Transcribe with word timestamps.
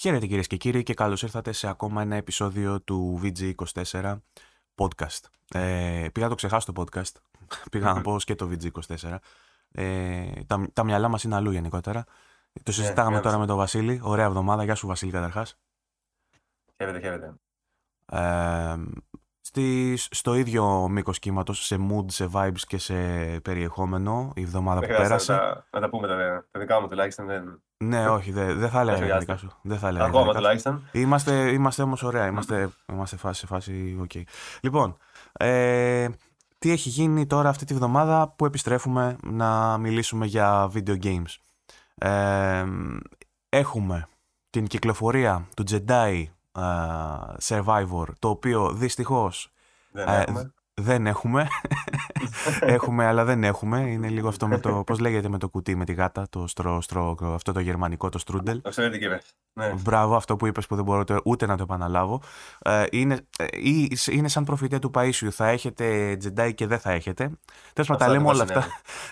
Χαίρετε 0.00 0.26
κυρίες 0.26 0.46
και 0.46 0.56
κύριοι 0.56 0.82
και 0.82 0.94
καλώς 0.94 1.22
ήρθατε 1.22 1.52
σε 1.52 1.68
ακόμα 1.68 2.02
ένα 2.02 2.16
επεισόδιο 2.16 2.80
του 2.80 3.20
VG24 3.22 4.18
podcast. 4.74 5.20
Ε, 5.52 6.08
πήγα 6.12 6.24
να 6.24 6.28
το 6.28 6.34
ξεχάσω 6.34 6.72
το 6.72 6.82
podcast, 6.82 7.12
πήγα 7.70 7.92
να 7.92 8.00
πω 8.00 8.16
και 8.18 8.34
το 8.34 8.50
VG24. 8.50 9.16
Ε, 9.72 10.30
τα, 10.46 10.68
τα 10.72 10.84
μυαλά 10.84 11.08
μας 11.08 11.24
είναι 11.24 11.34
αλλού 11.34 11.50
γενικότερα. 11.50 12.04
Το 12.62 12.72
συζητάγαμε 12.72 13.18
yeah, 13.18 13.22
τώρα 13.22 13.38
με 13.38 13.46
τον 13.46 13.56
Βασίλη. 13.56 14.00
Ωραία 14.02 14.24
εβδομάδα. 14.24 14.64
Γεια 14.64 14.74
σου 14.74 14.86
Βασίλη 14.86 15.10
καταρχάς. 15.10 15.58
Χαίρετε, 16.76 17.00
χαίρετε. 17.00 17.34
Ε, 18.06 18.76
στη, 19.50 19.96
στο 19.96 20.34
ίδιο 20.34 20.88
μήκος 20.88 21.18
κύματος, 21.18 21.66
σε 21.66 21.78
mood, 21.90 22.04
σε 22.06 22.28
vibes 22.32 22.60
και 22.66 22.78
σε 22.78 22.94
περιεχόμενο 23.40 24.32
η 24.34 24.42
εβδομάδα 24.42 24.80
που 24.80 24.86
πέρασε. 24.86 25.32
Να, 25.32 25.64
να 25.70 25.80
τα 25.80 25.88
πούμε 25.88 26.08
τα, 26.08 26.44
τα 26.50 26.60
δικά 26.60 26.80
μου 26.80 26.88
τουλάχιστον. 26.88 27.26
Δεν... 27.26 27.62
Ναι, 27.76 28.08
όχι, 28.08 28.32
δεν 28.32 28.58
δε 28.58 28.68
θα 28.68 28.80
έλεγα 28.80 29.08
τα 29.08 29.18
δικά 29.18 29.36
σου. 29.36 29.50
Δεν 29.62 29.78
θα 29.78 29.88
έλεγα 29.88 30.04
Ακόμα 30.04 30.34
τουλάχιστον. 30.34 30.88
Είμαστε, 30.92 31.50
είμαστε 31.50 31.82
όμως 31.82 32.02
ωραία. 32.02 32.26
Είμαστε, 32.26 32.70
είμαστε 32.92 33.16
φάση, 33.16 33.40
σε 33.40 33.46
φάση. 33.46 34.06
Okay. 34.08 34.22
Λοιπόν, 34.60 34.96
ε, 35.32 36.08
τι 36.58 36.70
έχει 36.70 36.88
γίνει 36.88 37.26
τώρα 37.26 37.48
αυτή 37.48 37.64
τη 37.64 37.74
βδομάδα 37.74 38.34
που 38.36 38.46
επιστρέφουμε 38.46 39.16
να 39.22 39.78
μιλήσουμε 39.78 40.26
για 40.26 40.70
video 40.74 40.96
games. 41.02 41.34
Ε, 41.94 42.64
έχουμε 43.48 44.08
την 44.50 44.66
κυκλοφορία 44.66 45.46
του 45.56 45.64
Jedi 45.70 46.24
Survivor, 47.42 48.06
το 48.18 48.28
οποίο 48.28 48.72
δυστυχώς 48.72 49.52
δεν 49.92 50.08
έχουμε. 50.08 50.52
Δεν 50.74 51.06
έχουμε. 51.06 51.48
έχουμε, 52.60 53.06
αλλά 53.06 53.24
δεν 53.24 53.44
έχουμε. 53.44 53.80
Είναι 53.80 54.08
λίγο 54.08 54.28
αυτό 54.28 54.46
με 54.48 54.58
το. 54.58 54.82
Πώς 54.86 54.98
λέγεται 54.98 55.28
με 55.28 55.38
το 55.38 55.48
κουτί, 55.48 55.76
με 55.76 55.84
τη 55.84 55.92
γάτα, 55.92 56.26
το 56.30 56.46
στρο, 56.46 56.80
στρο, 56.80 57.16
αυτό 57.20 57.52
το 57.52 57.60
γερμανικό, 57.60 58.08
το 58.08 58.18
στρούντελ. 58.18 58.60
Το 58.60 58.70
ξέρετε 58.70 59.20
ναι. 59.52 59.72
Μπράβο, 59.82 60.16
αυτό 60.16 60.36
που 60.36 60.46
είπες 60.46 60.66
που 60.66 60.74
δεν 60.74 60.84
μπορώ 60.84 61.04
ούτε 61.24 61.46
να 61.46 61.56
το 61.56 61.62
επαναλάβω. 61.62 62.22
Ε, 62.58 62.84
είναι, 62.90 63.26
ε, 63.38 63.46
είναι 64.10 64.28
σαν 64.28 64.44
προφητεία 64.44 64.78
του 64.78 64.90
Παίσιου. 64.90 65.32
Θα 65.32 65.48
έχετε 65.48 66.16
τζεντάι 66.16 66.54
και 66.54 66.66
δεν 66.66 66.78
θα 66.78 66.90
έχετε. 66.90 67.30
Τέλος 67.72 67.88
πάντων, 67.88 68.06
τα, 68.06 68.12
λέμε 68.12 68.28
όλα 68.28 68.42
αυτά, 68.42 68.66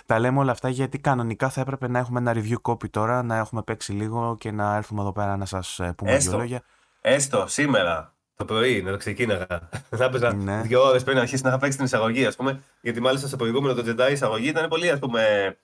τα 0.05 0.19
λέμε 0.19 0.39
όλα 0.39 0.51
αυτά 0.51 0.69
γιατί 0.69 0.99
κανονικά 0.99 1.49
θα 1.49 1.61
έπρεπε 1.61 1.87
να 1.87 1.99
έχουμε 1.99 2.19
ένα 2.19 2.33
review 2.35 2.71
copy 2.71 2.89
τώρα, 2.89 3.23
να 3.23 3.37
έχουμε 3.37 3.61
παίξει 3.61 3.91
λίγο 3.91 4.35
και 4.39 4.51
να 4.51 4.75
έρθουμε 4.75 5.01
εδώ 5.01 5.11
πέρα 5.11 5.37
να 5.37 5.45
σας 5.45 5.79
ε, 5.79 5.93
πούμε 5.97 6.17
δύο 6.17 6.37
λόγια. 6.37 6.63
Έστω 7.01 7.45
σήμερα 7.47 8.13
το 8.35 8.45
πρωί 8.45 8.81
να 8.81 8.91
το 8.91 8.97
ξεκίναγα. 8.97 9.69
Θα 9.97 10.03
έπαιζα 10.03 10.33
ναι. 10.33 10.61
δύο 10.61 10.83
ώρες 10.83 11.03
πριν 11.03 11.17
αρχίσει 11.17 11.43
να 11.43 11.49
είχα 11.49 11.57
παίξει 11.57 11.77
την 11.77 11.85
εισαγωγή, 11.85 12.25
ας 12.25 12.35
πούμε. 12.35 12.61
Γιατί 12.81 13.01
μάλιστα 13.01 13.27
στο 13.27 13.35
προηγούμενο 13.35 13.81
το 13.81 13.83
Jedi 13.87 14.11
εισαγωγή 14.11 14.47
ήταν 14.47 14.67
πολύ 14.67 14.89
ας 14.89 14.99
πούμε, 14.99 15.55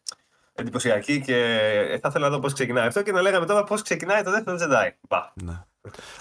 εντυπωσιακή 0.53 1.21
και 1.21 1.33
θα 2.01 2.07
ήθελα 2.07 2.27
να 2.27 2.35
δω 2.35 2.39
πώς 2.39 2.53
ξεκινάει 2.53 2.87
αυτό 2.87 3.01
και 3.01 3.11
να 3.11 3.21
λέγαμε 3.21 3.45
τώρα 3.45 3.63
πώς 3.63 3.81
ξεκινάει 3.81 4.23
το 4.23 4.31
δεύτερο 4.31 4.57
Jedi. 4.61 4.89
Μπα. 5.09 5.31
Ναι. 5.33 5.63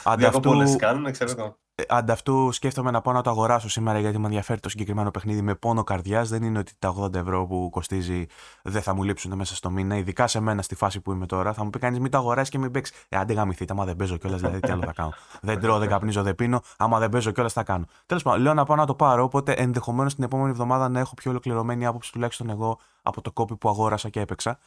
Ανταυτού... 0.02 0.76
κάνουν, 0.76 1.12
ξέρω 1.12 1.30
εγώ. 1.38 1.58
Ε, 1.76 1.82
ανταυτού 1.88 2.52
σκέφτομαι 2.52 2.90
να 2.90 3.00
πάω 3.00 3.14
να 3.14 3.22
το 3.22 3.30
αγοράσω 3.30 3.68
σήμερα 3.68 3.98
γιατί 3.98 4.18
με 4.18 4.24
ενδιαφέρει 4.24 4.60
το 4.60 4.68
συγκεκριμένο 4.68 5.10
παιχνίδι 5.10 5.42
με 5.42 5.54
πόνο 5.54 5.84
καρδιάς. 5.84 6.28
Δεν 6.28 6.42
είναι 6.42 6.58
ότι 6.58 6.72
τα 6.78 6.94
80 7.00 7.14
ευρώ 7.14 7.46
που 7.46 7.68
κοστίζει 7.70 8.26
δεν 8.62 8.82
θα 8.82 8.94
μου 8.94 9.02
λείψουν 9.02 9.34
μέσα 9.36 9.54
στο 9.54 9.70
μήνα. 9.70 9.96
Ειδικά 9.96 10.26
σε 10.26 10.40
μένα 10.40 10.62
στη 10.62 10.74
φάση 10.74 11.00
που 11.00 11.12
είμαι 11.12 11.26
τώρα. 11.26 11.52
Θα 11.52 11.64
μου 11.64 11.70
πει 11.70 11.78
κανείς 11.78 11.98
μην 11.98 12.10
το 12.10 12.18
αγοράσεις 12.18 12.50
και 12.50 12.58
μην 12.58 12.70
παίξεις. 12.70 13.06
Ε, 13.08 13.16
άντε 13.16 13.32
γαμηθείτε, 13.32 13.72
άμα 13.72 13.84
δεν 13.84 13.96
παίζω 13.96 14.16
κιόλας, 14.16 14.40
δηλαδή 14.40 14.60
τι 14.60 14.72
άλλο 14.72 14.82
θα 14.84 14.92
κάνω. 14.92 15.14
δεν 15.42 15.60
τρώω, 15.60 15.78
δεν 15.78 15.88
καπνίζω, 15.88 16.22
δεν 16.22 16.34
πίνω. 16.34 16.62
Άμα 16.76 16.98
δεν 16.98 17.08
παίζω 17.08 17.30
κιόλας 17.30 17.52
θα 17.52 17.62
κάνω. 17.62 17.84
Τέλος 18.06 18.22
πάντων, 18.22 18.40
λέω 18.40 18.54
να 18.54 18.64
πάω 18.64 18.76
να 18.76 18.86
το 18.86 18.94
πάρω. 18.94 19.22
Οπότε 19.22 19.52
ενδεχομένως 19.52 20.14
την 20.14 20.24
επόμενη 20.24 20.50
εβδομάδα 20.50 20.88
να 20.88 21.00
έχω 21.00 21.14
πιο 21.14 21.30
ολοκληρωμένη 21.30 21.86
άποψη 21.86 22.12
τουλάχιστον 22.12 22.50
εγώ 22.50 22.78
από 23.02 23.20
το 23.20 23.32
κόπι 23.32 23.56
που 23.56 23.68
αγόρασα 23.68 24.08
και 24.08 24.20
έπαιξα. 24.20 24.58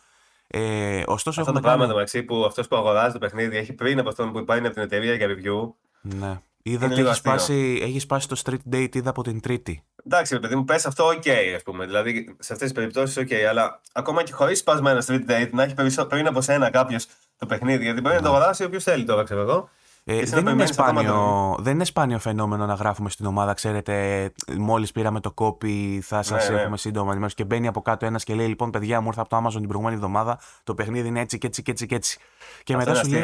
Ε, 0.48 1.04
ωστόσο, 1.06 1.42
αυτό 1.42 1.54
το 1.54 1.60
πράγμα 1.60 1.80
κάνει... 1.80 1.94
μεταξύ 1.94 2.24
που 2.24 2.46
αυτός 2.46 2.68
που 2.68 2.76
αγοράζει 2.76 3.14
το 3.14 3.20
παιχνίδι 3.20 3.58
έχει 3.58 3.74
πριν 3.74 4.00
από 4.00 4.10
αυτόν 4.10 4.32
που 4.32 4.40
υπάρχει 4.40 4.66
από 4.66 4.74
την 4.74 4.84
εταιρεία 4.84 5.14
για 5.14 5.28
review. 5.28 5.72
Ναι. 6.02 6.40
Είδα 6.70 6.86
ότι 6.86 7.02
έχεις 7.02 7.18
σπάσει, 7.18 7.80
έχεις 7.82 8.02
σπάσει 8.02 8.28
το 8.28 8.42
street 8.46 8.76
date, 8.76 8.96
είδα 8.96 9.10
από 9.10 9.24
την 9.24 9.40
Τρίτη. 9.40 9.84
Εντάξει, 10.06 10.40
παιδί 10.40 10.56
μου, 10.56 10.64
πες 10.64 10.86
αυτό, 10.86 11.08
OK, 11.08 11.30
ας 11.56 11.64
πούμε. 11.64 11.86
Δηλαδή, 11.86 12.36
σε 12.40 12.54
αυτές 12.54 12.72
τις 12.72 12.72
περιπτώσεις, 12.72 13.24
OK, 13.24 13.34
αλλά 13.34 13.82
ακόμα 13.94 14.24
και 14.24 14.32
χωρίς 14.32 14.60
σπασμένο 14.60 15.00
street 15.08 15.26
date, 15.30 15.50
να 15.52 15.64
έχει 15.64 15.74
πριν 16.08 16.28
από 16.28 16.42
σένα 16.42 16.70
κάποιος 16.70 17.08
το 17.38 17.46
παιχνίδι. 17.46 17.84
Γιατί 17.84 18.02
μπορεί 18.02 18.16
να 18.16 18.22
το 18.22 18.30
ναι. 18.30 18.36
αγοράσει 18.36 18.64
όποιος 18.64 18.84
θέλει 18.84 19.04
τώρα, 19.04 19.24
ξέρω 19.24 19.42
εγώ. 19.42 19.70
Ε, 20.10 20.24
δεν, 20.24 20.48
είναι 20.48 20.66
σπάνιο, 20.66 21.56
δεν 21.60 21.74
είναι 21.74 21.84
σπάνιο 21.84 22.20
φαινόμενο 22.20 22.66
να 22.66 22.74
γράφουμε 22.74 23.10
στην 23.10 23.26
ομάδα. 23.26 23.54
Ξέρετε, 23.54 24.32
μόλις 24.58 24.92
πήραμε 24.92 25.20
το 25.20 25.32
κόπι, 25.32 26.02
θα 26.04 26.22
σας 26.22 26.50
ναι, 26.50 26.56
ναι. 26.56 26.62
έχουμε 26.62 26.78
σύντομα 26.78 27.10
ενημέρωση. 27.10 27.36
Και 27.36 27.44
μπαίνει 27.44 27.68
από 27.68 27.82
κάτω 27.82 28.06
ένας 28.06 28.24
και 28.24 28.34
λέει: 28.34 28.48
Λοιπόν, 28.48 28.72
παιδιά, 28.72 29.02
μου 29.02 29.08
ήρθα 29.08 29.22
από 29.22 29.30
το 29.30 29.38
Amazon 29.38 29.52
την 29.52 29.68
προηγούμενη 29.68 29.96
εβδομάδα. 29.96 30.40
Το 30.64 30.74
παιχνίδι 30.74 31.08
είναι 31.08 31.20
έτσι 31.20 31.38
και 31.38 31.48
έτσι 31.48 31.62
και 31.64 31.72
έτσι. 31.72 31.86
Και 31.86 31.96
έτσι. 31.96 32.20
Και 32.64 32.76
μετά 32.76 32.96
σου 32.96 33.10
λέει. 33.10 33.22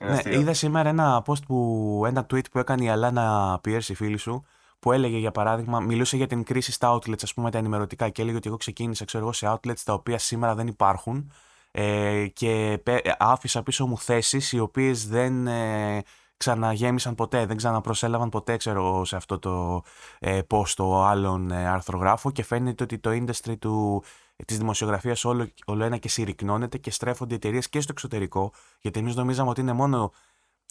ναι, 0.00 0.38
είδα 0.38 0.52
σήμερα 0.52 0.88
ένα 0.88 1.22
post 1.26 1.42
που, 1.46 2.02
ένα 2.06 2.26
tweet 2.32 2.50
που 2.50 2.58
έκανε 2.58 2.84
η 2.84 2.88
Αλάνα 2.88 3.60
Pierce, 3.64 3.88
η 3.88 3.94
φίλη 3.94 4.16
σου, 4.16 4.44
που 4.78 4.92
έλεγε 4.92 5.16
για 5.16 5.30
παράδειγμα, 5.30 5.80
μιλούσε 5.80 6.16
για 6.16 6.26
την 6.26 6.44
κρίση 6.44 6.72
στα 6.72 6.98
outlets, 6.98 7.22
ας 7.22 7.34
πούμε, 7.34 7.50
τα 7.50 7.58
ενημερωτικά 7.58 8.08
και 8.08 8.22
έλεγε 8.22 8.36
ότι 8.36 8.48
εγώ 8.48 8.56
ξεκίνησα, 8.56 9.04
ξέρω 9.04 9.22
εγώ, 9.22 9.32
σε 9.32 9.46
outlets 9.52 9.80
τα 9.84 9.92
οποία 9.92 10.18
σήμερα 10.18 10.54
δεν 10.54 10.66
υπάρχουν 10.66 11.32
ε, 11.72 12.26
και 12.26 12.82
άφησα 13.18 13.62
πίσω 13.62 13.86
μου 13.86 13.98
θέσεις 13.98 14.52
οι 14.52 14.58
οποίες 14.58 15.08
δεν 15.08 15.46
ε, 15.46 16.02
ξαναγέμισαν 16.36 17.14
ποτέ, 17.14 17.46
δεν 17.46 17.56
ξαναπροσέλαβαν 17.56 18.28
ποτέ 18.28 18.56
ξέρω 18.56 19.04
σε 19.04 19.16
αυτό 19.16 19.38
το 19.38 19.82
ε, 20.18 20.42
πόστο 20.42 21.02
άλλων 21.02 21.50
ε, 21.50 21.68
αρθρογράφο 21.68 22.30
και 22.30 22.44
φαίνεται 22.44 22.82
ότι 22.82 22.98
το 22.98 23.10
industry 23.10 23.58
του, 23.58 24.02
της 24.46 24.58
δημοσιογραφίας 24.58 25.24
όλο, 25.24 25.48
όλο 25.66 25.84
ένα 25.84 25.96
και 25.96 26.08
συρρυκνώνεται 26.08 26.78
και 26.78 26.90
στρέφονται 26.90 27.34
εταιρείες 27.34 27.68
και 27.68 27.80
στο 27.80 27.92
εξωτερικό 27.92 28.52
γιατί 28.80 28.98
εμείς 28.98 29.14
νομίζαμε 29.14 29.50
ότι 29.50 29.60
είναι 29.60 29.72
μόνο 29.72 30.12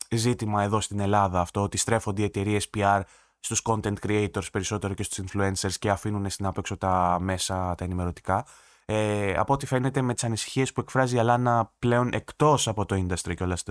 ζήτημα 0.09 0.63
εδώ 0.63 0.81
στην 0.81 1.00
Ελλάδα 1.00 1.40
αυτό 1.40 1.61
ότι 1.61 1.78
στρέφονται 1.78 2.22
οι 2.22 2.25
εταιρείες 2.25 2.69
PR 2.78 3.01
στους 3.40 3.61
content 3.66 3.95
creators 4.07 4.51
περισσότερο 4.51 4.94
και 4.94 5.03
στους 5.03 5.25
influencers 5.25 5.73
και 5.79 5.90
αφήνουν 5.90 6.29
στην 6.29 6.45
άπεξο 6.45 6.78
τα 6.78 7.17
μέσα 7.22 7.75
τα 7.78 7.84
ενημερωτικά 7.84 8.45
ε, 8.85 9.33
από 9.33 9.53
ό,τι 9.53 9.65
φαίνεται 9.65 10.01
με 10.01 10.13
τις 10.13 10.23
ανησυχίες 10.23 10.71
που 10.73 10.81
εκφράζει 10.81 11.15
η 11.15 11.19
Αλάνα 11.19 11.73
πλέον 11.79 12.13
εκτός 12.13 12.67
από 12.67 12.85
το 12.85 12.95
industry 12.95 13.33
και 13.35 13.43
όλας 13.43 13.63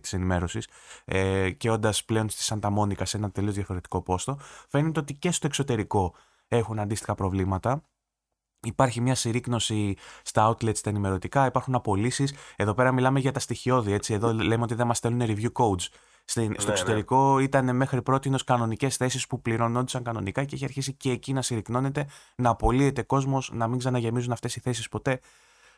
της 0.00 0.12
ενημέρωσης 0.12 0.68
ε, 1.04 1.50
και 1.50 1.70
όντας 1.70 2.04
πλέον 2.04 2.28
στη 2.28 2.42
Σαντα 2.42 2.70
Μόνικα 2.70 3.04
σε 3.04 3.16
ένα 3.16 3.30
τελείως 3.30 3.54
διαφορετικό 3.54 4.02
πόστο, 4.02 4.38
φαίνεται 4.68 5.00
ότι 5.00 5.14
και 5.14 5.30
στο 5.30 5.46
εξωτερικό 5.46 6.14
έχουν 6.48 6.78
αντίστοιχα 6.78 7.14
προβλήματα. 7.14 7.82
Υπάρχει 8.66 9.00
μια 9.00 9.14
συρρήκνωση 9.14 9.96
στα 10.22 10.48
outlets 10.48 10.78
τα 10.78 10.90
ενημερωτικά, 10.90 11.46
υπάρχουν 11.46 11.74
απολύσεις. 11.74 12.34
Εδώ 12.56 12.74
πέρα 12.74 12.92
μιλάμε 12.92 13.20
για 13.20 13.32
τα 13.32 13.40
στοιχειώδη. 13.40 13.92
Έτσι. 13.92 14.14
Εδώ 14.14 14.32
λέμε 14.32 14.62
ότι 14.62 14.74
δεν 14.74 14.86
μας 14.86 14.96
στέλνουν 14.96 15.28
review 15.28 15.52
codes 15.52 15.86
στο 16.24 16.40
ναι, 16.40 16.54
εξωτερικό 16.68 17.36
ναι. 17.36 17.42
ήταν 17.42 17.76
μέχρι 17.76 18.02
πρώτη 18.02 18.30
κανονικές 18.44 18.96
θέσεις 18.96 19.26
που 19.26 19.42
πληρωνόντουσαν 19.42 20.02
κανονικά 20.02 20.44
και 20.44 20.54
έχει 20.54 20.64
αρχίσει 20.64 20.92
και 20.92 21.10
εκεί 21.10 21.32
να 21.32 21.42
συρρυκνώνεται, 21.42 22.06
να 22.36 22.50
απολύεται 22.50 23.02
κόσμος, 23.02 23.50
να 23.54 23.68
μην 23.68 23.78
ξαναγεμίζουν 23.78 24.32
αυτές 24.32 24.56
οι 24.56 24.60
θέσεις 24.60 24.88
ποτέ. 24.88 25.20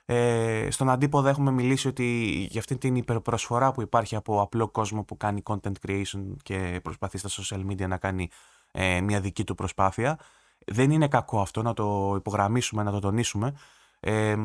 Ε, 0.07 0.71
στον 0.71 0.91
αντίποδα 0.91 1.29
έχουμε 1.29 1.51
μιλήσει 1.51 1.89
ότι 1.89 2.05
για 2.51 2.61
αυτή 2.61 2.79
την 2.79 2.97
υπερπροσφορά 2.97 3.73
που 3.73 3.83
υπάρχει 3.83 4.17
από 4.17 4.41
απλό 4.41 4.69
κόσμο 4.69 5.05
που 5.05 5.17
κάνει 5.17 5.43
content 5.45 5.73
creation 5.87 6.23
και 6.43 6.81
προσπαθεί 6.83 7.19
στα 7.19 7.29
social 7.29 7.71
media 7.71 7.89
να 7.89 7.97
κάνει 7.97 8.29
ε, 8.73 9.01
μια 9.01 9.21
δική 9.21 9.45
του 9.45 9.55
προσπάθεια. 9.55 10.19
Δεν 10.67 10.91
είναι 10.91 11.09
κακό 11.09 11.41
αυτό 11.41 11.63
να 11.63 11.75
το 11.75 12.15
υπογραμμίσουμε, 12.17 12.83
να 12.83 12.91
το 12.91 12.99
τονίσουμε. 12.99 13.55
Ε, 14.01 14.37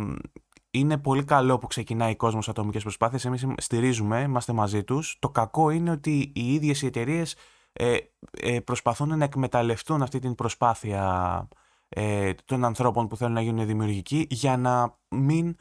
είναι 0.72 0.98
πολύ 0.98 1.24
καλό 1.24 1.58
που 1.58 1.68
ξεκινάει 1.68 2.12
ο 2.12 2.16
κόσμος 2.16 2.50
ατομικές 2.50 2.82
προσπάθειες. 2.82 3.26
Εμείς 3.26 3.46
στηρίζουμε, 3.58 4.22
είμαστε 4.22 4.54
μαζί 4.54 4.84
τους. 4.84 5.18
Το 5.20 5.30
κακό 5.30 5.70
είναι 5.70 5.92
ότι 5.92 6.32
οι 6.36 6.54
ίδιες 6.54 6.82
οι 6.82 6.86
εταιρείες 6.86 7.36
ε, 7.74 7.98
ε, 8.32 8.60
προσπαθούν 8.60 9.18
να 9.18 9.24
εκμεταλλευτούν 9.24 10.02
αυτή 10.02 10.20
την 10.20 10.36
προσπάθεια 10.36 11.48
ε, 11.90 12.34
των 12.46 12.66
ανθρώπων 12.66 13.08
που 13.08 13.18
θέλουν 13.18 13.34
να 13.34 13.42
γίνουν 13.42 13.66
δημιουργικοί 13.66 14.28
για 14.30 14.58
να 14.58 14.98
μην 15.10 15.56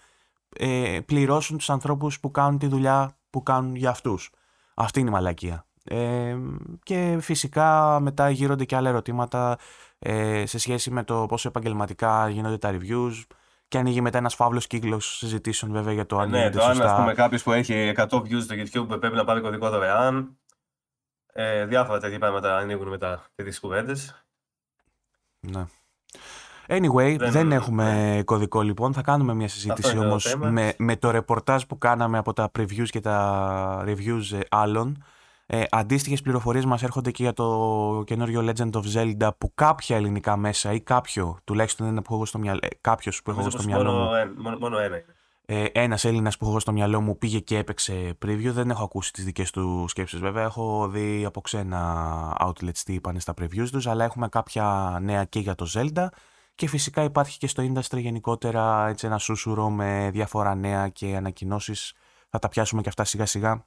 ε, 0.56 0.98
πληρώσουν 1.06 1.56
τους 1.56 1.70
ανθρώπους 1.70 2.20
που 2.20 2.30
κάνουν 2.30 2.58
τη 2.58 2.66
δουλειά 2.66 3.16
που 3.30 3.42
κάνουν 3.42 3.74
για 3.74 3.90
αυτούς. 3.90 4.30
Αυτή 4.74 5.00
είναι 5.00 5.08
η 5.08 5.12
μαλακία. 5.12 5.66
Ε, 5.84 6.36
και 6.82 7.18
φυσικά 7.20 8.00
μετά 8.00 8.30
γύρονται 8.30 8.64
και 8.64 8.76
άλλα 8.76 8.88
ερωτήματα 8.88 9.58
ε, 9.98 10.46
σε 10.46 10.58
σχέση 10.58 10.90
με 10.90 11.04
το 11.04 11.26
πόσο 11.28 11.48
επαγγελματικά 11.48 12.28
γίνονται 12.28 12.58
τα 12.58 12.78
reviews, 12.78 13.12
και 13.68 13.78
ανοίγει 13.78 14.00
μετά 14.00 14.18
ένας 14.18 14.34
φαύλος 14.34 14.66
κύκλος 14.66 15.16
συζητήσεων 15.16 15.72
βέβαια 15.72 15.92
για 15.92 16.06
το 16.06 16.18
αν 16.18 16.30
ναι, 16.30 16.50
το 16.50 16.64
αν, 16.64 16.96
πούμε, 16.96 17.14
κάποιος 17.14 17.42
που 17.42 17.52
έχει 17.52 17.92
100 17.96 18.06
views 18.08 18.42
στο 18.42 18.54
YouTube 18.54 18.98
πρέπει 19.00 19.16
να 19.16 19.24
πάρει 19.24 19.40
κωδικό 19.40 19.70
δωρεάν. 19.70 20.38
Ε, 21.32 21.66
διάφορα 21.66 22.00
τέτοια 22.00 22.18
πράγματα 22.18 22.56
ανοίγουν 22.56 22.88
μετά 22.88 23.24
τέτοιε 23.34 23.52
κουβέντες. 23.60 24.24
Ναι. 25.40 25.66
Anyway, 26.66 27.16
δεν, 27.18 27.52
έχουμε 27.52 28.14
ναι. 28.14 28.22
κωδικό 28.22 28.62
λοιπόν. 28.62 28.92
Θα 28.92 29.02
κάνουμε 29.02 29.34
μια 29.34 29.48
συζήτηση 29.48 29.98
όμως 29.98 30.36
με, 30.38 30.74
με 30.78 30.96
το 30.96 31.10
ρεπορτάζ 31.10 31.62
που 31.62 31.78
κάναμε 31.78 32.18
από 32.18 32.32
τα 32.32 32.50
previews 32.58 32.88
και 32.88 33.00
τα 33.00 33.84
reviews 33.86 34.22
ε, 34.32 34.38
άλλων. 34.50 35.04
Ε, 35.50 35.64
Αντίστοιχες 35.70 36.22
πληροφορίες 36.22 36.64
μας 36.64 36.82
έρχονται 36.82 37.10
και 37.10 37.22
για 37.22 37.32
το 37.32 38.02
καινούριο 38.06 38.44
Legend 38.46 38.70
of 38.70 38.82
Zelda 38.94 39.28
που 39.38 39.54
κάποια 39.54 39.96
ελληνικά 39.96 40.36
μέσα 40.36 40.72
ή 40.72 40.80
κάποιο, 40.80 41.38
τουλάχιστον 41.44 41.86
ένα 41.86 42.02
που 42.02 42.14
έχω 42.14 42.24
στο 42.24 42.38
μυαλό, 42.38 42.58
ε, 42.62 42.68
κάποιος 42.80 43.22
που 43.22 43.30
έχω 43.30 43.50
στο 43.50 43.62
μυαλό 43.62 43.92
μου. 43.92 44.04
Μόνο, 44.36 44.58
μόνο 44.58 44.78
ένα 44.78 44.96
είναι. 44.96 45.14
Ε, 45.46 45.64
ένας 45.72 46.04
Έλληνας 46.04 46.36
που 46.36 46.46
έχω 46.46 46.60
στο 46.60 46.72
μυαλό 46.72 47.00
μου 47.00 47.18
πήγε 47.18 47.38
και 47.38 47.58
έπαιξε 47.58 48.18
preview. 48.26 48.50
Δεν 48.50 48.70
έχω 48.70 48.84
ακούσει 48.84 49.12
τις 49.12 49.24
δικές 49.24 49.50
του 49.50 49.84
σκέψεις 49.88 50.20
βέβαια. 50.20 50.44
Έχω 50.44 50.88
δει 50.88 51.24
από 51.24 51.40
ξένα 51.40 52.36
outlets 52.40 52.78
τι 52.84 52.92
είπαν 52.92 53.20
στα 53.20 53.34
previews 53.40 53.68
τους, 53.70 53.86
αλλά 53.86 54.04
έχουμε 54.04 54.28
κάποια 54.28 54.98
νέα 55.02 55.24
και 55.24 55.38
για 55.38 55.54
το 55.54 55.66
Zelda. 55.74 56.06
Και 56.54 56.68
φυσικά 56.68 57.02
υπάρχει 57.02 57.38
και 57.38 57.46
στο 57.46 57.72
industry 57.72 57.98
γενικότερα 57.98 58.88
έτσι 58.88 59.06
ένα 59.06 59.18
σούσουρο 59.18 59.70
με 59.70 60.10
διάφορα 60.12 60.54
νέα 60.54 60.88
και 60.88 61.16
ανακοινώσεις. 61.16 61.94
Θα 62.28 62.38
τα 62.38 62.48
πιάσουμε 62.48 62.82
και 62.82 62.88
αυτά 62.88 63.04
σιγά 63.04 63.26
σιγά 63.26 63.66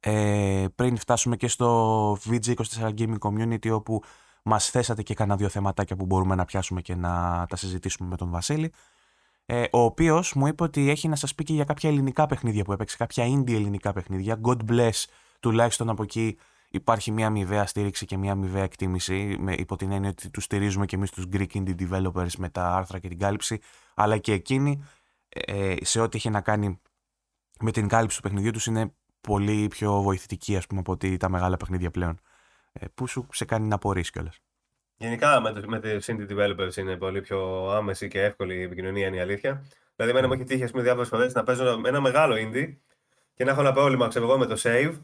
ε, 0.00 0.64
πριν 0.74 0.96
φτάσουμε 0.96 1.36
και 1.36 1.48
στο 1.48 2.12
VG24 2.12 2.94
Gaming 2.98 3.18
Community 3.18 3.70
όπου 3.70 4.02
μας 4.42 4.70
θέσατε 4.70 5.02
και 5.02 5.14
κανένα 5.14 5.36
δύο 5.36 5.48
θεματάκια 5.48 5.96
που 5.96 6.06
μπορούμε 6.06 6.34
να 6.34 6.44
πιάσουμε 6.44 6.80
και 6.80 6.94
να 6.94 7.46
τα 7.48 7.56
συζητήσουμε 7.56 8.08
με 8.08 8.16
τον 8.16 8.30
Βασίλη 8.30 8.72
ε, 9.46 9.64
ο 9.72 9.78
οποίος 9.78 10.34
μου 10.34 10.46
είπε 10.46 10.62
ότι 10.62 10.90
έχει 10.90 11.08
να 11.08 11.16
σας 11.16 11.34
πει 11.34 11.44
και 11.44 11.52
για 11.52 11.64
κάποια 11.64 11.90
ελληνικά 11.90 12.26
παιχνίδια 12.26 12.64
που 12.64 12.72
έπαιξε, 12.72 12.96
κάποια 12.96 13.24
indie 13.26 13.52
ελληνικά 13.52 13.92
παιχνίδια. 13.92 14.40
God 14.44 14.56
bless, 14.68 15.04
τουλάχιστον 15.40 15.88
από 15.88 16.02
εκεί 16.02 16.38
υπάρχει 16.70 17.10
μια 17.12 17.26
αμοιβαία 17.26 17.66
στήριξη 17.66 18.06
και 18.06 18.16
μια 18.16 18.32
αμοιβαία 18.32 18.62
εκτίμηση, 18.62 19.36
με, 19.38 19.54
υπό 19.54 19.76
την 19.76 19.92
έννοια 19.92 20.10
ότι 20.10 20.30
τους 20.30 20.44
στηρίζουμε 20.44 20.86
και 20.86 20.96
εμείς 20.96 21.10
τους 21.10 21.24
Greek 21.32 21.46
indie 21.52 21.74
developers 21.78 22.30
με 22.38 22.48
τα 22.48 22.74
άρθρα 22.74 22.98
και 22.98 23.08
την 23.08 23.18
κάλυψη, 23.18 23.60
αλλά 23.94 24.18
και 24.18 24.32
εκείνοι 24.32 24.84
ε, 25.28 25.74
σε 25.80 26.00
ό,τι 26.00 26.16
έχει 26.16 26.30
να 26.30 26.40
κάνει 26.40 26.80
με 27.60 27.70
την 27.70 27.88
κάλυψη 27.88 28.16
του 28.16 28.22
παιχνιδιού 28.22 28.50
τους 28.50 28.66
είναι 28.66 28.94
πολύ 29.26 29.68
πιο 29.68 30.02
βοηθητική 30.02 30.56
ας 30.56 30.66
πούμε, 30.66 30.80
από 30.80 30.92
ότι 30.92 31.16
τα 31.16 31.28
μεγάλα 31.28 31.56
παιχνίδια 31.56 31.90
πλέον. 31.90 32.20
Ε, 32.72 32.86
που 32.94 33.06
σου 33.06 33.26
σε 33.32 33.44
κάνει 33.44 33.66
να 33.68 33.74
απορρίσει 33.74 34.10
κιόλας; 34.10 34.38
Γενικά 34.96 35.40
με, 35.40 35.62
με 35.66 35.80
τις 35.80 36.10
indie 36.10 36.30
developers 36.30 36.76
είναι 36.76 36.96
πολύ 36.96 37.20
πιο 37.20 37.70
άμεση 37.70 38.08
και 38.08 38.22
εύκολη 38.22 38.54
η 38.54 38.62
επικοινωνία, 38.62 39.06
είναι 39.06 39.16
η 39.16 39.20
αλήθεια. 39.20 39.64
Δηλαδή, 39.96 40.16
εμένα 40.16 40.26
μου 40.26 40.32
έχει 40.32 40.44
τύχει 40.44 40.80
διάφορες 40.80 41.08
φορές 41.08 41.34
να 41.34 41.42
παίζω 41.42 41.80
ένα 41.84 42.00
μεγάλο 42.00 42.34
indie 42.38 42.76
και 43.34 43.44
να 43.44 43.50
έχω 43.50 43.60
ένα 43.60 43.72
πρόβλημα 43.72 44.08
ξέρω 44.08 44.24
εγώ, 44.24 44.38
με 44.38 44.46
το 44.46 44.60
save 44.62 44.94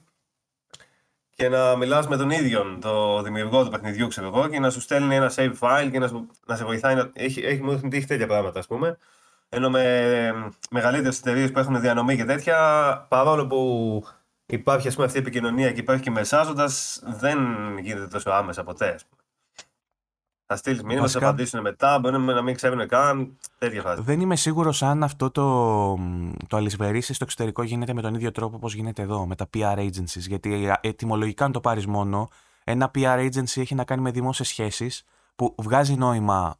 και 1.34 1.48
να 1.48 1.76
μιλάς 1.76 2.08
με 2.08 2.16
τον 2.16 2.30
ίδιο 2.30 2.78
το 2.80 3.22
δημιουργό 3.22 3.64
του 3.64 3.70
παιχνιδιού 3.70 4.08
ξέρω 4.08 4.26
εγώ, 4.26 4.48
και 4.48 4.58
να 4.58 4.70
σου 4.70 4.80
στέλνει 4.80 5.14
ένα 5.14 5.32
save 5.34 5.54
file 5.58 5.88
και 5.92 5.98
να, 5.98 6.08
σου, 6.08 6.28
να 6.46 6.56
σε 6.56 6.64
βοηθάει. 6.64 6.94
Να... 6.94 7.10
Έχει, 7.14 7.40
έχει, 7.40 7.62
μου 7.62 7.70
έχουν 7.70 7.90
τύχει 7.90 8.06
τέτοια 8.06 8.26
πράγματα, 8.26 8.58
ας 8.58 8.66
πούμε. 8.66 8.98
Ενώ 9.54 9.70
με 9.70 10.32
μεγαλύτερες 10.70 11.18
εταιρείες 11.18 11.50
που 11.50 11.58
έχουν 11.58 11.80
διανομή 11.80 12.16
και 12.16 12.24
τέτοια, 12.24 12.56
παρόλο 13.08 13.46
που 13.46 14.04
υπάρχει 14.46 14.88
ας 14.88 14.94
πούμε, 14.94 15.06
αυτή 15.06 15.18
η 15.18 15.20
επικοινωνία 15.20 15.72
και 15.72 15.80
υπάρχει 15.80 16.02
και 16.02 16.10
μεσάζοντας, 16.10 17.02
δεν 17.04 17.38
γίνεται 17.78 18.06
τόσο 18.06 18.30
άμεσα 18.30 18.64
ποτέ. 18.64 18.98
Θα 20.46 20.56
στείλεις 20.56 20.82
μήνυμα, 20.82 21.00
Βασικά... 21.00 21.20
θα 21.20 21.26
απαντήσουν 21.26 21.60
μετά, 21.60 21.98
μπορεί 21.98 22.18
να 22.18 22.42
μην 22.42 22.54
ξέρουν 22.54 22.88
καν. 22.88 23.38
Τέτοια 23.58 23.82
φάση. 23.82 24.02
Δεν 24.02 24.20
είμαι 24.20 24.36
σίγουρος 24.36 24.82
αν 24.82 25.02
αυτό 25.02 25.30
το, 25.30 25.94
το 26.48 26.56
αλυσβερίσι 26.56 27.14
στο 27.14 27.24
εξωτερικό 27.24 27.62
γίνεται 27.62 27.94
με 27.94 28.02
τον 28.02 28.14
ίδιο 28.14 28.30
τρόπο 28.30 28.56
όπως 28.56 28.74
γίνεται 28.74 29.02
εδώ, 29.02 29.26
με 29.26 29.34
τα 29.34 29.48
PR 29.54 29.78
agencies. 29.78 30.26
Γιατί 30.28 30.72
ετοιμολογικά, 30.80 31.44
αν 31.44 31.52
το 31.52 31.60
πάρεις 31.60 31.86
μόνο, 31.86 32.28
ένα 32.64 32.90
PR 32.94 33.18
agency 33.18 33.60
έχει 33.60 33.74
να 33.74 33.84
κάνει 33.84 34.02
με 34.02 34.10
δημόσιες 34.10 34.48
σχέσεις 34.48 35.04
που 35.34 35.54
βγάζει 35.58 35.94
νόημα 35.94 36.56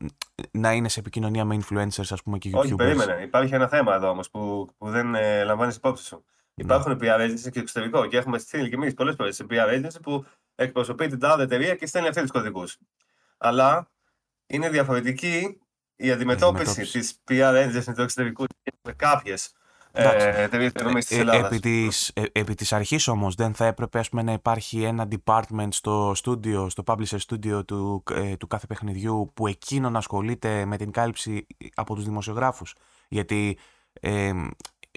να 0.51 0.73
είναι 0.73 0.89
σε 0.89 1.01
επικοινωνία 1.01 1.45
με 1.45 1.59
influencers, 1.61 2.07
ας 2.11 2.23
πούμε, 2.23 2.39
και 2.39 2.51
YouTubers. 2.55 2.59
Όχι, 2.59 2.75
περίμενε. 2.75 3.23
Υπάρχει 3.23 3.55
ένα 3.55 3.69
θέμα 3.69 3.95
εδώ 3.95 4.09
όμως 4.09 4.31
που, 4.31 4.69
που 4.79 4.91
δεν 4.91 5.15
ε, 5.15 5.45
λαμβάνεις 5.45 5.77
υπόψη 5.77 6.05
σου. 6.05 6.25
Ναι. 6.55 6.65
Υπάρχουν 6.65 6.99
PR 7.03 7.21
agencies 7.21 7.51
και 7.51 7.61
εξωτερικό 7.61 8.07
και 8.07 8.17
έχουμε 8.17 8.39
στείλει 8.39 8.69
και 8.69 8.75
εμείς 8.75 8.95
πολλές 8.95 9.15
φορές 9.15 9.37
σε 9.37 9.47
PR 9.51 9.69
agency 9.69 10.03
που 10.03 10.25
εκπροσωπεί 10.55 11.07
την 11.07 11.19
τάδε 11.19 11.43
εταιρεία 11.43 11.75
και 11.75 11.87
στέλνει 11.87 12.09
αυτή 12.09 12.23
του 12.23 12.33
κωδικούς. 12.33 12.79
Αλλά 13.39 13.91
είναι 14.47 14.69
διαφορετική 14.69 15.61
η 15.97 16.11
αντιμετώπιση 16.11 16.83
της 16.83 17.23
PR 17.31 17.67
agency 17.67 17.95
του 17.95 18.03
εξωτερικού 18.03 18.45
με 18.83 18.93
κάποιες 18.93 19.53
ε, 19.93 20.43
εταιρείε 20.43 20.71
τη 20.71 21.17
Ελλάδας. 21.17 21.47
Επί 21.47 21.61
της, 21.61 22.09
ε, 22.09 22.23
επί 22.33 22.55
της 22.55 22.73
αρχής 22.73 23.09
όμως 23.09 23.35
δεν 23.35 23.55
θα 23.55 23.67
έπρεπε 23.67 23.99
ας 23.99 24.09
πούμε, 24.09 24.23
να 24.23 24.33
υπάρχει 24.33 24.83
ένα 24.83 25.09
department 25.11 25.69
στο 25.71 26.11
studio, 26.25 26.67
στο 26.69 26.83
publisher 26.87 27.19
studio 27.29 27.67
του, 27.67 28.03
ε, 28.15 28.37
του 28.37 28.47
κάθε 28.47 28.67
παιχνιδιού 28.67 29.31
που 29.35 29.47
εκείνον 29.47 29.97
ασχολείται 29.97 30.65
με 30.65 30.77
την 30.77 30.91
κάλυψη 30.91 31.47
από 31.75 31.95
τους 31.95 32.05
δημοσιογράφους. 32.05 32.75
Γιατί 33.09 33.59
ε, 34.01 34.33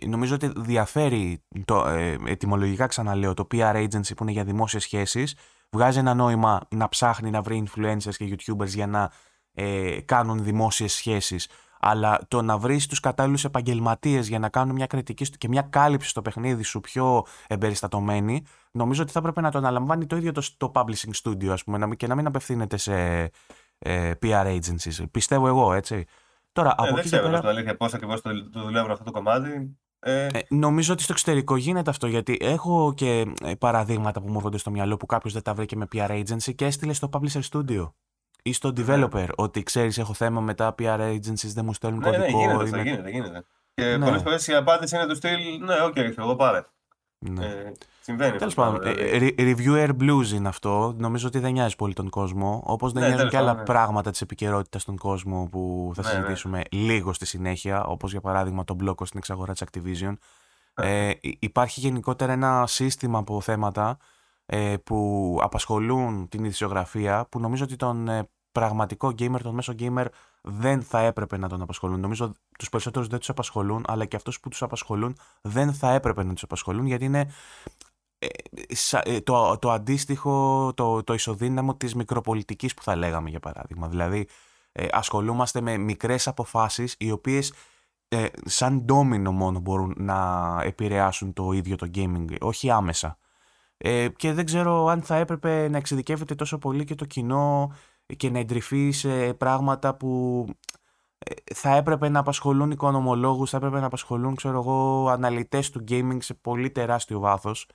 νομίζω 0.05 0.35
ότι 0.35 0.51
διαφέρει, 0.55 1.43
το, 1.65 1.87
ε, 1.87 2.17
ετυμολογικά 2.25 2.87
ξαναλέω, 2.87 3.33
το 3.33 3.47
PR 3.51 3.75
agency 3.75 4.15
που 4.15 4.23
είναι 4.23 4.31
για 4.31 4.43
δημόσιες 4.43 4.83
σχέσεις 4.83 5.35
βγάζει 5.69 5.99
ένα 5.99 6.13
νόημα 6.13 6.67
να 6.69 6.89
ψάχνει 6.89 7.29
να 7.29 7.41
βρει 7.41 7.63
influencers 7.67 8.15
και 8.17 8.35
youtubers 8.35 8.67
για 8.67 8.87
να 8.87 9.11
ε, 9.53 10.01
κάνουν 10.05 10.43
δημόσιες 10.43 10.93
σχέσεις 10.93 11.49
αλλά 11.79 12.19
το 12.27 12.41
να 12.41 12.57
βρεις 12.57 12.87
τους 12.87 12.99
κατάλληλους 12.99 13.43
επαγγελματίες 13.43 14.27
για 14.27 14.39
να 14.39 14.49
κάνουν 14.49 14.75
μια 14.75 14.87
κριτική 14.87 15.25
και 15.37 15.47
μια 15.47 15.61
κάλυψη 15.61 16.09
στο 16.09 16.21
παιχνίδι 16.21 16.63
σου 16.63 16.79
πιο 16.79 17.25
εμπεριστατωμένη, 17.47 18.43
νομίζω 18.71 19.01
ότι 19.01 19.11
θα 19.11 19.19
έπρεπε 19.19 19.41
να 19.41 19.51
το 19.51 19.57
αναλαμβάνει 19.57 20.05
το 20.05 20.15
ίδιο 20.15 20.31
το, 20.31 20.41
το 20.57 20.71
publishing 20.75 21.21
studio, 21.23 21.47
ας 21.47 21.63
πούμε, 21.63 21.95
και 21.95 22.07
να 22.07 22.15
μην 22.15 22.27
απευθύνεται 22.27 22.77
σε 22.77 22.93
ε, 23.77 24.11
PR 24.21 24.45
agencies. 24.45 25.05
Πιστεύω 25.11 25.47
εγώ, 25.47 25.73
έτσι. 25.73 26.05
Τώρα, 26.51 26.69
ε, 26.69 26.73
από 26.77 26.95
δεν 26.95 27.03
ξέρω 27.03 27.29
πέρα... 27.29 27.49
αλήθεια 27.49 27.77
πώς 27.77 27.93
ακριβώς 27.93 28.21
το, 28.21 28.49
το 28.49 28.61
δουλεύουν 28.61 28.91
αυτό 28.91 29.03
το 29.03 29.11
κομμάτι. 29.11 29.77
Ε... 29.99 30.25
Ε, 30.25 30.39
νομίζω 30.49 30.93
ότι 30.93 31.03
στο 31.03 31.11
εξωτερικό 31.11 31.55
γίνεται 31.55 31.89
αυτό 31.89 32.07
γιατί 32.07 32.37
έχω 32.41 32.93
και 32.93 33.25
ε, 33.43 33.55
παραδείγματα 33.55 34.21
που 34.21 34.27
μου 34.27 34.35
έρχονται 34.35 34.57
στο 34.57 34.71
μυαλό 34.71 34.97
που 34.97 35.05
κάποιος 35.05 35.33
δεν 35.33 35.41
τα 35.41 35.53
βρήκε 35.53 35.75
με 35.75 35.87
PR 35.93 36.09
agency 36.09 36.55
και 36.55 36.65
έστειλε 36.65 36.93
στο 36.93 37.09
publisher 37.11 37.41
studio 37.51 37.89
ή 38.47 38.53
στο 38.53 38.71
ναι. 38.71 38.85
developer 38.87 39.27
ότι 39.35 39.63
ξέρεις, 39.63 39.97
έχω 39.97 40.13
θέμα 40.13 40.41
με 40.41 40.53
τα 40.53 40.75
PR 40.79 40.99
agencies, 40.99 41.51
δεν 41.53 41.65
μου 41.65 41.73
στέλνουν 41.73 41.99
ναι, 41.99 42.09
ναι 42.09 42.17
κωδικό. 42.17 42.37
Ναι, 42.37 42.51
γίνεται, 42.53 42.79
είναι... 42.79 42.89
γίνεται, 42.89 43.09
γίνεται. 43.09 43.45
Και 43.73 43.97
ναι. 43.97 44.05
πολλές 44.05 44.21
φορές 44.21 44.47
η 44.47 44.55
απάντηση 44.55 44.95
είναι 44.95 45.07
του 45.07 45.15
στυλ, 45.15 45.37
ναι, 45.59 45.81
OK, 45.81 45.93
okay, 45.95 46.13
εγώ 46.17 46.35
πάρε. 46.35 46.65
Ναι. 47.17 47.45
Ε, 47.45 47.71
συμβαίνει. 48.01 48.37
Τέλος 48.37 48.53
πάντων, 48.53 48.79
δηλαδή. 48.81 49.35
ε, 49.37 49.53
reviewer 49.53 49.89
blues 49.99 50.27
είναι 50.33 50.47
αυτό. 50.47 50.95
Νομίζω 50.97 51.27
ότι 51.27 51.39
δεν 51.39 51.51
νοιάζει 51.51 51.75
πολύ 51.75 51.93
τον 51.93 52.09
κόσμο. 52.09 52.63
Όπως 52.65 52.91
δεν 52.91 53.01
ναι, 53.01 53.07
νοιάζουν 53.07 53.29
και 53.29 53.37
άλλα 53.37 53.53
ναι. 53.53 53.63
πράγματα 53.63 54.11
της 54.11 54.21
επικαιρότητας 54.21 54.81
στον 54.81 54.97
κόσμο 54.97 55.47
που 55.51 55.91
θα 55.95 56.01
ναι, 56.01 56.09
συζητήσουμε 56.09 56.61
λίγο 56.71 57.13
στη 57.13 57.25
συνέχεια. 57.25 57.83
Όπως 57.83 58.11
για 58.11 58.21
παράδειγμα 58.21 58.63
τον 58.63 58.75
μπλόκο 58.75 59.05
στην 59.05 59.19
εξαγορά 59.19 59.53
της 59.53 59.63
Activision. 59.65 60.13
Ε, 60.73 61.11
υπάρχει 61.21 61.79
γενικότερα 61.79 62.31
ένα 62.31 62.67
σύστημα 62.67 63.19
από 63.19 63.41
θέματα 63.41 63.97
ε, 64.45 64.75
που 64.83 65.39
απασχολούν 65.41 66.27
την 66.27 66.43
ειδησιογραφία 66.43 67.27
που 67.31 67.39
νομίζω 67.39 67.63
ότι 67.63 67.75
τον 67.75 68.07
ε, 68.07 68.29
πραγματικό 68.55 69.07
gamer, 69.07 69.39
τον 69.41 69.53
μέσο 69.53 69.73
gamer 69.79 70.05
δεν 70.41 70.81
θα 70.81 70.99
έπρεπε 70.99 71.37
να 71.37 71.49
τον 71.49 71.61
απασχολούν. 71.61 71.99
Νομίζω 71.99 72.31
τους 72.57 72.69
περισσότερους 72.69 73.07
δεν 73.07 73.19
τους 73.19 73.29
απασχολούν, 73.29 73.85
αλλά 73.87 74.05
και 74.05 74.15
αυτούς 74.15 74.39
που 74.39 74.49
τους 74.49 74.61
απασχολούν 74.61 75.17
δεν 75.41 75.73
θα 75.73 75.91
έπρεπε 75.91 76.23
να 76.23 76.33
τους 76.33 76.43
απασχολούν 76.43 76.85
γιατί 76.85 77.05
είναι 77.05 77.31
ε, 78.19 78.27
ε, 79.03 79.21
το, 79.21 79.57
το 79.57 79.71
αντίστοιχο, 79.71 80.73
το, 80.73 81.03
το 81.03 81.13
ισοδύναμο 81.13 81.75
της 81.75 81.95
μικροπολιτικής 81.95 82.73
που 82.73 82.83
θα 82.83 82.95
λέγαμε 82.95 83.29
για 83.29 83.39
παράδειγμα. 83.39 83.87
Δηλαδή 83.87 84.27
ε, 84.71 84.87
ασχολούμαστε 84.91 85.61
με 85.61 85.77
μικρές 85.77 86.27
αποφάσεις 86.27 86.95
οι 86.97 87.11
οποίες 87.11 87.53
σαν 88.45 88.81
ντόμινο 88.85 89.31
μόνο 89.31 89.59
μπορούν 89.59 89.93
να 89.97 90.59
επηρεάσουν 90.63 91.33
το 91.33 91.51
ίδιο 91.51 91.75
το 91.75 91.89
gaming, 91.95 92.25
όχι 92.39 92.69
άμεσα. 92.69 93.17
και 94.15 94.33
δεν 94.33 94.45
ξέρω 94.45 94.87
αν 94.87 95.01
θα 95.01 95.15
έπρεπε 95.15 95.67
να 95.69 95.77
εξειδικεύεται 95.77 96.35
τόσο 96.35 96.57
πολύ 96.57 96.83
και 96.83 96.95
το 96.95 97.05
κοινό 97.05 97.71
και 98.17 98.29
να 98.29 98.39
εντρυφεί 98.39 98.91
σε 98.91 99.33
πράγματα 99.33 99.95
που 99.95 100.45
ε, 101.17 101.53
θα 101.53 101.75
έπρεπε 101.75 102.09
να 102.09 102.19
απασχολούν 102.19 102.71
οικονομολόγους, 102.71 103.49
θα 103.49 103.57
έπρεπε 103.57 103.79
να 103.79 103.85
απασχολούν 103.85 104.35
ξέρω 104.35 104.57
εγώ, 104.57 105.07
αναλυτές 105.09 105.69
του 105.69 105.83
gaming 105.87 106.17
σε 106.19 106.33
πολύ 106.33 106.71
τεράστιο 106.71 107.19
βάθος. 107.19 107.67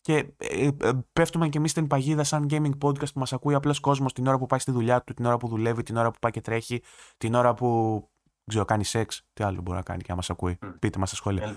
Και 0.00 0.32
ε, 0.36 0.68
ε, 0.80 0.90
πέφτουμε 1.12 1.48
και 1.48 1.58
εμείς 1.58 1.70
στην 1.70 1.86
παγίδα 1.86 2.24
σαν 2.24 2.46
gaming 2.50 2.78
podcast 2.82 3.12
που 3.12 3.18
μας 3.18 3.32
ακούει 3.32 3.54
απλώς 3.54 3.80
κόσμος 3.80 4.12
την 4.12 4.26
ώρα 4.26 4.38
που 4.38 4.46
πάει 4.46 4.58
στη 4.58 4.70
δουλειά 4.70 5.02
του, 5.02 5.14
την 5.14 5.24
ώρα 5.24 5.36
που 5.36 5.48
δουλεύει, 5.48 5.82
την 5.82 5.96
ώρα 5.96 6.10
που 6.10 6.18
πάει 6.18 6.32
και 6.32 6.40
τρέχει, 6.40 6.82
την 7.16 7.34
ώρα 7.34 7.54
που 7.54 8.08
ξέρω, 8.48 8.64
κάνει 8.64 8.84
σεξ. 8.84 9.22
Τι 9.32 9.44
άλλο 9.44 9.60
μπορεί 9.60 9.76
να 9.76 9.82
κάνει 9.82 10.00
και 10.02 10.06
να 10.08 10.14
μα 10.14 10.22
ακούει. 10.28 10.58
Mm. 10.62 10.74
Πείτε 10.78 10.98
μας 10.98 11.08
στα 11.08 11.16
σχόλια. 11.16 11.54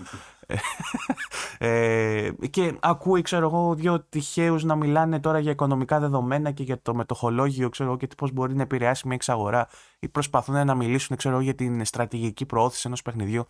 ε, 1.58 2.32
και 2.50 2.78
ακούει, 2.80 3.22
ξέρω 3.22 3.46
εγώ, 3.46 3.76
δύο 3.76 4.02
τυχαίους 4.10 4.64
να 4.64 4.76
μιλάνε 4.76 5.20
τώρα 5.20 5.40
για 5.40 5.52
οικονομικά 5.52 6.00
δεδομένα 6.00 6.52
και 6.52 6.64
για 6.64 6.82
το 6.82 6.96
μετοχολόγιο, 6.96 7.70
ξέρω 7.70 7.90
εγώ, 7.90 7.98
και 7.98 8.08
πώς 8.18 8.32
μπορεί 8.32 8.56
να 8.56 8.62
επηρεάσει 8.62 9.08
μια 9.08 9.16
εξαγορά. 9.16 9.68
Ή 10.00 10.08
προσπαθούν 10.08 10.66
να 10.66 10.76
μιλήσουν, 10.76 11.16
ξέρω 11.16 11.36
εγώ, 11.36 11.44
για 11.44 11.56
την 11.56 11.86
στρατηγική 11.86 12.46
προώθηση 12.46 12.84
ενός 12.86 13.02
παιχνιδιού. 13.02 13.46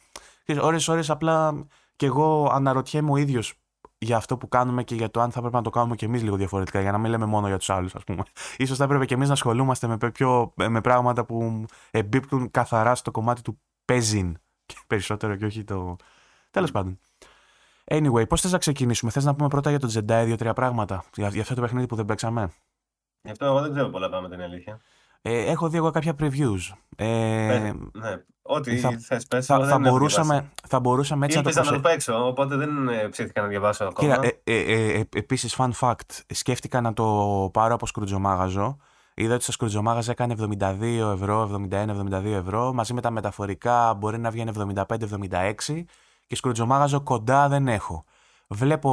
Ώρε-ώρε 0.62 1.02
απλά 1.08 1.66
και 1.96 2.06
εγώ 2.06 2.50
αναρωτιέμαι 2.52 3.12
ο 3.12 3.18
ίδιος 3.18 3.61
για 4.04 4.18
αυτό 4.18 4.38
που 4.38 4.48
κάνουμε 4.48 4.84
και 4.84 4.96
για 4.96 5.12
το 5.12 5.22
αν 5.22 5.32
θα 5.32 5.40
πρέπει 5.40 5.56
να 5.56 5.62
το 5.62 5.70
κάνουμε 5.70 5.96
και 5.96 6.06
εμείς 6.06 6.22
λίγο 6.24 6.36
διαφορετικά, 6.36 6.82
για 6.82 6.92
να 6.92 6.98
μην 6.98 7.12
λέμε 7.12 7.26
μόνο 7.26 7.48
για 7.48 7.58
τους 7.58 7.70
άλλους, 7.70 7.96
ας 7.96 8.04
πούμε. 8.04 8.24
σω 8.68 8.76
θα 8.76 8.84
έπρεπε 8.84 9.06
και 9.06 9.14
εμείς 9.14 9.28
να 9.28 9.34
ασχολούμαστε 9.34 9.88
με, 9.88 9.98
πιο, 10.12 10.54
με 10.56 10.82
πράγματα 10.82 11.26
που 11.26 11.66
εμπίπτουν 11.92 12.52
καθαρά 12.52 12.96
στο 12.96 13.12
κομμάτι 13.12 13.42
του 13.42 13.60
παίζιν 13.86 14.38
περισσότερο 14.88 15.36
και 15.36 15.46
όχι 15.46 15.64
το. 15.64 15.96
Τέλος 16.52 16.72
πάντων. 16.72 17.00
Anyway, 17.86 18.28
πώς 18.28 18.42
θες 18.42 18.52
να 18.52 18.58
ξεκινήσουμε, 18.58 19.12
θες 19.12 19.24
να 19.26 19.36
πούμε 19.36 19.48
πρώτα 19.48 19.70
για 19.70 19.80
το 19.80 19.90
Jedi 19.94 20.24
δύο-τρία 20.26 20.54
πράγματα, 20.54 21.04
για, 21.16 21.28
για 21.28 21.42
αυτό 21.42 21.56
το 21.56 21.62
παιχνίδι 21.62 21.86
που 21.86 21.96
δεν 21.96 22.06
παίξαμε; 22.06 22.52
Γι' 23.22 23.32
αυτό 23.32 23.46
εγώ 23.46 23.62
δεν 23.62 23.72
ξέρω 23.72 23.90
πολλά 23.90 24.10
πράγματα, 24.10 24.36
είναι 24.36 24.44
αλήθεια. 24.44 24.80
Ε, 25.22 25.46
έχω 25.52 25.70
δει 25.70 25.78
εγώ 25.78 25.92
κάποια 25.92 26.16
previews. 26.20 26.76
Ε, 26.96 27.06
ναι, 27.06 27.72
ναι. 27.92 28.24
Ό,τι 28.42 28.78
θα, 28.78 28.98
θες 29.00 29.26
πες, 29.28 29.46
θα, 29.46 29.66
θα, 29.68 29.80
μπορούσαμε, 29.80 30.52
θα 30.68 30.80
μπορούσαμε 30.80 31.26
έτσι 31.26 31.38
να 31.38 31.44
το, 31.44 31.64
να 31.64 31.72
το 31.72 31.80
παίξω, 31.80 32.28
οπότε 32.28 32.56
δεν 32.56 32.88
ε, 32.88 33.08
ψήθηκα 33.08 33.42
να 33.42 33.48
διαβάσω 33.48 33.84
ακόμα. 33.84 34.16
Κοίτα, 34.16 34.28
ε, 34.44 34.54
ε, 34.54 35.00
ε, 35.00 35.04
επίσης, 35.16 35.56
fun 35.58 35.70
fact, 35.80 36.20
σκέφτηκα 36.28 36.82
να 36.82 36.94
το 36.94 37.50
πάρω 37.54 37.74
από 37.74 37.86
σκρουτζομάγαζο. 37.86 38.78
Είδα 39.14 39.34
ότι 39.34 39.44
στο 39.44 39.52
σκρουτζομάγαζο 39.52 40.12
έκανε 40.12 40.36
72 40.40 40.82
ευρώ, 41.14 41.68
71-72 41.72 42.26
ευρώ. 42.26 42.74
Μαζί 42.74 42.94
με 42.94 43.02
τα 43.02 43.12
μεταφορικά 43.12 43.94
μπορεί 43.94 44.20
να 44.20 44.30
βγαίνει 44.30 44.52
75-76 44.76 45.84
και 46.28 46.36
σκρουτζομάγαζο 46.36 47.02
κοντά 47.02 47.48
δεν 47.48 47.68
έχω. 47.68 48.04
Βλέπω 48.48 48.92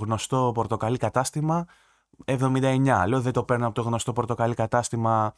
γνωστό 0.00 0.50
πορτοκαλί 0.54 0.96
κατάστημα 0.96 1.66
79. 2.24 3.04
Λέω 3.06 3.20
δεν 3.20 3.32
το 3.32 3.42
παίρνω 3.42 3.66
από 3.66 3.74
το 3.74 3.82
γνωστό 3.82 4.12
πορτοκαλί 4.12 4.54
κατάστημα 4.54 5.34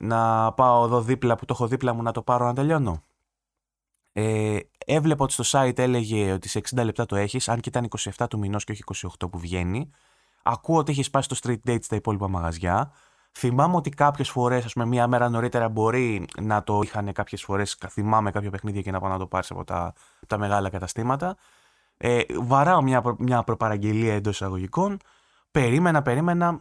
να 0.00 0.52
πάω 0.52 0.84
εδώ 0.84 1.00
δίπλα 1.00 1.36
που 1.36 1.44
το 1.44 1.54
έχω 1.54 1.66
δίπλα 1.66 1.92
μου 1.92 2.02
να 2.02 2.12
το 2.12 2.22
πάρω 2.22 2.44
να 2.44 2.54
τελειώνω. 2.54 3.02
Ε, 4.12 4.58
έβλεπα 4.86 5.24
ότι 5.24 5.32
στο 5.32 5.44
site 5.58 5.78
έλεγε 5.78 6.32
ότι 6.32 6.48
σε 6.48 6.60
60 6.74 6.84
λεπτά 6.84 7.06
το 7.06 7.16
έχεις, 7.16 7.48
αν 7.48 7.60
και 7.60 7.68
ήταν 7.68 7.88
27 8.16 8.26
του 8.30 8.38
μηνός 8.38 8.64
και 8.64 8.72
όχι 8.72 9.08
28 9.20 9.30
που 9.30 9.38
βγαίνει. 9.38 9.90
Ακούω 10.42 10.76
ότι 10.76 10.90
έχεις 10.90 11.10
πάει 11.10 11.22
στο 11.22 11.36
street 11.42 11.70
date 11.70 11.82
στα 11.82 11.96
υπόλοιπα 11.96 12.28
μαγαζιά. 12.28 12.92
Θυμάμαι 13.32 13.76
ότι 13.76 13.90
κάποιες 13.90 14.30
φορές, 14.30 14.64
ας 14.64 14.72
πούμε, 14.72 14.86
μία 14.86 15.06
μέρα 15.06 15.28
νωρίτερα 15.28 15.68
μπορεί 15.68 16.26
να 16.40 16.62
το 16.62 16.80
είχαν 16.84 17.12
κάποιες 17.12 17.42
φορές. 17.42 17.78
Θυμάμαι 17.88 18.30
κάποιο 18.30 18.50
παιχνίδι 18.50 18.82
και 18.82 18.90
να 18.90 19.00
πάω 19.00 19.10
να 19.10 19.18
το 19.18 19.26
πάρεις 19.26 19.50
από 19.50 19.64
τα, 19.64 19.92
τα 20.26 20.38
μεγάλα 20.38 20.70
καταστήματα. 20.70 21.36
Ε, 21.96 22.22
βαράω 22.40 22.82
μια, 22.82 23.02
μια 23.18 23.42
προπαραγγελία 23.42 24.14
εντός 24.14 24.34
εισαγωγικών. 24.34 24.98
Περίμενα, 25.50 26.02
περίμενα 26.02 26.60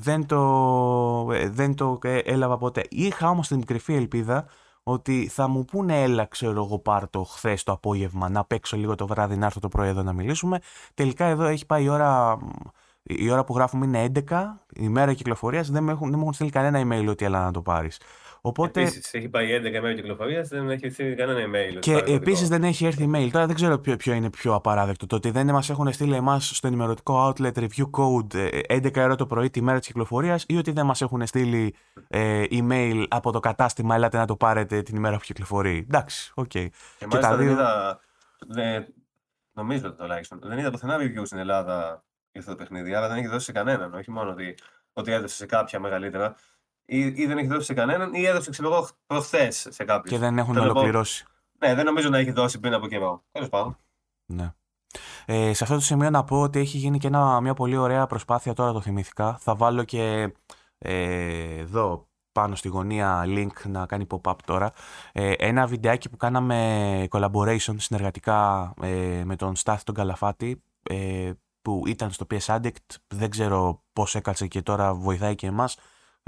δεν 0.00 0.26
το, 0.26 1.28
ε, 1.32 1.48
δεν 1.48 1.74
το 1.74 1.98
ε, 2.02 2.18
έλαβα 2.18 2.56
ποτέ. 2.58 2.84
Είχα 2.90 3.28
όμως 3.28 3.48
την 3.48 3.64
κρυφή 3.64 3.94
ελπίδα 3.94 4.46
ότι 4.82 5.28
θα 5.28 5.48
μου 5.48 5.64
πούνε 5.64 6.02
έλα 6.02 6.24
ξέρω 6.24 6.64
εγώ 6.64 6.78
πάρ 6.78 7.08
το 7.10 7.22
χθες 7.22 7.62
το 7.62 7.72
απόγευμα 7.72 8.28
να 8.28 8.44
παίξω 8.44 8.76
λίγο 8.76 8.94
το 8.94 9.06
βράδυ 9.06 9.36
να 9.36 9.46
έρθω 9.46 9.60
το 9.60 9.68
πρωί 9.68 9.88
εδώ 9.88 10.02
να 10.02 10.12
μιλήσουμε. 10.12 10.60
Τελικά 10.94 11.24
εδώ 11.24 11.44
έχει 11.44 11.66
πάει 11.66 11.84
η 11.84 11.88
ώρα, 11.88 12.38
η 13.02 13.30
ώρα 13.30 13.44
που 13.44 13.54
γράφουμε 13.54 13.86
είναι 13.86 14.12
11, 14.28 14.42
η 14.74 14.88
μέρα 14.88 15.14
κυκλοφορίας, 15.14 15.70
δεν, 15.70 15.84
δεν 15.86 15.98
μου 15.98 16.20
έχουν 16.20 16.32
στείλει 16.32 16.50
κανένα 16.50 16.80
email 16.82 17.08
ότι 17.08 17.24
έλα 17.24 17.44
να 17.44 17.50
το 17.50 17.62
πάρεις. 17.62 18.00
Οπότε... 18.46 18.80
Επίσης, 18.80 19.14
έχει 19.14 19.28
πάει 19.28 19.60
11 19.60 19.62
μέρε 19.62 19.94
κυκλοφορίας, 19.94 20.48
δεν 20.48 20.70
έχει 20.70 20.88
στείλει 20.88 21.14
κανένα 21.14 21.40
email. 21.40 21.78
Και 21.78 22.02
επίσης 22.06 22.48
δεν 22.48 22.64
έχει 22.64 22.86
έρθει 22.86 23.10
email. 23.12 23.28
Τώρα 23.32 23.46
δεν 23.46 23.54
ξέρω 23.54 23.78
ποιο, 23.78 23.96
ποιο 23.96 24.12
είναι 24.12 24.30
πιο 24.30 24.54
απαράδεκτο. 24.54 25.06
Το 25.06 25.16
ότι 25.16 25.30
δεν 25.30 25.46
μας 25.46 25.70
έχουν 25.70 25.92
στείλει 25.92 26.14
εμάς 26.14 26.56
στο 26.56 26.66
ενημερωτικό 26.66 27.32
outlet 27.32 27.52
review 27.52 27.90
code 27.90 28.50
11 28.68 28.96
ε, 28.96 29.00
ώρα 29.00 29.14
το 29.14 29.26
πρωί 29.26 29.50
τη 29.50 29.62
μέρα 29.62 29.78
της 29.78 29.86
κυκλοφορίας 29.86 30.44
ή 30.48 30.56
ότι 30.56 30.70
δεν 30.70 30.86
μας 30.86 31.02
έχουν 31.02 31.26
στείλει 31.26 31.74
ε, 32.08 32.44
email 32.50 33.04
από 33.08 33.32
το 33.32 33.40
κατάστημα. 33.40 33.94
Ελάτε 33.94 34.16
να 34.16 34.26
το 34.26 34.36
πάρετε 34.36 34.82
την 34.82 34.96
ημέρα 34.96 35.16
που 35.16 35.22
κυκλοφορεί. 35.22 35.86
Εντάξει, 35.90 36.32
OK. 36.34 36.44
Okay. 36.44 36.66
Και, 36.98 37.06
και 37.08 37.18
τα 37.18 37.36
δύο. 37.36 37.50
Είδα, 37.50 38.00
δεν, 38.38 38.86
νομίζω 39.52 39.92
τουλάχιστον. 39.92 40.38
Δεν 40.42 40.58
είδα 40.58 40.70
πουθενά 40.70 40.96
review 40.96 41.22
στην 41.24 41.38
Ελλάδα 41.38 42.04
για 42.32 42.40
αυτό 42.40 42.50
το 42.50 42.56
παιχνίδι. 42.56 42.94
Άρα 42.94 43.08
δεν 43.08 43.16
έχει 43.16 43.26
δώσει 43.26 43.44
σε 43.44 43.52
κανέναν. 43.52 43.94
Όχι 43.94 44.10
μόνο 44.10 44.30
ότι, 44.30 44.54
ότι 44.92 45.12
έδωσε 45.12 45.34
σε 45.34 45.46
κάποια 45.46 45.80
μεγαλύτερα 45.80 46.36
ή, 46.86 46.98
ή 46.98 47.26
δεν 47.26 47.38
έχει 47.38 47.46
δώσει 47.46 47.66
σε 47.66 47.74
κανέναν, 47.74 48.14
ή 48.14 48.24
έδωσε 48.24 48.50
ξέρω 48.50 48.72
εγώ 48.72 48.88
προχθές 49.06 49.66
σε 49.70 49.84
κάποιον. 49.84 50.14
Και 50.14 50.18
δεν 50.18 50.38
έχουν 50.38 50.56
ολοκληρώσει. 50.56 51.24
Ναι, 51.58 51.74
δεν 51.74 51.84
νομίζω 51.84 52.08
να 52.08 52.18
έχει 52.18 52.30
δώσει 52.30 52.60
πριν 52.60 52.74
από 52.74 52.88
καιρό. 52.88 53.24
Τέλος 53.32 53.48
πάντων. 53.48 53.76
Ναι. 54.26 54.52
Ε, 55.26 55.52
σε 55.52 55.64
αυτό 55.64 55.76
το 55.76 55.82
σημείο 55.82 56.10
να 56.10 56.24
πω 56.24 56.40
ότι 56.40 56.58
έχει 56.58 56.78
γίνει 56.78 56.98
και 56.98 57.06
ένα, 57.06 57.40
μια 57.40 57.54
πολύ 57.54 57.76
ωραία 57.76 58.06
προσπάθεια 58.06 58.52
τώρα 58.52 58.72
το 58.72 58.80
θυμήθηκα. 58.80 59.36
Θα 59.40 59.54
βάλω 59.54 59.84
και 59.84 60.32
ε, 60.78 61.58
εδώ 61.58 62.08
πάνω 62.32 62.54
στη 62.54 62.68
γωνία 62.68 63.24
link 63.26 63.68
να 63.68 63.86
κάνει 63.86 64.06
pop-up 64.10 64.34
τώρα. 64.44 64.72
Ε, 65.12 65.32
ένα 65.32 65.66
βιντεάκι 65.66 66.08
που 66.08 66.16
κάναμε 66.16 67.08
collaboration 67.10 67.74
συνεργατικά 67.76 68.72
ε, 68.82 69.22
με 69.24 69.36
τον 69.36 69.56
Στάθη 69.56 69.84
τον 69.84 69.94
Καλαφάτη 69.94 70.62
ε, 70.82 71.32
που 71.62 71.82
ήταν 71.86 72.10
στο 72.10 72.26
PS 72.30 72.56
Addict. 72.56 72.96
Δεν 73.06 73.30
ξέρω 73.30 73.82
πώς 73.92 74.14
έκατσε 74.14 74.46
και 74.46 74.62
τώρα 74.62 74.94
βοηθάει 74.94 75.34
και 75.34 75.46
εμάς. 75.46 75.76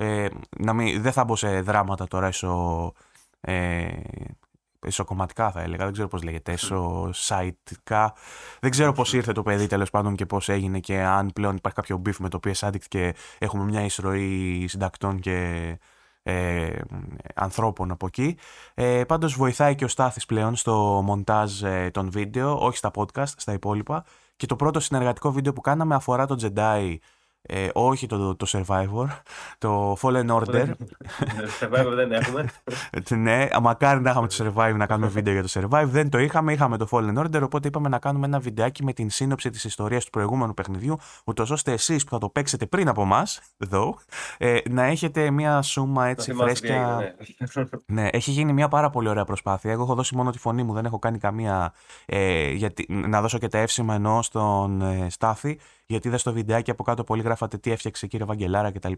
Ε, 0.01 0.29
να 0.59 0.73
μην, 0.73 1.03
δεν 1.03 1.13
θα 1.13 1.25
μπω 1.25 1.37
σε 1.37 1.61
δράματα 1.61 2.07
τώρα 2.07 2.27
έσω, 2.27 2.93
ε, 3.41 3.89
εσωκομματικά 4.81 5.51
θα 5.51 5.61
έλεγα, 5.61 5.85
δεν 5.85 5.93
ξέρω 5.93 6.09
πώς 6.09 6.23
λέγεται, 6.23 6.53
εσω-σάιτικά. 6.53 8.15
Δεν 8.61 8.71
ξέρω 8.71 8.93
πώς 8.93 9.13
ήρθε 9.13 9.33
το 9.33 9.43
παιδί 9.43 9.67
τέλος 9.67 9.91
πάντων 9.91 10.15
και 10.15 10.27
πώς 10.27 10.49
έγινε 10.49 10.79
και 10.79 11.01
αν 11.01 11.31
πλέον 11.33 11.57
υπάρχει 11.57 11.77
κάποιο 11.77 12.03
beef 12.07 12.17
με 12.19 12.29
το 12.29 12.41
PS 12.45 12.69
Addict 12.69 12.85
και 12.89 13.15
έχουμε 13.39 13.65
μια 13.65 13.85
εισρωή 13.85 14.67
συντακτών 14.69 15.21
και 15.21 15.79
ε, 16.23 16.81
ανθρώπων 17.35 17.91
από 17.91 18.07
εκεί. 18.07 18.37
Ε, 18.75 19.05
πάντως 19.05 19.35
βοηθάει 19.35 19.75
και 19.75 19.85
ο 19.85 19.89
Στάθης 19.89 20.27
πλέον 20.27 20.57
στο 20.57 21.03
μοντάζ 21.05 21.63
ε, 21.63 21.91
των 21.91 22.11
βίντεο, 22.11 22.59
όχι 22.59 22.77
στα 22.77 22.91
podcast, 22.95 23.33
στα 23.37 23.53
υπόλοιπα. 23.53 24.05
Και 24.37 24.47
το 24.47 24.57
πρώτο 24.57 24.81
συνεργατικό 24.81 25.33
βίντεο 25.33 25.53
που 25.53 25.61
κάναμε 25.61 25.95
αφορά 25.95 26.27
τον 26.27 26.39
Jedi 26.41 26.97
ε, 27.43 27.69
όχι 27.73 28.07
το, 28.07 28.37
το 28.37 28.47
Survivor, 28.49 29.07
το 29.59 29.97
Fallen 30.01 30.27
Order. 30.27 30.67
Survivor 31.61 31.93
δεν 31.95 32.13
έχουμε. 32.13 32.49
ναι, 33.11 33.49
μακάρι 33.63 34.01
να 34.01 34.11
είχαμε 34.11 34.27
το 34.27 34.35
Survivor 34.39 34.75
να 34.77 34.87
κάνουμε 34.87 35.09
βίντεο 35.09 35.33
για 35.33 35.43
το 35.43 35.49
Survivor. 35.53 35.85
Δεν 35.87 36.09
το 36.09 36.19
είχαμε, 36.19 36.53
είχαμε 36.53 36.77
το 36.77 36.89
Fallen 36.91 37.19
Order, 37.19 37.41
οπότε 37.43 37.69
είπαμε 37.69 37.89
να 37.89 37.99
κάνουμε 37.99 38.27
ένα 38.27 38.39
βιντεάκι 38.39 38.85
με 38.85 38.93
την 38.93 39.11
σύνοψη 39.11 39.51
της 39.51 39.65
ιστορίας 39.65 40.05
του 40.05 40.11
προηγούμενου 40.11 40.55
παιχνιδιού, 40.55 40.99
ούτως 41.25 41.51
ώστε 41.51 41.73
εσείς 41.73 42.05
που 42.05 42.11
θα 42.11 42.19
το 42.19 42.29
παίξετε 42.29 42.67
πριν 42.67 42.89
από 42.89 43.03
εμά, 43.03 43.27
εδώ, 43.59 43.99
ε, 44.39 44.59
να 44.71 44.83
έχετε 44.83 45.31
μια 45.31 45.63
σούμα 45.63 46.07
έτσι 46.07 46.33
φρέσκια. 46.33 47.15
ναι. 47.87 48.03
ναι, 48.03 48.09
έχει 48.13 48.31
γίνει 48.31 48.53
μια 48.53 48.69
πάρα 48.69 48.91
πολύ 48.91 49.09
ωραία 49.09 49.25
προσπάθεια. 49.25 49.73
Εγώ 49.73 49.83
έχω 49.83 49.95
δώσει 49.95 50.17
μόνο 50.17 50.31
τη 50.31 50.39
φωνή 50.39 50.63
μου, 50.63 50.73
δεν 50.73 50.85
έχω 50.85 50.99
κάνει 50.99 51.19
καμία. 51.19 51.73
Ε, 52.07 52.51
γιατί, 52.51 52.87
να 52.89 53.21
δώσω 53.21 53.39
και 53.39 53.49
τα 53.49 53.59
εύσημα 53.59 53.95
ενώ 53.95 54.23
στον 54.23 54.83
ε, 54.83 55.07
Στάθη 55.11 55.59
γιατί 55.89 56.09
είδα 56.09 56.19
στο 56.19 56.33
βιντεάκι 56.33 56.71
από 56.71 56.83
κάτω 56.83 57.05
πολύ 57.05 57.23
γράφατε 57.23 57.59
τι 57.59 57.71
έφτιαξε 57.71 58.07
κύριε 58.07 58.27
Βαγγελάρα 58.27 58.73
κτλ. 58.73 58.93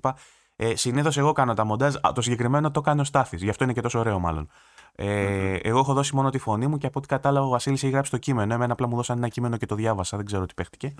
Ε, 0.57 0.77
Συνήθως 0.77 1.17
εγώ 1.19 1.33
κάνω 1.33 1.55
τα 1.55 1.65
μοντάζ. 1.65 1.95
το 2.15 2.21
συγκεκριμένο 2.21 2.71
το 2.71 2.81
κάνει 2.81 3.01
ο 3.01 3.05
Στάθης. 3.05 3.43
Γι' 3.43 3.49
αυτό 3.51 3.65
είναι 3.65 3.73
και 3.73 3.81
τόσο 3.81 3.99
ωραίο, 3.99 4.19
μάλλον. 4.19 4.49
Ε, 4.95 5.55
Εγώ 5.55 5.79
έχω 5.79 5.93
δώσει 5.93 6.15
μόνο 6.15 6.31
τη 6.31 6.39
φωνή 6.39 6.67
μου 6.67 6.79
και 6.79 6.87
από 6.87 6.99
ό,τι 6.99 7.09
κατάλαβα 7.09 7.47
ο 7.47 7.49
Βασίλης 7.49 7.83
έχει 7.83 7.93
γράψει 7.93 8.11
το 8.11 8.19
κείμενο. 8.19 8.55
Εμένα 8.55 8.73
απλά 8.73 8.87
μου 8.87 8.97
δώσαν 8.97 9.17
ένα 9.17 9.29
κείμενο 9.29 9.57
και 9.57 9.67
το 9.67 9.75
διάβασα. 9.75 10.17
Δεν 10.17 10.27
ξέρω 10.27 10.47
τι 10.47 10.55
παιχτηκε 10.55 10.95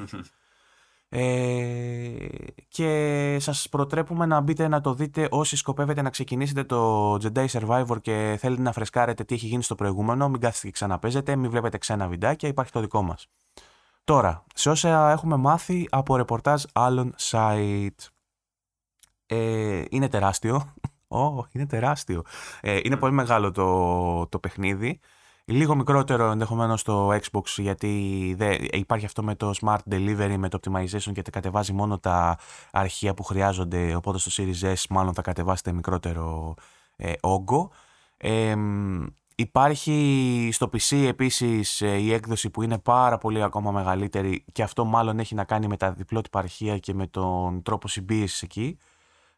Ε, 1.09 2.29
και 2.69 3.37
σας 3.41 3.69
προτρέπουμε 3.71 4.27
να 4.27 4.41
μπείτε 4.41 4.69
να 4.69 4.81
το 4.81 4.95
δείτε 4.95 5.29
όσοι 5.31 5.57
σκοπεύετε 5.57 6.03
να 6.03 6.11
ξεκινήσετε 6.11 6.65
το 6.65 7.13
Jedi 7.15 7.47
Survivor 7.47 8.01
και 8.03 8.37
θέλετε 8.41 8.63
να 8.63 8.73
φρεσκάρετε 8.73 9.25
τι 9.25 9.35
έχει 9.35 9.47
γίνει 9.47 9.63
στο 9.63 9.75
προηγούμενο 9.75 10.29
μην 10.29 10.41
κάθετε 10.41 10.67
και 10.67 10.73
ξαναπέζετε, 10.73 11.37
μην 11.37 11.51
βλέπετε 11.51 11.79
ξένα 11.79 12.09
βιντεάκια, 12.09 12.49
υπάρχει 12.49 12.73
το 12.73 12.81
δικό 12.81 13.03
μας 13.03 13.29
Τώρα, 14.11 14.45
σε 14.55 14.71
όσα 14.71 15.11
έχουμε 15.11 15.37
μάθει 15.37 15.87
από 15.90 16.17
ρεπορτάζ 16.17 16.62
άλλων 16.73 17.14
site. 17.19 17.88
Ε, 19.26 19.85
είναι 19.90 20.09
τεράστιο. 20.09 20.62
Oh, 21.12 21.45
είναι 21.52 21.67
τεράστιο. 21.67 22.23
Ε, 22.61 22.81
είναι 22.83 22.97
πολύ 22.97 23.12
μεγάλο 23.12 23.50
το, 23.50 24.26
το 24.26 24.38
παιχνίδι. 24.38 25.00
Λίγο 25.45 25.75
μικρότερο 25.75 26.31
ενδεχομένως 26.31 26.81
στο 26.81 27.09
Xbox 27.09 27.45
γιατί 27.57 28.35
δε, 28.37 28.55
υπάρχει 28.71 29.05
αυτό 29.05 29.23
με 29.23 29.35
το 29.35 29.52
Smart 29.61 29.79
Delivery, 29.90 30.35
με 30.38 30.49
το 30.49 30.59
Optimization 30.62 31.12
και 31.12 31.23
κατεβάζει 31.23 31.73
μόνο 31.73 31.99
τα 31.99 32.38
αρχεία 32.73 33.14
που 33.14 33.23
χρειάζονται. 33.23 33.95
Οπότε 33.95 34.19
στο 34.19 34.43
Series 34.43 34.73
S 34.73 34.85
μάλλον 34.90 35.14
θα 35.14 35.23
κατεβάσετε 35.23 35.73
μικρότερο 35.73 36.55
ε, 36.97 37.12
όγκο. 37.21 37.71
Ε, 38.17 38.57
Υπάρχει 39.41 40.49
στο 40.53 40.71
PC 40.73 41.05
επίσης 41.07 41.81
ε, 41.81 41.97
η 41.97 42.13
έκδοση 42.13 42.51
που 42.51 42.63
είναι 42.63 42.79
πάρα 42.79 43.19
πολύ 43.19 43.43
ακόμα 43.43 43.71
μεγαλύτερη 43.71 44.45
και 44.53 44.63
αυτό 44.63 44.85
μάλλον 44.85 45.19
έχει 45.19 45.35
να 45.35 45.45
κάνει 45.45 45.67
με 45.67 45.77
τα 45.77 45.93
διπλότυπα 45.93 46.39
αρχεία 46.39 46.79
και 46.79 46.95
με 46.95 47.07
τον 47.07 47.63
τρόπο 47.63 47.89
συμπίεσης 47.89 48.43
εκεί. 48.43 48.79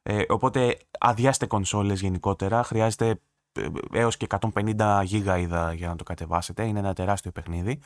Ε, 0.03 0.23
οπότε 0.29 0.77
αδειάστε 0.99 1.47
κονσόλες 1.47 2.01
γενικότερα, 2.01 2.63
χρειάζεται 2.63 3.21
ε, 3.53 3.67
έως 3.93 4.17
και 4.17 4.27
150 4.55 5.03
γίγα 5.05 5.39
είδα 5.39 5.73
για 5.73 5.89
να 5.89 5.97
το 5.97 6.05
κατεβάσετε, 6.05 6.65
είναι 6.65 6.79
ένα 6.79 6.93
τεράστιο 6.93 7.31
παιχνίδι. 7.31 7.81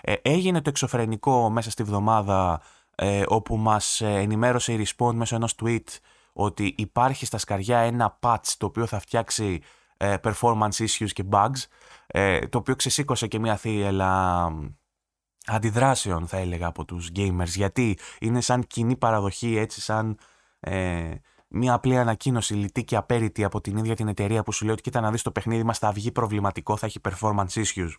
Ε, 0.00 0.14
έγινε 0.22 0.62
το 0.62 0.68
εξωφρενικό 0.68 1.50
μέσα 1.50 1.70
στη 1.70 1.82
βδομάδα 1.82 2.60
ε, 2.94 3.22
όπου 3.26 3.56
μας 3.56 4.00
ενημέρωσε 4.00 4.72
η 4.72 4.86
Respawn 4.86 5.12
μέσω 5.14 5.34
ενός 5.34 5.54
tweet 5.62 5.98
ότι 6.32 6.74
υπάρχει 6.76 7.26
στα 7.26 7.38
σκαριά 7.38 7.78
ένα 7.78 8.18
patch 8.22 8.52
το 8.58 8.66
οποίο 8.66 8.86
θα 8.86 8.98
φτιάξει 8.98 9.44
ε, 9.54 9.76
performance 9.98 10.86
issues 10.86 11.10
και 11.12 11.24
bugs, 11.30 11.64
ε, 12.06 12.46
το 12.46 12.58
οποίο 12.58 12.76
ξεσήκωσε 12.76 13.26
και 13.26 13.38
μια 13.38 13.56
θύελα 13.56 14.52
αντιδράσεων 15.46 16.26
θα 16.26 16.36
έλεγα 16.36 16.66
από 16.66 16.84
τους 16.84 17.10
gamers 17.16 17.46
γιατί 17.46 17.98
είναι 18.20 18.40
σαν 18.40 18.66
κοινή 18.66 18.96
παραδοχή 18.96 19.56
έτσι 19.56 19.80
σαν 19.80 20.18
ε, 20.60 21.14
μια 21.48 21.74
απλή 21.74 21.98
ανακοίνωση 21.98 22.54
λιτή 22.54 22.84
και 22.84 22.96
απέριτη 22.96 23.44
από 23.44 23.60
την 23.60 23.76
ίδια 23.76 23.94
την 23.94 24.08
εταιρεία 24.08 24.42
που 24.42 24.52
σου 24.52 24.64
λέει 24.64 24.72
ότι 24.72 24.82
κοίτα 24.82 25.00
να 25.00 25.10
δεις 25.10 25.22
το 25.22 25.30
παιχνίδι 25.30 25.62
μας 25.62 25.78
θα 25.78 25.92
βγει 25.92 26.12
προβληματικό, 26.12 26.76
θα 26.76 26.86
έχει 26.86 27.00
performance 27.08 27.52
issues 27.52 27.92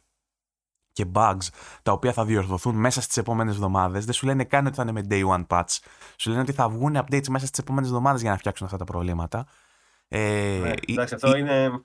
και 0.91 1.05
bugs 1.13 1.47
τα 1.83 1.91
οποία 1.91 2.13
θα 2.13 2.25
διορθωθούν 2.25 2.75
μέσα 2.75 3.01
στις 3.01 3.17
επόμενες 3.17 3.53
εβδομάδες. 3.53 4.05
Δεν 4.05 4.13
σου 4.13 4.25
λένε 4.25 4.43
καν 4.43 4.65
ότι 4.65 4.75
θα 4.75 4.81
είναι 4.81 4.91
με 4.91 5.01
day 5.09 5.27
one 5.27 5.45
patch. 5.47 5.77
Σου 6.17 6.29
λένε 6.29 6.41
ότι 6.41 6.51
θα 6.51 6.69
βγουν 6.69 6.97
updates 6.97 7.27
μέσα 7.27 7.45
στις 7.45 7.59
επόμενες 7.59 7.89
εβδομάδες 7.89 8.21
για 8.21 8.31
να 8.31 8.37
φτιάξουν 8.37 8.65
αυτά 8.65 8.77
τα 8.77 8.83
προβλήματα. 8.83 9.45
Ε, 10.09 10.59
ναι, 10.61 10.73
εντάξει, 10.87 11.13
αυτό 11.13 11.37
είναι... 11.37 11.83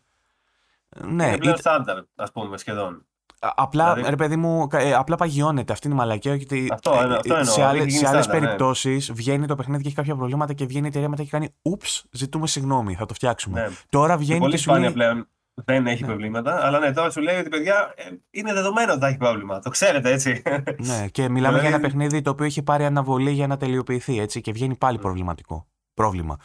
Ναι, 1.06 1.26
είναι 1.26 1.38
πλέον 1.38 1.56
στάνταρ, 1.56 1.98
ας 2.16 2.32
πούμε, 2.32 2.56
σχεδόν. 2.58 3.06
Απλά, 3.54 3.92
δηλαδή... 3.94 4.10
ρε 4.10 4.16
παιδί 4.16 4.36
μου, 4.36 4.68
ε, 4.72 4.94
απλά 4.94 5.16
παγιώνεται. 5.16 5.72
Αυτή 5.72 5.86
είναι 5.86 5.96
η 5.96 5.98
μαλακία. 5.98 6.34
Γιατί 6.34 6.68
αυτό, 6.72 6.90
αυτό 6.90 7.34
εννοώ, 7.34 7.44
σε 7.44 8.06
άλλες 8.06 8.26
ναι. 8.26 8.38
περιπτώσεις 8.38 9.12
βγαίνει 9.12 9.46
το 9.46 9.54
παιχνίδι 9.54 9.82
και 9.82 9.88
έχει 9.88 9.96
κάποια 9.96 10.16
προβλήματα 10.16 10.52
και 10.52 10.66
βγαίνει 10.66 10.84
η 10.84 10.88
εταιρεία 10.88 11.08
μετά 11.08 11.22
και 11.22 11.28
κάνει 11.28 11.54
Ούψ, 11.62 12.04
ζητούμε 12.10 12.46
συγγνώμη, 12.46 12.94
θα 12.94 13.06
το 13.06 13.14
φτιάξουμε. 13.14 13.60
Ναι. 13.60 13.68
Τώρα 13.88 14.16
βγαίνει 14.16 14.44
και, 14.44 14.50
και 14.50 14.56
σου 14.56 14.74
λέει. 14.74 14.92
πλέον 14.92 15.28
δεν 15.54 15.86
έχει 15.86 16.02
ναι. 16.02 16.08
προβλήματα, 16.08 16.66
αλλά 16.66 16.78
ναι, 16.78 16.92
τώρα 16.92 17.10
σου 17.10 17.20
λέει 17.20 17.38
ότι 17.38 17.48
παιδιά 17.48 17.92
ε, 17.96 18.04
είναι 18.30 18.52
δεδομένο 18.52 18.92
ότι 18.92 19.00
θα 19.00 19.06
έχει 19.06 19.16
πρόβλημα. 19.16 19.58
Το 19.58 19.70
ξέρετε 19.70 20.12
έτσι. 20.12 20.42
Ναι, 20.76 21.06
και 21.12 21.28
μιλάμε 21.28 21.58
για 21.58 21.68
ένα 21.68 21.76
δηλαδή- 21.76 21.80
παιχνίδι 21.80 22.22
το 22.22 22.30
οποίο 22.30 22.44
έχει 22.44 22.62
πάρει 22.62 22.84
αναβολή 22.84 23.30
για 23.30 23.46
να 23.46 23.56
τελειοποιηθεί 23.56 24.20
έτσι 24.20 24.40
και 24.40 24.52
βγαίνει 24.52 24.76
πάλι 24.76 24.98
προβληματικό 24.98 25.66
πρόβλημα. 25.94 26.36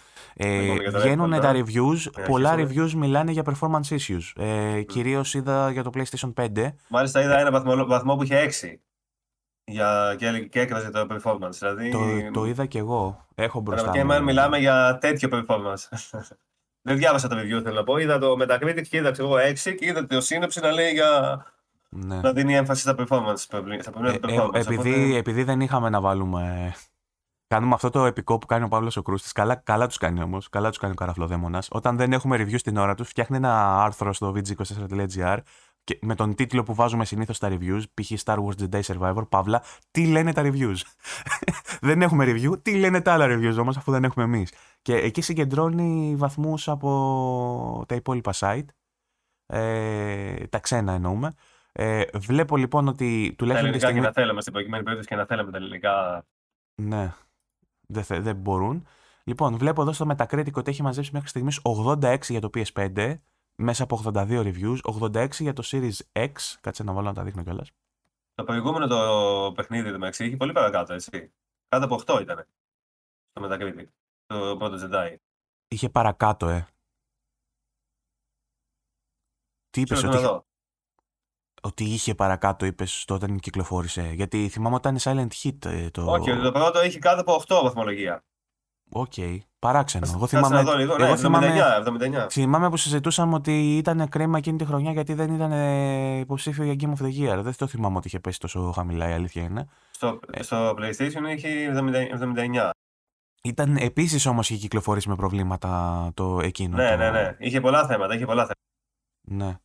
Ε, 0.41 0.75
βγαίνουν 0.89 1.31
τα 1.31 1.51
reviews, 1.53 1.97
ναι, 2.17 2.25
πολλά 2.25 2.55
reviews 2.57 2.91
μιλάνε 2.91 3.31
για 3.31 3.43
performance 3.45 3.97
issues. 3.97 4.43
Ε, 4.43 4.81
Κυρίως 4.81 5.33
είδα 5.33 5.71
για 5.71 5.83
το 5.83 5.89
PlayStation 5.93 6.33
5. 6.33 6.73
Μάλιστα 6.87 7.21
είδα 7.21 7.39
ένα 7.39 7.51
βαθμό, 7.51 7.85
βαθμό 7.85 8.15
που 8.15 8.23
είχε 8.23 8.49
6 8.61 8.75
για, 9.63 10.15
και, 10.17 10.39
και 10.39 10.59
έκραζε 10.59 10.89
το 10.89 11.07
performance. 11.09 11.55
Δηλαδή... 11.59 11.89
Το, 11.89 11.99
το 12.33 12.45
είδα 12.45 12.65
και 12.65 12.79
εγώ. 12.79 13.25
Έχω 13.35 13.59
μπροστά 13.59 13.91
Και 13.91 13.99
εμένα 13.99 14.21
μιλάμε 14.21 14.57
για 14.57 14.97
τέτοιο 15.01 15.29
performance. 15.31 15.87
Δεν 16.81 16.97
διάβασα 16.97 17.27
το 17.27 17.35
review, 17.35 17.61
θέλω 17.63 17.75
να 17.75 17.83
πω. 17.83 17.97
Είδα 17.97 18.17
το 18.17 18.35
Metacritic 18.41 18.81
και 18.89 18.97
είδα 18.97 19.13
εγώ 19.19 19.35
6 19.35 19.53
και 19.63 19.85
είδα 19.85 20.07
το 20.07 20.21
σύνοψη 20.21 20.59
να 20.59 20.71
λέει 20.71 20.91
για. 20.91 21.45
Ναι. 21.89 22.19
Να 22.19 22.33
δίνει 22.33 22.55
έμφαση 22.55 22.81
στα 22.81 22.95
performance. 22.97 23.37
Στα 23.37 23.57
ε, 23.57 23.61
performance. 23.61 24.53
Ε, 24.53 24.59
επειδή, 24.59 24.93
οπότε... 24.93 25.15
επειδή 25.15 25.43
δεν 25.43 25.61
είχαμε 25.61 25.89
να 25.89 26.01
βάλουμε 26.01 26.73
Κάνουμε 27.49 27.73
αυτό 27.73 27.89
το 27.89 28.05
επικό 28.05 28.37
που 28.37 28.45
κάνει 28.45 28.63
ο 28.63 28.67
Παύλος 28.67 28.97
ο 28.97 29.01
Κρούστης. 29.01 29.31
Καλά, 29.31 29.55
καλά 29.55 29.87
τους 29.87 29.97
κάνει 29.97 30.21
όμως. 30.21 30.49
Καλά 30.49 30.69
τους 30.69 30.77
κάνει 30.77 30.93
ο 30.93 30.95
Καραφλοδέμονα. 30.95 31.63
Όταν 31.69 31.97
δεν 31.97 32.13
έχουμε 32.13 32.37
review 32.37 32.59
στην 32.59 32.77
ώρα 32.77 32.95
τους, 32.95 33.09
φτιάχνει 33.09 33.37
ένα 33.37 33.83
άρθρο 33.83 34.13
στο 34.13 34.33
vg24.gr 34.35 35.37
και 35.83 35.99
με 36.01 36.15
τον 36.15 36.35
τίτλο 36.35 36.63
που 36.63 36.73
βάζουμε 36.73 37.05
συνήθως 37.05 37.35
στα 37.35 37.49
reviews, 37.51 37.81
π.χ. 37.93 38.11
Star 38.23 38.37
Wars 38.37 38.53
Jedi 38.61 38.81
Survivor, 38.81 39.29
Παύλα, 39.29 39.63
τι 39.91 40.07
λένε 40.07 40.33
τα 40.33 40.41
reviews; 40.45 40.75
δεν 41.87 42.01
έχουμε 42.01 42.25
review, 42.27 42.63
τι 42.63 42.75
λένε 42.75 43.01
τα 43.01 43.13
άλλα 43.13 43.25
reviews 43.29 43.57
όμως, 43.59 43.77
αφού 43.77 43.91
δεν 43.91 44.03
έχουμε 44.03 44.25
εμείς; 44.25 44.53
Και 44.81 44.95
εκεί 44.95 45.21
συγκεντρώνει 45.21 46.15
βαθμούς 46.17 46.67
από 46.67 47.83
τα 47.87 47.95
υπόλοιπα 47.95 48.33
site. 48.35 48.65
Ε, 49.45 50.47
τα 50.47 50.59
ξένα 50.59 50.91
εννοούμε. 50.91 51.33
Ε, 51.71 52.03
βλέπω 52.13 52.57
λοιπόν 52.57 52.87
ότι 52.87 53.35
τουλάχιστον. 53.37 53.53
Τα 53.53 53.59
ελληνικά 53.59 53.79
στιγμή... 53.79 53.99
και 53.99 54.07
να 54.07 54.11
θέλαμε 54.11 54.41
στην 54.41 54.53
προκειμένη 54.53 54.83
περίπτωση 54.83 55.09
και 55.09 55.15
να 55.15 55.25
θέλαμε 55.25 55.51
τα 55.51 55.57
ελληνικά. 55.57 56.25
Ναι, 56.75 57.13
δεν, 57.89 58.03
θε, 58.03 58.19
δεν 58.19 58.35
μπορούν. 58.35 58.87
Λοιπόν, 59.23 59.57
βλέπω 59.57 59.81
εδώ 59.81 59.93
στο 59.93 60.05
Metacritic 60.09 60.53
ότι 60.53 60.71
έχει 60.71 60.81
μαζέψει 60.81 61.09
μέχρι 61.13 61.27
στιγμής 61.27 61.61
86 61.63 62.17
για 62.21 62.41
το 62.41 62.49
PS5 62.53 63.17
μέσα 63.55 63.83
από 63.83 64.01
82 64.05 64.13
reviews, 64.29 64.77
86 64.99 65.29
για 65.31 65.53
το 65.53 65.63
Series 65.65 65.97
X. 66.11 66.31
Κάτσε 66.61 66.83
να 66.83 66.93
βάλω 66.93 67.07
να 67.07 67.13
τα 67.13 67.23
δείχνω 67.23 67.43
κιόλας. 67.43 67.71
Το 68.35 68.43
προηγούμενο 68.43 68.87
το 68.87 69.51
παιχνίδι 69.55 69.91
του 69.91 69.99
Μεξί 69.99 70.25
είχε 70.25 70.37
πολύ 70.37 70.51
παρακάτω, 70.51 70.93
έτσι. 70.93 71.31
Κάτω 71.67 71.85
από 71.85 72.01
8 72.05 72.21
ήταν. 72.21 72.45
Στο 73.31 73.47
Metacritic. 73.47 73.85
Το 74.25 74.55
πρώτο 74.57 74.89
Jedi. 74.91 75.15
Είχε 75.67 75.89
παρακάτω, 75.89 76.47
ε. 76.47 76.67
Τι 79.69 79.81
είπες, 79.81 80.03
ότι, 80.03 80.17
είχε... 80.17 80.43
ότι 81.61 81.83
είχε 81.83 82.15
παρακάτω, 82.15 82.65
είπες 82.65 83.05
όταν 83.09 83.39
κυκλοφόρησε. 83.39 84.11
Γιατί 84.15 84.49
θυμάμαι 84.49 84.75
όταν 84.75 84.91
είναι 84.91 85.01
Silent 85.03 85.47
Hit. 85.47 85.65
Ε, 85.65 85.89
το... 85.89 86.11
Όχι, 86.11 86.35
το 86.35 86.51
πρώτο 86.51 86.83
είχε 86.83 86.99
κάτω 86.99 87.21
από 87.21 87.43
8 87.47 87.59
βαθμολογία. 87.63 88.23
Οκ. 88.89 89.13
Okay. 89.15 89.37
Παράξενο. 89.59 90.07
Εγώ 90.13 90.27
θυμάμαι, 90.27 90.61
δω, 90.61 90.77
εγώ 90.79 90.97
ναι, 90.97 91.15
θυμάμαι, 91.15 91.53
79, 91.85 92.23
79. 92.23 92.27
θυμάμαι 92.29 92.69
που 92.69 92.77
συζητούσαμε 92.77 93.35
ότι 93.35 93.77
ήταν 93.77 94.09
κρίμα 94.09 94.37
εκείνη 94.37 94.57
τη 94.57 94.65
χρονιά 94.65 94.91
γιατί 94.91 95.13
δεν 95.13 95.33
ήταν 95.33 95.51
υποψήφιο 96.19 96.63
για 96.63 96.75
Game 96.79 97.01
of 97.01 97.05
the 97.05 97.09
Year. 97.19 97.41
Δεν 97.43 97.53
το 97.57 97.67
θυμάμαι 97.67 97.97
ότι 97.97 98.07
είχε 98.07 98.19
πέσει 98.19 98.39
τόσο 98.39 98.71
χαμηλά, 98.71 99.09
η 99.09 99.13
αλήθεια 99.13 99.43
είναι. 99.43 99.67
Στο, 99.91 100.19
ε, 100.31 100.43
στο 100.43 100.75
PlayStation 100.77 101.35
είχε 101.35 101.73
79. 102.63 102.69
Ήταν 103.43 103.77
επίσης 103.77 104.25
όμως 104.25 104.49
είχε 104.49 104.59
κυκλοφορήσει 104.59 105.09
με 105.09 105.15
προβλήματα 105.15 106.11
το 106.13 106.39
εκείνο. 106.41 106.75
Ναι, 106.75 106.91
το... 106.91 106.97
ναι, 106.97 107.11
ναι. 107.11 107.35
Είχε 107.39 107.61
πολλά 107.61 107.85
θέματα. 107.85 108.15
Είχε 108.15 108.25
πολλά 108.25 108.41
θέματα. 108.41 108.59
Ναι. 109.21 109.59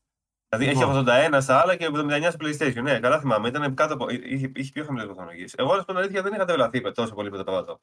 Δηλαδή 0.56 0.78
λοιπόν. 0.78 1.08
έχει 1.08 1.34
81 1.36 1.38
στα 1.40 1.60
άλλα 1.60 1.76
και 1.76 1.88
79 1.92 2.28
στο 2.30 2.38
PlayStation. 2.40 2.82
Ναι, 2.82 2.98
καλά 2.98 3.18
θυμάμαι. 3.20 3.48
Ήταν 3.48 3.74
κάτω 3.74 3.94
από... 3.94 4.06
είχε, 4.08 4.52
είχε 4.54 4.70
πιο 4.72 4.84
χαμηλές 4.84 5.06
βαθμολογίες. 5.06 5.54
Εγώ, 5.56 5.72
ας 5.72 5.84
πούμε, 5.84 6.00
αλήθεια 6.00 6.22
δεν 6.22 6.32
είχα 6.32 6.44
τρελαθεί 6.44 6.92
τόσο 6.92 7.14
πολύ 7.14 7.30
με 7.30 7.36
το 7.36 7.44
πρώτο. 7.44 7.80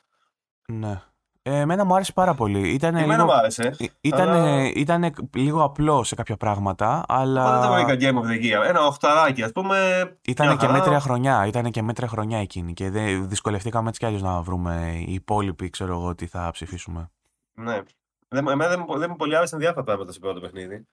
Ναι. 0.67 1.01
Ε, 1.43 1.60
εμένα 1.60 1.86
μου 1.86 1.95
άρεσε 1.95 2.13
πάρα 2.13 2.34
πολύ. 2.34 2.69
Ήτανε 2.69 3.01
εμένα 3.01 3.15
λίγο... 3.15 3.25
μου 3.25 3.34
άρεσε. 3.34 3.75
Ήταν, 4.01 4.29
αλλά... 4.29 4.71
ήτανε 4.75 5.12
λίγο 5.36 5.63
απλό 5.63 6.03
σε 6.03 6.15
κάποια 6.15 6.38
πράγματα, 6.38 7.03
αλλά. 7.07 7.60
Δεν 7.60 7.69
το 7.69 7.73
βρήκα 7.73 7.93
Game 7.99 8.23
of 8.23 8.29
the 8.29 8.43
Year. 8.43 8.67
Ένα 8.67 8.86
οχταράκι, 8.86 9.43
ας 9.43 9.51
πούμε. 9.51 9.77
Ήταν 10.21 10.57
και 10.57 10.67
μέτρια 10.67 10.99
χρονιά. 10.99 11.45
Ήταν 11.45 11.71
και 11.71 11.81
μέτρια 11.81 12.07
χρονιά 12.07 12.38
εκείνη. 12.38 12.73
Και 12.73 12.89
δεν 12.89 13.29
δυσκολευτήκαμε 13.29 13.88
έτσι 13.88 13.99
κι 13.99 14.05
αλλιώς 14.05 14.21
να 14.21 14.41
βρούμε 14.41 15.03
οι 15.07 15.13
υπόλοιποι, 15.13 15.69
ξέρω 15.69 15.93
εγώ, 15.93 16.15
τι 16.15 16.27
θα 16.27 16.49
ψηφίσουμε. 16.51 17.10
Ναι. 17.53 17.81
Εμένα 18.29 18.67
δεν, 18.67 18.86
δεν 18.97 19.10
μου 19.10 19.15
πολύ 19.15 19.36
άρεσαν 19.36 19.60
διάφορα 19.60 19.84
πράγματα 19.84 20.12
σε 20.12 20.19
πρώτο 20.19 20.39
παιχνίδι. 20.39 20.88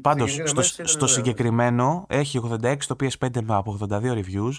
Πάντως, 0.00 0.40
στο, 0.44 0.62
στο 0.62 1.06
συγκεκριμένο 1.06 2.06
έχει 2.08 2.40
86 2.44 2.76
το 2.86 2.96
PS5 3.00 3.44
από 3.46 3.78
82 3.80 4.22
reviews. 4.22 4.52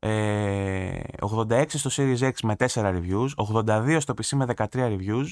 86 0.00 1.50
ε, 1.50 1.64
στο 1.68 1.90
Series 1.92 2.18
X 2.18 2.32
με 2.42 2.54
4 2.58 2.66
reviews, 2.72 3.28
82 3.52 3.96
στο 4.00 4.14
PC 4.16 4.36
με 4.36 4.46
13 4.56 4.66
reviews 4.72 5.26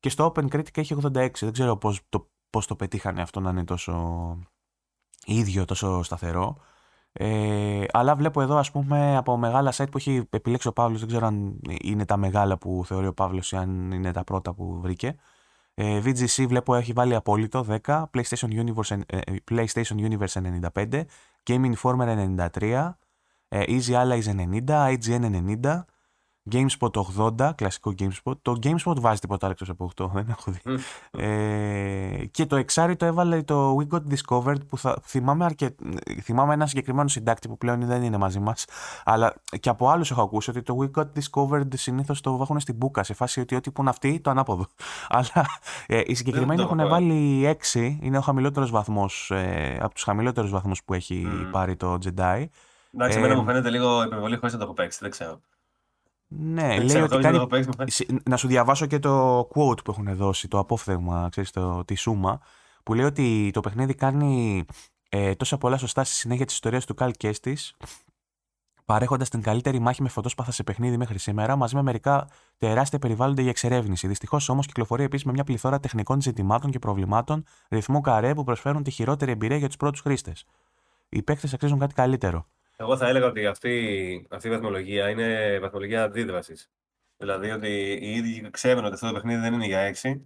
και 0.00 0.08
στο 0.08 0.32
Open 0.34 0.48
Critic 0.48 0.78
έχει 0.78 0.96
86. 1.02 1.30
Δεν 1.40 1.52
ξέρω 1.52 1.76
πώς 1.76 2.00
το, 2.08 2.30
πώς 2.50 2.66
το 2.66 2.76
πετύχανε 2.76 3.22
αυτό 3.22 3.40
να 3.40 3.50
είναι 3.50 3.64
τόσο 3.64 4.36
ίδιο, 5.24 5.64
τόσο 5.64 6.02
σταθερό. 6.02 6.56
Ε, 7.12 7.84
αλλά 7.90 8.16
βλέπω 8.16 8.40
εδώ 8.40 8.56
ας 8.56 8.70
πούμε 8.70 9.16
από 9.16 9.36
μεγάλα 9.36 9.72
site 9.72 9.90
που 9.90 9.96
έχει 9.98 10.26
επιλέξει 10.30 10.68
ο 10.68 10.72
Παύλος, 10.72 10.98
δεν 10.98 11.08
ξέρω 11.08 11.26
αν 11.26 11.60
είναι 11.82 12.04
τα 12.04 12.16
μεγάλα 12.16 12.58
που 12.58 12.82
θεωρεί 12.86 13.06
ο 13.06 13.14
Παύλος 13.14 13.52
ή 13.52 13.56
αν 13.56 13.92
είναι 13.92 14.12
τα 14.12 14.24
πρώτα 14.24 14.54
που 14.54 14.80
βρήκε. 14.80 15.16
Ε, 15.80 16.00
VGC 16.04 16.46
βλέπω 16.48 16.74
έχει 16.74 16.92
βάλει 16.92 17.14
απόλυτο 17.14 17.66
10, 17.84 18.04
PlayStation 18.14 18.64
Universe, 18.64 19.00
ε, 19.06 19.18
PlayStation 19.50 20.08
Universe 20.08 20.40
95, 20.74 21.04
Game 21.42 21.72
Informer 21.72 22.28
93, 22.60 22.98
ε, 23.48 23.62
Easy 23.66 23.92
Allies 23.92 24.34
90, 24.34 24.92
IGN 24.92 25.30
90, 25.30 25.84
GameSpot 26.52 26.90
80, 27.38 27.50
κλασικό 27.54 27.94
GameSpot. 27.98 28.38
Το 28.42 28.58
GameSpot 28.62 29.00
βάζει 29.00 29.20
τίποτα 29.20 29.46
άλλο 29.46 29.54
εκτός 29.60 29.68
από 29.68 29.90
8, 29.96 30.10
δεν 30.14 30.26
έχω 30.28 30.50
δει. 30.50 30.60
ε, 31.10 32.24
και 32.30 32.46
το 32.46 32.56
εξάρι 32.56 32.96
το 32.96 33.06
έβαλε 33.06 33.42
το 33.42 33.76
We 33.80 33.94
Got 33.94 34.02
Discovered 34.14 34.66
που 34.68 34.78
θα, 34.78 34.98
θυμάμαι, 35.02 35.44
αρκε... 35.44 35.74
θυμάμαι 36.22 36.54
ένα 36.54 36.66
συγκεκριμένο 36.66 37.08
συντάκτη 37.08 37.48
που 37.48 37.58
πλέον 37.58 37.86
δεν 37.86 38.02
είναι 38.02 38.16
μαζί 38.16 38.38
μας 38.38 38.64
αλλά 39.04 39.34
και 39.60 39.68
από 39.68 39.88
άλλους 39.88 40.10
έχω 40.10 40.22
ακούσει 40.22 40.50
ότι 40.50 40.62
το 40.62 40.78
We 40.80 41.00
Got 41.00 41.06
Discovered 41.18 41.68
συνήθως 41.74 42.20
το 42.20 42.36
βάχουν 42.36 42.60
στην 42.60 42.74
μπουκα 42.74 43.02
σε 43.02 43.14
φάση 43.14 43.40
ότι 43.40 43.54
ό,τι 43.54 43.70
πουν 43.70 43.88
αυτοί 43.88 44.20
το 44.20 44.30
ανάποδο. 44.30 44.66
αλλά 45.08 45.46
ε, 45.86 46.00
οι 46.04 46.14
συγκεκριμένοι 46.14 46.62
έχουν 46.62 46.88
βάλει 46.88 47.56
6, 47.72 47.96
είναι 48.00 48.18
ο 48.18 48.20
χαμηλότερος 48.20 48.70
βαθμός 48.70 49.30
ε, 49.30 49.78
από 49.80 49.94
τους 49.94 50.02
χαμηλότερους 50.02 50.50
βαθμούς 50.50 50.84
που 50.84 50.94
έχει 50.94 51.26
mm. 51.28 51.48
πάρει 51.50 51.76
το 51.76 51.98
Jedi. 52.04 52.44
Εντάξει, 52.94 53.18
εμένα 53.18 53.34
μου 53.34 53.44
φαίνεται 53.44 53.70
λίγο 53.70 54.02
υπερβολή 54.02 54.36
χωρίς 54.36 54.52
να 54.52 54.58
το 54.58 54.64
έχω 54.64 54.74
παίξει. 54.74 54.98
Δεν 55.00 55.10
ξέρω. 55.10 55.40
Ναι, 56.28 56.66
δεν 56.66 56.84
λέει 56.84 57.02
ότι 57.02 57.18
κάνει... 57.18 57.46
Να 58.24 58.36
σου 58.36 58.48
διαβάσω 58.48 58.86
και 58.86 58.98
το 58.98 59.40
quote 59.40 59.84
που 59.84 59.90
έχουν 59.90 60.16
δώσει, 60.16 60.48
το 60.48 60.58
απόφθεγμα, 60.58 61.28
ξέρεις, 61.30 61.50
το, 61.50 61.84
τη 61.84 61.94
σούμα, 61.94 62.40
που 62.82 62.94
λέει 62.94 63.04
ότι 63.04 63.50
το 63.52 63.60
παιχνίδι 63.60 63.94
κάνει 63.94 64.64
ε, 65.08 65.34
τόσα 65.34 65.58
πολλά 65.58 65.76
σωστά 65.76 66.04
στη 66.04 66.14
συνέχεια 66.14 66.44
της 66.44 66.54
ιστορίας 66.54 66.84
του 66.84 66.94
Καλ 66.94 67.10
Κέστης, 67.10 67.76
παρέχοντας 68.84 69.28
την 69.28 69.42
καλύτερη 69.42 69.78
μάχη 69.78 70.02
με 70.02 70.08
φωτόσπαθα 70.08 70.52
σε 70.52 70.62
παιχνίδι 70.62 70.96
μέχρι 70.96 71.18
σήμερα, 71.18 71.56
μαζί 71.56 71.74
με 71.74 71.82
μερικά 71.82 72.28
τεράστια 72.58 72.98
περιβάλλοντα 72.98 73.40
για 73.40 73.50
εξερεύνηση. 73.50 74.06
Δυστυχώς 74.06 74.48
όμως 74.48 74.66
κυκλοφορεί 74.66 75.04
επίσης 75.04 75.26
με 75.26 75.32
μια 75.32 75.44
πληθώρα 75.44 75.80
τεχνικών 75.80 76.20
ζητημάτων 76.20 76.70
και 76.70 76.78
προβλημάτων, 76.78 77.44
ρυθμό 77.68 78.00
καρέ 78.00 78.34
που 78.34 78.44
προσφέρουν 78.44 78.82
τη 78.82 78.90
χειρότερη 78.90 79.30
εμπειρία 79.30 79.56
για 79.56 79.66
τους 79.66 79.76
πρώτους 79.76 80.00
χρήστες. 80.00 80.44
Οι 81.08 81.22
παίκτες 81.22 81.54
αξίζουν 81.54 81.78
κάτι 81.78 81.94
καλύτερο. 81.94 82.46
Εγώ 82.80 82.96
θα 82.96 83.08
έλεγα 83.08 83.26
ότι 83.26 83.46
αυτή, 83.46 84.26
αυτή 84.30 84.48
η 84.48 84.50
βαθμολογία 84.50 85.08
είναι 85.08 85.58
βαθμολογία 85.60 86.02
αντίδρασης. 86.02 86.70
Δηλαδή 87.16 87.50
ότι 87.50 87.68
οι 88.00 88.14
ίδιοι 88.14 88.50
ξέρουν 88.50 88.84
ότι 88.84 88.94
αυτό 88.94 89.06
το 89.06 89.12
παιχνίδι 89.12 89.40
δεν 89.40 89.52
είναι 89.52 89.66
για 89.66 89.94
6, 90.02 90.20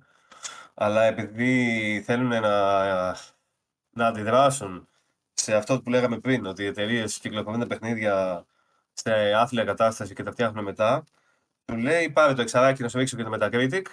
αλλά 0.75 1.03
επειδή 1.03 2.03
θέλουν 2.05 2.29
να, 2.29 2.41
να 3.91 4.07
αντιδράσουν 4.07 4.88
σε 5.33 5.55
αυτό 5.55 5.83
που 5.83 5.91
λέγαμε 5.91 6.19
πριν, 6.21 6.47
ότι 6.47 6.62
οι 6.62 6.67
εταιρείες 6.67 7.19
κυκλοφορούν 7.19 7.61
τα 7.61 7.67
παιχνίδια 7.67 8.47
σε 8.93 9.12
άθλια 9.35 9.65
κατάσταση 9.65 10.15
και 10.15 10.23
τα 10.23 10.33
φτιάχνουν 10.33 10.65
μετά, 10.65 11.05
του 11.65 11.77
λέει 11.77 12.11
πάρε 12.11 12.35
το 12.35 12.43
εξαράκι 12.43 12.83
να 12.83 12.88
σου 12.88 12.99
ρίξω 12.99 13.17
και 13.17 13.23
το 13.23 13.37
Metacritic, 13.41 13.85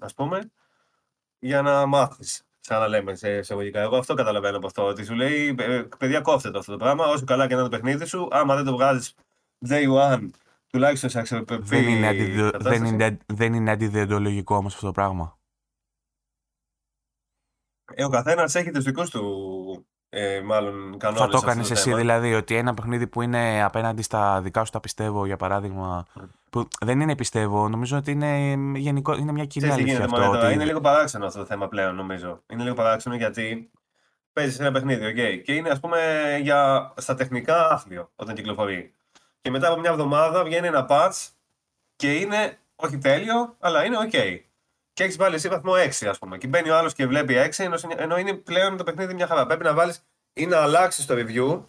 ας 0.00 0.14
πούμε, 0.14 0.50
για 1.38 1.62
να 1.62 1.86
μάθεις. 1.86 2.44
Σαν 2.60 2.80
να 2.80 2.88
λέμε 2.88 3.14
σε 3.14 3.36
εισαγωγικά. 3.36 3.80
Εγώ 3.80 3.96
αυτό 3.96 4.14
καταλαβαίνω 4.14 4.56
από 4.56 4.66
αυτό. 4.66 4.86
Ότι 4.86 5.04
σου 5.04 5.14
λέει, 5.14 5.54
«Ε, 5.58 5.82
παιδιά, 5.98 6.20
κόφτε 6.20 6.50
το 6.50 6.58
αυτό 6.58 6.72
το 6.72 6.78
πράγμα. 6.78 7.06
Όσο 7.06 7.24
καλά 7.24 7.46
και 7.46 7.54
να 7.54 7.60
είναι 7.60 7.68
το 7.68 7.76
παιχνίδι 7.76 8.06
σου, 8.06 8.28
άμα 8.30 8.56
δεν 8.56 8.64
το 8.64 8.72
βγάζεις 8.72 9.14
day 9.68 9.88
one, 9.88 10.28
τουλάχιστον 10.66 11.10
σε 11.10 11.18
αξιοπρεπή. 11.18 11.64
Δεν 11.64 11.88
είναι, 11.88 12.06
αντιδε... 12.06 12.50
δεν 12.58 12.84
είναι, 12.84 13.18
δεν 13.26 13.54
είναι 13.54 13.70
αντιδιοντολογικό 13.70 14.56
όμως 14.56 14.74
αυτό 14.74 14.86
το 14.86 14.92
πράγμα. 14.92 15.38
Ε, 17.94 18.04
ο 18.04 18.08
καθένας 18.08 18.54
έχει 18.54 18.70
τους 18.70 18.84
δικούς 18.84 19.10
του 19.10 19.86
ε, 20.12 20.40
μάλλον 20.40 20.98
κανόνες 20.98 21.20
Θα 21.22 21.28
το 21.28 21.40
έκανες 21.42 21.70
εσύ 21.70 21.94
δηλαδή 21.94 22.34
ότι 22.34 22.54
ένα 22.56 22.74
παιχνίδι 22.74 23.06
που 23.06 23.22
είναι 23.22 23.62
απέναντι 23.62 24.02
στα 24.02 24.40
δικά 24.40 24.64
σου 24.64 24.70
τα 24.70 24.80
πιστεύω 24.80 25.26
για 25.26 25.36
παράδειγμα. 25.36 26.06
Που 26.50 26.68
δεν 26.80 27.00
είναι 27.00 27.14
πιστεύω, 27.14 27.68
νομίζω 27.68 27.96
ότι 27.96 28.10
είναι, 28.10 28.56
γενικό, 28.74 29.16
είναι 29.16 29.32
μια 29.32 29.44
κοινή 29.44 29.70
αλήθεια 29.70 30.04
αυτό. 30.04 30.30
Ότι... 30.30 30.52
Είναι 30.52 30.64
λίγο 30.64 30.80
παράξενο 30.80 31.26
αυτό 31.26 31.38
το 31.38 31.44
θέμα 31.44 31.68
πλέον 31.68 31.94
νομίζω. 31.94 32.42
Είναι 32.52 32.62
λίγο 32.62 32.74
παράξενο 32.74 33.14
γιατί 33.14 33.70
παίζεις 34.32 34.58
ένα 34.58 34.72
παιχνίδι 34.72 35.14
okay, 35.14 35.42
και 35.44 35.54
είναι 35.54 35.68
ας 35.68 35.80
πούμε 35.80 35.98
για, 36.42 36.92
στα 36.96 37.14
τεχνικά 37.14 37.68
άθλιο 37.68 38.10
όταν 38.16 38.34
κυκλοφορεί. 38.34 38.94
Και 39.40 39.50
μετά 39.50 39.68
από 39.68 39.80
μια 39.80 39.90
εβδομάδα 39.90 40.44
βγαίνει 40.44 40.66
ένα 40.66 40.86
patch 40.90 41.28
και 41.96 42.12
είναι 42.12 42.58
όχι 42.76 42.98
τέλειο, 42.98 43.56
αλλά 43.58 43.84
είναι 43.84 43.96
ok 44.10 44.38
και 45.00 45.06
έχεις 45.06 45.18
βάλει 45.18 45.34
εσύ 45.34 45.48
βαθμό 45.48 45.72
6, 46.00 46.06
ας 46.06 46.18
πούμε. 46.18 46.38
Και 46.38 46.46
μπαίνει 46.46 46.70
ο 46.70 46.76
άλλος 46.76 46.94
και 46.94 47.06
βλέπει 47.06 47.34
6, 47.34 47.66
ενώ 47.96 48.18
είναι 48.18 48.32
πλέον 48.32 48.76
το 48.76 48.84
παιχνίδι 48.84 49.14
μια 49.14 49.26
χαρά. 49.26 49.46
Πρέπει 49.46 49.64
να 49.64 49.74
βάλεις 49.74 50.04
ή 50.32 50.46
να 50.46 50.58
αλλάξεις 50.58 51.06
το 51.06 51.14
review 51.14 51.60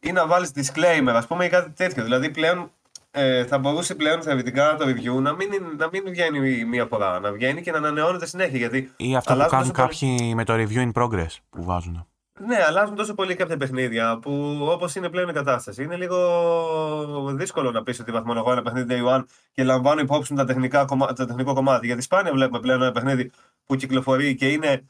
ή 0.00 0.12
να 0.12 0.26
βάλεις 0.26 0.50
disclaimer, 0.54 1.12
ας 1.14 1.26
πούμε, 1.26 1.44
ή 1.44 1.48
κάτι 1.48 1.70
τέτοιο. 1.70 2.02
Δηλαδή 2.02 2.30
πλέον 2.30 2.70
ε, 3.10 3.44
θα 3.44 3.58
μπορούσε 3.58 3.94
πλέον 3.94 4.22
θεωρητικά 4.22 4.76
το 4.76 4.84
review 4.88 5.20
να 5.20 5.32
μην, 5.34 5.48
να 5.76 5.88
μην 5.92 6.04
βγαίνει 6.06 6.64
μία 6.64 6.86
φορά, 6.86 7.20
να 7.20 7.32
βγαίνει 7.32 7.62
και 7.62 7.70
να 7.70 7.76
ανανεώνεται 7.78 8.26
συνέχεια. 8.26 8.58
Γιατί 8.58 8.92
ή 8.96 9.16
αυτό 9.16 9.34
που 9.34 9.46
κάνουν 9.48 9.72
κάποιοι 9.72 10.32
με 10.34 10.44
το 10.44 10.54
review 10.54 10.92
in 10.92 10.92
progress 10.92 11.36
που 11.50 11.64
βάζουν. 11.64 12.06
Ναι, 12.46 12.64
αλλάζουν 12.66 12.94
τόσο 12.94 13.14
πολύ 13.14 13.34
κάποια 13.34 13.56
παιχνίδια 13.56 14.18
που 14.18 14.58
όπως 14.70 14.94
είναι 14.94 15.08
πλέον 15.08 15.28
η 15.28 15.32
κατάσταση. 15.32 15.82
Είναι 15.82 15.96
λίγο 15.96 17.34
δύσκολο 17.36 17.70
να 17.70 17.82
πεις 17.82 18.00
ότι 18.00 18.12
βαθμολογώ 18.12 18.52
ένα 18.52 18.62
παιχνίδι 18.62 18.86
day 18.90 19.16
one 19.16 19.24
και 19.52 19.64
λαμβάνω 19.64 20.00
υπόψη 20.00 20.34
τα 20.34 20.44
τεχνικά, 20.44 20.84
το 21.16 21.26
τεχνικό 21.26 21.54
κομμάτι. 21.54 21.86
Γιατί 21.86 22.02
σπάνια 22.02 22.32
βλέπουμε 22.32 22.60
πλέον 22.60 22.82
ένα 22.82 22.92
παιχνίδι 22.92 23.30
που 23.66 23.76
κυκλοφορεί 23.76 24.34
και 24.34 24.48
είναι 24.48 24.84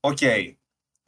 OK. 0.00 0.52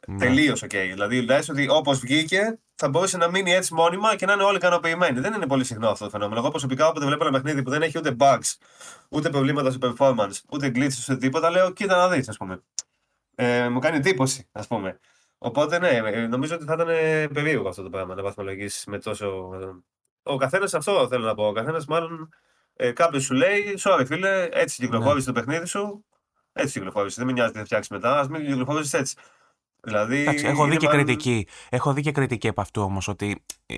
Ναι. 0.06 0.18
Τελείως 0.18 0.64
OK. 0.64 0.68
Δηλαδή, 0.68 1.22
λες 1.22 1.48
ότι 1.48 1.68
όπως 1.68 1.98
βγήκε 1.98 2.58
θα 2.74 2.88
μπορούσε 2.88 3.16
να 3.16 3.30
μείνει 3.30 3.52
έτσι 3.52 3.74
μόνιμα 3.74 4.16
και 4.16 4.26
να 4.26 4.32
είναι 4.32 4.42
όλοι 4.42 4.56
ικανοποιημένοι. 4.56 5.20
Δεν 5.20 5.32
είναι 5.34 5.46
πολύ 5.46 5.64
συχνό 5.64 5.88
αυτό 5.88 6.04
το 6.04 6.10
φαινόμενο. 6.10 6.40
Εγώ 6.40 6.50
προσωπικά, 6.50 6.88
όποτε 6.88 7.06
βλέπω 7.06 7.26
ένα 7.26 7.32
παιχνίδι 7.32 7.62
που 7.62 7.70
δεν 7.70 7.82
έχει 7.82 7.98
ούτε 7.98 8.16
bugs, 8.18 8.54
ούτε 9.08 9.30
προβλήματα 9.30 9.70
στο 9.70 9.94
performance, 9.98 10.40
ούτε 10.50 10.72
glitches, 10.74 11.02
ούτε 11.08 11.16
τίποτα, 11.16 11.50
λέω 11.50 11.70
κοίτα 11.70 11.96
να 11.96 12.08
δεις, 12.08 12.28
ας 12.28 12.36
πούμε. 12.36 12.62
Ε, 13.34 13.68
μου 13.68 13.78
κάνει 13.78 13.96
εντύπωση, 13.96 14.48
ας 14.52 14.66
πούμε. 14.66 14.98
Οπότε 15.42 15.78
ναι, 15.78 15.88
ε, 15.88 16.26
νομίζω 16.26 16.54
ότι 16.54 16.64
θα 16.64 16.72
ήταν 16.72 16.86
περίεργο 17.32 17.68
αυτό 17.68 17.82
το 17.82 17.90
πράγμα 17.90 18.14
να 18.14 18.22
βαθμολογήσεις 18.22 18.84
με 18.84 18.98
τόσο. 18.98 19.50
Ο 20.22 20.36
καθένας 20.36 20.74
αυτό 20.74 21.08
θέλω 21.08 21.24
να 21.24 21.34
πω. 21.34 21.46
Ο 21.46 21.52
καθένας 21.52 21.86
μάλλον 21.86 22.28
ε, 22.74 22.92
κάποιος 22.92 23.24
σου 23.24 23.34
λέει: 23.34 23.78
Sorry, 23.78 24.02
φίλε, 24.06 24.48
έτσι 24.50 24.82
κυκλοφόρησε 24.82 25.30
ναι. 25.30 25.36
το 25.36 25.44
παιχνίδι 25.44 25.66
σου. 25.66 26.04
Έτσι 26.52 26.72
κυκλοφόρησε. 26.72 27.14
Δεν 27.16 27.26
με 27.26 27.32
νοιάζει 27.32 27.52
τι 27.52 27.58
θα 27.58 27.64
φτιάξεις 27.64 27.90
μετά. 27.90 28.18
Α 28.18 28.28
μην 28.30 28.46
κυκλοφόρησε 28.46 28.98
έτσι. 28.98 29.16
Δηλαδή, 29.82 30.20
Εντάξει, 30.20 30.46
έχω, 30.46 30.64
δει 30.64 30.76
και 30.76 30.86
κριτική. 30.86 31.46
έχω 31.68 31.92
δει 31.92 32.02
και 32.02 32.12
κριτική 32.12 32.48
από 32.48 32.60
αυτού 32.60 32.82
όμως 32.82 33.08
ότι 33.08 33.42
ε, 33.66 33.74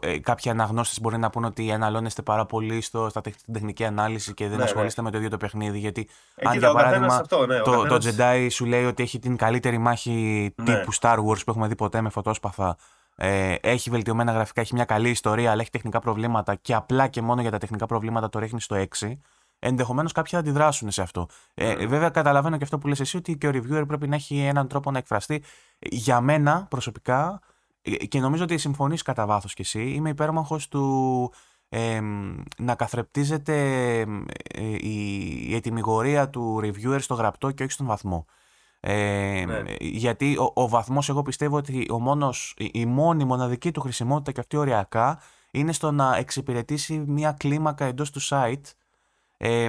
ε, 0.00 0.18
κάποιοι 0.18 0.50
αναγνώστες 0.50 1.00
μπορεί 1.00 1.18
να 1.18 1.30
πούνε 1.30 1.46
ότι 1.46 1.72
αναλώνεστε 1.72 2.22
πάρα 2.22 2.46
πολύ 2.46 2.80
στο, 2.80 3.08
στα 3.08 3.20
τεχνική 3.52 3.84
ανάλυση 3.84 4.34
και 4.34 4.44
δεν 4.44 4.52
ναι, 4.52 4.58
ναι. 4.58 4.64
ασχολείστε 4.64 5.00
ναι. 5.00 5.06
με 5.06 5.12
το 5.12 5.18
ίδιο 5.18 5.30
το 5.30 5.36
παιχνίδι. 5.36 5.78
Γιατί, 5.78 6.08
ε, 6.34 6.48
αν 6.48 6.58
για 6.58 6.72
παράδειγμα 6.72 7.14
αυτό, 7.14 7.46
ναι, 7.46 7.60
το, 7.60 7.86
το 7.86 7.98
Jedi 8.02 8.46
σου 8.50 8.64
λέει 8.64 8.84
ότι 8.84 9.02
έχει 9.02 9.18
την 9.18 9.36
καλύτερη 9.36 9.78
μάχη 9.78 10.10
ναι. 10.56 10.64
τύπου 10.64 10.94
Star 11.00 11.16
Wars 11.16 11.44
που 11.44 11.50
έχουμε 11.50 11.68
δει 11.68 11.74
ποτέ 11.74 12.00
με 12.00 12.08
φωτόσπαθα. 12.08 12.76
Ε, 13.16 13.54
έχει 13.60 13.90
βελτιωμένα 13.90 14.32
γραφικά, 14.32 14.60
έχει 14.60 14.74
μια 14.74 14.84
καλή 14.84 15.10
ιστορία, 15.10 15.50
αλλά 15.50 15.60
έχει 15.60 15.70
τεχνικά 15.70 16.00
προβλήματα 16.00 16.54
και 16.54 16.74
απλά 16.74 17.08
και 17.08 17.22
μόνο 17.22 17.40
για 17.40 17.50
τα 17.50 17.58
τεχνικά 17.58 17.86
προβλήματα 17.86 18.28
το 18.28 18.38
ρίχνει 18.38 18.60
στο 18.60 18.84
6 19.00 19.16
ενδεχομένως 19.58 20.12
κάποιοι 20.12 20.32
θα 20.32 20.38
αντιδράσουν 20.38 20.90
σε 20.90 21.02
αυτό. 21.02 21.28
Ε, 21.54 21.74
ναι. 21.74 21.86
βέβαια, 21.86 22.08
καταλαβαίνω 22.08 22.56
και 22.56 22.64
αυτό 22.64 22.78
που 22.78 22.88
λες 22.88 23.00
εσύ 23.00 23.16
ότι 23.16 23.36
και 23.36 23.48
ο 23.48 23.50
reviewer 23.50 23.84
πρέπει 23.86 24.08
να 24.08 24.14
έχει 24.14 24.38
έναν 24.38 24.68
τρόπο 24.68 24.90
να 24.90 24.98
εκφραστεί. 24.98 25.42
Για 25.78 26.20
μένα 26.20 26.66
προσωπικά, 26.70 27.40
ε, 27.82 28.06
και 28.06 28.20
νομίζω 28.20 28.42
ότι 28.42 28.58
συμφωνείς 28.58 29.02
κατά 29.02 29.26
βάθος 29.26 29.54
κι 29.54 29.62
εσύ, 29.62 29.90
είμαι 29.90 30.08
υπέρμαχος 30.08 30.68
του 30.68 31.32
ε, 31.68 32.00
να 32.58 32.74
καθρεπτίζεται 32.74 33.54
η, 34.80 35.48
η 35.48 35.54
ετοιμιγορία 35.54 36.30
του 36.30 36.60
reviewer 36.62 36.98
στο 37.00 37.14
γραπτό 37.14 37.50
και 37.50 37.62
όχι 37.62 37.72
στον 37.72 37.86
βαθμό. 37.86 38.26
Ε, 38.80 39.44
ναι. 39.46 39.62
Γιατί 39.80 40.36
ο, 40.36 40.52
ο 40.54 40.68
βαθμός 40.68 41.08
εγώ 41.08 41.22
πιστεύω 41.22 41.56
ότι 41.56 41.86
ο 41.90 42.00
μόνος, 42.00 42.54
η, 42.56 42.86
μόνη 42.86 43.24
μοναδική 43.24 43.70
του 43.70 43.80
χρησιμότητα 43.80 44.32
και 44.32 44.40
αυτή 44.40 44.56
οριακά 44.56 45.20
είναι 45.50 45.72
στο 45.72 45.90
να 45.90 46.16
εξυπηρετήσει 46.16 47.04
μια 47.06 47.32
κλίμακα 47.32 47.84
εντός 47.84 48.10
του 48.10 48.20
site 48.22 48.72
ε, 49.36 49.68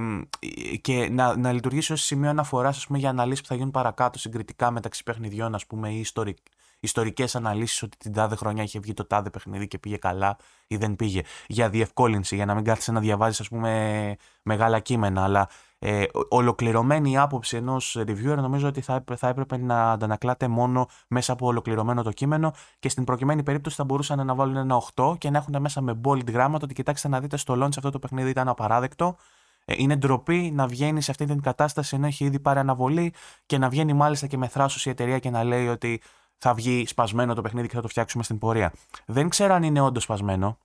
και 0.82 1.10
να, 1.10 1.38
να 1.38 1.52
λειτουργήσει 1.52 1.94
ως 1.94 2.02
σημείο 2.02 2.30
αναφοράς 2.30 2.86
για 2.90 3.10
αναλύσεις 3.10 3.42
που 3.42 3.48
θα 3.48 3.56
γίνουν 3.56 3.72
παρακάτω 3.72 4.20
συγκριτικά 4.20 4.72
μεταξύ 4.72 5.04
παιχνιδιών 5.04 5.56
ας 5.56 5.66
πούμε, 5.66 5.90
ή 5.90 6.00
ιστορικ, 6.00 6.38
ιστορικές 6.80 7.36
αναλύσεις 7.36 7.84
ότι 7.84 7.98
την 7.98 8.14
τάδε 8.14 8.36
χρονιά 8.36 8.64
είχε 8.64 8.80
βγει 8.80 8.94
το 8.94 9.06
τάδε 9.06 9.30
παιχνίδι 9.30 9.68
και 9.68 9.78
πήγε 9.78 9.98
καλά 9.98 10.38
ή 10.68 10.78
δεν 10.78 10.96
πήγε. 10.96 11.22
Για 11.48 11.70
διευκόλυνση, 11.70 12.36
για 12.36 12.46
να 12.46 12.56
μην 12.56 12.64
κάθεσαι 12.64 12.92
να 12.92 13.00
διαβάζεις 13.00 13.40
ας 13.40 13.48
πούμε 13.48 14.16
μεγάλα 14.42 14.80
κείμενα, 14.80 15.24
αλλά 15.24 15.50
ε, 15.80 16.04
ολοκληρωμένη 16.30 17.12
η 17.12 17.18
άποψη 17.18 17.58
ενός 17.58 17.98
reviewer 18.00 18.36
νομίζω 18.36 18.68
ότι 18.68 18.82
θα, 18.82 19.04
θα 19.16 19.28
έπρεπε 19.28 19.58
να 19.58 19.92
αντανακλάται 19.92 20.48
μόνο 20.48 20.88
μέσα 21.08 21.34
από 21.34 21.48
ολοκληρωμένο 21.48 22.04
το 22.04 22.12
κείμενο 22.12 22.54
και 22.80 22.90
στην 22.90 23.04
προκειμένη 23.04 23.44
περίπτωση 23.44 23.76
θα 23.76 23.84
μπορούσαν 23.84 24.26
να 24.26 24.36
βάλουν 24.36 24.56
ένα 24.56 24.82
8 24.96 25.18
και 25.18 25.30
να 25.30 25.38
έχουν 25.38 25.62
μέσα 25.62 25.82
με 25.82 26.00
bold 26.04 26.32
γράμματα 26.32 26.64
ότι 26.64 26.74
κοιτάξτε 26.74 27.08
να 27.08 27.20
δείτε 27.20 27.38
στο 27.38 27.54
launch 27.54 27.78
αυτό 27.78 27.90
το 27.90 28.00
παιχνίδι 28.00 28.30
ήταν 28.30 28.48
απαράδεκτο 28.48 29.16
ε, 29.18 29.37
είναι 29.76 29.96
ντροπή 29.96 30.52
να 30.56 30.68
βγαίνει 30.68 31.02
σε 31.02 31.12
αυτή 31.12 31.26
την 31.26 31.42
κατάσταση 31.42 31.96
ενώ 31.96 32.08
έχει 32.08 32.26
ήδη 32.26 32.40
πάρει 32.40 32.60
αναβολή 32.60 33.14
και 33.46 33.58
να 33.58 33.70
βγαίνει 33.70 33.94
μάλιστα 33.94 34.28
και 34.28 34.38
με 34.38 34.48
θράσος 34.48 34.86
η 34.86 34.90
εταιρεία 34.90 35.20
και 35.20 35.30
να 35.30 35.44
λέει 35.44 35.68
ότι 35.68 36.02
θα 36.38 36.54
βγει 36.54 36.86
σπασμένο 36.88 37.34
το 37.34 37.42
παιχνίδι 37.42 37.68
και 37.68 37.76
θα 37.76 37.82
το 37.82 37.88
φτιάξουμε 37.88 38.24
στην 38.24 38.38
πορεία. 38.38 38.74
Δεν 39.06 39.30
ξέρω 39.30 39.54
αν 39.54 39.64
είναι 39.64 39.82
όντως 39.82 40.04
σπασμένο. 40.04 40.58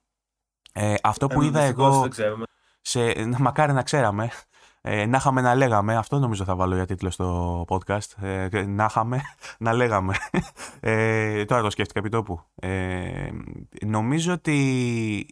Ε, 0.73 0.95
αυτό 1.03 1.27
που 1.27 1.43
ε, 1.43 1.47
είδα 1.47 1.61
εγώ. 1.61 2.09
Σε, 2.81 3.29
μακάρι 3.39 3.73
να 3.73 3.83
ξέραμε. 3.83 4.31
Ε, 4.81 5.07
να 5.07 5.17
είχαμε 5.17 5.41
να 5.41 5.55
λέγαμε. 5.55 5.97
Αυτό 5.97 6.19
νομίζω 6.19 6.45
θα 6.45 6.57
βάλω 6.57 6.75
για 6.75 6.87
τίτλο 6.87 7.11
στο 7.11 7.65
podcast. 7.69 8.23
Ε, 8.23 8.49
να 8.67 8.85
είχαμε 8.85 9.21
να 9.59 9.73
λέγαμε. 9.73 10.15
Ε, 10.81 11.45
τώρα 11.45 11.63
το 11.63 11.71
σκέφτηκα 11.71 11.99
επί 11.99 12.09
τόπου. 12.09 12.41
Ε, 12.55 13.31
νομίζω 13.87 14.33
ότι 14.33 15.27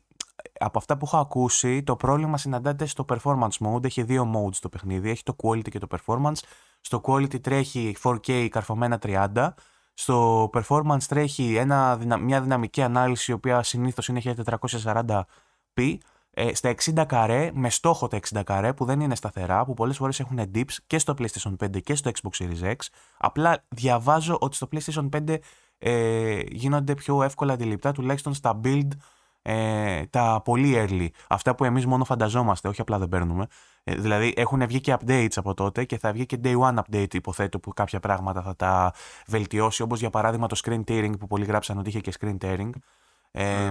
από 0.63 0.79
αυτά 0.79 0.97
που 0.97 1.05
έχω 1.05 1.17
ακούσει, 1.17 1.83
το 1.83 1.97
πρόβλημα 1.97 2.39
συναντάται 2.39 2.87
στο 2.87 3.05
performance 3.09 3.67
mode. 3.67 3.85
Έχει 3.85 4.03
δύο 4.03 4.33
modes 4.35 4.57
το 4.61 4.69
παιχνίδι. 4.69 5.11
Έχει 5.11 5.23
το 5.23 5.37
quality 5.43 5.69
και 5.69 5.79
το 5.79 5.87
performance. 5.91 6.39
Στο 6.81 7.01
quality 7.05 7.41
τρέχει 7.41 7.97
4K 8.03 8.49
καρφωμένα 8.49 8.99
30. 9.03 9.49
Στο 9.95 10.51
performance 10.53 11.03
τρέχει 11.09 11.57
ένα, 11.57 11.99
μια 12.21 12.41
δυναμική 12.41 12.83
ανάλυση, 12.83 13.31
η 13.31 13.35
οποία 13.35 13.63
συνήθως 13.63 14.09
είναι 14.09 14.21
1440p. 14.25 15.97
Ε, 16.31 16.55
στα 16.55 16.75
60 16.85 17.05
καρέ, 17.09 17.51
με 17.55 17.71
στόχο 17.71 18.09
τα 18.09 18.19
60 18.35 18.43
καρέ, 18.45 18.73
που 18.73 18.85
δεν 18.85 19.01
είναι 19.01 19.15
σταθερά, 19.15 19.65
που 19.65 19.75
πολλές 19.75 19.97
φορές 19.97 20.21
έχουν 20.21 20.41
dips 20.55 20.75
και 20.87 20.99
στο 20.99 21.15
PlayStation 21.19 21.57
5 21.65 21.83
και 21.83 21.95
στο 21.95 22.11
Xbox 22.11 22.45
Series 22.45 22.63
X. 22.63 22.77
Απλά 23.19 23.65
διαβάζω 23.69 24.37
ότι 24.41 24.57
στο 24.57 24.69
PlayStation 24.73 25.09
5 25.29 25.37
ε, 25.79 26.41
γίνονται 26.49 26.95
πιο 26.95 27.23
εύκολα 27.23 27.53
αντιληπτά, 27.53 27.93
τουλάχιστον 27.93 28.35
στα 28.35 28.61
build 28.65 28.89
ε, 29.51 30.07
τα 30.07 30.41
πολύ 30.45 30.75
early, 30.77 31.09
αυτά 31.29 31.55
που 31.55 31.65
εμείς 31.65 31.87
μόνο 31.87 32.05
φανταζόμαστε, 32.05 32.69
όχι 32.69 32.81
απλά 32.81 32.99
δεν 32.99 33.09
παίρνουμε. 33.09 33.47
Ε, 33.85 33.95
δηλαδή 33.95 34.35
έχουν 34.37 34.67
βγει 34.67 34.81
και 34.81 34.97
updates 35.01 35.33
από 35.37 35.55
τότε 35.55 35.85
και 35.85 35.99
θα 35.99 36.13
βγει 36.13 36.27
και 36.27 36.41
day 36.45 36.59
one 36.59 36.79
update 36.79 37.15
υποθέτω 37.15 37.59
που 37.59 37.73
κάποια 37.73 38.01
πράγματα 38.01 38.43
θα 38.43 38.57
τα 38.57 38.93
βελτιώσει, 39.27 39.83
όπως 39.83 40.01
για 40.01 40.11
παράδειγμα 40.11 40.47
το 40.47 40.61
screen 40.65 40.85
tearing 40.85 41.13
που 41.19 41.27
πολλοί 41.27 41.45
γράψαν 41.45 41.79
ότι 41.79 41.89
είχε 41.89 42.01
και 42.01 42.13
screen 42.21 42.37
tearing. 42.41 42.71
Ε, 43.31 43.71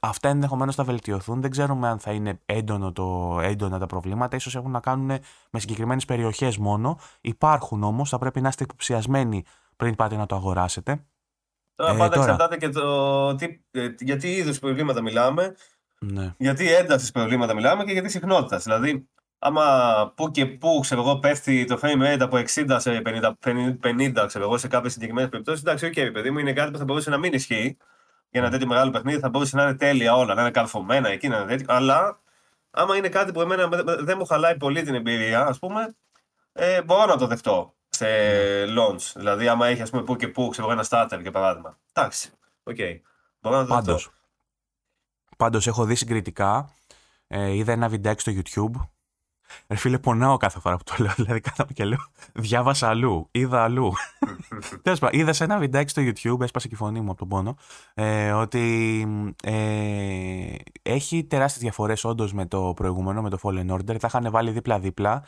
Αυτά 0.00 0.28
ενδεχομένως 0.28 0.74
θα 0.74 0.84
βελτιωθούν. 0.84 1.40
Δεν 1.40 1.50
ξέρουμε 1.50 1.88
αν 1.88 1.98
θα 1.98 2.12
είναι 2.12 2.40
έντονο 2.46 2.92
το, 2.92 3.38
έντονα 3.42 3.78
τα 3.78 3.86
προβλήματα. 3.86 4.36
Ίσως 4.36 4.56
έχουν 4.56 4.70
να 4.70 4.80
κάνουν 4.80 5.18
με 5.50 5.60
συγκεκριμένες 5.60 6.04
περιοχές 6.04 6.58
μόνο. 6.58 6.98
Υπάρχουν 7.20 7.82
όμως, 7.82 8.08
θα 8.08 8.18
πρέπει 8.18 8.40
να 8.40 8.48
είστε 8.48 8.64
υποψιασμένοι 8.64 9.44
πριν 9.76 9.94
πάτε 9.94 10.16
να 10.16 10.26
το 10.26 10.34
αγοράσετε. 10.34 11.04
Τώρα 11.78 11.92
ε, 11.92 11.96
πάντα 11.96 12.16
εξαρτάται 12.16 12.56
και 12.56 12.68
το 12.68 13.34
τι, 13.34 13.60
ε, 13.70 13.94
για 13.98 14.16
τι 14.16 14.32
είδους 14.32 14.58
προβλήματα 14.58 15.02
μιλάμε, 15.02 15.54
ναι. 15.98 16.34
για 16.38 16.58
τι 16.58 16.72
έντασης 16.74 17.10
προβλήματα 17.10 17.54
μιλάμε 17.54 17.84
και 17.84 17.92
για 17.92 18.02
τι 18.02 18.08
συχνότητας. 18.08 18.62
Δηλαδή, 18.62 19.08
άμα 19.38 19.64
που 20.16 20.30
και 20.30 20.46
που 20.46 20.78
ξέρω 20.82 21.00
εγώ, 21.00 21.18
πέφτει 21.18 21.64
το 21.64 21.78
frame 21.82 22.14
rate 22.14 22.20
από 22.20 22.36
60 22.36 22.76
σε 22.78 23.02
50, 23.04 23.32
50 23.82 24.24
ξέρω 24.26 24.44
εγώ, 24.44 24.58
σε 24.58 24.68
κάποιες 24.68 24.92
συγκεκριμένες 24.92 25.30
περιπτώσεις, 25.30 25.60
εντάξει, 25.62 25.86
OK, 25.86 25.92
okay, 25.96 26.10
παιδί 26.12 26.30
μου, 26.30 26.38
είναι 26.38 26.52
κάτι 26.52 26.70
που 26.70 26.78
θα 26.78 26.84
μπορούσε 26.84 27.10
να 27.10 27.18
μην 27.18 27.32
ισχύει 27.32 27.76
για 28.30 28.40
ένα 28.40 28.50
τέτοιο 28.50 28.66
μεγάλο 28.66 28.90
παιχνίδι, 28.90 29.18
θα 29.18 29.28
μπορούσε 29.28 29.56
να 29.56 29.62
είναι 29.62 29.74
τέλεια 29.74 30.16
όλα, 30.16 30.34
να 30.34 30.40
είναι 30.40 30.50
καρφωμένα 30.50 31.08
εκεί, 31.08 31.28
να 31.28 31.36
είναι 31.36 31.46
τέτοιο. 31.46 31.66
Αλλά 31.68 32.20
άμα 32.70 32.96
είναι 32.96 33.08
κάτι 33.08 33.32
που 33.32 33.40
εμένα 33.40 33.68
δεν 33.98 34.16
μου 34.18 34.26
χαλάει 34.26 34.56
πολύ 34.56 34.82
την 34.82 34.94
εμπειρία, 34.94 35.46
ας 35.46 35.58
πούμε, 35.58 35.96
ε, 36.52 36.82
μπορώ 36.82 37.06
να 37.06 37.16
το 37.16 37.26
δεχτώ 37.26 37.77
σε 37.98 38.64
launch. 38.64 39.12
Δηλαδή, 39.14 39.48
άμα 39.48 39.66
έχει, 39.66 39.82
ας 39.82 39.90
πούμε, 39.90 40.02
που 40.02 40.16
και 40.16 40.28
που, 40.28 40.48
ξέρω 40.48 40.70
ένα 40.70 40.84
stutter 40.88 41.18
για 41.22 41.30
παράδειγμα. 41.30 41.78
Εντάξει, 41.92 42.30
OK. 42.62 42.76
Okay. 42.78 43.00
Μπορώ 43.40 43.56
να 43.56 43.66
το 43.66 43.74
δεχτώ. 43.74 44.10
Πάντως 45.36 45.66
έχω 45.66 45.84
δει 45.84 45.94
συγκριτικά, 45.94 46.74
ε, 47.26 47.54
είδα 47.54 47.72
ένα 47.72 47.88
βιντεάκι 47.88 48.20
στο 48.20 48.32
YouTube 48.34 48.88
Ρε 49.68 49.76
φίλε, 49.76 49.98
πονάω 49.98 50.36
κάθε 50.36 50.60
φορά 50.60 50.76
που 50.76 50.82
το 50.84 50.94
λέω. 50.98 51.12
Δηλαδή, 51.24 51.40
κάθομαι 51.40 51.72
και 51.72 51.84
λέω, 51.84 51.98
διάβασα 52.32 52.88
αλλού, 52.88 53.28
είδα 53.30 53.62
αλλού. 53.62 53.92
Τέλος 54.82 54.98
πάντων, 54.98 55.20
είδα 55.20 55.32
σε 55.32 55.44
ένα 55.44 55.58
βιντεάκι 55.58 55.90
στο 55.90 56.02
YouTube, 56.02 56.40
έσπασε 56.40 56.68
και 56.68 56.74
η 56.74 56.76
φωνή 56.76 57.00
μου 57.00 57.10
από 57.10 57.18
τον 57.18 57.28
πόνο, 57.28 57.56
ε, 57.94 58.32
ότι 58.32 59.06
ε, 59.42 60.54
έχει 60.82 61.24
τεράστιες 61.24 61.62
διαφορές 61.62 62.04
όντως 62.04 62.32
με 62.32 62.46
το 62.46 62.72
προηγούμενο, 62.76 63.22
με 63.22 63.30
το 63.30 63.38
Fallen 63.42 63.70
Order. 63.70 63.98
Τα 63.98 64.06
είχαν 64.06 64.30
βάλει 64.30 64.50
δίπλα-δίπλα. 64.50 65.24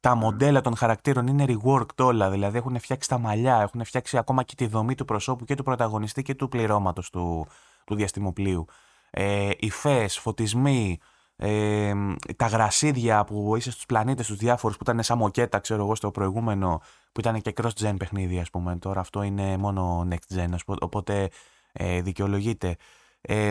Τα 0.00 0.14
μοντέλα 0.14 0.60
των 0.60 0.76
χαρακτήρων 0.76 1.26
είναι 1.26 1.44
reworked 1.48 1.98
όλα, 1.98 2.30
δηλαδή 2.30 2.58
έχουν 2.58 2.78
φτιάξει 2.78 3.08
τα 3.08 3.18
μαλλιά, 3.18 3.60
έχουν 3.60 3.84
φτιάξει 3.84 4.18
ακόμα 4.18 4.42
και 4.42 4.54
τη 4.54 4.66
δομή 4.66 4.94
του 4.94 5.04
προσώπου 5.04 5.44
και 5.44 5.54
του 5.54 5.62
πρωταγωνιστή 5.62 6.22
και 6.22 6.34
του 6.34 6.48
πληρώματος 6.48 7.10
του, 7.10 7.46
του 7.84 7.94
διαστημοπλίου. 7.94 8.64
Ε, 9.10 9.50
υφές, 9.58 10.18
φωτισμοί, 10.18 10.98
ε, 11.42 11.92
τα 12.36 12.46
γρασίδια 12.46 13.24
που 13.24 13.56
είσαι 13.56 13.70
στους 13.70 13.86
πλανήτες 13.86 14.26
τους 14.26 14.36
διάφορους 14.36 14.76
που 14.76 14.82
ήταν 14.82 15.02
σαν 15.02 15.18
μοκέτα 15.18 15.58
ξέρω 15.58 15.82
εγώ 15.82 15.94
στο 15.94 16.10
προηγούμενο 16.10 16.80
που 17.12 17.20
ήταν 17.20 17.40
και 17.40 17.52
cross-gen 17.62 17.94
παιχνίδι 17.98 18.40
ας 18.40 18.50
πούμε 18.50 18.76
τώρα 18.76 19.00
αυτό 19.00 19.22
είναι 19.22 19.56
μόνο 19.56 20.08
next-gen 20.10 20.54
οπότε 20.80 21.30
ε, 21.72 22.02
δικαιολογείται 22.02 22.76
ε, 23.20 23.50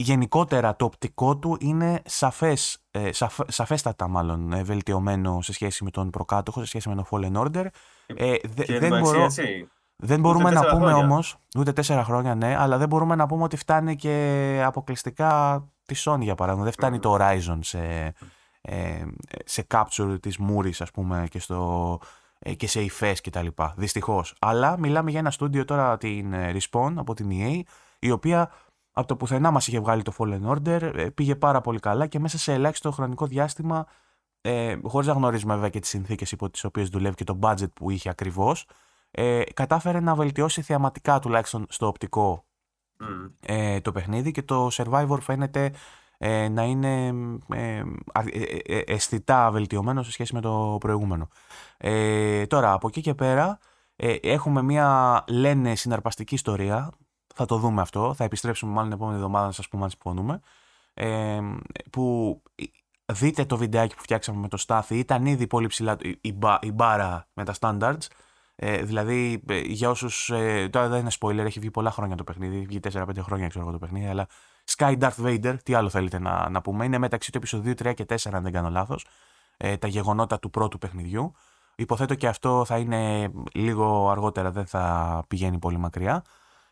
γενικότερα 0.00 0.76
το 0.76 0.84
οπτικό 0.84 1.36
του 1.36 1.56
είναι 1.60 2.02
σαφές, 2.04 2.78
ε, 2.90 3.10
σαφέστατα 3.46 4.08
μάλλον 4.08 4.52
ε, 4.52 4.62
βελτιωμένο 4.62 5.42
σε 5.42 5.52
σχέση 5.52 5.84
με 5.84 5.90
τον 5.90 6.10
προκάτοχο, 6.10 6.60
σε 6.60 6.66
σχέση 6.66 6.88
με 6.88 6.94
τον 6.94 7.06
Fallen 7.10 7.44
Order. 7.44 7.66
Ε, 8.06 8.34
δεν, 8.78 9.00
μπορώ, 9.00 9.26
δεν 9.96 10.20
μπορούμε 10.20 10.50
να 10.50 10.66
πούμε 10.66 10.92
όμως, 10.92 11.36
ούτε 11.58 11.72
τέσσερα 11.72 12.04
χρόνια 12.04 12.34
ναι, 12.34 12.56
αλλά 12.58 12.78
δεν 12.78 12.88
μπορούμε 12.88 13.14
να 13.14 13.26
πούμε 13.26 13.42
ότι 13.42 13.56
φτάνει 13.56 13.96
και 13.96 14.62
αποκλειστικά 14.64 15.62
τη 15.86 15.94
Sony 16.04 16.20
για 16.20 16.34
παράδειγμα. 16.34 16.64
Δεν 16.64 16.72
φτάνει 16.72 16.98
το 16.98 17.16
Horizon 17.18 17.58
σε, 17.60 18.14
ε, 18.60 19.04
σε 19.44 19.66
capture 19.70 20.16
της 20.20 20.38
μούρης 20.38 20.80
ας 20.80 20.90
πούμε 20.90 21.26
και, 21.30 21.38
στο, 21.38 22.00
ε, 22.38 22.54
και 22.54 22.66
σε 22.66 22.80
υφές 22.80 23.20
και 23.20 23.30
τα 23.30 23.42
λοιπά. 23.42 23.74
Δυστυχώς. 23.76 24.34
Αλλά 24.38 24.78
μιλάμε 24.78 25.10
για 25.10 25.18
ένα 25.18 25.30
στούντιο 25.30 25.64
τώρα 25.64 25.96
την 25.96 26.32
ε, 26.32 26.52
Respawn 26.54 26.92
από 26.96 27.14
την 27.14 27.28
EA 27.32 27.60
η 27.98 28.10
οποία 28.10 28.50
από 28.98 29.08
το 29.08 29.16
πουθενά 29.16 29.50
μας 29.50 29.66
είχε 29.66 29.80
βγάλει 29.80 30.02
το 30.02 30.12
Fallen 30.18 30.42
Order, 30.42 30.92
ε, 30.94 31.10
πήγε 31.10 31.36
πάρα 31.36 31.60
πολύ 31.60 31.78
καλά 31.78 32.06
και 32.06 32.18
μέσα 32.18 32.38
σε 32.38 32.52
ελάχιστο 32.52 32.90
χρονικό 32.90 33.26
διάστημα 33.26 33.86
ε, 34.40 34.76
χωρίς 34.82 35.08
να 35.08 35.12
γνωρίζουμε 35.12 35.54
βέβαια 35.54 35.68
και 35.68 35.80
τις 35.80 35.88
συνθήκες 35.88 36.32
υπό 36.32 36.50
τις 36.50 36.64
οποίες 36.64 36.88
δουλεύει 36.88 37.14
και 37.14 37.24
το 37.24 37.38
budget 37.42 37.72
που 37.72 37.90
είχε 37.90 38.08
ακριβώς 38.08 38.66
ε, 39.10 39.42
κατάφερε 39.54 40.00
να 40.00 40.14
βελτιώσει 40.14 40.62
θεαματικά 40.62 41.18
τουλάχιστον 41.18 41.66
στο 41.68 41.86
οπτικό 41.86 42.44
ε, 43.40 43.80
το 43.80 43.92
παιχνίδι 43.92 44.30
και 44.30 44.42
το 44.42 44.68
Survivor 44.72 45.18
φαίνεται 45.20 45.72
ε, 46.18 46.48
να 46.48 46.62
είναι 46.62 47.12
ε, 47.54 47.82
ε, 48.64 48.80
αισθητά 48.86 49.50
βελτιωμένο 49.50 50.02
σε 50.02 50.12
σχέση 50.12 50.34
με 50.34 50.40
το 50.40 50.76
προηγούμενο. 50.80 51.28
τώρα, 52.46 52.72
από 52.72 52.88
εκεί 52.88 53.00
και 53.00 53.14
πέρα 53.14 53.58
έχουμε 54.22 54.62
μια 54.62 55.24
λένε 55.28 55.74
συναρπαστική 55.74 56.34
ιστορία. 56.34 56.90
Θα 57.38 57.46
το 57.46 57.56
δούμε 57.56 57.80
αυτό. 57.80 58.14
Θα 58.14 58.24
επιστρέψουμε 58.24 58.72
μάλλον 58.72 58.88
την 58.90 58.98
επόμενη 58.98 59.18
εβδομάδα 59.18 59.46
να 59.46 59.52
σας 59.52 59.68
πούμε 59.68 59.84
αν 59.84 59.90
συμφωνούμε. 59.90 60.40
που 61.90 62.42
δείτε 63.12 63.44
το 63.44 63.56
βιντεάκι 63.56 63.94
που 63.94 64.02
φτιάξαμε 64.02 64.38
με 64.40 64.48
το 64.48 64.56
Στάθη. 64.56 64.98
Ήταν 64.98 65.26
ήδη 65.26 65.46
πολύ 65.46 65.66
ψηλά 65.66 65.96
η, 66.20 66.32
η 66.60 66.72
μπάρα 66.72 67.28
με 67.32 67.44
τα 67.44 67.54
standards. 67.60 68.06
Ε, 68.56 68.82
δηλαδή, 68.82 69.42
ε, 69.48 69.58
για 69.58 69.90
όσους. 69.90 70.30
Ε, 70.30 70.68
τώρα 70.72 70.88
δεν 70.88 71.00
είναι 71.00 71.10
spoiler, 71.20 71.38
έχει 71.38 71.60
βγει 71.60 71.70
πολλά 71.70 71.90
χρόνια 71.90 72.16
το 72.16 72.24
παιχνίδι. 72.24 72.66
Βγει 72.66 72.80
4-5 72.92 73.08
χρόνια, 73.20 73.48
ξέρω 73.48 73.64
εγώ 73.64 73.72
το 73.72 73.78
παιχνίδι. 73.78 74.06
Αλλά 74.06 74.26
Sky 74.76 74.98
Darth 74.98 75.24
Vader, 75.24 75.56
τι 75.62 75.74
άλλο 75.74 75.88
θέλετε 75.88 76.18
να, 76.18 76.48
να 76.48 76.60
πούμε. 76.60 76.84
Είναι 76.84 76.98
μεταξύ 76.98 77.32
του 77.32 77.38
επεισοδίου 77.38 77.72
3 77.72 77.94
και 77.94 78.04
4, 78.08 78.16
αν 78.32 78.42
δεν 78.42 78.52
κάνω 78.52 78.70
λάθος. 78.70 79.06
Ε, 79.56 79.76
τα 79.76 79.88
γεγονότα 79.88 80.38
του 80.38 80.50
πρώτου 80.50 80.78
παιχνιδιού. 80.78 81.32
Υποθέτω 81.76 82.14
και 82.14 82.28
αυτό 82.28 82.64
θα 82.64 82.78
είναι 82.78 83.32
λίγο 83.54 84.10
αργότερα, 84.10 84.50
δεν 84.50 84.66
θα 84.66 85.24
πηγαίνει 85.28 85.58
πολύ 85.58 85.78
μακριά. 85.78 86.24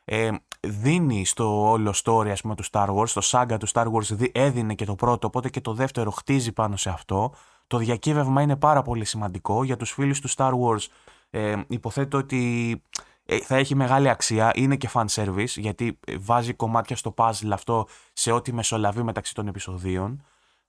Ε, 0.09 0.31
δίνει 0.61 1.25
στο 1.25 1.71
όλο 1.71 1.95
story 2.05 2.29
ας 2.29 2.40
πούμε, 2.40 2.55
του 2.55 2.64
Star 2.71 2.88
Wars, 2.88 3.09
το 3.09 3.21
saga 3.25 3.57
του 3.59 3.69
Star 3.69 3.87
Wars 3.92 4.29
έδινε 4.33 4.75
και 4.75 4.85
το 4.85 4.95
πρώτο, 4.95 5.27
οπότε 5.27 5.49
και 5.49 5.61
το 5.61 5.73
δεύτερο 5.73 6.11
χτίζει 6.11 6.53
πάνω 6.53 6.77
σε 6.77 6.90
αυτό. 6.90 7.35
Το 7.66 7.79
διακύβευμα 7.79 8.42
είναι 8.42 8.57
πάρα 8.57 8.83
πολύ 8.83 9.05
σημαντικό 9.05 9.64
για 9.64 9.77
τους 9.77 9.92
φίλους 9.92 10.21
του 10.21 10.31
Star 10.31 10.53
Wars 10.53 10.87
ε, 11.31 11.57
υποθέτω 11.66 12.19
ότι 12.19 12.83
ε, 13.25 13.38
θα 13.38 13.57
έχει 13.57 13.75
μεγάλη 13.75 14.09
αξία, 14.09 14.51
είναι 14.55 14.77
και 14.77 14.90
fan 14.92 15.05
service, 15.11 15.57
γιατί 15.57 15.99
βάζει 16.19 16.55
κομμάτια 16.55 16.97
στο 16.97 17.14
puzzle 17.16 17.51
αυτό 17.53 17.87
σε 18.12 18.33
ό,τι 18.33 18.53
μεσολαβεί 18.53 19.03
μεταξύ 19.03 19.35
των 19.35 19.49
επεισοδίων. 19.49 20.25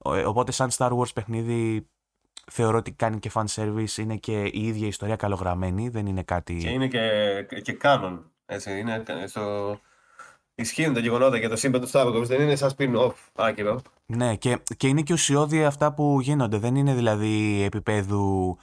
Ε, 0.05 0.21
οπότε 0.21 0.51
σαν 0.51 0.69
Star 0.77 0.91
Wars 0.97 1.13
παιχνίδι 1.13 1.87
θεωρώ 2.51 2.77
ότι 2.77 2.91
κάνει 2.91 3.19
και 3.19 3.31
fan 3.33 3.45
service, 3.55 3.97
είναι 3.97 4.15
και 4.15 4.41
η 4.41 4.67
ίδια 4.67 4.87
ιστορία 4.87 5.15
καλογραμμένη, 5.15 5.89
δεν 5.89 6.05
είναι 6.05 6.23
κάτι... 6.23 6.57
Και 6.57 6.69
είναι 6.69 6.87
και, 6.87 7.61
και 7.61 7.77
canon, 7.81 8.19
έτσι, 8.47 8.79
είναι 8.79 9.03
στο... 9.27 9.79
Ισχύουν 10.55 10.93
τα 10.93 10.99
γεγονότα 10.99 11.37
για 11.37 11.49
το 11.49 11.55
σύμπαν 11.55 11.81
του 11.81 11.89
Star 11.91 12.05
Wars, 12.05 12.23
δεν 12.23 12.41
είναι 12.41 12.55
σαν 12.55 12.71
spin-off 12.77 13.13
άκυρο. 13.35 13.81
Ναι, 14.05 14.35
και, 14.35 14.59
και 14.77 14.87
είναι 14.87 15.01
και 15.01 15.13
ουσιώδη 15.13 15.63
αυτά 15.63 15.93
που 15.93 16.21
γίνονται, 16.21 16.57
δεν 16.57 16.75
είναι 16.75 16.93
δηλαδή 16.93 17.63
επίπεδου 17.63 18.57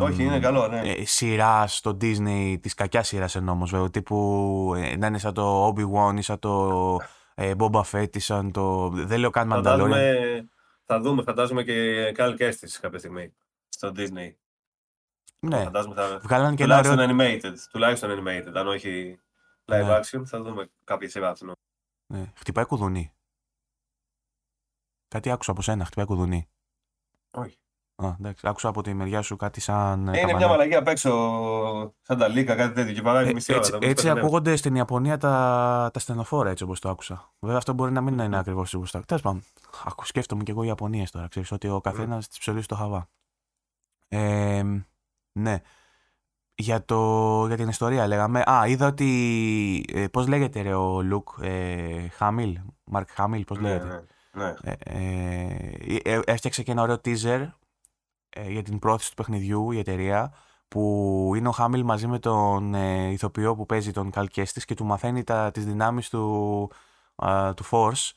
όχι, 0.00 0.22
είναι 0.24 0.40
καλό, 0.40 0.68
ναι. 0.68 0.80
Ε, 0.80 1.04
σειρά 1.04 1.66
στο 1.66 1.96
Disney, 2.00 2.56
της 2.60 2.74
κακιάς 2.74 3.08
σειράς 3.08 3.34
ενώ 3.34 3.52
όμως, 3.52 3.70
βέβαια. 3.70 3.90
Τύπου 3.90 4.72
ε, 4.76 4.96
να 4.96 5.06
είναι 5.06 5.18
σαν 5.18 5.34
το 5.34 5.68
Obi-Wan 5.68 6.16
ή 6.18 6.22
σαν 6.22 6.38
το 6.38 7.00
ε, 7.34 7.52
Boba 7.58 7.82
Fett 7.92 8.16
ή 8.16 8.18
σαν 8.18 8.52
το. 8.52 8.88
Δεν 8.88 9.18
λέω 9.18 9.30
καν 9.30 9.50
Mandalorian. 9.52 10.42
Θα 10.86 11.00
δούμε, 11.00 11.22
φαντάζομαι 11.22 11.62
και 11.62 12.12
Cal 12.16 12.40
Kestis 12.40 12.78
κάποια 12.80 12.98
στιγμή 12.98 13.32
στο 13.68 13.92
Disney. 13.96 14.32
Ναι, 15.48 15.62
φαντάζομαι 15.62 15.94
θα... 15.94 16.18
βγάλαν 16.22 16.56
και 16.56 16.62
τουλάχιστον 16.62 16.98
animated, 16.98 17.54
τουλάχιστον 17.70 18.10
animated, 18.10 18.52
αν 18.54 18.68
όχι 18.68 19.20
live 19.64 19.84
ναι. 19.84 19.98
action, 19.98 20.22
θα 20.24 20.42
δούμε 20.42 20.70
κάποια 20.84 21.08
σειρά 21.08 21.34
Ναι, 22.06 22.32
χτυπάει 22.36 22.64
κουδουνί. 22.64 23.12
Κάτι 25.08 25.30
άκουσα 25.30 25.50
από 25.50 25.62
σένα, 25.62 25.84
χτυπάει 25.84 26.06
κουδουνί. 26.06 26.48
Όχι. 27.30 27.58
Α, 27.96 28.14
εντάξει, 28.18 28.48
άκουσα 28.48 28.68
από 28.68 28.82
τη 28.82 28.94
μεριά 28.94 29.22
σου 29.22 29.36
κάτι 29.36 29.60
σαν. 29.60 30.08
Ε, 30.08 30.20
είναι 30.20 30.34
μια 30.34 30.48
μαλαγία 30.48 30.78
απ' 30.78 30.88
έξω, 30.88 31.10
σαν 32.02 32.18
τα 32.18 32.28
λίκα, 32.28 32.54
κάτι 32.54 32.74
τέτοιο. 32.74 32.94
Και 32.94 33.02
παράγει 33.02 33.30
ε, 33.30 33.32
μισή 33.32 33.52
ώρα. 33.52 33.60
Έτσι, 33.60 33.78
έτσι 33.80 34.10
ακούγονται 34.10 34.56
στην 34.56 34.74
Ιαπωνία 34.74 35.18
τα, 35.18 35.90
τα 35.92 35.98
στενοφόρα, 35.98 36.50
έτσι 36.50 36.64
όπως 36.64 36.80
το 36.80 36.88
άκουσα. 36.88 37.32
Βέβαια, 37.38 37.56
αυτό 37.56 37.72
μπορεί 37.72 37.92
να 37.92 38.00
μην 38.00 38.18
είναι 38.18 38.38
ακριβώς 38.38 38.74
όπως 38.74 38.90
το 38.90 39.00
Τέλος 39.06 39.22
πάντων, 39.22 39.42
σκέφτομαι 40.02 40.42
και 40.42 40.50
εγώ 40.50 40.62
Ιαπωνίες 40.62 41.10
τώρα. 41.10 41.28
Ξέρεις 41.28 41.52
ότι 41.52 41.68
ο 41.68 41.80
καθένας 41.80 42.28
τη 42.28 42.36
ψωλή 42.38 42.62
στο 42.62 42.74
χαβά. 42.74 43.08
Ε, 44.08 44.62
ναι. 45.34 45.60
Για, 46.54 46.84
το, 46.84 47.46
για 47.46 47.56
την 47.56 47.68
ιστορία 47.68 48.06
λέγαμε. 48.06 48.42
Α, 48.50 48.66
είδα 48.66 48.86
ότι. 48.86 49.84
Ε, 49.92 50.06
πώς 50.08 50.26
λέγεται 50.26 50.60
ρε, 50.60 50.74
ο 50.74 51.02
Λουκ 51.02 51.28
ε, 51.40 52.08
Χάμιλ. 52.08 52.58
Μαρκ 52.84 53.08
Χάμιλ, 53.10 53.44
πώς 53.44 53.58
ναι, 53.58 53.68
λέγεται; 53.68 54.04
Ναι, 54.32 54.54
ναι. 54.62 54.74
Ε, 54.78 55.96
ε, 56.02 56.20
έφτιαξε 56.24 56.62
και 56.62 56.70
ένα 56.70 56.82
ωραίο 56.82 57.00
teaser 57.04 57.48
ε, 58.28 58.50
για 58.50 58.62
την 58.62 58.78
πρόθεση 58.78 59.08
του 59.10 59.16
παιχνιδιού 59.16 59.70
η 59.70 59.78
εταιρεία 59.78 60.34
που 60.68 61.32
είναι 61.36 61.48
ο 61.48 61.52
Χάμιλ 61.52 61.82
μαζί 61.84 62.06
με 62.06 62.18
τον 62.18 62.74
ε, 62.74 63.10
ηθοποιό 63.10 63.54
που 63.54 63.66
παίζει 63.66 63.92
τον 63.92 64.10
Καλ 64.10 64.28
και 64.28 64.74
του 64.76 64.84
μαθαίνει 64.84 65.24
τα, 65.24 65.50
τις 65.50 65.64
δυνάμεις 65.64 66.08
του, 66.08 66.70
του 67.54 67.64
Force 67.70 68.10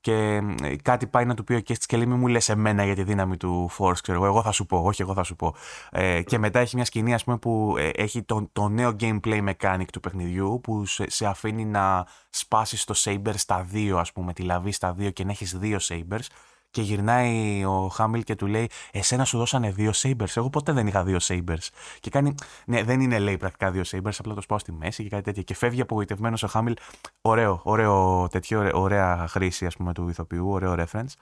και 0.00 0.42
ε, 0.62 0.76
κάτι 0.82 1.06
πάει 1.06 1.24
να 1.24 1.34
του 1.34 1.44
πει 1.44 1.54
ο 1.54 1.60
Κέστης 1.60 1.86
και 1.86 1.96
λέει 1.96 2.06
μη 2.06 2.14
μου 2.14 2.26
λες 2.26 2.48
εμένα 2.48 2.84
για 2.84 2.94
τη 2.94 3.02
δύναμη 3.02 3.36
του 3.36 3.70
Force 3.78 3.98
ξέρω 4.02 4.18
εγώ, 4.18 4.26
εγώ 4.26 4.42
θα 4.42 4.52
σου 4.52 4.66
πω, 4.66 4.78
όχι 4.78 5.02
εγώ 5.02 5.14
θα 5.14 5.22
σου 5.22 5.36
πω 5.36 5.54
ε, 5.90 6.22
και 6.22 6.38
μετά 6.38 6.58
έχει 6.58 6.76
μια 6.76 6.84
σκηνή 6.84 7.14
ας 7.14 7.24
πούμε 7.24 7.38
που 7.38 7.74
έχει 7.94 8.22
το, 8.22 8.48
το 8.52 8.68
νέο 8.68 8.96
gameplay 9.00 9.48
mechanic 9.48 9.86
του 9.92 10.00
παιχνιδιού 10.00 10.60
που 10.62 10.86
σε, 10.86 11.10
σε 11.10 11.26
αφήνει 11.26 11.64
να 11.64 12.06
σπάσεις 12.30 12.84
το 12.84 12.94
saber 13.04 13.32
στα 13.34 13.62
δύο 13.62 13.98
ας 13.98 14.12
πούμε, 14.12 14.32
τη 14.32 14.42
λαβή 14.42 14.72
στα 14.72 14.92
δύο 14.92 15.10
και 15.10 15.24
να 15.24 15.30
έχεις 15.30 15.58
δύο 15.58 15.78
sabers 15.80 16.26
και 16.70 16.82
γυρνάει 16.82 17.64
ο 17.64 17.88
Χάμιλ 17.88 18.22
και 18.24 18.34
του 18.34 18.46
λέει: 18.46 18.70
Εσένα 18.92 19.24
σου 19.24 19.38
δώσανε 19.38 19.70
δύο 19.70 19.90
Sabers. 19.94 20.32
Εγώ 20.34 20.50
ποτέ 20.50 20.72
δεν 20.72 20.86
είχα 20.86 21.04
δύο 21.04 21.18
Sabers. 21.20 21.68
Και 22.00 22.10
κάνει: 22.10 22.34
Ναι, 22.66 22.82
δεν 22.82 23.00
είναι 23.00 23.18
λέει 23.18 23.36
πρακτικά 23.36 23.70
δύο 23.70 23.82
Sabers, 23.86 24.14
απλά 24.18 24.34
το 24.34 24.40
σπάω 24.40 24.58
στη 24.58 24.72
μέση 24.72 25.02
και 25.02 25.08
κάτι 25.08 25.22
τέτοιο. 25.22 25.42
Και 25.42 25.54
φεύγει 25.54 25.80
απογοητευμένος 25.80 26.42
ο 26.42 26.46
Χάμιλ. 26.46 26.74
Ωραίο, 27.20 27.60
ωραίο 27.64 28.26
τέτοιο, 28.28 28.70
ωραία 28.72 29.26
χρήση 29.28 29.66
ας 29.66 29.76
πούμε 29.76 29.92
του 29.92 30.08
ηθοποιού, 30.08 30.50
ωραίο 30.50 30.74
reference. 30.78 31.12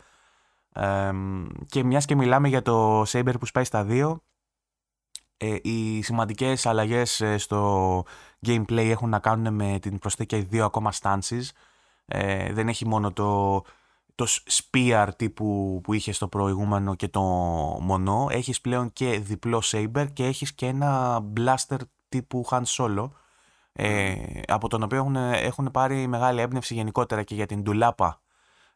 και 1.69 1.85
μιας 1.85 2.05
και 2.05 2.15
μιλάμε 2.15 2.49
για 2.49 2.63
το 2.63 3.03
Saber 3.03 3.35
που 3.39 3.47
σπάει 3.47 3.65
στα 3.65 3.85
δύο, 3.85 4.23
ε, 5.41 5.57
οι 5.63 6.03
σημαντικές 6.03 6.67
αλλαγές 6.67 7.21
ε, 7.21 7.39
στο 7.39 8.05
gameplay 8.47 8.89
έχουν 8.89 9.09
να 9.09 9.19
κάνουν 9.19 9.55
με 9.55 9.79
την 9.79 9.99
προσθήκη 9.99 10.37
δύο 10.41 10.65
ακόμα 10.65 10.93
stances. 11.01 11.43
Ε, 12.07 12.53
δεν 12.53 12.69
έχει 12.69 12.87
μόνο 12.87 13.13
το, 13.13 13.63
το 14.19 14.27
spear 14.27 15.09
τύπου 15.17 15.81
που 15.83 15.93
είχες 15.93 16.17
στο 16.17 16.29
προηγούμενο 16.29 16.95
και 16.95 17.09
το 17.09 17.21
μονό. 17.81 18.27
Έχεις 18.31 18.61
πλέον 18.61 18.93
και 18.93 19.19
διπλό 19.19 19.63
saber 19.65 20.07
και 20.13 20.25
έχεις 20.25 20.55
και 20.55 20.67
ένα 20.67 21.21
blaster 21.37 21.77
τύπου 22.09 22.47
Han 22.51 22.63
Solo. 22.67 23.11
Ε, 23.73 24.15
από 24.47 24.69
τον 24.69 24.83
οποίο 24.83 24.99
έχουν, 24.99 25.17
έχουν 25.17 25.71
πάρει 25.71 26.07
μεγάλη 26.07 26.41
έμπνευση 26.41 26.75
γενικότερα 26.75 27.23
και 27.23 27.35
για 27.35 27.47
την 27.47 27.63
ντουλάπα 27.63 28.21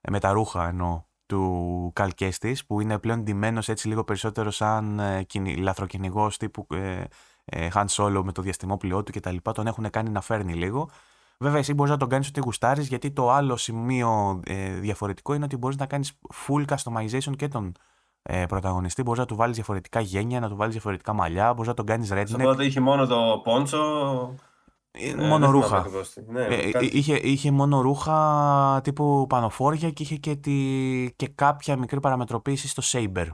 ε, 0.00 0.10
με 0.10 0.20
τα 0.20 0.32
ρούχα 0.32 0.68
ενώ 0.68 1.06
του 1.26 1.90
Καλκέστης 1.92 2.66
που 2.66 2.80
είναι 2.80 2.98
πλέον 2.98 3.22
ντυμένος 3.22 3.68
έτσι 3.68 3.88
λίγο 3.88 4.04
περισσότερο 4.04 4.50
σαν 4.50 4.98
ε, 4.98 5.26
λαθροκυνηγός 5.58 6.36
τύπου 6.36 6.66
ε, 6.70 7.04
ε, 7.44 7.68
Han 7.74 7.86
Solo 7.86 8.20
με 8.24 8.32
το 8.32 8.42
διαστημόπλοιό 8.42 9.02
του 9.02 9.12
κτλ. 9.12 9.36
Τον 9.54 9.66
έχουν 9.66 9.90
κάνει 9.90 10.10
να 10.10 10.20
φέρνει 10.20 10.54
λίγο. 10.54 10.90
Βέβαια, 11.42 11.58
εσύ 11.58 11.74
μπορείς 11.74 11.92
να 11.92 11.98
τον 11.98 12.08
κάνεις 12.08 12.28
ό,τι 12.28 12.40
γουστάρεις, 12.40 12.88
γιατί 12.88 13.10
το 13.10 13.30
άλλο 13.30 13.56
σημείο 13.56 14.40
ε, 14.44 14.70
διαφορετικό 14.74 15.34
είναι 15.34 15.44
ότι 15.44 15.56
μπορείς 15.56 15.76
να 15.76 15.86
κάνεις 15.86 16.18
full 16.46 16.64
customization 16.64 17.36
και 17.36 17.48
τον 17.48 17.72
ε, 18.22 18.46
πρωταγωνιστή. 18.46 19.02
Μπορείς 19.02 19.20
να 19.20 19.26
του 19.26 19.36
βάλεις 19.36 19.54
διαφορετικά 19.54 20.00
γένια, 20.00 20.40
να 20.40 20.48
του 20.48 20.56
βάλεις 20.56 20.72
διαφορετικά 20.72 21.12
μαλλιά, 21.12 21.52
μπορείς 21.52 21.68
να 21.68 21.74
τον 21.74 21.86
κάνεις 21.86 22.12
redneck. 22.12 22.40
Οπότε 22.40 22.64
είχε 22.64 22.80
μόνο 22.80 23.06
το 23.06 23.40
πόντσο. 23.44 23.78
Ε, 24.90 25.14
μόνο 25.14 25.50
ρούχα. 25.50 25.86
Ναι, 26.26 26.44
ε, 26.44 26.70
είχε, 26.80 27.14
είχε 27.14 27.50
μόνο 27.50 27.80
ρούχα 27.80 28.80
τύπου 28.82 29.26
πανοφόρια 29.28 29.90
και 29.90 30.02
είχε 30.02 30.16
και, 30.16 30.36
τη, 30.36 30.52
και 31.16 31.28
κάποια 31.28 31.76
μικρή 31.76 32.00
παραμετροποίηση 32.00 32.68
στο 32.68 32.82
Saber. 32.84 33.26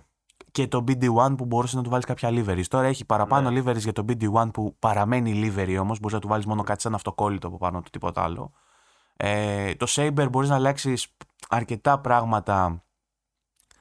Και 0.58 0.68
το 0.68 0.84
BD1 0.88 1.34
που 1.36 1.44
μπορούσες 1.44 1.74
να 1.74 1.82
του 1.82 1.90
βάλεις 1.90 2.04
κάποια 2.04 2.28
liveries. 2.32 2.64
Τώρα 2.68 2.86
έχει 2.86 3.04
παραπάνω 3.04 3.50
ναι. 3.50 3.60
liveries 3.60 3.76
για 3.76 3.92
το 3.92 4.04
BD1 4.08 4.48
που 4.52 4.76
παραμένει 4.78 5.32
livery 5.44 5.76
όμως. 5.80 5.98
Μπορείς 5.98 6.14
να 6.14 6.20
του 6.20 6.28
βάλεις 6.28 6.46
μόνο 6.46 6.62
κάτι 6.62 6.80
σαν 6.80 6.94
αυτοκόλλητο 6.94 7.46
από 7.46 7.56
πάνω 7.56 7.80
του, 7.80 7.90
τίποτα 7.90 8.22
άλλο. 8.22 8.52
Ε, 9.16 9.74
το 9.74 9.86
Saber 9.88 10.28
μπορείς 10.30 10.48
να 10.48 10.54
αλλάξεις 10.54 11.16
αρκετά 11.48 11.98
πράγματα. 11.98 12.82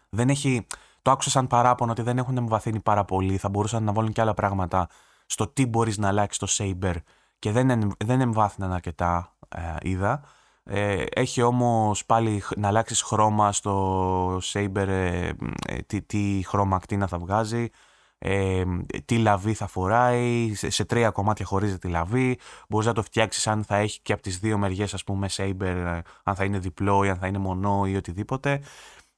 Δεν 0.10 0.30
έχει. 0.30 0.68
Το 1.02 1.12
άκουσα 1.12 1.30
σαν 1.30 1.48
παράπονο 1.48 1.92
ότι 1.92 2.02
δεν 2.02 2.18
έχουν 2.18 2.38
εμβαθύνει 2.38 2.80
πάρα 2.80 3.06
πολύ. 3.06 3.38
Θα 3.38 3.50
μπορούσαν 3.50 3.84
να 3.84 3.94
βάλουν 3.94 4.12
και 4.12 4.22
άλλα 4.22 4.34
πράγματα 4.34 4.90
στο 5.26 5.48
τι 5.48 5.66
μπορείς 5.66 5.98
να 5.98 6.08
αλλάξεις 6.08 6.38
το 6.38 6.48
Saber 6.58 6.96
και 7.40 7.52
δεν, 7.52 7.92
δεν 8.06 8.22
εμβάθυναν 8.22 8.74
αρκετά, 8.74 9.36
ε, 9.50 9.62
είδα. 9.82 10.22
Ε, 10.70 11.04
έχει 11.16 11.42
όμως 11.42 12.06
πάλι 12.06 12.44
να 12.56 12.68
αλλάξει 12.68 13.06
χρώμα 13.06 13.52
στο 13.52 14.38
Saber, 14.38 14.88
ε, 14.88 15.30
ε, 15.68 15.82
τι, 15.88 16.02
τι 16.02 16.44
χρώμα 16.48 16.76
ακτίνα 16.76 17.08
θα 17.08 17.18
βγάζει, 17.18 17.70
ε, 18.18 18.64
τι 19.06 19.18
λαβή 19.18 19.54
θα 19.54 19.68
φοράει, 19.68 20.54
σε, 20.56 20.86
τρία 20.86 21.10
κομμάτια 21.10 21.46
χωρίζεται 21.46 21.78
τη 21.78 21.88
λαβή, 21.88 22.40
μπορείς 22.70 22.88
να 22.88 22.94
το 22.94 23.04
φτιάξεις 23.04 23.48
αν 23.48 23.64
θα 23.64 23.76
έχει 23.76 24.00
και 24.02 24.14
από 24.14 24.22
τις 24.22 24.40
δύο 24.40 24.58
μεριές 24.58 24.94
ας 24.94 25.04
πούμε 25.04 25.28
Saber, 25.32 26.02
αν 26.24 26.36
θα 26.36 26.44
είναι 26.44 26.60
διπλό 26.60 27.04
ή 27.04 27.10
αν 27.10 27.18
θα 27.18 27.28
είναι 27.28 27.38
μονό 27.38 27.86
ή 27.86 27.96
οτιδήποτε. 27.96 28.62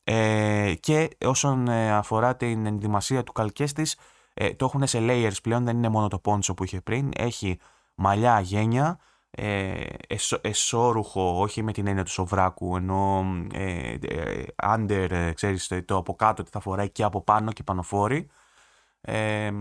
Ε, 0.03 0.73
και 0.79 1.09
όσον 1.25 1.69
αφορά 1.69 2.35
την 2.35 2.65
ενδυμασία 2.65 3.23
του 3.23 3.31
καλκέστης, 3.31 3.97
το 4.55 4.65
έχουν 4.65 4.87
σε 4.87 4.99
layers 5.01 5.41
πλέον, 5.43 5.65
δεν 5.65 5.77
είναι 5.77 5.89
μόνο 5.89 6.07
το 6.07 6.19
πόντσο 6.19 6.53
που 6.53 6.63
είχε 6.63 6.81
πριν, 6.81 7.11
έχει 7.15 7.59
μαλλιά 7.95 8.39
γένια, 8.39 8.99
ε, 9.31 9.83
εσώρουχο, 10.41 11.41
όχι 11.41 11.63
με 11.63 11.71
την 11.71 11.87
έννοια 11.87 12.03
του 12.03 12.11
σοβράκου, 12.11 12.75
ενώ 12.75 13.25
ε, 13.53 13.93
ε, 14.01 14.45
under, 14.63 15.07
ε, 15.09 15.33
ξέρεις, 15.33 15.71
το 15.85 15.97
από 15.97 16.15
κάτω 16.15 16.43
τι 16.43 16.49
θα 16.49 16.59
φοράει 16.59 16.89
και 16.89 17.03
από 17.03 17.21
πάνω 17.21 17.51
και 17.51 17.63
πανοφόρη. 17.63 18.27
Ε, 19.01 19.51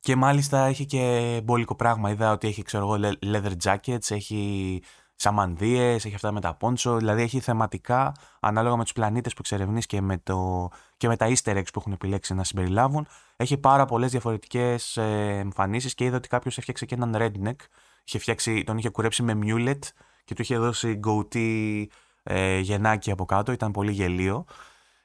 και 0.00 0.16
μάλιστα 0.16 0.64
έχει 0.64 0.86
και 0.86 1.40
μπόλικο 1.44 1.74
πράγμα. 1.74 2.10
Είδα 2.10 2.32
ότι 2.32 2.48
έχει, 2.48 2.62
ξέρω 2.62 2.94
εγώ, 2.94 3.16
leather 3.22 3.52
jackets, 3.64 4.10
έχει 4.10 4.82
σαμανδίες, 5.14 6.04
έχει 6.04 6.14
αυτά 6.14 6.32
με 6.32 6.40
τα 6.40 6.54
πόντσο, 6.54 6.96
δηλαδή 6.96 7.22
έχει 7.22 7.40
θεματικά 7.40 8.12
ανάλογα 8.40 8.76
με 8.76 8.82
τους 8.82 8.92
πλανήτες 8.92 9.32
που 9.32 9.38
εξερευνείς 9.40 9.86
και 9.86 10.00
με, 10.00 10.18
το, 10.18 10.68
και 10.96 11.08
με 11.08 11.16
τα 11.16 11.26
easter 11.28 11.56
eggs 11.56 11.72
που 11.72 11.78
έχουν 11.78 11.92
επιλέξει 11.92 12.34
να 12.34 12.44
συμπεριλάβουν. 12.44 13.06
Έχει 13.36 13.58
πάρα 13.58 13.84
πολλές 13.84 14.10
διαφορετικές 14.10 14.96
ε, 14.96 15.38
εμφανίσεις 15.38 15.94
και 15.94 16.04
είδα 16.04 16.16
ότι 16.16 16.28
κάποιος 16.28 16.58
έφτιαξε 16.58 16.86
και 16.86 16.94
έναν 16.94 17.14
redneck, 17.18 17.56
είχε 18.04 18.18
φτιάξει, 18.18 18.64
τον 18.64 18.78
είχε 18.78 18.88
κουρέψει 18.88 19.22
με 19.22 19.38
mulet 19.42 19.78
και 20.24 20.34
του 20.34 20.42
είχε 20.42 20.58
δώσει 20.58 21.00
goatee 21.06 21.86
ε, 22.22 22.58
γεννάκι 22.58 23.10
από 23.10 23.24
κάτω, 23.24 23.52
ήταν 23.52 23.72
πολύ 23.72 23.92
γελίο. 23.92 24.44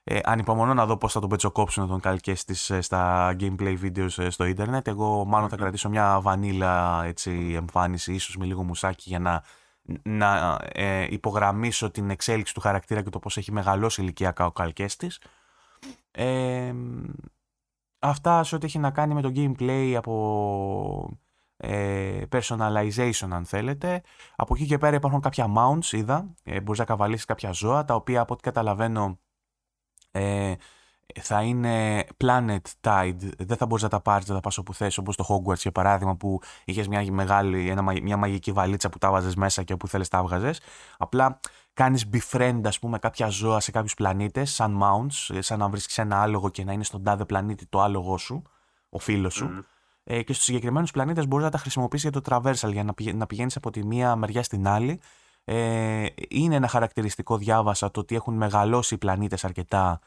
Ε, 0.04 0.20
ανυπομονώ 0.24 0.74
να 0.74 0.86
δω 0.86 0.98
πώς 0.98 1.12
θα 1.12 1.20
τον 1.20 1.30
πετσοκόψουν 1.30 1.88
τον 1.88 2.00
καλκές 2.00 2.70
ε, 2.70 2.82
στα 2.82 3.36
gameplay 3.40 3.78
videos 3.84 4.18
ε, 4.18 4.30
στο 4.30 4.46
ίντερνετ. 4.46 4.88
Εγώ 4.88 5.26
μάλλον 5.26 5.50
θα 5.50 5.56
κρατήσω 5.56 5.90
μια 5.90 6.20
βανίλα 6.22 7.04
έτσι, 7.06 7.54
εμφάνιση, 7.56 8.14
ίσως 8.14 8.38
με 8.38 8.46
λίγο 8.46 8.64
μουσάκι 8.64 9.10
για 9.10 9.20
να 9.20 9.44
να 10.04 10.60
ε, 10.72 11.08
υπογραμμίσω 11.10 11.92
την 11.92 12.10
εξέλιξη 12.10 12.54
του 12.54 12.60
χαρακτήρα 12.60 13.04
και 13.04 13.10
το 13.10 13.20
πώς 13.20 13.38
έχει 13.38 13.52
μεγαλώσει 13.52 14.02
ηλικιακά 14.02 14.46
ο 14.46 14.52
καλκέστης. 14.52 15.22
Ε, 16.12 16.74
αυτά 18.00 18.44
σε 18.44 18.56
ό,τι 18.56 18.66
έχει 18.66 18.80
να 18.80 18.92
κάνει 18.92 19.14
με 19.14 19.22
το 19.22 19.32
gameplay 19.36 19.94
από 19.98 21.10
ε, 21.10 21.29
personalization 22.32 23.28
αν 23.30 23.46
θέλετε. 23.46 24.02
Από 24.36 24.56
εκεί 24.56 24.66
και 24.66 24.78
πέρα 24.78 24.96
υπάρχουν 24.96 25.20
κάποια 25.22 25.46
mounts, 25.58 25.92
είδα. 25.92 26.34
Ε, 26.44 26.62
μπορείς 26.62 26.80
να 26.80 26.86
καβαλήσεις 26.86 27.26
κάποια 27.26 27.52
ζώα, 27.52 27.86
τα 27.86 27.96
οποία 27.96 28.22
από 28.22 28.34
ό,τι 28.34 28.42
καταλαβαίνω 28.44 29.20
ε, 30.12 30.54
θα 31.22 31.42
είναι 31.42 32.04
planet 32.24 32.60
tide, 32.82 33.30
δεν 33.38 33.58
θα 33.58 33.66
μπορείς 33.66 33.84
να 33.84 33.90
τα 33.90 34.02
πάρεις, 34.02 34.28
να 34.28 34.34
τα 34.34 34.40
πας 34.40 34.58
όπου 34.58 34.74
θες, 34.74 34.98
όπως 34.98 35.16
το 35.16 35.26
Hogwarts 35.30 35.58
για 35.58 35.72
παράδειγμα, 35.72 36.16
που 36.16 36.40
είχες 36.66 36.88
μια, 36.88 37.12
μεγάλη, 37.12 37.70
ένα, 37.70 37.82
μια 37.82 38.18
μαγική 38.18 38.52
βαλίτσα 38.52 38.90
που 38.90 38.98
τα 38.98 39.12
βάζες 39.12 39.36
μέσα 39.36 39.64
και 39.64 39.74
όπου 39.74 39.88
θέλεις 39.88 40.08
τα 40.08 40.24
βγάζε. 40.24 40.54
Απλά 40.98 41.40
κάνεις 41.74 42.10
befriend, 42.14 42.62
ας 42.64 42.80
πούμε, 42.80 43.00
κάποια 43.00 43.28
ζώα 43.28 43.60
σε 43.60 43.72
κάποιους 43.72 43.94
πλανήτες, 43.94 44.52
σαν 44.52 44.80
mounts, 44.82 45.38
σαν 45.40 45.60
να 45.60 45.70
βρίσκεις 45.70 45.98
ένα 45.98 46.22
άλογο 46.22 46.50
και 46.50 46.64
να 46.64 46.74
είναι 46.74 46.84
στον 46.84 47.04
τάδε 47.04 47.26
πλανήτη 47.26 47.66
το 47.66 47.82
άλογο 47.82 48.18
σου, 48.18 48.42
ο 48.90 49.00
φίλος 49.00 49.34
σου. 49.34 49.50
Mm. 49.60 49.64
Ε, 50.12 50.24
και 50.24 50.34
στους 50.34 50.46
συγκεκριμένους 50.46 50.92
πλανήτες 50.92 51.28
μπορείς 51.28 51.46
να 51.46 51.52
τα 51.52 51.58
χρησιμοποιήσεις 51.58 52.10
για 52.10 52.22
το 52.22 52.30
traversal, 52.30 52.72
για 52.72 52.84
να, 52.84 52.94
να 53.14 53.28
πηγαίνεις 53.28 53.56
από 53.56 53.70
τη 53.70 53.86
μία 53.86 54.16
μεριά 54.16 54.44
στην 54.44 54.68
άλλη. 54.68 55.02
Ε, 55.44 56.06
είναι 56.30 56.56
ένα 56.56 56.68
χαρακτηριστικό, 56.68 57.38
διάβασα, 57.38 57.92
το 57.92 58.00
ότι 58.00 58.16
έχουν 58.16 58.34
μεγαλώσει 58.34 58.94
οι 58.94 58.98
πλανήτες 58.98 59.46
αρκετά 59.46 60.00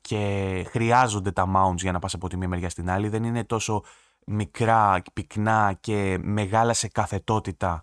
και 0.00 0.64
χρειάζονται 0.70 1.32
τα 1.32 1.50
mounts 1.56 1.76
για 1.76 1.92
να 1.92 1.98
πας 1.98 2.14
από 2.14 2.28
τη 2.28 2.36
μία 2.36 2.48
μεριά 2.48 2.70
στην 2.70 2.90
άλλη. 2.90 3.08
Δεν 3.08 3.24
είναι 3.24 3.44
τόσο 3.44 3.82
μικρά, 4.26 5.02
πυκνά 5.12 5.76
και 5.80 6.18
μεγάλα 6.22 6.72
σε 6.72 6.88
καθετότητα 6.88 7.82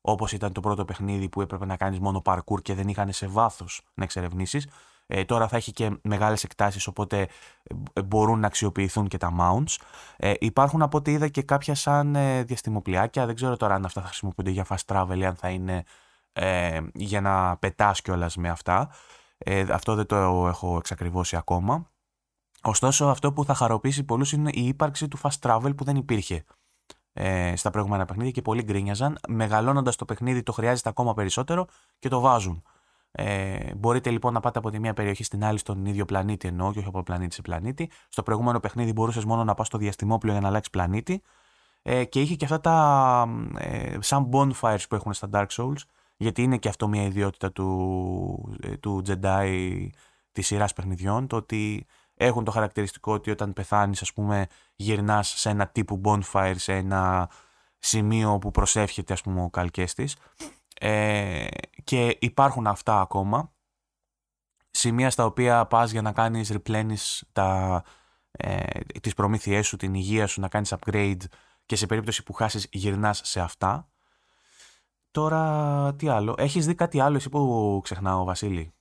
όπως 0.00 0.32
ήταν 0.32 0.52
το 0.52 0.60
πρώτο 0.60 0.84
παιχνίδι 0.84 1.28
που 1.28 1.40
έπρεπε 1.40 1.66
να 1.66 1.76
κάνεις 1.76 1.98
μόνο 2.00 2.22
parkour 2.24 2.62
και 2.62 2.74
δεν 2.74 2.88
είχαν 2.88 3.12
σε 3.12 3.26
βάθος 3.26 3.82
να 3.94 4.04
εξερευνήσεις. 4.04 4.68
Ε, 5.06 5.24
τώρα 5.24 5.48
θα 5.48 5.56
έχει 5.56 5.72
και 5.72 5.98
μεγάλες 6.02 6.44
εκτάσεις 6.44 6.86
οπότε 6.86 7.28
ε, 7.92 8.02
μπορούν 8.02 8.40
να 8.40 8.46
αξιοποιηθούν 8.46 9.08
και 9.08 9.16
τα 9.16 9.32
mounts. 9.40 9.76
Ε, 10.16 10.32
υπάρχουν 10.38 10.82
από 10.82 10.96
ό,τι 10.96 11.12
είδα 11.12 11.28
και 11.28 11.42
κάποια 11.42 11.74
σαν 11.74 12.14
ε, 12.14 12.42
διαστημοπλιάκια. 12.42 13.26
Δεν 13.26 13.34
ξέρω 13.34 13.56
τώρα 13.56 13.74
αν 13.74 13.84
αυτά 13.84 14.00
θα 14.00 14.06
χρησιμοποιούνται 14.06 14.50
για 14.50 14.66
fast 14.68 14.94
travel 14.94 15.16
ή 15.16 15.24
αν 15.24 15.34
θα 15.34 15.48
είναι 15.48 15.84
ε, 16.32 16.80
για 16.94 17.20
να 17.20 17.56
πετάς 17.56 18.02
κιόλας 18.02 18.36
με 18.36 18.48
αυτά. 18.48 18.90
Ε, 19.38 19.64
αυτό 19.70 19.94
δεν 19.94 20.06
το 20.06 20.46
έχω 20.46 20.76
εξακριβώσει 20.76 21.36
ακόμα. 21.36 21.90
Ωστόσο, 22.62 23.06
αυτό 23.06 23.32
που 23.32 23.44
θα 23.44 23.54
χαροποιήσει 23.54 24.04
πολλούς 24.04 24.32
είναι 24.32 24.50
η 24.52 24.66
ύπαρξη 24.66 25.08
του 25.08 25.18
fast 25.22 25.38
travel 25.40 25.76
που 25.76 25.84
δεν 25.84 25.96
υπήρχε 25.96 26.44
ε, 27.12 27.56
στα 27.56 27.70
προηγούμενα 27.70 28.04
παιχνίδια 28.04 28.30
και 28.30 28.42
πολλοί 28.42 28.62
γκρίνιαζαν. 28.62 29.18
Μεγαλώνοντας 29.28 29.96
το 29.96 30.04
παιχνίδι, 30.04 30.42
το 30.42 30.52
χρειάζεται 30.52 30.88
ακόμα 30.88 31.14
περισσότερο 31.14 31.66
και 31.98 32.08
το 32.08 32.20
βάζουν. 32.20 32.62
Ε, 33.16 33.74
μπορείτε 33.74 34.10
λοιπόν 34.10 34.32
να 34.32 34.40
πάτε 34.40 34.58
από 34.58 34.70
τη 34.70 34.78
μία 34.78 34.94
περιοχή 34.94 35.24
στην 35.24 35.44
άλλη 35.44 35.58
στον 35.58 35.86
ίδιο 35.86 36.04
πλανήτη, 36.04 36.48
ενώ 36.48 36.72
και 36.72 36.78
όχι 36.78 36.88
από 36.88 37.02
πλανήτη 37.02 37.34
σε 37.34 37.42
πλανήτη. 37.42 37.90
Στο 38.08 38.22
προηγούμενο 38.22 38.60
παιχνίδι 38.60 38.92
μπορούσες 38.92 39.24
μόνο 39.24 39.44
να 39.44 39.54
πας 39.54 39.66
στο 39.66 39.78
διαστημόπλαιο 39.78 40.32
για 40.32 40.42
να 40.42 40.48
αλλάξεις 40.48 40.70
πλανήτη. 40.70 41.22
Ε, 41.82 42.04
και 42.04 42.20
είχε 42.20 42.34
και 42.34 42.44
αυτά 42.44 42.60
τα 42.60 43.26
ε, 43.58 43.96
σαν 44.00 44.28
bonfires 44.32 44.84
που 44.88 44.94
έχουν 44.94 45.12
στα 45.12 45.28
Dark 45.32 45.46
Souls, 45.48 45.80
γιατί 46.16 46.42
είναι 46.42 46.58
και 46.58 46.68
αυτό 46.68 46.88
μια 46.88 47.02
ιδιότητα 47.02 47.52
του, 47.52 48.56
ε, 48.62 48.76
του 48.76 49.02
Jedi 49.06 49.86
της 50.32 50.46
σειράς 50.46 50.72
παιχνιδιών, 50.72 51.26
το 51.26 51.36
ότι 51.36 51.86
έχουν 52.14 52.44
το 52.44 52.50
χαρακτηριστικό 52.50 53.12
ότι 53.12 53.30
όταν 53.30 53.52
πεθάνεις 53.52 54.02
ας 54.02 54.12
πούμε 54.12 54.46
γυρνάς 54.76 55.28
σε 55.28 55.48
ένα 55.50 55.66
τύπου 55.66 56.00
bonfire, 56.04 56.54
σε 56.56 56.72
ένα 56.72 57.30
σημείο 57.78 58.38
που 58.38 58.50
προσεύχεται 58.50 59.12
ας 59.12 59.20
πούμε 59.22 59.42
ο 59.42 59.50
καλκέστης 59.50 60.16
ε, 60.80 61.46
και 61.84 62.16
υπάρχουν 62.20 62.66
αυτά 62.66 63.00
ακόμα 63.00 63.52
σημεία 64.70 65.10
στα 65.10 65.24
οποία 65.24 65.66
πας 65.66 65.90
για 65.90 66.02
να 66.02 66.12
κάνεις 66.12 66.52
replenish 66.52 67.20
τα, 67.32 67.82
ε, 68.30 68.80
τις 69.00 69.14
προμήθειές 69.14 69.66
σου, 69.66 69.76
την 69.76 69.94
υγεία 69.94 70.26
σου, 70.26 70.40
να 70.40 70.48
κάνεις 70.48 70.74
upgrade 70.78 71.22
και 71.66 71.76
σε 71.76 71.86
περίπτωση 71.86 72.22
που 72.22 72.32
χάσεις 72.32 72.68
γυρνάς 72.70 73.20
σε 73.24 73.40
αυτά 73.40 73.88
Τώρα 75.14 75.94
τι 75.94 76.08
άλλο. 76.08 76.34
Έχεις 76.38 76.66
δει 76.66 76.74
κάτι 76.74 77.00
άλλο 77.00 77.16
εσύ 77.16 77.28
που 77.28 77.80
ξεχνάω 77.84 78.24
Βασίλη; 78.24 78.74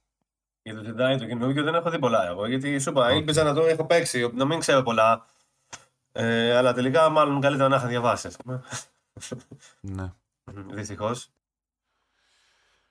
Για 0.61 0.75
το 0.75 0.81
Jedi 0.81 1.17
το 1.19 1.25
καινούργιο 1.25 1.63
δεν 1.63 1.75
έχω 1.75 1.89
δει 1.89 1.99
πολλά 1.99 2.27
εγώ. 2.27 2.47
Γιατί 2.47 2.79
σου 2.79 2.89
είπα, 2.89 3.07
okay. 3.09 3.33
να 3.33 3.53
το 3.53 3.61
έχω 3.61 3.85
παίξει, 3.85 4.31
να 4.33 4.45
μην 4.45 4.59
ξέρω 4.59 4.81
πολλά. 4.81 5.25
Ε, 6.11 6.55
αλλά 6.55 6.73
τελικά 6.73 7.09
μάλλον 7.09 7.41
καλύτερα 7.41 7.69
να 7.69 7.75
είχα 7.75 7.87
διαβάσει. 7.87 8.29
Ναι. 9.79 10.13
Δυστυχώς. 10.73 11.29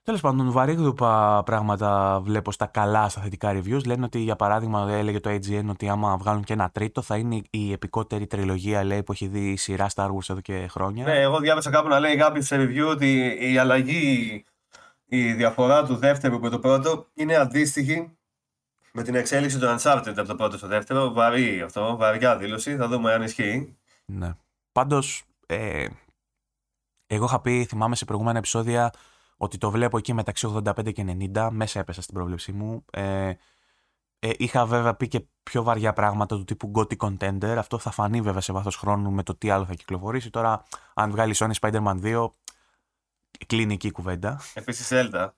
Τέλος 0.05 0.21
πάντων, 0.21 0.51
βαρύγδουπα 0.51 1.43
πράγματα 1.45 2.21
βλέπω 2.23 2.53
στα 2.53 2.67
καλά, 2.67 3.09
στα 3.09 3.21
θετικά 3.21 3.53
reviews. 3.53 3.85
Λένε 3.87 4.05
ότι, 4.05 4.19
για 4.19 4.37
παράδειγμα, 4.37 4.91
έλεγε 4.91 5.21
το 5.21 5.31
AGN 5.31 5.65
ότι 5.69 5.89
άμα 5.89 6.17
βγάλουν 6.17 6.45
και 6.45 6.53
ένα 6.53 6.71
τρίτο, 6.71 7.03
θα 7.03 7.17
είναι 7.17 7.43
η 7.51 7.73
επικότερη 7.73 8.27
τριλογία 8.27 8.85
λέει, 8.85 9.03
που 9.03 9.13
έχει 9.13 9.27
δει 9.27 9.51
η 9.51 9.57
σειρά 9.57 9.87
Star 9.95 10.07
Wars 10.07 10.29
εδώ 10.29 10.41
και 10.41 10.67
χρόνια. 10.71 11.05
Ναι, 11.05 11.21
εγώ 11.21 11.39
διάβασα 11.39 11.71
κάπου 11.71 11.89
να 11.89 12.01
λέει 12.01 12.17
κάποιος 12.17 12.47
σε 12.47 12.57
review 12.57 12.89
ότι 12.89 13.37
η 13.41 13.59
αλλαγή, 13.59 14.45
η 15.05 15.33
διαφορά 15.33 15.85
του 15.85 15.97
δεύτερου 15.97 16.41
με 16.41 16.49
το 16.49 16.59
πρώτο 16.59 17.07
είναι 17.15 17.35
αντίστοιχη 17.35 18.17
με 18.93 19.03
την 19.03 19.15
εξέλιξη 19.15 19.59
του 19.59 19.67
Uncharted 19.67 20.15
από 20.17 20.27
το 20.27 20.35
πρώτο 20.35 20.59
στο 20.59 20.67
δεύτερο. 20.67 21.13
Βαρύ 21.13 21.61
αυτό, 21.61 21.97
βαριά 21.97 22.37
δήλωση. 22.37 22.77
Θα 22.77 22.89
δούμε 22.89 23.13
αν 23.13 23.23
ισχύει. 23.23 23.77
Ναι. 24.05 24.33
Πάντως, 24.73 25.25
ε, 25.47 25.87
εγώ 27.07 27.25
είχα 27.25 27.41
πει, 27.41 27.65
θυμάμαι 27.65 27.97
σε 27.97 28.05
προηγούμενα 28.05 28.39
επεισόδια, 28.39 28.93
ότι 29.43 29.59
το 29.59 29.71
βλέπω 29.71 29.99
εκεί 29.99 30.13
μεταξύ 30.13 30.63
85 30.65 30.93
και 30.93 31.29
90, 31.35 31.49
μέσα 31.53 31.81
έπεσα 31.81 32.03
στην 32.03 32.15
πρόβλεψή 32.15 32.53
μου. 32.53 32.85
Ε, 32.91 33.33
ε, 34.19 34.31
είχα 34.37 34.67
βέβαια 34.67 34.95
πει 34.95 35.09
και 35.09 35.25
πιο 35.43 35.63
βαριά 35.63 35.93
πράγματα 35.93 36.37
του 36.37 36.45
τύπου 36.45 36.73
Gothic 36.75 36.97
Contender. 36.97 37.55
Αυτό 37.59 37.79
θα 37.79 37.91
φανεί 37.91 38.21
βέβαια 38.21 38.41
σε 38.41 38.53
βάθος 38.53 38.77
χρόνου 38.77 39.11
με 39.11 39.23
το 39.23 39.35
τι 39.35 39.51
άλλο 39.51 39.65
θα 39.65 39.75
κυκλοφορήσει. 39.75 40.31
Τώρα, 40.31 40.65
αν 40.95 41.11
βγάλει 41.11 41.35
Sony 41.37 41.53
Spider-Man 41.61 42.01
2, 42.03 42.31
κλείνει 43.47 43.75
εκεί 43.75 43.87
η 43.87 43.91
κουβέντα. 43.91 44.41
Επίσης 44.55 44.89
Zelda. 44.93 45.29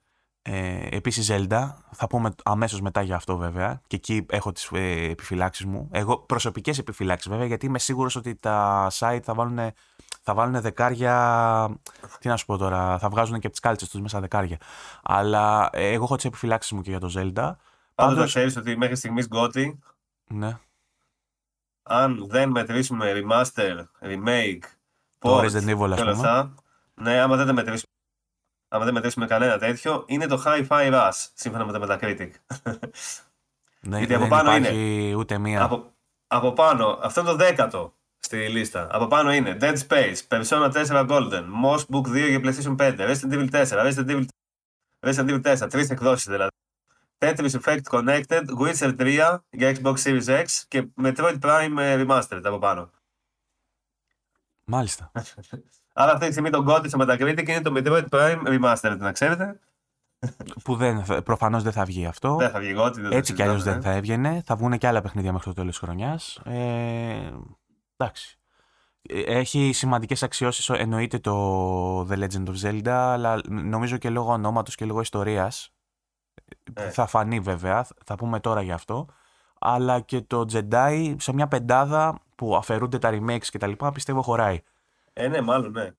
Ε, 0.43 0.89
Επίσης 0.91 1.31
Zelda. 1.31 1.75
Θα 1.91 2.07
πούμε 2.07 2.35
αμέσως 2.43 2.81
μετά 2.81 3.03
για 3.03 3.17
αυτό 3.17 3.37
βέβαια. 3.37 3.81
Και 3.87 3.97
εκεί 3.97 4.27
έχω 4.29 4.53
τις 4.53 4.71
ε, 4.73 5.11
επιφυλάξεις 5.11 5.65
μου. 5.65 5.89
Εγώ 5.93 6.19
προσωπικές 6.19 6.79
επιφυλάξεις 6.79 7.31
βέβαια, 7.31 7.47
γιατί 7.47 7.67
είμαι 7.67 7.79
σίγουρος 7.79 8.17
ότι 8.17 8.35
τα 8.35 8.89
site 8.93 9.21
θα 9.23 9.35
βάλουν 9.35 9.59
θα 10.25 10.35
βάλουν 10.35 10.61
δεκάρια. 10.61 11.79
Τι 12.19 12.29
να 12.29 12.37
σου 12.37 12.47
πω 12.47 12.57
τώρα, 12.57 12.99
θα 12.99 13.09
βγάζουν 13.09 13.39
και 13.39 13.47
από 13.47 13.51
τις 13.51 13.61
κάλτσες 13.61 13.89
τους 13.89 14.01
μέσα 14.01 14.21
δεκάρια. 14.21 14.59
Αλλά 15.03 15.69
ε, 15.73 15.93
εγώ 15.93 16.05
έχω 16.05 16.17
τις 16.17 16.25
επιφυλάξεις 16.25 16.73
μου 16.73 16.83
και 16.83 16.91
για 16.91 17.01
το 17.01 17.13
Zelda. 17.17 17.53
Πάντως 17.95 18.19
το 18.19 18.25
ξέρεις 18.25 18.57
ότι 18.57 18.77
μέχρι 18.77 18.97
στιγμής 18.97 19.27
γκότι. 19.27 19.79
Ναι. 20.27 20.59
Αν 21.83 22.27
δεν 22.29 22.51
μετρήσουμε 22.51 23.13
remaster, 23.15 23.85
remake, 24.01 24.63
το 25.19 25.41
Resident 25.41 25.77
Evil, 25.77 25.91
ας 25.91 26.01
πούμε. 26.01 26.53
Ναι, 26.95 27.21
άμα 27.21 27.37
δεν, 27.37 27.55
μετρήσουμε, 27.55 27.93
άμα 28.69 28.85
δεν 28.85 28.95
μετρήσουμε 28.95 29.27
κανένα 29.27 29.59
τέτοιο, 29.59 30.05
είναι 30.07 30.27
το 30.27 30.43
High 30.47 30.67
Fi 30.69 30.93
Rush 30.93 31.27
σύμφωνα 31.35 31.65
με 31.65 31.73
τα 31.73 31.99
Metacritic. 32.01 32.31
Ναι, 33.81 33.99
Γιατί 33.99 34.15
από 34.15 34.27
πάνω 34.27 34.57
είναι. 34.57 35.15
Ούτε 35.15 35.39
μία. 35.39 35.63
Από, 35.63 35.93
από 36.27 36.53
πάνω, 36.53 36.99
αυτό 37.03 37.21
είναι 37.21 37.31
το 37.31 37.37
δέκατο 37.37 37.93
στη 38.25 38.49
λίστα. 38.49 38.89
Από 38.91 39.07
πάνω 39.07 39.33
είναι 39.33 39.57
Dead 39.61 39.77
Space, 39.89 40.17
Persona 40.29 40.73
4 40.73 41.09
Golden, 41.09 41.45
Moss 41.65 41.79
Book 41.79 42.07
2 42.07 42.29
για 42.29 42.41
PlayStation 42.43 42.77
5, 42.77 42.99
Resident 42.99 43.33
Evil 43.33 43.51
4, 43.51 43.67
Resident 43.69 44.09
Evil, 44.09 44.25
Resident 45.01 45.29
Evil 45.29 45.63
4, 45.63 45.71
τρεις 45.71 45.91
εκδόσεις 45.91 46.27
δηλαδή. 46.27 46.51
Tetris 47.19 47.51
Effect 47.61 47.83
Connected, 47.91 48.45
Witcher 48.61 48.97
3 48.99 49.39
για 49.51 49.75
Xbox 49.75 49.95
Series 49.95 50.27
X 50.27 50.45
και 50.69 50.89
Metroid 51.03 51.39
Prime 51.41 52.07
Remastered 52.07 52.43
από 52.45 52.59
πάνω. 52.59 52.91
Μάλιστα. 54.65 55.13
Άρα 55.93 56.13
αυτή 56.13 56.27
τη 56.27 56.33
στιγμή 56.33 56.51
το 56.51 56.65
Gotti 56.69 56.89
στο 56.89 56.99
Metacritic 57.01 57.49
είναι 57.49 57.63
το 57.63 57.73
Metroid 57.77 58.09
Prime 58.09 58.43
Remastered, 58.47 58.97
να 58.99 59.13
ξέρετε. 59.13 59.59
Που 60.65 60.77
δεν, 60.77 61.05
προφανώς 61.25 61.63
δεν 61.63 61.73
θα 61.73 61.85
βγει 61.85 62.07
αυτό. 62.07 62.37
Δεν 62.37 62.51
θα 62.51 62.59
βγει 62.59 62.75
Gotti. 62.79 63.13
Έτσι 63.13 63.33
κι 63.33 63.43
αλλιώς 63.43 63.63
δεν 63.63 63.83
θα 63.83 63.91
έβγαινε. 63.91 64.43
Θα 64.45 64.57
βγουν 64.57 64.79
και 64.79 64.87
άλλα 64.87 65.01
παιχνίδια 65.01 65.33
μέχρι 65.33 65.49
το 65.49 65.55
τέλος 65.55 65.71
της 65.71 65.79
χρονιάς. 65.79 66.41
Ε, 66.45 67.33
εντάξει. 67.97 68.39
Ε, 69.03 69.21
έχει 69.21 69.73
σημαντικές 69.73 70.23
αξιώσεις 70.23 70.69
εννοείται 70.69 71.19
το 71.19 72.01
The 72.01 72.19
Legend 72.19 72.47
of 72.47 72.55
Zelda, 72.63 72.89
αλλά 72.89 73.41
νομίζω 73.49 73.97
και 73.97 74.11
λόγω 74.11 74.33
ονόματος 74.33 74.75
και 74.75 74.85
λόγω 74.85 75.01
ιστορίας. 75.01 75.75
Ε. 76.75 76.91
Θα 76.91 77.07
φανεί 77.07 77.41
βέβαια, 77.41 77.87
θα 78.05 78.15
πούμε 78.15 78.41
τώρα 78.41 78.63
γι' 78.63 78.73
αυτό. 78.73 79.07
Αλλά 79.61 80.01
και 80.01 80.21
το 80.21 80.45
Jedi 80.53 81.15
σε 81.19 81.33
μια 81.33 81.49
πεντάδα 81.49 82.21
που 82.35 82.57
αφαιρούνται 82.57 82.99
τα 82.99 83.11
remakes 83.13 83.47
και 83.47 83.59
τα 83.59 83.67
λοιπά, 83.67 83.93
πιστεύω 83.93 84.23
χωράει. 84.23 84.63
Ε, 85.13 85.29
ναι, 85.29 85.41
μάλλον, 85.41 85.71
ναι. 85.71 85.91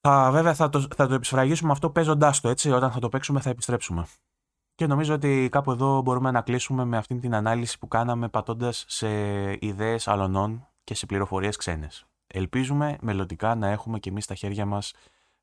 Θα, 0.00 0.30
βέβαια 0.30 0.54
θα 0.54 0.68
το, 0.68 0.86
θα 0.96 1.06
το 1.06 1.14
επισφραγίσουμε 1.14 1.72
αυτό 1.72 1.90
παίζοντάς 1.90 2.40
το 2.40 2.48
έτσι. 2.48 2.70
Όταν 2.70 2.90
θα 2.92 2.98
το 2.98 3.08
παίξουμε 3.08 3.40
θα 3.40 3.50
επιστρέψουμε. 3.50 4.06
Και 4.74 4.86
νομίζω 4.86 5.14
ότι 5.14 5.48
κάπου 5.50 5.70
εδώ 5.70 6.02
μπορούμε 6.02 6.30
να 6.30 6.40
κλείσουμε 6.40 6.84
με 6.84 6.96
αυτή 6.96 7.18
την 7.18 7.34
ανάλυση 7.34 7.78
που 7.78 7.88
κάναμε 7.88 8.28
πατώντας 8.28 8.84
σε 8.88 9.08
ιδέες 9.66 10.08
αλωνών 10.08 10.69
και 10.90 10.96
σε 10.96 11.06
πληροφορίες 11.06 11.56
ξένες. 11.56 12.06
Ελπίζουμε 12.26 12.96
μελλοντικά 13.00 13.54
να 13.54 13.68
έχουμε 13.68 13.98
και 13.98 14.08
εμείς 14.10 14.24
στα 14.24 14.34
χέρια 14.34 14.66
μας 14.66 14.92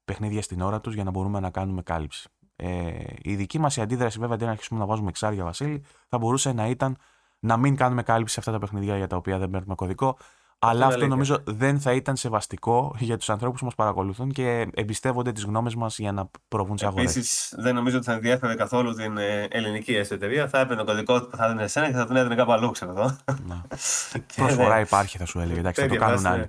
παιχνίδια 0.06 0.41
στην 0.41 0.62
ώρα 0.62 0.82
τους 0.82 0.93
για 0.93 1.04
να 1.04 1.12
μπορούμε 1.12 1.39
να 1.39 1.50
κάνουμε 1.50 1.82
κάλυψη. 1.82 2.30
Ε, 2.56 2.93
η 3.22 3.36
δική 3.36 3.60
μας 3.60 3.78
αντίδραση, 3.78 4.20
βέβαια, 4.20 4.36
αντί 4.36 4.45
να 4.45 4.52
αρχίσουμε 4.52 4.80
να 4.80 4.86
βάζουμε 4.86 5.10
εξάρια 5.10 5.43
Βασίλη, 5.43 5.84
θα 6.08 6.18
μπορούσε 6.18 6.52
να 6.54 6.68
ήταν 6.68 6.98
να 7.39 7.58
μην 7.58 7.76
κάνουμε 7.76 8.04
κάλυψη 8.04 8.34
σε 8.34 8.39
αυτά 8.39 8.52
τα 8.52 8.58
παιχνίδια 8.60 8.98
για 8.98 9.08
τα 9.08 9.16
οποία 9.16 9.38
δεν 9.38 9.50
παίρνουμε 9.50 9.76
κωδικό. 9.76 10.18
Αλλά 10.60 10.86
αυτό 10.86 11.08
νομίζω 11.08 11.43
δεν 11.43 11.80
θα 11.80 11.93
ήταν 11.93 12.16
σεβαστικό 12.16 12.95
για 12.99 13.18
τους 13.18 13.30
ανθρώπους 13.30 13.60
που 13.60 13.66
μας 13.66 13.76
παρακολουθούν 13.76 14.32
και 14.32 14.68
εμπιστεύονται 14.74 15.32
τις 15.32 15.43
γνώμες 15.43 15.76
μας 15.76 15.99
για 15.99 16.12
να 16.12 16.30
προβούν 16.47 16.78
σε 16.78 16.86
αγορές. 16.86 17.16
Επίσης, 17.16 17.53
δεν 17.58 17.76
νομίζω 17.76 17.97
ότι 17.97 18.05
θα 18.05 18.14
ενδιαφέρει 18.14 18.55
καθόλου 18.55 18.93
την 18.93 19.18
ε, 19.18 19.47
ελληνική 19.49 19.93
εταιρεία. 19.93 20.47
Θα 20.47 20.60
έπαιρνε 20.60 20.84
κωδικό 20.84 21.28
που 21.28 21.38
θα 21.38 21.45
έδινε 21.45 21.64
εσένα 21.64 21.88
και 21.88 21.93
θα 21.93 22.05
τον 22.05 22.16
έδινε 22.16 22.36
κάπου 22.36 22.51
αλλού, 22.51 22.72
ξέρω 22.72 22.91
εδώ. 22.91 23.18
Προσφορά 24.36 24.76
ναι. 24.76 24.82
υπάρχει, 24.82 25.18
θα 25.18 25.26
σου 25.26 25.39
έλεγε. 25.39 25.60
Εντάξει, 25.60 25.82
θα 25.82 25.88
το 25.88 25.95
κάνουν 25.95 26.26
άλλοι. 26.26 26.39
Ναι. 26.39 26.47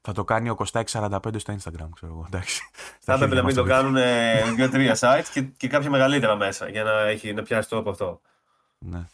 Θα 0.00 0.12
το 0.12 0.24
κάνει 0.24 0.50
ο 0.50 0.54
Κωστάκης 0.54 0.96
45 0.98 1.18
στο 1.36 1.54
Instagram, 1.54 1.88
ξέρω 1.94 2.12
εγώ. 2.12 2.24
Εντάξει. 2.26 2.60
Θα 3.00 3.14
έπρεπε 3.14 3.34
να 3.34 3.42
μην 3.42 3.54
το 3.54 3.64
κάνουν 3.64 3.96
δύο-τρία 4.56 4.96
sites 5.00 5.28
και, 5.32 5.42
και 5.42 5.68
κάποια 5.68 5.90
μεγαλύτερα 5.90 6.36
μέσα 6.36 6.68
για 6.68 6.82
να, 6.82 7.00
έχει, 7.00 7.32
να 7.34 7.42
πιάσει 7.42 7.68
το 7.68 7.76
από 7.76 7.90
αυτό. 7.90 8.20
Ναι 8.78 9.06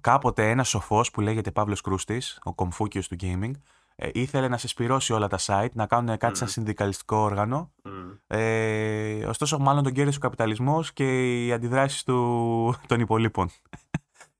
κάποτε 0.00 0.50
ένα 0.50 0.64
σοφός 0.64 1.10
που 1.10 1.20
λέγεται 1.20 1.50
Παύλος 1.50 1.80
Κρούστης, 1.80 2.38
ο 2.42 2.54
κομφούκιος 2.54 3.08
του 3.08 3.16
gaming, 3.20 3.50
ε, 3.96 4.08
ήθελε 4.12 4.48
να 4.48 4.56
συσπηρώσει 4.56 5.12
όλα 5.12 5.28
τα 5.28 5.38
site, 5.40 5.72
να 5.72 5.86
κάνουν 5.86 6.16
κάτι 6.16 6.32
mm. 6.34 6.38
σαν 6.38 6.48
συνδικαλιστικό 6.48 7.16
όργανο. 7.16 7.70
Mm. 7.84 8.18
Ε, 8.26 9.24
ωστόσο, 9.26 9.58
μάλλον 9.58 9.82
τον 9.82 9.92
κέρδισε 9.92 10.18
ο 10.18 10.20
καπιταλισμός 10.20 10.92
και 10.92 11.44
οι 11.44 11.52
αντιδράσεις 11.52 12.04
των 12.86 13.00
υπολείπων. 13.00 13.50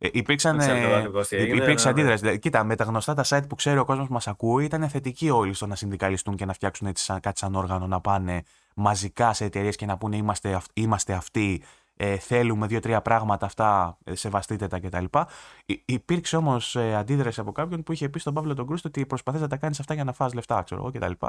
Ε, 0.01 0.09
υπήρξαν, 0.13 0.61
ε, 0.61 1.09
υπήρξε 1.31 1.85
ναι, 1.85 1.91
αντίδραση. 1.91 2.25
Ναι. 2.25 2.37
Κοίτα, 2.37 2.65
με 2.65 2.77
τα 2.77 2.85
γνωστά 2.85 3.15
τα 3.15 3.25
site 3.29 3.49
που 3.49 3.55
ξέρει 3.55 3.79
ο 3.79 3.85
κόσμος 3.85 4.07
που 4.07 4.13
μας 4.13 4.29
ακούει, 4.29 4.65
ήταν 4.65 4.89
θετικοί 4.89 5.31
όλοι 5.31 5.55
στο 5.55 5.67
να 5.67 5.75
συνδικαλιστούν 5.75 6.37
και 6.37 6.45
να 6.45 6.53
φτιάξουν 6.53 6.87
έτσι 6.87 7.15
κάτι 7.21 7.39
σαν 7.39 7.55
όργανο, 7.55 7.87
να 7.87 8.01
πάνε 8.01 8.43
μαζικά 8.75 9.33
σε 9.33 9.45
εταιρείες 9.45 9.77
και 9.77 9.87
να 9.87 9.97
πούνε 9.97 10.17
είμαστε, 10.17 10.61
είμαστε 10.73 11.13
αυτοί 11.13 11.63
ε, 12.01 12.17
θέλουμε 12.17 12.67
δύο-τρία 12.67 13.03
πράγματα 13.03 13.47
αυτά, 13.47 13.99
ε, 14.05 14.15
σεβαστείτε 14.15 14.67
τα 14.67 14.81
κτλ. 14.81 15.05
Υπήρξε 15.85 16.37
όμως 16.37 16.77
ε, 16.77 16.95
αντίδραση 16.95 17.41
από 17.41 17.53
κάποιον 17.53 17.83
που 17.83 17.93
είχε 17.93 18.09
πει 18.09 18.19
στον 18.19 18.35
Παύλο 18.35 18.55
τον 18.55 18.67
Κρούστο 18.67 18.89
ότι 18.89 19.07
προσπαθείς 19.07 19.41
να 19.41 19.49
τα 19.49 19.57
κάνεις 19.57 19.81
αυτά 19.81 19.95
για 19.95 20.05
να 20.05 20.13
φας 20.13 20.35
λεφτά, 20.35 20.63
ξέρω 20.63 20.81
εγώ 20.81 20.91
κτλ. 20.91 21.27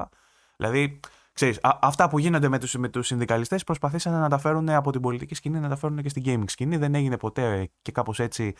Δηλαδή, 0.58 1.00
ξέρεις, 1.34 1.60
αυτά 1.62 2.10
που 2.10 2.20
γίνονται 2.20 2.48
με 2.48 2.60
τους 2.60 2.74
με 2.74 2.90
τους 2.90 3.08
συνδικαλιστές 3.08 3.64
προσπαθήσαν 3.64 4.14
να 4.14 4.30
τα 4.30 4.38
φέρουν 4.38 4.70
από 4.70 4.92
την 4.92 5.02
πολιτική 5.02 5.36
σκηνή, 5.36 5.60
να 5.60 5.70
τα 5.70 5.76
φέρουν 5.76 6.02
και 6.02 6.10
στην 6.10 6.24
gaming 6.26 6.50
σκηνή. 6.50 6.78
Δεν 6.78 6.96
έγινε 6.96 7.18
ποτέ 7.18 7.70
και 7.82 7.92
κάπως 7.92 8.20
έτσι 8.20 8.56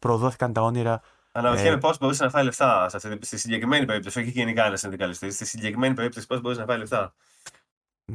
προδόθηκαν 0.00 0.52
τα 0.52 0.62
όνειρα 0.62 1.00
Αναρωτιέμαι 1.32 1.74
ε, 1.74 1.78
πώ 1.78 1.92
μπορούσε 2.00 2.24
να 2.24 2.30
φάει 2.30 2.44
λεφτά 2.44 2.88
σε 2.88 2.96
αυτή, 2.96 3.26
στη 3.26 3.38
συγκεκριμένη 3.38 3.84
περίπτωση. 3.84 4.20
Όχι 4.20 4.30
γενικά 4.30 4.64
ένας 4.64 4.80
συνδικαλιστής. 4.80 5.34
Στη 5.34 5.44
συγκεκριμένη 5.44 5.94
περίπτωση 5.94 6.26
πώς 6.26 6.40
μπορούσε 6.40 6.60
να 6.60 6.66
φάει 6.66 6.78
λεφτά. 6.78 7.14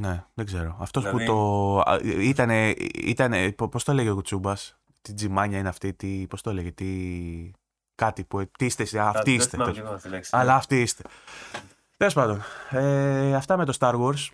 Ναι, 0.01 0.23
δεν 0.33 0.45
ξέρω. 0.45 0.77
Αυτός 0.79 1.09
που 1.09 1.17
δηλαδή- 1.17 1.25
το. 1.25 2.21
Ήτανε, 2.21 2.69
ήτανε, 2.95 3.51
πώς 3.51 3.83
το 3.83 3.91
έλεγε 3.91 4.09
ο 4.09 4.13
Κουτσούμπας, 4.13 4.79
τι 5.01 5.13
τζιμάνια 5.13 5.57
είναι 5.57 5.69
αυτή, 5.69 5.93
τι, 5.93 6.25
πώς 6.29 6.41
το 6.41 6.49
έλεγε, 6.49 6.71
τι... 6.71 7.51
Κάτι 7.95 8.23
που. 8.23 8.51
Τι 8.57 8.65
είστε, 8.65 8.99
αυτοί 8.99 9.33
είστε. 9.33 9.57
Αλλά 10.29 10.51
ναι. 10.51 10.57
αυτοί 10.57 10.81
είστε. 10.81 11.03
Τέλος 11.97 12.13
πάντων. 12.13 12.41
Ε, 12.69 13.35
αυτά 13.35 13.57
με 13.57 13.65
το 13.65 13.77
Star 13.79 13.93
Wars. 13.99 14.29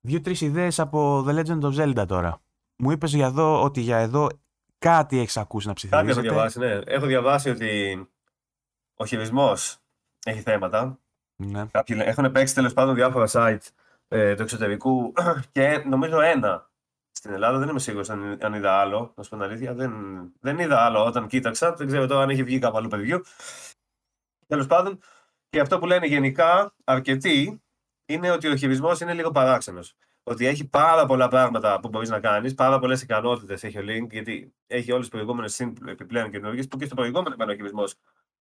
Δύο-τρεις 0.00 0.40
ιδέες 0.40 0.78
από 0.78 1.24
The 1.28 1.44
Legend 1.44 1.60
of 1.60 1.74
Zelda 1.74 2.06
τώρα. 2.06 2.40
Μου 2.76 2.90
είπες 2.90 3.14
για 3.14 3.26
εδώ 3.26 3.62
ότι 3.62 3.80
για 3.80 3.98
εδώ 3.98 4.28
κάτι 4.78 5.18
έχεις 5.18 5.36
ακούσει 5.36 5.66
να 5.66 5.72
ψηφίσει. 5.72 6.00
Κάτι 6.00 6.10
έχω 6.10 6.20
διαβάσει, 6.20 6.58
ναι. 6.58 6.80
Έχω 6.84 7.06
διαβάσει 7.06 7.50
ότι 7.50 8.08
ο 8.94 9.06
χειρισμό 9.06 9.52
έχει 10.24 10.40
θέματα. 10.40 10.98
Ναι. 11.36 11.66
Κάποιοι 11.66 11.96
έχουν 12.00 12.32
παίξει 12.32 12.54
τέλος 12.54 12.72
πάντων 12.72 12.94
διάφορα 12.94 13.26
sites 13.32 13.66
ε, 14.12 14.34
του 14.34 14.42
εξωτερικού 14.42 15.12
και 15.52 15.82
νομίζω 15.86 16.20
ένα 16.20 16.70
στην 17.10 17.32
Ελλάδα. 17.32 17.58
Δεν 17.58 17.68
είμαι 17.68 17.78
σίγουρος 17.78 18.10
αν, 18.10 18.38
αν 18.40 18.54
είδα 18.54 18.72
άλλο. 18.72 19.12
Να 19.16 19.22
σου 19.22 19.30
πω 19.30 19.36
την 19.36 19.44
αλήθεια. 19.44 19.74
Δεν, 19.74 19.92
δεν 20.40 20.58
είδα 20.58 20.84
άλλο 20.84 21.04
όταν 21.04 21.26
κοίταξα. 21.26 21.72
Δεν 21.72 21.86
ξέρω 21.86 22.06
τώρα 22.06 22.22
αν 22.22 22.30
έχει 22.30 22.42
βγει 22.42 22.58
κάπου 22.58 22.76
αλλού 22.76 22.88
παιδιού. 22.88 23.20
Τέλος 24.46 24.66
πάντων, 24.66 24.98
και 25.48 25.60
αυτό 25.60 25.78
που 25.78 25.86
λένε 25.86 26.06
γενικά 26.06 26.74
αρκετοί 26.84 27.62
είναι 28.06 28.30
ότι 28.30 28.48
ο 28.48 28.56
χειρισμό 28.56 28.90
είναι 29.02 29.14
λίγο 29.14 29.30
παράξενος. 29.30 29.96
ότι 30.22 30.46
έχει 30.46 30.68
πάρα 30.68 31.06
πολλά 31.06 31.28
πράγματα 31.28 31.80
που 31.80 31.88
μπορείς 31.88 32.10
να 32.10 32.20
κάνεις, 32.20 32.54
πάρα 32.54 32.78
πολλές 32.78 33.02
ικανότητες 33.02 33.64
έχει 33.64 33.78
ο 33.78 33.82
Link, 33.84 34.10
γιατί 34.10 34.54
έχει 34.66 34.92
όλες 34.92 35.08
τις 35.08 35.14
προηγούμενες 35.14 35.60
επιπλέον 35.86 36.30
καινούργιες 36.30 36.68
που 36.68 36.76
και 36.76 36.84
στο 36.84 36.94
προηγούμενο 36.94 37.34
ήταν 37.34 37.48
ο 37.48 37.54
χειρισμός 37.54 37.94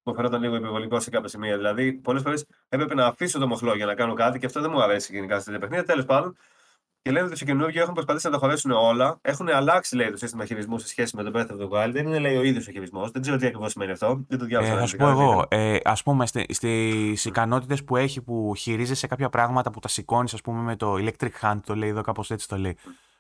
μου 0.04 0.16
φαίνονταν 0.16 0.42
λίγο 0.42 0.56
υπερβολικό 0.56 1.00
σε 1.00 1.10
κάποια 1.10 1.30
σημεία. 1.30 1.58
Δηλαδή, 1.58 1.94
πολλές 1.94 2.22
φορές 2.22 2.46
έπρεπε 2.70 2.94
να 2.94 3.06
αφήσω 3.06 3.40
το 3.40 3.48
μοχλό 3.48 3.76
για 3.76 3.86
να 3.86 3.94
κάνω 3.94 4.14
κάτι 4.14 4.40
και 4.40 4.46
αυτό 4.46 4.62
δεν 4.62 4.72
μου 4.74 4.82
αρέσει 4.82 5.14
γενικά 5.14 5.38
σε 5.40 5.46
τέτοια 5.46 5.60
παιχνίδια. 5.60 5.86
Τέλος 5.86 6.06
πάντων, 6.06 6.38
και 7.02 7.12
λένε 7.12 7.26
ότι 7.26 7.36
στο 7.36 7.46
καινούργιο 7.46 7.82
έχουν 7.82 7.94
προσπαθήσει 7.94 8.26
να 8.26 8.32
το 8.32 8.40
χωρέσουν 8.40 8.72
όλα. 8.72 9.20
Έχουν 9.22 9.50
αλλάξει 9.50 9.96
λέει, 9.96 10.10
το 10.10 10.18
σύστημα 10.18 10.46
χειρισμού 10.46 10.78
σε 10.78 10.88
σχέση 10.88 11.16
με 11.16 11.24
το 11.24 11.32
Breath 11.36 11.52
of 11.52 11.62
the 11.62 11.70
Wild. 11.70 11.92
Δεν 11.92 12.08
είναι 12.08 12.20
λέει, 12.20 12.38
ο 12.38 12.44
ίδιος 12.44 12.68
ο 12.68 12.72
χειρισμός. 12.72 13.12
Δεν 13.12 13.22
ξέρω 13.22 13.38
τι 13.38 13.46
ακριβώς 13.46 13.72
σημαίνει 13.72 13.92
αυτό. 13.92 14.26
Δεν 14.28 14.40
το 14.40 14.46
διάβασα. 14.46 14.74
Ε, 14.74 14.78
θα 14.78 14.86
σου 14.86 14.98
πω 14.98 15.10
εγώ. 15.10 15.46
Ε, 15.48 15.78
ας 15.84 16.04
πούμε 16.04 16.26
στις 16.26 17.26
ικανότητες 17.26 17.84
που 17.84 17.96
έχει 17.96 18.22
που 18.22 18.54
χειρίζεσαι 18.58 19.08
κάποια 19.08 19.30
πράγματα 19.30 19.72
που 19.72 19.80
τα 19.80 19.88
σηκώνεις, 19.88 20.34
ας 20.34 20.42
πούμε 20.42 20.62
με 20.62 20.76
το 20.76 20.94
electric 20.94 21.30
hand, 21.42 21.60
το 21.66 21.76
λέει 21.76 21.90
εδώ 21.90 22.02
κάπως 22.02 22.32
έτσι 22.32 22.48
το 22.48 22.58
λέει. 22.58 22.78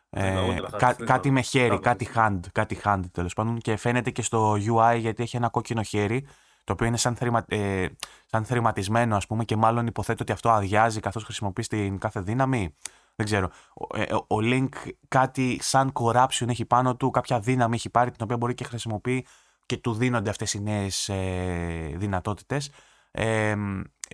Ε, 0.09 0.35
κά, 0.77 0.93
κάτι 0.93 1.31
με 1.31 1.41
χέρι, 1.41 1.79
κάτι 1.79 2.09
hand, 2.15 2.39
κάτι 2.51 2.81
hand 2.83 3.01
τέλος 3.11 3.33
πάντων 3.33 3.57
και 3.57 3.75
φαίνεται 3.75 4.09
και 4.09 4.21
στο 4.21 4.53
UI 4.53 4.97
γιατί 4.97 5.23
έχει 5.23 5.35
ένα 5.35 5.49
κόκκινο 5.49 5.83
χέρι 5.83 6.25
το 6.63 6.73
οποίο 6.73 6.87
είναι 6.87 6.97
σαν, 6.97 7.15
θρημα, 7.15 7.45
ε, 7.47 7.87
σαν 8.25 8.45
θρηματισμένο 8.45 9.15
ας 9.15 9.27
πούμε 9.27 9.45
και 9.45 9.55
μάλλον 9.55 9.87
υποθέτω 9.87 10.23
ότι 10.23 10.31
αυτό 10.31 10.49
αδειάζει 10.49 10.99
καθώς 10.99 11.23
χρησιμοποιείς 11.23 11.67
την 11.67 11.97
κάθε 11.97 12.19
δύναμη. 12.19 12.75
Δεν 13.15 13.25
ξέρω. 13.25 13.49
Ο, 13.73 13.97
ε, 13.99 14.13
ο 14.13 14.37
Link 14.41 14.69
κάτι 15.07 15.59
σαν 15.61 15.91
corruption 15.93 16.47
έχει 16.47 16.65
πάνω 16.65 16.95
του, 16.95 17.09
κάποια 17.09 17.39
δύναμη 17.39 17.75
έχει 17.75 17.89
πάρει 17.89 18.11
την 18.11 18.19
οποία 18.23 18.37
μπορεί 18.37 18.53
και 18.53 18.63
χρησιμοποιεί 18.63 19.25
και 19.65 19.77
του 19.77 19.93
δίνονται 19.93 20.29
αυτές 20.29 20.53
οι 20.53 20.61
νέες 20.61 21.09
ε, 21.09 21.93
δυνατότητες. 21.95 22.71
Ε, 23.11 23.55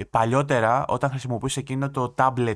παλιότερα 0.09 0.85
όταν 0.87 1.09
χρησιμοποιούσε 1.09 1.59
εκείνο 1.59 1.89
το 1.89 2.15
tablet 2.17 2.55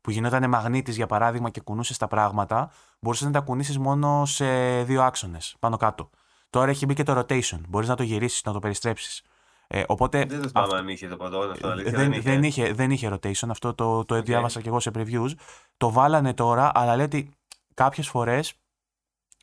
που 0.00 0.10
γινόταν 0.10 0.48
μαγνήτης 0.48 0.96
για 0.96 1.06
παράδειγμα 1.06 1.50
και 1.50 1.60
κουνούσες 1.60 1.96
τα 1.96 2.06
πράγματα, 2.06 2.70
μπορούσες 3.00 3.26
να 3.26 3.32
τα 3.32 3.40
κουνήσεις 3.40 3.78
μόνο 3.78 4.24
σε 4.24 4.82
δύο 4.82 5.02
άξονες, 5.02 5.56
πάνω 5.58 5.76
κάτω. 5.76 6.10
Τώρα 6.50 6.70
έχει 6.70 6.86
μπει 6.86 6.94
και 6.94 7.02
το 7.02 7.18
rotation. 7.18 7.60
Μπορείς 7.68 7.88
να 7.88 7.96
το 7.96 8.02
γυρίσεις, 8.02 8.42
να 8.44 8.52
το 8.52 8.58
περιστρέψεις. 8.58 9.22
Ε, 9.66 9.82
οπότε, 9.86 10.24
δεν 10.24 10.48
θυμάμαι 10.48 10.78
αν 10.78 10.88
είχε 10.88 11.08
το 11.08 11.16
παντό, 11.16 11.38
αυτό 11.38 11.74
δεν, 11.74 11.92
δεν, 11.92 12.12
είχε. 12.12 12.20
δεν, 12.20 12.42
είχε. 12.42 12.72
δεν 12.72 12.90
είχε 12.90 13.10
rotation. 13.12 13.48
Αυτό 13.48 13.74
το, 13.74 14.04
το 14.04 14.16
okay. 14.16 14.24
διάβασα 14.24 14.60
και 14.60 14.68
εγώ 14.68 14.80
σε 14.80 14.90
previews. 14.94 15.30
Το 15.76 15.90
βάλανε 15.90 16.34
τώρα, 16.34 16.70
αλλά 16.74 16.96
λέει 16.96 17.04
ότι 17.04 17.30
κάποιες 17.74 18.08
φορές 18.08 18.52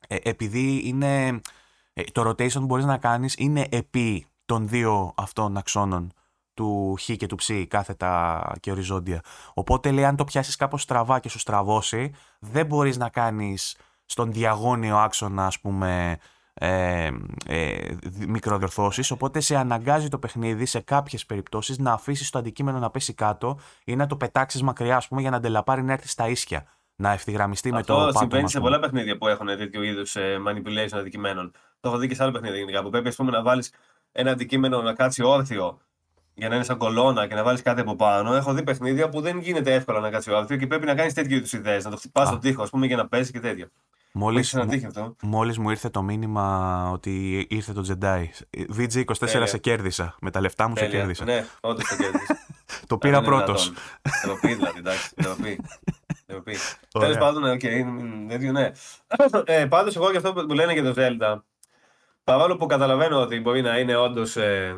ε, 0.08 0.18
επειδή 0.22 0.82
είναι. 0.86 1.41
Ε, 1.93 2.03
το 2.12 2.30
rotation 2.30 2.51
που 2.51 2.66
μπορείς 2.66 2.86
να 2.86 2.97
κάνεις 2.97 3.36
είναι 3.38 3.68
επί 3.70 4.28
των 4.45 4.68
δύο 4.68 5.14
αυτών 5.16 5.58
αξώνων 5.58 6.14
του 6.53 6.95
χ 6.99 7.03
και 7.03 7.28
του 7.28 7.36
ψ 7.36 7.49
κάθετα 7.68 8.41
και 8.60 8.72
οριζόντια. 8.72 9.22
Οπότε 9.53 9.91
λέει 9.91 10.06
αν 10.06 10.16
το 10.16 10.24
πιάσεις 10.24 10.56
κάπως 10.56 10.82
στραβά 10.82 11.20
και 11.20 11.30
σου 11.30 11.39
στραβώσει 11.39 12.14
δεν 12.39 12.66
μπορείς 12.66 12.97
να 12.97 13.10
κάνεις 13.10 13.78
στον 14.06 14.32
διαγώνιο 14.32 14.97
άξονα 14.97 15.45
ας 15.45 15.60
πούμε 15.60 16.18
ε, 16.58 17.12
ε, 17.47 17.95
μικροδιορθώσεις, 18.28 19.12
οπότε 19.12 19.39
σε 19.39 19.56
αναγκάζει 19.56 20.08
το 20.08 20.18
παιχνίδι 20.18 20.66
σε 20.66 20.80
κάποιες 20.80 21.26
περιπτώσεις 21.26 21.78
να 21.78 21.91
αφήσεις 21.91 22.30
το 22.30 22.39
αντικείμενο 22.39 22.80
να 22.80 22.89
πέσει 22.89 23.14
κάτω 23.14 23.60
ή 23.86 23.95
να 23.95 24.08
το 24.08 24.16
πετάξεις 24.16 24.62
μακριά, 24.62 24.95
ας 24.95 25.08
πούμε, 25.08 25.22
για 25.22 25.30
να 25.30 25.38
αντελαπάρει 25.38 25.84
να 25.84 25.93
έρθει 25.93 26.08
στα 26.08 26.28
ίσια. 26.28 26.68
Να 26.97 27.12
ευθυγραμμιστεί 27.12 27.72
με 27.72 27.84
το 27.84 27.93
πάτωμα. 27.93 28.08
Αυτό 28.08 28.20
συμβαίνει 28.20 28.49
σε 28.49 28.60
πολλά 28.60 28.80
παιχνίδια 28.80 29.18
που 29.18 29.28
έχουν 29.28 29.47
τέτοιου 29.47 29.82
είδους 29.82 30.16
ε, 30.16 30.38
manipulation 30.47 30.97
αντικειμένων. 30.97 31.51
Το 31.80 31.89
έχω 31.89 31.97
δει 31.97 32.08
και 32.08 32.16
σε 32.16 32.24
άλλα 32.24 32.32
παιχνίδια 32.32 32.58
γενικά. 32.58 32.84
Που 32.84 32.89
πρέπει 32.89 33.16
πούμε, 33.16 33.32
να 33.32 33.41
βάλεις 33.41 33.74
ένα 34.12 34.32
αντικείμενο 34.32 34.82
να 34.82 34.93
κάτσει 34.93 35.24
όρθιο 35.24 35.80
για 36.36 36.49
να 36.49 36.55
είναι 36.55 36.63
σαν 36.63 36.77
κολόνα 36.77 37.27
και 37.27 37.36
να 37.36 37.43
βάλεις 37.43 37.61
κάτι 37.61 37.81
από 37.81 37.95
πάνω. 37.95 38.33
Έχω 38.33 38.53
δει 38.53 38.63
παιχνίδια 38.63 39.09
που 39.09 39.21
δεν 39.21 39.39
γίνεται 39.39 39.73
εύκολα 39.73 39.99
να 39.99 40.09
κάτσει 40.09 40.31
όρθιο 40.31 40.57
και 40.57 40.67
πρέπει 40.67 40.86
να 40.86 40.95
κάνεις 40.95 41.13
τέτοιου 41.13 41.36
είδους 41.36 41.53
ιδέες. 41.53 41.83
Να 41.83 41.89
το 41.89 41.97
χτυπάς 41.97 42.27
στον 42.27 42.39
τοίχο, 42.39 42.63
ας 42.63 42.69
πούμε, 42.69 42.86
για 42.86 42.95
να 42.95 43.07
πέσει 43.07 43.31
και 43.31 43.39
τέτοια. 43.39 43.69
Μόλις, 44.17 44.57
μόλις 45.21 45.57
μου 45.57 45.69
ήρθε 45.69 45.89
το 45.89 46.01
μήνυμα 46.01 46.89
ότι 46.91 47.45
ήρθε 47.49 47.73
το 47.73 47.83
Jedi. 47.88 48.25
VG24 48.77 49.43
σε 49.43 49.57
κέρδισα. 49.57 50.15
Με 50.21 50.31
τα 50.31 50.41
λεφτά 50.41 50.67
μου 50.67 50.75
σε 50.77 50.88
κέρδισα. 50.88 51.23
Ναι, 51.23 51.45
όντως 51.61 51.88
σε 51.88 51.95
κέρδισα. 51.95 52.38
το 52.88 52.97
πήρα 52.97 53.21
πρώτος. 53.21 53.71
Ντροπή 54.22 54.53
δηλαδή, 54.53 54.79
εντάξει. 54.79 55.13
Ντροπή. 55.16 55.59
Τέλος 56.99 57.17
πάντων, 57.17 57.43
οκ, 57.43 57.63
ναι. 58.51 58.71
Ε, 59.45 59.65
Πάντως, 59.65 59.95
εγώ 59.95 60.11
και 60.11 60.17
αυτό 60.17 60.33
που 60.33 60.53
λένε 60.53 60.73
για 60.73 60.83
το 60.83 60.93
Zelda, 60.97 61.41
παρόλο 62.23 62.55
που 62.55 62.65
καταλαβαίνω 62.65 63.21
ότι 63.21 63.39
μπορεί 63.39 63.61
να 63.61 63.77
είναι 63.77 63.95
όντως 63.95 64.36
ε, 64.36 64.75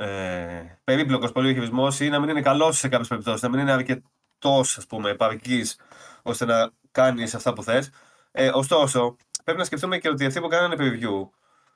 ε, 0.00 0.78
περίπλοκος 0.84 1.32
πολύ 1.32 1.52
χειρισμός 1.52 1.88
ή 2.00 2.08
να 2.08 2.20
μην 2.20 2.28
είναι 2.28 2.42
καλός 2.42 2.78
σε 2.78 2.88
κάποιες 2.88 3.08
περιπτώσεις, 3.08 3.42
να 3.42 3.48
μην 3.48 3.60
είναι 3.60 3.72
αρκετός, 3.72 4.78
ας 4.78 4.86
πούμε, 4.86 5.10
επαρκής 5.10 5.78
ώστε 6.22 6.44
να 6.44 6.70
κάνεις 6.90 7.34
αυτά 7.34 7.52
που 7.52 7.62
θες. 7.62 7.90
Ε, 8.32 8.50
ωστόσο, 8.54 9.16
πρέπει 9.44 9.58
να 9.58 9.64
σκεφτούμε 9.64 9.98
και 9.98 10.08
ότι 10.08 10.24
αυτοί 10.24 10.40
που 10.40 10.48
κάνανε 10.48 10.76
preview 10.78 11.28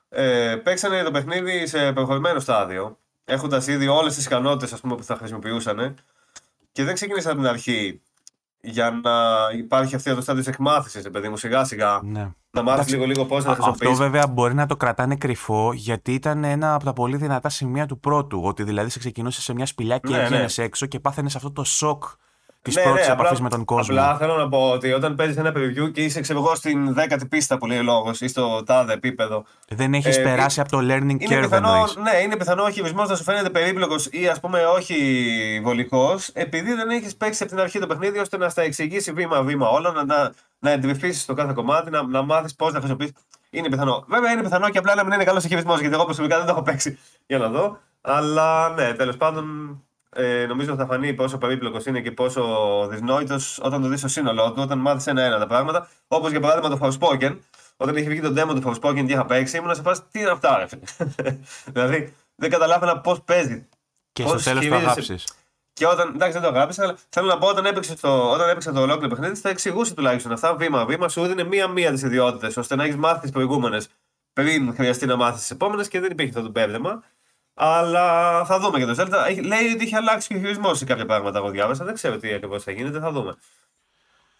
ε, 0.09 0.55
παίξανε 0.63 1.03
το 1.03 1.11
παιχνίδι 1.11 1.67
σε 1.67 1.93
προχωρημένο 1.93 2.39
στάδιο, 2.39 2.99
έχοντας 3.25 3.67
ήδη 3.67 3.87
όλες 3.87 4.15
τις 4.15 4.25
ικανότητες 4.25 4.79
που 4.79 5.03
θα 5.03 5.15
χρησιμοποιούσαν 5.15 5.95
και 6.71 6.83
δεν 6.83 6.93
ξεκίνησαν 6.93 7.31
από 7.31 7.41
την 7.41 7.49
αρχή 7.49 8.01
για 8.65 8.99
να 9.03 9.11
υπάρχει 9.57 9.95
αυτή 9.95 10.15
το 10.15 10.21
στάδιο 10.21 10.43
της 10.43 10.51
εκμάθησης, 10.53 11.09
παιδί 11.09 11.29
μου, 11.29 11.37
σιγά 11.37 11.63
σιγά. 11.63 11.99
Ναι. 12.03 12.31
Να 12.51 12.63
μάθεις 12.63 12.93
λίγο 12.93 13.05
λίγο 13.05 13.25
πώς 13.25 13.45
να 13.45 13.53
χρησιμοποιήσει. 13.53 13.91
Αυτό 13.91 14.03
βέβαια 14.03 14.27
μπορεί 14.27 14.53
να 14.53 14.65
το 14.65 14.77
κρατάνε 14.77 15.15
κρυφό, 15.15 15.73
γιατί 15.73 16.13
ήταν 16.13 16.43
ένα 16.43 16.73
από 16.73 16.83
τα 16.83 16.93
πολύ 16.93 17.17
δυνατά 17.17 17.49
σημεία 17.49 17.85
του 17.85 17.99
πρώτου. 17.99 18.41
Ότι 18.43 18.63
δηλαδή 18.63 18.89
σε 18.89 18.99
ξεκινούσε 18.99 19.41
σε 19.41 19.53
μια 19.53 19.65
σπηλιά 19.65 19.97
και 19.97 20.11
ναι, 20.11 20.17
έβγαινε 20.17 20.45
ναι. 20.57 20.63
έξω 20.63 20.85
και 20.85 20.99
πάθαινες 20.99 21.35
αυτό 21.35 21.51
το 21.51 21.63
σοκ 21.63 22.03
τη 22.65 22.73
ναι, 22.73 22.81
πρώτη 22.81 23.07
ναι, 23.07 23.13
επαφή 23.13 23.41
με 23.41 23.49
τον 23.49 23.65
κόσμο. 23.65 23.95
Απλά 23.95 24.17
θέλω 24.17 24.35
να 24.35 24.49
πω 24.49 24.69
ότι 24.69 24.91
όταν 24.91 25.15
παίζεις 25.15 25.37
ένα 25.37 25.53
preview 25.55 25.91
και 25.91 26.03
είσαι 26.03 26.21
ξέρω 26.21 26.39
εγώ 26.39 26.55
στην 26.55 26.93
δέκατη 26.93 27.25
πίστα 27.25 27.57
που 27.57 27.65
λέει 27.65 27.81
λόγος 27.81 28.21
ή 28.21 28.27
στο 28.27 28.63
τάδε 28.63 28.93
επίπεδο. 28.93 29.43
Δεν 29.67 29.93
έχεις 29.93 30.17
ε, 30.17 30.21
περάσει 30.21 30.59
από 30.59 30.69
το 30.69 30.77
learning 30.81 31.11
curve 31.11 31.41
πιθανό, 31.41 31.87
Ναι, 32.03 32.17
είναι 32.23 32.35
πιθανό 32.37 32.63
ο 32.63 32.69
χειρισμό 32.69 33.03
να 33.03 33.15
σου 33.15 33.23
φαίνεται 33.23 33.49
περίπλοκος 33.49 34.07
ή 34.11 34.27
ας 34.27 34.39
πούμε 34.39 34.65
όχι 34.65 34.95
βολικός, 35.63 36.29
επειδή 36.33 36.73
δεν 36.73 36.89
έχεις 36.89 37.15
παίξει 37.15 37.43
από 37.43 37.51
την 37.51 37.61
αρχή 37.61 37.79
το 37.79 37.87
παιχνίδι 37.87 38.19
ώστε 38.19 38.37
να 38.37 38.49
στα 38.49 38.61
εξηγήσει 38.61 39.11
βήμα-βήμα 39.11 39.69
όλα, 39.69 39.91
να, 39.91 40.05
να, 40.05 40.33
να 40.59 40.71
εντυπωθείς 40.71 41.25
το 41.25 41.33
κάθε 41.33 41.53
κομμάτι, 41.53 41.89
να, 41.89 42.03
να 42.07 42.21
μάθεις 42.21 42.55
πώς 42.55 42.71
να 42.73 42.77
χρησιμοποιήσει. 42.77 43.13
Είναι 43.49 43.69
πιθανό. 43.69 44.03
Βέβαια 44.07 44.31
είναι 44.31 44.41
πιθανό 44.41 44.69
και 44.69 44.77
απλά 44.77 44.95
να 44.95 45.03
μην 45.03 45.13
είναι 45.13 45.23
καλός 45.23 45.45
ο 45.45 45.47
χειρισμός, 45.47 45.79
γιατί 45.79 45.95
εγώ 45.95 46.05
προσωπικά 46.05 46.37
δεν 46.37 46.45
το 46.45 46.51
έχω 46.51 46.61
παίξει 46.61 46.99
για 47.25 47.37
να 47.37 47.47
δω. 47.47 47.77
Αλλά 48.01 48.69
ναι, 48.69 48.93
τέλος 48.93 49.17
πάντων 49.17 49.45
ε, 50.17 50.45
νομίζω 50.45 50.75
θα 50.75 50.85
φανεί 50.85 51.13
πόσο 51.13 51.37
περίπλοκος 51.37 51.85
είναι 51.85 52.01
και 52.01 52.11
πόσο 52.11 52.43
δυσνόητος 52.89 53.59
όταν 53.61 53.81
το 53.81 53.87
δεις 53.87 53.99
στο 53.99 54.07
σύνολό 54.07 54.51
του, 54.51 54.61
όταν 54.61 54.79
μάθεις 54.79 55.07
ένα-ένα 55.07 55.37
τα 55.37 55.47
πράγματα. 55.47 55.89
Όπως 56.07 56.31
για 56.31 56.39
παράδειγμα 56.39 56.77
το 56.77 56.87
Forspoken, 56.87 57.37
όταν 57.77 57.95
είχε 57.95 58.09
βγει 58.09 58.21
το 58.21 58.33
demo 58.37 58.61
του 58.61 58.63
Forspoken 58.65 59.05
και 59.05 59.13
είχα 59.13 59.25
παίξει, 59.25 59.57
ήμουν 59.57 59.75
σε 59.75 59.81
φάση 59.81 60.01
τι 60.11 60.19
είναι 60.19 60.29
αυτά, 60.29 60.57
ρε. 60.57 60.65
δηλαδή 61.73 62.13
δεν 62.35 62.49
καταλάβαινα 62.49 62.99
πώς 62.99 63.21
παίζει. 63.21 63.67
Και 64.13 64.23
πώς 64.23 64.41
στο 64.41 64.49
τέλος 64.49 64.67
το 64.67 64.75
αγάπησες. 64.75 65.25
Και 65.73 65.87
όταν. 65.87 66.11
Εντάξει, 66.13 66.33
δεν 66.39 66.41
το 66.41 66.57
αγάπησα, 66.57 66.83
αλλά 66.83 66.97
θέλω 67.09 67.27
να 67.27 67.37
πω 67.37 67.47
όταν 67.47 67.65
έπαιξε 67.65 67.95
το, 67.95 68.31
όταν 68.31 68.49
έπαιξε 68.49 68.71
το 68.71 68.81
ολόκληρο 68.81 69.09
παιχνίδι, 69.15 69.35
θα 69.35 69.49
εξηγούσε 69.49 69.93
τουλάχιστον 69.93 70.31
αυτά 70.31 70.55
βήμα-βήμα, 70.55 71.09
σου 71.09 71.23
έδινε 71.23 71.43
μία-μία 71.43 71.91
τις 71.91 72.01
ιδιότητες, 72.01 72.57
ώστε 72.57 72.75
να 72.75 72.83
έχεις 72.83 72.95
μάθει 72.95 73.19
τις 73.19 73.31
προηγούμενες 73.31 73.89
πριν 74.33 74.73
χρειαστεί 74.73 75.05
να 75.05 75.15
μάθεις 75.15 75.39
τις 75.39 75.51
επόμενες 75.51 75.87
και 75.87 75.99
δεν 75.99 76.11
υπήρχε 76.11 76.31
αυτό 76.31 76.41
το 76.41 76.51
πέβδεμα. 76.51 77.03
Αλλά 77.55 78.45
θα 78.45 78.59
δούμε 78.59 78.79
και 78.79 78.85
το 78.85 78.95
Zelda. 78.97 79.43
Λέει 79.43 79.71
ότι 79.73 79.83
είχε 79.83 79.95
αλλάξει 79.95 80.27
και 80.27 80.35
ο 80.35 80.39
χειρισμός 80.39 80.77
σε 80.77 80.85
κάποια 80.85 81.05
πράγματα. 81.05 81.37
Εγώ 81.37 81.49
διάβασα. 81.49 81.85
Δεν 81.85 81.93
ξέρω 81.93 82.17
τι 82.17 82.33
ακριβώς 82.33 82.63
θα 82.63 82.71
γίνεται. 82.71 82.99
Θα 82.99 83.11
δούμε. 83.11 83.35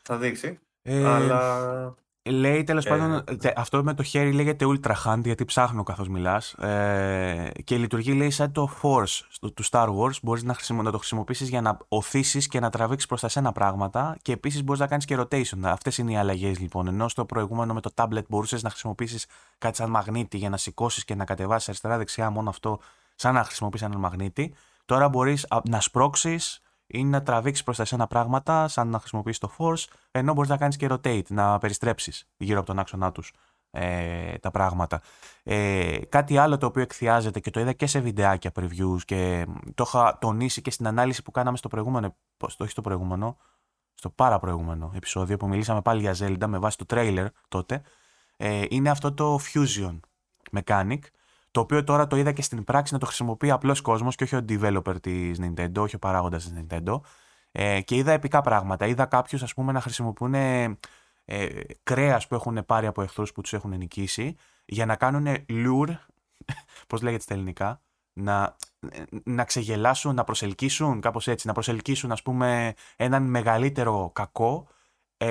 Θα 0.01 0.17
δείξει. 0.17 0.59
Ε, 0.81 1.07
αλλά. 1.07 1.95
Λέει 2.29 2.63
τέλος 2.63 2.85
ε, 2.85 2.89
πάντων, 2.89 3.23
αυτό 3.55 3.83
με 3.83 3.93
το 3.93 4.03
χέρι 4.03 4.31
λέγεται 4.31 4.65
Ultra 4.67 4.93
Hand 5.05 5.21
γιατί 5.23 5.45
ψάχνω 5.45 5.83
καθώς 5.83 6.07
μιλάς. 6.07 6.53
Ε, 6.53 7.51
και 7.63 7.77
λειτουργεί 7.77 8.13
λέει 8.13 8.29
σαν 8.29 8.51
το 8.51 8.69
Force 8.81 9.21
του 9.53 9.65
Star 9.69 9.87
Wars. 9.87 10.19
Μπορείς 10.21 10.43
να, 10.43 10.55
να 10.83 10.91
το 10.91 10.97
χρησιμοποιήσεις 10.97 11.49
για 11.49 11.61
να 11.61 11.77
οθήσεις 11.87 12.47
και 12.47 12.59
να 12.59 12.69
τραβήξεις 12.69 13.07
προς 13.07 13.21
τα 13.21 13.27
σένα 13.27 13.51
πράγματα 13.51 14.17
και 14.21 14.31
επίσης 14.31 14.63
μπορείς 14.63 14.81
να 14.81 14.87
κάνεις 14.87 15.05
και 15.05 15.17
rotation. 15.19 15.59
Αυτές 15.63 15.97
είναι 15.97 16.11
οι 16.11 16.17
αλλαγές 16.17 16.59
λοιπόν. 16.59 16.87
Ενώ 16.87 17.07
στο 17.07 17.25
προηγούμενο 17.25 17.73
με 17.73 17.81
το 17.81 17.91
tablet 17.95 18.25
μπορούσες 18.27 18.63
να 18.63 18.69
χρησιμοποιήσεις 18.69 19.25
κάτι 19.57 19.77
σαν 19.77 19.89
μαγνήτη 19.89 20.37
για 20.37 20.49
να 20.49 20.57
σηκώσεις 20.57 21.05
και 21.05 21.15
να 21.15 21.25
κατεβάσεις 21.25 21.67
αριστερά-δεξιά 21.67 22.29
μόνο 22.29 22.49
αυτό 22.49 22.79
σαν 23.15 23.33
να 23.33 23.43
χρησιμοποιήσει 23.43 23.85
έναν 23.85 23.99
μαγνήτη. 23.99 24.53
Τώρα 24.85 25.09
μπορείς 25.09 25.47
να 25.69 25.81
σπρώξεις 25.81 26.59
ή 26.87 27.03
να 27.03 27.23
τραβήξεις 27.23 27.63
προς 27.63 27.77
τα 27.77 27.83
εσένα 27.83 28.07
πράγματα, 28.07 28.67
σαν 28.67 28.87
να 28.87 28.99
χρησιμοποιήσει 28.99 29.39
το 29.39 29.51
force, 29.57 29.83
ενώ 30.11 30.33
μπορείς 30.33 30.49
να 30.49 30.57
κάνεις 30.57 30.75
και 30.75 30.87
rotate, 30.89 31.27
να 31.27 31.57
περιστρέψεις 31.57 32.27
γύρω 32.37 32.57
από 32.57 32.67
τον 32.67 32.79
άξονά 32.79 33.11
τους 33.11 33.33
ε, 33.71 34.37
τα 34.37 34.51
πράγματα. 34.51 35.01
Ε, 35.43 35.99
κάτι 36.09 36.37
άλλο 36.37 36.57
το 36.57 36.65
οποίο 36.65 36.81
εκθιάζεται 36.81 37.39
και 37.39 37.49
το 37.49 37.59
είδα 37.59 37.73
και 37.73 37.87
σε 37.87 37.99
βιντεάκια 37.99 38.51
previews 38.55 38.99
και 39.05 39.45
το 39.75 39.83
είχα 39.87 40.17
τονίσει 40.17 40.61
και 40.61 40.71
στην 40.71 40.87
ανάλυση 40.87 41.23
που 41.23 41.31
κάναμε 41.31 41.57
στο 41.57 41.67
προηγούμενο, 41.67 42.15
το 42.37 42.47
όχι 42.59 42.69
στο 42.71 42.81
προηγούμενο, 42.81 43.37
στο 43.93 44.09
πάρα 44.09 44.39
προηγούμενο 44.39 44.91
επεισόδιο 44.95 45.37
που 45.37 45.47
μιλήσαμε 45.47 45.81
πάλι 45.81 46.01
για 46.01 46.15
Zelda 46.19 46.45
με 46.47 46.57
βάση 46.57 46.77
το 46.77 46.85
trailer 46.89 47.27
τότε, 47.47 47.81
ε, 48.37 48.65
είναι 48.69 48.89
αυτό 48.89 49.13
το 49.13 49.39
Fusion 49.53 49.99
Mechanic, 50.51 50.99
το 51.55 51.61
οποίο 51.61 51.83
τώρα 51.83 52.07
το 52.07 52.15
είδα 52.15 52.31
και 52.31 52.41
στην 52.41 52.63
πράξη 52.63 52.93
να 52.93 52.99
το 52.99 53.05
χρησιμοποιεί 53.05 53.51
απλός 53.51 53.81
κόσμος 53.81 54.15
και 54.15 54.23
όχι 54.23 54.35
ο 54.35 54.45
developer 54.49 55.01
της 55.01 55.39
Nintendo, 55.41 55.77
όχι 55.77 55.95
ο 55.95 55.99
παράγοντας 55.99 56.43
της 56.43 56.53
Nintendo. 56.57 56.99
Ε, 57.51 57.81
και 57.81 57.95
είδα 57.95 58.11
επικά 58.11 58.41
πράγματα. 58.41 58.85
Είδα 58.85 59.05
κάποιους, 59.05 59.43
ας 59.43 59.53
πούμε, 59.53 59.71
να 59.71 59.81
χρησιμοποιούν 59.81 60.33
ε, 60.33 60.75
κρέας 61.83 62.27
που 62.27 62.35
έχουν 62.35 62.65
πάρει 62.65 62.87
από 62.87 63.01
εχθρούς 63.01 63.31
που 63.31 63.41
τους 63.41 63.53
έχουν 63.53 63.77
νικήσει 63.77 64.35
για 64.65 64.85
να 64.85 64.95
κάνουν 64.95 65.35
lure. 65.49 65.95
Πώς 66.87 67.01
λέγεται 67.01 67.23
στα 67.23 67.33
ελληνικά. 67.33 67.81
Να, 68.13 68.55
να 69.23 69.43
ξεγελάσουν, 69.43 70.15
να 70.15 70.23
προσελκύσουν, 70.23 71.01
κάπως 71.01 71.27
έτσι, 71.27 71.47
να 71.47 71.53
προσελκύσουν, 71.53 72.11
ας 72.11 72.21
πούμε, 72.21 72.73
έναν 72.95 73.23
μεγαλύτερο 73.23 74.11
κακό 74.13 74.67
ε, 74.67 74.74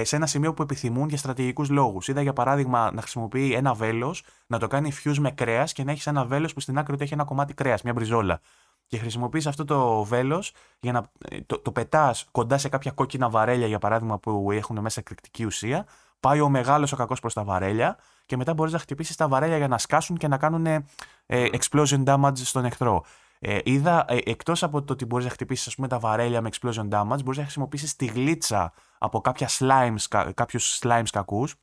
σε 0.02 0.16
ένα 0.16 0.26
σημείο 0.26 0.54
που 0.54 0.62
επιθυμούν 0.62 1.08
για 1.08 1.18
στρατηγικούς 1.18 1.70
λόγους. 1.70 2.08
Είδα 2.08 2.22
για 2.22 2.32
παράδειγμα 2.32 2.90
να 2.92 3.00
χρησιμοποιεί 3.00 3.52
ένα 3.52 3.74
βέλος, 3.74 4.24
να 4.46 4.58
το 4.58 4.66
κάνει 4.66 4.92
fuse 5.04 5.16
με 5.18 5.30
κρέας 5.30 5.72
και 5.72 5.84
να 5.84 5.90
έχεις 5.90 6.06
ένα 6.06 6.24
βέλος 6.24 6.52
που 6.52 6.60
στην 6.60 6.78
άκρη 6.78 6.96
του 6.96 7.02
έχει 7.02 7.14
ένα 7.14 7.24
κομμάτι 7.24 7.54
κρέας, 7.54 7.82
μια 7.82 7.92
μπριζόλα. 7.92 8.40
Και 8.86 8.98
χρησιμοποιείς 8.98 9.46
αυτό 9.46 9.64
το 9.64 10.04
βέλος 10.04 10.52
για 10.80 10.92
να 10.92 11.10
ε, 11.28 11.40
το, 11.40 11.58
το 11.58 11.72
πετάς 11.72 12.26
κοντά 12.30 12.58
σε 12.58 12.68
κάποια 12.68 12.90
κόκκινα 12.90 13.28
βαρέλια, 13.28 13.66
για 13.66 13.78
παράδειγμα, 13.78 14.18
που 14.18 14.50
έχουν 14.52 14.80
μέσα 14.80 15.00
εκρηκτική 15.00 15.44
ουσία. 15.44 15.86
Πάει 16.20 16.40
ο 16.40 16.48
μεγάλος 16.48 16.92
ο 16.92 16.96
κακός 16.96 17.20
προς 17.20 17.34
τα 17.34 17.44
βαρέλια 17.44 17.96
και 18.26 18.36
μετά 18.36 18.54
μπορείς 18.54 18.72
να 18.72 18.78
χτυπήσεις 18.78 19.16
τα 19.16 19.28
βαρέλια 19.28 19.56
για 19.56 19.68
να 19.68 19.78
σκάσουν 19.78 20.16
και 20.16 20.28
να 20.28 20.36
κάνουν 20.36 20.66
ε, 20.66 20.82
explosion 21.26 22.04
damage 22.04 22.36
στον 22.36 22.64
εχθρό. 22.64 23.04
Ε, 23.46 23.58
είδα, 23.64 24.04
ε, 24.08 24.18
εκτός 24.24 24.62
από 24.62 24.82
το 24.82 24.92
ότι 24.92 25.04
μπορείς 25.04 25.24
να 25.24 25.30
χτυπήσεις 25.30 25.76
τα 25.88 25.98
βαρέλια 25.98 26.40
με 26.40 26.48
explosion 26.52 26.88
damage, 26.88 27.22
μπορείς 27.24 27.36
να 27.36 27.42
χρησιμοποιήσεις 27.42 27.96
τη 27.96 28.06
γλίτσα 28.06 28.72
από 28.98 29.20
κάποια 29.20 29.48
slimes, 29.58 30.30
κάποιους 30.34 30.80
slimes 30.82 31.08
κακούς 31.12 31.54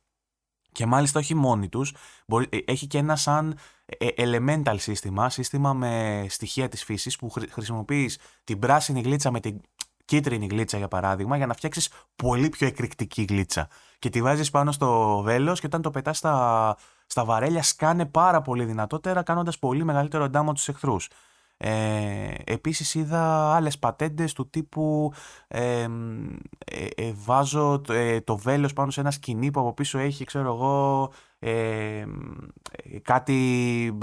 και 0.72 0.86
μάλιστα 0.86 1.18
όχι 1.18 1.34
μόνοι 1.34 1.68
τους, 1.68 1.94
μπορεί, 2.26 2.46
ε, 2.50 2.58
έχει 2.64 2.86
και 2.86 2.98
ένα 2.98 3.16
σαν 3.16 3.58
ε, 3.86 4.06
elemental 4.16 4.74
σύστημα, 4.78 5.30
σύστημα 5.30 5.72
με 5.72 6.24
στοιχεία 6.28 6.68
της 6.68 6.84
φύσης 6.84 7.16
που 7.16 7.30
χρησιμοποιείς 7.50 8.18
την 8.44 8.58
πράσινη 8.58 9.00
γλίτσα 9.00 9.30
με 9.30 9.40
την 9.40 9.60
κίτρινη 10.04 10.46
γλίτσα 10.46 10.78
για 10.78 10.88
παράδειγμα 10.88 11.36
για 11.36 11.46
να 11.46 11.54
φτιάξεις 11.54 11.90
πολύ 12.16 12.48
πιο 12.48 12.66
εκρηκτική 12.66 13.22
γλίτσα 13.22 13.68
και 13.98 14.10
τη 14.10 14.22
βάζεις 14.22 14.50
πάνω 14.50 14.72
στο 14.72 15.20
βέλος 15.24 15.60
και 15.60 15.66
όταν 15.66 15.82
το 15.82 15.90
πετάς 15.90 16.18
στα, 16.18 16.76
στα 17.06 17.24
βαρέλια 17.24 17.62
σκάνε 17.62 18.06
πάρα 18.06 18.42
πολύ 18.42 18.64
δυνατότερα 18.64 19.22
κάνοντας 19.22 19.58
πολύ 19.58 19.84
μεγαλύτερο 19.84 20.28
damage 20.32 20.46
στους 20.46 20.68
εχθρούς. 20.68 21.08
Ε, 21.64 22.34
επίσης 22.44 22.94
είδα 22.94 23.54
άλλες 23.54 23.78
πατέντες 23.78 24.32
του 24.32 24.50
τύπου 24.50 25.12
ε, 25.48 25.86
ε, 26.94 27.12
βάζω 27.14 27.80
ε, 27.88 28.20
το 28.20 28.36
βέλος 28.36 28.72
πάνω 28.72 28.90
σε 28.90 29.00
ένα 29.00 29.10
σκηνή 29.10 29.50
που 29.50 29.60
από 29.60 29.72
πίσω 29.72 29.98
έχει 29.98 30.24
ξέρω 30.24 30.52
εγώ 30.52 31.12
κάτι 33.02 33.98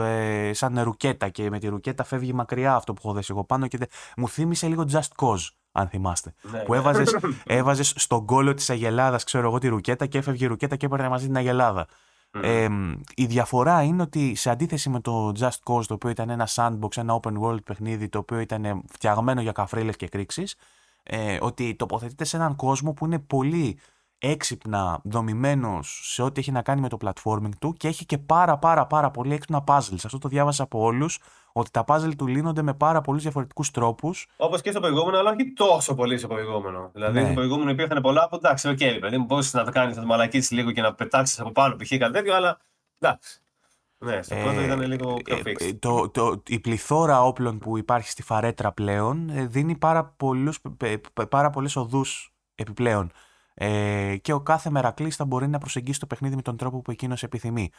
σαν 0.51 0.79
ρουκέτα 0.81 1.29
και 1.29 1.49
με 1.49 1.59
τη 1.59 1.67
ρουκέτα 1.67 2.03
φεύγει 2.03 2.33
μακριά 2.33 2.75
αυτό 2.75 2.93
που 2.93 3.01
έχω 3.03 3.13
δέσει 3.13 3.31
εγώ 3.31 3.43
πάνω 3.43 3.67
και 3.67 3.77
μου 4.17 4.29
θύμισε 4.29 4.67
λίγο 4.67 4.85
Just 4.91 5.25
Cause 5.25 5.47
αν 5.71 5.87
θυμάστε. 5.87 6.33
Ναι. 6.51 6.59
Που 6.59 6.73
έβαζες, 6.73 7.17
έβαζες 7.45 7.93
στον 7.95 8.25
κόλλο 8.25 8.53
της 8.53 8.69
αγελάδας 8.69 9.23
ξέρω 9.23 9.47
εγώ 9.47 9.57
τη 9.57 9.67
ρουκέτα 9.67 10.05
και 10.05 10.17
έφευγε 10.17 10.45
η 10.45 10.47
ρουκέτα 10.47 10.75
και 10.75 10.85
έπαιρνε 10.85 11.09
μαζί 11.09 11.25
την 11.25 11.35
αγελάδα. 11.35 11.87
Ε, 12.31 12.67
η 13.15 13.25
διαφορά 13.25 13.83
είναι 13.83 14.01
ότι 14.01 14.35
σε 14.35 14.49
αντίθεση 14.49 14.89
με 14.89 14.99
το 14.99 15.31
Just 15.39 15.49
Cause, 15.63 15.85
το 15.85 15.93
οποίο 15.93 16.09
ήταν 16.09 16.29
ένα 16.29 16.47
sandbox, 16.51 16.97
ένα 16.97 17.19
open 17.21 17.39
world 17.41 17.63
παιχνίδι, 17.63 18.09
το 18.09 18.17
οποίο 18.17 18.39
ήταν 18.39 18.83
φτιαγμένο 18.91 19.41
για 19.41 19.51
καφρίλες 19.51 19.95
και 19.95 20.07
κρίξεις, 20.07 20.55
ε, 21.03 21.37
ότι 21.41 21.75
τοποθετείται 21.75 22.23
σε 22.23 22.37
έναν 22.37 22.55
κόσμο 22.55 22.93
που 22.93 23.05
είναι 23.05 23.19
πολύ 23.19 23.79
έξυπνα 24.19 24.99
δομημένος 25.03 26.01
σε 26.03 26.21
ό,τι 26.21 26.39
έχει 26.39 26.51
να 26.51 26.61
κάνει 26.61 26.81
με 26.81 26.89
το 26.89 26.97
platforming 27.01 27.55
του 27.59 27.73
και 27.73 27.87
έχει 27.87 28.05
και 28.05 28.17
πάρα 28.17 28.57
πάρα 28.57 28.87
πάρα 28.87 29.11
πολύ 29.11 29.33
έξυπνα 29.33 29.63
puzzles. 29.67 30.01
Αυτό 30.03 30.17
το 30.17 30.27
διάβασα 30.27 30.63
από 30.63 30.79
όλους 30.79 31.19
ότι 31.51 31.71
τα 31.71 31.83
puzzle 31.87 32.11
του 32.17 32.27
λύνονται 32.27 32.61
με 32.61 32.73
πάρα 32.73 33.01
πολλούς 33.01 33.21
διαφορετικούς 33.21 33.71
τρόπους. 33.71 34.27
Όπως 34.37 34.61
και 34.61 34.71
στο 34.71 34.79
προηγούμενο, 34.79 35.17
αλλά 35.17 35.29
όχι 35.31 35.53
τόσο 35.53 35.95
πολύ 35.95 36.17
στο 36.17 36.27
προηγούμενο. 36.27 36.89
Δηλαδή, 36.93 37.19
ναι. 37.19 37.25
στο 37.25 37.33
προηγούμενο 37.33 37.69
υπήρχαν 37.69 38.01
πολλά 38.01 38.23
από 38.23 38.35
εντάξει, 38.35 38.69
OK, 38.69 38.77
okay, 38.81 38.97
παιδί 38.99 39.17
μου, 39.17 39.25
μπορεί 39.25 39.47
να 39.51 39.63
το 39.63 39.71
κάνεις, 39.71 39.95
να 39.95 40.01
το 40.01 40.07
μαλακίσεις 40.07 40.51
λίγο 40.51 40.71
και 40.71 40.81
να 40.81 40.93
πετάξεις 40.93 41.39
από 41.39 41.51
πάνω, 41.51 41.75
π.χ. 41.75 41.97
κάτι 41.97 42.11
τέτοιο, 42.11 42.35
αλλά 42.35 42.59
εντάξει. 42.99 43.41
Ναι, 44.05 44.21
στο 44.21 44.35
πρώτο 44.35 44.59
ε, 44.59 44.63
ήταν 44.63 44.81
λίγο 44.81 45.13
πιο 45.23 45.35
ε, 45.35 45.41
fixed. 45.45 45.75
το, 45.79 46.09
το, 46.09 46.43
η 46.47 46.59
πληθώρα 46.59 47.23
όπλων 47.23 47.57
που 47.57 47.77
υπάρχει 47.77 48.09
στη 48.09 48.23
φαρέτρα 48.23 48.71
πλέον 48.71 49.29
ε, 49.29 49.45
δίνει 49.45 49.77
πάρα, 49.77 50.05
πολλούς, 50.05 50.59
πάρα 51.29 51.49
πολλές 51.49 51.75
οδούς 51.75 52.33
επιπλέον. 52.55 53.11
Ε, 53.61 54.15
και 54.21 54.33
ο 54.33 54.39
κάθε 54.39 54.69
μερακλής 54.69 55.15
θα 55.15 55.25
μπορεί 55.25 55.47
να 55.47 55.57
προσεγγίσει 55.57 55.99
το 55.99 56.05
παιχνίδι 56.05 56.35
με 56.35 56.41
τον 56.41 56.57
τρόπο 56.57 56.81
που 56.81 56.91
εκείνος 56.91 57.23
επιθυμεί. 57.23 57.69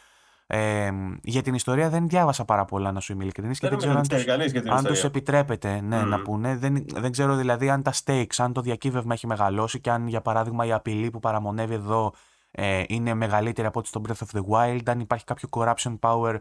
Ε, 0.47 0.91
για 1.21 1.41
την 1.41 1.53
ιστορία 1.53 1.89
δεν 1.89 2.07
διάβασα 2.07 2.45
πάρα 2.45 2.65
πολλά, 2.65 2.91
να 2.91 2.99
σου 2.99 3.13
είμαι 3.13 3.23
ειλικρινής. 3.23 3.59
Και 3.59 3.69
δεν 3.69 3.77
ξέρω 3.77 3.97
αν, 3.97 4.07
τους, 4.07 4.25
αν 4.69 4.83
τους 4.83 5.03
επιτρέπεται 5.03 5.81
ναι, 5.81 6.03
να 6.03 6.21
πούνε. 6.21 6.57
Δεν, 6.57 6.85
δεν 6.93 7.11
ξέρω 7.11 7.35
δηλαδή 7.35 7.69
αν 7.69 7.83
τα 7.83 7.93
stakes, 8.03 8.35
αν 8.37 8.53
το 8.53 8.61
διακύβευμα 8.61 9.13
έχει 9.13 9.27
μεγαλώσει 9.27 9.79
και 9.79 9.91
αν 9.91 10.07
για 10.07 10.21
παράδειγμα 10.21 10.65
η 10.65 10.71
απειλή 10.71 11.09
που 11.09 11.19
παραμονεύει 11.19 11.73
εδώ 11.73 12.13
ε, 12.51 12.83
είναι 12.87 13.13
μεγαλύτερη 13.13 13.67
από 13.67 13.79
ό,τι 13.79 13.87
στο 13.87 14.01
Breath 14.07 14.25
of 14.25 14.39
the 14.39 14.43
Wild, 14.49 14.83
αν 14.85 14.99
υπάρχει 14.99 15.25
κάποιο 15.25 15.49
corruption 15.51 15.99
power 15.99 16.37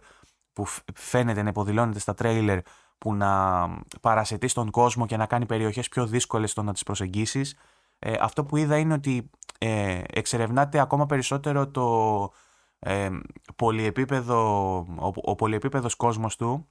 που 0.53 0.67
φαίνεται 0.95 1.43
να 1.43 1.49
υποδηλώνεται 1.49 1.99
στα 1.99 2.15
τρέιλερ 2.15 2.59
που 2.99 3.15
να 3.15 3.63
παρασετεί 4.01 4.49
στον 4.49 4.71
κόσμο 4.71 5.07
και 5.07 5.17
να 5.17 5.27
κάνει 5.27 5.47
περιοχές 5.47 5.89
πιο 5.89 6.07
δύσκολες 6.07 6.51
στο 6.51 6.63
να 6.63 6.73
τις 6.73 6.83
προσεγγίσεις. 6.83 7.57
Ε, 8.03 8.15
αυτό 8.21 8.45
που 8.45 8.57
είδα 8.57 8.79
είναι 8.79 8.95
ότι 8.95 9.31
ε, 9.59 10.03
εξερευνάται 10.07 10.81
ακόμα 10.81 11.07
περισσότερο 11.07 11.69
το, 11.69 12.31
ε, 12.79 13.11
πολυεπίπεδο, 13.57 14.77
ο, 14.79 15.13
ο 15.15 15.35
πολυεπίπεδος 15.35 15.95
κόσμος 15.95 16.37
του. 16.37 16.69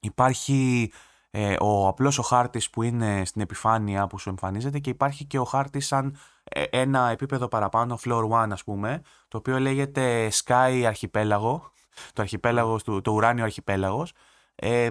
Υπάρχει 0.00 0.90
ε, 1.30 1.56
ο 1.60 1.88
απλός 1.88 2.18
ο 2.18 2.22
χάρτης 2.22 2.70
που 2.70 2.82
είναι 2.82 3.24
στην 3.24 3.40
επιφάνεια 3.42 4.06
που 4.06 4.18
σου 4.18 4.28
εμφανίζεται 4.28 4.78
και 4.78 4.90
υπάρχει 4.90 5.24
και 5.24 5.38
ο 5.38 5.44
χάρτης 5.44 5.86
σαν 5.86 6.16
ε, 6.44 6.62
ένα 6.62 7.08
επίπεδο 7.08 7.48
παραπάνω, 7.48 7.98
floor 8.04 8.28
one 8.28 8.48
ας 8.50 8.64
πούμε, 8.64 9.02
το 9.28 9.38
οποίο 9.38 9.58
λέγεται 9.58 10.30
Sky 10.44 10.82
Αρχιπέλαγο, 10.86 11.72
το, 12.12 12.22
αρχιπέλαγος, 12.22 12.82
το, 12.82 13.00
το 13.00 13.12
ουράνιο 13.12 13.44
αρχιπέλαγος, 13.44 14.12
ε, 14.54 14.90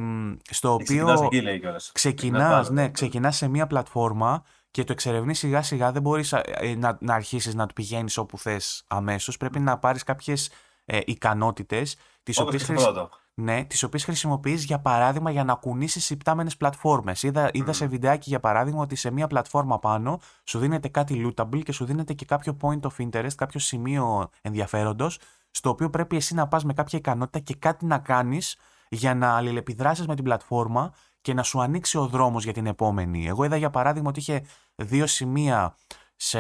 στο 0.49 0.74
οποίο 0.74 1.30
ξεκινάς, 1.91 2.69
ναι, 2.69 2.89
ξεκινάς 2.89 3.36
σε 3.36 3.47
μια 3.47 3.67
πλατφόρμα 3.67 4.43
και 4.74 4.84
το 4.84 4.91
εξερευνείς 4.91 5.39
σιγά 5.39 5.61
σιγά, 5.61 5.91
δεν 5.91 6.01
μπορείς 6.01 6.34
ε, 6.34 6.76
να, 6.78 6.97
να 7.01 7.13
αρχίσεις 7.13 7.55
να 7.55 7.65
το 7.65 7.74
πηγαίνεις 7.74 8.17
όπου 8.17 8.38
θες 8.38 8.84
αμέσως. 8.88 9.38
Πρέπει 9.38 9.59
να 9.59 9.78
πάρεις 9.78 10.03
κάποιες 10.03 10.49
ε, 10.86 10.99
ικανότητες, 11.05 11.95
τις 12.24 12.39
οποίες 12.39 12.63
χρησι... 12.63 12.86
ναι, 13.34 13.63
τις 13.63 13.84
οποίες 13.84 14.03
χρησιμοποιείς 14.03 14.63
για 14.63 14.80
παράδειγμα 14.80 15.32
για 15.32 15.43
να 15.43 15.53
κουνήσεις 15.53 16.09
υπτάμενες 16.09 16.57
πλατφόρμες. 16.57 17.24
Είδα, 17.24 17.49
είδα 17.53 17.74
σε 17.74 17.86
βιντεάκι 17.86 18.30
για 18.30 18.39
παράδειγμα 18.39 18.82
ότι 18.82 18.95
σε 18.95 19.11
μια 19.11 19.28
πλατφόρμα 19.28 19.80
πάνω 19.80 20.19
σου 20.43 20.59
δίνεται 20.59 20.88
κάτι 20.88 21.26
lootable 21.26 21.63
και 21.63 21.71
σου 21.71 21.86
δίνεται 21.86 22.13
και 22.13 22.26
κάποιο 22.26 22.57
point 22.61 22.82
of 22.82 23.09
interest, 23.09 23.34
κάποιο 23.36 23.59
σημείο 23.59 24.30
ενδιαφέροντος, 24.41 25.19
στο 25.51 25.69
οποίο 25.69 25.89
πρέπει 25.89 26.15
εσύ 26.15 26.34
να 26.34 26.47
πας 26.47 26.63
με 26.63 26.74
κάποια 26.74 26.99
ικανότητα 26.99 27.39
και 27.39 27.55
κάτι 27.55 27.86
να 27.86 27.97
κάνεις 27.97 28.57
για 28.89 29.15
να 29.15 29.36
αλληλεπιδράσεις 29.36 30.07
με 30.07 30.15
την 30.15 30.24
πλατφόρμα 30.24 30.93
και 31.24 31.34
να 31.34 31.43
σου 31.43 31.61
ανοίξει 31.61 31.97
ο 31.97 32.07
δρόμος 32.07 32.43
για 32.43 32.53
την 32.53 32.65
επόμενη. 32.65 33.28
Εγώ 33.28 33.43
είδα 33.43 33.57
για 33.57 33.69
παράδειγμα 33.69 34.09
ότι 34.09 34.19
είχε 34.19 34.43
δύο 34.76 35.07
σημεία 35.07 35.76
σε 36.15 36.39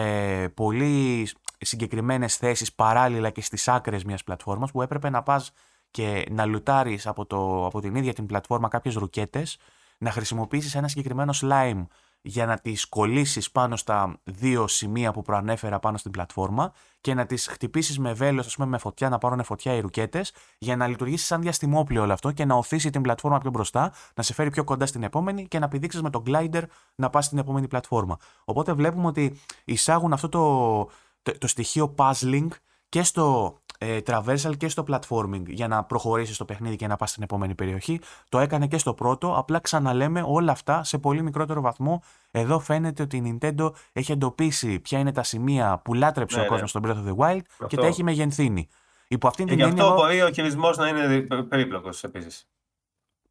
πολύ 0.49 1.29
συγκεκριμένες 1.57 2.35
θέσεις 2.35 2.73
παράλληλα 2.73 3.29
και 3.29 3.41
στις 3.41 3.67
άκρες 3.67 4.03
μιας 4.03 4.23
πλατφόρμας 4.23 4.71
που 4.71 4.81
έπρεπε 4.81 5.09
να 5.09 5.23
πας 5.23 5.51
και 5.91 6.25
να 6.31 6.45
λουτάρεις 6.45 7.07
από, 7.07 7.25
το, 7.25 7.65
από 7.65 7.81
την 7.81 7.95
ίδια 7.95 8.13
την 8.13 8.25
πλατφόρμα 8.25 8.67
κάποιες 8.67 8.95
ρουκέτες, 8.95 9.57
να 9.97 10.11
χρησιμοποιήσεις 10.11 10.75
ένα 10.75 10.87
συγκεκριμένο 10.87 11.33
slime 11.41 11.85
για 12.25 12.45
να 12.45 12.57
τις 12.57 12.85
κολλήσεις 12.85 13.51
πάνω 13.51 13.75
στα 13.75 14.19
δύο 14.23 14.67
σημεία 14.67 15.11
που 15.11 15.21
προανέφερα 15.21 15.79
πάνω 15.79 15.97
στην 15.97 16.11
πλατφόρμα 16.11 16.73
και 17.01 17.13
να 17.13 17.25
τις 17.25 17.47
χτυπήσεις 17.47 17.99
με 17.99 18.13
βέλος, 18.13 18.45
ας 18.45 18.55
πούμε 18.55 18.67
με 18.67 18.77
φωτιά, 18.77 19.09
να 19.09 19.17
πάρουν 19.17 19.43
φωτιά 19.43 19.73
οι 19.73 19.79
ρουκέτες 19.79 20.33
για 20.57 20.75
να 20.75 20.87
λειτουργήσει 20.87 21.25
σαν 21.25 21.41
διαστημόπλαιο 21.41 22.03
όλο 22.03 22.13
αυτό 22.13 22.31
και 22.31 22.45
να 22.45 22.55
οθήσει 22.55 22.89
την 22.89 23.01
πλατφόρμα 23.01 23.37
πιο 23.37 23.49
μπροστά, 23.49 23.93
να 24.15 24.23
σε 24.23 24.33
φέρει 24.33 24.49
πιο 24.49 24.63
κοντά 24.63 24.85
στην 24.85 25.03
επόμενη 25.03 25.47
και 25.47 25.59
να 25.59 25.67
πηδήξεις 25.67 26.01
με 26.01 26.09
τον 26.09 26.23
glider 26.27 26.63
να 26.95 27.09
πας 27.09 27.25
στην 27.25 27.37
επόμενη 27.37 27.67
πλατφόρμα. 27.67 28.17
Οπότε 28.45 28.73
βλέπουμε 28.73 29.07
ότι 29.07 29.39
εισάγουν 29.65 30.13
αυτό 30.13 30.29
το, 30.29 30.83
το, 31.21 31.37
το 31.37 31.47
στοιχείο 31.47 31.95
puzzling 31.97 32.47
και 32.89 33.03
στο 33.03 33.57
ε, 33.83 33.99
traversal 34.05 34.57
και 34.57 34.69
στο 34.69 34.83
platforming 34.87 35.43
για 35.45 35.67
να 35.67 35.83
προχωρήσεις 35.83 36.35
στο 36.35 36.45
παιχνίδι 36.45 36.75
και 36.75 36.87
να 36.87 36.95
πας 36.95 37.09
στην 37.09 37.23
επόμενη 37.23 37.55
περιοχή. 37.55 37.99
Το 38.29 38.39
έκανε 38.39 38.67
και 38.67 38.77
στο 38.77 38.93
πρώτο. 38.93 39.33
Απλά 39.37 39.59
ξαναλέμε 39.59 40.23
όλα 40.25 40.51
αυτά 40.51 40.83
σε 40.83 40.97
πολύ 40.97 41.21
μικρότερο 41.21 41.61
βαθμό. 41.61 42.03
Εδώ 42.31 42.59
φαίνεται 42.59 43.03
ότι 43.03 43.17
η 43.17 43.39
Nintendo 43.41 43.71
έχει 43.93 44.11
εντοπίσει 44.11 44.79
ποια 44.79 44.99
είναι 44.99 45.11
τα 45.11 45.23
σημεία 45.23 45.81
που 45.83 45.93
λάτρεψε 45.93 46.37
ναι, 46.37 46.43
ο 46.43 46.47
κόσμος 46.47 46.73
ναι. 46.73 46.81
στον 46.81 47.05
Breath 47.05 47.07
of 47.07 47.13
the 47.13 47.25
Wild 47.25 47.41
και 47.67 47.77
τα 47.77 47.85
έχει 47.85 48.03
μεγενθύνει. 48.03 48.67
Υπό 49.07 49.27
αυτήν 49.27 49.47
την 49.47 49.55
Γι' 49.55 49.63
αυτό 49.63 49.83
εγώ... 49.83 49.93
μπορεί 49.93 50.21
ο 50.21 50.31
χειρισμός 50.31 50.77
να 50.77 50.87
είναι 50.87 51.21
περίπλοκος 51.21 52.03
επίσης. 52.03 52.47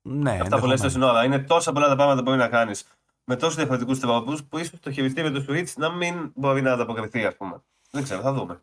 Ναι, 0.02 0.38
Αυτά 0.42 0.58
που 0.58 0.66
λες 0.66 0.78
στην 0.78 0.90
συνόδα. 0.90 1.24
Είναι 1.24 1.38
τόσα 1.38 1.72
πολλά 1.72 1.88
τα 1.88 1.94
πράγματα 1.94 2.16
που 2.16 2.24
μπορεί 2.24 2.38
να 2.38 2.48
κάνεις 2.48 2.86
με 3.24 3.36
τόσους 3.36 3.56
διαφορετικούς 3.56 4.00
τρόπους 4.00 4.44
που 4.44 4.58
ίσως 4.58 4.80
το 4.80 4.90
χειριστή 4.90 5.22
με 5.22 5.30
το 5.30 5.44
Switch 5.48 5.72
να 5.76 5.90
μην 5.90 6.32
μπορεί 6.34 6.62
να 6.62 6.72
ανταποκριθεί, 6.72 7.24
ας 7.24 7.36
πούμε. 7.36 7.62
Δεν 7.90 8.02
ξέρω, 8.02 8.20
θα 8.20 8.32
δούμε. 8.32 8.60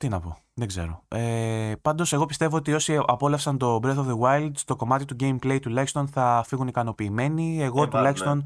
Τι 0.00 0.08
να 0.08 0.20
πω, 0.20 0.36
δεν 0.54 0.68
ξέρω. 0.68 1.02
Ε, 1.08 1.72
Πάντως, 1.82 2.12
εγώ 2.12 2.26
πιστεύω 2.26 2.56
ότι 2.56 2.72
όσοι 2.72 3.00
απόλαυσαν 3.06 3.58
το 3.58 3.80
Breath 3.82 3.96
of 3.96 4.06
the 4.06 4.18
Wild 4.20 4.50
στο 4.54 4.76
κομμάτι 4.76 5.04
του 5.04 5.16
gameplay 5.20 5.58
τουλάχιστον 5.62 6.08
θα 6.08 6.42
φύγουν 6.46 6.68
ικανοποιημένοι. 6.68 7.62
Εγώ 7.62 7.82
ε, 7.82 7.86
τουλάχιστον 7.86 8.36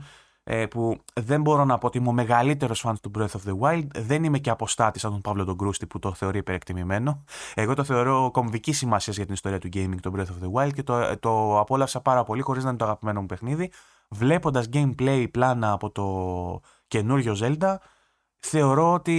ναι. 0.45 0.61
ε, 0.61 0.67
που 0.67 0.97
δεν 1.21 1.41
μπορώ 1.41 1.65
να 1.65 1.79
πω 1.79 1.87
ότι 1.87 1.99
είμαι 1.99 2.09
ο 2.09 2.13
μεγαλύτερος 2.13 2.81
φαν 2.81 3.01
του 3.01 3.11
Breath 3.19 3.23
of 3.23 3.51
the 3.51 3.59
Wild. 3.61 3.87
Δεν 3.95 4.25
είμαι 4.25 4.39
και 4.39 4.51
αποστάτης 4.51 5.01
σαν 5.01 5.11
τον 5.11 5.21
Παύλο 5.21 5.45
τον 5.45 5.57
Κρούστη 5.57 5.87
που 5.87 5.99
το 5.99 6.15
θεωρεί 6.15 6.39
υπερεκτιμημένο. 6.39 7.25
Εγώ 7.55 7.75
το 7.75 7.85
θεωρώ 7.85 8.31
κομβική 8.33 8.73
σημασίας 8.73 9.17
για 9.17 9.25
την 9.25 9.35
ιστορία 9.35 9.59
του 9.59 9.69
gaming 9.73 10.01
το 10.01 10.13
Breath 10.17 10.21
of 10.21 10.47
the 10.47 10.63
Wild 10.63 10.73
και 10.73 10.83
το, 10.83 11.19
το 11.19 11.59
απόλαυσα 11.59 12.01
πάρα 12.01 12.25
πολύ 12.25 12.43
χωρίς 12.43 12.63
να 12.63 12.69
είναι 12.69 12.79
το 12.79 12.85
αγαπημένο 12.85 13.21
μου 13.21 13.27
παιχνίδι. 13.27 13.71
Βλέποντας 14.09 14.69
gameplay 14.73 15.27
πλάνα 15.31 15.73
από 15.73 15.91
το 15.91 16.61
καινούριο 16.87 17.37
Zelda, 17.41 17.77
θεωρώ 18.47 18.93
ότι 18.93 19.17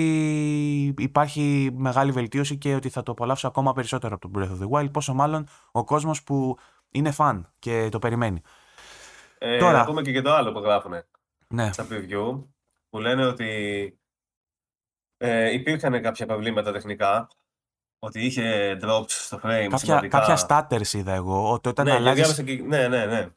υπάρχει 0.98 1.70
μεγάλη 1.76 2.12
βελτίωση 2.12 2.58
και 2.58 2.76
ότι 2.76 2.90
θα 2.90 3.04
το 3.04 3.12
απολαύσω 3.12 3.48
ακόμα 3.48 3.74
περισσότερο 3.74 4.16
από 4.16 4.30
το 4.30 4.40
Breath 4.40 4.52
of 4.52 4.68
the 4.68 4.70
Wild. 4.70 4.92
Πόσο 4.92 5.14
μάλλον 5.14 5.48
ο 5.72 5.84
κόσμος 5.84 6.24
που 6.24 6.58
είναι 6.90 7.12
φαν 7.12 7.52
και 7.60 7.90
το 7.92 8.00
περιμένει. 8.00 8.42
Ε, 9.38 9.58
Τώρα, 9.58 9.78
να 9.78 9.86
πούμε 9.86 10.02
και, 10.02 10.12
και 10.12 10.22
το 10.22 10.34
άλλο 10.34 10.52
που 10.52 10.60
γράφουν 10.60 10.94
ναι. 11.48 11.72
στα 11.72 11.88
preview, 11.90 12.44
που 12.90 13.00
λένε 13.00 13.26
ότι 13.26 13.50
ε, 15.18 15.54
υπήρχαν 15.54 16.02
κάποια 16.02 16.26
προβλήματα 16.26 16.72
τεχνικά, 16.72 17.28
ότι 18.00 18.26
είχε 18.26 18.78
drops 18.82 19.06
στο 19.08 19.38
frame 19.38 19.68
κάποια, 19.70 19.78
σημαντικά. 19.78 20.20
Κάποια 20.20 20.48
stutters 20.48 20.94
είδα 20.94 21.14
εγώ, 21.14 21.52
ότι 21.52 21.70
όταν 21.70 21.86
ναι, 21.86 21.94
αλλάζεις... 21.94 22.44
Και... 22.44 22.64
Ναι, 22.68 22.88
ναι, 22.88 23.06
ναι. 23.06 23.28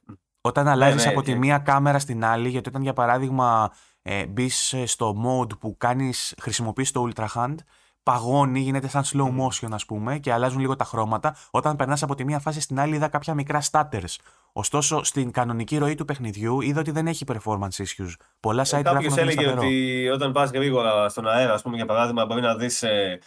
Όταν 0.41 0.65
ναι, 0.65 0.71
αλλάζεις 0.71 1.05
ναι, 1.05 1.11
από 1.11 1.23
τη 1.23 1.35
μία 1.35 1.59
κάμερα 1.59 1.99
στην 1.99 2.25
άλλη, 2.25 2.49
γιατί 2.49 2.69
όταν 2.69 2.83
για 2.83 2.93
παράδειγμα 2.93 3.73
ε, 4.11 4.27
μπεις 4.27 4.75
στο 4.85 5.17
mode 5.25 5.59
που 5.59 5.77
κάνεις, 5.79 6.35
χρησιμοποιείς 6.41 6.91
το 6.91 7.09
Ultra 7.09 7.27
Hand, 7.35 7.55
παγώνει, 8.03 8.61
γίνεται 8.61 8.89
σαν 8.89 9.03
slow 9.05 9.45
motion 9.45 9.69
ας 9.73 9.85
πούμε 9.85 10.19
και 10.19 10.33
αλλάζουν 10.33 10.61
λίγο 10.61 10.77
τα 10.77 10.85
χρώματα. 10.85 11.37
Όταν 11.51 11.77
περνάς 11.77 12.03
από 12.03 12.15
τη 12.15 12.25
μία 12.25 12.39
φάση 12.39 12.61
στην 12.61 12.81
άλλη 12.81 12.95
είδα 12.95 13.09
κάποια 13.09 13.35
μικρά 13.35 13.63
stutters. 13.71 14.17
Ωστόσο, 14.53 15.05
στην 15.05 15.31
κανονική 15.31 15.79
ροή 15.79 15.95
του 15.95 16.05
παιχνιδιού 16.05 16.61
είδα 16.61 16.81
ότι 16.81 16.91
δεν 16.91 17.07
έχει 17.07 17.25
performance 17.29 17.77
issues. 17.77 18.13
Πολλά 18.41 18.67
site 18.67 18.79
ε, 18.79 18.83
Κάποιος 18.83 19.17
έλεγε 19.17 19.49
ότι 19.49 20.09
όταν 20.09 20.33
πας 20.33 20.51
γρήγορα 20.51 21.09
στον 21.09 21.29
αέρα, 21.29 21.53
ας 21.53 21.63
πούμε, 21.63 21.77
για 21.77 21.87
παράδειγμα, 21.87 22.27
μπορεί 22.27 22.41
να 22.41 22.57
δεις. 22.57 22.83
Ε, 22.83 23.19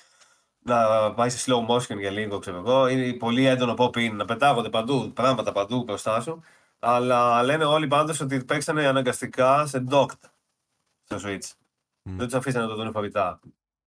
να 0.64 1.14
πάει 1.14 1.30
σε 1.30 1.52
slow 1.52 1.76
motion 1.76 1.98
για 2.00 2.12
λίγο, 2.12 2.40
ξέρω 2.40 2.58
εγώ. 2.58 2.88
Είναι 2.88 3.14
πολύ 3.14 3.46
έντονο 3.46 3.74
pop-in, 3.78 4.12
να 4.12 4.26
πετάγονται 4.26 4.70
παντού 4.70 5.12
πράγματα 5.14 5.52
παντού 5.52 5.84
μπροστά 5.84 6.22
σου. 6.22 6.44
Αλλά 6.80 7.44
λένε 7.44 7.64
όλοι 7.64 7.88
πάντως 7.88 8.20
ότι 8.20 8.44
παίξανε 8.44 8.88
αναγκαστικά 8.88 9.66
σε 9.66 9.84
docked 9.90 10.30
στο 11.18 11.30
Switch. 11.30 11.46
Mm. 12.10 12.14
Δεν 12.18 12.26
τους 12.26 12.34
αφήσανε 12.34 12.66
να 12.66 12.72
το 12.72 12.76
δουν 12.76 12.92
φαβητά. 12.92 13.40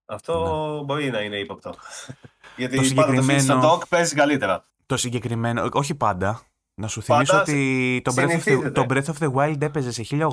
Αυτό 0.07 0.75
ναι. 0.77 0.85
μπορεί 0.85 1.11
να 1.11 1.21
είναι 1.21 1.37
ύποπτο. 1.37 1.75
Γιατί 2.57 2.77
το 2.77 2.83
συγκεκριμένο... 2.83 3.47
πάντα 3.47 3.61
το 3.61 3.73
dock 3.73 3.89
παίζει 3.89 4.15
καλύτερα. 4.15 4.65
Το 4.87 4.97
συγκεκριμένο, 4.97 5.69
όχι 5.73 5.95
πάντα. 5.95 6.43
Να 6.77 6.89
σου 6.89 7.03
θυμίσω 7.03 7.39
ότι 7.39 8.01
το 8.05 8.15
Breath, 8.17 8.29
of 8.29 8.67
the, 8.67 8.73
το 8.73 8.87
Breath 8.89 9.05
of 9.05 9.15
the 9.19 9.33
Wild 9.33 9.63
έπαιζε 9.63 9.93
σε 9.93 10.05
1080. 10.11 10.25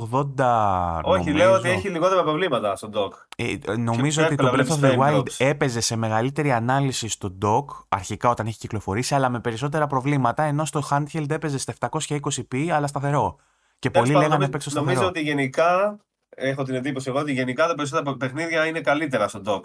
Όχι, 1.03 1.29
νομίζω. 1.29 1.31
λέω 1.31 1.53
ότι 1.53 1.69
έχει 1.69 1.89
λιγότερα 1.89 2.23
προβλήματα 2.23 2.75
στο 2.75 2.89
dock. 2.93 3.11
Ε, 3.35 3.75
νομίζω 3.75 4.23
ότι 4.25 4.35
το 4.35 4.51
Breath 4.53 4.67
of 4.67 4.79
the 4.79 4.97
Wild 4.97 5.23
έπαιζε 5.37 5.79
σε 5.79 5.95
μεγαλύτερη 5.95 6.51
ανάλυση 6.51 7.07
στο 7.07 7.37
dock, 7.41 7.65
αρχικά 7.89 8.29
όταν 8.29 8.47
έχει 8.47 8.57
κυκλοφορήσει, 8.57 9.15
αλλά 9.15 9.29
με 9.29 9.39
περισσότερα 9.39 9.87
προβλήματα, 9.87 10.43
ενώ 10.43 10.65
στο 10.65 10.81
handheld 10.89 11.29
έπαιζε 11.29 11.57
στα 11.57 11.73
720p, 11.79 12.67
αλλά 12.67 12.87
σταθερό. 12.87 13.37
Και 13.79 13.89
πολλοί 13.89 14.13
λέγανε 14.13 14.49
παίξω 14.49 14.69
σταθερό. 14.69 14.93
Νομίζω 14.93 15.09
ότι 15.09 15.21
γενικά, 15.21 15.99
έχω 16.35 16.63
την 16.63 16.75
εντύπωση 16.75 17.09
εγώ, 17.09 17.19
ότι 17.19 17.31
γενικά 17.31 17.67
τα 17.67 17.75
περισσότερα 17.75 18.17
παιχνίδια 18.17 18.65
είναι 18.65 18.81
καλύτερα 18.81 19.27
στο 19.27 19.41
dock 19.45 19.61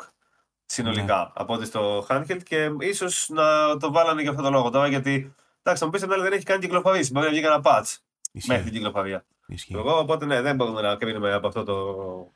συνολικά 0.67 1.17
ναι. 1.17 1.31
από 1.35 1.55
ότι 1.55 1.67
στο 1.67 2.07
handheld 2.09 2.43
και 2.43 2.71
ίσως 2.79 3.29
να 3.29 3.77
το 3.77 3.93
βάλανε 3.93 4.23
για 4.23 4.31
αυτό 4.31 4.43
το 4.43 4.51
λόγο 4.51 4.71
τώρα, 4.71 4.87
γιατί 4.87 5.35
Εντάξει, 5.67 5.85
θα 5.85 5.91
μου 5.91 5.91
πεις 5.91 6.23
δεν 6.23 6.33
έχει 6.33 6.45
κάνει 6.45 6.61
κυκλοφορήσει. 6.61 7.12
Μπορεί 7.12 7.27
να 7.27 7.33
βγει 7.33 7.45
ένα 7.45 7.61
patch 7.64 7.95
μέχρι 8.47 8.64
την 8.64 8.73
κυκλοφορία. 8.73 9.25
Εγώ, 9.69 9.99
οπότε 9.99 10.27
ναι, 10.27 10.41
δεν 10.41 10.57
μπορούμε 10.57 10.81
να 10.81 10.97
κρίνουμε 10.97 11.33
από 11.33 11.47
αυτό 11.47 11.62
το 11.62 11.75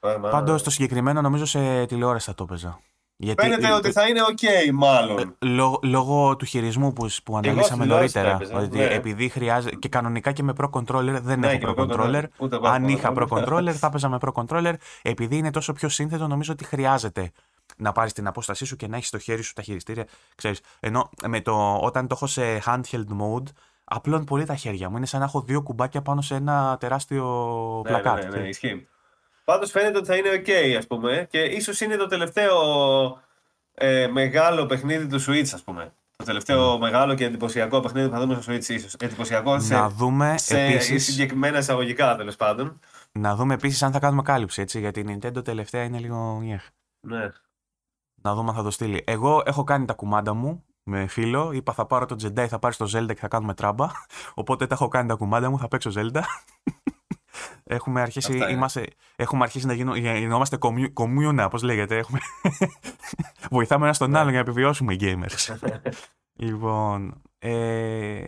πράγμα. 0.01 0.29
Πάντως 0.29 0.63
το 0.63 0.71
συγκεκριμένο 0.71 1.21
νομίζω 1.21 1.45
σε 1.45 1.87
τηλεόραση 1.87 2.27
θα 2.27 2.35
το 2.35 2.43
έπαιζα. 2.43 2.81
Γιατί... 3.23 3.43
Φαίνεται 3.43 3.73
ότι 3.73 3.93
θα 3.93 4.09
είναι 4.09 4.21
OK, 4.31 4.73
μάλλον. 4.73 5.19
Ε, 5.39 5.47
λόγω, 5.47 5.81
λόγω 5.83 6.37
του 6.37 6.45
χειρισμού 6.45 6.93
που, 6.93 7.09
που 7.25 7.37
αναλύσαμε 7.37 7.85
νωρίτερα. 7.85 8.39
Ότι 8.55 8.79
ναι. 8.79 8.85
επειδή 8.85 9.29
χρειάζεται. 9.29 9.77
και 9.77 9.89
κανονικά 9.89 10.33
και 10.33 10.43
με 10.43 10.53
Pro 10.61 10.71
Controller 10.71 11.19
δεν 11.23 11.39
ναι, 11.39 11.49
έχω 11.51 11.75
Pro 11.77 11.87
Controller. 11.87 12.23
Αν 12.63 12.89
είχα 12.89 13.13
Pro 13.17 13.27
Controller 13.29 13.71
θα 13.71 13.87
έπαιζα 13.87 14.09
με 14.09 14.19
Pro 14.21 14.33
Controller. 14.33 14.75
Επειδή 15.03 15.37
είναι 15.37 15.51
τόσο 15.51 15.73
πιο 15.73 15.89
σύνθετο, 15.89 16.27
νομίζω 16.27 16.53
ότι 16.53 16.65
χρειάζεται 16.65 17.31
να 17.77 17.93
πάρεις 17.93 18.13
την 18.13 18.27
απόστασή 18.27 18.65
σου 18.65 18.77
και 18.77 18.87
να 18.87 18.97
έχεις 18.97 19.09
στο 19.09 19.19
χέρι 19.19 19.43
σου 19.43 19.53
τα 19.53 19.63
χειριστήρια. 19.63 20.07
Ξέρεις, 20.35 20.61
ενώ 20.81 21.11
με 21.27 21.41
το, 21.41 21.75
όταν 21.75 22.07
το 22.07 22.15
έχω 22.15 22.27
σε 22.27 22.63
handheld 22.67 23.09
mode, 23.21 23.49
απλώνει 23.85 24.25
πολύ 24.25 24.45
τα 24.45 24.55
χέρια 24.55 24.91
μου. 24.91 24.97
Είναι 24.97 25.07
σαν 25.07 25.21
να 25.21 25.27
έχω 25.27 25.41
δύο 25.41 25.63
κουμπάκια 25.63 26.03
πάνω 26.03 26.21
σε 26.21 26.35
ένα 26.35 26.77
τεράστιο 26.81 27.25
ναι, 27.85 27.91
πλακάτ. 27.91 28.23
Ναι, 28.23 28.29
ναι, 28.29 28.39
ναι, 28.39 28.49
ισχύει. 28.49 28.89
Πάντως 29.51 29.71
φαίνεται 29.71 29.99
ότι 29.99 30.07
θα 30.07 30.17
είναι 30.17 30.29
OK, 30.35 30.51
ας 30.79 30.87
πούμε, 30.87 31.27
και 31.31 31.41
ίσως 31.43 31.81
είναι 31.81 31.97
το 31.97 32.07
τελευταίο 32.07 32.59
ε, 33.75 34.07
μεγάλο 34.07 34.67
παιχνίδι 34.67 35.07
του 35.07 35.21
Switch, 35.21 35.51
ας 35.55 35.63
πούμε. 35.63 35.93
Το 36.17 36.25
τελευταίο 36.25 36.75
mm. 36.75 36.79
μεγάλο 36.79 37.15
και 37.15 37.25
εντυπωσιακό 37.25 37.81
παιχνίδι 37.81 38.09
που 38.09 38.15
θα 38.15 38.21
δούμε 38.21 38.41
στο 38.41 38.53
Switch, 38.53 38.69
ίσως. 38.69 38.95
Εντυπωσιακό 38.95 39.61
σε, 39.61 39.75
να 39.75 39.89
δούμε 39.89 40.35
σε 40.39 40.61
επίσης... 40.61 41.05
συγκεκριμένα 41.05 41.59
εισαγωγικά 41.59 42.17
τέλος 42.17 42.37
πάντων. 42.37 42.81
Να 43.13 43.37
δούμε 43.37 43.55
επίσης 43.55 43.83
αν 43.83 43.93
θα 43.93 43.99
κάνουμε 43.99 44.23
κάλυψη, 44.23 44.63
έτσι, 44.63 44.79
γιατί 44.79 45.01
η 45.01 45.05
Nintendo 45.09 45.45
τελευταία 45.45 45.83
είναι 45.83 45.99
λίγο. 45.99 46.43
Ναι. 47.01 47.29
Να 48.23 48.35
δούμε 48.35 48.49
αν 48.49 48.57
θα 48.57 48.63
το 48.63 48.71
στείλει. 48.71 49.03
Εγώ 49.07 49.43
έχω 49.45 49.65
κάνει 49.65 49.85
τα 49.85 49.95
κουμάντα 49.95 50.35
μου 50.35 50.65
με 50.83 51.07
φίλο. 51.07 51.53
Είπα 51.53 51.73
θα 51.73 51.87
πάρω 51.87 52.07
το 52.07 52.17
Jedi, 52.23 52.47
θα 52.49 52.59
πάρει 52.59 52.75
το 52.75 52.91
Zelda 52.95 53.09
και 53.09 53.21
θα 53.21 53.29
κάνουμε 53.29 53.55
τράμπα. 53.55 53.87
Οπότε 54.35 54.67
τα 54.67 54.75
έχω 54.75 54.89
κάνει 54.89 55.09
τα 55.09 55.15
κουμάντα 55.15 55.51
μου, 55.51 55.59
θα 55.59 55.69
παίξω 55.69 55.91
Zelda. 55.95 56.21
Έχουμε 57.75 58.01
αρχίσει, 58.01 58.39
είμαστε, 58.51 58.87
έχουμε 59.17 59.43
αρχίσει 59.43 59.67
να 59.67 59.75
γινόμαστε 59.95 60.57
κομμιούνα, 60.93 61.49
πώς 61.49 61.63
λέγεται. 61.63 61.97
Έχουμε... 61.97 62.19
Βοηθάμε 63.51 63.87
ένα 63.87 63.97
τον 63.97 64.11
ναι. 64.11 64.19
άλλον 64.19 64.33
για 64.33 64.43
να 64.43 64.51
επιβιώσουμε 64.51 64.95
οι 64.95 64.99
gamers. 65.01 65.57
λοιπόν, 66.47 67.23
ε, 67.39 68.23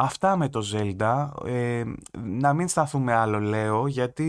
Αυτά 0.00 0.36
με 0.36 0.48
το 0.48 0.62
Zelda. 0.72 1.28
Ε, 1.44 1.84
να 2.18 2.52
μην 2.52 2.68
σταθούμε 2.68 3.12
άλλο, 3.12 3.40
λέω, 3.40 3.86
γιατί 3.86 4.24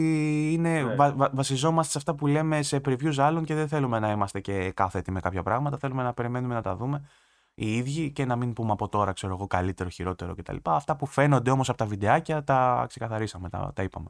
είναι, 0.54 0.82
ναι. 0.82 0.96
βασιζόμαστε 1.32 1.92
σε 1.92 1.98
αυτά 1.98 2.16
που 2.16 2.28
λέμε 2.28 2.62
σε 2.62 2.82
previews 2.86 3.18
άλλων 3.18 3.46
και 3.46 3.56
δεν 3.56 3.68
θέλουμε 3.68 4.00
να 4.00 4.12
είμαστε 4.12 4.40
και 4.40 4.72
κάθετοι 4.72 5.12
με 5.12 5.20
κάποια 5.20 5.44
πράγματα. 5.44 5.78
Θέλουμε 5.78 6.04
να 6.04 6.14
περιμένουμε 6.14 6.54
να 6.54 6.62
τα 6.62 6.76
δούμε 6.76 7.08
οι 7.54 7.76
ίδιοι 7.76 8.12
και 8.12 8.26
να 8.26 8.36
μην 8.36 8.54
πούμε 8.54 8.72
από 8.72 8.90
τώρα, 8.90 9.14
ξέρω 9.14 9.34
εγώ, 9.34 9.48
καλύτερο, 9.48 9.90
χειρότερο 9.90 10.36
κτλ. 10.36 10.56
Αυτά 10.64 10.96
που 10.96 11.06
φαίνονται 11.06 11.52
όμως 11.52 11.70
από 11.70 11.78
τα 11.78 11.86
βιντεάκια 11.86 12.44
τα 12.44 12.86
ξεκαθαρίσαμε, 12.88 13.50
τα, 13.50 13.72
τα 13.76 13.84
είπαμε. 13.84 14.10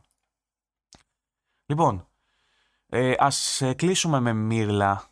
Λοιπόν, 1.69 2.07
ε, 2.87 3.13
ας 3.17 3.61
κλείσουμε 3.75 4.19
με 4.19 4.33
μύρλα, 4.33 5.03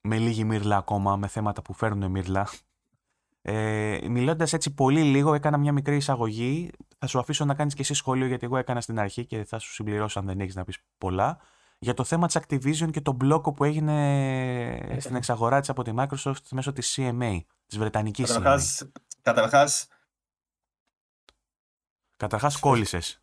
με 0.00 0.18
λίγη 0.18 0.44
μύρλα 0.44 0.76
ακόμα, 0.76 1.16
με 1.16 1.26
θέματα 1.26 1.62
που 1.62 1.72
φέρνουν 1.72 2.10
μύρλα. 2.10 2.48
Ε, 3.42 3.98
Μιλώντας 4.08 4.52
έτσι 4.52 4.74
πολύ 4.74 5.02
λίγο, 5.02 5.34
έκανα 5.34 5.58
μια 5.58 5.72
μικρή 5.72 5.96
εισαγωγή. 5.96 6.70
Θα 6.98 7.06
σου 7.06 7.18
αφήσω 7.18 7.44
να 7.44 7.54
κάνεις 7.54 7.74
και 7.74 7.80
εσύ 7.80 7.94
σχόλιο, 7.94 8.26
γιατί 8.26 8.44
εγώ 8.44 8.56
έκανα 8.56 8.80
στην 8.80 8.98
αρχή 8.98 9.26
και 9.26 9.44
θα 9.44 9.58
σου 9.58 9.72
συμπληρώσω 9.72 10.18
αν 10.18 10.26
δεν 10.26 10.40
έχεις 10.40 10.54
να 10.54 10.64
πεις 10.64 10.78
πολλά. 10.98 11.38
Για 11.78 11.94
το 11.94 12.04
θέμα 12.04 12.26
της 12.26 12.38
Activision 12.38 12.90
και 12.90 13.00
τον 13.00 13.14
μπλόκο 13.14 13.52
που 13.52 13.64
έγινε 13.64 14.96
στην 15.00 15.16
εξαγορά 15.16 15.60
της 15.60 15.68
από 15.68 15.82
τη 15.82 15.92
Microsoft 15.96 16.48
μέσω 16.50 16.72
της 16.72 16.98
CMA, 16.98 17.40
της 17.66 17.78
Βρετανικής 17.78 18.36
CMA. 18.36 18.58
Καταρχά. 19.22 19.68
Καταρχάς 22.16 22.58
κόλλησες. 22.58 23.22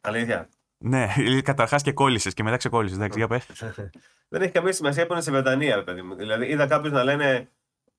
Αλήθεια. 0.00 0.48
Ναι, 0.82 1.08
καταρχάς 1.42 1.82
και 1.82 1.92
κόλλησες 1.92 2.34
και 2.34 2.42
μετά 2.42 2.56
ξεκόλλησες. 2.56 2.96
Εντάξει, 2.98 3.18
για 3.18 3.28
Δεν 4.28 4.42
έχει 4.42 4.52
καμία 4.52 4.72
σημασία 4.72 5.06
που 5.06 5.12
είναι 5.12 5.22
στη 5.22 5.30
Βρετανία, 5.30 5.84
παιδί 5.84 6.02
μου. 6.02 6.14
Δηλαδή, 6.14 6.46
είδα 6.46 6.66
κάποιους 6.66 6.92
να 6.92 7.04
λένε 7.04 7.48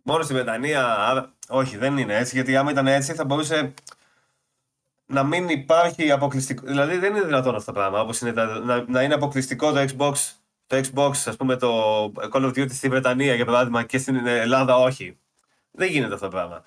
μόνο 0.03 0.23
στη 0.23 0.33
Βρετανία. 0.33 1.33
Όχι, 1.47 1.77
δεν 1.77 1.97
είναι 1.97 2.17
έτσι. 2.17 2.35
Γιατί 2.35 2.55
άμα 2.55 2.71
ήταν 2.71 2.87
έτσι 2.87 3.13
θα 3.13 3.25
μπορούσε 3.25 3.73
να 5.05 5.23
μην 5.23 5.49
υπάρχει 5.49 6.11
αποκλειστικό. 6.11 6.65
Δηλαδή 6.65 6.97
δεν 6.97 7.15
είναι 7.15 7.25
δυνατόν 7.25 7.55
αυτό 7.55 7.71
το 7.71 7.79
πράγμα. 7.79 8.01
Όπως 8.01 8.21
είναι 8.21 8.31
να, 8.31 8.85
να 8.87 9.01
είναι 9.01 9.13
αποκλειστικό 9.13 9.71
το 9.71 9.79
Xbox, 9.79 10.13
το 10.67 10.81
Xbox, 10.83 11.11
ας 11.25 11.35
πούμε, 11.37 11.55
το 11.55 12.03
Call 12.31 12.41
of 12.41 12.49
Duty 12.49 12.71
στη 12.71 12.89
Βρετανία 12.89 13.35
για 13.35 13.45
παράδειγμα 13.45 13.83
και 13.83 13.97
στην 13.97 14.25
Ελλάδα 14.25 14.77
όχι. 14.77 15.17
Δεν 15.71 15.89
γίνεται 15.89 16.13
αυτό 16.13 16.25
το 16.25 16.31
πράγμα. 16.31 16.63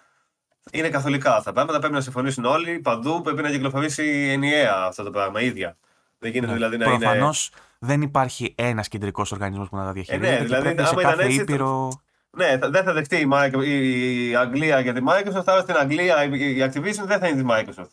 Είναι 0.73 0.89
καθολικά 0.89 1.31
αυτά 1.31 1.43
τα 1.43 1.53
πράγματα. 1.53 1.79
Πρέπει 1.79 1.95
να 1.95 2.01
συμφωνήσουν 2.01 2.45
όλοι 2.45 2.79
παντού. 2.79 3.21
Πρέπει 3.21 3.43
να 3.43 3.51
κυκλοφορήσει 3.51 4.29
ενιαία 4.33 4.75
αυτό 4.75 5.03
το 5.03 5.11
πράγμα, 5.11 5.41
ίδια. 5.41 5.77
Δεν 6.19 6.31
γίνεται 6.31 6.53
ναι. 6.53 6.59
δηλαδή 6.59 6.77
να 6.77 6.85
Προφανώς 6.85 7.51
είναι. 7.53 7.63
δεν 7.79 8.03
υπάρχει 8.03 8.55
ένας 8.57 8.89
κεντρικός 8.89 9.33
οργανισμός 9.33 9.69
που 9.69 9.77
να 9.77 9.85
τα 9.85 9.93
διαχειρίζεται. 9.93 10.35
Ε, 10.35 10.39
ναι, 10.39 10.45
δηλαδή, 10.45 10.63
πρέπει 10.63 10.89
σε 10.89 10.95
κάθε 10.95 11.25
έτσι, 11.25 11.41
ήπειρο... 11.41 12.01
Ναι, 12.31 12.59
δεν 12.59 12.85
θα 12.85 12.93
δεχτεί 12.93 13.17
η, 13.17 14.31
η 14.31 14.37
Αγγλία 14.37 14.81
για 14.81 14.93
τη 14.93 15.01
Microsoft, 15.09 15.43
αλλά 15.45 15.61
στην 15.61 15.77
Αγγλία 15.77 16.25
η 16.25 16.59
Activision 16.61 17.05
δεν 17.07 17.19
θα 17.19 17.29
είναι 17.29 17.43
της 17.43 17.45
Microsoft. 17.49 17.91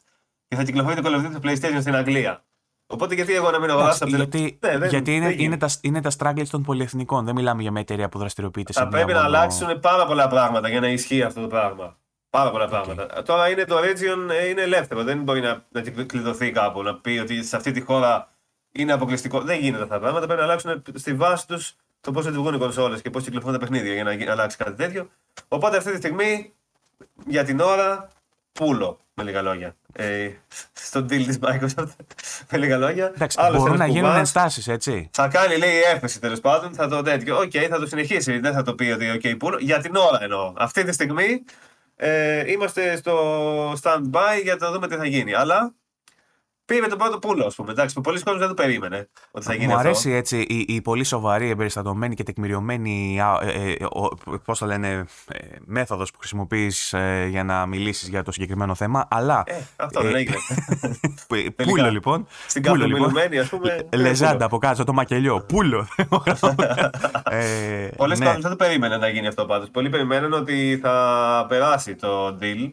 Και 0.47 0.55
θα 0.55 0.63
κυκλοφορεί 0.63 1.01
το 1.01 1.09
Call 1.09 1.15
of 1.15 1.35
Duty 1.35 1.49
PlayStation 1.49 1.77
στην 1.79 1.95
Αγγλία. 1.95 2.43
Οπότε 2.87 3.15
γιατί 3.15 3.33
εγώ 3.33 3.51
να 3.51 3.59
μην 3.59 3.69
αγοράσω 3.69 4.03
από 4.03 4.15
Γιατί, 4.15 4.59
ναι, 4.61 4.77
δεν, 4.77 4.89
γιατί 4.89 5.15
είναι, 5.15 5.35
είναι, 5.37 5.57
τα, 5.57 5.69
είναι 5.81 6.01
τα 6.01 6.11
struggles 6.17 6.47
των 6.49 6.63
πολυεθνικών. 6.63 7.25
Δεν 7.25 7.35
μιλάμε 7.35 7.61
για 7.61 7.71
μια 7.71 7.81
εταιρεία 7.81 8.09
που 8.09 8.17
δραστηριοποιείται 8.17 8.73
σε 8.73 8.79
Θα 8.79 8.87
πρέπει 8.87 9.13
να 9.13 9.23
αλλάξουν 9.23 9.79
πάρα 9.79 10.05
πολλά 10.05 10.27
πράγματα 10.27 10.69
για 10.69 10.79
να 10.79 10.87
ισχύει 10.87 11.23
αυτό 11.23 11.41
το 11.41 11.47
πράγμα. 11.47 11.97
Πάρα 12.33 12.51
πολλά 12.51 12.67
πράγματα. 12.67 13.23
Τώρα 13.23 13.49
είναι 13.49 13.65
το 13.65 13.77
region 13.77 14.29
ε, 14.31 14.47
είναι 14.47 14.61
ελεύθερο. 14.61 15.03
Δεν 15.03 15.17
μπορεί 15.17 15.41
να, 15.41 15.63
να 15.69 15.81
κλειδωθεί 16.05 16.51
κάπου, 16.51 16.83
να 16.83 16.95
πει 16.95 17.19
ότι 17.21 17.43
σε 17.43 17.55
αυτή 17.55 17.71
τη 17.71 17.81
χώρα 17.81 18.29
είναι 18.71 18.91
αποκλειστικό. 18.93 19.41
Δεν 19.41 19.59
γίνεται 19.59 19.83
αυτά 19.83 19.93
τα 19.93 19.99
πράγματα. 19.99 20.25
Πρέπει 20.25 20.39
να 20.41 20.45
αλλάξουν 20.45 20.83
στη 20.93 21.13
βάση 21.13 21.47
τους 21.47 21.75
το 22.01 22.11
πώς 22.11 22.25
λειτουργούν 22.25 22.53
οι 22.53 22.57
κονσόλες 22.57 23.01
και 23.01 23.09
πώς 23.09 23.23
κυκλοφορούν 23.23 23.59
τα 23.59 23.59
παιχνίδια 23.59 23.93
για 23.93 24.25
να 24.25 24.31
αλλάξει 24.31 24.57
κάτι 24.57 24.73
τέτοιο. 24.73 25.09
Οπότε 25.47 25.77
αυτή 25.77 25.91
τη 25.91 25.97
στιγμή, 25.97 26.53
για 27.27 27.43
την 27.43 27.59
ώρα, 27.59 28.07
πούλο, 28.51 28.99
με 29.13 29.23
λίγα 29.23 29.41
λόγια. 29.41 29.75
Ε, 29.93 30.29
στο 30.73 30.99
deal 30.99 31.23
της 31.25 31.39
Microsoft, 31.41 31.87
με 32.51 32.57
λίγα 32.57 32.77
λόγια. 32.77 33.11
Εντάξει, 33.15 33.37
Άλλος 33.41 33.61
μπορούν 33.61 33.77
να 33.77 33.87
γίνουν 33.87 34.15
ενστάσεις, 34.15 34.67
έτσι. 34.67 35.09
Θα 35.13 35.27
κάνει, 35.27 35.57
λέει, 35.57 35.81
έφεση 35.93 36.19
τέλος 36.19 36.39
πάντων, 36.39 36.73
θα 36.73 36.87
το 36.87 37.01
τέτοιο. 37.01 37.37
OK, 37.37 37.51
okay, 37.53 37.67
θα 37.69 37.79
το 37.79 37.85
συνεχίσει. 37.85 38.39
Δεν 38.39 38.53
θα 38.53 38.63
το 38.63 38.75
πει 38.75 38.91
ότι, 38.91 39.19
OK, 39.23 39.35
πούλο. 39.39 39.57
Για 39.59 39.81
την 39.81 39.95
ώρα 39.95 40.23
εννοώ. 40.23 40.53
Αυτή 40.57 40.83
τη 40.83 40.91
στιγμή 40.91 41.43
ε, 42.05 42.51
είμαστε 42.51 42.95
στο 42.95 43.71
stand-by 43.71 44.41
για 44.43 44.55
να 44.59 44.71
δούμε 44.71 44.87
τι 44.87 44.95
θα 44.95 45.05
γίνει. 45.05 45.33
Αλλά 45.33 45.75
Πήρε 46.65 46.87
το 46.87 46.95
πρώτο 46.95 47.19
πούλο, 47.19 47.45
ας 47.45 47.55
πούμε. 47.55 47.71
Εντάξει, 47.71 48.01
πολύς 48.01 48.21
κόσμος 48.21 48.39
δεν 48.39 48.47
το 48.47 48.53
περίμενε 48.53 49.09
ότι 49.31 49.45
θα 49.45 49.53
γίνει 49.53 49.65
Μου 49.65 49.73
αυτό. 49.73 49.87
αρέσει 49.87 50.11
έτσι 50.11 50.39
η, 50.39 50.65
η 50.67 50.81
πολύ 50.81 51.03
σοβαρή, 51.03 51.49
εμπεριστατωμένη 51.49 52.15
και 52.15 52.23
τεκμηριωμένη 52.23 53.19
ε, 53.41 53.49
ε, 53.49 53.71
ε, 53.71 53.85
πώς 54.45 54.59
το 54.59 54.65
λένε, 54.65 55.05
ε, 55.27 55.37
μέθοδος 55.65 56.11
που 56.11 56.17
χρησιμοποιείς 56.19 56.93
ε, 56.93 57.27
για 57.29 57.43
να 57.43 57.65
μιλήσεις 57.65 58.07
για 58.07 58.23
το 58.23 58.31
συγκεκριμένο 58.31 58.75
θέμα, 58.75 59.07
αλλά... 59.09 59.43
Ε, 59.45 59.61
αυτό 59.75 60.01
δεν 60.01 60.15
έγινε. 60.15 60.35
πούλο 61.65 61.91
λοιπόν. 61.91 62.27
Στην 62.47 62.63
καθομιλουμένη, 62.63 63.39
ας 63.39 63.49
πούμε. 63.49 63.87
Λεζάντα 63.95 64.45
από 64.45 64.57
κάτω, 64.57 64.83
το 64.83 64.93
μακελιό. 64.93 65.45
Πούλο. 65.47 65.87
ε, 67.29 67.87
Πολλές 67.95 68.19
ναι. 68.19 68.31
δεν 68.31 68.49
το 68.49 68.55
περίμενε 68.55 68.97
να 68.97 69.07
γίνει 69.07 69.27
αυτό 69.27 69.45
πάντως. 69.45 69.69
Πολλοί 69.69 69.89
περιμένουν 69.89 70.33
ότι 70.33 70.79
θα 70.81 71.45
περάσει 71.49 71.95
το 71.95 72.37
deal 72.41 72.71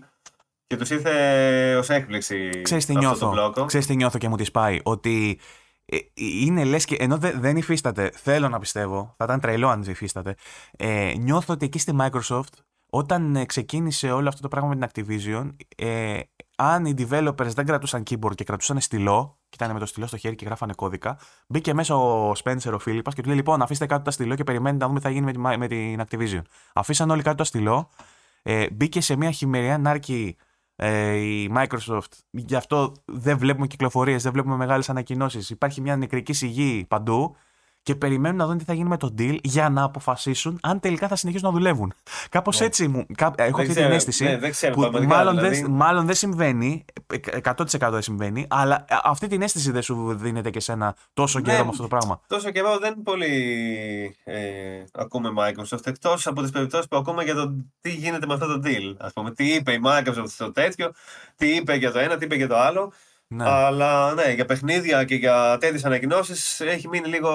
και 0.70 0.76
τους 0.76 0.90
ήρθε 0.90 1.76
ως 1.76 1.88
έκπληξη 1.88 2.60
Ξέρεις 2.62 2.86
τι 2.86 2.96
νιώθω, 2.96 3.52
Ξέρεις 3.66 3.86
τι 3.86 3.96
νιώθω 3.96 4.18
και 4.18 4.28
μου 4.28 4.36
τη 4.36 4.50
πάει. 4.50 4.78
Ότι 4.82 5.40
ε, 5.84 5.96
είναι 6.14 6.64
λες 6.64 6.84
και 6.84 6.96
ενώ 6.98 7.18
δεν 7.18 7.56
υφίσταται, 7.56 8.10
θέλω 8.14 8.48
να 8.48 8.58
πιστεύω, 8.58 9.14
θα 9.16 9.24
ήταν 9.24 9.40
τρελό 9.40 9.68
αν 9.68 9.82
υφίσταται. 9.82 10.34
Ε, 10.76 11.12
νιώθω 11.18 11.52
ότι 11.52 11.64
εκεί 11.64 11.78
στη 11.78 11.96
Microsoft, 12.00 12.52
όταν 12.90 13.36
ε, 13.36 13.44
ξεκίνησε 13.44 14.10
όλο 14.10 14.28
αυτό 14.28 14.40
το 14.40 14.48
πράγμα 14.48 14.74
με 14.74 14.86
την 14.86 14.88
Activision, 14.88 15.50
ε, 15.76 16.20
αν 16.56 16.84
οι 16.84 16.94
developers 16.98 17.52
δεν 17.54 17.66
κρατούσαν 17.66 18.02
keyboard 18.10 18.34
και 18.34 18.44
κρατούσαν 18.44 18.80
στυλό, 18.80 19.38
και 19.48 19.56
ήταν 19.60 19.72
με 19.72 19.78
το 19.78 19.86
στυλό 19.86 20.06
στο 20.06 20.16
χέρι 20.16 20.34
και 20.34 20.44
γράφανε 20.44 20.72
κώδικα, 20.72 21.18
μπήκε 21.48 21.74
μέσα 21.74 21.96
ο 21.96 22.32
Spencer 22.44 22.72
ο 22.74 22.78
Φίλιππα 22.78 23.10
και 23.10 23.22
του 23.22 23.28
λέει: 23.28 23.36
Λοιπόν, 23.36 23.62
αφήστε 23.62 23.86
κάτω 23.86 24.02
τα 24.02 24.10
στυλό 24.10 24.34
και 24.34 24.44
περιμένετε 24.44 24.84
να 24.84 24.86
δούμε 24.86 25.00
τι 25.00 25.06
θα 25.06 25.12
γίνει 25.12 25.38
με, 25.58 25.66
την 25.66 26.02
Activision. 26.08 26.42
Αφήσαν 26.72 27.10
όλοι 27.10 27.22
κάτω 27.22 27.36
το 27.36 27.44
στυλό, 27.44 27.88
ε, 28.42 28.70
μπήκε 28.70 29.00
σε 29.00 29.16
μια 29.16 29.30
χειμεριά 29.30 29.78
νάρκη 29.78 30.36
ε, 30.82 31.14
η 31.16 31.50
Microsoft. 31.54 32.08
Γι' 32.30 32.54
αυτό 32.54 32.92
δεν 33.04 33.38
βλέπουμε 33.38 33.66
κυκλοφορίες, 33.66 34.22
δεν 34.22 34.32
βλέπουμε 34.32 34.56
μεγάλες 34.56 34.90
ανακοινώσεις. 34.90 35.50
Υπάρχει 35.50 35.80
μια 35.80 35.96
νεκρική 35.96 36.32
σιγή 36.32 36.84
παντού 36.88 37.36
και 37.82 37.94
περιμένουν 37.94 38.36
να 38.36 38.46
δουν 38.46 38.58
τι 38.58 38.64
θα 38.64 38.72
γίνει 38.72 38.88
με 38.88 38.96
το 38.96 39.14
deal 39.18 39.38
για 39.42 39.68
να 39.68 39.82
αποφασίσουν 39.82 40.58
αν 40.62 40.80
τελικά 40.80 41.08
θα 41.08 41.16
συνεχίσουν 41.16 41.48
να 41.48 41.54
δουλεύουν. 41.54 41.92
Κάπως 42.28 42.60
ναι. 42.60 42.66
έτσι 42.66 42.88
μου. 42.88 43.06
Έχω 43.34 43.60
αυτή 43.60 43.74
την 43.74 43.82
αίσθηση. 43.82 44.24
Ναι, 44.24 44.38
δεν 44.38 44.50
ξέρω, 44.50 44.74
που 44.74 44.80
μάλλον, 44.80 45.36
δηλαδή... 45.36 45.60
δεν, 45.60 45.70
μάλλον 45.70 46.06
δεν 46.06 46.14
συμβαίνει. 46.14 46.84
100% 47.42 47.88
δεν 47.90 48.02
συμβαίνει. 48.02 48.46
Αλλά 48.48 48.84
αυτή 49.02 49.26
την 49.26 49.42
αίσθηση 49.42 49.70
δεν 49.70 49.82
σου 49.82 50.14
δίνεται 50.14 50.50
και 50.50 50.60
σένα 50.60 50.96
τόσο 51.12 51.38
ναι, 51.38 51.44
καιρό 51.44 51.62
με 51.62 51.68
αυτό 51.70 51.82
το 51.82 51.88
πράγμα. 51.88 52.20
Τόσο 52.26 52.50
καιρό 52.50 52.78
δεν 52.78 53.02
πολύ 53.02 54.16
ε, 54.24 54.40
ακούμε 54.92 55.30
Microsoft. 55.36 55.86
Εκτός 55.86 56.26
από 56.26 56.42
τις 56.42 56.50
περιπτώσεις 56.50 56.88
που 56.88 56.96
ακούμε 56.96 57.24
για 57.24 57.34
το 57.34 57.54
τι 57.80 57.90
γίνεται 57.90 58.26
με 58.26 58.34
αυτό 58.34 58.46
το 58.46 58.60
deal. 58.64 58.94
Α 58.98 59.08
πούμε, 59.10 59.30
τι 59.30 59.54
είπε 59.54 59.72
η 59.72 59.80
Microsoft 59.84 60.28
στο 60.28 60.52
τέτοιο, 60.52 60.92
τι 61.36 61.54
είπε 61.54 61.74
για 61.74 61.92
το 61.92 61.98
ένα, 61.98 62.16
τι 62.16 62.24
είπε 62.24 62.34
για 62.34 62.48
το 62.48 62.56
άλλο. 62.56 62.92
Ναι. 63.34 63.44
Αλλά 63.48 64.14
ναι, 64.14 64.32
για 64.32 64.44
παιχνίδια 64.44 65.04
και 65.04 65.14
για 65.14 65.56
τέτοιες 65.60 65.84
ανακοινώσεις 65.84 66.60
έχει 66.60 66.88
μείνει 66.88 67.08
λίγο 67.08 67.30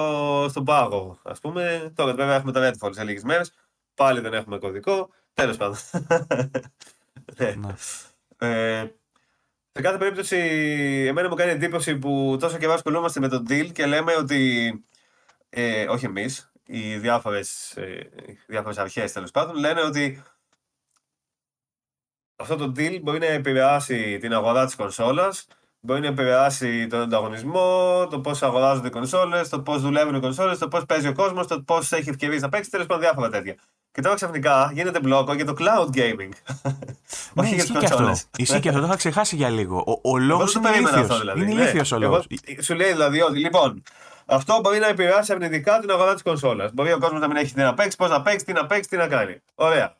στον 0.48 0.64
πάγο. 0.64 1.18
Α 1.22 1.32
πούμε, 1.32 1.92
τώρα 1.94 2.14
βέβαια 2.14 2.34
έχουμε 2.34 2.52
τα 2.52 2.70
Redfall 2.70 2.90
σε 2.92 3.04
λίγες 3.04 3.22
μέρες. 3.22 3.52
Πάλι 3.94 4.20
δεν 4.20 4.34
έχουμε 4.34 4.58
κωδικό. 4.58 5.10
Τέλος 5.34 5.56
πάντων. 5.56 5.76
ναι. 7.38 7.54
ναι. 7.54 7.74
Ε, 8.38 8.94
σε 9.72 9.82
κάθε 9.82 9.98
περίπτωση, 9.98 10.36
εμένα 11.08 11.28
μου 11.28 11.34
κάνει 11.34 11.50
εντύπωση 11.50 11.96
που 11.96 12.36
τόσο 12.40 12.58
και 12.58 12.66
ασχολούμαστε 12.66 13.20
με 13.20 13.28
τον 13.28 13.46
deal 13.48 13.72
και 13.72 13.86
λέμε 13.86 14.14
ότι. 14.16 14.72
Ε, 15.48 15.88
όχι 15.88 16.04
εμείς, 16.04 16.52
οι 16.66 16.96
διάφορες 16.96 17.76
ε, 17.76 18.10
διάφορες 18.46 18.78
αρχές 18.78 19.12
τέλος 19.12 19.30
πάντων, 19.30 19.56
λένε 19.56 19.80
ότι 19.80 20.22
αυτό 22.36 22.56
το 22.56 22.72
deal 22.76 23.00
μπορεί 23.02 23.18
να 23.18 23.26
επηρεάσει 23.26 24.18
την 24.18 24.32
αγορά 24.32 24.64
της 24.64 24.74
κονσόλας 24.74 25.46
μπορεί 25.86 26.00
να 26.00 26.06
επηρεάσει 26.06 26.86
τον 26.86 27.00
ανταγωνισμό, 27.00 28.06
το 28.10 28.20
πώς 28.20 28.42
αγοράζονται 28.42 28.88
οι 28.88 28.90
κονσόλες, 28.90 29.48
το 29.48 29.60
πώς 29.60 29.80
δουλεύουν 29.82 30.14
οι 30.14 30.20
κονσόλες, 30.20 30.58
το 30.58 30.68
πώς 30.68 30.84
παίζει 30.86 31.08
ο 31.08 31.12
κόσμος, 31.12 31.46
το 31.46 31.60
πώς 31.60 31.92
έχει 31.92 32.08
ευκαιρίες 32.08 32.42
να 32.42 32.48
παίξει, 32.48 32.70
τέλος 32.70 32.86
πάντων 32.86 33.02
διάφορα 33.02 33.28
τέτοια. 33.28 33.54
Και 33.92 34.00
τώρα 34.00 34.14
ξαφνικά 34.14 34.70
γίνεται 34.74 35.00
μπλόκο 35.00 35.34
για 35.34 35.44
το 35.44 35.54
cloud 35.58 35.96
gaming. 35.96 36.28
Ναι, 37.32 37.42
Όχι 37.42 37.54
για 37.54 37.64
τις 37.64 37.72
κονσόλες. 37.72 38.26
Ισχύει 38.36 38.60
και 38.60 38.68
αυτό, 38.68 38.80
το 38.80 38.86
είχα 38.86 38.96
ξεχάσει 38.96 39.36
για 39.36 39.48
λίγο. 39.48 40.00
Ο, 40.02 40.10
ο 40.10 40.18
λόγος 40.18 40.54
είναι 40.54 40.68
ηλίθιο. 40.76 41.18
Δηλαδή. 41.18 41.40
Είναι 41.40 41.50
ηλίθιο 41.50 41.98
ναι. 41.98 42.06
ο 42.06 42.08
λόγος. 42.08 42.26
Σου 42.60 42.74
λέει 42.74 42.92
δηλαδή 42.92 43.20
ότι 43.20 43.38
λοιπόν, 43.38 43.82
αυτό 44.26 44.60
μπορεί 44.62 44.78
να 44.78 44.86
επηρεάσει 44.86 45.32
αρνητικά 45.32 45.78
την 45.78 45.90
αγορά 45.90 46.12
της 46.12 46.22
κονσόλας. 46.22 46.72
Μπορεί 46.72 46.92
ο 46.92 46.98
κόσμος 46.98 47.20
να 47.20 47.26
μην 47.26 47.36
έχει 47.36 47.54
τι 47.54 47.60
να 47.60 47.74
παίξει, 47.74 47.96
πώς 47.96 48.10
να 48.10 48.22
παίξει, 48.22 48.46
τι 48.46 48.52
να 48.52 48.66
παίξει, 48.66 48.88
τι 48.88 48.96
να 48.96 49.08
κάνει. 49.08 49.42
Ωραία. 49.54 49.96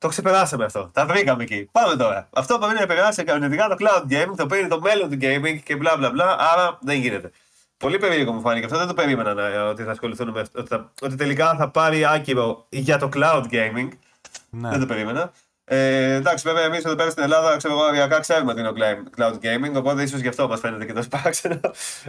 Το 0.00 0.08
ξεπεράσαμε 0.08 0.64
αυτό. 0.64 0.90
Τα 0.92 1.06
βρήκαμε 1.06 1.42
εκεί. 1.42 1.68
Πάμε 1.72 1.96
τώρα. 1.96 2.28
Αυτό 2.32 2.58
που 2.58 2.66
να 2.66 2.82
επηρεάσει 2.82 3.24
κανονικά 3.24 3.68
το 3.68 3.76
cloud 3.78 4.12
gaming, 4.12 4.32
το 4.36 4.42
οποίο 4.42 4.58
είναι 4.58 4.68
το 4.68 4.80
μέλλον 4.80 5.10
του 5.10 5.18
gaming 5.20 5.60
και 5.64 5.76
μπλα 5.76 5.96
μπλα 5.96 6.10
μπλα. 6.10 6.36
Άρα 6.38 6.78
δεν 6.80 7.00
γίνεται. 7.00 7.30
Πολύ 7.76 7.98
περίεργο 7.98 8.32
μου 8.32 8.40
φάνηκε 8.40 8.64
αυτό. 8.64 8.78
Δεν 8.78 8.86
το 8.86 8.94
περίμενα 8.94 9.34
να, 9.34 9.64
ότι 9.68 9.82
θα 9.82 9.90
ασχοληθούν 9.90 10.30
με 10.30 10.40
αυτό. 10.40 10.60
Ότι, 10.60 10.74
ότι 11.00 11.14
τελικά 11.16 11.54
θα 11.54 11.68
πάρει 11.68 12.04
άκυρο 12.04 12.66
για 12.68 12.98
το 12.98 13.08
cloud 13.14 13.44
gaming. 13.50 13.88
Ναι. 14.50 14.68
Δεν 14.70 14.80
το 14.80 14.86
περίμενα. 14.86 15.32
Ε, 15.72 16.14
εντάξει, 16.14 16.48
βέβαια, 16.48 16.64
εμείς 16.64 16.84
εδώ 16.84 16.94
πέρα 16.94 17.10
στην 17.10 17.22
Ελλάδα 17.22 17.56
ξέρω 17.56 17.74
εγώ, 17.74 17.82
οριακά 17.82 18.20
ξέρουμε 18.20 18.54
τι 18.54 18.60
είναι 18.60 18.72
cloud 19.16 19.32
gaming, 19.32 19.74
οπότε 19.76 20.02
ίσως 20.02 20.20
γι' 20.20 20.28
αυτό 20.28 20.48
μας 20.48 20.60
φαίνεται 20.60 20.84
και 20.84 20.92
τόσο 20.92 21.08
παράξενο. 21.08 21.60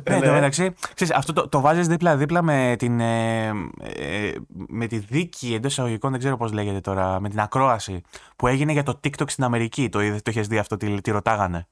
Ναι, 0.10 0.18
ναι. 0.18 0.32
μεταξύ, 0.32 0.74
ξέρεις, 0.94 1.14
αυτό 1.14 1.34
το, 1.34 1.50
το 1.50 1.62
βάζεις 1.62 1.88
δίπλα-δίπλα 1.88 2.42
με, 2.42 2.76
την, 2.78 3.00
ε, 3.00 3.48
ε, 3.48 4.32
με 4.68 4.88
τη 4.88 4.98
δίκη 4.98 5.54
εντός 5.54 5.72
εισαγωγικών, 5.72 6.12
δεν 6.12 6.20
ξέρω 6.20 6.38
πώς 6.38 6.52
λέγεται 6.52 6.80
τώρα, 6.80 7.20
με 7.20 7.30
την 7.30 7.40
ακρόαση 7.40 8.02
που 8.36 8.48
έγινε 8.48 8.72
για 8.72 8.84
το 8.84 9.00
TikTok 9.04 9.30
στην 9.30 9.44
Αμερική. 9.44 9.90
Το, 9.90 10.00
το 10.00 10.30
έχει 10.30 10.42
δει 10.42 10.58
αυτό, 10.58 10.78
τι, 10.78 11.02
τι 11.02 11.12
ρωτάγανε. 11.12 11.68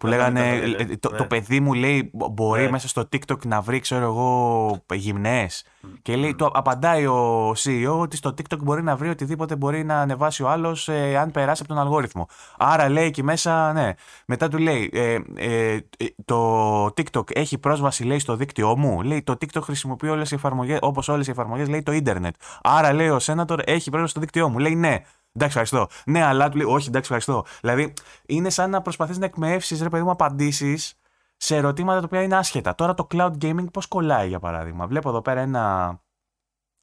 Που 0.00 0.06
λέγανε, 0.06 0.56
ε, 0.56 0.84
το, 0.96 1.08
το, 1.08 1.16
ναι. 1.18 1.24
παιδί 1.26 1.60
μου 1.60 1.72
λέει 1.72 2.10
μπορεί 2.12 2.62
ναι. 2.62 2.70
μέσα 2.70 2.88
στο 2.88 3.08
TikTok 3.12 3.46
να 3.46 3.60
βρει, 3.60 3.80
ξέρω 3.80 4.04
εγώ, 4.04 4.82
γυμνές. 4.92 5.64
Και 6.02 6.16
λέει, 6.16 6.34
το 6.34 6.50
απαντάει 6.54 7.06
ο 7.06 7.50
CEO 7.50 7.98
ότι 7.98 8.16
στο 8.16 8.34
TikTok 8.36 8.58
μπορεί 8.58 8.82
να 8.82 8.96
βρει 8.96 9.08
οτιδήποτε 9.08 9.56
μπορεί 9.56 9.84
να 9.84 10.00
ανεβάσει 10.00 10.42
ο 10.42 10.48
άλλος 10.48 10.88
ε, 10.88 11.16
αν 11.16 11.30
περάσει 11.30 11.62
από 11.64 11.74
τον 11.74 11.82
αλγόριθμο. 11.82 12.28
Άρα 12.58 12.88
λέει 12.88 13.06
εκεί 13.06 13.22
μέσα, 13.22 13.72
ναι. 13.72 13.92
Μετά 14.26 14.48
του 14.48 14.58
λέει, 14.58 14.90
ε, 14.92 15.18
ε, 15.34 15.78
το 16.24 16.84
TikTok 16.84 17.36
έχει 17.36 17.58
πρόσβαση 17.58 18.04
λέει 18.04 18.18
στο 18.18 18.36
δίκτυό 18.36 18.76
μου. 18.76 19.02
Λέει, 19.02 19.22
το 19.22 19.32
TikTok 19.32 19.62
χρησιμοποιεί 19.62 20.08
όλες 20.08 20.30
οι 20.30 20.34
εφαρμογές, 20.34 20.78
όπως 20.80 21.08
όλες 21.08 21.26
οι 21.26 21.30
εφαρμογές 21.30 21.68
λέει 21.68 21.82
το 21.82 21.92
ίντερνετ. 21.92 22.34
Άρα 22.62 22.92
λέει 22.92 23.08
ο 23.08 23.18
Σένατορ 23.18 23.60
έχει 23.64 23.90
πρόσβαση 23.90 24.10
στο 24.10 24.20
δίκτυό 24.20 24.48
μου. 24.48 24.58
Λέει 24.58 24.74
ναι. 24.74 24.96
Εντάξει, 25.32 25.58
ευχαριστώ. 25.58 25.88
Ναι, 26.06 26.24
αλλά 26.24 26.48
του 26.48 26.56
λέει, 26.56 26.66
Όχι, 26.66 26.88
εντάξει, 26.88 27.12
ευχαριστώ. 27.14 27.44
Δηλαδή, 27.60 27.92
είναι 28.26 28.50
σαν 28.50 28.70
να 28.70 28.82
προσπαθείς 28.82 29.18
να 29.18 29.24
εκμεύσεις, 29.24 29.82
ρε 29.82 29.88
παιδί 29.88 30.02
μου, 30.02 30.10
απαντήσεις 30.10 30.94
σε 31.36 31.56
ερωτήματα 31.56 31.98
τα 31.98 32.04
οποία 32.04 32.22
είναι 32.22 32.36
άσχετα. 32.36 32.74
Τώρα 32.74 32.94
το 32.94 33.06
cloud 33.10 33.32
gaming 33.40 33.72
πώς 33.72 33.86
κολλάει, 33.86 34.28
για 34.28 34.38
παράδειγμα. 34.38 34.86
Βλέπω 34.86 35.08
εδώ 35.08 35.22
πέρα 35.22 35.40
ένα. 35.40 35.98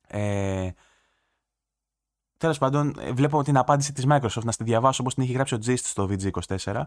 Ε, 0.08 0.70
Τέλος 2.38 2.58
πάντων, 2.58 2.96
βλέπω 3.14 3.44
την 3.44 3.58
απάντηση 3.58 3.94
της 3.94 4.06
Microsoft 4.10 4.44
να 4.44 4.52
στη 4.52 4.64
διαβάσω 4.64 5.02
όπως 5.02 5.14
την 5.14 5.24
έχει 5.24 5.32
γράψει 5.32 5.56
ο 5.56 5.60
Gist 5.66 5.78
στο 5.78 6.10
VG24. 6.10 6.82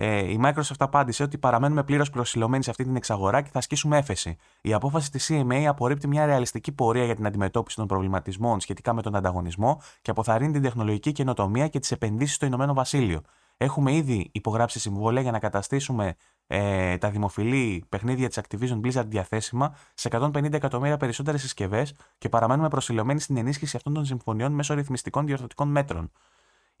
Ε, 0.00 0.30
η 0.30 0.40
Microsoft 0.42 0.76
απάντησε 0.78 1.22
ότι 1.22 1.38
παραμένουμε 1.38 1.84
πλήρως 1.84 2.10
προσιλωμένοι 2.10 2.62
σε 2.62 2.70
αυτή 2.70 2.84
την 2.84 2.96
εξαγορά 2.96 3.42
και 3.42 3.48
θα 3.52 3.58
ασκήσουμε 3.58 3.98
έφεση. 3.98 4.36
Η 4.60 4.72
απόφαση 4.72 5.10
της 5.10 5.30
CMA 5.32 5.64
απορρίπτει 5.68 6.08
μια 6.08 6.26
ρεαλιστική 6.26 6.72
πορεία 6.72 7.04
για 7.04 7.14
την 7.14 7.26
αντιμετώπιση 7.26 7.76
των 7.76 7.86
προβληματισμών 7.86 8.60
σχετικά 8.60 8.92
με 8.92 9.02
τον 9.02 9.16
ανταγωνισμό 9.16 9.80
και 10.02 10.10
αποθαρρύνει 10.10 10.52
την 10.52 10.62
τεχνολογική 10.62 11.12
καινοτομία 11.12 11.68
και 11.68 11.78
τις 11.78 11.90
επενδύσεις 11.90 12.34
στο 12.34 12.46
Ηνωμένο 12.46 12.74
Βασίλειο. 12.74 13.20
Έχουμε 13.56 13.94
ήδη 13.94 14.28
υπογράψει 14.32 14.78
συμβόλαια 14.80 15.22
για 15.22 15.32
να 15.32 15.38
καταστήσουμε 15.38 16.14
ε, 16.46 16.98
τα 16.98 17.10
δημοφιλή 17.10 17.84
παιχνίδια 17.88 18.28
της 18.28 18.40
Activision 18.42 18.80
Blizzard 18.80 19.06
διαθέσιμα 19.06 19.76
σε 19.94 20.08
150 20.12 20.52
εκατομμύρια 20.52 20.96
περισσότερες 20.96 21.40
συσκευές 21.40 21.94
και 22.18 22.28
παραμένουμε 22.28 22.68
προσιλωμένοι 22.68 23.20
στην 23.20 23.36
ενίσχυση 23.36 23.76
αυτών 23.76 23.94
των 23.94 24.04
συμφωνιών 24.04 24.52
μέσω 24.52 24.74
ρυθμιστικών 24.74 25.26
διορθωτικών 25.26 25.68
μέτρων. 25.68 26.10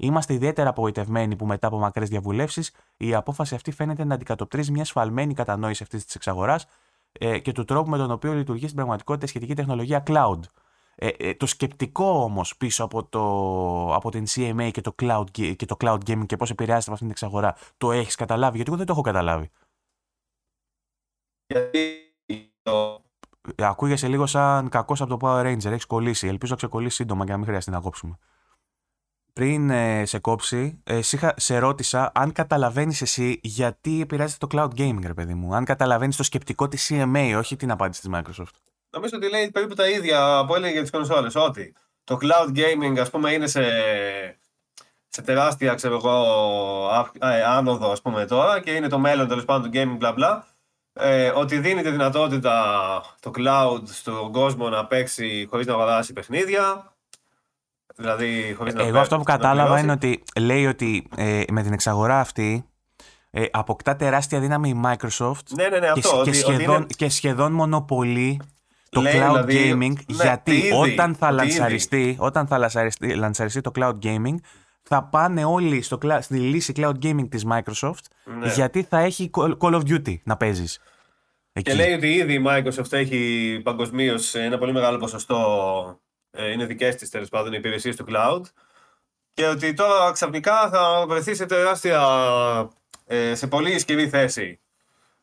Είμαστε 0.00 0.34
ιδιαίτερα 0.34 0.68
απογοητευμένοι 0.68 1.36
που 1.36 1.46
μετά 1.46 1.66
από 1.66 1.78
μακρές 1.78 2.08
διαβουλεύσεις 2.08 2.72
η 2.96 3.14
απόφαση 3.14 3.54
αυτή 3.54 3.70
φαίνεται 3.70 4.04
να 4.04 4.14
αντικατοπτρίζει 4.14 4.72
μια 4.72 4.84
σφαλμένη 4.84 5.34
κατανόηση 5.34 5.82
αυτής 5.82 6.04
της 6.04 6.14
εξαγοράς 6.14 6.66
ε, 7.12 7.38
και 7.38 7.52
του 7.52 7.64
τρόπου 7.64 7.90
με 7.90 7.96
τον 7.96 8.10
οποίο 8.10 8.32
λειτουργεί 8.32 8.64
στην 8.64 8.74
πραγματικότητα 8.76 9.26
σχετική 9.26 9.54
τεχνολογία 9.54 10.02
cloud. 10.06 10.40
Ε, 10.94 11.08
ε, 11.08 11.34
το 11.34 11.46
σκεπτικό 11.46 12.22
όμως 12.22 12.56
πίσω 12.56 12.84
από, 12.84 13.04
το, 13.04 13.94
από 13.94 14.10
την 14.10 14.24
CMA 14.28 14.70
και 14.72 14.80
το, 14.80 14.94
cloud, 15.02 15.24
και 15.30 15.66
το 15.66 15.76
cloud 15.80 15.98
gaming 16.06 16.26
και 16.26 16.36
πώς 16.36 16.50
επηρεάζεται 16.50 16.90
από 16.90 16.92
αυτήν 16.92 16.96
την 16.96 17.10
εξαγορά, 17.10 17.56
το 17.76 17.92
έχεις 17.92 18.14
καταλάβει, 18.14 18.54
γιατί 18.54 18.70
εγώ 18.70 18.78
δεν 18.78 18.86
το 18.86 18.92
έχω 18.92 19.02
καταλάβει. 19.02 19.50
Γιατί 21.46 22.14
το... 22.62 23.02
Ε, 23.54 23.64
ακούγεσαι 23.64 24.08
λίγο 24.08 24.26
σαν 24.26 24.68
κακός 24.68 25.00
από 25.00 25.16
το 25.16 25.26
Power 25.26 25.44
Ranger, 25.44 25.64
έχεις 25.64 25.86
κολλήσει. 25.86 26.26
Ελπίζω 26.26 26.52
να 26.52 26.58
ξεκολλήσει 26.58 26.96
σύντομα 26.96 27.24
και 27.24 27.30
να 27.30 27.36
μην 27.36 27.46
χρειαστεί 27.46 27.70
να 27.70 27.80
κόψουμε. 27.80 28.18
Πριν 29.38 29.70
ε, 29.70 30.04
σε 30.06 30.18
κόψει, 30.18 30.82
ε, 30.84 31.00
σε 31.36 31.58
ρώτησα 31.58 32.10
αν 32.14 32.32
καταλαβαίνεις 32.32 33.02
εσύ 33.02 33.40
γιατί 33.42 34.00
επηρεάζεται 34.00 34.46
το 34.46 34.58
cloud 34.58 34.80
gaming, 34.80 35.02
ρε 35.06 35.14
παιδί 35.14 35.34
μου. 35.34 35.54
Αν 35.54 35.64
καταλαβαίνεις 35.64 36.16
το 36.16 36.22
σκεπτικό 36.22 36.68
της 36.68 36.90
CMA, 36.92 37.34
όχι 37.38 37.56
την 37.56 37.70
απάντηση 37.70 38.00
της 38.00 38.10
Microsoft. 38.12 38.54
Νομίζω 38.90 39.16
ότι 39.16 39.30
λέει 39.30 39.50
περίπου 39.50 39.74
τα 39.74 39.88
ίδια 39.88 40.44
που 40.46 40.54
έλεγε 40.54 40.72
για 40.72 40.80
τις 40.80 40.90
κονσόλες. 40.90 41.34
Ότι 41.34 41.74
το 42.04 42.18
cloud 42.20 42.58
gaming, 42.58 42.98
ας 42.98 43.10
πούμε, 43.10 43.32
είναι 43.32 43.46
σε, 43.46 43.62
σε 45.08 45.22
τεράστια 45.22 45.74
ξέρω 45.74 45.94
εγώ, 45.94 46.24
ε, 47.20 47.42
άνοδο 47.42 47.90
ας 47.90 48.02
πούμε, 48.02 48.26
τώρα 48.26 48.60
και 48.60 48.70
είναι 48.70 48.88
το 48.88 48.98
μέλλον 48.98 49.28
τέλος 49.28 49.44
πάντων 49.44 49.70
του 49.70 49.78
gaming, 49.78 50.04
bla 50.04 50.18
bla. 50.18 50.40
Ε, 50.92 51.28
ότι 51.28 51.58
δίνει 51.58 51.82
τη 51.82 51.90
δυνατότητα 51.90 52.54
το 53.20 53.30
cloud 53.36 53.82
στον 53.84 54.32
κόσμο 54.32 54.68
να 54.68 54.86
παίξει 54.86 55.46
χωρίς 55.50 55.66
να 55.66 55.72
αγοράσει 55.72 56.12
παιχνίδια. 56.12 56.92
Δηλαδή, 58.00 58.54
χωρίς 58.56 58.74
να 58.74 58.82
Εγώ 58.82 58.98
αυτό 58.98 59.16
που 59.16 59.22
κατάλαβα 59.22 59.78
είναι 59.78 59.92
ότι 59.92 60.22
λέει 60.40 60.66
ότι 60.66 61.08
ε, 61.16 61.42
με 61.50 61.62
την 61.62 61.72
εξαγορά 61.72 62.20
αυτή 62.20 62.64
ε, 63.30 63.44
αποκτά 63.50 63.96
τεράστια 63.96 64.40
δύναμη 64.40 64.68
η 64.68 64.80
Microsoft 64.84 65.42
ναι, 65.56 65.68
ναι, 65.68 65.78
ναι, 65.78 65.78
και, 65.78 65.86
αυτό, 65.86 66.10
και, 66.10 66.18
ότι, 66.18 66.32
σχεδόν, 66.32 66.60
ότι 66.60 66.74
είναι... 66.74 66.86
και 66.96 67.08
σχεδόν 67.08 67.52
μονοπολεί 67.52 68.40
το 68.90 69.00
Λέει, 69.00 69.12
cloud 69.12 69.44
δηλαδή, 69.46 69.72
gaming 69.72 69.92
ναι, 69.92 70.22
γιατί 70.22 70.56
ήδη, 70.56 70.72
όταν 70.72 71.14
θα 71.14 71.26
ότι 71.26 71.36
λανσαριστεί, 71.36 72.16
όταν 72.18 72.46
θα 72.46 72.58
λανσαριστεί, 72.58 73.14
λανσαριστεί 73.14 73.60
το 73.60 73.70
cloud 73.74 73.98
gaming 74.02 74.34
θα 74.82 75.04
πάνε 75.04 75.44
όλοι 75.44 75.82
στο, 75.82 75.98
στη 76.20 76.38
λύση 76.38 76.72
cloud 76.76 76.94
gaming 77.02 77.28
της 77.28 77.46
Microsoft 77.50 78.04
Ναι. 78.38 78.52
γιατί 78.52 78.82
θα 78.82 78.98
έχει 78.98 79.30
Call 79.34 79.74
of 79.74 79.80
Duty 79.80 80.14
να 80.22 80.36
παίζεις. 80.36 80.80
Εκεί. 81.52 81.70
Και 81.70 81.76
λέει 81.76 81.92
ότι 81.92 82.12
ήδη 82.12 82.32
η 82.34 82.44
Microsoft 82.46 82.92
έχει 82.92 83.60
παγκοσμίως 83.64 84.34
ένα 84.34 84.58
πολύ 84.58 84.72
μεγάλο 84.72 84.98
ποσοστό, 84.98 85.36
ε, 85.90 86.07
είναι 86.36 86.66
δικές 86.66 86.94
της 86.94 87.10
τέλος 87.10 87.28
πάντων 87.28 87.52
οι 87.52 87.56
υπηρεσίες 87.58 87.96
του 87.96 88.04
cloud. 88.08 88.42
Και 89.34 89.46
ότι 89.46 89.74
τώρα 89.74 90.12
ξαφνικά 90.12 90.68
θα 90.68 91.04
βρεθείς 91.08 91.36
σε 91.36 91.46
τεράστια, 91.46 92.02
ε, 93.04 93.34
σε 93.34 93.46
πολύ 93.46 93.72
ισχυρή 93.72 94.08
θέση 94.08 94.60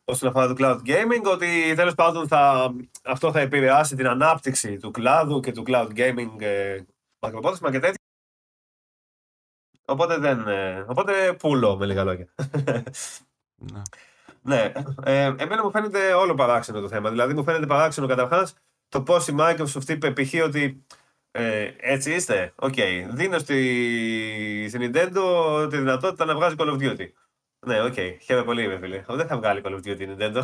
όσον 0.04 0.28
αφορά 0.28 0.46
το 0.46 0.54
cloud 0.58 0.88
gaming, 0.88 1.32
ότι 1.32 1.74
τέλος 1.76 1.94
πάντων 1.94 2.28
θα, 2.28 2.72
αυτό 3.04 3.32
θα 3.32 3.40
επηρεάσει 3.40 3.96
την 3.96 4.06
ανάπτυξη 4.06 4.76
του 4.76 4.90
κλάδου 4.90 5.40
και 5.40 5.52
του 5.52 5.62
cloud 5.66 5.88
gaming 5.96 6.40
ε, 6.40 6.78
μακροπρόθεσμα 7.18 7.70
και 7.70 7.78
τέτοια. 7.78 8.00
Οπότε 9.84 10.18
δεν. 10.18 10.48
Ε, 10.48 10.84
οπότε 10.88 11.32
πουλώ 11.32 11.76
με 11.76 11.86
λίγα 11.86 12.04
λόγια. 12.04 12.28
Ναι. 13.54 13.82
Ναι, 14.42 14.72
ε, 15.04 15.24
εμένα 15.24 15.62
μου 15.64 15.70
φαίνεται 15.70 16.12
όλο 16.12 16.34
παράξενο 16.34 16.80
το 16.80 16.88
θέμα. 16.88 17.10
Δηλαδή, 17.10 17.34
μου 17.34 17.44
φαίνεται 17.44 17.66
παράξενο 17.66 18.06
καταρχάς 18.06 18.54
το 18.96 19.02
πώς 19.02 19.28
η 19.28 19.34
Microsoft 19.38 19.88
είπε 19.88 20.10
π.χ. 20.10 20.32
ότι 20.44 20.84
ε, 21.30 21.70
έτσι 21.80 22.14
είστε. 22.14 22.52
Οκ. 22.56 22.74
Δίνω 23.10 23.38
στη, 23.38 24.66
στη 24.68 24.78
Nintendo 24.80 25.66
τη 25.70 25.76
δυνατότητα 25.76 26.24
να 26.24 26.34
βγάζει 26.34 26.54
Call 26.58 26.68
of 26.68 26.78
Duty. 26.78 27.06
Ναι, 27.66 27.82
OK. 27.82 27.94
Okay. 27.96 28.16
Χαίρομαι 28.20 28.46
πολύ, 28.46 28.62
είμαι 28.62 28.78
φίλε. 28.78 29.04
Δεν 29.08 29.26
θα 29.26 29.36
βγάλει 29.36 29.60
Call 29.64 29.70
of 29.70 29.76
Duty 29.76 30.00
η 30.00 30.08
Nintendo. 30.16 30.42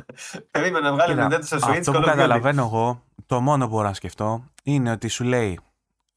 Περίμενα 0.50 0.90
να 0.90 0.92
βγάλει 0.92 1.14
Κοίτα, 1.14 1.28
Nintendo 1.30 1.44
στο 1.44 1.56
Switch 1.56 1.78
αυτό 1.78 1.92
Call 1.92 1.94
που 1.94 2.00
of 2.00 2.02
Duty. 2.02 2.06
καταλαβαίνω 2.06 2.62
εγώ, 2.62 3.02
το 3.26 3.40
μόνο 3.40 3.64
που 3.64 3.70
μπορώ 3.70 3.86
να 3.86 3.94
σκεφτώ 3.94 4.44
είναι 4.62 4.90
ότι 4.90 5.08
σου 5.08 5.24
λέει 5.24 5.60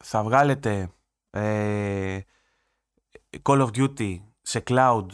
θα 0.04 0.24
βγάλετε 0.24 0.90
ε, 1.30 2.20
Call 3.44 3.68
of 3.68 3.70
Duty 3.78 4.18
σε 4.42 4.64
cloud 4.68 5.06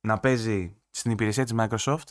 να 0.00 0.18
παίζει 0.18 0.76
στην 0.90 1.10
υπηρεσία 1.10 1.44
της 1.44 1.54
Microsoft 1.58 2.08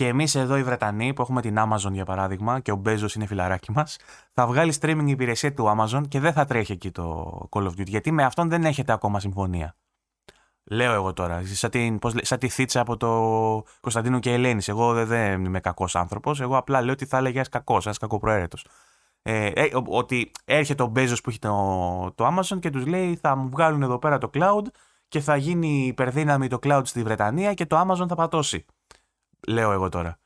και 0.00 0.06
εμείς 0.06 0.34
εδώ 0.34 0.56
οι 0.56 0.62
Βρετανοί 0.62 1.12
που 1.12 1.22
έχουμε 1.22 1.40
την 1.40 1.56
Amazon 1.58 1.92
για 1.92 2.04
παράδειγμα 2.04 2.60
και 2.60 2.72
ο 2.72 2.82
Bezos 2.86 3.14
είναι 3.16 3.26
φιλαράκι 3.26 3.72
μας 3.72 3.96
θα 4.32 4.46
βγάλει 4.46 4.74
streaming 4.80 5.04
η 5.06 5.10
υπηρεσία 5.10 5.54
του 5.54 5.76
Amazon 5.78 6.02
και 6.08 6.20
δεν 6.20 6.32
θα 6.32 6.44
τρέχει 6.44 6.72
εκεί 6.72 6.90
το 6.90 7.38
Call 7.50 7.62
of 7.62 7.68
Duty 7.68 7.86
γιατί 7.86 8.10
με 8.12 8.24
αυτόν 8.24 8.48
δεν 8.48 8.64
έχετε 8.64 8.92
ακόμα 8.92 9.20
συμφωνία. 9.20 9.76
Λέω 10.64 10.92
εγώ 10.92 11.12
τώρα, 11.12 11.42
σαν, 11.44 11.70
την, 11.70 11.98
πώς, 11.98 12.14
λέ- 12.14 12.24
σαν 12.24 12.38
τη 12.38 12.48
θίτσα 12.48 12.80
από 12.80 12.96
το 12.96 13.08
Κωνσταντίνο 13.80 14.18
και 14.18 14.32
Ελένης. 14.32 14.68
Εγώ 14.68 14.92
δεν, 14.92 15.06
δεν 15.06 15.44
είμαι 15.44 15.60
κακός 15.60 15.96
άνθρωπος, 15.96 16.40
εγώ 16.40 16.56
απλά 16.56 16.80
λέω 16.82 16.92
ότι 16.92 17.06
θα 17.06 17.16
έλεγε 17.16 17.34
ένας 17.36 17.48
κακός, 17.48 17.84
ένας 17.84 17.98
κακοπροαίρετος. 17.98 18.66
Ε, 19.22 19.46
ε, 19.46 19.76
ο- 19.76 19.84
ότι 19.88 20.30
έρχεται 20.44 20.82
ο 20.82 20.92
Bezos 20.96 21.16
που 21.22 21.30
έχει 21.30 21.38
το, 21.38 22.12
το 22.14 22.26
Amazon 22.26 22.58
και 22.60 22.70
τους 22.70 22.86
λέει 22.86 23.16
θα 23.16 23.36
μου 23.36 23.48
βγάλουν 23.48 23.82
εδώ 23.82 23.98
πέρα 23.98 24.18
το 24.18 24.30
cloud 24.34 24.64
και 25.08 25.20
θα 25.20 25.36
γίνει 25.36 25.86
υπερδύναμη 25.86 26.48
το 26.48 26.58
cloud 26.62 26.82
στη 26.84 27.02
Βρετανία 27.02 27.54
και 27.54 27.66
το 27.66 27.80
Amazon 27.80 28.08
θα 28.08 28.14
πατώσει. 28.14 28.64
Λέω 29.50 29.72
εγώ 29.72 29.88
τώρα. 29.88 30.18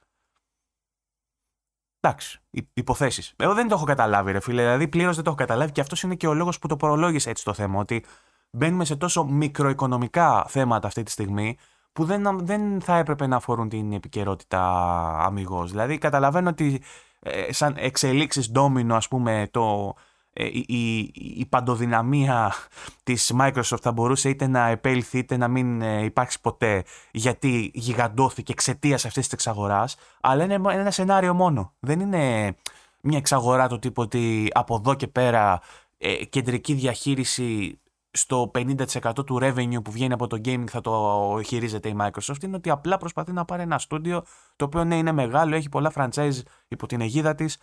Εντάξει, 2.00 2.40
υποθέσεις. 2.72 3.34
Εγώ 3.36 3.54
δεν 3.54 3.68
το 3.68 3.74
έχω 3.74 3.84
καταλάβει, 3.84 4.32
ρε 4.32 4.40
φίλε. 4.40 4.62
Δηλαδή, 4.62 4.88
πλήρως 4.88 5.14
δεν 5.14 5.24
το 5.24 5.30
έχω 5.30 5.38
καταλάβει 5.38 5.72
και 5.72 5.80
αυτός 5.80 6.02
είναι 6.02 6.14
και 6.14 6.26
ο 6.26 6.34
λόγος 6.34 6.58
που 6.58 6.68
το 6.68 6.76
προλόγησε 6.76 7.30
έτσι 7.30 7.44
το 7.44 7.54
θέμα. 7.54 7.78
Ότι 7.78 8.04
μπαίνουμε 8.50 8.84
σε 8.84 8.96
τόσο 8.96 9.24
μικροοικονομικά 9.24 10.44
θέματα 10.48 10.86
αυτή 10.86 11.02
τη 11.02 11.10
στιγμή 11.10 11.56
που 11.92 12.04
δεν, 12.04 12.46
δεν 12.46 12.80
θα 12.80 12.96
έπρεπε 12.96 13.26
να 13.26 13.36
αφορούν 13.36 13.68
την 13.68 13.92
επικαιρότητα 13.92 14.60
αμυγός. 15.18 15.70
Δηλαδή, 15.70 15.98
καταλαβαίνω 15.98 16.48
ότι 16.48 16.82
ε, 17.20 17.52
σαν 17.52 17.74
εξελίξεις 17.76 18.50
ντόμινο, 18.50 18.96
ας 18.96 19.08
πούμε, 19.08 19.48
το, 19.50 19.94
ε, 19.94 19.94
η, 20.34 20.64
η, 20.68 20.98
η 21.36 21.46
παντοδυναμία 21.46 22.52
της 23.02 23.32
Microsoft 23.40 23.80
θα 23.80 23.92
μπορούσε 23.92 24.28
είτε 24.28 24.46
να 24.46 24.66
επέλθει 24.68 25.18
είτε 25.18 25.36
να 25.36 25.48
μην 25.48 25.82
ε, 25.82 26.04
υπάρξει 26.04 26.40
ποτέ 26.40 26.84
γιατί 27.10 27.70
γιγαντώθηκε 27.74 28.52
εξαιτίας 28.52 29.04
αυτής 29.04 29.24
της 29.24 29.32
εξαγοράς. 29.32 29.96
Αλλά 30.20 30.44
είναι 30.44 30.60
ένα 30.72 30.90
σενάριο 30.90 31.34
μόνο. 31.34 31.72
Δεν 31.80 32.00
είναι 32.00 32.54
μια 33.00 33.18
εξαγορά 33.18 33.68
του 33.68 33.78
τύπου 33.78 34.02
ότι 34.02 34.48
από 34.54 34.74
εδώ 34.74 34.94
και 34.94 35.06
πέρα 35.06 35.60
ε, 35.98 36.24
κεντρική 36.24 36.74
διαχείριση 36.74 37.78
στο 38.10 38.50
50% 38.54 39.12
του 39.26 39.38
revenue 39.42 39.82
που 39.84 39.90
βγαίνει 39.90 40.12
από 40.12 40.26
το 40.26 40.40
gaming 40.44 40.64
θα 40.70 40.80
το 40.80 41.40
χειρίζεται 41.44 41.88
η 41.88 41.96
Microsoft. 42.00 42.42
Είναι 42.42 42.56
ότι 42.56 42.70
απλά 42.70 42.96
προσπαθεί 42.96 43.32
να 43.32 43.44
πάρει 43.44 43.62
ένα 43.62 43.78
στούντιο 43.78 44.24
το 44.56 44.64
οποίο 44.64 44.84
ναι 44.84 44.96
είναι 44.96 45.12
μεγάλο, 45.12 45.54
έχει 45.54 45.68
πολλά 45.68 45.92
franchise 45.94 46.38
υπό 46.68 46.86
την 46.86 47.00
αιγίδα 47.00 47.34
της 47.34 47.58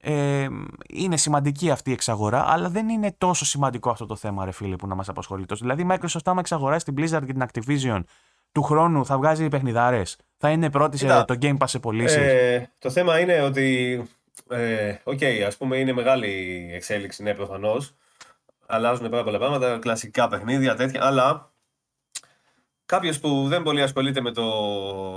ε, 0.00 0.46
είναι 0.88 1.16
σημαντική 1.16 1.70
αυτή 1.70 1.90
η 1.90 1.92
εξαγορά, 1.92 2.44
αλλά 2.46 2.68
δεν 2.68 2.88
είναι 2.88 3.14
τόσο 3.18 3.44
σημαντικό 3.44 3.90
αυτό 3.90 4.06
το 4.06 4.16
θέμα, 4.16 4.44
ρε 4.44 4.50
φίλε, 4.50 4.76
που 4.76 4.86
να 4.86 4.94
μας 4.94 5.08
απασχολεί 5.08 5.46
τόσο. 5.46 5.60
Δηλαδή, 5.62 5.82
η 5.82 5.86
Microsoft, 5.90 6.24
άμα 6.24 6.40
εξαγοράσει 6.40 6.84
την 6.84 6.94
Blizzard 6.98 7.22
και 7.26 7.32
την 7.32 7.46
Activision 7.52 8.02
του 8.52 8.62
χρόνου, 8.62 9.04
θα 9.04 9.16
βγάζει 9.16 9.48
παιχνιδάρες. 9.48 10.16
Θα 10.36 10.50
είναι 10.50 10.70
πρώτη 10.70 10.96
σε 10.96 11.04
Κοίτα, 11.04 11.24
το 11.24 11.36
Game 11.40 11.56
Pass 11.56 11.64
σε 11.66 11.78
πωλήσεις. 11.78 12.16
Ε, 12.16 12.72
το 12.78 12.90
θέμα 12.90 13.20
είναι 13.20 13.42
ότι. 13.42 14.02
Ε, 14.48 14.96
Οκ, 15.04 15.20
ας 15.46 15.56
πούμε 15.56 15.76
είναι 15.76 15.92
μεγάλη 15.92 16.28
η 16.70 16.74
εξέλιξη, 16.74 17.22
ναι, 17.22 17.34
προφανώς. 17.34 17.94
Αλλάζουν 18.66 19.10
πάρα 19.10 19.24
πολλά 19.24 19.38
πράγματα, 19.38 19.78
κλασικά 19.78 20.28
παιχνίδια, 20.28 20.74
τέτοια, 20.74 21.06
αλλά 21.06 21.52
κάποιος 22.84 23.20
που 23.20 23.48
δεν 23.48 23.62
πολύ 23.62 23.82
ασχολείται 23.82 24.20
με 24.20 24.32
το 24.32 24.44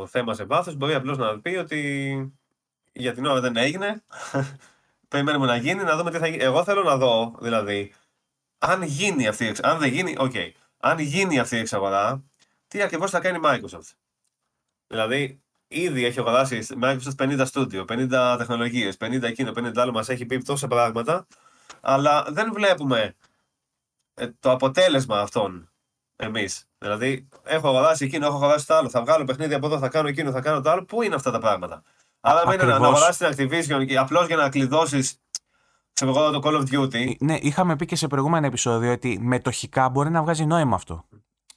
θέμα 0.10 0.34
σε 0.34 0.44
βάθος 0.44 0.76
μπορεί 0.76 0.94
απλώς 0.94 1.18
να 1.18 1.40
πει 1.40 1.56
ότι 1.56 2.41
για 2.92 3.14
την 3.14 3.26
ώρα 3.26 3.40
δεν 3.40 3.56
έγινε. 3.56 4.04
Περιμένουμε 5.08 5.46
να 5.46 5.56
γίνει, 5.56 5.84
να 5.84 5.98
δούμε 5.98 6.12
τι 6.12 6.18
θα 6.18 6.28
γίνει. 6.28 6.44
Εγώ 6.44 6.64
θέλω 6.64 6.84
να 6.84 6.98
δω, 6.98 7.36
δηλαδή, 7.40 7.94
αν 8.58 8.84
γίνει 8.84 9.28
αυτή 9.28 9.44
η 9.44 9.48
εξαγορά. 9.48 9.74
Αν 9.74 9.82
δεν 9.82 9.92
γίνει, 9.94 10.16
οκ. 10.18 10.34
Αν 10.78 11.00
γίνει 11.00 11.40
αυτή 11.40 11.56
η 11.56 11.60
εξαγορά, 11.60 12.24
τι 12.68 12.82
ακριβώς 12.82 13.12
θα 13.12 13.20
κάνει 13.20 13.38
η 13.38 13.42
Microsoft. 13.44 13.92
Δηλαδή, 14.88 15.42
ήδη 15.68 16.06
έχει 16.06 16.20
αγοράσει 16.20 16.58
η 16.58 16.68
Microsoft 16.82 17.16
50 17.18 17.46
studio, 17.52 17.86
50 17.86 18.36
τεχνολογίες, 18.38 18.98
50 19.00 19.24
εκείνο, 19.24 19.52
50 19.56 19.78
άλλο, 19.78 19.92
μας 19.92 20.10
έχει 20.10 20.26
πει 20.26 20.38
τόσα 20.38 20.68
πράγματα, 20.68 21.28
αλλά 21.82 22.24
δεν 22.30 22.54
βλέπουμε 22.54 23.16
ε, 24.14 24.28
το 24.40 24.52
αποτέλεσμα 24.52 25.20
αυτών 25.20 25.70
εμείς. 26.16 26.66
Δηλαδή, 26.78 27.28
έχω 27.44 27.68
αγοράσει 27.68 28.06
εκείνο, 28.06 28.26
έχω 28.26 28.36
αγοράσει 28.36 28.68
το 28.68 28.76
άλλο, 28.76 28.90
θα 28.90 29.02
βγάλω 29.02 29.24
παιχνίδι 29.24 29.54
από 29.54 29.66
εδώ, 29.66 29.80
θα 29.80 29.90
κάνω 29.90 30.08
εκείνο, 30.08 30.32
θα 30.32 30.42
κάνω 30.42 30.62
το 30.62 30.70
άλλο. 30.70 30.86
Πού 30.86 31.02
είναι 31.02 31.16
αυτά 31.16 31.32
τα 31.32 31.40
πράγματα; 31.40 31.84
Άρα, 32.22 32.48
μένει 32.48 32.58
να, 32.58 32.66
να 32.66 32.72
ακριβώς. 32.76 32.98
αγοράσεις 32.98 33.36
την 33.36 33.50
Activision 33.52 33.86
και 33.88 33.98
απλώς 33.98 34.28
για 34.28 34.36
να 34.36 34.50
κλειδώσεις 34.50 35.22
ξέρω 35.94 36.12
εγώ, 36.12 36.32
το 36.32 36.42
Call 36.44 36.62
of 36.62 36.74
Duty. 36.74 37.14
Ναι, 37.20 37.36
είχαμε 37.42 37.76
πει 37.76 37.86
και 37.86 37.96
σε 37.96 38.08
προηγούμενο 38.08 38.46
επεισόδιο 38.46 38.92
ότι 38.92 39.20
μετοχικά 39.22 39.90
μπορεί 39.90 40.10
να 40.10 40.22
βγάζει 40.22 40.46
νόημα 40.46 40.76
αυτό. 40.76 41.06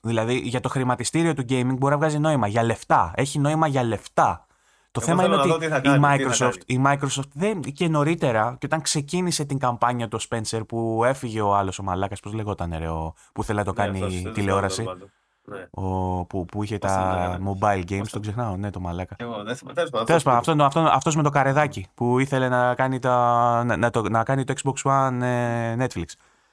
Δηλαδή, 0.00 0.38
για 0.38 0.60
το 0.60 0.68
χρηματιστήριο 0.68 1.34
του 1.34 1.44
gaming 1.48 1.74
μπορεί 1.78 1.92
να 1.92 1.96
βγάζει 1.98 2.18
νόημα. 2.18 2.46
Για 2.46 2.62
λεφτά. 2.62 3.12
Έχει 3.16 3.38
νόημα 3.38 3.66
για 3.66 3.82
λεφτά. 3.82 4.46
Το 4.90 5.00
Εγώ 5.02 5.10
θέμα 5.10 5.22
θέλω 5.22 5.34
είναι 5.34 5.44
να 5.44 5.54
ότι 5.54 5.66
δω 5.66 5.66
τι 5.66 5.72
θα 5.72 5.76
η, 5.76 5.98
κάνει, 6.00 6.18
τι 6.24 6.34
θα 6.34 6.50
Microsoft, 6.50 6.60
η 6.66 6.80
Microsoft 6.86 7.28
δεν, 7.32 7.60
και 7.60 7.88
νωρίτερα, 7.88 8.56
και 8.58 8.66
όταν 8.66 8.80
ξεκίνησε 8.80 9.44
την 9.44 9.58
καμπάνια 9.58 10.08
του 10.08 10.20
Spencer 10.28 10.60
που 10.68 11.02
έφυγε 11.04 11.40
ο 11.40 11.54
άλλος 11.56 11.78
ο 11.78 11.82
Μαλάκας, 11.82 12.20
πώς 12.20 12.32
λεγόταν, 12.32 12.74
ρε, 12.78 12.88
ο, 12.88 13.14
που 13.32 13.44
θέλει 13.44 13.58
να 13.58 13.64
το 13.64 13.70
Ναι, 13.70 13.76
κάνει 13.76 14.02
αυτός, 14.02 14.22
δεν 14.22 14.32
τηλεόραση. 14.32 14.82
ξέρω 14.82 14.84
το 14.84 14.90
όνομα 14.90 15.06
του. 15.06 15.12
Ναι. 15.46 15.66
Ο, 15.70 16.24
που, 16.24 16.44
που 16.44 16.62
είχε 16.62 16.78
τα 16.78 17.38
mobile 17.46 17.82
games, 17.88 18.08
τον 18.10 18.22
ξεχνάω, 18.22 18.56
ναι, 18.56 18.70
το 18.70 18.80
μαλάκα. 18.80 19.16
Εγώ 19.18 19.42
δεν 19.42 20.04
Τέλος 20.04 20.22
πάντων, 20.22 20.60
αυτό, 20.60 20.80
αυτός 20.80 21.16
με 21.16 21.22
το 21.22 21.30
καρεδάκι 21.30 21.86
που 21.94 22.18
ήθελε 22.18 22.48
να 22.48 22.74
κάνει, 22.74 22.98
τα, 22.98 23.64
να, 23.64 23.90
το, 23.90 24.08
να 24.08 24.22
κάνει 24.22 24.44
το 24.44 24.54
Xbox 24.62 24.90
One 24.90 25.22
ε, 25.22 25.76
Netflix. 25.78 26.04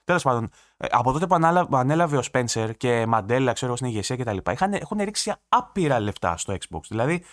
Τέλος 0.04 0.24
πάντων, 0.24 0.50
ε, 0.78 0.88
από 0.92 1.12
τότε 1.12 1.28
που 1.28 1.36
ανέλαβε 1.78 2.18
ο 2.18 2.22
Spencer 2.32 2.70
και 2.78 3.06
Μαντέλα, 3.06 3.54
ξέρω 3.54 3.76
στην 3.76 3.88
ηγεσία 3.88 4.16
κτλ., 4.16 4.38
έχουν 4.72 4.98
ρίξει 4.98 5.34
άπειρα 5.50 6.00
λεφτά 6.00 6.38
στο 6.38 6.54
Xbox. 6.54 6.82
Δηλαδή, 6.90 7.24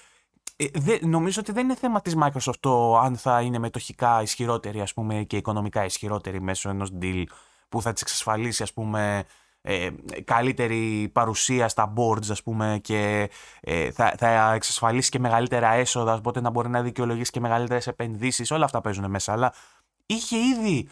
ε, 0.57 0.67
δε, 0.75 0.99
νομίζω 1.01 1.41
ότι 1.41 1.53
δεν 1.53 1.65
είναι 1.65 1.75
θέμα 1.75 2.01
της 2.01 2.17
Microsoft 2.23 2.59
το 2.61 2.99
αν 2.99 3.17
θα 3.17 3.41
είναι 3.41 3.59
μετοχικά 3.59 4.23
ισχυρότερη 4.23 4.81
ας 4.81 4.95
πούμε, 4.95 5.23
και 5.23 5.37
οικονομικά 5.37 5.85
ισχυρότερη 5.85 6.41
μέσω 6.41 6.69
ενός 6.69 6.93
deal 7.01 7.25
που 7.69 7.83
θα 7.83 7.93
της 7.93 8.03
εξασφαλίσει 8.03 8.63
ας 8.63 8.73
πούμε, 8.73 9.25
ε, 9.63 9.89
καλύτερη 10.25 11.11
παρουσία 11.13 11.69
στα 11.69 11.93
boards 11.97 12.31
ας 12.31 12.43
πούμε 12.43 12.79
και 12.83 13.31
ε, 13.61 13.91
θα, 13.91 14.15
θα 14.19 14.53
εξασφαλίσει 14.53 15.11
και 15.11 15.19
μεγαλύτερα 15.19 15.73
έσοδα 15.73 16.15
οπότε 16.15 16.41
να 16.41 16.51
μπορεί 16.51 16.69
να 16.69 16.83
δικαιολογήσει 16.83 17.31
και 17.31 17.41
μεγαλύτερες 17.41 17.87
επενδύσεις 17.87 18.51
όλα 18.51 18.65
αυτά 18.65 18.81
παίζουν 18.81 19.11
μέσα 19.11 19.33
αλλά 19.33 19.53
είχε 20.07 20.37
ήδη 20.37 20.89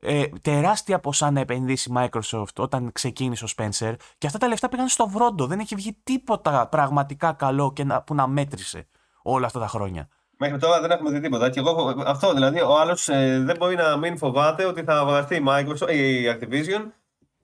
ε, 0.00 0.24
τεράστια 0.42 0.98
ποσά 0.98 1.30
να 1.30 1.40
επενδύσει 1.40 1.90
η 1.90 1.92
Microsoft 1.96 2.54
όταν 2.56 2.92
ξεκίνησε 2.92 3.44
ο 3.44 3.48
Spencer 3.56 3.94
και 4.18 4.26
αυτά 4.26 4.38
τα 4.38 4.48
λεφτά 4.48 4.68
πήγαν 4.68 4.88
στο 4.88 5.08
βρόντο 5.08 5.46
δεν 5.46 5.58
έχει 5.58 5.74
βγει 5.74 5.96
τίποτα 6.02 6.68
πραγματικά 6.68 7.32
καλό 7.32 7.72
και 7.72 7.84
να, 7.84 8.02
που 8.02 8.14
να 8.14 8.26
μέτρησε 8.26 8.86
όλα 9.22 9.46
αυτά 9.46 9.60
τα 9.60 9.66
χρόνια. 9.66 10.08
Μέχρι 10.42 10.58
τώρα 10.58 10.80
δεν 10.80 10.90
έχουμε 10.90 11.10
δει 11.10 11.20
τίποτα. 11.20 11.50
Και 11.50 11.58
εγώ, 11.58 11.94
αυτό 12.06 12.32
δηλαδή, 12.32 12.60
ο 12.60 12.78
άλλος 12.78 13.08
ε, 13.08 13.42
δεν 13.44 13.56
μπορεί 13.58 13.74
να 13.74 13.96
μην 13.96 14.18
φοβάται 14.18 14.64
ότι 14.64 14.82
θα 14.82 15.04
βρεθεί 15.04 15.36
η 15.36 15.44
Microsoft, 15.48 15.92
η 15.92 16.24
Activision. 16.28 16.86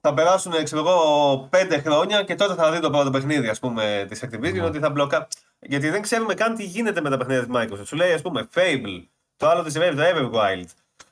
Θα 0.07 0.13
περάσουν, 0.13 0.63
ξέρω 0.63 0.81
εγώ, 0.87 1.47
πέντε 1.49 1.81
χρόνια 1.81 2.23
και 2.23 2.35
τότε 2.35 2.53
θα 2.53 2.71
δει 2.71 2.79
το 2.79 2.89
πρώτο 2.89 3.09
παιχνίδι 3.09 3.47
ας 3.47 3.59
πούμε, 3.59 4.05
της 4.09 4.23
Activision 4.25 4.63
ότι 4.65 4.79
θα 4.79 4.89
μπλοκά. 4.89 5.27
Γιατί 5.59 5.89
δεν 5.89 6.01
ξέρουμε 6.01 6.33
καν 6.33 6.55
τι 6.55 6.63
γίνεται 6.63 7.01
με 7.01 7.09
τα 7.09 7.17
παιχνίδια 7.17 7.45
της 7.45 7.55
Microsoft. 7.55 7.85
Σου 7.85 7.95
λέει, 7.95 8.13
ας 8.13 8.21
πούμε, 8.21 8.47
Fable, 8.53 9.03
το 9.37 9.49
άλλο 9.49 9.63
της 9.63 9.77
Rare, 9.77 9.93
το 9.95 10.01
Everwild, 10.03 10.65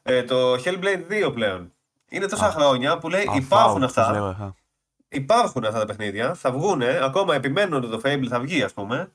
ε, 0.03 0.23
το 0.23 0.53
Hellblade 0.53 1.27
2 1.27 1.31
πλέον. 1.33 1.71
Είναι 2.09 2.25
τόσα 2.25 2.51
χρόνια 2.51 2.97
που 2.97 3.09
λέει 3.09 3.29
υπάρχουν 3.35 3.83
αυτά. 3.83 4.55
υπάρχουν 5.09 5.65
αυτά 5.65 5.79
τα 5.79 5.85
παιχνίδια, 5.85 6.33
θα 6.33 6.51
βγουν, 6.51 6.81
ακόμα 6.81 7.35
επιμένουν 7.35 7.73
ότι 7.73 7.89
το 7.89 8.01
Fable 8.03 8.27
θα 8.29 8.39
βγει, 8.39 8.63
ας 8.63 8.73
πούμε. 8.73 9.11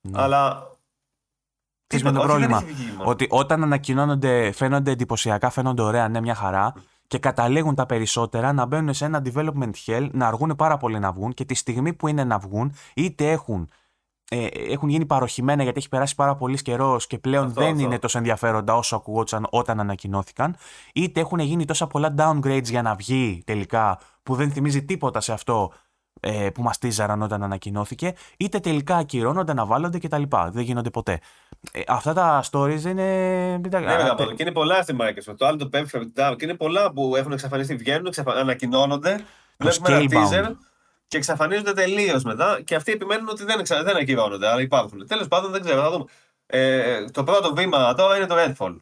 Ναι. 0.00 0.22
Αλλά 0.22 0.70
τι 1.86 2.04
με 2.04 2.12
το 2.12 2.20
πρόβλημα. 2.20 2.64
Ότι 3.04 3.26
όταν 3.30 3.62
ανακοινώνονται, 3.62 4.52
φαίνονται 4.52 4.90
εντυπωσιακά, 4.90 5.50
φαίνονται 5.50 5.82
ωραία, 5.82 6.08
ναι, 6.08 6.20
μια 6.20 6.34
χαρά. 6.34 6.74
Και 7.08 7.18
καταλήγουν 7.18 7.74
τα 7.74 7.86
περισσότερα 7.86 8.52
να 8.52 8.66
μπαίνουν 8.66 8.94
σε 8.94 9.04
ένα 9.04 9.22
development 9.24 9.70
hell, 9.86 10.08
να 10.12 10.26
αργούν 10.26 10.56
πάρα 10.56 10.76
πολύ 10.76 10.98
να 10.98 11.12
βγουν 11.12 11.32
και 11.34 11.44
τη 11.44 11.54
στιγμή 11.54 11.92
που 11.92 12.08
είναι 12.08 12.24
να 12.24 12.38
βγουν, 12.38 12.72
είτε 12.94 13.30
έχουν, 13.30 13.68
ε, 14.30 14.46
έχουν 14.46 14.88
γίνει 14.88 15.06
παροχημένα 15.06 15.62
γιατί 15.62 15.78
έχει 15.78 15.88
περάσει 15.88 16.14
πάρα 16.14 16.34
πολύς 16.34 16.62
καιρός 16.62 17.06
και 17.06 17.18
πλέον 17.18 17.52
δεν 17.52 17.78
είναι 17.78 17.98
τόσο 17.98 18.18
ενδιαφέροντα 18.18 18.74
όσο 18.76 18.96
ακουγόντουσαν 18.96 19.46
όταν 19.50 19.80
ανακοινώθηκαν, 19.80 20.56
είτε 20.94 21.20
έχουν 21.20 21.38
γίνει 21.38 21.64
τόσα 21.64 21.86
πολλά 21.86 22.14
downgrades 22.18 22.64
για 22.64 22.82
να 22.82 22.94
βγει 22.94 23.42
τελικά 23.46 23.98
που 24.22 24.34
δεν 24.34 24.50
θυμίζει 24.50 24.84
τίποτα 24.84 25.20
σε 25.20 25.32
αυτό 25.32 25.72
ε, 26.20 26.50
που 26.54 26.62
μας 26.62 26.78
τίζαραν 26.78 27.22
όταν 27.22 27.42
ανακοινώθηκε, 27.42 28.12
είτε 28.36 28.58
τελικά 28.58 28.96
ακυρώνονται, 28.96 29.50
αναβάλλονται 29.50 29.98
κτλ. 29.98 30.22
Δεν 30.50 30.62
γίνονται 30.62 30.90
ποτέ. 30.90 31.20
Ε, 31.72 31.80
αυτά 31.88 32.12
τα 32.12 32.44
stories 32.50 32.82
είναι. 32.84 33.56
Ναι, 33.56 33.68
βέβαια, 33.68 34.14
και 34.36 34.42
είναι 34.42 34.52
πολλά 34.52 34.82
στη 34.82 34.96
Microsoft. 35.00 35.34
Το 35.36 35.46
άλλο 35.46 35.56
το 35.56 35.68
Perfect 35.72 36.06
Dark 36.16 36.34
και 36.38 36.44
είναι 36.44 36.54
πολλά 36.54 36.92
που 36.92 37.16
έχουν 37.16 37.32
εξαφανιστεί, 37.32 37.76
βγαίνουν, 37.76 38.06
εξαφα... 38.06 38.32
ανακοινώνονται. 38.32 39.24
Βλέπουμε 39.56 39.94
ένα 39.94 40.06
teaser 40.10 40.54
και 41.08 41.16
εξαφανίζονται 41.16 41.72
τελείως 41.72 42.22
μετά. 42.22 42.60
Και 42.64 42.74
αυτοί 42.74 42.92
επιμένουν 42.92 43.28
ότι 43.28 43.44
δεν, 43.44 43.58
εξα... 43.58 43.82
δεν 43.82 43.96
ακυρώνονται, 43.96 44.48
αλλά 44.48 44.60
υπάρχουν. 44.60 45.06
Τέλος 45.06 45.28
πάντων, 45.28 45.50
δεν 45.50 45.60
ξέρω, 45.60 45.82
θα 45.82 45.90
δούμε. 45.90 46.04
Ε, 46.46 47.04
το 47.04 47.24
πρώτο 47.24 47.54
βήμα 47.54 47.94
τώρα 47.94 48.16
είναι 48.16 48.26
το 48.26 48.34
Redfall. 48.38 48.76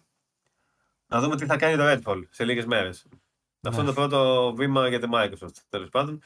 Να 1.06 1.20
δούμε 1.20 1.36
τι 1.36 1.46
θα 1.46 1.56
κάνει 1.56 1.76
το 1.76 1.82
Redfall 1.86 2.22
σε 2.30 2.44
λίγες 2.44 2.66
μέρες. 2.66 3.06
Αυτό 3.62 3.80
είναι 3.80 3.90
το 3.90 3.94
πρώτο 3.94 4.52
βήμα 4.56 4.88
για 4.88 5.00
τη 5.00 5.06
Microsoft. 5.12 5.56
Τέλος 5.68 5.88
πάντων. 5.88 6.22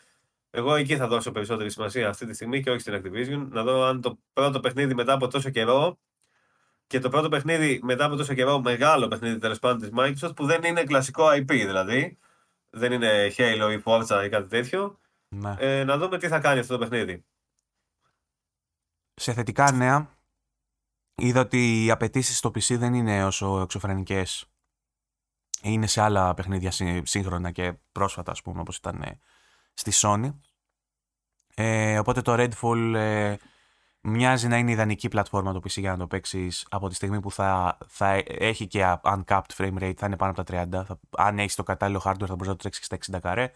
Εγώ 0.50 0.74
εκεί 0.74 0.96
θα 0.96 1.06
δώσω 1.06 1.32
περισσότερη 1.32 1.70
σημασία 1.70 2.08
αυτή 2.08 2.26
τη 2.26 2.34
στιγμή 2.34 2.62
και 2.62 2.70
όχι 2.70 2.80
στην 2.80 2.94
Activision. 2.94 3.48
Να 3.50 3.62
δω 3.62 3.82
αν 3.84 4.00
το 4.00 4.18
πρώτο 4.32 4.60
παιχνίδι 4.60 4.94
μετά 4.94 5.12
από 5.12 5.28
τόσο 5.28 5.50
καιρό 5.50 5.98
και 6.86 6.98
το 6.98 7.08
πρώτο 7.08 7.28
παιχνίδι 7.28 7.80
μετά 7.82 8.04
από 8.04 8.16
τόσο 8.16 8.34
καιρό, 8.34 8.60
μεγάλο 8.60 9.08
παιχνίδι 9.08 9.38
τέλος 9.38 9.58
πάντων 9.58 9.78
της 9.78 9.90
Microsoft, 9.96 10.36
που 10.36 10.46
δεν 10.46 10.62
είναι 10.62 10.84
κλασικό 10.84 11.26
IP 11.28 11.46
δηλαδή. 11.46 12.18
Δεν 12.70 12.92
είναι 12.92 13.32
Halo 13.36 13.78
ή 13.78 13.82
Forza 13.84 14.24
ή 14.24 14.28
κάτι 14.28 14.48
τέτοιο. 14.48 14.98
Ναι. 15.28 15.54
Ε, 15.58 15.84
να 15.84 15.98
δούμε 15.98 16.18
τι 16.18 16.28
θα 16.28 16.40
κάνει 16.40 16.58
αυτό 16.58 16.72
το 16.72 16.78
παιχνίδι. 16.78 17.24
Σε 19.14 19.32
θετικά 19.32 19.72
νέα, 19.72 20.18
είδα 21.14 21.40
ότι 21.40 21.84
οι 21.84 21.90
απαιτήσεις 21.90 22.38
στο 22.38 22.48
PC 22.48 22.76
δεν 22.78 22.94
είναι 22.94 23.24
όσο 23.24 23.60
εξωφρενικές. 23.60 24.44
Είναι 25.62 25.86
σε 25.86 26.00
άλλα 26.00 26.34
παιχνίδια 26.34 26.70
σύγχρονα 27.02 27.50
και 27.50 27.74
πρόσφατα, 27.92 28.30
ας 28.30 28.42
πούμε, 28.42 28.60
όπως 28.60 28.76
ήταν 28.76 29.02
ε, 29.02 29.18
στη 29.80 29.90
Sony. 29.94 30.34
Ε, 31.54 31.98
οπότε 31.98 32.22
το 32.22 32.34
Redfall 32.38 32.94
ε, 32.94 33.36
μοιάζει 34.00 34.48
να 34.48 34.56
είναι 34.56 34.70
ιδανική 34.70 35.08
πλατφόρμα 35.08 35.52
το 35.52 35.58
PC 35.58 35.70
για 35.70 35.90
να 35.90 35.96
το 35.96 36.06
παίξεις 36.06 36.66
από 36.70 36.88
τη 36.88 36.94
στιγμή 36.94 37.20
που 37.20 37.30
θα, 37.30 37.78
θα 37.86 38.22
έχει 38.26 38.66
και 38.66 38.96
uncapped 39.02 39.54
frame 39.56 39.78
rate, 39.78 39.94
θα 39.96 40.06
είναι 40.06 40.16
πάνω 40.16 40.32
από 40.36 40.44
τα 40.44 40.66
30. 40.80 40.84
Θα, 40.86 41.00
αν 41.16 41.38
έχεις 41.38 41.54
το 41.54 41.62
κατάλληλο 41.62 42.02
hardware 42.04 42.26
θα 42.26 42.34
μπορείς 42.34 42.46
να 42.46 42.56
το 42.56 42.56
τρέξεις 42.56 42.84
στα 42.84 42.98
60 43.16 43.20
καρέ. 43.20 43.52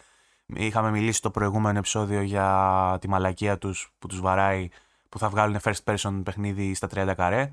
Είχαμε 0.47 0.91
μιλήσει 0.91 1.23
το 1.23 1.31
προηγούμενο 1.31 1.79
επεισόδιο 1.79 2.23
για 2.23 2.99
τη 3.01 3.09
μαλακία 3.09 3.59
τους 3.59 3.95
που 3.99 4.07
τους 4.07 4.21
βαράει 4.21 4.69
που 5.09 5.19
θα 5.19 5.29
βγάλουν 5.29 5.59
first 5.63 5.85
person 5.85 6.21
παιχνίδι 6.25 6.75
στα 6.75 6.89
30 6.95 7.13
καρέ 7.17 7.51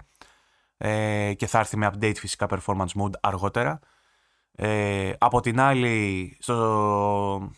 ε, 0.78 1.34
και 1.34 1.48
θα 1.48 1.60
έρθει 1.60 1.78
με 1.78 1.92
update 1.94 2.16
φυσικά 2.18 2.48
performance 2.50 3.02
mode 3.02 3.14
αργότερα. 3.22 3.80
Ε, 4.52 5.14
από 5.18 5.40
την 5.40 5.60
άλλη, 5.60 6.38
στο, 6.40 7.52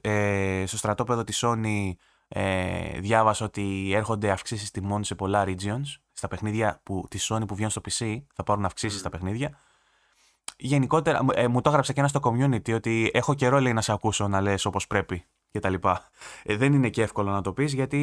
ε, 0.00 0.64
στο 0.66 0.76
στρατόπεδο 0.76 1.24
της 1.24 1.44
Sony 1.44 1.92
ε, 2.28 3.00
διάβασα 3.00 3.44
ότι 3.44 3.92
έρχονται 3.94 4.30
αυξήσεις 4.30 4.70
τιμών 4.70 5.04
σε 5.04 5.14
πολλά 5.14 5.44
regions. 5.46 5.96
Στα 6.12 6.28
παιχνίδια 6.28 6.80
που, 6.82 7.06
της 7.10 7.32
Sony 7.32 7.46
που 7.46 7.54
βγαίνουν 7.54 7.70
στο 7.70 7.80
PC 7.84 8.22
θα 8.34 8.42
πάρουν 8.42 8.64
αυξήσεις 8.64 9.00
στα 9.00 9.08
παιχνίδια. 9.08 9.58
Γενικότερα, 10.56 11.24
ε, 11.34 11.48
μου 11.48 11.60
το 11.60 11.68
έγραψε 11.70 11.92
και 11.92 11.98
ένας 11.98 12.10
στο 12.10 12.20
community 12.22 12.74
ότι 12.74 13.10
έχω 13.14 13.34
καιρό 13.34 13.60
λέει 13.60 13.72
να 13.72 13.80
σε 13.80 13.92
ακούσω 13.92 14.28
να 14.28 14.40
λες 14.40 14.64
όπως 14.64 14.86
πρέπει 14.86 15.24
και 15.50 15.58
τα 15.58 15.68
λοιπά. 15.68 16.10
Ε, 16.42 16.56
δεν 16.56 16.72
είναι 16.72 16.88
και 16.88 17.02
εύκολο 17.02 17.30
να 17.30 17.40
το 17.40 17.52
πεις 17.52 17.72
γιατί 17.72 17.96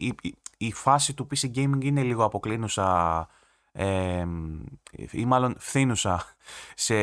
η, 0.00 0.14
η, 0.22 0.34
η 0.56 0.72
φάση 0.72 1.14
του 1.14 1.26
PC 1.30 1.56
gaming 1.56 1.84
είναι 1.84 2.02
λίγο 2.02 2.24
αποκλίνουσα 2.24 3.28
ε, 3.72 4.26
ή 5.10 5.24
μάλλον 5.24 5.54
φθήνουσα 5.58 6.24
σε, 6.74 6.94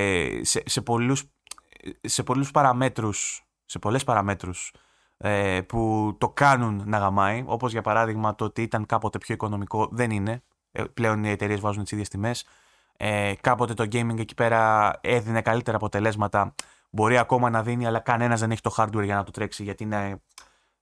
σε, 0.44 0.64
σε, 0.66 0.82
πολλούς, 0.82 1.24
σε 2.02 2.24
πολλούς 2.24 2.52
παραμέτρους 2.52 3.47
σε 3.68 3.80
πολλές 3.80 4.03
παραμέτρους 4.03 4.74
ε, 5.18 5.61
που 5.61 6.15
το 6.18 6.30
κάνουν 6.30 6.84
να 6.86 6.97
γαμάει, 6.97 7.43
όπως 7.47 7.72
για 7.72 7.82
παράδειγμα 7.82 8.36
το 8.36 8.45
ότι 8.45 8.61
ήταν 8.61 8.86
κάποτε 8.86 9.18
πιο 9.18 9.34
οικονομικό, 9.34 9.89
δεν 9.91 10.11
είναι. 10.11 10.43
Ε, 10.72 10.84
πλέον 10.84 11.24
οι 11.24 11.30
εταιρείες 11.30 11.59
βάζουν 11.59 11.84
τις 11.84 11.91
ίδιες 11.91 12.09
τιμές. 12.09 12.45
Ε, 12.97 13.34
κάποτε 13.41 13.74
το 13.74 13.84
gaming 13.84 14.20
εκεί 14.20 14.36
πέρα 14.36 14.91
έδινε 15.02 15.41
καλύτερα 15.41 15.77
αποτελέσματα. 15.77 16.56
Μπορεί 16.89 17.18
ακόμα 17.18 17.49
να 17.49 17.64
δίνει, 17.64 17.85
αλλά 17.85 17.99
κανένας 17.99 18.39
δεν 18.39 18.52
έχει 18.52 18.61
το 18.61 18.73
hardware 18.77 19.03
για 19.03 19.15
να 19.15 19.23
το 19.23 19.31
τρέξει, 19.31 19.64
γιατί 19.64 19.84
είναι 19.84 20.22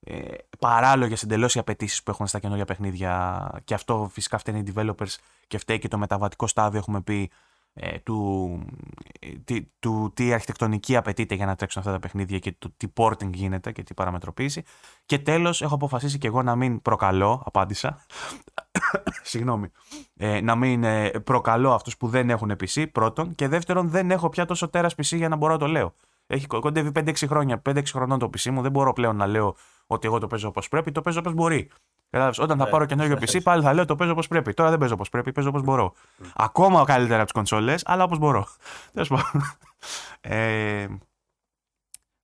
ε, 0.00 0.34
παράλογες 0.58 1.22
εντελώς 1.22 1.54
οι 1.54 1.58
απαιτήσεις 1.58 2.02
που 2.02 2.10
έχουν 2.10 2.26
στα 2.26 2.38
καινούργια 2.38 2.64
παιχνίδια. 2.64 3.50
Και 3.64 3.74
αυτό 3.74 4.08
φυσικά 4.12 4.38
φταίνει 4.38 4.58
οι 4.58 4.72
developers 4.74 5.14
και 5.46 5.58
φταίει 5.58 5.78
και 5.78 5.88
το 5.88 5.98
μεταβατικό 5.98 6.46
στάδιο, 6.46 6.78
έχουμε 6.78 7.00
πει, 7.00 7.22
ε, 7.22 7.30
του, 8.02 8.62
ε, 9.20 9.60
του, 9.78 10.12
τι 10.14 10.32
αρχιτεκτονική 10.32 10.96
απαιτείται 10.96 11.34
για 11.34 11.46
να 11.46 11.54
τρέξουν 11.54 11.80
αυτά 11.80 11.92
τα 11.92 11.98
παιχνίδια 12.00 12.38
και 12.38 12.52
του 12.52 12.74
τι 12.76 12.86
porting 12.94 13.30
γίνεται 13.32 13.72
και 13.72 13.82
τι 13.82 13.94
παραμετροποίηση. 13.94 14.62
Και 15.06 15.18
τέλος 15.18 15.62
έχω 15.62 15.74
αποφασίσει 15.74 16.18
και 16.18 16.26
εγώ 16.26 16.42
να 16.42 16.56
μην 16.56 16.82
προκαλώ, 16.82 17.42
απάντησα, 17.46 18.04
συγγνώμη, 19.22 19.70
ε, 20.16 20.40
να 20.40 20.54
μην 20.54 20.84
ε, 20.84 21.10
προκαλώ 21.10 21.72
αυτούς 21.72 21.96
που 21.96 22.08
δεν 22.08 22.30
έχουν 22.30 22.50
PC 22.50 22.86
πρώτον 22.92 23.34
και 23.34 23.48
δεύτερον 23.48 23.88
δεν 23.88 24.10
έχω 24.10 24.28
πια 24.28 24.44
τόσο 24.44 24.68
τέρας 24.68 24.94
PC 24.94 25.16
για 25.16 25.28
να 25.28 25.36
μπορώ 25.36 25.52
να 25.52 25.58
το 25.58 25.66
λέω. 25.66 25.94
Έχει 26.26 26.46
κοντεύει 26.46 26.90
5-6 26.94 27.12
χρόνια, 27.26 27.62
5-6 27.68 27.82
χρονών 27.86 28.18
το 28.18 28.26
PC 28.26 28.50
μου, 28.50 28.62
δεν 28.62 28.70
μπορώ 28.70 28.92
πλέον 28.92 29.16
να 29.16 29.26
λέω 29.26 29.56
ότι 29.86 30.06
εγώ 30.06 30.18
το 30.18 30.26
παίζω 30.26 30.48
όπως 30.48 30.68
πρέπει, 30.68 30.92
το 30.92 31.00
παίζω 31.00 31.18
όπως 31.18 31.32
μπορεί. 31.32 31.70
Κατάλαβες, 32.16 32.44
όταν 32.44 32.58
θα 32.58 32.64
ναι. 32.64 32.70
πάρω 32.70 32.84
καινούργιο 32.84 33.16
PC, 33.20 33.42
πάλι 33.42 33.62
θα 33.62 33.74
λέω 33.74 33.84
το 33.84 33.96
παίζω 33.96 34.12
όπως 34.12 34.28
πρέπει. 34.28 34.54
Τώρα 34.54 34.70
δεν 34.70 34.78
παίζω 34.78 34.94
όπως 34.94 35.08
πρέπει, 35.08 35.32
παίζω 35.32 35.48
όπως 35.48 35.62
μπορώ. 35.62 35.94
Ακόμα 36.34 36.84
καλύτερα 36.84 37.16
από 37.16 37.24
τις 37.24 37.32
κονσόλες, 37.32 37.82
αλλά 37.86 38.04
όπως 38.04 38.18
μπορώ. 38.18 38.46
Τέλος 38.92 39.08
πάντων. 39.08 39.42
Ε, 40.20 40.86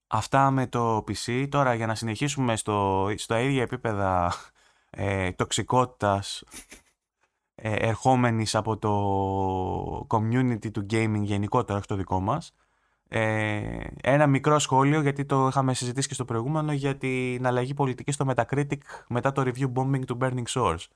αυτά 0.07 0.51
με 0.51 0.67
το 0.67 0.97
PC. 0.97 1.47
Τώρα 1.49 1.75
για 1.75 1.87
να 1.87 1.95
συνεχίσουμε 1.95 2.57
στο, 2.57 3.09
στο 3.17 3.37
ίδια 3.37 3.63
επίπεδα 3.63 4.35
ε, 4.91 5.33
τοξικότητας 5.33 6.45
ε, 7.55 7.73
ερχόμενης 7.73 8.55
από 8.55 8.77
το 8.79 10.07
community 10.09 10.71
του 10.71 10.87
gaming 10.91 11.23
γενικότερα, 11.23 11.79
όχι 11.79 11.87
το 11.87 11.97
δικό 11.97 12.21
μας. 12.21 12.55
Ε, 13.15 13.81
ένα 14.03 14.27
μικρό 14.27 14.59
σχόλιο, 14.59 15.01
γιατί 15.01 15.25
το 15.25 15.47
είχαμε 15.47 15.75
συζητήσει 15.75 16.09
και 16.09 16.15
στο 16.15 16.25
προηγούμενο, 16.25 16.73
για 16.73 16.97
την 16.97 17.47
αλλαγή 17.47 17.75
πολιτικής 17.75 18.15
στο 18.15 18.27
Metacritic 18.29 18.79
μετά 19.09 19.33
το 19.33 19.43
review 19.47 19.73
bombing 19.75 20.05
του 20.07 20.19
Burning 20.21 20.45
Source. 20.49 20.87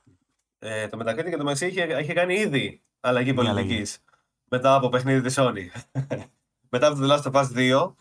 Ε, 0.58 0.88
το 0.88 0.98
Metacritic 1.00 1.30
και 1.30 1.36
το 1.36 1.44
Μεσί 1.44 1.66
είχε, 1.66 1.98
είχε 2.00 2.12
κάνει 2.12 2.34
ήδη 2.34 2.82
αλλαγή 3.00 3.34
πολιτικής 3.34 4.04
μετά 4.48 4.74
από 4.74 4.88
παιχνίδι 4.88 5.20
της 5.20 5.34
Sony. 5.38 5.92
μετά 6.72 6.86
από 6.86 7.00
το 7.00 7.06
The 7.06 7.18
Last 7.18 7.32
of 7.32 7.42
Us 7.42 7.74
2, 7.86 7.92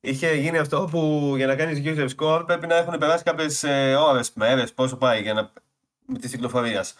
είχε 0.00 0.34
γίνει 0.34 0.58
αυτό 0.58 0.88
που 0.90 1.32
για 1.36 1.46
να 1.46 1.56
κάνεις 1.56 1.82
user 1.84 2.08
score 2.16 2.42
πρέπει 2.46 2.66
να 2.66 2.76
έχουν 2.76 2.98
περάσει 2.98 3.24
κάποιες 3.24 3.64
ώρες, 3.98 4.32
μέρες, 4.34 4.74
πόσο 4.74 4.96
πάει 4.96 5.22
για 5.22 5.34
να, 5.34 5.52
με 6.06 6.18
της 6.18 6.30
κυκλοφορίας 6.30 6.94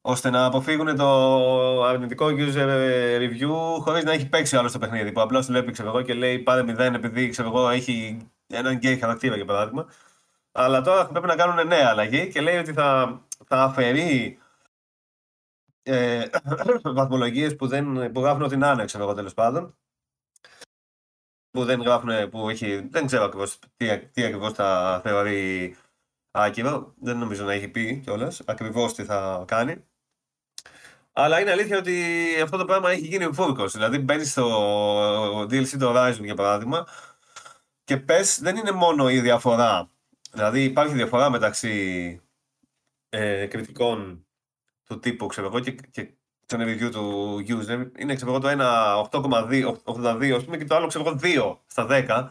ώστε 0.00 0.30
να 0.30 0.44
αποφύγουν 0.44 0.96
το 0.96 1.84
αρνητικό 1.84 2.26
user 2.26 2.68
review 3.20 3.80
χωρίς 3.80 4.04
να 4.04 4.12
έχει 4.12 4.28
παίξει 4.28 4.56
άλλος 4.56 4.72
το 4.72 4.78
παιχνίδι. 4.78 5.12
Που 5.12 5.20
απλώς 5.20 5.46
βλέπει 5.46 5.72
ξέρω 5.72 5.88
εγώ, 5.88 6.02
και 6.02 6.14
λέει 6.14 6.38
πάρε 6.38 6.62
0 6.62 6.78
επειδή 6.78 7.28
ξέρω 7.28 7.48
εγώ, 7.48 7.68
έχει 7.68 8.18
έναν 8.46 8.78
gay 8.82 8.96
χαρακτήρα 9.00 9.36
για 9.36 9.44
παράδειγμα. 9.44 9.86
Αλλά 10.52 10.80
τώρα 10.80 11.06
πρέπει 11.06 11.26
να 11.26 11.36
κάνουν 11.36 11.66
νέα 11.66 11.88
αλλαγή 11.88 12.28
και 12.28 12.40
λέει 12.40 12.56
ότι 12.56 12.72
θα, 12.72 13.20
θα 13.46 13.62
αφαιρεί 13.62 14.38
ε, 15.82 16.24
βαθμολογίες 16.98 17.56
που, 17.56 17.66
δεν, 17.66 18.12
που 18.12 18.20
γράφουν 18.20 18.42
ότι 18.42 18.56
να 18.56 18.70
είναι, 18.72 18.84
ξέρω 18.84 19.04
εγώ 19.04 19.14
τέλος 19.14 19.34
πάντων. 19.34 19.76
Που 21.50 21.64
δεν 21.64 21.80
γράφουν, 21.80 22.28
που 22.30 22.48
έχει, 22.48 22.88
δεν 22.90 23.06
ξέρω 23.06 23.24
ακριβώς 23.24 23.58
τι, 23.76 23.98
τι 24.08 24.24
ακριβώς 24.24 24.52
θα 24.52 25.00
θεωρεί 25.02 25.76
άκυρο. 26.30 26.94
Δεν 27.00 27.18
νομίζω 27.18 27.44
να 27.44 27.52
έχει 27.52 27.68
πει 27.68 28.00
κιόλας 28.00 28.42
ακριβώς 28.46 28.94
τι 28.94 29.04
θα 29.04 29.44
κάνει. 29.46 29.87
Αλλά 31.20 31.40
είναι 31.40 31.50
αλήθεια 31.50 31.78
ότι 31.78 32.04
αυτό 32.42 32.56
το 32.56 32.64
πράγμα 32.64 32.90
έχει 32.90 33.06
γίνει 33.06 33.32
φούρκο. 33.32 33.66
Δηλαδή 33.66 33.98
μπαίνει 33.98 34.24
στο 34.24 35.42
DLC 35.42 35.68
του 35.78 35.92
Horizon 35.94 36.20
για 36.20 36.34
παράδειγμα 36.34 36.86
και 37.84 37.96
πες 37.96 38.38
δεν 38.40 38.56
είναι 38.56 38.70
μόνο 38.70 39.10
η 39.10 39.20
διαφορά. 39.20 39.90
Δηλαδή 40.32 40.64
υπάρχει 40.64 40.94
διαφορά 40.94 41.30
μεταξύ 41.30 42.20
ε, 43.08 43.46
κριτικών 43.46 44.26
του 44.84 44.98
τύπου 44.98 45.26
ξέρω 45.26 45.46
εγώ, 45.46 45.60
και, 45.60 45.72
και 45.72 46.14
των 46.46 46.60
review 46.62 46.90
του 46.92 47.36
user. 47.48 47.86
Είναι 47.98 48.14
ξέρω 48.14 48.30
εγώ, 48.30 48.40
το 48.40 48.48
ένα 48.48 48.94
8,82 49.10 50.58
και 50.58 50.64
το 50.64 50.74
άλλο 50.74 50.86
ξέρω 50.86 51.04
εγώ 51.06 51.18
2 51.22 51.58
στα 51.66 51.86
10. 51.88 52.28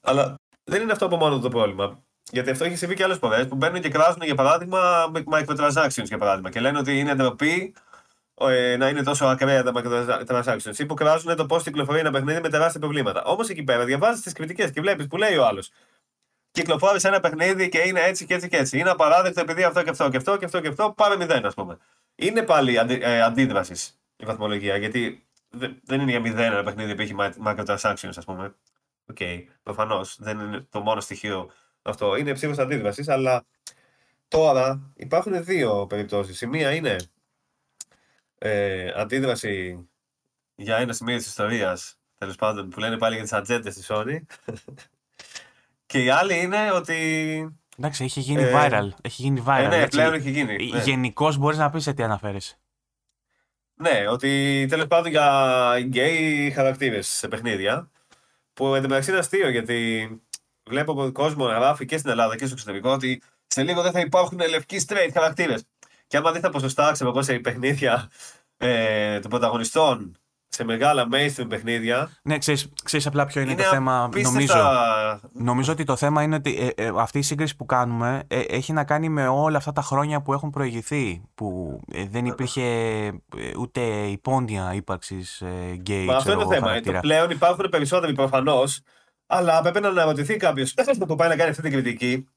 Αλλά 0.00 0.34
δεν 0.64 0.82
είναι 0.82 0.92
αυτό 0.92 1.06
από 1.06 1.16
μόνο 1.16 1.38
το 1.38 1.48
πρόβλημα. 1.48 2.02
Γιατί 2.30 2.50
αυτό 2.50 2.64
έχει 2.64 2.76
συμβεί 2.76 2.94
και 2.94 3.04
άλλες 3.04 3.18
φορές 3.18 3.48
που 3.48 3.56
μπαίνουν 3.56 3.80
και 3.80 3.88
κράζουν 3.88 4.22
για 4.22 4.34
παράδειγμα 4.34 5.10
microtransactions 5.30 6.04
για 6.04 6.18
παράδειγμα 6.18 6.50
και 6.50 6.60
λένε 6.60 6.78
ότι 6.78 6.98
είναι 6.98 7.14
ντροπή 7.14 7.74
ε, 8.40 8.76
να 8.76 8.88
είναι 8.88 9.02
τόσο 9.02 9.26
ακραία 9.26 9.62
τα 9.62 9.72
microtransactions 9.74 10.78
ή 10.78 10.86
που 10.86 10.94
κράζουν 10.94 11.36
το 11.36 11.46
πώς 11.46 11.62
κυκλοφορεί 11.62 11.98
ένα 11.98 12.10
παιχνίδι 12.10 12.40
με 12.40 12.48
τεράστια 12.48 12.80
προβλήματα. 12.80 13.24
Όμως 13.24 13.48
εκεί 13.48 13.62
πέρα 13.62 13.84
διαβάζεις 13.84 14.22
τις 14.22 14.32
κριτικές 14.32 14.70
και 14.70 14.80
βλέπεις 14.80 15.06
που 15.06 15.16
λέει 15.16 15.36
ο 15.36 15.46
άλλος. 15.46 15.70
Κυκλοφόρησε 16.50 17.08
ένα 17.08 17.20
παιχνίδι 17.20 17.68
και 17.68 17.78
είναι 17.78 18.00
έτσι 18.00 18.26
και 18.26 18.34
έτσι 18.34 18.48
και 18.48 18.56
έτσι. 18.56 18.78
Είναι 18.78 18.90
απαράδεκτο 18.90 19.40
επειδή 19.40 19.64
αυτό 19.64 19.82
και 19.82 19.90
αυτό 19.90 20.08
και 20.10 20.16
αυτό 20.16 20.36
και 20.36 20.44
αυτό 20.44 20.60
και 20.60 20.68
αυτό. 20.68 20.92
Πάρε 20.96 21.16
μηδέν, 21.16 21.46
ας 21.46 21.54
πούμε. 21.54 21.78
Είναι 22.14 22.42
πάλι 22.42 22.78
αντι, 22.78 22.98
ε, 23.02 23.22
αντίδρασης 23.22 23.98
η 24.16 24.24
βαθμολογία 24.24 24.76
γιατί 24.76 25.26
δεν 25.84 26.00
είναι 26.00 26.10
για 26.10 26.20
μηδέν 26.20 26.52
ένα 26.52 26.62
παιχνίδι 26.62 26.94
που 26.94 27.00
έχει 27.00 27.14
microtransactions, 27.44 28.12
ας 28.16 28.24
πούμε. 28.24 28.54
Ok, 29.10 29.16
okay, 29.20 29.44
προφανώς 29.62 30.16
δεν 30.20 30.38
είναι 30.38 30.66
το 30.70 30.80
μόνο 30.80 31.00
στοιχείο 31.00 31.50
αυτό. 31.82 32.16
Είναι 32.16 32.32
ψήφος 32.32 32.58
αντίδρασης, 32.58 33.08
αλλά 33.08 33.44
τώρα 34.28 34.92
υπάρχουν 34.96 35.44
δύο 35.44 35.86
περιπτώσεις. 35.86 36.40
Η 36.40 36.46
μία 36.46 36.74
είναι 36.74 36.96
ε, 38.38 38.92
αντίδραση 39.00 39.88
για 40.54 40.76
ένα 40.76 40.92
σημείο 40.92 41.16
της 41.16 41.26
ιστορίας, 41.26 41.98
τέλος 42.18 42.36
πάντων, 42.36 42.68
που 42.68 42.80
λένε 42.80 42.98
πάλι 42.98 43.14
για 43.14 43.22
τις 43.22 43.32
ατζέντες 43.32 43.74
της 43.74 43.86
Sony. 43.90 44.18
και 45.86 46.04
η 46.04 46.10
άλλη 46.10 46.40
είναι 46.40 46.72
ότι. 46.72 46.96
Εντάξει, 47.78 48.04
έχει 48.04 48.20
γίνει 48.20 48.42
ε, 48.42 48.52
viral. 48.54 48.88
Έχει 49.02 49.22
γίνει 49.22 49.42
viral. 49.46 49.62
Ε, 49.62 49.68
ναι, 49.68 49.88
πλέον 49.88 50.14
έχει 50.14 50.30
γίνει. 50.30 50.70
Ναι. 50.70 50.82
Γενικώς 50.82 51.36
μπορείς 51.36 51.58
να 51.58 51.70
πεις 51.70 51.82
σε 51.82 51.92
τι 51.92 52.02
αναφέρεσαι. 52.02 52.58
Ναι, 53.74 54.08
ότι 54.08 54.66
τέλος 54.68 54.86
πάντων 54.86 55.10
για 55.10 55.74
γκέι 55.78 56.50
χαρακτήρες 56.50 57.08
σε 57.08 57.28
παιχνίδια. 57.28 57.90
Που 58.52 58.74
εν 58.74 58.82
τω 58.82 58.88
μεταξύ 58.88 59.10
είναι 59.10 59.18
αστείο 59.18 59.48
γιατί 59.48 60.08
βλέπω 60.68 61.10
κόσμος 61.12 61.50
να 61.50 61.58
γράφει 61.58 61.84
και 61.84 61.98
στην 61.98 62.10
Ελλάδα 62.10 62.36
και 62.36 62.44
στο 62.44 62.54
εξωτερικό 62.54 62.90
ότι 62.90 63.22
σε 63.46 63.62
λίγο 63.62 63.82
δεν 63.82 63.92
θα 63.92 64.00
υπάρχουν 64.00 64.38
λευκοί 64.48 64.84
straight 64.88 65.10
χαρακτήρες. 65.12 65.64
Και 66.08 66.16
άμα 66.16 66.32
δεις 66.32 66.40
τα 66.40 66.50
ποσοστά, 66.50 66.92
ξέρω 66.92 67.10
εγώ, 67.10 67.22
σε 67.22 67.38
παιχνίδια 67.38 68.10
ε, 68.56 69.20
των 69.20 69.30
πρωταγωνιστών, 69.30 70.16
σε 70.48 70.64
μεγάλα 70.64 71.08
mainstream 71.12 71.46
παιχνίδια. 71.48 72.10
Ναι, 72.22 72.38
ξέρεις, 72.38 72.68
ξέρεις 72.84 73.06
απλά 73.06 73.26
ποιο 73.26 73.40
είναι, 73.40 73.52
είναι 73.52 73.62
το 73.62 73.68
θέμα. 73.68 74.10
Νομίζω, 74.22 74.54
νομίζω 75.32 75.72
ότι 75.72 75.84
το 75.84 75.96
θέμα 75.96 76.22
είναι 76.22 76.34
ότι 76.34 76.72
ε, 76.76 76.84
ε, 76.84 76.92
αυτή 76.96 77.18
η 77.18 77.22
σύγκριση 77.22 77.56
που 77.56 77.66
κάνουμε 77.66 78.22
ε, 78.28 78.40
έχει 78.40 78.72
να 78.72 78.84
κάνει 78.84 79.08
με 79.08 79.28
όλα 79.28 79.56
αυτά 79.56 79.72
τα 79.72 79.82
χρόνια 79.82 80.22
που 80.22 80.32
έχουν 80.32 80.50
προηγηθεί. 80.50 81.22
Που 81.34 81.80
δεν 82.10 82.26
υπήρχε 82.26 82.64
ούτε 83.58 83.80
υπόντια 84.06 84.74
ύπαρξης 84.74 85.42
γκέι. 85.72 86.04
Μα 86.04 86.16
αυτό 86.16 86.32
είναι 86.32 86.42
το 86.42 86.48
θέμα. 86.48 86.80
Το 86.80 86.92
πλέον 87.00 87.30
υπάρχουν 87.30 87.68
περισσότεροι 87.70 88.12
προφανώς, 88.12 88.80
αλλά 89.26 89.62
πρέπει 89.62 89.80
να 89.80 89.88
αναρωτηθεί 89.88 90.36
κάποιος 90.36 90.74
που 91.06 91.14
πάει 91.14 91.28
να 91.28 91.36
κάνει 91.36 91.50
αυτή 91.50 91.62
την 91.62 91.72
κριτική 91.72 92.28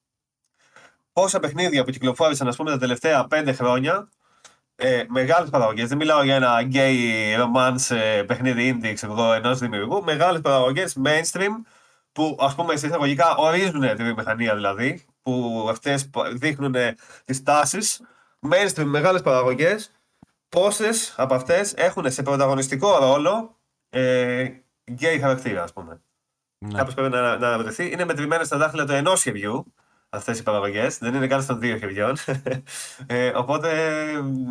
πόσα 1.14 1.40
παιχνίδια 1.40 1.84
που 1.84 1.92
κυκλοφόρησαν 1.92 2.48
ας 2.48 2.56
πούμε, 2.56 2.72
τα 2.72 2.78
τελευταία 2.78 3.28
πέντε 3.28 3.54
χρόνια 3.54 4.10
ε, 4.76 5.04
μεγάλες 5.08 5.50
παραγωγές. 5.50 5.88
Δεν 5.88 5.98
μιλάω 5.98 6.24
για 6.24 6.36
ένα 6.36 6.70
gay 6.74 6.96
romance 7.40 7.96
ε, 7.96 8.24
παιχνίδι 8.24 8.80
indie 8.82 8.94
ξέρω 8.94 9.12
εγώ, 9.12 9.34
ενός 9.34 9.60
δημιουργού. 9.60 10.04
Μεγάλες 10.04 10.42
παραγωγές 10.42 10.98
mainstream 11.06 11.52
που 12.12 12.38
ας 12.40 12.56
πούμε 12.56 12.76
σε 12.76 12.88
εισαγωγικά 12.88 13.36
ορίζουν 13.36 13.96
τη 13.96 14.04
βιομηχανία 14.04 14.56
δηλαδή, 14.56 15.06
που 15.22 15.66
αυτές 15.70 16.10
δείχνουν 16.34 16.76
τις 17.26 17.44
τάσεις. 17.44 18.02
Mainstream 18.50 18.84
μεγάλες 18.84 19.22
παραγωγές. 19.22 19.92
Πόσες 20.50 21.14
από 21.18 21.34
αυτές 21.34 21.74
έχουν 21.74 22.12
σε 22.12 22.24
πρωταγωνιστικό 22.24 22.98
ρόλο 22.98 23.58
ε, 23.90 24.48
gay 25.00 25.18
χαρακτήρα, 25.20 25.64
ας 25.64 25.74
πούμε. 25.74 26.02
Ναι. 26.66 26.78
Κάποιος 26.78 26.94
πρέπει 26.94 27.10
να, 27.10 27.22
να 27.22 27.48
αναρωτηθεί. 27.48 27.92
Είναι 27.92 28.06
μετρημένε 28.06 28.44
στα 28.44 28.58
δάχτυλα 28.58 28.86
του 28.86 28.92
ενός 28.92 29.20
σχεδιού 29.20 29.74
αυτές 30.14 30.40
οι 30.40 30.44
παραγωγές. 30.44 30.98
Δεν 30.98 31.14
είναι 31.14 31.28
καν 31.28 31.46
των 31.46 31.60
δύο 31.60 31.78
χεριών. 31.78 32.16
ε, 33.08 33.28
οπότε, 33.28 33.70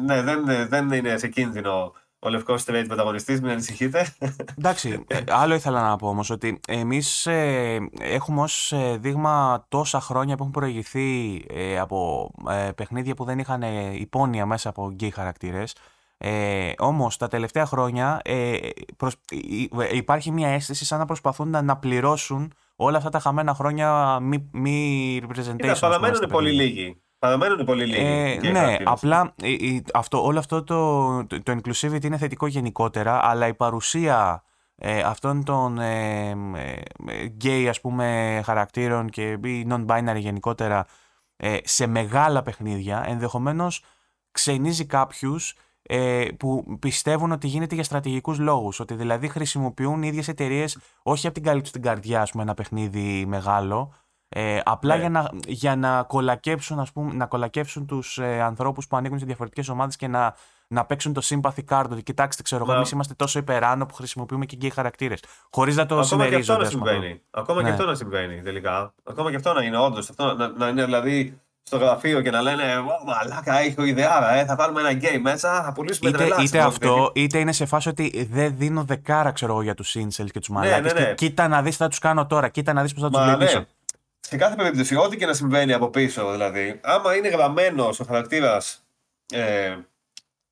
ναι, 0.06 0.22
δεν, 0.22 0.44
δεν 0.68 0.90
είναι 0.90 1.18
σε 1.18 1.28
κίνδυνο 1.28 1.92
ο 2.18 2.28
λευκός 2.28 2.64
straight 2.66 2.84
πρωταγωνιστής, 2.86 3.40
μην 3.40 3.50
ανησυχείτε. 3.50 4.14
Εντάξει, 4.58 5.04
ε, 5.06 5.18
άλλο 5.28 5.54
ήθελα 5.54 5.88
να 5.88 5.96
πω 5.96 6.08
όμως 6.08 6.30
ότι 6.30 6.60
εμείς 6.68 7.26
ε, 7.26 7.78
έχουμε 8.00 8.42
ως 8.42 8.72
ε, 8.72 8.96
δείγμα 9.00 9.64
τόσα 9.68 10.00
χρόνια 10.00 10.36
που 10.36 10.42
έχουν 10.42 10.52
προηγηθεί 10.52 11.42
ε, 11.48 11.78
από 11.78 12.30
ε, 12.48 12.70
παιχνίδια 12.74 13.14
που 13.14 13.24
δεν 13.24 13.38
είχαν 13.38 13.62
υπόνοια 13.92 14.46
μέσα 14.46 14.68
από 14.68 14.90
γκέι 14.90 15.10
χαρακτήρες. 15.10 15.74
Ε, 16.18 16.72
Όμως 16.78 17.16
τα 17.16 17.28
τελευταία 17.28 17.66
χρόνια 17.66 18.20
ε, 18.24 18.58
προς... 18.96 19.16
υπάρχει 19.92 20.30
μια 20.30 20.48
αίσθηση 20.48 20.84
σαν 20.84 20.98
να 20.98 21.04
προσπαθούν 21.04 21.48
να, 21.50 21.62
να 21.62 21.76
πληρώσουν 21.76 22.52
όλα 22.82 22.96
αυτά 22.96 23.08
τα 23.10 23.18
χαμένα 23.18 23.54
χρόνια 23.54 24.18
μη, 24.20 24.48
μη 24.52 25.20
representation. 25.28 25.76
παραμένουν 25.80 26.28
πολύ 26.28 26.52
λίγοι. 26.52 27.02
Παραμένουν 27.18 27.64
πολύ 27.64 27.84
λίγοι. 27.86 28.38
Ε, 28.42 28.50
ναι, 28.50 28.76
απλά 28.84 29.34
αυτό, 29.94 30.24
όλο 30.24 30.38
αυτό 30.38 30.64
το, 30.64 31.26
το, 31.26 31.42
το 31.42 31.52
inclusivity 31.52 32.04
είναι 32.04 32.16
θετικό 32.16 32.46
γενικότερα, 32.46 33.20
αλλά 33.28 33.46
η 33.46 33.54
παρουσία 33.54 34.42
ε, 34.76 35.00
αυτών 35.00 35.44
των 35.44 35.78
ε, 35.78 36.30
ε, 37.06 37.34
gay 37.44 37.66
ας 37.68 37.80
πούμε 37.80 38.40
χαρακτήρων 38.44 39.08
και 39.08 39.38
ή 39.44 39.66
non-binary 39.70 40.18
γενικότερα 40.18 40.86
ε, 41.36 41.56
σε 41.64 41.86
μεγάλα 41.86 42.42
παιχνίδια 42.42 43.04
ενδεχομένως 43.06 43.84
ξενίζει 44.30 44.86
κάποιους 44.86 45.54
ε, 45.92 46.28
που 46.38 46.76
πιστεύουν 46.78 47.32
ότι 47.32 47.46
γίνεται 47.46 47.74
για 47.74 47.84
στρατηγικούς 47.84 48.38
λόγους. 48.38 48.80
Ότι 48.80 48.94
δηλαδή 48.94 49.28
χρησιμοποιούν 49.28 50.02
οι 50.02 50.08
ίδιες 50.08 50.28
εταιρείες 50.28 50.78
όχι 51.02 51.26
από 51.26 51.34
την 51.34 51.44
καλή 51.44 51.60
τους 51.60 51.70
την 51.70 51.82
καρδιά, 51.82 52.20
ας 52.20 52.30
πούμε, 52.30 52.42
ένα 52.42 52.54
παιχνίδι 52.54 53.24
μεγάλο, 53.26 53.94
ε, 54.28 54.60
απλά 54.64 54.94
ναι. 54.94 55.00
για, 55.00 55.10
να, 55.10 55.30
για 55.46 55.76
να 55.76 56.02
κολακέψουν, 56.02 56.80
ας 56.80 56.92
πούμε, 56.92 57.12
να 57.12 57.26
κολακέψουν 57.26 57.86
τους 57.86 58.18
ε, 58.18 58.40
ανθρώπους 58.40 58.86
που 58.86 58.96
ανήκουν 58.96 59.18
σε 59.18 59.24
διαφορετικές 59.24 59.68
ομάδες 59.68 59.96
και 59.96 60.08
να, 60.08 60.34
να 60.68 60.84
παίξουν 60.84 61.12
το 61.12 61.22
sympathy 61.24 61.64
card. 61.68 61.86
Ότι 61.90 62.02
κοιτάξτε, 62.02 62.42
ξέρω 62.42 62.64
εγώ, 62.64 62.72
εμείς 62.72 62.90
είμαστε 62.90 63.14
τόσο 63.14 63.38
υπεράνω 63.38 63.86
που 63.86 63.94
χρησιμοποιούμε 63.94 64.46
και 64.46 64.56
γκέι 64.56 64.70
χαρακτήρες. 64.70 65.24
Χωρίς 65.50 65.76
να 65.76 65.86
το 65.86 65.94
Ακόμα 65.94 66.06
συμμερίζονται. 66.06 66.44
Και 66.44 66.52
αυτό 66.52 66.62
να 66.62 66.68
συμβαίνει. 66.70 67.20
Ακόμα 67.30 67.62
ναι. 67.62 67.68
και 67.68 67.72
αυτό 67.72 67.86
να 67.86 67.94
συμβαίνει 67.94 68.42
τελικά. 68.42 68.94
Ακόμα 69.04 69.30
και 69.30 69.36
αυτό 69.36 69.52
να 69.52 69.62
είναι 69.62 69.78
όντως. 69.78 70.10
Να, 70.16 70.48
να 70.48 70.68
είναι 70.68 70.84
δηλαδή 70.84 71.40
στο 71.70 71.78
γραφείο 71.78 72.20
και 72.20 72.30
να 72.30 72.42
λένε 72.42 72.64
Μαλάκα, 73.04 73.58
έχω 73.58 73.84
ιδεάρα, 73.84 74.34
ε, 74.34 74.44
θα 74.44 74.56
βάλουμε 74.56 74.80
ένα 74.80 74.92
γκέι 74.92 75.18
μέσα, 75.18 75.62
θα 75.62 75.72
πουλήσουμε 75.72 76.08
είτε, 76.08 76.18
τρελά. 76.18 76.36
Είτε 76.42 76.58
αυτό, 76.58 77.12
είτε 77.14 77.38
είναι 77.38 77.52
σε 77.52 77.66
φάση 77.66 77.88
ότι 77.88 78.28
δεν 78.30 78.54
δίνω 78.56 78.84
δεκάρα 78.84 79.32
ξέρω 79.32 79.52
εγώ, 79.52 79.62
για 79.62 79.74
τους 79.74 79.88
incel 79.88 80.30
και 80.30 80.38
τους 80.38 80.48
μαλάκες. 80.48 80.80
Ναι, 80.80 80.92
ναι, 80.92 81.00
ναι. 81.00 81.14
Κοίτα 81.14 81.48
να 81.48 81.62
δεις 81.62 81.76
τι 81.76 81.82
θα 81.82 81.88
τους 81.88 81.98
κάνω 81.98 82.26
τώρα, 82.26 82.48
κοίτα 82.48 82.72
να 82.72 82.82
δεις 82.82 82.94
πώς 82.94 83.02
θα 83.02 83.10
τους 83.10 83.26
λυπήσω. 83.26 83.58
Ναι. 83.58 83.64
Σε 84.20 84.36
κάθε 84.36 84.54
περίπτωση, 84.54 84.96
ό,τι 84.96 85.16
και 85.16 85.26
να 85.26 85.32
συμβαίνει 85.32 85.72
από 85.72 85.88
πίσω, 85.88 86.30
δηλαδή, 86.30 86.80
άμα 86.82 87.16
είναι 87.16 87.28
γραμμένο 87.28 87.84
ο 87.84 88.04
χαρακτήρας 88.06 88.84
ε, 89.32 89.76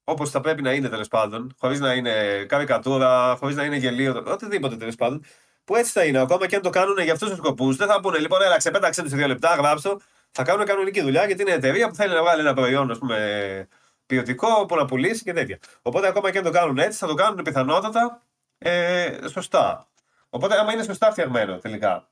όπως 0.04 0.30
θα 0.30 0.40
πρέπει 0.40 0.62
να 0.62 0.72
είναι 0.72 0.88
τέλος 0.88 1.08
πάντων, 1.08 1.54
χωρίς 1.58 1.80
να 1.80 1.92
είναι 1.92 2.44
καρικατούρα, 2.48 3.36
χωρίς 3.38 3.56
να 3.56 3.64
είναι 3.64 3.76
γελίο, 3.76 4.22
οτιδήποτε 4.26 4.76
τέλος 4.76 4.94
πάντων, 4.94 5.24
που 5.64 5.76
έτσι 5.76 5.92
θα 5.92 6.04
είναι. 6.04 6.18
Ακόμα 6.18 6.46
και 6.46 6.56
αν 6.56 6.62
το 6.62 6.70
κάνουν 6.70 6.98
για 6.98 7.12
αυτούς 7.12 7.28
τους 7.28 7.38
σκοπούς, 7.38 7.76
δεν 7.76 7.88
θα 7.88 8.00
πούνε 8.00 8.18
λοιπόν, 8.18 8.42
έλα 8.42 8.56
ξεπέταξε 8.56 9.02
τους 9.02 9.12
δύο 9.12 9.26
λεπτά, 9.26 9.54
γράψω. 9.54 10.00
Θα 10.40 10.44
κάνουν 10.44 10.66
κανονική 10.66 11.01
δουλειά 11.02 11.24
γιατί 11.24 11.43
είναι 11.43 11.52
εταιρεία 11.52 11.89
που 11.89 11.94
θέλει 11.94 12.15
να 12.15 12.23
βγάλει 12.23 12.40
ένα 12.40 12.55
προϊόν, 12.55 12.90
ας 12.90 12.98
πούμε, 12.98 13.69
ποιοτικό 14.06 14.66
που 14.66 14.77
να 14.77 14.85
πουλήσει 14.85 15.23
και 15.23 15.32
τέτοια. 15.32 15.59
Οπότε 15.82 16.06
ακόμα 16.09 16.31
και 16.31 16.39
αν 16.39 16.44
το 16.44 16.51
κάνουν 16.51 16.78
έτσι, 16.78 16.98
θα 16.98 17.06
το 17.06 17.15
κάνουν 17.15 17.43
πιθανότατα 17.43 18.23
ε, 18.59 19.19
σωστά. 19.28 19.86
Οπότε 20.31 20.59
άμα 20.59 20.73
είναι 20.73 20.82
σωστά 20.82 21.10
φτιαγμένο 21.10 21.59
τελικά. 21.59 22.09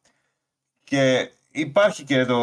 Και 0.84 1.30
υπάρχει 1.50 2.04
και 2.04 2.24
το. 2.24 2.38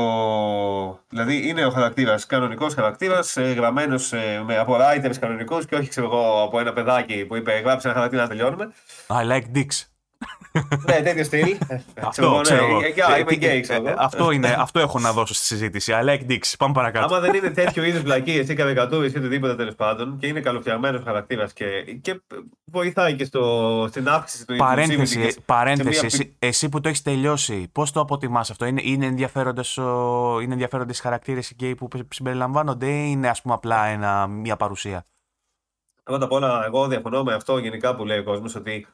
Δηλαδή 1.09 1.47
είναι 1.47 1.65
ο 1.65 1.69
χαρακτήρας, 1.69 2.25
κανονικός 2.25 2.73
χαρακτήρας, 2.73 3.37
ε, 3.37 3.53
γραμμένος 3.53 4.13
ε, 4.13 4.43
με, 4.45 4.57
από 4.57 4.77
writers 4.79 5.17
κανονικούς 5.19 5.65
και 5.65 5.75
όχι 5.75 5.89
ξέρω 5.89 6.05
εγώ 6.05 6.43
από 6.43 6.59
ένα 6.59 6.73
παιδάκι 6.73 7.25
που 7.25 7.35
είπε 7.35 7.59
Γράψε 7.59 7.87
ένα 7.87 7.95
χαρακτήρα 7.95 8.21
να 8.21 8.27
τελειώνουμε. 8.27 8.73
I 9.07 9.31
like 9.31 9.57
dicks 9.57 9.92
ναι, 10.87 11.01
τέτοιο 11.01 11.23
στυλ. 11.23 11.57
Αυτό, 12.01 12.39
ξέρω 12.41 12.79
ναι, 12.79 12.87
Είμαι 13.19 13.33
γκέι, 13.33 13.61
ξέρω. 13.61 13.87
Ε, 13.87 13.95
αυτό, 13.97 14.31
είναι, 14.31 14.55
αυτό 14.59 14.79
έχω 14.79 14.99
να 14.99 15.11
δώσω 15.11 15.33
στη 15.33 15.45
συζήτηση. 15.45 15.93
I 15.95 16.09
like 16.09 16.31
dicks. 16.31 16.53
Πάμε 16.57 16.73
παρακάτω. 16.73 17.05
Άμα 17.05 17.19
δεν 17.19 17.33
είναι 17.33 17.49
τέτοιο 17.49 17.83
είδους 17.83 18.01
βλακίε 18.01 18.41
ή 18.41 18.53
καρικατούρε 18.53 19.05
ή 19.05 19.17
οτιδήποτε 19.17 19.55
τέλος 19.55 19.75
πάντων 19.75 20.17
και 20.17 20.27
είναι 20.27 20.39
καλοφτιαγμένος 20.39 21.03
χαρακτήρας 21.03 21.53
και, 21.53 21.65
και 22.01 22.21
βοηθάει 22.65 23.15
και 23.15 23.25
στο, 23.25 23.85
στην 23.89 24.07
αύξηση 24.07 24.45
του 24.45 24.55
Παρένθεση, 24.55 25.35
παρένθεση 25.45 26.17
μια... 26.17 26.33
εσύ 26.39 26.69
που 26.69 26.79
το 26.79 26.87
έχεις 26.89 27.01
τελειώσει, 27.01 27.69
πώς 27.71 27.91
το 27.91 27.99
αποτιμάς 27.99 28.49
αυτό, 28.49 28.65
είναι, 28.65 28.81
είναι 28.83 29.05
ενδιαφέροντες 29.05 30.97
οι 30.97 31.01
χαρακτήρες 31.01 31.51
γκέι 31.55 31.75
που 31.75 31.87
συμπεριλαμβάνονται 32.09 32.87
ή 32.87 33.07
είναι 33.07 33.29
ας 33.29 33.41
πούμε 33.41 33.53
απλά 33.53 33.85
ένα, 33.85 34.27
μια 34.27 34.55
παρουσία; 34.55 35.05
Πρώτα 36.03 36.25
απ' 36.25 36.31
όλα, 36.31 36.65
εγώ 36.65 36.87
διαφωνώ 36.87 37.23
με 37.23 37.33
αυτό 37.33 37.57
γενικά 37.57 37.95
που 37.95 38.05
λέει 38.05 38.17
ο 38.17 38.23
κόσμος 38.23 38.55
ότι 38.55 38.87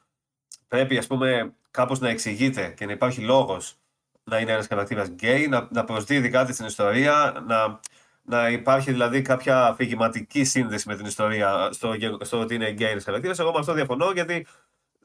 πρέπει 0.70 0.98
ας 0.98 1.08
πούμε 1.08 1.54
κάπως 1.72 2.00
να 2.00 2.10
εξηγείται 2.10 2.74
και 2.78 2.86
να 2.86 2.92
υπάρχει 2.92 3.22
λόγος 3.22 3.78
να 4.24 4.38
είναι 4.40 4.52
ένας 4.52 4.68
χαρακτήρας 4.68 5.08
γκέι, 5.08 5.48
να, 5.48 5.68
να 5.72 5.84
προσδίδει 5.84 6.30
κάτι 6.30 6.54
στην 6.54 6.66
ιστορία, 6.66 7.44
να, 7.48 7.80
να 8.22 8.50
υπάρχει 8.50 8.92
δηλαδή 8.92 9.22
κάποια 9.22 9.66
αφηγηματική 9.66 10.44
σύνδεση 10.44 10.88
με 10.88 10.96
την 10.96 11.06
ιστορία 11.06 11.70
στο, 11.72 11.94
στο 12.22 12.40
ότι 12.40 12.56
είναι 12.56 12.70
γκέι 12.70 12.90
ένας 12.90 13.04
χαρακτήρας. 13.04 13.40
Εγώ 13.40 13.52
με 13.52 13.60
αυτό 13.60 13.74
διαφωνώ 13.74 14.12
γιατί 14.12 14.46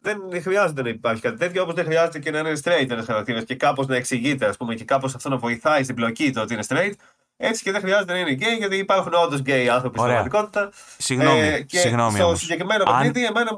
δεν 0.01 0.43
χρειάζεται 0.43 0.83
να 0.83 0.89
υπάρχει 0.89 1.23
κάτι 1.23 1.37
τέτοιο, 1.37 1.63
όπως 1.63 1.75
δεν 1.75 1.85
χρειάζεται 1.85 2.19
και 2.19 2.31
να 2.31 2.39
είναι 2.39 2.53
straight 2.65 2.91
ένας 2.91 3.07
χαρακτήρας 3.07 3.45
και 3.45 3.55
κάπως 3.55 3.87
να 3.87 3.97
εξηγείται, 3.97 4.47
ας 4.47 4.57
πούμε, 4.57 4.75
και 4.75 4.85
κάπως 4.85 5.15
αυτό 5.15 5.29
να 5.29 5.37
βοηθάει 5.37 5.83
στην 5.83 5.95
πλοκή 5.95 6.31
το 6.31 6.41
ότι 6.41 6.55
είναι 6.55 6.63
straight. 6.69 6.93
Έτσι 7.37 7.63
και 7.63 7.73
δεν 7.73 7.81
χρειάζεται 7.81 8.13
να 8.13 8.19
είναι 8.19 8.31
γκέι, 8.31 8.55
γιατί 8.55 8.77
υπάρχουν 8.77 9.13
όντως 9.15 9.41
γκέι 9.41 9.69
άνθρωποι 9.69 9.99
στην 9.99 10.11
πραγματικότητα. 10.11 10.71
Συγγνώμη. 10.99 11.41
Ε, 11.41 11.61
και 11.63 11.79
συγγνώμη 11.79 12.17
στο 12.17 12.25
όμως. 12.25 12.41
συγκεκριμένο 12.41 12.85
Αν... 12.87 12.97
παιχνίδι, 12.97 13.25
εμένα. 13.25 13.51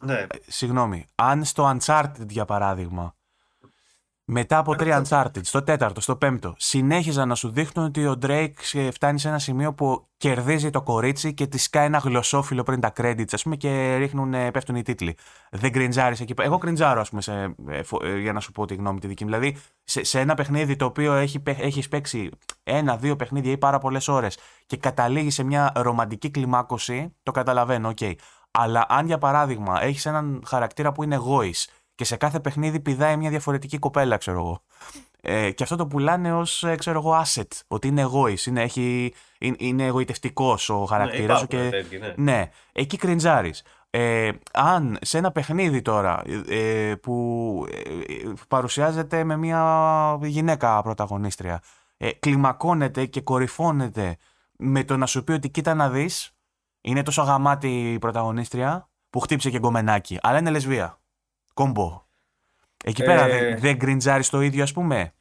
Ναι. 0.00 0.18
Ε, 0.18 0.26
συγγνώμη. 0.46 1.06
Αν 1.14 1.44
στο 1.44 1.76
Uncharted, 1.76 2.28
για 2.28 2.44
παράδειγμα, 2.44 3.14
μετά 4.26 4.58
από 4.58 4.76
τρία 4.76 5.04
Uncharted, 5.04 5.40
στο 5.42 5.62
τέταρτο, 5.62 6.00
στο 6.00 6.16
πέμπτο, 6.16 6.54
συνέχιζαν 6.56 7.28
να 7.28 7.34
σου 7.34 7.50
δείχνουν 7.50 7.86
ότι 7.86 8.06
ο 8.06 8.18
Drake 8.22 8.88
φτάνει 8.92 9.18
σε 9.18 9.28
ένα 9.28 9.38
σημείο 9.38 9.74
που 9.74 10.08
κερδίζει 10.16 10.70
το 10.70 10.82
κορίτσι 10.82 11.34
και 11.34 11.46
τη 11.46 11.58
σκάει 11.58 11.86
ένα 11.86 11.98
γλωσσόφιλο 11.98 12.62
πριν 12.62 12.80
τα 12.80 12.92
credits, 12.96 13.32
ας 13.32 13.42
πούμε, 13.42 13.56
και 13.56 13.96
ρίχνουν, 13.96 14.30
πέφτουν 14.30 14.76
οι 14.76 14.82
τίτλοι. 14.82 15.16
Δεν 15.50 15.72
κριντζάρει 15.72 16.16
εκεί. 16.20 16.34
Εγώ 16.40 16.58
κριντζάρω, 16.58 17.00
ας 17.00 17.08
πούμε, 17.08 17.22
σε, 17.22 17.54
ε, 17.68 17.80
ε, 18.02 18.18
για 18.18 18.32
να 18.32 18.40
σου 18.40 18.52
πω 18.52 18.66
τη 18.66 18.74
γνώμη 18.74 19.00
τη 19.00 19.06
δική 19.06 19.24
μου. 19.24 19.30
Δηλαδή, 19.30 19.56
σε, 19.84 20.04
σε 20.04 20.20
ένα 20.20 20.34
παιχνίδι 20.34 20.76
το 20.76 20.84
οποίο 20.84 21.14
έχει 21.14 21.42
έχεις 21.44 21.88
παίξει 21.88 22.30
ένα-δύο 22.62 23.16
παιχνίδια 23.16 23.52
ή 23.52 23.58
πάρα 23.58 23.78
πολλές 23.78 24.08
ώρες 24.08 24.38
και 24.66 24.76
καταλήγει 24.76 25.30
σε 25.30 25.42
μια 25.42 25.72
ρομαντική 25.74 26.30
κλιμάκωση, 26.30 27.14
το 27.22 27.30
καταλαβαίνω, 27.30 27.88
ok. 27.88 27.96
Okay. 28.00 28.14
Αλλά 28.50 28.86
αν 28.88 29.06
για 29.06 29.18
παράδειγμα 29.18 29.82
έχεις 29.82 30.06
έναν 30.06 30.42
χαρακτήρα 30.46 30.92
που 30.92 31.02
είναι 31.02 31.16
γόη 31.16 31.54
και 31.94 32.04
σε 32.04 32.16
κάθε 32.16 32.40
παιχνίδι 32.40 32.80
πηδάει 32.80 33.16
μια 33.16 33.30
διαφορετική 33.30 33.78
κοπέλα, 33.78 34.16
ξέρω 34.16 34.38
εγώ. 34.38 34.62
Ε, 35.20 35.50
και 35.50 35.62
αυτό 35.62 35.76
το 35.76 35.86
πουλάνε 35.86 36.34
ως 36.34 36.64
ε, 36.64 36.74
ξέρω 36.74 36.98
εγώ 36.98 37.22
asset, 37.24 37.60
ότι 37.68 37.88
είναι 37.88 38.00
εγώη, 38.00 38.38
είναι, 38.46 38.62
έχει, 38.62 39.14
είναι, 39.38 39.56
είναι 39.58 39.86
εγωιτευτικός 39.86 40.68
ο 40.68 40.84
χαρακτήρας 40.84 41.40
ναι, 41.40 41.46
και. 41.46 41.84
ναι. 41.98 42.14
ναι, 42.16 42.48
εκεί 42.72 42.96
κριντζάρεις. 42.96 43.62
Ε, 43.90 44.30
αν 44.52 44.98
σε 45.00 45.18
ένα 45.18 45.32
παιχνίδι 45.32 45.82
τώρα 45.82 46.22
ε, 46.48 46.94
που 47.02 47.66
ε, 47.70 48.32
παρουσιάζεται 48.48 49.24
με 49.24 49.36
μια 49.36 50.18
γυναίκα 50.22 50.82
πρωταγωνίστρια 50.82 51.62
ε, 51.96 52.12
κλιμακώνεται 52.12 53.06
και 53.06 53.20
κορυφώνεται 53.20 54.16
με 54.58 54.84
το 54.84 54.96
να 54.96 55.06
σου 55.06 55.24
πει 55.24 55.32
ότι 55.32 55.50
κοίτα 55.50 55.74
να 55.74 55.90
δεις 55.90 56.36
είναι 56.80 57.02
τόσο 57.02 57.22
αγαμάτη 57.22 57.92
η 57.92 57.98
πρωταγωνίστρια 57.98 58.88
που 59.10 59.20
χτύψε 59.20 59.50
και 59.50 59.58
γκομενάκι 59.58 60.18
αλλά 60.22 60.38
είναι 60.38 60.50
λεσβία 60.50 60.98
κόμπο. 61.54 62.02
Εκεί 62.84 63.02
ε... 63.02 63.04
πέρα 63.04 63.26
δεν, 63.26 63.58
δεν 63.58 63.76
κριντζάρεις 63.76 64.30
το 64.30 64.40
ίδιο, 64.40 64.62
ας 64.62 64.72
πούμε; 64.72 65.12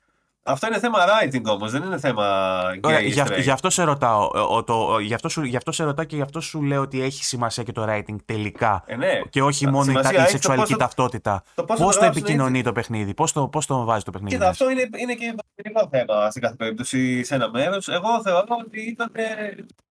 Αυτό 0.43 0.67
είναι 0.67 0.79
θέμα 0.79 0.97
writing 0.99 1.43
όμως, 1.45 1.71
δεν 1.71 1.83
είναι 1.83 1.99
θέμα 1.99 2.61
gay 2.83 3.03
γι' 3.05 3.41
γι' 3.41 3.51
αυτό 3.51 3.69
σε 3.69 3.83
ρωτάω. 3.83 4.29
Ο, 4.49 4.63
το, 4.63 4.99
γι, 4.99 5.13
αυτό 5.13 5.29
σου, 5.29 5.43
γι' 5.43 5.55
αυτό 5.55 5.71
σε 5.71 5.83
ρωτάω 5.83 6.05
και 6.05 6.15
γι' 6.15 6.21
αυτό 6.21 6.41
σου 6.41 6.61
λέω 6.61 6.81
ότι 6.81 7.01
έχει 7.01 7.23
σημασία 7.23 7.63
και 7.63 7.71
το 7.71 7.85
writing 7.89 8.15
τελικά. 8.25 8.83
Ε, 8.85 8.95
ναι. 8.95 9.21
Και 9.29 9.41
όχι 9.41 9.67
μόνο 9.67 9.91
η, 9.91 9.95
η 10.25 10.27
σεξουαλική 10.27 10.71
το 10.71 10.77
ταυτότητα. 10.77 11.43
Πώς 11.65 11.79
το, 11.79 11.99
το 11.99 12.05
επικοινωνεί 12.05 12.63
το 12.63 12.71
παιχνίδι, 12.71 13.13
πώς 13.13 13.31
το, 13.31 13.47
πώς 13.47 13.65
το 13.65 13.83
βάζει 13.83 14.03
το 14.03 14.11
παιχνίδι. 14.11 14.35
Κοίτα, 14.35 14.49
αυτό 14.49 14.69
είναι, 14.69 14.89
είναι 14.97 15.13
και 15.13 15.35
ένα 15.55 15.87
θέμα 15.91 16.31
σε 16.31 16.39
κάθε 16.39 16.55
περίπτωση 16.55 17.23
σε 17.23 17.35
ένα 17.35 17.49
μέρος. 17.49 17.87
Εγώ 17.87 18.21
θεωρώ 18.21 18.57
ότι 18.65 18.81
ήταν. 18.81 19.11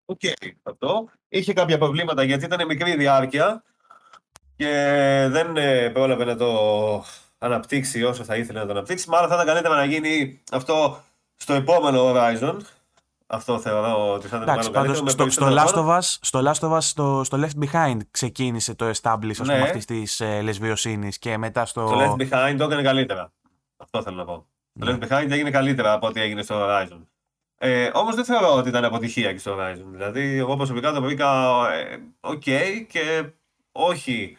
Ok, 0.04 0.20
okay, 0.22 0.50
αυτό. 0.62 1.08
Είχε 1.28 1.52
κάποια 1.52 1.78
προβλήματα 1.78 2.22
γιατί 2.22 2.44
ήταν 2.44 2.66
μικρή 2.66 2.96
διάρκεια 2.96 3.62
και 4.62 5.28
δεν 5.30 5.56
ε, 5.56 5.88
πρόλαβε 5.88 6.24
να 6.24 6.36
το 6.36 7.04
αναπτύξει 7.38 8.02
όσο 8.02 8.24
θα 8.24 8.36
ήθελε 8.36 8.58
να 8.58 8.66
το 8.66 8.72
αναπτύξει. 8.72 9.08
Μάλλον 9.08 9.28
θα 9.28 9.34
ήταν 9.34 9.46
καλύτερα 9.46 9.76
να 9.76 9.84
γίνει 9.84 10.40
αυτό 10.52 11.02
στο 11.36 11.54
επόμενο 11.54 12.12
Horizon. 12.14 12.56
Αυτό 13.26 13.58
θεωρώ 13.58 14.12
ότι 14.12 14.28
θα 14.28 14.36
ήταν 14.36 14.48
Εντάξει, 14.48 14.70
καλύτερο. 14.70 15.08
Στο, 15.08 15.30
στο, 15.30 15.48
Last 15.50 15.74
of 15.74 15.98
Us, 15.98 16.16
στο 16.20 16.40
Last 16.44 16.68
of 16.68 16.76
Us, 16.76 16.80
στο, 16.80 17.24
στο 17.24 17.38
Left 17.40 17.64
Behind 17.64 17.96
ξεκίνησε 18.10 18.74
το 18.74 18.90
establish 18.90 19.44
ναι. 19.44 19.60
αυτής 19.60 19.84
της 19.84 20.20
ε, 20.20 20.40
λεσβιοσύνης 20.42 21.18
και 21.18 21.38
μετά 21.38 21.66
στο. 21.66 21.84
Το 21.84 21.98
Left 22.00 22.22
Behind 22.22 22.54
το 22.58 22.64
έκανε 22.64 22.82
καλύτερα. 22.82 23.32
Αυτό 23.76 24.02
θέλω 24.02 24.16
να 24.16 24.24
πω. 24.24 24.46
Ναι. 24.72 24.86
Το 24.86 24.98
Left 25.00 25.12
Behind 25.12 25.30
έγινε 25.30 25.50
καλύτερα 25.50 25.92
από 25.92 26.06
ό,τι 26.06 26.20
έγινε 26.20 26.42
στο 26.42 26.54
Horizon. 26.58 27.00
Ε, 27.58 27.90
Όμως 27.94 28.14
δεν 28.14 28.24
θεωρώ 28.24 28.54
ότι 28.54 28.68
ήταν 28.68 28.84
αποτυχία 28.84 29.32
και 29.32 29.38
στο 29.38 29.56
Horizon. 29.58 29.86
Δηλαδή, 29.90 30.36
εγώ 30.38 30.56
προσωπικά 30.56 30.92
το 30.92 31.02
βρήκα 31.02 31.28
ε, 31.72 31.98
οκ 32.20 32.46
ε, 32.46 32.60
okay 32.60 32.86
και 32.88 33.24
όχι 33.72 34.36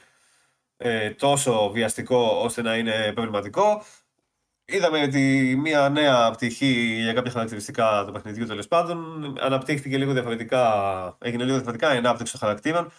ε, 0.78 1.10
τόσο 1.10 1.70
βιαστικό 1.70 2.40
ώστε 2.44 2.62
να 2.62 2.78
είναι 2.78 3.12
προβληματικό. 3.14 3.84
Είδαμε 4.66 5.02
ότι 5.02 5.56
μια 5.62 5.90
νέα 5.90 6.32
πτυχή 6.32 7.02
για 7.02 7.14
κάποια 7.14 7.32
χαρακτηριστικά 7.32 8.04
του 8.06 8.12
παιχνιδιού 8.12 8.46
τέλος 8.46 8.68
πάντων 8.68 9.24
αναπτύχθηκε 9.40 9.98
λίγο 9.98 10.14
διαφορετικά, 10.14 10.64
έγινε 11.20 11.44
λίγο 11.44 11.56
διαφορετικά 11.56 11.94
η 11.94 11.98
ανάπτυξη 11.98 12.32
των 12.32 12.42
χαρακτήρων 12.42 12.92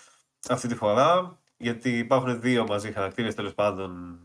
αυτή 0.48 0.68
τη 0.68 0.74
φορά. 0.74 1.38
Γιατί 1.56 1.98
υπάρχουν 1.98 2.40
δύο 2.40 2.66
μαζί 2.66 2.92
χαρακτήρες 2.92 3.34
τέλος 3.34 3.54
πάντων. 3.54 4.18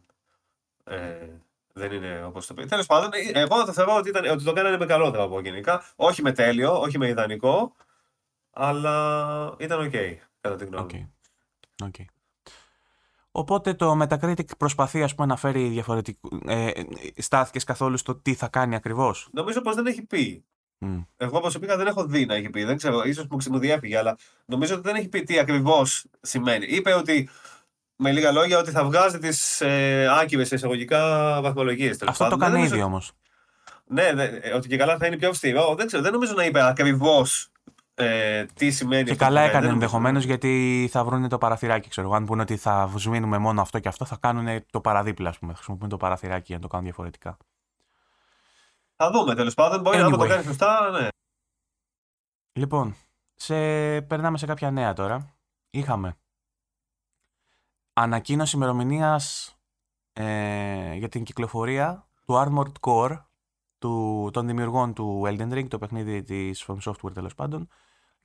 Ε, 0.83 1.27
δεν 1.73 1.91
είναι 1.91 2.23
όπως 2.25 2.47
το 2.47 2.53
πει. 2.53 2.65
Τέλος 2.65 2.85
πάντων, 2.85 3.09
εγώ 3.33 3.65
το 3.65 3.73
θεωρώ 3.73 3.95
ότι, 3.95 4.09
ήταν, 4.09 4.25
ότι 4.29 4.43
το 4.43 4.53
κάνανε 4.53 4.77
με 4.77 4.85
καλό 4.85 5.11
τρόπο 5.11 5.41
γενικά. 5.41 5.83
Όχι 5.95 6.21
με 6.21 6.31
τέλειο, 6.31 6.79
όχι 6.79 6.97
με 6.97 7.07
ιδανικό, 7.07 7.75
αλλά 8.51 9.55
ήταν 9.57 9.79
ok, 9.79 9.91
okay, 9.93 10.15
κατά 10.41 10.55
τη 10.55 10.65
γνώμη 10.65 10.93
μου. 10.93 11.13
Okay. 11.83 11.87
Okay. 11.87 12.05
Οπότε 13.31 13.73
το 13.73 14.01
Metacritic 14.01 14.57
προσπαθεί 14.57 15.03
ας 15.03 15.15
πούμε, 15.15 15.27
να 15.27 15.35
φέρει 15.35 15.67
διαφορετικό. 15.67 16.29
Ε, 16.45 16.71
στάθηκες 17.17 17.63
καθόλου 17.63 17.97
στο 17.97 18.15
τι 18.15 18.33
θα 18.33 18.47
κάνει 18.47 18.75
ακριβώς. 18.75 19.29
Νομίζω 19.31 19.61
πως 19.61 19.75
δεν 19.75 19.85
έχει 19.85 20.01
πει. 20.01 20.45
Mm. 20.85 21.05
Εγώ 21.17 21.39
προσωπικά 21.39 21.77
δεν 21.77 21.87
έχω 21.87 22.05
δει 22.05 22.25
να 22.25 22.35
έχει 22.35 22.49
πει. 22.49 22.63
Δεν 22.63 22.77
ξέρω, 22.77 23.03
ίσως 23.03 23.27
μου 23.29 23.37
διέφυγε, 23.37 23.97
αλλά 23.97 24.17
νομίζω 24.45 24.73
ότι 24.73 24.83
δεν 24.83 24.95
έχει 24.95 25.07
πει 25.07 25.23
τι 25.23 25.39
ακριβώς 25.39 26.05
σημαίνει. 26.21 26.65
Είπε 26.65 26.93
ότι 26.93 27.29
με 27.95 28.11
λίγα 28.11 28.31
λόγια 28.31 28.57
ότι 28.57 28.71
θα 28.71 28.83
βγάζει 28.83 29.17
τις 29.17 29.61
ε, 29.61 30.07
άκυρες 30.19 30.41
εισαγωγικά 30.41 31.01
βαθμολογίες. 31.41 31.97
Αυτό 32.01 32.27
το 32.27 32.37
κάνει 32.37 32.63
ήδη 32.63 32.81
όμως. 32.81 33.11
Ναι, 33.85 34.11
ναι, 34.11 34.29
ότι 34.55 34.67
και 34.67 34.77
καλά 34.77 34.97
θα 34.97 35.05
είναι 35.05 35.17
πιο 35.17 35.29
αυστηρό. 35.29 35.75
Δεν 35.75 35.87
ξέρω, 35.87 36.03
δεν 36.03 36.11
νομίζω 36.11 36.33
να 36.33 36.45
είπε 36.45 36.67
ακριβώς 36.67 37.51
ε, 37.99 38.45
τι 38.53 38.71
σημαίνει 38.71 39.03
και 39.03 39.15
καλά 39.15 39.41
έκανε 39.41 39.67
ενδεχομένως 39.67 40.23
γιατί 40.23 40.87
θα 40.91 41.03
βρουν 41.03 41.29
το 41.29 41.37
παραθυράκι. 41.37 41.89
Ξέρω. 41.89 42.11
Αν 42.11 42.25
πούνε 42.25 42.41
ότι 42.41 42.57
θα 42.57 42.91
σβήνουμε 42.97 43.37
μόνο 43.37 43.61
αυτό 43.61 43.79
και 43.79 43.87
αυτό, 43.87 44.05
θα 44.05 44.17
κάνουν 44.19 44.65
το 44.71 44.81
παραδίπλα. 44.81 45.29
Ας 45.29 45.39
πούμε. 45.39 45.53
Χρησιμοποιούν 45.53 45.89
το 45.89 45.97
παραθυράκι 45.97 46.45
για 46.45 46.55
να 46.55 46.61
το 46.61 46.67
κάνουν 46.67 46.85
διαφορετικά. 46.85 47.37
Θα 48.95 49.11
δούμε 49.11 49.35
τέλος 49.35 49.53
πάντων. 49.53 49.81
Μπορεί 49.81 49.97
anyway. 49.97 50.11
να 50.11 50.17
το 50.17 50.27
κάνει 50.27 50.43
σωστά, 50.43 50.89
ναι. 50.89 51.07
Λοιπόν, 52.51 52.95
σε... 53.35 53.55
περνάμε 54.01 54.37
σε 54.37 54.45
κάποια 54.45 54.71
νέα 54.71 54.93
τώρα. 54.93 55.35
Είχαμε 55.69 56.17
ανακοίνωση 57.93 58.55
ημερομηνίας 58.55 59.55
ε, 60.13 60.93
για 60.93 61.09
την 61.09 61.23
κυκλοφορία 61.23 62.07
του 62.25 62.33
Armored 62.33 62.71
Core 62.79 63.23
του, 63.77 64.29
των 64.33 64.47
δημιουργών 64.47 64.93
του 64.93 65.23
Elden 65.25 65.53
Ring, 65.53 65.67
το 65.67 65.77
παιχνίδι 65.77 66.23
της 66.23 66.65
From 66.67 66.77
Software 66.83 67.13
τέλος 67.13 67.35
πάντων, 67.35 67.67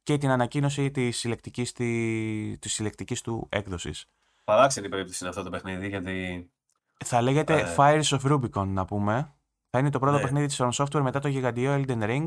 και 0.05 0.19
την 0.19 0.31
ανακοίνωση 0.31 0.91
της 0.91 1.19
συλλεκτικής, 1.19 1.73
της 1.73 2.73
συλλεκτικής 2.73 3.21
του 3.21 3.47
έκδοσης. 3.51 4.07
Παράξενη 4.45 4.89
περίπτωση 4.89 5.19
είναι 5.21 5.29
αυτό 5.29 5.43
το 5.43 5.51
παιχνίδι, 5.51 5.89
γιατί... 5.89 6.49
Θα 7.05 7.23
λέγεται 7.23 7.61
ε... 7.61 7.75
Fires 7.77 8.19
of 8.19 8.33
Rubicon, 8.33 8.67
να 8.67 8.85
πούμε. 8.85 9.35
Θα 9.71 9.79
είναι 9.79 9.91
το 9.91 9.99
πρώτο 9.99 10.17
ναι. 10.17 10.23
παιχνίδι 10.23 10.47
της 10.47 10.61
From 10.61 10.71
Software 10.71 11.01
μετά 11.01 11.21
το 11.21 11.29
γιγαντιό 11.29 11.75
Elden 11.75 12.03
Ring. 12.03 12.27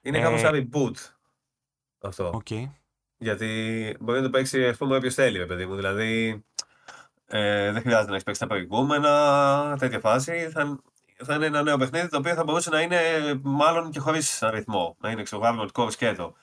Είναι 0.00 0.18
ε... 0.18 0.20
κάπως 0.20 0.40
σαν 0.40 0.52
reboot 0.54 0.96
αυτό. 2.00 2.42
Okay. 2.44 2.70
Γιατί 3.16 3.96
μπορεί 4.00 4.18
να 4.18 4.24
το 4.24 4.30
παίξει, 4.30 4.66
ας 4.66 4.76
πούμε, 4.76 4.96
όποιος 4.96 5.14
θέλει, 5.14 5.46
παιδί 5.46 5.66
μου. 5.66 5.74
Δηλαδή, 5.74 6.44
ε, 7.26 7.72
δεν 7.72 7.80
χρειάζεται 7.80 8.06
να 8.08 8.12
έχεις 8.12 8.24
παίξει 8.24 8.40
τα 8.40 8.46
προηγούμενα, 8.46 9.76
τέτοια 9.78 10.00
φάση. 10.00 10.50
Θα, 10.52 10.80
θα 11.16 11.34
είναι 11.34 11.46
ένα 11.46 11.62
νέο 11.62 11.76
παιχνίδι 11.76 12.08
το 12.08 12.18
οποίο 12.18 12.34
θα 12.34 12.44
μπορούσε 12.44 12.70
να 12.70 12.80
είναι 12.80 13.00
μάλλον 13.42 13.90
και 13.90 14.00
χωρίς 14.00 14.42
αριθμό. 14.42 14.96
Να 15.00 15.10
είναι 15.10 15.22
ξέρω, 15.22 15.70
Core 15.72 15.92
σκέτο. 15.92 16.34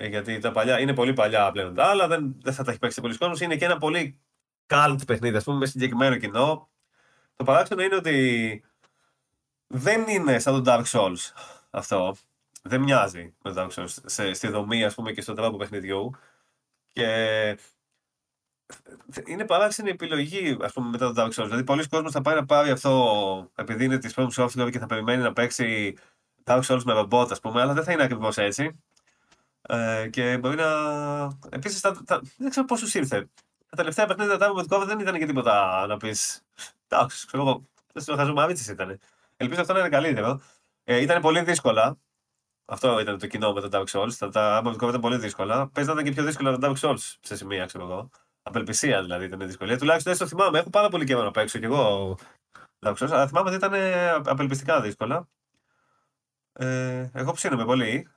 Ε, 0.00 0.06
γιατί 0.06 0.38
τα 0.38 0.52
παλιά 0.52 0.80
είναι 0.80 0.94
πολύ 0.94 1.12
παλιά 1.12 1.50
πλέον 1.50 1.74
τα 1.74 1.84
άλλα, 1.84 2.06
δεν, 2.08 2.36
δεν 2.42 2.52
θα 2.52 2.64
τα 2.64 2.70
έχει 2.70 2.80
παίξει 2.80 3.00
πολλοί 3.00 3.16
κόσμος. 3.16 3.40
Είναι 3.40 3.56
και 3.56 3.64
ένα 3.64 3.78
πολύ 3.78 4.20
cult 4.66 4.98
παιχνίδι, 5.06 5.36
ας 5.36 5.44
πούμε, 5.44 5.58
μες 5.58 5.70
συγκεκριμένο 5.70 6.16
κοινό. 6.16 6.70
Το 7.36 7.44
παράξενο 7.44 7.82
είναι 7.82 7.96
ότι 7.96 8.64
δεν 9.66 10.08
είναι 10.08 10.38
σαν 10.38 10.62
το 10.62 10.72
Dark 10.72 10.84
Souls 10.84 11.32
αυτό. 11.70 12.16
Δεν 12.62 12.80
μοιάζει 12.80 13.34
με 13.42 13.52
το 13.52 13.62
Dark 13.62 13.70
Souls 13.70 13.96
σε, 14.04 14.32
στη 14.32 14.48
δομή 14.48 14.84
ας 14.84 14.94
πούμε, 14.94 15.12
και 15.12 15.20
στον 15.20 15.34
τρόπο 15.34 15.56
παιχνιδιού. 15.56 16.10
Και 16.92 17.58
είναι 19.26 19.44
παράξενη 19.46 19.90
επιλογή 19.90 20.56
ας 20.60 20.72
πούμε, 20.72 20.88
μετά 20.88 21.12
το 21.12 21.22
Dark 21.22 21.28
Souls. 21.28 21.44
Δηλαδή, 21.44 21.64
πολλοί 21.64 21.88
κόσμοι 21.88 22.10
θα 22.10 22.20
πάει 22.20 22.34
να 22.34 22.44
πάρει 22.44 22.70
αυτό 22.70 23.50
επειδή 23.54 23.84
είναι 23.84 23.98
της 23.98 24.14
From 24.16 24.28
Software 24.36 24.70
και 24.70 24.78
θα 24.78 24.86
περιμένει 24.86 25.22
να 25.22 25.32
παίξει 25.32 25.96
Dark 26.44 26.62
Souls 26.62 26.82
με 26.84 26.92
ρομπότ, 26.92 27.32
ας 27.32 27.40
πούμε, 27.40 27.60
αλλά 27.60 27.72
δεν 27.72 27.84
θα 27.84 27.92
είναι 27.92 28.02
ακριβώς 28.02 28.36
έτσι. 28.36 28.82
Ε, 29.70 30.08
και 30.08 30.38
μπορεί 30.38 30.56
να. 30.56 30.68
Επίσης, 31.50 31.80
δεν 32.36 32.50
ξέρω 32.50 32.66
πόσο 32.66 32.98
ήρθε. 32.98 33.28
Τα 33.70 33.76
τελευταία 33.76 34.06
παιχνίδια 34.06 34.38
τα 34.38 34.54
με 34.54 34.64
το 34.64 34.84
δεν 34.84 35.00
ήταν 35.00 35.18
και 35.18 35.26
τίποτα 35.26 35.86
να 35.86 35.96
πεις. 35.96 36.42
Εντάξει, 36.88 37.26
ξέρω 37.26 37.42
εγώ. 37.42 37.68
Δεν 37.92 38.16
χαζομαρίτσε 38.16 38.72
ήταν. 38.72 38.98
Ελπίζω 39.36 39.60
αυτό 39.60 39.72
να 39.72 39.78
είναι 39.78 39.88
καλύτερο. 39.88 40.40
Ε, 40.84 41.00
ήταν 41.00 41.20
πολύ 41.20 41.42
δύσκολα. 41.42 41.98
Αυτό 42.64 43.00
ήταν 43.00 43.18
το 43.18 43.26
κοινό 43.26 43.52
με 43.52 43.60
το 43.60 43.68
Dark 43.72 43.86
Souls. 43.98 44.12
Τα, 44.18 44.28
τα 44.28 44.62
ήταν 44.82 45.00
πολύ 45.00 45.16
δύσκολα. 45.16 45.68
Παίζανε 45.68 46.02
και 46.02 46.10
πιο 46.10 46.24
δύσκολα 46.24 46.58
τα 46.58 46.72
Dark 46.72 46.80
Souls 46.80 47.16
σε 47.20 47.36
σημεία, 47.36 47.66
ξέρω 47.66 47.84
εγώ. 47.84 48.10
Απελπισία 48.42 49.02
δηλαδή 49.02 49.24
ήταν 49.24 49.40
η 49.40 49.44
δυσκολία. 49.44 49.78
Τουλάχιστον 49.78 50.12
έτσι 50.12 50.24
το 50.24 50.28
θυμάμαι. 50.30 50.58
Έχω 50.58 50.70
πάρα 50.70 50.88
πολύ 50.88 51.04
καιρό 51.04 51.22
να 51.22 51.30
παίξω 51.30 51.58
κι 51.58 51.64
εγώ. 51.64 52.16
Αλλά 52.78 53.26
θυμάμαι 53.26 53.48
ότι 53.48 53.54
ήταν 53.54 53.72
απελπιστικά 54.26 54.80
δύσκολα. 54.80 55.28
Ε, 56.52 57.10
εγώ 57.12 57.32
ψήνομαι 57.32 57.64
πολύ. 57.64 58.08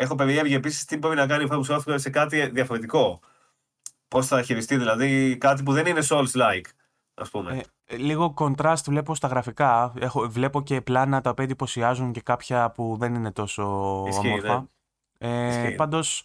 Έχω 0.00 0.14
περιέργεια 0.14 0.56
επίσης 0.56 0.84
τι 0.84 0.96
μπορεί 0.96 1.16
να 1.16 1.26
κάνει 1.26 1.44
η 1.44 1.48
From 1.50 1.62
Software 1.64 1.94
σε 1.98 2.10
κάτι 2.10 2.46
διαφορετικό. 2.46 3.20
Πώς 4.08 4.26
θα 4.26 4.42
χειριστεί 4.42 4.76
δηλαδή 4.76 5.36
κάτι 5.36 5.62
που 5.62 5.72
δεν 5.72 5.86
είναι 5.86 6.00
Souls-like, 6.08 6.64
ας 7.14 7.30
πούμε. 7.30 7.62
Ε, 7.84 7.96
λίγο 7.96 8.34
contrast 8.38 8.82
βλέπω 8.86 9.14
στα 9.14 9.28
γραφικά. 9.28 9.92
Έχω, 9.98 10.28
βλέπω 10.28 10.62
και 10.62 10.80
πλάνα 10.80 11.20
τα 11.20 11.30
οποία 11.30 11.44
εντυπωσιάζουν 11.44 12.12
και 12.12 12.20
κάποια 12.20 12.70
που 12.70 12.96
δεν 12.98 13.14
είναι 13.14 13.32
τόσο 13.32 14.04
Ισχύει, 14.08 14.26
όμορφα. 14.26 14.68
Ναι. 15.18 15.66
Ε, 15.66 15.70
Πάντως, 15.70 16.24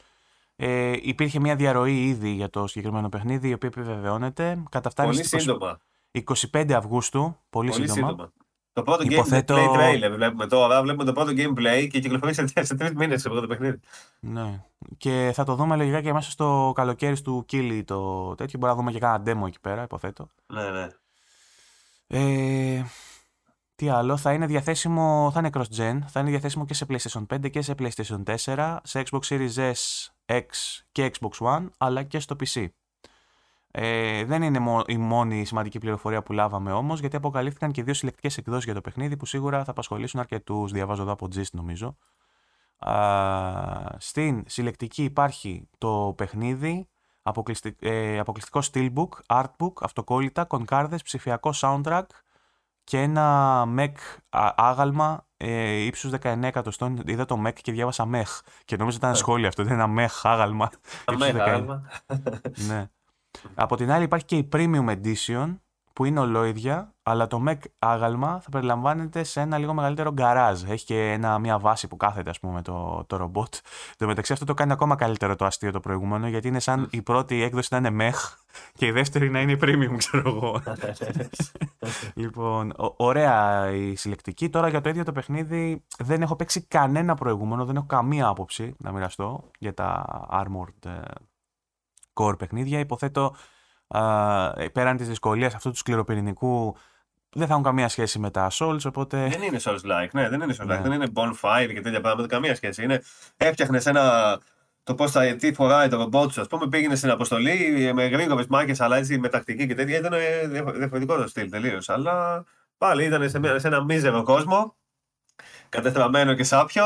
ε, 0.56 0.92
υπήρχε 1.02 1.40
μια 1.40 1.56
διαρροή 1.56 2.08
ήδη 2.08 2.30
για 2.30 2.50
το 2.50 2.68
συγκεκριμένο 2.68 3.10
παιχνίδι, 3.10 3.50
η 3.50 3.54
οποία 3.54 3.70
επιβεβαιώνεται. 3.70 4.64
Καταφτάνει 4.70 5.10
πολύ 5.10 5.24
σύντομα. 5.24 5.80
25 6.52 6.72
Αυγούστου, 6.72 7.38
πολύ, 7.50 7.70
πολύ 7.70 7.90
σύντομα. 7.90 8.08
σύντομα. 8.10 8.32
Το 8.74 8.82
πρώτο 8.82 9.04
Υποθέτω... 9.04 9.56
gameplay 9.56 9.78
trailer 9.78 10.12
βλέπουμε 10.16 10.48
τώρα. 10.48 10.82
Βλέπουμε 10.82 11.04
το 11.04 11.14
πρώτο 11.14 11.32
gameplay 11.36 11.88
και 11.92 12.00
κυκλοφορεί 12.00 12.34
σε 12.34 12.76
τρεις 12.76 12.94
μήνες 12.94 13.24
το 13.24 13.30
πρώτο 13.30 13.48
παιχνίδι. 13.48 13.80
Ναι. 14.20 14.64
Και 14.98 15.32
θα 15.34 15.44
το 15.44 15.56
δούμε 15.56 15.76
λογικά 15.76 16.02
και 16.02 16.14
μέσα 16.14 16.32
στο 16.32 16.72
καλοκαίρι 16.76 17.22
του 17.22 17.44
Κίλι 17.46 17.84
το 17.84 18.36
τέτοιο. 18.36 18.60
Μπορεί 18.60 18.72
να 18.72 18.78
δούμε 18.78 18.92
και 18.92 19.00
κάνα 19.00 19.24
demo 19.26 19.48
εκεί 19.48 19.60
πέρα, 19.60 19.84
υποθέτω. 19.84 20.28
Ναι, 20.46 20.70
ναι. 20.70 20.88
Ε, 22.08 22.84
τι 23.76 23.90
άλλο, 23.90 24.18
θα 24.18 24.34
είναι 24.34 24.46
διαθέσιμο, 24.46 25.30
θα 25.34 25.40
είναι 25.40 25.50
cross-gen, 25.54 26.00
θα 26.08 26.20
είναι 26.20 26.30
διαθέσιμο 26.30 26.66
και 26.66 26.74
σε 26.74 26.86
PlayStation 26.90 27.26
5 27.34 27.50
και 27.50 27.62
σε 27.62 27.76
PlayStation 27.80 28.24
4, 28.46 28.78
σε 28.84 29.04
Xbox 29.10 29.20
Series 29.28 29.56
S, 29.56 30.08
X 30.26 30.46
και 30.92 31.12
Xbox 31.20 31.48
One, 31.48 31.68
αλλά 31.78 32.04
και 32.04 32.20
στο 32.20 32.36
PC. 32.40 32.68
Ε, 33.76 34.26
δεν 34.26 34.42
είναι 34.42 34.84
η 34.88 34.98
μόνη 34.98 35.46
σημαντική 35.46 35.80
πληροφορία 35.80 36.24
που 36.24 36.34
λάβαμε 36.34 36.72
όμως, 36.72 37.00
γιατί 37.00 37.16
αποκαλύφθηκαν 37.16 37.72
και 37.72 37.84
δύο 37.84 37.94
συλλεκτικές 37.94 38.38
εκδόσεις 38.38 38.64
για 38.64 38.74
το 38.74 38.82
παιχνίδι 38.82 39.18
που 39.18 39.26
σίγουρα 39.26 39.64
θα 39.64 39.72
απασχολήσουν 39.72 40.20
αρκετούς. 40.20 40.72
Διαβάζω 40.72 41.02
εδώ 41.02 41.12
από 41.12 41.28
Gist 41.36 41.52
νομίζω. 41.52 41.98
Α, 42.78 43.96
στην 43.98 44.44
συλλεκτική 44.48 45.04
υπάρχει 45.04 45.70
το 45.78 46.14
παιχνίδι, 46.18 46.88
ε, 47.80 48.20
αποκλειστικό 48.20 48.60
steelbook, 48.72 49.10
artbook, 49.28 49.74
αυτοκόλλητα, 49.82 50.46
κονκάρδες, 50.46 51.02
ψηφιακό 51.02 51.54
soundtrack 51.56 52.06
και 52.84 53.02
ένα 53.02 53.66
Mac 53.78 53.94
άγαλμα 54.56 55.28
ε, 55.38 55.72
ύψους 55.72 56.12
19 56.22 56.44
εκατοστών. 56.44 57.02
Είδα 57.06 57.26
το 57.26 57.42
Mac 57.46 57.54
και 57.54 57.72
διάβασα 57.72 58.10
MEH 58.14 58.40
και 58.66 58.78
νόμιζα 58.78 58.98
ήταν 58.98 59.16
σχόλιο 59.16 59.48
αυτό, 59.48 59.64
δεν 59.64 59.74
είναι 59.74 59.84
ένα 59.84 60.08
MEH 60.08 60.20
άγαλμα. 60.24 60.70
MEH 61.06 61.36
άγαλμα. 61.40 61.82
ναι. 62.68 62.90
Από 63.56 63.76
την 63.76 63.92
άλλη 63.92 64.04
υπάρχει 64.04 64.26
και 64.26 64.36
η 64.36 64.50
Premium 64.52 64.90
Edition 64.90 65.56
που 65.94 66.06
είναι 66.06 66.20
ολόιδια, 66.20 66.94
αλλά 67.04 67.28
το 67.28 67.44
Mac 67.48 67.58
άγαλμα 67.80 68.40
θα 68.40 68.50
περιλαμβάνεται 68.50 69.24
σε 69.24 69.42
ένα 69.42 69.58
λίγο 69.58 69.74
μεγαλύτερο 69.74 70.12
γκαράζ. 70.12 70.64
Έχει 70.64 70.86
και 70.86 71.12
ένα, 71.12 71.40
μια 71.40 71.60
βάση 71.60 71.88
που 71.88 71.98
κάθεται, 71.98 72.30
ας 72.30 72.40
πούμε, 72.40 72.62
το, 72.62 73.04
το 73.08 73.18
ρομπότ. 73.18 73.56
Το 73.98 74.06
μεταξύ 74.06 74.34
αυτό 74.34 74.46
το 74.46 74.54
κάνει 74.54 74.72
ακόμα 74.72 74.96
καλύτερο 74.96 75.36
το 75.36 75.46
αστείο 75.46 75.72
το 75.72 75.80
προηγούμενο, 75.80 76.28
γιατί 76.28 76.48
είναι 76.48 76.60
σαν 76.60 76.88
η 76.92 77.02
πρώτη 77.02 77.42
έκδοση 77.42 77.68
να 77.72 77.78
είναι 77.78 78.10
mech 78.10 78.38
και 78.74 78.86
η 78.86 78.92
δεύτερη 78.92 79.30
να 79.30 79.42
είναι 79.42 79.58
premium, 79.62 79.96
ξέρω 79.98 80.30
εγώ. 80.30 80.62
λοιπόν, 82.22 82.74
ωραία 82.98 83.70
η 83.72 83.96
συλλεκτική. 83.96 84.50
Τώρα 84.50 84.68
για 84.68 84.82
το 84.82 84.90
ίδιο 84.90 85.04
το 85.04 85.12
παιχνίδι 85.12 85.84
δεν 85.98 86.22
έχω 86.22 86.36
παίξει 86.36 86.62
κανένα 86.62 87.16
προηγούμενο, 87.16 87.66
δεν 87.66 87.76
έχω 87.76 87.86
καμία 87.86 88.28
άποψη 88.28 88.76
να 88.78 88.92
μοιραστώ 88.92 89.50
για 89.60 89.74
τα 89.74 90.06
Armored 90.32 90.90
ε, 90.90 91.02
core 92.14 92.38
παιχνίδια. 92.38 92.80
Υποθέτω 92.80 93.36
πέραν 94.72 94.98
της 94.98 95.08
δυσκολίας 95.08 95.56
αυτού 95.56 95.70
του 95.70 95.78
σκληροπυρηνικού 95.78 96.76
δεν 97.36 97.48
θα 97.48 97.54
έχουν 97.54 97.66
καμία 97.66 97.88
σχέση 97.88 98.20
με 98.20 98.30
τα 98.30 98.52
Souls, 98.52 98.80
οπότε... 98.86 99.28
Δεν 99.28 99.42
είναι 99.42 99.60
Souls-like, 99.64 100.10
ναι, 100.12 100.30
δεν 100.30 100.42
είναι 100.42 100.56
Souls-like, 100.60 100.68
ναι. 100.68 100.82
δεν 100.82 100.92
είναι 100.92 101.08
bonfire 101.14 101.72
και 101.74 101.82
τέτοια 101.82 102.02
πράγματα, 102.02 102.28
καμία 102.28 102.56
σχέση. 102.56 102.84
Είναι, 102.84 103.02
έφτιαχνες 103.38 103.86
ένα, 103.86 104.40
το 104.84 104.96
πώς 104.96 105.12
θα, 105.12 105.36
τι 105.36 105.54
φοράει 105.54 105.88
το 105.88 105.98
ρομπότ 105.98 106.32
σου, 106.32 106.42
ας 106.42 106.48
πούμε, 106.48 106.68
πήγαινες 106.68 106.98
στην 106.98 107.10
αποστολή 107.10 107.92
με 107.94 108.06
γρήγορες 108.06 108.48
μάχες, 108.48 108.82
αλλά 108.82 108.98
έτσι 108.98 109.18
με 109.18 109.30
τακτική 109.30 109.68
και 109.68 109.76
τέτοια, 109.76 109.98
ήταν 109.98 110.14
διαφορετικό 110.74 111.16
το 111.16 111.28
στυλ 111.28 111.50
τελείως. 111.50 111.90
Αλλά 111.90 112.44
πάλι 112.78 113.06
ήταν 113.06 113.30
σε, 113.30 113.60
σε 113.60 113.68
ένα 113.68 113.84
μίζερο 113.84 114.24
κόσμο, 114.24 114.76
κατεστραμμένο 115.70 116.34
και 116.34 116.44
σάπιο, 116.44 116.84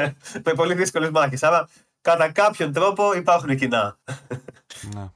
με 0.44 0.52
πολύ 0.56 0.74
δύσκολες 0.74 1.10
μάχες. 1.10 1.42
Άρα, 1.42 1.68
κατά 2.00 2.32
κάποιον 2.32 2.72
τρόπο 2.72 3.12
υπάρχουν 3.14 3.56
κοινά. 3.56 3.98
Ναι. 4.94 5.10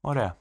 Ωραία. 0.00 0.38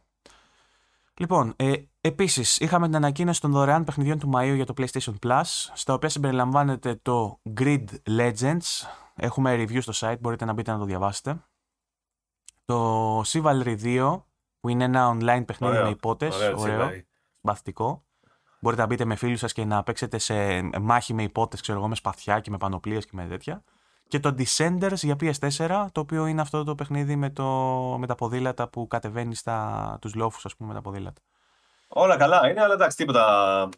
Λοιπόν, 1.19 1.53
ε, 1.55 1.73
επίσης, 2.01 2.57
είχαμε 2.57 2.85
την 2.85 2.95
ανακοίνωση 2.95 3.41
των 3.41 3.51
δωρεάν 3.51 3.83
παιχνιδιών 3.83 4.19
του 4.19 4.31
Μαΐου 4.33 4.53
για 4.55 4.65
το 4.65 4.73
PlayStation 4.77 5.13
Plus, 5.25 5.43
στα 5.73 5.93
οποία 5.93 6.09
συμπεριλαμβάνεται 6.09 6.99
το 7.01 7.41
Grid 7.59 7.85
Legends. 8.09 8.85
Έχουμε 9.15 9.55
review 9.55 9.81
στο 9.81 9.93
site, 9.95 10.19
μπορείτε 10.19 10.45
να 10.45 10.53
μπείτε 10.53 10.71
να 10.71 10.77
το 10.77 10.85
διαβάσετε. 10.85 11.43
Το 12.65 13.21
Chivalry 13.21 13.77
2, 13.83 14.23
που 14.59 14.69
είναι 14.69 14.83
ένα 14.83 15.17
online 15.17 15.43
παιχνίδι 15.45 15.77
με 15.77 15.89
υπότες. 15.89 16.35
Ωραίο, 16.55 16.89
μπαθητικό. 17.41 18.05
Μπορείτε 18.59 18.81
να 18.81 18.87
μπείτε 18.87 19.05
με 19.05 19.15
φίλους 19.15 19.39
σας 19.39 19.53
και 19.53 19.65
να 19.65 19.83
παίξετε 19.83 20.17
σε 20.17 20.61
μάχη 20.61 21.13
με 21.13 21.23
υπότες, 21.23 21.61
ξέρω 21.61 21.77
εγώ, 21.77 21.87
με 21.87 21.95
σπαθιά 21.95 22.39
και 22.39 22.51
με 22.51 22.57
πανοπλίες 22.57 23.05
και 23.05 23.11
με 23.13 23.27
τέτοια 23.27 23.63
και 24.07 24.19
το 24.19 24.35
Descenders 24.37 24.95
για 24.95 25.15
PS4, 25.19 25.87
το 25.91 25.99
οποίο 25.99 26.25
είναι 26.25 26.41
αυτό 26.41 26.63
το 26.63 26.75
παιχνίδι 26.75 27.15
με, 27.15 27.29
το, 27.29 27.45
με 27.99 28.07
τα 28.07 28.15
ποδήλατα 28.15 28.67
που 28.67 28.87
κατεβαίνει 28.87 29.35
στα, 29.35 29.97
τους 30.01 30.15
λόφους, 30.15 30.45
ας 30.45 30.55
πούμε, 30.55 30.69
με 30.69 30.75
τα 30.75 30.81
ποδήλατα. 30.81 31.21
Όλα 31.87 32.17
καλά 32.17 32.49
είναι, 32.49 32.61
αλλά 32.61 32.73
εντάξει, 32.73 32.97
τίποτα 32.97 33.69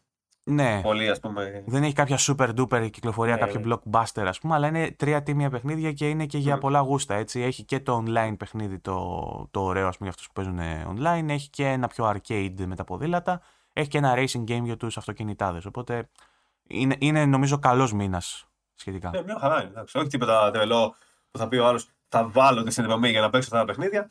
ναι. 0.43 0.81
πολύ, 0.81 1.09
ας 1.09 1.19
πούμε. 1.19 1.63
Δεν 1.65 1.83
έχει 1.83 1.93
κάποια 1.93 2.17
super 2.19 2.49
duper 2.55 2.89
κυκλοφορία, 2.91 3.33
ναι, 3.33 3.39
κάποιο 3.39 3.59
ναι. 3.59 3.75
blockbuster, 3.75 4.23
ας 4.25 4.39
πούμε, 4.39 4.55
αλλά 4.55 4.67
είναι 4.67 4.91
τρία 4.91 5.23
τίμια 5.23 5.49
παιχνίδια 5.49 5.91
και 5.91 6.09
είναι 6.09 6.25
και 6.25 6.37
για 6.37 6.55
mm. 6.55 6.59
πολλά 6.59 6.79
γούστα, 6.79 7.15
έτσι. 7.15 7.41
Έχει 7.41 7.63
και 7.63 7.79
το 7.79 8.03
online 8.05 8.35
παιχνίδι, 8.37 8.79
το, 8.79 9.47
το 9.51 9.61
ωραίο, 9.61 9.87
ας 9.87 9.97
πούμε, 9.97 10.09
για 10.09 10.19
αυτούς 10.19 10.27
που 10.27 10.33
παίζουν 10.33 10.59
online, 10.95 11.29
έχει 11.29 11.49
και 11.49 11.65
ένα 11.67 11.87
πιο 11.87 12.13
arcade 12.15 12.65
με 12.65 12.75
τα 12.75 12.83
ποδήλατα, 12.83 13.41
έχει 13.73 13.87
και 13.87 13.97
ένα 13.97 14.13
racing 14.15 14.43
game 14.43 14.63
για 14.63 14.77
τους 14.77 14.97
αυτοκινητάδες, 14.97 15.65
οπότε 15.65 16.09
είναι, 16.67 16.95
είναι 16.99 17.25
νομίζω 17.25 17.59
καλός 17.59 17.93
μήνας 17.93 18.48
σχετικά. 18.79 19.09
Ναι, 19.09 19.23
μια 19.23 19.37
χαρά 19.39 19.61
είναι. 19.61 19.69
Εντάξει. 19.69 19.97
Όχι 19.97 20.07
τίποτα 20.07 20.51
τρελό 20.51 20.95
που 21.31 21.37
θα 21.37 21.47
πει 21.47 21.57
ο 21.57 21.67
άλλος 21.67 21.87
θα 22.09 22.27
βάλω 22.27 22.63
τη 22.63 22.71
συνδρομή 22.71 23.09
για 23.09 23.21
να 23.21 23.29
παίξω 23.29 23.47
αυτά 23.47 23.59
τα 23.59 23.65
παιχνίδια. 23.65 24.09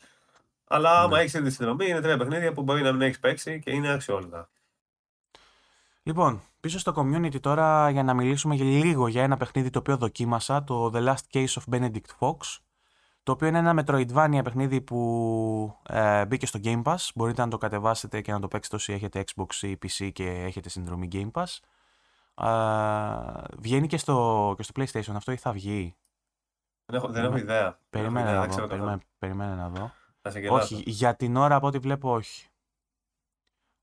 Αλλά 0.67 0.91
ναι. 0.91 1.03
άμα 1.03 1.19
έχεις 1.19 1.31
τη 1.31 1.51
συνδρομή, 1.51 1.87
είναι 1.87 2.01
τρία 2.01 2.17
παιχνίδια 2.17 2.53
που 2.53 2.61
μπορεί 2.61 2.81
να 2.81 2.91
μην 2.91 3.01
έχεις 3.01 3.19
παίξει 3.19 3.59
και 3.59 3.71
είναι 3.71 3.91
αξιόλογα. 3.91 4.47
Λοιπόν, 6.03 6.41
πίσω 6.59 6.79
στο 6.79 6.93
community 6.95 7.39
τώρα 7.39 7.89
για 7.89 8.03
να 8.03 8.13
μιλήσουμε 8.13 8.55
λίγο 8.55 9.07
για 9.07 9.23
ένα 9.23 9.37
παιχνίδι 9.37 9.69
το 9.69 9.79
οποίο 9.79 9.97
δοκίμασα, 9.97 10.63
το 10.63 10.91
The 10.93 11.07
Last 11.07 11.33
Case 11.33 11.47
of 11.47 11.75
Benedict 11.75 12.09
Fox, 12.19 12.37
το 13.23 13.31
οποίο 13.31 13.47
είναι 13.47 13.57
ένα 13.57 13.83
Metroidvania 13.83 14.41
παιχνίδι 14.43 14.81
που 14.81 15.77
ε, 15.89 16.25
μπήκε 16.25 16.45
στο 16.45 16.59
Game 16.63 16.83
Pass. 16.83 16.95
Μπορείτε 17.15 17.41
να 17.41 17.47
το 17.47 17.57
κατεβάσετε 17.57 18.21
και 18.21 18.31
να 18.31 18.39
το 18.39 18.47
παίξετε 18.47 18.75
όσοι 18.75 18.93
έχετε 18.93 19.23
Xbox 19.35 19.53
ή 19.61 19.77
PC 19.83 20.09
και 20.13 20.29
έχετε 20.29 20.69
συνδρομή 20.69 21.07
Game 21.11 21.31
Pass. 21.31 21.57
Ε, 22.39 23.43
βγαίνει 23.57 23.87
και 23.87 23.97
στο, 23.97 24.53
και 24.57 24.63
στο 24.63 24.73
PlayStation 24.75 25.13
αυτό 25.15 25.31
ή 25.31 25.35
θα 25.37 25.51
βγει; 25.51 25.95
Δεν 26.85 26.97
έχω, 26.97 27.07
δεν 27.07 27.23
έχω 27.23 27.37
ιδέα. 27.37 27.79
Περίμενε 27.89 28.33
να 28.33 28.45
δω. 28.45 28.67
Περίμενε, 28.67 28.97
περίμενε 29.17 29.55
να 29.55 29.69
δω. 29.69 29.91
Όχι, 30.49 30.83
για 30.85 31.15
την 31.15 31.35
ώρα 31.35 31.55
από 31.55 31.67
ό,τι 31.67 31.77
βλέπω 31.77 32.11
όχι. 32.11 32.47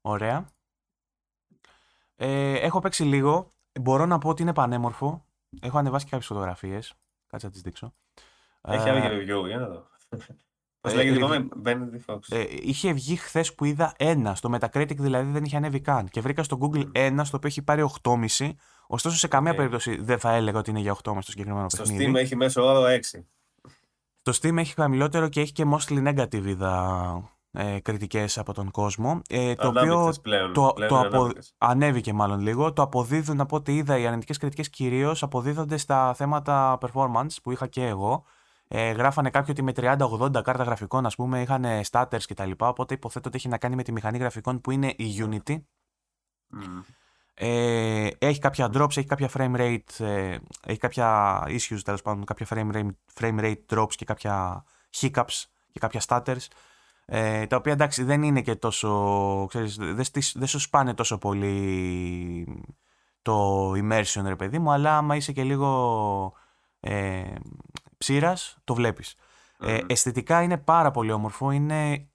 Ωραία. 0.01 0.49
Ε, 2.15 2.53
έχω 2.53 2.81
παίξει 2.81 3.05
λίγο. 3.05 3.55
Μπορώ 3.81 4.07
να 4.07 4.19
πω 4.19 4.29
ότι 4.29 4.43
είναι 4.43 4.53
πανέμορφο. 4.53 5.27
Έχω 5.61 5.79
ανεβάσει 5.79 6.05
και 6.05 6.11
κάποιες 6.11 6.29
φωτογραφίες. 6.29 6.95
Κάτσε 7.27 7.47
να 7.47 7.53
τις 7.53 7.63
δείξω. 7.63 7.93
Έχει 8.61 8.89
άδικο 8.89 9.07
review, 9.09 9.47
για 9.47 9.59
να 9.59 9.69
δω. 9.69 9.89
Πώς 10.87 10.95
λέγεται 10.95 11.17
λοιπόν, 11.19 11.49
Benedict 11.65 12.15
Fox. 12.15 12.19
Ε, 12.29 12.45
είχε 12.61 12.93
βγει 12.93 13.17
χθες 13.17 13.55
που 13.55 13.65
είδα 13.65 13.95
ένα. 13.97 14.35
Στο 14.35 14.51
Metacritic 14.55 14.97
δηλαδή 14.97 15.31
δεν 15.33 15.45
είχε 15.45 15.57
ανέβει 15.57 15.81
καν. 15.81 16.09
Και 16.09 16.21
βρήκα 16.21 16.43
στο 16.43 16.59
Google 16.61 16.89
ένα 16.93 17.25
στο 17.25 17.37
οποίο 17.37 17.49
έχει 17.49 17.63
πάρει 17.63 17.85
8,5. 18.03 18.51
Ωστόσο 18.87 19.17
σε 19.17 19.29
καμία 19.29 19.53
okay. 19.53 19.57
περίπτωση 19.57 20.01
δεν 20.01 20.19
θα 20.19 20.33
έλεγα 20.33 20.59
ότι 20.59 20.71
είναι 20.71 20.81
για 20.81 20.95
8 20.95 20.99
στο 21.21 21.31
συγκεκριμένο 21.31 21.69
στο 21.69 21.83
παιχνίδι. 21.83 22.03
Στο 22.03 22.13
Steam 22.13 22.15
έχει 22.15 22.37
μέσο 22.37 22.63
όρο 22.63 22.85
6. 23.15 23.21
Το 24.23 24.39
Steam 24.43 24.57
έχει 24.57 24.75
χαμηλότερο 24.75 25.29
και 25.29 25.41
έχει 25.41 25.53
και 25.53 25.65
mostly 25.73 26.09
negative 26.09 26.45
είδα 26.45 27.37
ε, 27.53 27.81
κριτικές 27.81 28.39
από 28.39 28.53
τον 28.53 28.71
κόσμο. 28.71 29.23
Ε, 29.29 29.55
το 29.55 29.69
οποίο 29.69 30.15
πλέον, 30.23 30.53
το, 30.53 30.73
πλέον 30.75 30.91
το 30.91 31.01
απο... 31.01 31.31
ανέβηκε 31.59 32.13
μάλλον 32.13 32.41
λίγο. 32.41 32.73
Το 32.73 32.83
αποδίδουν 32.83 33.41
από 33.41 33.57
ό,τι 33.57 33.77
είδα 33.77 33.99
οι 33.99 34.07
αρνητικές 34.07 34.39
κριτικές 34.39 34.71
κυρίως 34.71 35.23
αποδίδονται 35.23 35.77
στα 35.77 36.15
θέματα 36.15 36.79
performance 36.81 37.37
που 37.43 37.53
είχα 37.53 37.67
και 37.67 37.87
εγώ. 37.87 38.25
Ε, 38.69 38.91
γράφανε 38.91 39.31
κάποιοι 39.31 39.49
ότι 39.59 39.63
με 39.63 39.73
30-80 39.77 40.43
κάρτα 40.43 40.63
γραφικών, 40.63 41.07
ας 41.07 41.15
πούμε, 41.15 41.41
είχαν 41.41 41.65
starters 41.91 42.23
κτλ. 42.29 42.51
Οπότε 42.57 42.95
υποθέτω 42.95 43.29
ότι 43.29 43.37
έχει 43.37 43.49
να 43.49 43.59
κάνει 43.59 43.75
με 43.75 43.83
τη 43.83 43.93
μηχανή 43.93 44.19
γραφικών 44.19 44.61
που 44.61 44.71
είναι 44.71 44.95
η 44.97 45.15
Unity. 45.19 45.55
Mm. 45.55 46.85
Ε, 47.39 48.09
έχει 48.19 48.39
κάποια 48.39 48.71
drops, 48.75 48.97
έχει 48.97 49.07
κάποια 49.07 49.31
frame 49.35 49.57
rate, 49.57 50.05
ε, 50.05 50.39
έχει 50.67 50.79
κάποια 50.79 51.39
issues 51.47 51.81
τέλος 51.85 52.03
πάντων, 52.03 52.25
κάποια 52.25 52.47
frame 52.51 52.73
rate, 52.73 52.91
frame 53.21 53.41
rate 53.41 53.77
drops 53.77 53.95
και 53.95 54.05
κάποια 54.05 54.65
hiccups 55.01 55.45
και 55.73 55.81
κάποια 55.81 56.01
stutters. 56.07 56.47
Ε, 57.05 57.47
τα 57.47 57.57
οποία 57.57 57.73
εντάξει 57.73 58.03
δεν 58.03 58.23
είναι 58.23 58.43
και 58.43 58.55
τόσο, 58.55 59.47
ξέρεις, 59.49 59.77
δεν, 59.77 60.05
δεν 60.35 60.47
σου 60.47 60.59
σπάνε 60.59 60.95
τόσο 60.95 61.19
πολύ 61.19 62.63
το 63.23 63.71
immersion 63.71 64.23
ρε 64.25 64.37
παιδί 64.37 64.59
μου, 64.59 64.73
αλλά 64.73 64.97
άμα 64.97 65.17
είσαι 65.17 65.33
και 65.33 65.43
λίγο 65.43 66.33
ε, 66.81 67.35
ψήρας, 68.07 68.57
το 68.65 68.75
βλέπεις. 68.75 69.15
Ε, 69.59 69.79
αισθητικά 69.87 70.43
είναι 70.43 70.57
πάρα 70.57 70.91
πολύ 70.91 71.13
όμορφο, 71.13 71.51
είναι 71.51 72.09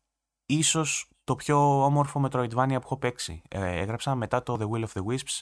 ίσως 0.45 1.09
το 1.23 1.35
πιο 1.35 1.83
όμορφο 1.83 2.21
Metroidvania 2.25 2.67
που 2.67 2.81
έχω 2.83 2.97
παίξει. 2.97 3.41
Ε, 3.47 3.79
έγραψα 3.79 4.15
μετά 4.15 4.43
το 4.43 4.57
The 4.59 4.63
Will 4.63 4.85
of 4.87 5.01
the 5.01 5.11
Wisps. 5.11 5.39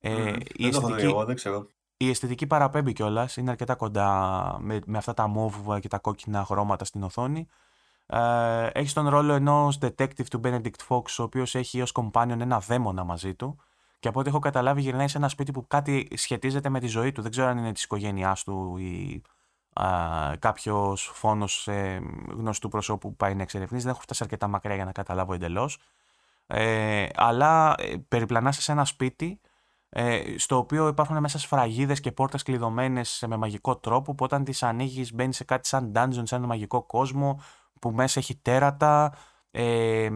Ε, 0.00 0.32
η, 0.54 0.66
αισθητική, 0.66 1.04
εγώ, 1.04 1.24
δεν 1.24 1.34
ξέρω. 1.34 1.66
η 1.96 2.08
αισθητική 2.08 2.46
παραπέμπει 2.46 2.92
κιόλας. 2.92 3.36
Είναι 3.36 3.50
αρκετά 3.50 3.74
κοντά 3.74 4.56
με, 4.60 4.80
με 4.86 4.98
αυτά 4.98 5.14
τα 5.14 5.26
μόβ 5.26 5.78
και 5.80 5.88
τα 5.88 5.98
κόκκινα 5.98 6.44
χρώματα 6.44 6.84
στην 6.84 7.02
οθόνη. 7.02 7.46
Ε, 8.06 8.66
έχει 8.72 8.94
τον 8.94 9.08
ρόλο 9.08 9.32
ενός 9.32 9.78
detective 9.80 10.26
του 10.30 10.40
Benedict 10.44 10.86
Fox, 10.88 11.02
ο 11.18 11.22
οποίος 11.22 11.54
έχει 11.54 11.82
ως 11.82 11.92
companion 11.94 12.40
ένα 12.40 12.58
δαίμονα 12.58 13.04
μαζί 13.04 13.34
του. 13.34 13.56
Και 13.98 14.08
από 14.08 14.20
ό,τι 14.20 14.28
έχω 14.28 14.38
καταλάβει, 14.38 14.80
γυρνάει 14.80 15.08
σε 15.08 15.18
ένα 15.18 15.28
σπίτι 15.28 15.52
που 15.52 15.66
κάτι 15.66 16.08
σχετίζεται 16.14 16.68
με 16.68 16.80
τη 16.80 16.86
ζωή 16.86 17.12
του. 17.12 17.22
Δεν 17.22 17.30
ξέρω 17.30 17.46
αν 17.46 17.58
είναι 17.58 17.72
της 17.72 17.82
οικογένειάς 17.82 18.44
του 18.44 18.76
ή 18.76 19.22
κάποιος 20.38 21.10
φόνος 21.14 21.68
ε, 21.68 22.00
γνωστού 22.28 22.68
προσώπου 22.68 23.08
που 23.08 23.16
πάει 23.16 23.34
να 23.34 23.42
εξερευνήσει. 23.42 23.82
Δεν 23.82 23.92
έχω 23.92 24.02
φτάσει 24.02 24.20
αρκετά 24.22 24.48
μακριά 24.48 24.74
για 24.74 24.84
να 24.84 24.92
καταλάβω 24.92 25.34
εντελώς. 25.34 25.78
Ε, 26.46 27.06
αλλά 27.14 27.74
ε, 27.78 27.96
περιπλανάσαι 28.08 28.62
σε 28.62 28.72
ένα 28.72 28.84
σπίτι 28.84 29.40
ε, 29.88 30.38
στο 30.38 30.56
οποίο 30.56 30.88
υπάρχουν 30.88 31.16
μέσα 31.20 31.38
σφραγίδες 31.38 32.00
και 32.00 32.12
πόρτες 32.12 32.42
κλειδωμένες 32.42 33.24
με 33.26 33.36
μαγικό 33.36 33.76
τρόπο 33.76 34.14
που 34.14 34.24
όταν 34.24 34.44
τις 34.44 34.62
ανοίγεις 34.62 35.14
μπαίνει 35.14 35.32
σε 35.32 35.44
κάτι 35.44 35.68
σαν 35.68 35.92
dungeon, 35.94 36.22
σε 36.22 36.34
ένα 36.34 36.46
μαγικό 36.46 36.82
κόσμο 36.82 37.40
που 37.80 37.90
μέσα 37.90 38.18
έχει 38.18 38.36
τέρατα 38.36 39.12
ε, 39.50 40.10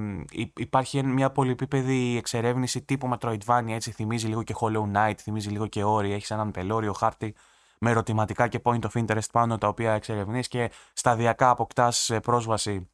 υπάρχει 0.56 1.02
μια 1.02 1.30
πολυεπίπεδη 1.30 2.16
εξερεύνηση 2.16 2.82
τύπου 2.82 3.10
Metroidvania 3.12 3.68
έτσι 3.68 3.90
θυμίζει 3.90 4.26
λίγο 4.26 4.42
και 4.42 4.54
Hollow 4.60 4.82
Knight, 4.94 5.14
θυμίζει 5.16 5.48
λίγο 5.48 5.66
και 5.66 5.82
Ori, 5.84 6.10
έχεις 6.10 6.30
έναν 6.30 6.50
πελώριο 6.50 6.92
χάρτη 6.92 7.34
με 7.80 7.90
ερωτηματικά 7.90 8.48
και 8.48 8.60
point 8.62 8.80
of 8.80 8.90
interest 8.92 9.30
πάνω 9.32 9.58
τα 9.58 9.68
οποία 9.68 9.92
εξερευνείς 9.92 10.48
και 10.48 10.70
σταδιακά 10.92 11.50
αποκτάς 11.50 12.10
ε, 12.10 12.20
πρόσβαση 12.20 12.88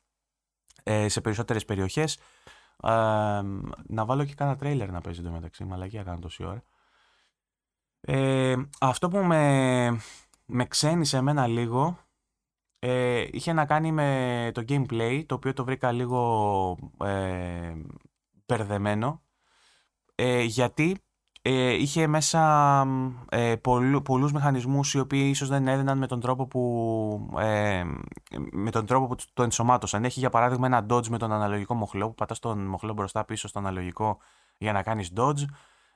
ε, 0.83 1.09
σε 1.09 1.21
περισσότερες 1.21 1.65
περιοχές. 1.65 2.19
Ε, 2.83 2.91
να 3.87 4.05
βάλω 4.05 4.25
και 4.25 4.35
κάνα 4.35 4.57
τρέιλερ 4.57 4.91
να 4.91 5.01
παίζει 5.01 5.23
μεταξύ. 5.23 5.65
Μαλακία 5.65 6.03
κάνω 6.03 6.19
τόση 6.19 6.45
ώρα. 6.45 6.63
Ε, 8.01 8.55
αυτό 8.81 9.09
που 9.09 9.19
με, 9.19 10.01
με 10.47 10.67
ξένησε 10.67 11.17
εμένα 11.17 11.47
λίγο 11.47 11.99
ε, 12.79 13.27
είχε 13.31 13.53
να 13.53 13.67
κάνει 13.67 13.93
με 13.93 14.51
το 14.55 14.65
gameplay 14.69 15.23
το 15.27 15.35
οποίο 15.35 15.53
το 15.53 15.65
βρήκα 15.65 15.93
λίγο 15.93 16.79
ε, 17.05 17.73
μπερδεμένο 18.47 19.23
ε, 20.15 20.43
γιατί 20.43 21.04
ε, 21.47 21.73
είχε 21.73 22.07
μέσα 22.07 22.41
ε, 23.29 23.57
πολλού, 23.57 24.03
πολλούς 24.03 24.33
μηχανισμούς 24.33 24.95
οι 24.95 24.99
οποίοι 24.99 25.27
ίσως 25.31 25.49
δεν 25.49 25.69
έδαιναν 25.69 25.99
με 25.99 26.07
τον 26.07 26.21
τρόπο 26.21 26.47
που, 26.47 27.31
ε, 27.39 27.85
με 28.53 28.71
τον 28.71 28.87
τρόπο 28.87 29.07
που 29.07 29.15
το 29.33 29.43
ενσωμάτωσαν. 29.43 30.05
Έχει 30.05 30.19
για 30.19 30.31
παράδειγμα 30.31 30.67
ένα 30.67 30.87
dodge 30.91 31.07
με 31.09 31.19
τον 31.19 31.33
αναλογικό 31.33 31.75
μοχλό 31.75 32.09
που 32.09 32.15
πατάς 32.15 32.39
τον 32.39 32.67
μοχλό 32.67 32.93
μπροστά 32.93 33.25
πίσω 33.25 33.49
στο 33.49 33.59
αναλογικό 33.59 34.19
για 34.59 34.73
να 34.73 34.83
κάνεις 34.83 35.13
dodge. 35.17 35.45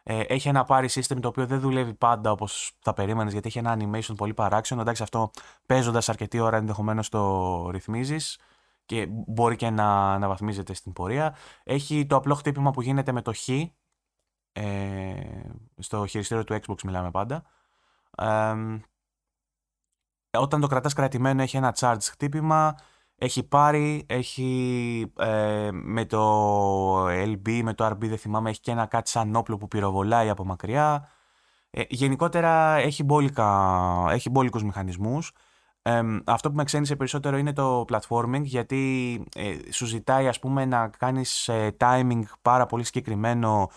Ε, 0.02 0.20
έχει 0.20 0.48
ένα 0.48 0.66
parry 0.68 0.88
system 0.88 1.16
το 1.20 1.28
οποίο 1.28 1.46
δεν 1.46 1.60
δουλεύει 1.60 1.94
πάντα 1.94 2.30
όπως 2.30 2.72
θα 2.80 2.92
περίμενες 2.92 3.32
γιατί 3.32 3.48
έχει 3.48 3.58
ένα 3.58 3.76
animation 3.78 4.14
πολύ 4.16 4.34
παράξενο. 4.34 4.80
Εντάξει 4.80 5.02
αυτό 5.02 5.30
παίζοντας 5.66 6.08
αρκετή 6.08 6.38
ώρα 6.38 6.56
ενδεχομένως 6.56 7.08
το 7.08 7.70
ρυθμίζεις 7.70 8.38
και 8.86 9.06
μπορεί 9.10 9.56
και 9.56 9.70
να, 9.70 10.18
να 10.18 10.28
βαθμίζεται 10.28 10.74
στην 10.74 10.92
πορεία. 10.92 11.36
Έχει 11.64 12.06
το 12.06 12.16
απλό 12.16 12.34
χτύπημα 12.34 12.70
που 12.70 12.82
γίνεται 12.82 13.12
με 13.12 13.22
το 13.22 13.32
χ 13.32 13.48
ε, 14.52 15.14
στο 15.78 16.06
χειριστήριο 16.06 16.44
του 16.44 16.54
Xbox 16.54 16.82
μιλάμε 16.84 17.10
πάντα. 17.10 17.44
όταν 20.38 20.60
το 20.60 20.66
κρατάς 20.66 20.92
κρατημένο 20.92 21.42
έχει 21.42 21.56
ένα 21.56 21.76
charge 21.78 21.98
χτύπημα, 22.00 22.74
έχει 23.18 23.42
πάρει, 23.42 24.04
έχει 24.08 25.12
ε, 25.18 25.68
με 25.72 26.04
το 26.04 27.06
LB, 27.06 27.60
με 27.62 27.74
το 27.74 27.86
RB 27.86 27.98
δεν 27.98 28.18
θυμάμαι, 28.18 28.50
έχει 28.50 28.60
και 28.60 28.70
ένα 28.70 28.86
κάτι 28.86 29.10
σαν 29.10 29.36
όπλο 29.36 29.56
που 29.56 29.68
πυροβολάει 29.68 30.28
από 30.28 30.44
μακριά. 30.44 31.08
Ε, 31.70 31.82
γενικότερα 31.88 32.74
έχει, 32.76 33.04
μπόλικα, 33.04 34.06
έχει 34.10 34.30
μπόλικους 34.30 34.62
μηχανισμούς. 34.62 35.32
αυτό 36.24 36.50
που 36.50 36.56
με 36.56 36.64
ξένησε 36.64 36.96
περισσότερο 36.96 37.36
είναι 37.36 37.52
το 37.52 37.84
platforming 37.88 38.42
γιατί 38.42 39.24
ε, 39.34 39.72
σου 39.72 39.86
ζητάει 39.86 40.28
ας 40.28 40.38
πούμε 40.38 40.64
να 40.64 40.88
κάνεις 40.88 41.50
timing 41.78 42.22
πάρα 42.42 42.66
πολύ 42.66 42.84
συγκεκριμένο 42.84 43.70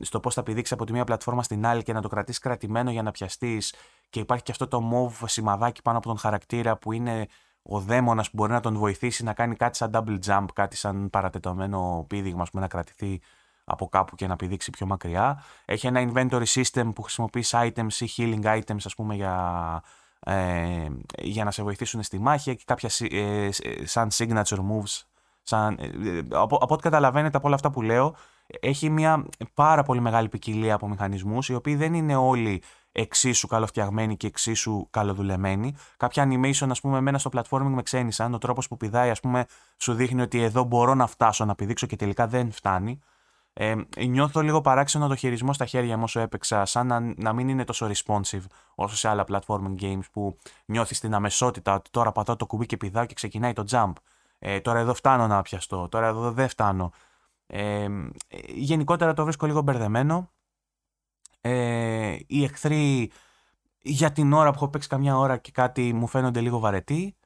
στο 0.00 0.20
πώς 0.20 0.34
θα 0.34 0.42
πηδήξει 0.42 0.74
από 0.74 0.84
τη 0.84 0.92
μία 0.92 1.04
πλατφόρμα 1.04 1.42
στην 1.42 1.66
άλλη 1.66 1.82
και 1.82 1.92
να 1.92 2.02
το 2.02 2.08
κρατήσει 2.08 2.40
κρατημένο 2.40 2.90
για 2.90 3.02
να 3.02 3.10
πιαστείς. 3.10 3.74
Και 4.10 4.20
υπάρχει 4.20 4.42
και 4.42 4.50
αυτό 4.50 4.68
το 4.68 4.82
move 4.92 5.24
σημαδάκι 5.26 5.82
πάνω 5.82 5.98
από 5.98 6.06
τον 6.06 6.18
χαρακτήρα 6.18 6.76
που 6.76 6.92
είναι 6.92 7.26
ο 7.62 7.80
δαίμονας 7.80 8.30
που 8.30 8.36
μπορεί 8.36 8.52
να 8.52 8.60
τον 8.60 8.76
βοηθήσει 8.76 9.24
να 9.24 9.32
κάνει 9.32 9.54
κάτι 9.56 9.76
σαν 9.76 9.90
double 9.94 10.18
jump, 10.26 10.46
κάτι 10.54 10.76
σαν 10.76 11.10
παρατεταμένο 11.10 12.04
πήδηγμα, 12.08 12.44
πούμε, 12.50 12.62
να 12.62 12.68
κρατηθεί 12.68 13.20
από 13.64 13.88
κάπου 13.88 14.16
και 14.16 14.26
να 14.26 14.36
πηδήξει 14.36 14.70
πιο 14.70 14.86
μακριά. 14.86 15.42
Έχει 15.64 15.86
ένα 15.86 16.10
inventory 16.12 16.44
system 16.44 16.90
που 16.94 17.02
χρησιμοποιείς 17.02 17.54
items 17.54 17.92
ή 17.98 18.08
healing 18.16 18.44
items, 18.44 18.80
ας 18.84 18.94
πούμε, 18.94 19.14
για, 19.14 19.82
ε, 20.20 20.86
για 21.18 21.44
να 21.44 21.50
σε 21.50 21.62
βοηθήσουν 21.62 22.02
στη 22.02 22.18
μάχη. 22.18 22.50
Έχει 22.50 22.64
κάποια 22.64 22.90
ε, 23.10 23.48
σαν 23.84 24.08
signature 24.12 24.58
moves. 24.58 25.02
Σαν, 25.42 25.76
ε, 25.80 25.86
ε, 26.08 26.22
από, 26.30 26.56
από 26.56 26.74
ό,τι 26.74 26.82
καταλαβαίνετε 26.82 27.36
από 27.36 27.46
όλα 27.46 27.56
αυτά 27.56 27.70
που 27.70 27.82
λέω, 27.82 28.16
έχει 28.60 28.90
μια 28.90 29.26
πάρα 29.54 29.82
πολύ 29.82 30.00
μεγάλη 30.00 30.28
ποικιλία 30.28 30.74
από 30.74 30.88
μηχανισμούς, 30.88 31.48
οι 31.48 31.54
οποίοι 31.54 31.76
δεν 31.76 31.94
είναι 31.94 32.16
όλοι 32.16 32.62
εξίσου 32.92 33.46
καλοφτιαγμένοι 33.46 34.16
και 34.16 34.26
εξίσου 34.26 34.86
καλοδουλεμένοι. 34.90 35.74
Κάποια 35.96 36.28
animation, 36.28 36.66
ας 36.70 36.80
πούμε, 36.80 36.98
εμένα 36.98 37.18
στο 37.18 37.30
platforming 37.32 37.70
με 37.74 37.82
ξένησαν. 37.82 38.34
Ο 38.34 38.38
τρόπος 38.38 38.68
που 38.68 38.76
πηδάει, 38.76 39.10
ας 39.10 39.20
πούμε, 39.20 39.46
σου 39.76 39.94
δείχνει 39.94 40.22
ότι 40.22 40.42
εδώ 40.42 40.64
μπορώ 40.64 40.94
να 40.94 41.06
φτάσω 41.06 41.44
να 41.44 41.54
πηδήξω 41.54 41.86
και 41.86 41.96
τελικά 41.96 42.26
δεν 42.26 42.52
φτάνει. 42.52 43.00
Ε, 43.52 43.74
νιώθω 44.06 44.40
λίγο 44.40 44.60
παράξενο 44.60 45.08
το 45.08 45.16
χειρισμό 45.16 45.52
στα 45.52 45.64
χέρια 45.64 45.96
μου 45.96 46.02
όσο 46.02 46.20
έπαιξα, 46.20 46.64
σαν 46.64 46.86
να, 46.86 47.00
να 47.16 47.32
μην 47.32 47.48
είναι 47.48 47.64
τόσο 47.64 47.90
responsive 47.92 48.44
όσο 48.74 48.96
σε 48.96 49.08
άλλα 49.08 49.24
platforming 49.28 49.80
games 49.80 50.04
που 50.12 50.38
νιώθεις 50.64 51.00
την 51.00 51.14
αμεσότητα 51.14 51.74
ότι 51.74 51.90
τώρα 51.90 52.12
πατάω 52.12 52.36
το 52.36 52.46
κουμπί 52.46 52.66
και 52.66 52.76
πηδάω 52.76 53.06
και 53.06 53.14
ξεκινάει 53.14 53.52
το 53.52 53.64
jump. 53.70 53.92
Ε, 54.38 54.60
τώρα 54.60 54.78
εδώ 54.78 54.94
φτάνω 54.94 55.26
να 55.26 55.42
πιαστώ, 55.42 55.88
τώρα 55.88 56.06
εδώ 56.06 56.30
δεν 56.32 56.48
φτάνω. 56.48 56.92
Ε, 57.46 57.86
γενικότερα 58.46 59.12
το 59.12 59.24
βρίσκω 59.24 59.46
λίγο 59.46 59.60
μπερδεμένο. 59.60 60.30
Ε, 61.40 62.16
οι 62.26 62.44
εχθροί 62.44 63.10
για 63.82 64.12
την 64.12 64.32
ώρα 64.32 64.50
που 64.50 64.56
έχω 64.56 64.68
παίξει 64.68 64.88
καμιά 64.88 65.18
ώρα 65.18 65.36
και 65.36 65.50
κάτι 65.50 65.92
μου 65.92 66.06
φαίνονται 66.06 66.40
λίγο 66.40 66.58
βαρετοί. 66.58 67.16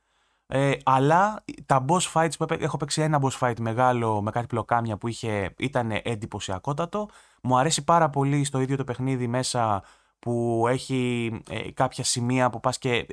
Ε, 0.46 0.72
αλλά 0.84 1.44
τα 1.66 1.84
boss 1.88 2.12
fights 2.12 2.32
που 2.38 2.46
έχω 2.58 2.76
παίξει 2.76 3.02
ένα 3.02 3.20
boss 3.22 3.38
fight 3.38 3.60
μεγάλο 3.60 4.22
με 4.22 4.30
κάτι 4.30 4.46
πλοκάμια 4.46 4.96
που 4.96 5.08
είχε, 5.08 5.54
ήταν 5.58 5.90
εντυπωσιακότατο. 6.02 7.08
Μου 7.42 7.58
αρέσει 7.58 7.84
πάρα 7.84 8.10
πολύ 8.10 8.44
στο 8.44 8.60
ίδιο 8.60 8.76
το 8.76 8.84
παιχνίδι 8.84 9.26
μέσα 9.26 9.82
που 10.18 10.64
έχει 10.68 11.32
ε, 11.48 11.70
κάποια 11.70 12.04
σημεία 12.04 12.50
που 12.50 12.60
πας 12.60 12.78
και 12.78 12.94
ε, 12.94 13.06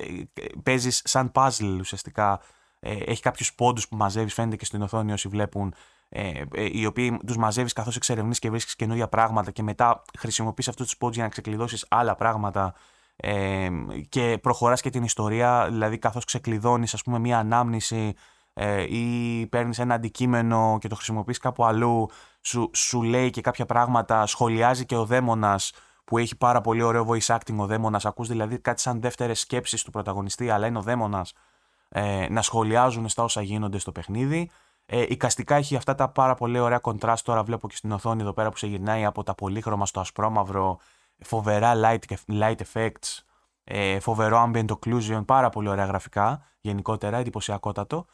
παίζεις 0.63 1.01
σαν 1.05 1.31
puzzle 1.33 1.77
ουσιαστικά. 1.79 2.39
Ε, 2.79 2.93
έχει 2.93 3.21
κάποιους 3.21 3.55
πόντους 3.55 3.87
που 3.87 3.95
μαζεύεις, 3.95 4.33
φαίνεται 4.33 4.55
και 4.55 4.65
στην 4.65 4.81
οθόνη 4.81 5.11
όσοι 5.11 5.27
βλέπουν, 5.27 5.73
ε, 6.09 6.41
οι 6.71 6.85
οποίοι 6.85 7.17
τους 7.25 7.37
μαζεύεις 7.37 7.73
καθώς 7.73 7.95
εξερευνείς 7.95 8.39
και 8.39 8.49
βρίσκεις 8.49 8.75
καινούργια 8.75 9.07
πράγματα 9.07 9.51
και 9.51 9.63
μετά 9.63 10.01
χρησιμοποιείς 10.19 10.67
αυτούς 10.67 10.85
τους 10.85 10.97
πόντους 10.97 11.15
για 11.15 11.25
να 11.25 11.29
ξεκλειδώσεις 11.31 11.85
άλλα 11.89 12.15
πράγματα 12.15 12.73
ε, 13.15 13.69
και 14.09 14.37
προχωράς 14.41 14.81
και 14.81 14.89
την 14.89 15.03
ιστορία, 15.03 15.67
δηλαδή 15.69 15.97
καθώς 15.97 16.25
ξεκλειδώνεις 16.25 16.93
ας 16.93 17.03
πούμε 17.03 17.19
μία 17.19 17.37
ανάμνηση 17.37 18.13
ε, 18.53 18.95
ή 18.95 19.47
παίρνεις 19.47 19.79
ένα 19.79 19.93
αντικείμενο 19.93 20.77
και 20.81 20.87
το 20.87 20.95
χρησιμοποιείς 20.95 21.37
κάπου 21.37 21.65
αλλού, 21.65 22.09
σου, 22.41 22.69
σου 22.73 23.03
λέει 23.03 23.29
και 23.29 23.41
κάποια 23.41 23.65
πράγματα, 23.65 24.25
σχολιάζει 24.25 24.85
και 24.85 24.95
ο 24.95 25.05
δαίμονας 25.05 25.71
που 26.03 26.17
έχει 26.17 26.35
πάρα 26.35 26.61
πολύ 26.61 26.81
ωραίο 26.81 27.07
voice 27.09 27.35
acting 27.35 27.55
ο 27.57 27.65
δαίμονας, 27.65 28.05
ακούς 28.05 28.27
δηλαδή 28.27 28.59
κάτι 28.59 28.81
σαν 28.81 29.01
δεύτερες 29.01 29.39
σκέψεις 29.39 29.83
του 29.83 29.91
πρωταγωνιστή, 29.91 30.49
αλλά 30.49 30.67
είναι 30.67 30.77
ο 30.77 30.81
δαίμονας 30.81 31.33
ε, 31.89 32.27
να 32.29 32.41
σχολιάζουν 32.41 33.09
στα 33.09 33.23
όσα 33.23 33.41
γίνονται 33.41 33.77
στο 33.77 33.91
παιχνίδι. 33.91 34.49
Ε, 34.89 35.05
οικαστικά 35.07 35.55
έχει 35.55 35.75
αυτά 35.75 35.95
τα 35.95 36.09
πάρα 36.09 36.35
πολύ 36.35 36.59
ωραία 36.59 36.79
κοντράστ, 36.79 37.25
τώρα 37.25 37.43
βλέπω 37.43 37.67
και 37.67 37.75
στην 37.75 37.91
οθόνη 37.91 38.21
εδώ 38.21 38.33
πέρα 38.33 38.49
που 38.49 38.57
σε 38.57 38.67
γυρνάει 38.67 39.05
από 39.05 39.23
τα 39.23 39.35
πολύχρωμα 39.35 39.85
στο 39.85 39.99
ασπρόμαυρο 39.99 40.79
φοβερά 41.19 41.73
light, 41.75 42.15
light 42.27 42.55
effects, 42.73 43.19
ε, 43.63 43.99
φοβερό 43.99 44.51
ambient 44.51 44.67
occlusion, 44.67 45.25
πάρα 45.25 45.49
πολύ 45.49 45.69
ωραία 45.69 45.85
γραφικά 45.85 46.41
γενικότερα, 46.61 47.17
εντυπωσιακότατο. 47.17 48.05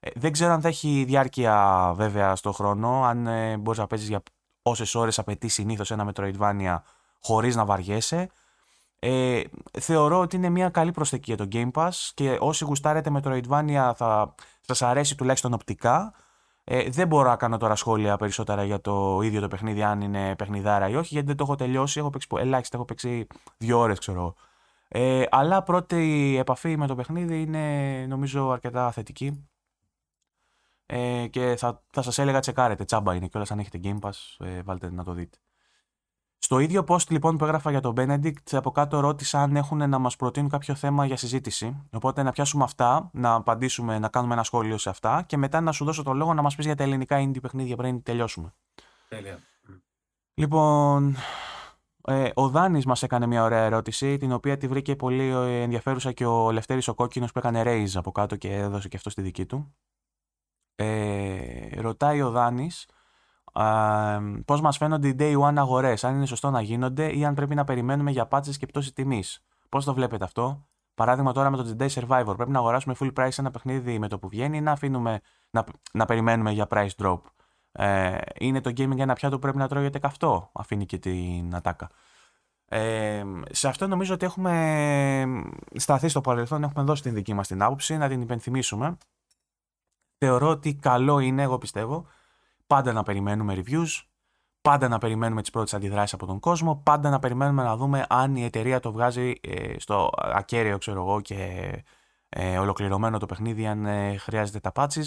Ε, 0.00 0.10
δεν 0.14 0.32
ξέρω 0.32 0.52
αν 0.52 0.60
θα 0.60 0.68
έχει 0.68 1.04
διάρκεια 1.06 1.92
βέβαια 1.96 2.36
στο 2.36 2.52
χρόνο, 2.52 3.04
αν 3.04 3.26
ε, 3.26 3.56
μπορείς 3.56 3.78
να 3.78 3.86
παίζεις 3.86 4.08
για 4.08 4.22
όσες 4.62 4.94
ώρες 4.94 5.18
απαιτεί 5.18 5.48
συνήθως 5.48 5.90
ένα 5.90 6.12
Metroidvania 6.12 6.76
χωρίς 7.20 7.56
να 7.56 7.64
βαριέσαι. 7.64 8.28
Ε, 8.98 9.42
θεωρώ 9.80 10.18
ότι 10.18 10.36
είναι 10.36 10.48
μια 10.48 10.68
καλή 10.68 10.90
προσθήκη 10.92 11.34
για 11.34 11.46
το 11.46 11.48
Game 11.52 11.70
Pass 11.72 12.10
και 12.14 12.36
όσοι 12.40 12.64
γουστάρετε 12.64 13.10
Metroidvania 13.14 13.92
θα 13.96 14.34
σας 14.60 14.82
αρέσει 14.82 15.16
τουλάχιστον 15.16 15.52
οπτικά. 15.52 16.14
Ε, 16.64 16.90
δεν 16.90 17.06
μπορώ 17.06 17.28
να 17.28 17.36
κάνω 17.36 17.56
τώρα 17.56 17.74
σχόλια 17.74 18.16
περισσότερα 18.16 18.64
για 18.64 18.80
το 18.80 19.20
ίδιο 19.22 19.40
το 19.40 19.48
παιχνίδι, 19.48 19.82
αν 19.82 20.00
είναι 20.00 20.36
παιχνιδάρα 20.36 20.88
ή 20.88 20.94
όχι, 20.94 21.08
γιατί 21.12 21.26
δεν 21.26 21.36
το 21.36 21.44
έχω 21.44 21.54
τελειώσει. 21.54 21.98
Έχω 21.98 22.10
παίξει 22.10 22.28
ελάχιστα, 22.36 22.76
έχω 22.76 22.84
παίξει 22.84 23.26
δύο 23.56 23.78
ώρες, 23.78 23.98
ξέρω. 23.98 24.34
Ε, 24.88 25.24
αλλά 25.30 25.62
πρώτη 25.62 26.36
επαφή 26.38 26.76
με 26.76 26.86
το 26.86 26.94
παιχνίδι 26.94 27.42
είναι 27.42 28.06
νομίζω 28.08 28.50
αρκετά 28.50 28.90
θετική. 28.92 29.48
Ε, 30.86 31.26
και 31.26 31.54
θα, 31.58 31.82
θα 31.92 32.02
σας 32.02 32.18
έλεγα 32.18 32.40
τσεκάρετε, 32.40 32.84
τσάμπα 32.84 33.14
είναι 33.14 33.26
κιόλας 33.26 33.50
αν 33.50 33.58
έχετε 33.58 33.80
Game 33.84 33.98
Pass, 34.00 34.46
ε, 34.46 34.62
βάλτε 34.62 34.90
να 34.90 35.04
το 35.04 35.12
δείτε. 35.12 35.38
Στο 36.44 36.58
ίδιο 36.58 36.84
post 36.88 37.10
λοιπόν 37.10 37.36
που 37.36 37.44
έγραφα 37.44 37.70
για 37.70 37.80
τον 37.80 37.94
Benedict, 37.96 38.50
από 38.50 38.70
κάτω 38.70 39.00
ρώτησα 39.00 39.42
αν 39.42 39.56
έχουν 39.56 39.88
να 39.88 39.98
μας 39.98 40.16
προτείνουν 40.16 40.48
κάποιο 40.50 40.74
θέμα 40.74 41.06
για 41.06 41.16
συζήτηση. 41.16 41.86
Οπότε 41.92 42.22
να 42.22 42.32
πιάσουμε 42.32 42.64
αυτά, 42.64 43.10
να 43.12 43.34
απαντήσουμε, 43.34 43.98
να 43.98 44.08
κάνουμε 44.08 44.34
ένα 44.34 44.42
σχόλιο 44.42 44.78
σε 44.78 44.88
αυτά 44.88 45.22
και 45.26 45.36
μετά 45.36 45.60
να 45.60 45.72
σου 45.72 45.84
δώσω 45.84 46.02
το 46.02 46.12
λόγο 46.12 46.34
να 46.34 46.42
μας 46.42 46.54
πεις 46.56 46.64
για 46.66 46.74
τα 46.74 46.82
ελληνικά 46.82 47.24
indie 47.24 47.40
παιχνίδια 47.40 47.76
πριν 47.76 48.02
τελειώσουμε. 48.02 48.54
Τέλεια. 49.08 49.38
Λοιπόν, 50.34 51.16
ε, 52.04 52.30
ο 52.34 52.48
Δάνης 52.48 52.84
μας 52.84 53.02
έκανε 53.02 53.26
μια 53.26 53.42
ωραία 53.42 53.64
ερώτηση, 53.64 54.16
την 54.16 54.32
οποία 54.32 54.56
τη 54.56 54.68
βρήκε 54.68 54.96
πολύ 54.96 55.28
ενδιαφέρουσα 55.62 56.12
και 56.12 56.26
ο 56.26 56.50
Λευτέρης 56.50 56.88
ο 56.88 56.94
Κόκκινος 56.94 57.32
που 57.32 57.38
έκανε 57.38 57.62
raise 57.66 57.94
από 57.94 58.12
κάτω 58.12 58.36
και 58.36 58.54
έδωσε 58.54 58.88
και 58.88 58.96
αυτό 58.96 59.10
στη 59.10 59.22
δική 59.22 59.46
του. 59.46 59.74
Ε, 60.74 61.80
ρωτάει 61.80 62.22
ο 62.22 62.30
Δάνης 62.30 62.86
πώς 64.44 64.60
μας 64.60 64.76
φαίνονται 64.76 65.08
οι 65.08 65.16
day 65.18 65.38
one 65.38 65.56
αγορές, 65.56 66.04
αν 66.04 66.14
είναι 66.14 66.26
σωστό 66.26 66.50
να 66.50 66.60
γίνονται 66.60 67.16
ή 67.16 67.24
αν 67.24 67.34
πρέπει 67.34 67.54
να 67.54 67.64
περιμένουμε 67.64 68.10
για 68.10 68.26
πάτσες 68.26 68.56
και 68.56 68.66
πτώση 68.66 68.92
τιμής. 68.92 69.44
Πώς 69.68 69.84
το 69.84 69.94
βλέπετε 69.94 70.24
αυτό; 70.24 70.66
Παράδειγμα 70.94 71.32
τώρα 71.32 71.50
με 71.50 71.56
το 71.56 71.76
Jedi 71.78 71.88
Survivor. 71.88 72.32
Πρέπει 72.36 72.50
να 72.50 72.58
αγοράσουμε 72.58 72.94
full 73.00 73.12
price 73.12 73.38
ένα 73.38 73.50
παιχνίδι 73.50 73.98
με 73.98 74.08
το 74.08 74.18
που 74.18 74.28
βγαίνει 74.28 74.56
ή 74.56 74.60
να 74.60 74.72
αφήνουμε 74.72 75.20
να, 75.50 75.64
να 75.92 76.04
περιμένουμε 76.04 76.50
για 76.52 76.66
price 76.70 76.94
drop; 76.96 77.20
Ε, 77.72 78.18
είναι 78.38 78.60
το 78.60 78.70
gaming 78.70 78.98
ένα 78.98 79.14
πιάτο 79.14 79.34
που 79.34 79.40
πρέπει 79.40 79.58
να 79.58 79.68
τρώγεται 79.68 79.98
καυτό. 79.98 80.50
Αφήνει 80.54 80.86
και 80.86 80.98
την 80.98 81.54
ατάκα. 81.54 81.90
Ε, 82.64 83.22
σε 83.50 83.68
αυτό 83.68 83.86
νομίζω 83.86 84.14
ότι 84.14 84.24
έχουμε 84.24 85.24
σταθεί 85.74 86.08
στο 86.08 86.20
παρελθόν, 86.20 86.62
έχουμε 86.62 86.84
δώσει 86.84 87.02
την 87.02 87.14
δική 87.14 87.34
μας 87.34 87.46
την 87.46 87.62
άποψη, 87.62 87.96
να 87.96 88.08
την 88.08 88.20
υπενθυμίσουμε. 88.20 88.96
Θεωρώ 90.18 90.48
ότι 90.48 90.74
καλό 90.74 91.18
είναι, 91.18 91.42
εγώ 91.42 91.58
πιστεύω, 91.58 92.06
πάντα 92.72 92.92
να 92.92 93.02
περιμένουμε 93.02 93.54
reviews, 93.56 94.02
πάντα 94.62 94.88
να 94.88 94.98
περιμένουμε 94.98 95.40
τις 95.40 95.50
πρώτες 95.50 95.74
αντιδράσεις 95.74 96.12
από 96.12 96.26
τον 96.26 96.40
κόσμο, 96.40 96.80
πάντα 96.84 97.10
να 97.10 97.18
περιμένουμε 97.18 97.62
να 97.62 97.76
δούμε 97.76 98.04
αν 98.08 98.36
η 98.36 98.44
εταιρεία 98.44 98.80
το 98.80 98.92
βγάζει 98.92 99.32
ε, 99.40 99.78
στο 99.78 100.10
ακέραιο 100.16 100.78
ξέρω 100.78 101.00
εγώ 101.00 101.20
και 101.20 101.70
ε, 102.28 102.58
ολοκληρωμένο 102.58 103.18
το 103.18 103.26
παιχνίδι 103.26 103.66
αν 103.66 103.86
ε, 103.86 104.16
χρειάζεται 104.16 104.60
τα 104.60 104.72
patches. 104.74 105.04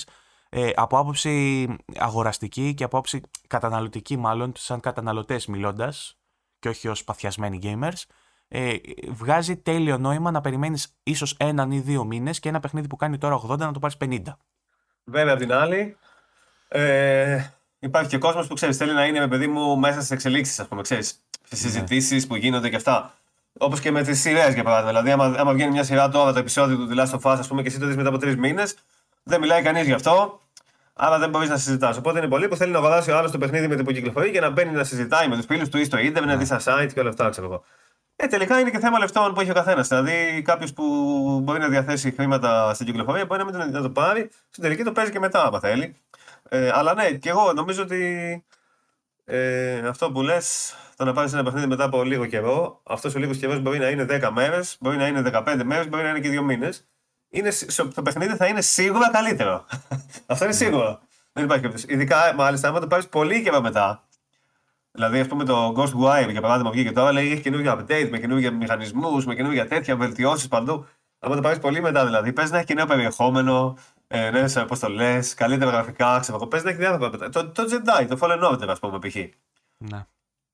Ε, 0.49 0.69
από 0.75 0.97
άποψη 0.97 1.67
αγοραστική 1.95 2.73
και 2.73 2.83
από 2.83 2.97
άποψη 2.97 3.21
καταναλωτική 3.47 4.17
μάλλον, 4.17 4.51
σαν 4.55 4.79
καταναλωτές 4.79 5.45
μιλώντας 5.45 6.17
και 6.59 6.69
όχι 6.69 6.87
ως 6.87 7.03
παθιασμένοι 7.03 7.59
gamers, 7.63 8.03
ε, 8.47 8.75
βγάζει 9.09 9.57
τέλειο 9.57 9.97
νόημα 9.97 10.31
να 10.31 10.41
περιμένεις 10.41 10.97
ίσως 11.03 11.35
έναν 11.39 11.71
ή 11.71 11.79
δύο 11.79 12.03
μήνες 12.03 12.39
και 12.39 12.49
ένα 12.49 12.59
παιχνίδι 12.59 12.87
που 12.87 12.95
κάνει 12.95 13.17
τώρα 13.17 13.35
80 13.35 13.57
να 13.57 13.71
το 13.71 13.79
πάρεις 13.79 13.97
50. 13.99 14.21
Βέβαια 15.03 15.33
απ' 15.33 15.39
την 15.39 15.53
άλλη, 15.53 15.97
ε, 16.67 17.55
υπάρχει 17.85 18.09
και 18.09 18.17
κόσμος 18.17 18.47
που 18.47 18.53
ξέρεις, 18.53 18.77
θέλει 18.77 18.93
να 18.93 19.05
είναι 19.05 19.19
με 19.19 19.27
παιδί 19.27 19.47
μου 19.47 19.77
μέσα 19.77 19.97
στις 19.97 20.11
εξελίξεις, 20.11 20.59
ας 20.59 20.67
πούμε, 20.67 20.81
ξέρεις. 20.81 21.19
Στις 21.43 21.63
ναι. 21.63 21.69
συζητήσεις 21.69 22.27
που 22.27 22.35
γίνονται 22.35 22.69
και 22.69 22.75
αυτά. 22.75 23.13
Όπως 23.57 23.79
και 23.79 23.91
με 23.91 24.03
τις 24.03 24.19
σειρές 24.19 24.53
για 24.53 24.63
παράδειγμα. 24.63 25.01
Δηλαδή, 25.01 25.11
άμα, 25.11 25.39
άμα 25.39 25.53
βγαίνει 25.53 25.71
μια 25.71 25.83
σειρά 25.83 26.09
τώρα 26.09 26.33
το 26.33 26.39
επεισόδιο 26.39 26.77
του 26.77 26.89
The 26.91 26.99
Last 26.99 27.19
of 27.19 27.31
Us, 27.31 27.37
ας 27.39 27.47
πούμε, 27.47 27.61
και 27.61 27.67
εσύ 27.67 27.79
το 27.79 27.85
δεις 27.85 27.95
μετά 27.95 28.09
από 28.09 28.17
τρεις 28.17 28.35
μήνες, 28.35 28.75
δεν 29.23 29.39
μιλάει 29.39 29.61
κανείς 29.61 29.85
γι' 29.85 29.93
αυτό. 29.93 30.39
Άρα 30.93 31.19
δεν 31.19 31.29
μπορείς 31.29 31.49
να 31.49 31.57
συζητάς. 31.57 31.97
Οπότε 31.97 32.19
είναι 32.19 32.27
πολλοί 32.27 32.47
που 32.47 32.55
θέλει 32.55 32.71
να 32.71 32.77
αγοράσει 32.77 33.11
ο 33.11 33.17
άλλος 33.17 33.31
το 33.31 33.37
παιχνίδι 33.37 33.67
με 33.67 33.75
την 33.75 33.85
που 33.85 33.91
κυκλοφορεί 33.91 34.31
και 34.31 34.39
να 34.39 34.49
μπαίνει 34.49 34.71
να 34.71 34.83
συζητάει 34.83 35.27
με 35.27 35.35
τους 35.35 35.45
φίλους 35.45 35.69
του 35.69 35.77
ή 35.77 35.83
στο 35.83 35.97
ίντερνετ, 35.97 36.31
να 36.31 36.37
δει 36.37 36.45
στα 36.45 36.59
site 36.59 36.89
και 36.93 36.99
όλα 36.99 37.09
αυτά, 37.09 37.29
ξέρω 37.29 37.47
εγώ. 37.47 37.63
Ε, 38.15 38.27
τελικά 38.27 38.59
είναι 38.59 38.69
και 38.69 38.79
θέμα 38.79 38.99
λεφτών 38.99 39.33
που 39.33 39.41
έχει 39.41 39.49
ο 39.49 39.53
καθένας. 39.53 39.87
Δηλαδή, 39.87 40.41
κάποιος 40.41 40.73
που 40.73 40.83
μπορεί 41.43 41.59
να 41.59 41.67
διαθέσει 41.67 42.11
χρήματα 42.11 42.73
στην 42.73 42.85
κυκλοφορία 42.85 43.25
μπορεί 43.25 43.43
να 43.43 43.59
μην 43.59 43.71
να 43.71 43.81
το 43.81 43.89
πάρει, 43.89 44.29
στην 44.49 44.63
τελική 44.63 44.83
το 44.83 44.91
παίζει 44.91 45.11
και 45.11 45.19
μετά, 45.19 45.45
άμα 45.45 45.59
θέλει. 45.59 45.95
Ε, 46.49 46.72
αλλά 46.73 46.93
ναι, 46.93 47.11
και 47.11 47.30
εγώ 47.30 47.53
νομίζω 47.53 47.81
ότι 47.81 48.43
ε, 49.26 49.88
αυτό 49.88 50.11
που 50.11 50.22
λες, 50.22 50.76
το 50.95 51.05
να 51.05 51.13
πάρεις 51.13 51.34
ένα 51.34 51.43
παιχνίδι 51.43 51.67
μετά 51.67 51.84
από 51.84 52.03
λίγο 52.03 52.26
καιρό, 52.26 52.81
αυτός 52.84 53.15
ο 53.15 53.19
λίγος 53.19 53.38
καιρός 53.38 53.59
μπορεί 53.59 53.80
να 53.80 53.89
είναι 53.89 54.05
10 54.09 54.30
μέρες, 54.31 54.77
μπορεί 54.80 54.97
να 54.97 55.07
είναι 55.07 55.22
15 55.34 55.61
μέρες, 55.65 55.89
μπορεί 55.89 56.03
να 56.03 56.09
είναι 56.09 56.19
και 56.19 56.39
2 56.39 56.41
μήνες. 56.41 56.88
το 57.93 58.01
παιχνίδι 58.01 58.35
θα 58.35 58.47
είναι 58.47 58.61
σίγουρα 58.61 59.11
καλύτερο. 59.11 59.65
αυτό 60.26 60.45
είναι 60.45 60.53
σίγουρο. 60.53 60.99
Δεν 61.34 61.43
υπάρχει 61.43 61.63
περίπτωση. 61.63 61.93
Ειδικά, 61.93 62.34
μάλιστα, 62.35 62.67
άμα 62.67 62.80
το 62.80 62.88
πάρεις 62.88 63.07
πολύ 63.07 63.43
καιρό 63.43 63.61
μετά. 63.61 64.03
Δηλαδή, 64.91 65.19
ας 65.19 65.27
πούμε, 65.27 65.43
το 65.43 65.73
Ghostwire 65.77 66.31
για 66.31 66.41
παράδειγμα 66.41 66.72
βγήκε 66.72 66.91
τώρα, 66.91 67.11
λέει 67.11 67.31
έχει 67.31 67.41
καινούργια 67.41 67.80
update 67.80 68.07
με 68.11 68.19
καινούργια 68.19 68.51
μηχανισμούς, 68.51 69.26
με 69.26 69.35
καινούργια 69.35 69.67
τέτοια 69.67 69.95
βελτιώσεις 69.95 70.47
παντού. 70.47 70.88
Αν 71.19 71.35
το 71.35 71.41
πάρεις 71.41 71.59
πολύ 71.59 71.81
μετά, 71.81 72.05
δηλαδή, 72.05 72.34
πες 72.34 72.51
να 72.51 72.57
έχει 72.57 72.65
και 72.65 72.73
νέο 72.73 72.85
περιεχόμενο, 72.85 73.77
ε, 74.15 74.31
ναι, 74.31 74.47
σε 74.47 74.59
αποστολέ, 74.59 75.19
καλύτερα 75.35 75.71
γραφικά, 75.71 76.19
ξέρω 76.19 76.37
εγώ. 76.37 76.47
Παίζει 76.47 76.65
να 76.65 76.71
έχει 76.71 76.79
διάφορα 76.79 77.29
Το, 77.29 77.49
το 77.49 77.63
Jedi, 77.71 78.05
το 78.07 78.17
Fallen 78.21 78.51
Order, 78.51 78.67
ας 78.67 78.79
πούμε, 78.79 78.99
π.χ. 78.99 79.15
Ναι. 79.77 80.05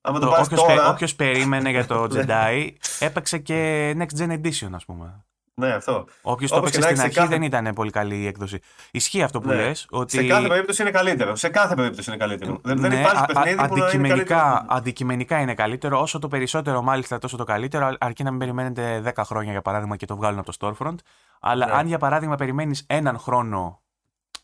το, 0.01 0.19
το 0.19 0.27
όποιος, 0.27 0.47
τώρα... 0.47 0.89
όποιος 0.89 1.15
περίμενε 1.15 1.69
για 1.69 1.85
το 1.85 2.07
Jedi 2.13 2.69
έπαιξε 2.99 3.38
και 3.38 3.91
Next 3.97 4.19
Gen 4.19 4.31
Edition, 4.31 4.69
ας 4.71 4.85
πούμε. 4.85 5.23
Ναι, 5.53 5.73
αυτό. 5.73 6.05
Όποιος 6.21 6.51
το 6.51 6.57
έπαιξε 6.57 6.81
στην 6.81 7.01
αρχή 7.01 7.15
κάθε... 7.15 7.27
δεν 7.27 7.41
ήταν 7.41 7.71
πολύ 7.75 7.91
καλή 7.91 8.15
η 8.15 8.27
έκδοση. 8.27 8.59
Ισχύει 8.91 9.23
αυτό 9.23 9.39
που 9.39 9.47
ναι. 9.47 9.55
λες. 9.55 9.88
Ότι... 9.89 10.17
Σε 10.17 10.23
κάθε 10.23 10.47
περίπτωση 10.47 10.81
είναι 10.81 10.91
καλύτερο. 10.91 11.35
Σε 11.35 11.49
κάθε 11.49 11.75
περίπτωση 11.75 12.09
είναι 12.09 12.19
καλύτερο. 12.19 12.59
Δεν, 12.63 12.79
ναι, 12.79 12.89
δεν 12.89 12.99
υπάρχει 12.99 13.25
παιχνίδι 13.25 13.59
α, 13.61 13.67
που 13.67 13.73
αντικειμενικά, 13.73 14.15
είναι 14.15 14.23
καλύτερο. 14.23 14.65
Αντικειμενικά 14.67 15.39
είναι 15.39 15.53
καλύτερο. 15.53 16.01
Όσο 16.01 16.19
το 16.19 16.27
περισσότερο, 16.27 16.81
μάλιστα, 16.81 17.17
τόσο 17.17 17.38
το 17.38 17.43
καλύτερο. 17.43 17.95
Αρκεί 17.99 18.23
να 18.23 18.29
μην 18.29 18.39
περιμένετε 18.39 19.13
10 19.15 19.23
χρόνια 19.25 19.51
για 19.51 19.61
παράδειγμα 19.61 19.95
και 19.95 20.05
το 20.05 20.15
βγάλουν 20.15 20.39
από 20.39 20.57
το 20.57 20.75
Storefront. 20.79 20.95
Αλλά 21.41 21.65
ναι. 21.65 21.72
αν 21.72 21.88
για 21.88 21.97
παράδειγμα 21.97 22.35
περιμένεις 22.35 22.84
έναν 22.88 23.19
χρόνο 23.19 23.81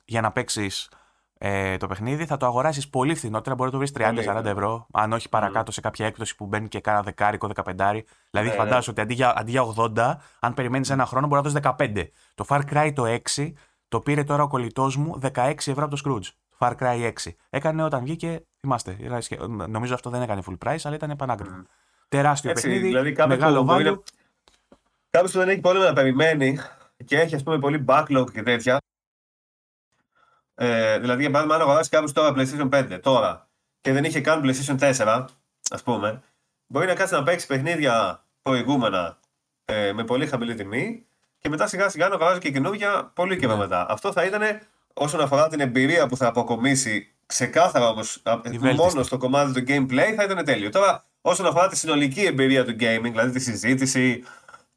για 0.06 0.22
να 0.22 0.32
παίξεις 0.32 0.90
ε, 1.38 1.78
το 1.78 1.88
παιχνίδι, 1.88 2.26
θα 2.26 2.38
το 2.38 2.46
αγοράσεις 2.46 2.90
πολύ 2.90 3.16
φθηνότερα. 3.16 3.56
Μπορεί 3.56 3.72
να 3.72 3.80
το 3.80 3.86
βρεις 3.86 4.26
30-40 4.38 4.46
ευρώ, 4.46 4.88
αν 4.92 5.14
όχι 5.14 5.30
παρακάτω 5.30 5.72
σε 5.72 5.82
κάποια 5.82 6.06
έκδοση 6.06 6.36
που 6.36 6.46
μπαίνει 6.46 6.68
και 6.68 6.80
κάνα 6.80 7.02
δεκάρικο, 7.02 7.48
δεκαπεντάρι. 7.48 8.06
Δηλαδή, 8.30 8.50
ναι, 8.50 8.56
φαντάζομαι 8.56 8.86
ότι 8.88 9.02
αντί 9.02 9.14
για, 9.14 9.34
αντί 9.38 9.52
για 9.52 9.64
80, 9.96 10.16
αν 10.40 10.54
περιμένεις 10.54 10.90
ένα 10.90 11.06
χρόνο, 11.06 11.28
μπορεί 11.28 11.42
να 11.44 11.50
δώσεις 11.50 11.76
15. 11.78 12.08
Το 12.36 12.46
Far 12.50 12.62
Cry 12.72 12.92
το 12.96 13.04
6 13.36 13.52
το 13.88 14.00
πήρε 14.00 14.24
τώρα 14.24 14.44
ο 14.44 14.48
κολλητός 14.48 14.98
μου 14.98 15.20
16 15.36 15.54
ευρώ 15.66 15.84
από 15.84 15.96
το 15.96 16.02
Scrooge. 16.06 16.28
Το 16.50 16.58
Far 16.60 16.74
Cry 16.80 17.12
6. 17.26 17.32
Έκανε 17.50 17.84
όταν 17.84 18.04
βγήκε, 18.04 18.46
θυμάστε, 18.60 18.98
νομίζω 19.68 19.94
αυτό 19.94 20.10
δεν 20.10 20.22
έκανε 20.22 20.42
full 20.48 20.58
price, 20.66 20.80
αλλά 20.84 20.96
ήταν 20.96 21.10
επανάγκριτο. 21.10 21.56
Mm. 21.62 21.66
Τεράστιο 22.08 22.50
Έτσι, 22.50 22.68
παιχνίδι, 22.68 22.88
δηλαδή 22.88 23.16
μεγάλο 23.28 23.66
value. 23.70 24.00
Κάποιος 25.10 25.32
που 25.32 25.38
δεν 25.38 25.50
έχει 25.50 25.60
πρόβλημα 25.60 25.86
να 25.86 25.94
περιμένει 25.94 26.60
και 27.06 27.20
έχει 27.20 27.36
ας 27.36 27.44
πούμε 27.44 27.60
πολύ 27.60 27.86
backlog 27.88 28.26
και 28.34 28.44
τέτοια. 28.44 28.78
Ε, 30.56 31.00
δηλαδή, 31.00 31.22
για 31.22 31.32
παράδειγμα, 31.32 31.56
αν 31.56 31.62
αγοράσει 31.62 31.90
κάποιος 31.90 32.12
τώρα 32.12 32.34
PlayStation 32.36 32.70
5 32.70 33.00
τώρα 33.02 33.50
και 33.82 33.92
δεν 33.92 34.04
είχε 34.04 34.22
καν 34.22 34.42
PlayStation 34.46 34.94
4, 34.98 35.26
ας 35.70 35.84
πούμε, 35.84 36.22
μπορεί 36.68 36.86
να 36.86 36.96
κάτσει 36.96 37.14
να 37.14 37.24
παίξει 37.24 37.48
παιχνίδια 37.48 38.24
προηγούμενα 38.42 39.20
ε, 39.66 39.94
με 39.94 40.04
πολύ 40.04 40.28
χαμηλή 40.28 40.56
τιμή 40.56 41.06
και 41.40 41.50
μετά 41.50 41.68
σιγά 41.68 41.90
σιγά 41.90 42.08
να 42.08 42.16
αγοράζει 42.16 42.40
και 42.40 42.52
καινούργια 42.52 43.12
πολύ 43.16 43.38
καιρό 43.38 43.54
ναι. 43.54 43.60
μετά. 43.60 43.86
Αυτό 43.90 44.12
θα 44.12 44.26
ήταν 44.26 44.42
όσον 44.94 45.22
αφορά 45.22 45.48
την 45.48 45.60
εμπειρία 45.60 46.08
που 46.08 46.18
θα 46.18 46.28
αποκομίσει 46.28 47.12
ξεκάθαρα 47.26 47.90
όμω 47.90 48.02
μόνος 48.76 49.06
στο 49.06 49.18
κομμάτι 49.18 49.54
του 49.54 49.64
gameplay 49.68 50.14
θα 50.16 50.24
ήταν 50.24 50.46
τέλειο. 50.46 50.70
Τώρα, 50.70 51.04
όσον 51.22 51.46
αφορά 51.46 51.68
τη 51.68 51.78
συνολική 51.78 52.22
εμπειρία 52.22 52.66
του 52.66 52.72
gaming, 52.72 53.02
δηλαδή 53.02 53.32
τη 53.32 53.40
συζήτηση, 53.40 54.24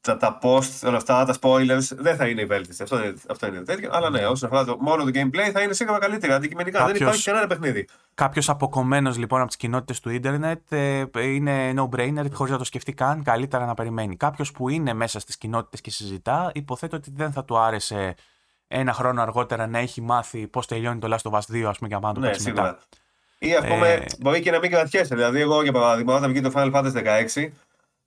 τα, 0.01 0.17
τα 0.17 0.39
post, 0.41 0.87
όλα 0.87 0.97
αυτά, 0.97 1.25
τα 1.25 1.35
spoilers, 1.41 1.87
δεν 1.91 2.15
θα 2.15 2.27
είναι 2.27 2.41
η 2.41 2.45
βέλτιστη. 2.45 2.83
Αυτό, 2.83 3.03
είναι, 3.03 3.13
αυτό 3.29 3.47
είναι 3.47 3.61
τέτοιο. 3.61 3.89
Αλλά 3.93 4.09
ναι, 4.09 4.25
όσον 4.25 4.49
αφορά 4.49 4.65
το, 4.65 4.77
μόνο 4.79 5.03
το 5.03 5.09
gameplay 5.13 5.49
θα 5.53 5.61
είναι 5.61 5.73
σίγουρα 5.73 5.99
καλύτερα. 5.99 6.35
Αντικειμενικά 6.35 6.77
Κάποιος, 6.77 6.97
δεν 6.97 7.07
υπάρχει 7.07 7.23
κανένα 7.23 7.47
παιχνίδι. 7.47 7.87
Κάποιος 8.13 8.49
αποκομμένος 8.49 9.17
λοιπόν 9.17 9.39
από 9.39 9.47
τις 9.47 9.57
κοινότητες 9.57 9.99
του 9.99 10.09
ίντερνετ 10.09 10.71
ε, 10.71 11.05
είναι 11.21 11.73
no-brainer 11.77 12.25
χωρίς 12.33 12.51
να 12.51 12.57
το 12.57 12.63
σκεφτεί 12.63 12.93
καν. 12.93 13.23
Καλύτερα 13.23 13.65
να 13.65 13.73
περιμένει. 13.73 14.17
Κάποιος 14.17 14.51
που 14.51 14.69
είναι 14.69 14.93
μέσα 14.93 15.19
στις 15.19 15.37
κοινότητες 15.37 15.81
και 15.81 15.91
συζητά, 15.91 16.51
υποθέτω 16.53 16.95
ότι 16.95 17.11
δεν 17.15 17.31
θα 17.31 17.45
του 17.45 17.57
άρεσε 17.57 18.15
ένα 18.67 18.93
χρόνο 18.93 19.21
αργότερα 19.21 19.67
να 19.67 19.79
έχει 19.79 20.01
μάθει 20.01 20.47
πώς 20.47 20.67
τελειώνει 20.67 20.99
το 20.99 21.15
Last 21.15 21.31
of 21.31 21.33
Us 21.33 21.55
2, 21.55 21.63
ας 21.63 21.77
πούμε, 21.77 21.89
για 21.89 21.99
να 22.01 22.13
το 22.13 22.19
ναι, 22.19 22.27
παίξει 22.27 22.47
μετά. 22.47 22.77
Ή 23.39 23.55
ας 23.55 23.67
πούμε, 23.67 23.89
ε... 23.89 24.05
μπορεί 24.19 24.41
και 24.41 24.51
να 24.51 24.59
μην 24.59 24.71
κρατιέσαι. 24.71 25.15
Δηλαδή, 25.15 25.39
εγώ 25.39 25.63
για 25.63 25.71
παράδειγμα, 25.71 26.15
όταν 26.15 26.31
βγει 26.31 26.41
το 26.41 26.51
Final 26.55 26.73
Fantasy 26.73 27.25
16, 27.35 27.49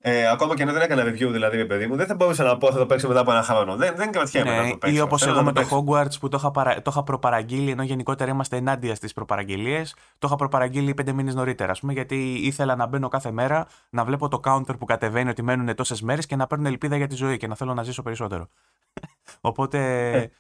ε, 0.07 0.29
ακόμα 0.29 0.55
και 0.55 0.63
αν 0.63 0.73
δεν 0.73 0.83
έκανα 0.83 1.03
review, 1.03 1.29
δηλαδή, 1.31 1.67
παιδί 1.67 1.87
μου, 1.87 1.97
δεν 1.97 2.07
θα 2.07 2.15
μπορούσα 2.15 2.45
να 2.45 2.57
πω 2.57 2.73
θα 2.73 2.79
το 2.79 2.87
παίξω 2.87 3.09
μετά 3.09 3.21
από 3.21 3.31
ένα 3.31 3.43
χρόνο. 3.43 3.77
Δεν, 3.77 3.95
δεν 3.97 4.13
κρατιέμαι 4.13 4.51
ναι, 4.51 4.57
να 4.57 4.71
το 4.71 4.77
παίξω. 4.77 4.97
Ή 4.97 5.01
όπως 5.01 5.27
εγώ 5.27 5.43
με 5.43 5.53
το 5.53 5.63
Hogwarts 5.71 6.19
που 6.21 6.29
το 6.29 6.37
είχα, 6.37 6.51
παρα... 6.51 6.83
το 6.83 6.91
είχα 6.91 7.03
προπαραγγείλει, 7.03 7.71
ενώ 7.71 7.83
γενικότερα 7.83 8.31
είμαστε 8.31 8.57
ενάντια 8.57 8.95
στις 8.95 9.13
προπαραγγελίες. 9.13 9.95
Το 10.19 10.27
είχα 10.27 10.37
προπαραγγείλει 10.37 10.95
πέντε 10.95 11.13
μήνες 11.13 11.35
νωρίτερα, 11.35 11.71
ας 11.71 11.81
πούμε, 11.81 11.93
γιατί 11.93 12.35
ήθελα 12.35 12.77
να 12.77 12.87
μπαίνω 12.87 13.09
κάθε 13.09 13.31
μέρα, 13.31 13.67
να 13.91 14.05
βλέπω 14.05 14.29
το 14.29 14.41
counter 14.45 14.79
που 14.79 14.85
κατεβαίνει 14.85 15.31
ότι 15.31 15.43
μένουν 15.43 15.75
τόσες 15.75 16.03
μέρες 16.03 16.27
και 16.27 16.37
να 16.37 16.47
παίρνω 16.47 16.69
ελπίδα 16.69 16.97
για 16.97 17.07
τη 17.07 17.15
ζωή 17.15 17.37
και 17.37 17.47
να 17.47 17.55
θέλω 17.55 17.75
να 17.75 17.83
ζήσω 17.83 18.03
περισσότερο. 18.03 18.49
Οπότε. 19.41 20.11
Ε, 20.11 20.31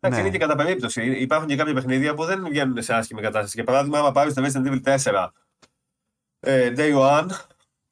Εντάξει, 0.00 0.22
ναι. 0.22 0.28
είναι 0.28 0.38
και 0.38 0.44
κατά 0.44 0.64
περίπτωση. 0.64 1.02
Υπάρχουν 1.20 1.48
και 1.48 1.56
κάποια 1.56 1.74
παιχνίδια 1.74 2.14
που 2.14 2.24
δεν 2.24 2.46
βγαίνουν 2.48 2.82
σε 2.82 2.94
άσχημη 2.94 3.20
κατάσταση. 3.20 3.52
Για 3.54 3.64
παράδειγμα, 3.64 3.98
άμα 3.98 4.12
πάρεις 4.12 4.34
το 4.34 4.42
Resident 4.44 4.66
Evil 4.66 4.98
4 5.04 5.28
ε, 6.40 6.72
Day 6.76 6.94
One, 6.98 7.26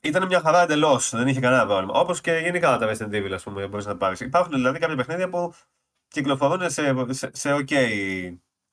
ήταν 0.03 0.27
μια 0.27 0.41
χαρά 0.41 0.63
εντελώς. 0.63 1.11
Δεν 1.11 1.29
είχε 1.29 1.41
κανένα 1.41 1.67
πρόβλημα. 1.67 2.01
Όπως 2.01 2.21
και 2.21 2.33
γενικά 2.33 2.79
τα 2.79 2.91
Resident 2.91 3.13
Evil, 3.13 3.33
ας 3.33 3.43
πούμε, 3.43 3.67
μπορείς 3.67 3.87
να 3.87 3.97
πάρεις. 3.97 4.21
Υπάρχουν 4.21 4.53
δηλαδή 4.53 4.79
κάποια 4.79 4.97
παιχνίδια 4.97 5.29
που 5.29 5.55
κυκλοφορούν 6.09 6.71
σε, 6.71 6.95
σε, 7.09 7.31
σε 7.33 7.55
OK 7.55 7.75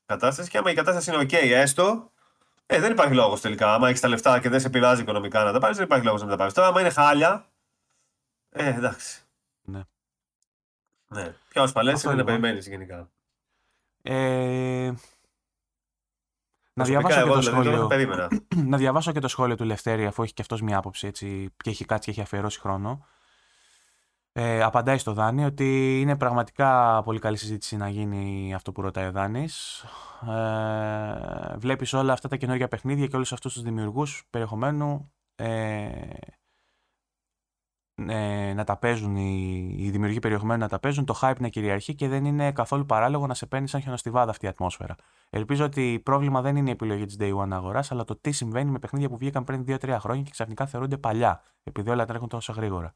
κατάσταση 0.05 0.49
και 0.49 0.57
άμα 0.57 0.71
η 0.71 0.73
κατάσταση 0.73 1.11
είναι 1.11 1.23
OK, 1.23 1.33
έστω, 1.33 2.11
ε, 2.65 2.79
δεν 2.79 2.91
υπάρχει 2.91 3.13
λόγος 3.13 3.41
τελικά. 3.41 3.73
Άμα 3.73 3.87
έχεις 3.87 4.01
τα 4.01 4.07
λεφτά 4.07 4.39
και 4.39 4.49
δεν 4.49 4.59
σε 4.59 4.69
πειράζει 4.69 5.01
οικονομικά 5.01 5.43
να 5.43 5.51
τα 5.51 5.59
πάρεις, 5.59 5.75
δεν 5.77 5.85
υπάρχει 5.85 6.05
λόγος 6.05 6.21
να 6.21 6.29
τα 6.29 6.35
πάρεις. 6.35 6.53
Τώρα, 6.53 6.67
άμα 6.67 6.79
είναι 6.79 6.89
χάλια, 6.89 7.45
ε, 8.49 8.67
εντάξει. 8.67 9.21
Ναι. 9.61 9.81
Ναι. 11.07 11.33
Πιο 11.49 11.63
ασφαλές 11.63 12.03
είναι 12.03 12.13
να 12.13 12.19
λοιπόν. 12.19 12.35
περιμένεις 12.35 12.67
γενικά. 12.67 13.09
Ε, 14.01 14.93
να 16.79 16.85
διαβάσω, 16.85 17.21
και 17.21 17.27
το 17.27 17.39
δηλαδή, 17.39 18.03
σχόλιο... 18.03 18.27
να 18.71 18.77
διαβάσω 18.77 19.11
και 19.11 19.19
το 19.19 19.27
σχόλιο 19.27 19.55
του 19.55 19.63
Λευτέρη, 19.63 20.05
αφού 20.05 20.23
έχει 20.23 20.33
και 20.33 20.41
αυτός 20.41 20.61
μια 20.61 20.77
άποψη 20.77 21.07
έτσι, 21.07 21.53
και 21.63 21.69
έχει 21.69 21.85
κάτσει 21.85 22.05
και 22.05 22.11
έχει 22.11 22.21
αφιερώσει 22.21 22.59
χρόνο. 22.59 23.05
Ε, 24.31 24.61
απαντάει 24.61 24.97
στο 24.97 25.13
Δάνη 25.13 25.45
ότι 25.45 25.99
είναι 26.01 26.17
πραγματικά 26.17 27.01
πολύ 27.03 27.19
καλή 27.19 27.37
συζήτηση 27.37 27.77
να 27.77 27.89
γίνει 27.89 28.53
αυτό 28.53 28.71
που 28.71 28.81
ρωτάει 28.81 29.07
ο 29.07 29.11
Δάνης. 29.11 29.85
Ε, 30.29 31.57
βλέπεις 31.57 31.93
όλα 31.93 32.13
αυτά 32.13 32.27
τα 32.27 32.35
καινούργια 32.35 32.67
παιχνίδια 32.67 33.07
και 33.07 33.15
όλους 33.15 33.33
αυτούς 33.33 33.53
τους 33.53 33.63
δημιουργούς 33.63 34.23
περιεχομένου 34.29 35.11
ε, 35.35 35.89
ε, 38.07 38.53
να 38.53 38.63
τα 38.63 38.77
παίζουν 38.77 39.15
οι, 39.15 39.75
οι 39.77 39.89
δημιουργοί 39.89 40.19
περιεχομένου 40.19 40.59
να 40.59 40.67
τα 40.67 40.79
παίζουν, 40.79 41.05
το 41.05 41.19
hype 41.21 41.39
να 41.39 41.47
κυριαρχεί 41.47 41.95
και 41.95 42.07
δεν 42.07 42.25
είναι 42.25 42.51
καθόλου 42.51 42.85
παράλογο 42.85 43.27
να 43.27 43.33
σε 43.33 43.45
παίρνει 43.45 43.67
σαν 43.67 43.81
χιονοστιβάδα 43.81 44.31
αυτή 44.31 44.45
η 44.45 44.47
ατμόσφαιρα. 44.47 44.95
Ελπίζω 45.29 45.65
ότι 45.65 46.01
πρόβλημα 46.03 46.41
δεν 46.41 46.55
είναι 46.55 46.69
η 46.69 46.71
επιλογή 46.71 47.05
της 47.05 47.17
Day 47.19 47.35
One 47.35 47.51
αγοράς, 47.51 47.91
αλλά 47.91 48.03
το 48.03 48.15
τι 48.15 48.31
συμβαίνει 48.31 48.71
με 48.71 48.79
παιχνίδια 48.79 49.09
που 49.09 49.17
βγήκαν 49.17 49.43
πριν 49.43 49.63
2-3 49.67 49.97
χρόνια 49.99 50.23
και 50.23 50.31
ξαφνικά 50.31 50.65
θεωρούνται 50.65 50.97
παλιά, 50.97 51.41
επειδή 51.63 51.89
όλα 51.89 52.05
τρέχουν 52.05 52.27
τόσο 52.27 52.53
γρήγορα. 52.53 52.93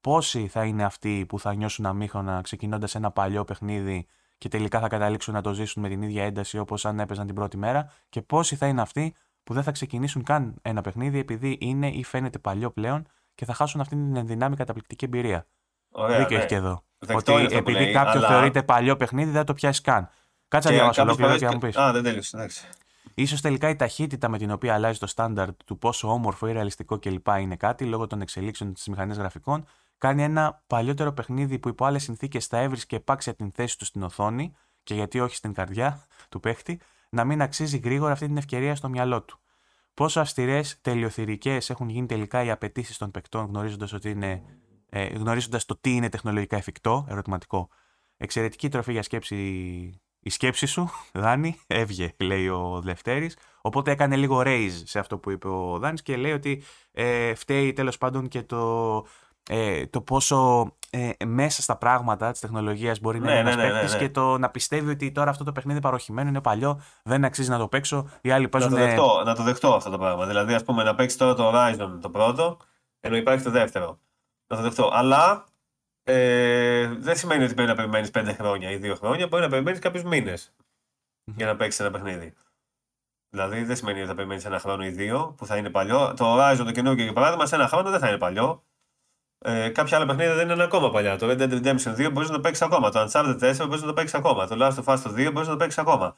Πόσοι 0.00 0.46
θα 0.46 0.64
είναι 0.64 0.84
αυτοί 0.84 1.24
που 1.28 1.38
θα 1.38 1.54
νιώσουν 1.54 1.86
αμήχωνα 1.86 2.40
ξεκινώντας 2.40 2.94
ένα 2.94 3.10
παλιό 3.10 3.44
παιχνίδι 3.44 4.06
και 4.38 4.48
τελικά 4.48 4.80
θα 4.80 4.88
καταλήξουν 4.88 5.34
να 5.34 5.40
το 5.40 5.52
ζήσουν 5.52 5.82
με 5.82 5.88
την 5.88 6.02
ίδια 6.02 6.24
ένταση 6.24 6.58
όπως 6.58 6.84
αν 6.84 7.00
έπαιζαν 7.00 7.26
την 7.26 7.34
πρώτη 7.34 7.56
μέρα, 7.56 7.90
και 8.08 8.22
πόσοι 8.22 8.56
θα 8.56 8.66
είναι 8.66 8.80
αυτοί 8.80 9.14
που 9.44 9.54
δεν 9.54 9.62
θα 9.62 9.70
ξεκινήσουν 9.70 10.22
καν 10.22 10.54
ένα 10.62 10.80
παιχνίδι 10.80 11.18
επειδή 11.18 11.56
είναι 11.60 11.88
ή 11.88 12.04
φαίνεται 12.04 12.38
παλιό 12.38 12.70
πλέον 12.70 13.06
και 13.36 13.44
θα 13.44 13.54
χάσουν 13.54 13.80
αυτή 13.80 13.94
την 13.94 14.16
ενδυνάμει 14.16 14.56
καταπληκτική 14.56 15.04
εμπειρία. 15.04 15.46
Ωραία, 15.90 16.18
Δίκιο 16.18 16.36
ναι. 16.36 16.42
έχει 16.42 16.48
και 16.48 16.54
εδώ. 16.54 16.84
Δεκτό 16.98 17.34
ότι 17.34 17.56
επειδή 17.56 17.78
λέει, 17.78 17.92
κάποιο 17.92 18.18
αλλά... 18.18 18.28
θεωρείται 18.28 18.62
παλιό 18.62 18.96
παιχνίδι, 18.96 19.30
δεν 19.30 19.44
το 19.44 19.54
πιάσει 19.54 19.80
καν. 19.80 20.08
Κάτσε 20.48 20.68
να 20.68 20.74
διαβάσω 20.74 21.02
ολόκληρο 21.02 21.36
και 21.36 21.44
να 21.44 21.52
μου 21.52 21.58
πεις. 21.58 21.76
Α, 21.76 21.92
δεν 21.92 22.02
τέλειωσε. 22.02 22.36
Εντάξει. 22.36 22.66
Ίσως 23.14 23.40
τελικά 23.40 23.68
η 23.68 23.76
ταχύτητα 23.76 24.28
με 24.28 24.38
την 24.38 24.50
οποία 24.50 24.74
αλλάζει 24.74 24.98
το 24.98 25.06
στάνταρτ 25.06 25.60
του 25.64 25.78
πόσο 25.78 26.12
όμορφο 26.12 26.46
ή 26.48 26.52
ρεαλιστικό 26.52 26.98
κλπ. 26.98 27.26
είναι 27.40 27.56
κάτι 27.56 27.84
λόγω 27.84 28.06
των 28.06 28.20
εξελίξεων 28.20 28.74
της 28.74 28.86
μηχανής 28.86 29.16
γραφικών, 29.16 29.64
κάνει 29.98 30.22
ένα 30.22 30.62
παλιότερο 30.66 31.12
παιχνίδι 31.12 31.58
που 31.58 31.68
υπό 31.68 31.84
άλλες 31.84 32.02
συνθήκες 32.02 32.46
θα 32.46 32.58
έβρισκε 32.58 32.96
επάξια 32.96 33.34
την 33.34 33.52
θέση 33.52 33.78
του 33.78 33.84
στην 33.84 34.02
οθόνη 34.02 34.52
και 34.82 34.94
γιατί 34.94 35.20
όχι 35.20 35.36
στην 35.36 35.52
καρδιά 35.52 36.06
του 36.28 36.40
παίχτη, 36.40 36.80
να 37.08 37.24
μην 37.24 37.42
αξίζει 37.42 37.78
γρήγορα 37.78 38.12
αυτή 38.12 38.26
την 38.26 38.36
ευκαιρία 38.36 38.74
στο 38.74 38.88
μυαλό 38.88 39.22
του 39.22 39.40
πόσο 39.96 40.20
αυστηρές 40.20 40.78
τελειοθυρικές 40.80 41.70
έχουν 41.70 41.88
γίνει 41.88 42.06
τελικά 42.06 42.44
οι 42.44 42.50
απαιτήσεις 42.50 42.98
των 42.98 43.10
παικτών, 43.10 43.46
γνωρίζοντας 43.46 43.92
ε, 44.88 45.04
γνωρίζοντας 45.06 45.64
το 45.64 45.76
τι 45.80 45.90
είναι 45.94 46.08
τεχνολογικά 46.08 46.56
εφικτό, 46.56 47.06
ερωτηματικό. 47.08 47.68
Εξαιρετική 48.16 48.68
τροφή 48.68 48.92
για 48.92 49.02
σκέψη 49.02 49.36
η 50.26 50.30
σκέψη 50.30 50.66
σου, 50.66 50.88
Δάνη, 51.12 51.58
έβγε, 51.66 52.14
λέει 52.18 52.48
ο 52.48 52.80
Δευτέρης. 52.84 53.36
Οπότε 53.60 53.90
έκανε 53.90 54.16
λίγο 54.16 54.42
raise 54.44 54.82
σε 54.84 54.98
αυτό 54.98 55.18
που 55.18 55.30
είπε 55.30 55.48
ο 55.48 55.78
Δάνης 55.78 56.02
και 56.02 56.16
λέει 56.16 56.32
ότι 56.32 56.62
ε, 56.92 57.34
φταίει 57.34 57.72
τέλος 57.72 57.98
πάντων 57.98 58.28
και 58.28 58.42
το, 58.42 58.96
ε, 59.48 59.86
το 59.86 60.00
πόσο 60.00 60.70
ε, 60.90 61.10
μέσα 61.24 61.62
στα 61.62 61.76
πράγματα 61.76 62.30
της 62.30 62.40
τεχνολογίας 62.40 63.00
μπορεί 63.00 63.20
να 63.20 63.26
ναι, 63.26 63.30
είναι 63.30 63.40
ένας 63.40 63.56
ναι, 63.56 63.72
ναι, 63.72 63.82
ναι, 63.82 63.98
και 63.98 64.10
το 64.10 64.38
να 64.38 64.50
πιστεύει 64.50 64.90
ότι 64.90 65.12
τώρα 65.12 65.30
αυτό 65.30 65.44
το 65.44 65.52
παιχνίδι 65.52 65.80
παροχημένο 65.80 66.28
είναι 66.28 66.40
παλιό, 66.40 66.80
δεν 67.02 67.24
αξίζει 67.24 67.50
να 67.50 67.58
το 67.58 67.68
παίξω. 67.68 68.08
Οι 68.20 68.30
άλλοι 68.30 68.48
παίζουν. 68.48 68.72
Να 68.72 68.78
το 68.78 68.84
δεχτώ, 68.84 69.22
να 69.24 69.34
το 69.34 69.42
δεχτώ 69.42 69.74
αυτό 69.74 69.90
το 69.90 69.98
πράγμα. 69.98 70.26
Δηλαδή, 70.26 70.54
ας 70.54 70.64
πούμε, 70.64 70.82
να 70.82 70.94
παίξεις 70.94 71.18
τώρα 71.18 71.34
το 71.34 71.50
Horizon 71.54 71.98
το 72.00 72.10
πρώτο, 72.10 72.56
ενώ 73.00 73.16
υπάρχει 73.16 73.44
το 73.44 73.50
δεύτερο. 73.50 73.98
Να 74.46 74.56
το 74.56 74.62
δεχτώ. 74.62 74.90
Αλλά 74.92 75.44
ε, 76.02 76.86
δεν 76.86 77.16
σημαίνει 77.16 77.44
ότι 77.44 77.54
πρέπει 77.54 77.68
να 77.68 77.74
περιμένεις 77.74 78.10
πέντε 78.10 78.32
χρόνια 78.32 78.70
ή 78.70 78.76
δύο 78.76 78.94
χρόνια. 78.94 79.26
Μπορεί 79.26 79.42
να 79.42 79.48
περιμένεις 79.48 79.78
κάποιους 79.78 80.02
μήνες 80.02 80.54
για 81.24 81.46
να 81.46 81.56
παίξεις 81.56 81.80
ένα 81.80 81.90
παιχνίδι. 81.90 82.34
Δηλαδή 83.30 83.64
δεν 83.64 83.76
σημαίνει 83.76 83.98
ότι 83.98 84.08
θα 84.08 84.14
περιμένεις 84.14 84.44
ένα 84.44 84.58
χρόνο 84.58 84.84
ή 84.84 84.90
δύο 84.90 85.34
που 85.36 85.46
θα 85.46 85.56
είναι 85.56 85.70
παλιό. 85.70 86.14
Το 86.16 86.36
Horizon 86.36 86.62
το 86.64 86.70
καινούργιο 86.70 87.04
για 87.04 87.12
παράδειγμα 87.12 87.46
σε 87.46 87.54
ένα 87.54 87.68
χρόνο 87.68 87.90
δεν 87.90 88.00
θα 88.00 88.08
είναι 88.08 88.18
παλιό. 88.18 88.64
Ε, 89.38 89.68
κάποια 89.68 89.96
άλλα 89.96 90.06
παιχνίδια 90.06 90.34
δεν 90.34 90.50
είναι 90.50 90.62
ακόμα 90.62 90.90
παλιά. 90.90 91.18
Το 91.18 91.28
Red 91.30 91.40
Dead 91.40 91.52
Redemption 91.52 92.06
2 92.06 92.12
μπορείς 92.12 92.28
να 92.28 92.34
το 92.34 92.40
παίξεις 92.40 92.62
ακόμα. 92.62 92.90
Το 92.90 93.00
Uncharted 93.00 93.38
4 93.40 93.66
μπορείς 93.66 93.80
να 93.80 93.86
το 93.86 93.92
παίξεις 93.92 94.14
ακόμα. 94.14 94.46
Το 94.46 94.56
Last 94.60 94.84
of 94.84 94.94
Us 94.94 94.98
2 94.98 95.30
μπορείς 95.32 95.48
να 95.48 95.52
το 95.52 95.56
παίξεις 95.56 95.78
ακόμα. 95.78 96.16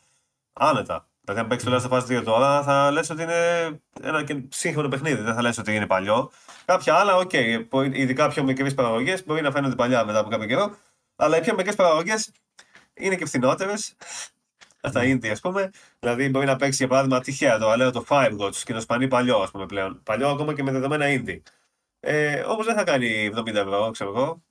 Άνετα. 0.52 1.08
Δηλαδή, 1.20 1.40
αν 1.40 1.46
παίξεις 1.48 1.68
το 1.68 1.76
Last 1.76 1.92
of 1.92 1.98
Us 1.98 2.18
2 2.18 2.22
τώρα, 2.24 2.62
θα 2.62 2.90
λες 2.90 3.10
ότι 3.10 3.22
είναι 3.22 3.80
ένα 4.02 4.24
σύγχρονο 4.48 4.88
παιχνίδι. 4.88 5.22
Δεν 5.22 5.34
θα 5.34 5.42
λες 5.42 5.58
ότι 5.58 5.74
είναι 5.74 5.86
παλιό. 5.86 6.30
Κάποια 6.64 6.94
άλλα, 6.94 7.16
ok. 7.16 7.30
Okay, 7.32 7.90
ειδικά 7.92 8.28
πιο 8.28 8.42
μικρές 8.42 8.74
παραγωγές 8.74 9.24
μπορεί 9.24 9.40
να 9.42 9.50
φαίνονται 9.50 9.74
παλιά 9.74 10.04
μετά 10.04 10.18
από 10.18 10.28
κάποιο 10.28 10.46
καιρό. 10.46 10.76
Αλλά 11.16 11.36
οι 11.36 11.40
πιο 11.40 11.54
μικρές 11.54 11.74
παραγωγές 11.74 12.30
είναι 12.94 13.16
και 13.16 13.26
φθηνότερες. 13.26 13.94
Τα 14.92 15.00
indie, 15.04 15.28
ας 15.28 15.40
πούμε. 15.40 15.70
Δηλαδή, 15.98 16.28
μπορεί 16.28 16.46
να 16.46 16.56
παίξεις 16.56 16.78
για 16.78 16.88
παράδειγμα 16.88 17.20
τυχαία 17.20 17.58
το, 17.58 17.76
λέω 17.76 17.90
το 17.90 18.04
Five 18.08 18.36
Gods 18.38 18.56
και 18.56 18.72
το 18.72 18.80
σπανί 18.80 19.08
παλιό, 19.08 19.36
ας 19.38 19.50
πούμε 19.50 19.66
πλέον. 19.66 20.02
Παλιό 20.02 20.28
ακόμα 20.28 20.54
και 20.54 20.62
με 20.62 20.72
δεδομένα 20.72 21.06
indie. 21.08 21.40
Ε, 22.00 22.40
Όμως 22.40 22.64
δεν 22.64 22.74
θα 22.74 22.84
κάνει 22.84 23.30
70 23.36 23.54
ευρώ, 23.54 23.90
ξέρω 23.90 24.10
εγώ. 24.10 24.42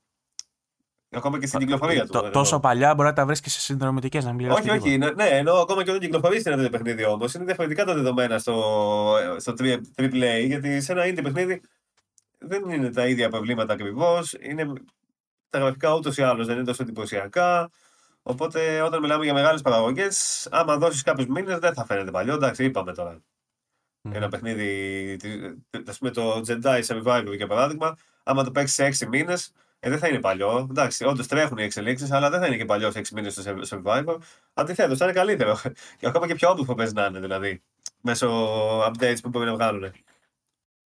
Ακόμα 1.09 1.39
και 1.39 1.47
στην 1.47 1.59
κυκλοφορία 1.59 2.05
του. 2.05 2.29
τόσο 2.31 2.59
παλιά 2.59 2.95
μπορεί 2.95 3.07
να 3.07 3.13
τα 3.13 3.25
βρεις 3.25 3.41
και 3.41 3.49
σε 3.49 3.59
συνδρομητικές, 3.59 4.25
να 4.25 4.33
μην 4.33 4.51
Όχι, 4.51 4.69
όχι. 4.69 4.97
Ναι, 4.97 5.11
ναι, 5.11 5.25
ενώ 5.25 5.53
ακόμα 5.53 5.83
και 5.83 5.89
όταν 5.89 6.01
κυκλοφορείς 6.01 6.45
είναι 6.45 6.63
το 6.63 6.69
παιχνίδι 6.69 7.05
όμως. 7.05 7.33
Είναι 7.33 7.45
διαφορετικά 7.45 7.85
τα 7.85 7.93
δεδομένα 7.93 8.39
στο, 8.39 9.15
στο 9.37 9.53
AAA. 9.97 10.45
Γιατί 10.45 10.81
σε 10.81 10.91
ένα 10.91 11.03
indie 11.05 11.23
παιχνίδι 11.23 11.61
δεν 12.37 12.69
είναι 12.69 12.91
τα 12.91 13.07
ίδια 13.07 13.29
προβλήματα 13.29 13.73
ακριβώς. 13.73 14.35
Τα 15.49 15.59
γραφικά 15.59 15.93
ούτως 15.93 16.17
ή 16.17 16.21
άλλως 16.21 16.47
δεν 16.47 16.55
είναι 16.55 16.65
τόσο 16.65 16.83
εντυπωσιακά. 16.83 17.69
Οπότε 18.21 18.81
όταν 18.81 19.01
μιλάμε 19.01 19.23
για 19.23 19.33
μεγάλες 19.33 19.61
παραγωγές, 19.61 20.47
άμα 20.51 20.77
δώσεις 20.77 21.01
κάποιους 21.01 21.27
μήνες 21.27 21.59
δεν 21.59 21.73
θα 21.73 21.85
φαίνεται 21.85 22.11
παλιό. 22.11 22.33
Εντάξει, 22.33 22.63
είπαμε 22.63 22.93
τώρα. 22.93 23.21
Mm. 24.07 24.13
Ένα 24.13 24.27
παιχνίδι, 24.27 25.17
ας 25.87 25.97
πούμε 25.97 26.11
το 26.11 26.41
Jedi 26.47 26.83
Survivor 26.83 27.33
για 27.35 27.47
παράδειγμα, 27.47 27.97
άμα 28.23 28.43
το 28.43 28.51
παίξεις 28.51 28.75
σε 28.75 29.05
6 29.05 29.07
μήνες, 29.07 29.53
ε, 29.79 29.89
δεν 29.89 29.99
θα 29.99 30.07
είναι 30.07 30.19
παλιό. 30.19 30.67
Εντάξει, 30.69 31.05
όντως 31.05 31.27
τρέχουν 31.27 31.57
οι 31.57 31.63
εξελίξεις, 31.63 32.11
αλλά 32.11 32.29
δεν 32.29 32.39
θα 32.39 32.47
είναι 32.47 32.57
και 32.57 32.65
παλιός 32.65 32.93
σε 32.93 32.99
6 32.99 33.13
μήνε 33.13 33.29
στο 33.29 33.43
Survivor. 33.69 34.17
Αντιθέτως, 34.53 34.97
θα 34.97 35.05
είναι 35.05 35.13
καλύτερο. 35.13 35.57
Και 35.99 36.07
ακόμα 36.07 36.27
και 36.27 36.35
πιο 36.35 36.49
όμορφο 36.49 36.75
παίζεις 36.75 36.93
να 36.93 37.05
είναι, 37.05 37.19
δηλαδή. 37.19 37.61
Μέσω 38.01 38.29
updates 38.85 39.17
που 39.21 39.29
μπορεί 39.29 39.45
να 39.45 39.53
βγάλουν. 39.53 39.91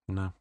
Ναι. 0.05 0.33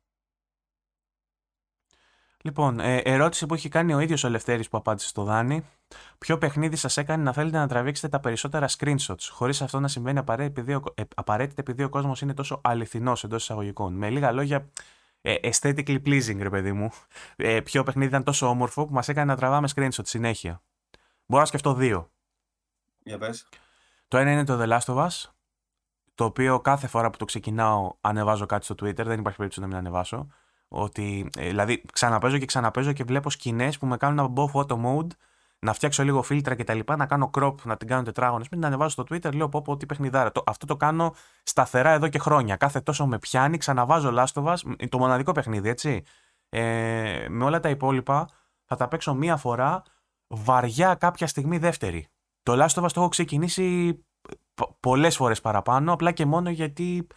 Λοιπόν, 2.44 2.80
ε, 2.80 2.98
ερώτηση 2.98 3.46
που 3.46 3.54
έχει 3.54 3.70
κάνει 3.70 3.94
ο 3.94 4.00
ίδιος 4.00 4.24
ο 4.24 4.30
Λευτέρης 4.30 4.70
που 4.70 4.78
απάντησε 4.78 5.08
στο 5.08 5.24
Δάνη. 5.24 5.66
Ποιο 6.18 6.38
παιχνίδι 6.38 6.76
σας 6.76 6.98
έκανε 6.98 7.24
να 7.24 7.34
θέλετε 7.34 7.58
να 7.58 7.68
τραβήξετε 7.68 8.08
τα 8.08 8.20
περισσότερα 8.20 8.68
screenshots, 8.78 9.28
χωρίς 9.30 9.62
αυτό 9.62 9.80
να 9.80 9.88
συμβαίνει 9.88 10.20
απαραίτητα 11.16 11.62
επειδή 11.62 11.84
ο 11.84 11.90
κόσμος 11.90 12.22
είναι 12.22 12.34
τόσο 12.34 12.62
αληθινός 12.64 13.24
εντός 13.24 13.42
εισαγωγικών. 13.42 13.94
Με 13.94 14.10
λίγα 14.10 14.32
λόγια, 14.32 14.70
ε, 15.22 15.36
aesthetically 15.42 16.02
pleasing, 16.06 16.38
ρε 16.40 16.50
παιδί 16.50 16.72
μου. 16.72 16.92
Ε, 17.36 17.62
ποιο 17.62 17.84
παιχνίδι 17.84 18.10
ήταν 18.10 18.24
τόσο 18.24 18.48
όμορφο 18.48 18.86
που 18.86 18.94
μας 18.94 19.08
έκανε 19.08 19.32
να 19.32 19.38
τραβάμε 19.38 19.68
screenshot 19.76 20.06
συνέχεια. 20.06 20.62
Μπορώ 21.26 21.42
να 21.42 21.48
σκεφτώ 21.48 21.74
δύο. 21.74 22.12
Για 23.04 23.18
πες. 23.18 23.48
Το 24.08 24.18
ένα 24.18 24.32
είναι 24.32 24.44
το 24.44 24.62
The 24.62 24.68
Last 24.68 24.96
of 24.96 25.08
Us, 25.08 25.32
το 26.16 26.24
οποίο 26.24 26.60
κάθε 26.60 26.88
φορά 26.88 27.10
που 27.10 27.18
το 27.18 27.26
ξεκινάω 27.26 27.96
ανεβάζω 28.02 28.46
κάτι 28.46 28.66
στο 28.66 28.74
Twitter, 28.74 29.06
δεν 29.06 29.20
υπάρχει 29.20 29.38
περίπτωση 29.38 29.60
να 29.60 29.68
μην 29.68 29.76
ανεβάσω. 29.76 30.28
Ότι, 30.68 31.30
ε, 31.38 31.48
δηλαδή 31.48 31.84
ξαναπέζω 31.94 32.38
και 32.38 32.46
ξαναπέζω 32.46 32.92
και 32.92 33.04
βλέπω 33.04 33.30
σκηνές 33.30 33.78
που 33.78 33.86
με 33.86 33.98
κάνουν 33.98 34.16
να 34.16 34.28
μπω 34.28 34.52
photo 34.54 34.86
mode 34.86 35.08
να 35.60 35.74
φτιάξω 35.74 36.04
λίγο 36.04 36.22
φίλτρα 36.22 36.56
και 36.56 36.64
τα 36.64 36.74
λοιπά, 36.74 36.96
να 36.96 37.06
κάνω 37.06 37.30
crop, 37.34 37.56
να 37.64 37.78
την 37.78 37.88
κάνω 37.88 38.04
τετράγωνες, 38.04 38.50
μην 38.50 38.60
την 38.60 38.68
ανεβάζω 38.68 38.90
στο 38.90 39.04
Twitter, 39.04 39.34
λέω 39.34 39.50
πω 39.50 39.62
πω 39.62 39.78
τι 39.78 39.86
παιχνιδάρα. 39.86 40.32
Το, 40.32 40.44
αυτό 40.46 40.66
το 40.66 40.76
κάνω 40.76 41.16
σταθερά 41.44 41.92
εδώ 41.92 42.08
και 42.08 42.20
χρόνια. 42.20 42.56
Κάθε 42.56 42.82
τόσο 42.82 43.08
με 43.08 43.20
πιάνει, 43.20 43.58
ξαναβάζω 43.58 44.14
Last 44.16 44.44
of 44.44 44.54
Us, 44.54 44.58
το 44.90 44.98
μοναδικό 44.98 45.32
παιχνίδι, 45.32 45.70
έτσι. 45.70 46.04
Ε, 46.50 47.26
με 47.30 47.44
όλα 47.44 47.60
τα 47.60 47.70
υπόλοιπα 47.70 48.30
θα 48.66 48.76
τα 48.76 48.88
παίξω 48.88 49.14
μία 49.14 49.38
φορά, 49.38 49.84
βαριά 50.28 50.96
κάποια 50.96 51.28
στιγμή 51.28 51.58
δεύτερη. 51.58 52.08
Το 52.44 52.64
Last 52.64 52.82
of 52.82 52.84
Us 52.84 52.92
το 52.92 53.00
έχω 53.00 53.10
ξεκινήσει 53.10 54.00
πολλές 54.80 55.16
φορές 55.16 55.42
παραπάνω, 55.42 55.94
απλά 55.94 56.12
και 56.12 56.26
μόνο 56.26 56.50
γιατί 56.50 57.08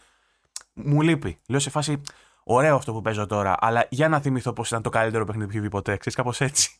μου 0.73 1.01
λείπει. 1.01 1.37
Λέω 1.47 1.59
σε 1.59 1.69
φάση, 1.69 2.01
Ωραίο 2.43 2.75
αυτό 2.75 2.93
που 2.93 3.01
παίζω 3.01 3.25
τώρα, 3.25 3.55
αλλά 3.59 3.87
για 3.89 4.09
να 4.09 4.19
θυμηθώ 4.19 4.53
πώ 4.53 4.63
ήταν 4.65 4.81
το 4.81 4.89
καλύτερο 4.89 5.25
παιχνίδι 5.25 5.51
που 5.51 5.57
έχει 5.57 5.69
ποτέ. 5.69 5.97
Ξέρεις, 5.97 6.15
κάπως 6.17 6.41
έτσι. 6.41 6.79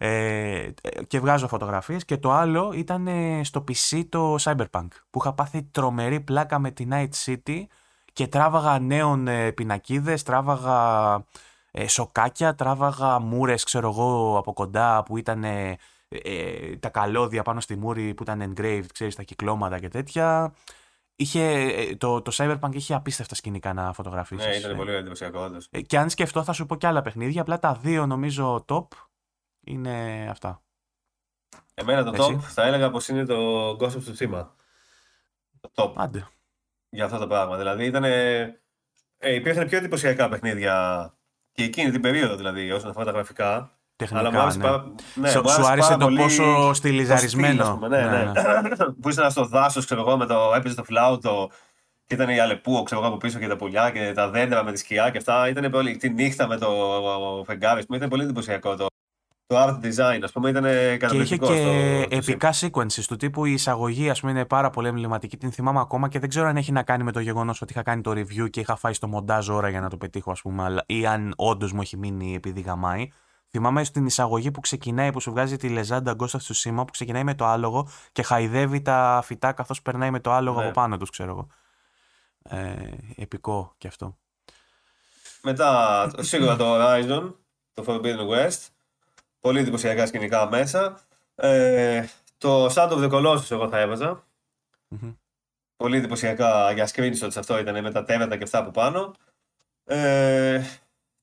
Ε, 0.00 0.70
και 1.06 1.20
βγάζω 1.20 1.48
φωτογραφίες. 1.48 2.04
Και 2.04 2.16
το 2.16 2.32
άλλο 2.32 2.72
ήταν 2.74 3.06
ε, 3.06 3.40
στο 3.44 3.64
PC 3.68 4.04
το 4.08 4.36
Cyberpunk, 4.40 4.88
που 5.10 5.18
είχα 5.20 5.32
πάθει 5.32 5.62
τρομερή 5.62 6.20
πλάκα 6.20 6.58
με 6.58 6.70
τη 6.70 6.86
Night 6.90 7.08
City 7.24 7.62
και 8.12 8.26
τράβαγα 8.26 8.78
νέων 8.78 9.28
ε, 9.28 9.52
πινακίδες, 9.52 10.22
τράβαγα 10.22 11.24
ε, 11.70 11.88
σοκάκια, 11.88 12.54
τράβαγα 12.54 13.20
μούρες, 13.20 13.64
ξέρω 13.64 13.88
εγώ, 13.88 14.38
από 14.38 14.52
κοντά 14.52 15.02
που 15.02 15.16
ήταν 15.16 15.44
ε, 15.44 15.76
ε, 16.08 16.76
τα 16.76 16.88
καλώδια 16.88 17.42
πάνω 17.42 17.60
στη 17.60 17.76
μούρη 17.76 18.14
που 18.14 18.22
ήταν 18.22 18.54
engraved, 18.54 18.86
ξέρεις, 18.92 19.14
τα 19.14 19.22
κυκλώματα 19.22 19.78
και 19.78 19.88
τέτοια. 19.88 20.54
Είχε, 21.20 21.42
ε, 21.42 21.96
το, 21.96 22.22
το 22.22 22.32
Cyberpunk 22.34 22.70
είχε 22.74 22.94
απίστευτα 22.94 23.34
σκηνικά 23.34 23.72
να 23.72 23.92
φωτογραφίσεις. 23.92 24.46
Ναι, 24.46 24.56
ήταν 24.56 24.76
πολύ 24.76 24.92
εντυπωσιακό, 24.92 25.40
όντως. 25.40 25.68
Ε, 25.70 25.80
και 25.80 25.98
αν 25.98 26.10
σκεφτώ, 26.10 26.42
θα 26.42 26.52
σου 26.52 26.66
πω 26.66 26.76
και 26.76 26.86
άλλα 26.86 27.02
παιχνίδια. 27.02 27.40
Απλά 27.40 27.58
τα 27.58 27.74
δύο 27.74 28.06
νομίζω 28.06 28.64
top 28.68 28.86
είναι 29.60 30.26
αυτά. 30.30 30.62
Εμένα 31.74 32.04
το 32.04 32.22
Εσύ; 32.22 32.36
top 32.36 32.40
θα 32.40 32.66
έλεγα 32.66 32.90
πως 32.90 33.08
είναι 33.08 33.24
το 33.24 33.68
Ghost 33.70 33.90
of 33.90 34.02
Tsushima. 34.06 34.46
Το 35.60 35.70
top. 35.74 35.92
Άντε. 35.96 36.28
Για 36.88 37.04
αυτό 37.04 37.18
το 37.18 37.26
πράγμα. 37.26 37.56
Δηλαδή 37.56 37.84
ήταν. 37.84 38.04
Ε, 38.04 38.60
υπήρχαν 39.18 39.66
πιο 39.66 39.78
εντυπωσιακά 39.78 40.28
παιχνίδια 40.28 41.14
και 41.52 41.62
εκείνη 41.64 41.90
την 41.90 42.00
περίοδο 42.00 42.36
δηλαδή 42.36 42.70
όσον 42.72 42.90
αφορά 42.90 43.04
τα 43.04 43.10
γραφικά. 43.10 43.77
Τεχνικά, 43.98 44.28
Αλλά 44.28 44.56
ναι. 44.56 44.62
Πάρα, 44.62 44.84
ναι, 45.14 45.28
σου, 45.28 45.42
σου 45.48 45.66
άρεσε 45.66 45.96
το 45.96 46.08
πόσο 46.08 46.72
στυλιζαρισμένο. 46.74 47.78
ναι, 47.80 47.88
ναι, 47.88 48.06
ναι. 48.06 48.24
ναι. 48.60 48.84
που 49.00 49.08
ήσουν 49.08 49.30
στο 49.30 49.46
δάσος, 49.46 49.84
ξέρω 49.84 50.00
εγώ, 50.00 50.16
με 50.16 50.26
το 50.26 50.52
έπαιζε 50.56 50.74
το 50.74 50.84
φλάουτο 50.84 51.50
και 52.06 52.14
ήταν 52.14 52.28
η 52.28 52.40
Αλεπού, 52.40 52.82
ξέρω 52.82 53.00
εγώ 53.00 53.10
από 53.10 53.18
πίσω 53.18 53.38
και 53.38 53.48
τα 53.48 53.56
πουλιά 53.56 53.90
και 53.90 54.12
τα 54.14 54.30
δέντρα 54.30 54.64
με 54.64 54.72
τη 54.72 54.78
σκιά 54.78 55.10
και 55.10 55.18
αυτά. 55.18 55.48
Ήταν 55.48 55.70
πολύ, 55.70 55.96
τη 55.96 56.10
νύχτα 56.10 56.46
με 56.46 56.56
το 56.56 56.68
φεγγάρι, 57.46 57.84
πούμε, 57.84 57.96
ήταν 57.96 58.08
πολύ 58.08 58.22
εντυπωσιακό 58.22 58.76
το, 58.76 58.86
το 59.46 59.56
art 59.58 59.84
design, 59.84 60.20
ας 60.22 60.32
πούμε, 60.32 60.50
ήταν 60.50 60.64
καταπληκτικό. 60.98 61.46
Και 61.46 61.52
είχε 61.52 61.64
και 61.64 62.06
στο, 62.06 62.16
επικά 62.16 62.52
sequences 62.52 63.04
του 63.06 63.16
τύπου 63.16 63.44
η 63.44 63.52
εισαγωγή, 63.52 64.10
ας 64.10 64.20
πούμε, 64.20 64.32
είναι 64.32 64.44
πάρα 64.44 64.70
πολύ 64.70 64.88
εμβληματική. 64.88 65.36
Την 65.36 65.52
θυμάμαι 65.52 65.80
ακόμα 65.80 66.08
και 66.08 66.18
δεν 66.18 66.28
ξέρω 66.28 66.46
αν 66.46 66.56
έχει 66.56 66.72
να 66.72 66.82
κάνει 66.82 67.02
με 67.02 67.12
το 67.12 67.20
γεγονός 67.20 67.62
ότι 67.62 67.72
είχα 67.72 67.82
κάνει 67.82 68.00
το 68.00 68.10
review 68.10 68.50
και 68.50 68.60
είχα 68.60 68.76
φάει 68.76 68.92
στο 68.92 69.08
μοντάζ 69.08 69.48
ώρα 69.48 69.68
για 69.68 69.80
να 69.80 69.88
το 69.88 69.96
πετύχω, 69.96 70.30
ας 70.30 70.40
πούμε, 70.40 70.82
ή 70.86 71.06
αν 71.06 71.32
όντως 71.36 71.72
μου 71.72 71.80
έχει 71.80 71.96
μείνει 71.96 72.34
επειδή 72.34 72.60
γαμάει. 72.60 73.08
Θυμάμαι 73.50 73.84
στην 73.84 74.06
εισαγωγή 74.06 74.50
που 74.50 74.60
ξεκινάει, 74.60 75.12
που 75.12 75.20
σου 75.20 75.30
βγάζει 75.30 75.56
τη 75.56 75.68
λεζάντα 75.68 76.12
Γκώστα 76.12 76.38
του 76.38 76.54
Σήμα, 76.54 76.84
που 76.84 76.92
ξεκινάει 76.92 77.24
με 77.24 77.34
το 77.34 77.44
άλογο 77.44 77.88
και 78.12 78.22
χαϊδεύει 78.22 78.82
τα 78.82 79.20
φυτά 79.24 79.52
καθώς 79.52 79.82
περνάει 79.82 80.10
με 80.10 80.20
το 80.20 80.32
άλογο 80.32 80.58
ναι. 80.58 80.64
από 80.64 80.72
πάνω 80.72 80.96
τους, 80.96 81.10
ξέρω 81.10 81.30
εγώ. 81.30 81.46
Ε, 82.42 82.74
επικό 83.16 83.74
κι 83.78 83.86
αυτό. 83.86 84.18
Μετά, 85.42 86.10
σίγουρα 86.18 86.56
το 86.56 86.64
Horizon, 86.74 87.34
το 87.74 87.84
Forbidden 87.86 88.28
West. 88.28 88.66
Πολύ 89.40 89.58
εντυπωσιακά 89.60 90.06
σκηνικά 90.06 90.48
μέσα. 90.48 91.00
Ε, 91.34 92.04
το 92.38 92.66
Sound 92.66 92.90
of 92.90 93.10
the 93.10 93.10
Colossus 93.10 93.50
εγώ 93.50 93.68
θα 93.68 93.78
εβαζα 93.78 94.24
Πολύ 95.76 95.96
εντυπωσιακά 95.96 96.72
για 96.72 96.88
screenshots 96.92 97.36
αυτό 97.36 97.58
ήταν 97.58 97.82
με 97.82 97.90
τα 97.90 98.04
τέρατα 98.04 98.36
και 98.36 98.44
αυτά 98.44 98.58
από 98.58 98.70
πάνω. 98.70 99.14
Ε, 99.84 100.62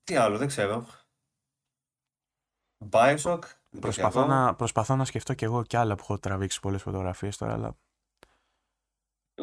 τι 0.04 0.16
άλλο, 0.16 0.38
δεν 0.38 0.48
ξέρω. 0.48 0.86
Bioshock. 2.90 3.38
Προσπαθώ 3.80 4.26
να, 4.26 4.54
προσπαθώ 4.54 4.96
να 4.96 5.04
σκεφτώ 5.04 5.34
κι 5.34 5.44
εγώ 5.44 5.62
κι 5.62 5.76
άλλα 5.76 5.94
που 5.94 6.00
έχω 6.02 6.18
τραβήξει 6.18 6.60
πολλές 6.60 6.82
φωτογραφίες 6.82 7.36
τώρα, 7.36 7.52
αλλά... 7.52 7.76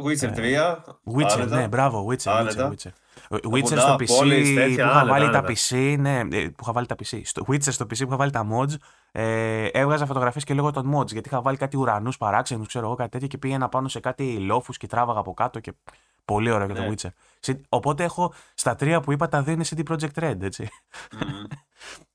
Witcher 0.06 0.36
3. 0.36 0.38
Ε, 0.38 0.76
Witcher, 1.16 1.48
ναι, 1.48 1.68
μπράβο, 1.68 2.08
Witcher. 2.10 2.48
Witcher, 2.48 2.72
Witcher. 2.72 2.92
Witcher 3.30 3.78
στο 3.78 3.94
PC 3.94 4.08
που 4.08 4.26
είχα 4.70 5.06
βάλει 5.06 5.30
τα 5.30 5.44
PC, 5.48 5.96
ναι, 6.00 6.20
ε, 6.20 6.48
που 6.48 6.62
είχα 6.62 6.72
βάλει 6.72 6.86
τα 6.86 6.96
PC. 6.96 7.22
Στο 7.24 7.46
Witcher 7.48 7.72
στο 7.72 7.86
PC 7.86 7.98
που 7.98 8.04
είχα 8.08 8.16
βάλει 8.16 8.32
τα 8.32 8.48
mods, 8.52 8.74
ε, 9.12 9.66
έβγαζα 9.66 10.06
φωτογραφίες 10.06 10.44
και 10.44 10.54
λόγω 10.54 10.72
των 10.72 10.96
mods, 10.96 11.12
γιατί 11.12 11.28
είχα 11.28 11.42
βάλει 11.42 11.58
κάτι 11.58 11.78
ουρανούς 11.78 12.18
παράξενους, 12.18 12.68
ξέρω 12.68 12.86
εγώ, 12.86 12.96
κάτι 12.96 13.10
τέτοιο 13.10 13.28
και 13.28 13.38
πήγαινα 13.38 13.70
πάνω 13.70 13.88
σε 13.88 14.00
κάτι 14.00 14.38
λόφους 14.38 14.78
και 14.78 14.88
τράβαγα 14.88 15.20
από 15.20 15.34
κάτω 15.34 15.60
και 15.60 15.74
Πολύ 16.26 16.52
ωραίο 16.52 16.66
για 16.66 16.76
το 16.76 16.82
ναι. 16.82 16.94
Witcher. 16.94 17.56
Οπότε 17.70 18.04
έχω 18.04 18.34
στα 18.54 18.76
τρία 18.76 19.00
που 19.00 19.12
είπα 19.12 19.28
τα 19.28 19.42
δύο 19.42 19.54
είναι 19.54 19.66
CD 19.70 19.84
Projekt 19.90 20.24
Red, 20.24 20.42
έτσι. 20.42 20.70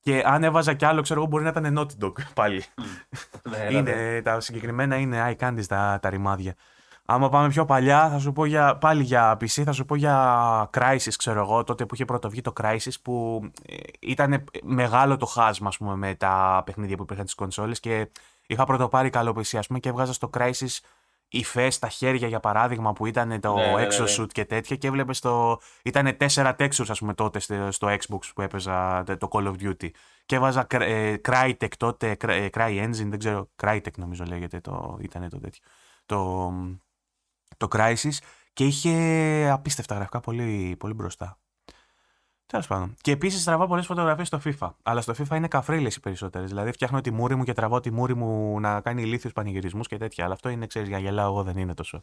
Και 0.08 0.22
αν 0.24 0.44
έβαζα 0.44 0.74
κι 0.74 0.84
άλλο, 0.84 1.00
ξέρω 1.00 1.20
εγώ, 1.20 1.28
μπορεί 1.28 1.44
να 1.44 1.48
ήταν 1.48 1.78
Naughty 1.78 2.04
Dog 2.04 2.12
πάλι. 2.34 2.64
Ναι, 3.42 3.76
είναι, 3.76 4.20
τα 4.24 4.40
συγκεκριμένα 4.40 4.96
είναι 4.96 5.36
eye 5.40 5.44
candies 5.44 5.64
τα, 5.68 5.98
τα 6.02 6.10
ρημάδια. 6.10 6.54
Άμα 7.04 7.28
πάμε 7.28 7.48
πιο 7.48 7.64
παλιά, 7.64 8.08
θα 8.10 8.18
σου 8.18 8.32
πω 8.32 8.44
για, 8.44 8.76
πάλι 8.76 9.02
για 9.02 9.32
PC, 9.32 9.62
θα 9.64 9.72
σου 9.72 9.84
πω 9.84 9.94
για 9.94 10.70
Crisis, 10.72 11.12
ξέρω 11.16 11.40
εγώ, 11.40 11.64
τότε 11.64 11.86
που 11.86 11.94
είχε 11.94 12.04
πρώτο 12.04 12.30
βγει 12.30 12.40
το 12.40 12.52
Crisis, 12.60 12.92
που 13.02 13.42
ε, 13.66 13.76
ήταν 14.00 14.44
μεγάλο 14.62 15.16
το 15.16 15.26
χάσμα, 15.26 15.68
ας 15.68 15.76
πούμε, 15.76 15.96
με 15.96 16.14
τα 16.14 16.62
παιχνίδια 16.64 16.96
που 16.96 17.02
υπήρχαν 17.02 17.24
στις 17.24 17.36
κονσόλες 17.36 17.80
και 17.80 18.10
είχα 18.46 18.64
πρωτοπάρει 18.64 19.10
καλό 19.10 19.30
PC, 19.30 19.56
ας 19.58 19.66
πούμε, 19.66 19.78
και 19.78 19.88
έβγαζα 19.88 20.12
στο 20.12 20.30
Crisis 20.38 20.78
υφές 21.28 21.74
στα 21.74 21.88
χέρια 21.88 22.28
για 22.28 22.40
παράδειγμα 22.40 22.92
που 22.92 23.06
ήταν 23.06 23.40
το 23.40 23.54
ναι, 23.54 23.66
ναι, 23.66 23.86
ναι. 24.18 24.26
και 24.26 24.44
τέτοια 24.44 24.76
και 24.76 24.86
έβλεπες 24.86 25.20
το. 25.20 25.60
ήταν 25.82 26.16
τέσσερα 26.16 26.56
textures 26.58 26.88
ας 26.88 26.98
πούμε 26.98 27.14
τότε 27.14 27.38
στο 27.70 27.88
Xbox 27.88 28.18
που 28.34 28.42
έπαιζα 28.42 29.04
το 29.18 29.28
Call 29.30 29.46
of 29.46 29.54
Duty. 29.60 29.90
Και 30.26 30.36
έβαζα 30.36 30.66
ε, 30.70 31.14
Crytek 31.28 31.72
τότε, 31.76 32.16
ε, 32.20 32.48
Cry 32.52 32.84
Engine, 32.84 33.06
δεν 33.08 33.18
ξέρω, 33.18 33.50
Crytek 33.62 33.96
νομίζω 33.96 34.24
λέγεται, 34.24 34.60
το, 34.60 34.98
ήταν 35.00 35.28
το 35.28 35.40
τέτοιο. 35.40 35.62
Το, 36.06 36.52
το 37.56 37.68
Crysis 37.70 38.16
και 38.52 38.64
είχε 38.64 39.48
απίστευτα 39.52 39.94
γραφικά 39.94 40.20
πολύ, 40.20 40.76
πολύ 40.78 40.94
μπροστά. 40.94 41.38
Τέλος 42.48 42.66
πάντων. 42.66 42.94
Και 43.00 43.10
επίσης 43.10 43.44
τραβάω 43.44 43.66
πολλές 43.66 43.86
φωτογραφίες 43.86 44.26
στο 44.26 44.40
FIFA. 44.44 44.70
Αλλά 44.82 45.00
στο 45.00 45.14
FIFA 45.18 45.36
είναι 45.36 45.48
καφρίλες 45.48 45.96
οι 45.96 46.00
περισσότερες. 46.00 46.48
Δηλαδή 46.48 46.72
φτιάχνω 46.72 47.00
τη 47.00 47.10
μούρη 47.10 47.34
μου 47.34 47.44
και 47.44 47.52
τραβάω 47.52 47.80
τη 47.80 47.90
μούρη 47.90 48.14
μου 48.14 48.60
να 48.60 48.80
κάνει 48.80 49.02
ηλίθιους 49.02 49.32
πανηγυρισμούς 49.32 49.86
και 49.86 49.96
τέτοια. 49.96 50.24
Αλλά 50.24 50.34
αυτό 50.34 50.48
είναι, 50.48 50.66
ξέρεις, 50.66 50.88
για 50.88 50.98
γελάω 50.98 51.26
εγώ 51.26 51.42
δεν 51.42 51.56
είναι 51.56 51.74
τόσο. 51.74 52.02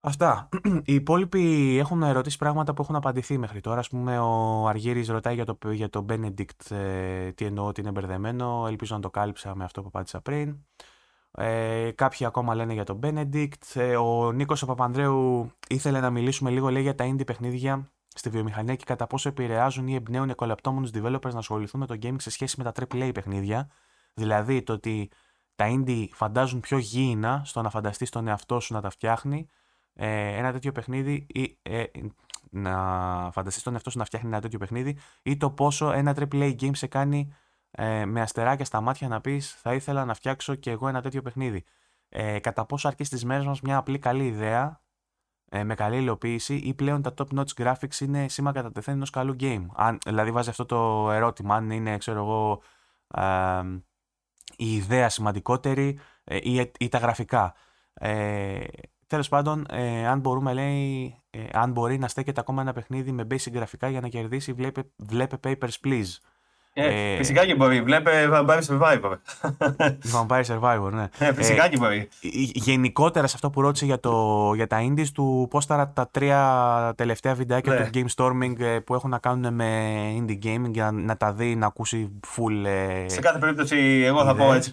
Αυτά. 0.00 0.48
Οι 0.84 0.94
υπόλοιποι 0.94 1.76
έχουν 1.78 2.02
ερωτήσει 2.02 2.38
πράγματα 2.38 2.74
που 2.74 2.82
έχουν 2.82 2.96
απαντηθεί 2.96 3.38
μέχρι 3.38 3.60
τώρα. 3.60 3.80
Α 3.80 3.84
πούμε, 3.90 4.18
ο 4.18 4.66
Αργύρι 4.66 5.04
ρωτάει 5.04 5.34
για 5.34 5.44
το, 5.44 5.58
για 5.70 5.88
το 5.88 6.06
Benedict 6.08 6.70
ε, 6.70 7.32
τι 7.32 7.44
εννοώ 7.44 7.66
ότι 7.66 7.80
είναι 7.80 7.90
μπερδεμένο. 7.90 8.64
Ελπίζω 8.68 8.94
να 8.94 9.00
το 9.00 9.10
κάλυψα 9.10 9.54
με 9.54 9.64
αυτό 9.64 9.80
που 9.80 9.88
απάντησα 9.88 10.20
πριν. 10.20 10.56
Ε, 11.30 11.90
κάποιοι 11.94 12.26
ακόμα 12.26 12.54
λένε 12.54 12.72
για 12.72 12.84
τον 12.84 13.00
Benedict. 13.02 13.74
Ε, 13.74 13.96
ο 13.96 14.32
Νίκος 14.32 14.62
ο 14.62 14.66
Παπανδρέου 14.66 15.50
ήθελε 15.68 16.00
να 16.00 16.10
μιλήσουμε 16.10 16.50
λίγο 16.50 16.68
λέει, 16.68 16.82
για 16.82 16.94
τα 16.94 17.14
indie 17.14 17.26
παιχνίδια 17.26 17.90
στη 18.14 18.28
βιομηχανία 18.28 18.74
και 18.74 18.84
κατά 18.84 19.06
πόσο 19.06 19.28
επηρεάζουν 19.28 19.88
ή 19.88 19.94
εμπνέουν 19.94 20.30
εκολαπτώμενου 20.30 20.88
developers 20.94 21.32
να 21.32 21.38
ασχοληθούν 21.38 21.80
με 21.80 21.86
το 21.86 21.96
gaming 22.02 22.20
σε 22.20 22.30
σχέση 22.30 22.62
με 22.62 22.72
τα 22.72 22.86
AAA 22.86 23.10
παιχνίδια. 23.14 23.70
Δηλαδή 24.14 24.62
το 24.62 24.72
ότι 24.72 25.10
τα 25.54 25.66
indie 25.68 26.06
φαντάζουν 26.12 26.60
πιο 26.60 26.78
γήινα 26.78 27.42
στο 27.44 27.62
να 27.62 27.70
φανταστείς 27.70 28.10
τον 28.10 28.28
εαυτό 28.28 28.60
σου 28.60 28.72
να 28.72 28.80
τα 28.80 28.90
φτιάχνει. 28.90 29.48
Ε, 29.94 30.36
ένα 30.36 30.52
τέτοιο 30.52 30.72
παιχνίδι 30.72 31.26
ή 31.28 31.58
ε, 31.62 31.84
να 32.50 32.74
φανταστείς 33.32 33.62
τον 33.62 33.72
εαυτό 33.72 33.90
σου 33.90 33.98
να 33.98 34.04
φτιάχνει 34.04 34.28
ένα 34.28 34.40
τέτοιο 34.40 34.58
παιχνίδι 34.58 34.98
ή 35.22 35.36
το 35.36 35.50
πόσο 35.50 35.92
ένα 35.92 36.14
AAA 36.18 36.54
game 36.60 36.76
σε 36.76 36.86
κάνει 36.86 37.32
ε, 37.70 38.04
με 38.04 38.20
αστεράκια 38.20 38.64
στα 38.64 38.80
μάτια 38.80 39.08
να 39.08 39.20
πεις 39.20 39.52
θα 39.52 39.74
ήθελα 39.74 40.04
να 40.04 40.14
φτιάξω 40.14 40.54
και 40.54 40.70
εγώ 40.70 40.88
ένα 40.88 41.02
τέτοιο 41.02 41.22
παιχνίδι. 41.22 41.64
Ε, 42.08 42.38
κατά 42.38 42.66
πόσο 42.66 42.88
αρκεί 42.88 43.04
στις 43.04 43.24
μέρες 43.24 43.46
μας 43.46 43.60
μια 43.60 43.76
απλή 43.76 43.98
καλή 43.98 44.26
ιδέα 44.26 44.80
ε, 45.48 45.64
με 45.64 45.74
καλή 45.74 45.96
υλοποίηση 45.96 46.54
ή 46.54 46.74
πλέον 46.74 47.02
τα 47.02 47.14
top 47.16 47.38
notch 47.38 47.64
graphics 47.64 48.00
είναι 48.00 48.28
σήμα 48.28 48.52
κατά 48.52 48.72
τεθέν 48.72 48.94
ενός 48.94 49.10
καλού 49.10 49.36
game. 49.40 49.66
Αν, 49.74 49.98
δηλαδή 50.06 50.30
βάζει 50.30 50.50
αυτό 50.50 50.64
το 50.64 51.10
ερώτημα, 51.10 51.54
αν 51.54 51.70
είναι, 51.70 51.98
ξέρω 51.98 52.18
εγώ, 52.18 52.62
ε, 53.14 53.62
η 54.56 54.74
ιδέα 54.74 55.08
σημαντικότερη 55.08 55.98
ε, 56.24 56.36
ή, 56.42 56.72
ή, 56.78 56.88
τα 56.88 56.98
γραφικά. 56.98 57.54
Ε, 57.92 58.64
Τέλος 59.08 59.28
πάντων, 59.28 59.66
ε, 59.68 60.06
αν 60.06 60.20
μπορούμε, 60.20 60.52
λέει, 60.52 61.14
ε, 61.30 61.44
αν 61.52 61.72
μπορεί 61.72 61.98
να 61.98 62.08
στέκεται 62.08 62.40
ακόμα 62.40 62.62
ένα 62.62 62.72
παιχνίδι 62.72 63.12
με 63.12 63.26
basic 63.30 63.52
γραφικά 63.52 63.88
για 63.88 64.00
να 64.00 64.08
κερδίσει, 64.08 64.52
βλέπε, 64.52 64.82
βλέπε 64.96 65.38
Papers, 65.42 65.74
Please. 65.84 66.16
Ε, 66.80 67.12
ε, 67.12 67.16
φυσικά 67.16 67.46
και 67.46 67.54
μπορεί. 67.54 67.82
Βλέπε 67.82 68.28
Vampire 68.32 68.60
Survivor. 68.68 69.12
Vampire 70.12 70.44
Survivor, 70.44 70.90
ναι. 70.92 71.08
Ε, 71.18 71.32
φυσικά 71.32 71.64
ε, 71.64 71.68
και 71.68 71.76
μπορεί. 71.76 72.08
Γενικότερα 72.54 73.26
σε 73.26 73.32
αυτό 73.34 73.50
που 73.50 73.60
ρώτησε 73.60 73.84
για, 73.84 74.00
το, 74.00 74.52
για 74.54 74.66
τα 74.66 74.78
indies 74.80 75.08
του, 75.14 75.46
πώς 75.50 75.66
τα, 75.66 75.92
τα 75.94 76.08
τρία 76.10 76.92
τελευταία 76.96 77.34
βιντεάκια 77.34 77.72
ναι. 77.72 77.84
του 77.84 77.90
Game 77.94 78.06
Storming 78.16 78.60
ε, 78.60 78.78
που 78.78 78.94
έχουν 78.94 79.10
να 79.10 79.18
κάνουν 79.18 79.54
με 79.54 79.92
indie 80.18 80.38
gaming 80.44 80.70
για 80.70 80.90
να, 80.90 81.16
τα 81.16 81.32
δει, 81.32 81.56
να 81.56 81.66
ακούσει 81.66 82.20
full. 82.36 82.64
Ε, 82.64 83.08
σε 83.08 83.20
κάθε 83.20 83.38
περίπτωση, 83.38 84.02
εγώ 84.06 84.24
θα 84.24 84.34
πω 84.34 84.52
έτσι 84.52 84.70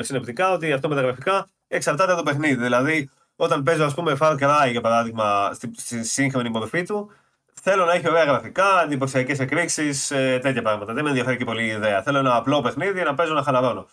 συνοπτικά 0.00 0.52
ότι 0.52 0.72
αυτό 0.72 0.88
με 0.88 0.94
τα 0.94 1.00
γραφικά 1.00 1.46
εξαρτάται 1.68 2.12
από 2.12 2.22
το 2.22 2.30
παιχνίδι. 2.30 2.62
Δηλαδή, 2.62 3.10
όταν 3.36 3.62
παίζω, 3.62 3.84
ας 3.84 3.94
πούμε, 3.94 4.16
Far 4.20 4.32
Cry 4.32 4.70
για 4.70 4.80
παράδειγμα, 4.80 5.50
στη, 5.52 5.70
στη 5.76 6.04
σύγχρονη 6.04 6.48
μορφή 6.48 6.82
του, 6.82 7.10
Θέλω 7.62 7.84
να 7.84 7.92
έχει 7.92 8.08
ωραία 8.08 8.24
γραφικά, 8.24 8.82
εντυπωσιακές 8.82 9.38
εκρήξεις, 9.38 10.10
ε, 10.10 10.38
τέτοια 10.42 10.62
πράγματα. 10.62 10.92
Δεν 10.92 11.02
με 11.02 11.08
ενδιαφέρει 11.08 11.36
και 11.36 11.44
πολύ 11.44 11.62
η 11.62 11.68
ιδέα. 11.68 12.02
Θέλω 12.02 12.18
ένα 12.18 12.36
απλό 12.36 12.60
παιχνίδι 12.60 13.02
να 13.02 13.14
παίζω 13.14 13.34
να 13.34 13.42
χαλαρώνω. 13.42 13.86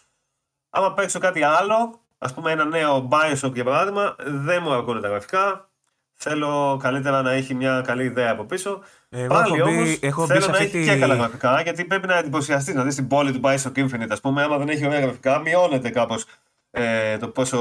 Άμα 0.69 0.93
παίξω 0.93 1.19
κάτι 1.19 1.43
άλλο, 1.43 2.01
ας 2.17 2.33
πούμε 2.33 2.51
ένα 2.51 2.65
νέο 2.65 3.09
Bioshock 3.11 3.53
για 3.53 3.63
παράδειγμα, 3.63 4.15
δεν 4.25 4.61
μου 4.63 4.73
αρκούν 4.73 5.01
τα 5.01 5.07
γραφικά. 5.07 5.67
Θέλω 6.13 6.77
καλύτερα 6.81 7.21
να 7.21 7.31
έχει 7.31 7.53
μια 7.53 7.81
καλή 7.85 8.03
ιδέα 8.03 8.31
από 8.31 8.43
πίσω. 8.43 8.81
Εγώ 9.09 9.33
Πάλι 9.33 9.61
όμως 9.61 9.99
θέλω 10.27 10.47
να 10.47 10.57
έχει 10.57 10.85
και 10.85 10.99
καλά 10.99 11.15
γραφικά, 11.15 11.61
γιατί 11.61 11.85
πρέπει 11.85 12.07
να 12.07 12.17
εντυπωσιαστείς. 12.17 12.73
Να 12.73 12.83
δεις 12.83 12.95
την 12.95 13.07
πόλη 13.07 13.31
του 13.31 13.39
Bioshock 13.43 13.75
Infinite, 13.75 14.09
ας 14.09 14.21
πούμε, 14.21 14.43
άμα 14.43 14.57
δεν 14.57 14.69
έχει 14.69 14.85
ωραία 14.85 14.99
γραφικά, 14.99 15.39
μειώνεται 15.39 15.89
κάπως 15.89 16.25
ε, 16.71 17.17
το 17.17 17.27
πόσο 17.27 17.59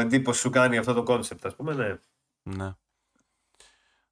εντύπωση 0.00 0.40
σου 0.40 0.50
κάνει 0.50 0.76
αυτό 0.76 0.94
το 0.94 1.02
concept, 1.02 1.46
ας 1.46 1.54
πούμε. 1.54 1.74
Ναι. 1.74 1.96
ναι. 2.56 2.72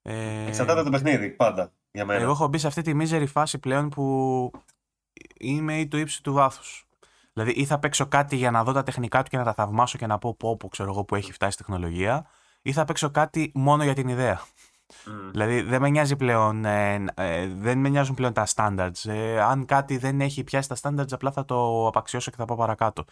Ε... 0.03 0.47
Εξαρτάται 0.47 0.83
το 0.83 0.91
παιχνίδι, 0.91 1.31
πάντα. 1.31 1.73
Για 1.91 2.05
μένα. 2.05 2.20
Εγώ 2.20 2.31
έχω 2.31 2.49
μπει 2.49 2.59
σε 2.59 2.66
αυτή 2.66 2.83
τη 2.83 2.95
μίζερη 2.95 3.27
φάση 3.27 3.59
πλέον 3.59 3.89
που 3.89 4.51
είμαι 5.39 5.79
ή 5.79 5.89
το 5.89 5.97
ύψη 5.97 6.23
του 6.23 6.33
βάθους. 6.33 6.87
Δηλαδή, 7.33 7.53
ή 7.53 7.65
θα 7.65 7.79
παίξω 7.79 8.07
κάτι 8.07 8.37
για 8.37 8.51
να 8.51 8.65
δω 8.65 8.73
τα 8.73 8.83
τεχνικά 8.83 9.23
του 9.23 9.31
και 9.31 9.37
να 9.37 9.45
τα 9.45 9.55
θαυμάσω 9.55 9.99
και 9.99 10.07
να 10.07 10.19
πω 10.19 10.35
πω, 10.35 10.57
πω 10.57 10.69
ξέρω 10.69 10.91
εγώ 10.91 11.05
που 11.05 11.15
έχει 11.15 11.33
φτάσει 11.33 11.57
η 11.61 11.65
τεχνολογία, 11.65 12.27
ή 12.62 12.73
θα 12.73 12.85
παίξω 12.85 13.11
κάτι 13.11 13.53
μόνο 13.55 13.85
για 13.85 13.95
την 13.95 14.09
ιδέα. 14.09 14.41
Δηλαδή 15.31 15.61
δεν 15.61 15.81
με, 15.81 15.89
νοιάζει 15.89 16.16
πλέον, 16.16 16.65
ε, 16.65 17.05
ε, 17.15 17.47
δεν 17.47 17.79
με 17.79 17.89
νοιάζουν 17.89 18.15
πλέον 18.15 18.33
τα 18.33 18.47
standards. 18.55 19.11
Ε, 19.11 19.41
αν 19.41 19.65
κάτι 19.65 19.97
δεν 19.97 20.20
έχει 20.20 20.45
πιάσει 20.45 20.69
τα 20.69 20.77
standards, 20.83 21.12
απλά 21.12 21.33
θα 21.33 21.45
το 21.45 21.87
απαξιώσω 21.87 22.31
και 22.31 22.37
θα 22.37 22.45
πάω 22.45 22.57
παρακάτω. 22.57 23.05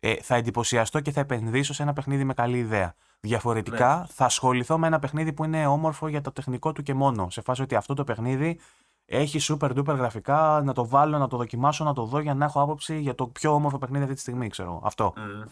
Ε, 0.00 0.14
θα 0.14 0.34
εντυπωσιαστώ 0.34 1.00
και 1.00 1.10
θα 1.10 1.20
επενδύσω 1.20 1.74
σε 1.74 1.82
ένα 1.82 1.92
παιχνίδι 1.92 2.24
με 2.24 2.34
καλή 2.34 2.58
ιδέα. 2.58 2.94
Διαφορετικά 3.26 3.98
ναι. 3.98 4.06
θα 4.06 4.24
ασχοληθώ 4.24 4.78
με 4.78 4.86
ένα 4.86 4.98
παιχνίδι 4.98 5.32
που 5.32 5.44
είναι 5.44 5.66
όμορφο 5.66 6.08
για 6.08 6.20
το 6.20 6.32
τεχνικό 6.32 6.72
του 6.72 6.82
και 6.82 6.94
μόνο. 6.94 7.30
Σε 7.30 7.40
φάση 7.40 7.62
ότι 7.62 7.74
αυτό 7.74 7.94
το 7.94 8.04
παιχνίδι 8.04 8.58
έχει 9.04 9.38
super 9.42 9.78
duper 9.78 9.96
γραφικά, 9.96 10.62
να 10.64 10.72
το 10.72 10.86
βάλω, 10.86 11.18
να 11.18 11.28
το 11.28 11.36
δοκιμάσω, 11.36 11.84
να 11.84 11.92
το 11.92 12.04
δω 12.04 12.18
για 12.18 12.34
να 12.34 12.44
έχω 12.44 12.60
άποψη 12.60 13.00
για 13.00 13.14
το 13.14 13.26
πιο 13.26 13.54
όμορφο 13.54 13.78
παιχνίδι 13.78 14.02
αυτή 14.02 14.14
τη 14.14 14.20
στιγμή, 14.20 14.48
ξέρω. 14.48 14.80
Αυτό. 14.84 15.12
Mm. 15.16 15.48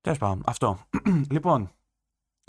Τέλος 0.00 0.18
πάντων, 0.18 0.42
αυτό. 0.46 0.78
λοιπόν, 1.34 1.70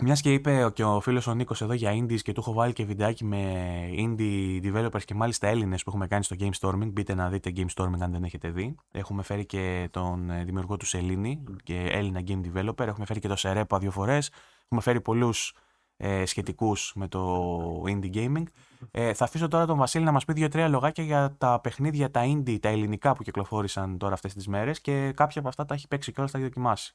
μιας 0.02 0.20
και 0.20 0.32
είπε 0.32 0.70
και 0.74 0.84
ο 0.84 1.00
φίλος 1.00 1.26
ο 1.26 1.34
Νίκος 1.34 1.62
εδώ 1.62 1.72
για 1.72 1.92
indies 1.92 2.20
και 2.20 2.32
του 2.32 2.40
έχω 2.40 2.52
βάλει 2.52 2.72
και 2.72 2.84
βιντεάκι 2.84 3.24
με 3.24 3.64
indie 3.96 4.60
developers 4.62 5.02
και 5.04 5.14
μάλιστα 5.14 5.46
Έλληνες 5.46 5.82
που 5.82 5.90
έχουμε 5.90 6.06
κάνει 6.06 6.24
στο 6.24 6.36
Game 6.38 6.50
Storming. 6.60 6.92
Μπείτε 6.92 7.14
να 7.14 7.28
δείτε 7.28 7.52
Game 7.56 7.66
Storming 7.74 8.00
αν 8.00 8.12
δεν 8.12 8.24
έχετε 8.24 8.50
δει. 8.50 8.74
Έχουμε 8.92 9.22
φέρει 9.22 9.46
και 9.46 9.88
τον 9.90 10.30
ε, 10.30 10.44
δημιουργό 10.44 10.76
του 10.76 10.86
Σελήνη 10.86 11.44
και 11.62 11.88
Έλληνα 11.90 12.20
game 12.26 12.40
developer. 12.40 12.86
Έχουμε 12.86 13.06
φέρει 13.06 13.20
και 13.20 13.28
το 13.28 13.36
Σερέπα 13.36 13.78
δύο 13.78 13.90
φορές. 13.90 14.30
Έχουμε 14.64 14.80
φέρει 14.80 15.00
πολλούς 15.00 15.54
ε, 15.96 16.24
σχετικούς 16.26 16.92
με 16.94 17.08
το 17.08 17.82
indie 17.86 18.14
gaming. 18.14 18.42
Ε, 18.90 19.14
θα 19.14 19.24
αφήσω 19.24 19.48
τώρα 19.48 19.66
τον 19.66 19.78
Βασίλη 19.78 20.04
να 20.04 20.12
μας 20.12 20.24
πει 20.24 20.32
δύο-τρία 20.32 20.68
λογάκια 20.68 21.04
για 21.04 21.34
τα 21.38 21.60
παιχνίδια, 21.60 22.10
τα 22.10 22.22
indie, 22.24 22.58
τα 22.60 22.68
ελληνικά 22.68 23.12
που 23.12 23.22
κυκλοφόρησαν 23.22 23.98
τώρα 23.98 24.14
αυτές 24.14 24.34
τις 24.34 24.48
μέρες 24.48 24.80
και 24.80 25.12
κάποια 25.12 25.40
από 25.40 25.48
αυτά 25.48 25.64
τα 25.64 25.74
έχει 25.74 25.88
παίξει 25.88 26.12
και 26.12 26.20
όλα 26.20 26.30
τα 26.30 26.38
έχει 26.38 26.46
δοκιμάσει. 26.46 26.92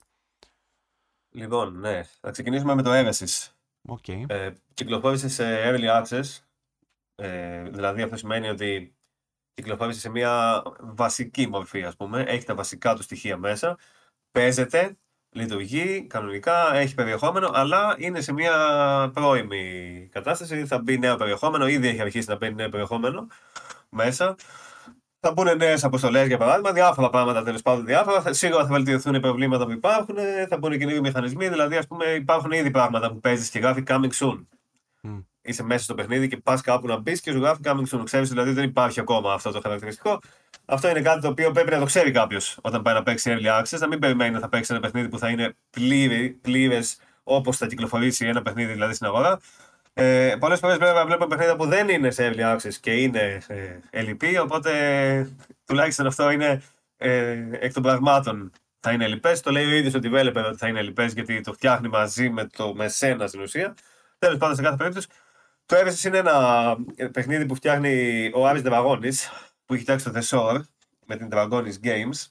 Λοιπόν, 1.38 1.80
ναι. 1.80 2.04
Θα 2.22 2.32
ξεκινήσουμε 2.32 2.76
με 2.76 2.82
το 2.82 2.92
Evesis. 2.94 3.48
Okay. 3.88 4.24
Ε, 4.28 4.52
κυκλοφόρησε 4.74 5.30
σε 5.30 5.44
Early 5.66 6.04
Access. 6.04 6.44
Ε, 7.16 7.64
δηλαδή 7.64 8.02
αυτό 8.02 8.18
σημαίνει 8.18 8.50
ότι 8.50 8.96
κυκλοφόρησε 9.54 10.00
σε 10.00 10.10
μια 10.10 10.64
βασική 10.80 11.48
μορφή, 11.48 11.84
ας 11.84 11.96
πούμε. 11.96 12.22
Έχει 12.22 12.46
τα 12.46 12.56
βασικά 12.56 12.96
του 12.96 13.04
στοιχεία 13.04 13.38
μέσα. 13.38 13.78
Παίζεται, 14.32 14.98
λειτουργεί 15.30 16.08
κανονικά, 16.08 16.76
έχει 16.76 16.96
περιεχόμενο, 16.96 17.50
αλλά 17.54 17.96
είναι 17.98 18.22
σε 18.22 18.34
μια 18.34 19.12
πρώιμη 19.14 20.10
κατάσταση. 20.12 20.66
Θα 20.66 20.80
μπει 20.80 20.98
νέο 20.98 21.16
περιεχόμενο, 21.16 21.68
ήδη 21.68 21.88
έχει 21.88 22.02
αρχίσει 22.02 22.30
να 22.30 22.36
μπαίνει 22.36 22.56
νέο 22.56 22.70
περιεχόμενο 22.70 23.28
μέσα. 23.90 24.36
Θα 25.20 25.32
μπουν 25.32 25.58
νέες 25.58 25.84
αποστολές 25.84 26.28
για 26.28 26.38
παράδειγμα, 26.38 26.72
διάφορα 26.72 27.10
πράγματα 27.10 27.44
τέλος 27.44 27.62
πάντων. 27.62 27.86
Διάφορα. 27.86 28.34
Σίγουρα 28.34 28.66
θα 28.66 28.74
βελτιωθούν 28.74 29.14
οι 29.14 29.20
προβλήματα 29.20 29.66
που 29.66 29.72
υπάρχουν, 29.72 30.16
θα 30.50 30.58
μπουν 30.58 30.78
και 30.78 30.86
νέοι 30.86 31.00
μηχανισμοί. 31.00 31.50
Δηλαδή, 31.50 31.76
ας 31.76 31.88
πούμε, 31.88 32.06
υπάρχουν 32.06 32.52
ήδη 32.52 32.72
πράγματα 32.72 33.12
που 33.12 33.20
παίζεις 33.20 33.50
και 33.50 33.60
γράφει 33.60 33.84
coming 33.88 34.12
soon. 34.20 34.46
Mm. 35.04 35.24
Είσαι 35.42 35.64
μέσα 35.64 35.84
στο 35.84 35.94
παιχνίδι 35.94 36.28
και 36.28 36.38
πας 36.38 36.62
κάπου 36.62 36.88
να 36.88 36.98
μπεις 36.98 37.22
και 37.22 37.32
σου 37.32 37.40
γράφει 37.40 37.62
coming 37.64 37.88
soon. 37.92 38.02
Ξέρεις 38.04 38.30
δηλαδή 38.30 38.52
δεν 38.52 38.64
υπάρχει 38.64 39.00
ακόμα 39.00 39.34
αυτό 39.34 39.52
το 39.52 39.60
χαρακτηριστικό. 39.62 40.20
Αυτό 40.66 40.90
είναι 40.90 41.02
κάτι 41.02 41.22
το 41.22 41.28
οποίο 41.28 41.52
πρέπει 41.52 41.72
να 41.72 41.80
το 41.80 41.86
ξέρει 41.86 42.12
κάποιος 42.12 42.58
όταν 42.62 42.82
πάει 42.82 42.94
να 42.94 43.04
παίξει 43.04 43.38
early 43.38 43.62
access. 43.62 43.80
Να 43.80 43.88
μην 43.88 44.00
περιμένει 44.00 44.32
να 44.32 44.40
θα 44.40 44.50
παίξει 44.50 44.74
ένα 44.74 44.82
παιχνίδι 44.82 45.10
που 45.10 45.18
θα 45.18 45.30
είναι 45.30 45.56
πλήρες 46.42 46.98
όπως 47.24 47.58
θα 47.58 47.68
κυκλοφορήσει 47.68 48.26
ένα 48.26 48.42
παιχνίδι 48.42 48.74
δηλαδή 48.74 48.94
στην 48.94 49.08
αγορά. 49.08 49.40
Ε, 50.00 50.36
Πολλές 50.40 50.60
φορές 50.60 50.78
βέβαια 50.78 51.06
βλέπουμε 51.06 51.28
παιχνίδια 51.28 51.56
που 51.56 51.66
δεν 51.66 51.90
είναι 51.90 52.12
σε 52.12 52.32
early 52.32 52.56
access 52.56 52.74
και 52.82 52.92
είναι 52.92 53.42
ε, 53.48 53.80
LP, 53.92 54.42
οπότε 54.42 54.72
τουλάχιστον 55.66 56.08
αυτό 56.08 56.32
είναι 56.32 56.62
ε, 56.98 57.48
εκ 57.52 57.74
των 57.74 57.84
πραγμάτων 57.84 58.52
θα 58.80 58.92
είναι 58.92 59.20
LP. 59.22 59.36
Το 59.42 59.52
λέει 59.52 59.66
ο 59.66 59.76
ίδιος 59.76 59.94
ο 59.94 60.00
developer 60.04 60.44
ότι 60.48 60.58
θα 60.58 60.68
είναι 60.68 60.94
LP 60.96 61.08
γιατί 61.14 61.42
το 61.42 61.54
φτιάχνει 61.54 61.88
μαζί 61.88 62.30
με, 62.30 62.46
το, 62.46 62.74
με 62.76 62.88
σένα 62.88 63.28
στην 63.28 63.42
ουσία. 63.42 63.76
Τέλος 64.18 64.38
πάντων, 64.38 64.56
σε 64.56 64.62
κάθε 64.62 64.76
περίπτωση. 64.76 65.08
Το 65.66 65.78
Everest 65.78 66.04
είναι 66.04 66.18
ένα 66.18 66.78
ε, 66.96 67.08
παιχνίδι 67.08 67.46
που 67.46 67.56
φτιάχνει 67.56 68.32
ο 68.34 68.48
Άρης 68.48 68.62
Δραγόνης 68.62 69.32
που 69.66 69.74
έχει 69.74 69.84
φτιάξει 69.84 70.12
το 70.12 70.20
The 70.20 70.24
Shore 70.24 70.62
με 71.06 71.16
την 71.16 71.30
Dragonis 71.32 71.74
Games. 71.84 72.26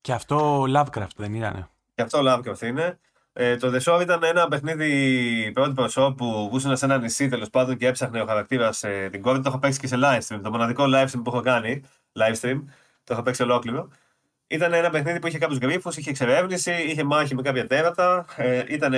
Και 0.00 0.12
αυτό 0.12 0.64
Lovecraft 0.76 1.16
δεν 1.16 1.34
είναι. 1.34 1.68
Και 1.94 2.02
αυτό 2.02 2.20
Lovecraft 2.24 2.62
είναι. 2.62 2.98
Ε, 3.38 3.56
το 3.56 3.72
The 3.74 3.80
Show 3.80 4.00
ήταν 4.02 4.22
ένα 4.22 4.48
παιχνίδι 4.48 5.50
πρώτη 5.54 5.72
προσώπου 5.72 6.14
που 6.14 6.48
βούσαν 6.50 6.76
σε 6.76 6.84
ένα 6.84 6.98
νησί 6.98 7.28
τέλος 7.28 7.50
πάντων 7.50 7.76
και 7.76 7.86
έψαχνε 7.86 8.20
ο 8.20 8.26
χαρακτήρας 8.26 8.82
ε, 8.82 9.08
την 9.12 9.22
κόρη. 9.22 9.40
Το 9.40 9.48
έχω 9.48 9.58
παίξει 9.58 9.78
και 9.78 9.86
σε 9.86 9.96
live 9.98 10.20
stream. 10.20 10.40
Το 10.42 10.50
μοναδικό 10.50 10.84
live 10.86 11.04
stream 11.04 11.20
που 11.24 11.30
έχω 11.30 11.40
κάνει, 11.40 11.82
live 12.12 12.34
stream, 12.40 12.62
το 13.04 13.12
έχω 13.12 13.22
παίξει 13.22 13.42
ολόκληρο. 13.42 13.88
Ήταν 14.46 14.72
ένα 14.72 14.90
παιχνίδι 14.90 15.18
που 15.18 15.26
είχε 15.26 15.38
κάποιους 15.38 15.58
γρήφου, 15.58 15.90
είχε 15.96 16.10
εξερεύνηση, 16.10 16.72
είχε 16.72 17.04
μάχη 17.04 17.34
με 17.34 17.42
κάποια 17.42 17.66
τέρατα. 17.66 18.24
Ε, 18.36 18.64
ήταν 18.68 18.92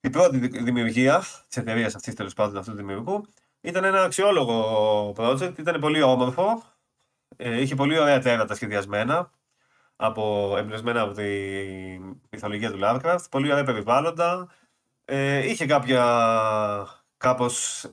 η 0.00 0.10
πρώτη 0.10 0.38
δημιουργία 0.38 1.18
της 1.48 1.56
εταιρείας 1.56 1.94
αυτής 1.94 2.14
τέλος 2.14 2.34
πάντων 2.34 2.56
αυτού 2.56 2.70
του 2.70 2.76
δημιουργού. 2.76 3.26
Ήταν 3.60 3.84
ένα 3.84 4.02
αξιόλογο 4.02 5.14
project, 5.16 5.58
ήταν 5.58 5.80
πολύ 5.80 6.02
όμορφο. 6.02 6.62
Ε, 7.36 7.60
είχε 7.60 7.74
πολύ 7.74 7.98
ωραία 7.98 8.18
τέρατα 8.18 8.54
σχεδιασμένα 8.54 9.30
από, 9.96 10.54
εμπνευσμένα 10.58 11.00
από 11.00 11.12
τη 11.12 11.22
μυθολογία 12.30 12.70
του 12.70 12.78
Lovecraft. 12.82 13.24
Πολύ 13.30 13.50
ωραία 13.52 13.64
περιβάλλοντα. 13.64 14.48
Ε, 15.04 15.48
είχε 15.48 15.66
κάποια 15.66 16.04
κάπως 17.16 17.86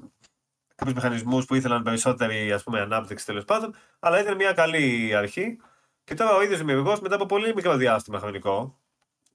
κάποιους 0.75 0.95
μηχανισμούς 0.95 1.45
που 1.45 1.55
ήθελαν 1.55 1.83
περισσότερη 1.83 2.51
ας 2.51 2.63
πούμε, 2.63 2.79
ανάπτυξη 2.79 3.25
τέλος 3.25 3.45
πάντων, 3.45 3.75
αλλά 3.99 4.21
ήταν 4.21 4.35
μια 4.35 4.53
καλή 4.53 5.15
αρχή. 5.15 5.57
Και 6.03 6.13
τώρα 6.13 6.35
ο 6.35 6.43
ίδιος 6.43 6.57
δημιουργός 6.57 6.99
μετά 6.99 7.15
από 7.15 7.25
πολύ 7.25 7.53
μικρό 7.55 7.75
διάστημα 7.75 8.19
χρονικό, 8.19 8.79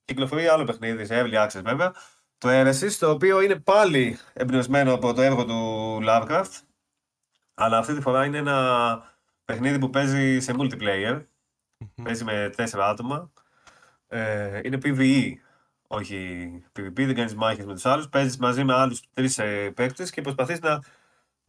κυκλοφορεί 0.05 0.47
άλλο 0.47 0.65
παιχνίδι 0.65 1.05
σε 1.05 1.23
early 1.23 1.47
access 1.47 1.63
βέβαια, 1.65 1.95
το 2.39 2.49
Eresys, 2.51 2.93
το 2.99 3.11
οποίο 3.11 3.41
είναι 3.41 3.57
πάλι 3.57 4.19
εμπνευσμένο 4.33 4.95
από 4.95 5.13
το 5.13 5.23
έργο 5.23 5.45
του 5.45 6.01
Lovecraft, 6.09 6.61
αλλά 7.55 7.79
αυτή 7.79 7.95
τη 7.95 8.01
φορά 8.01 8.25
είναι 8.25 8.39
ένα 8.39 9.03
παιχνίδι 9.45 9.79
που 9.79 9.91
παίζει 9.91 10.41
σε 10.41 10.55
multiplayer, 10.59 11.25
Mm-hmm. 11.81 12.03
Παίζει 12.03 12.25
με 12.25 12.53
τέσσερα 12.57 12.89
άτομα. 12.89 13.31
Ε, 14.09 14.61
είναι 14.65 14.79
PvE, 14.83 15.33
όχι 15.87 16.49
PvP, 16.79 16.93
δεν 16.95 17.15
κάνεις 17.15 17.35
μάχες 17.35 17.65
με 17.65 17.73
τους 17.75 17.87
άλλους. 17.87 18.09
Παίζεις 18.09 18.37
μαζί 18.37 18.65
με 18.65 18.75
άλλους 18.75 19.03
τρεις 19.15 19.39
ε, 19.39 19.71
παίκτες 19.71 20.11
και 20.11 20.21
προσπαθείς 20.21 20.61
να 20.61 20.81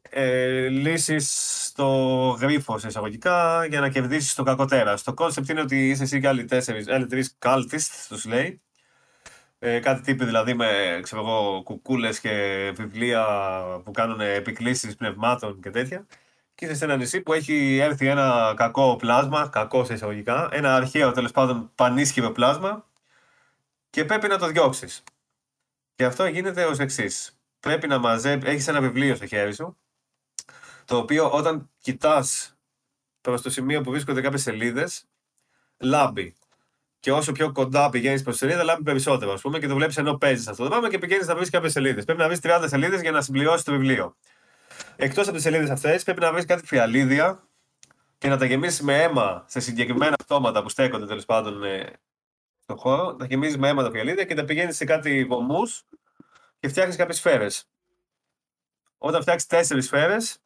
ε, 0.09 0.67
λύσεις 0.67 1.71
το 1.75 1.87
γρίφο 2.29 2.77
σε 2.77 2.87
εισαγωγικά 2.87 3.65
για 3.65 3.79
να 3.79 3.89
κερδίσεις 3.89 4.35
το 4.35 4.43
κακό 4.43 4.65
τέρας. 4.65 4.97
Το 5.03 5.13
concept 5.13 5.49
είναι 5.49 5.61
ότι 5.61 5.89
είσαι 5.89 6.03
εσύ 6.03 6.19
και 6.19 6.27
άλλοι 6.27 6.45
τέσσερις, 6.45 6.87
άλλοι 6.87 7.05
τρεις 7.05 7.37
cultists, 7.39 8.05
τους 8.07 8.25
λέει. 8.25 8.61
Ε, 9.59 9.79
κάτι 9.79 10.01
τύποι 10.01 10.25
δηλαδή 10.25 10.53
με 10.53 10.99
ξέρω 11.01 11.21
εγώ, 11.21 11.61
κουκούλες 11.63 12.19
και 12.19 12.71
βιβλία 12.75 13.25
που 13.83 13.91
κάνουν 13.91 14.19
επικλήσεις 14.19 14.95
πνευμάτων 14.95 15.61
και 15.61 15.69
τέτοια. 15.69 16.05
Και 16.57 16.65
είσαι 16.65 16.75
σε 16.75 16.85
ένα 16.85 16.95
νησί 16.95 17.21
που 17.21 17.33
έχει 17.33 17.77
έρθει 17.77 18.07
ένα 18.07 18.53
κακό 18.55 18.95
πλάσμα, 18.95 19.47
κακό 19.47 19.85
σε 19.85 19.93
εισαγωγικά, 19.93 20.49
ένα 20.51 20.75
αρχαίο 20.75 21.11
τέλος 21.11 21.31
πάντων 21.31 21.71
πανίσχυρο 21.75 22.31
πλάσμα 22.31 22.85
και 23.89 24.05
πρέπει 24.05 24.27
να 24.27 24.37
το 24.37 24.47
διώξεις. 24.47 25.03
Και 25.95 26.05
αυτό 26.05 26.25
γίνεται 26.25 26.65
ως 26.65 26.79
εξής. 26.79 27.39
Πρέπει 27.59 27.87
να 27.87 27.97
μαζέψει, 27.97 28.49
έχεις 28.49 28.67
ένα 28.67 28.81
βιβλίο 28.81 29.15
στο 29.15 29.25
χέρι 29.25 29.53
σου, 29.53 29.77
το 30.85 30.97
οποίο 30.97 31.31
όταν 31.31 31.69
κοιτάς 31.81 32.57
προς 33.21 33.41
το 33.41 33.49
σημείο 33.49 33.81
που 33.81 33.91
βρίσκονται 33.91 34.21
κάποιες 34.21 34.41
σελίδες, 34.41 35.07
λάμπει. 35.77 36.35
Και 36.99 37.11
όσο 37.11 37.31
πιο 37.31 37.51
κοντά 37.51 37.89
πηγαίνεις 37.89 38.23
προς 38.23 38.37
τη 38.37 38.45
σελίδα, 38.45 38.63
λάμπει 38.63 38.83
περισσότερο, 38.83 39.33
ας 39.33 39.41
πούμε, 39.41 39.59
και 39.59 39.67
το 39.67 39.75
βλέπεις 39.75 39.97
ενώ 39.97 40.17
παίζεις 40.17 40.47
αυτό 40.47 40.63
το 40.63 40.69
πράγμα 40.69 40.89
και 40.89 40.97
πηγαίνεις 40.97 41.27
να 41.27 41.35
βρεις 41.35 41.49
κάποιες 41.49 41.71
σελίδες. 41.71 42.05
Πρέπει 42.05 42.19
να 42.19 42.27
βρεις 42.27 42.39
30 42.39 42.67
σελίδες 42.67 43.01
για 43.01 43.11
να 43.11 43.21
συμπληρώσεις 43.21 43.63
το 43.63 43.71
βιβλίο. 43.71 44.15
Εκτός 44.99 45.25
από 45.25 45.35
τις 45.35 45.43
σελίδες 45.43 45.69
αυτές, 45.69 46.03
πρέπει 46.03 46.19
να 46.19 46.31
βρεις 46.31 46.45
κάτι 46.45 46.65
φιαλίδια 46.65 47.47
και 48.17 48.27
να 48.27 48.37
τα 48.37 48.45
γεμίσεις 48.45 48.81
με 48.81 49.01
αίμα 49.01 49.45
σε 49.47 49.59
συγκεκριμένα 49.59 50.15
αυτόματα 50.19 50.63
που 50.63 50.69
στέκονται 50.69 51.05
τέλος 51.05 51.25
πάντων 51.25 51.63
ε, 51.63 51.93
στον 52.59 52.77
χώρο. 52.77 53.15
Να 53.19 53.25
γεμίζεις 53.25 53.57
με 53.57 53.67
αίμα 53.67 53.83
τα 53.83 53.91
φιαλίδια 53.91 54.23
και 54.23 54.33
να 54.33 54.45
πηγαίνεις 54.45 54.75
σε 54.75 54.85
κάτι 54.85 55.25
βωμούς 55.25 55.83
και 56.59 56.67
φτιάχνεις 56.67 56.95
κάποιες 56.95 57.17
σφαίρες. 57.17 57.69
Όταν 58.97 59.21
φτιάξεις 59.21 59.47
τέσσερις 59.49 59.85
σφαίρες, 59.85 60.37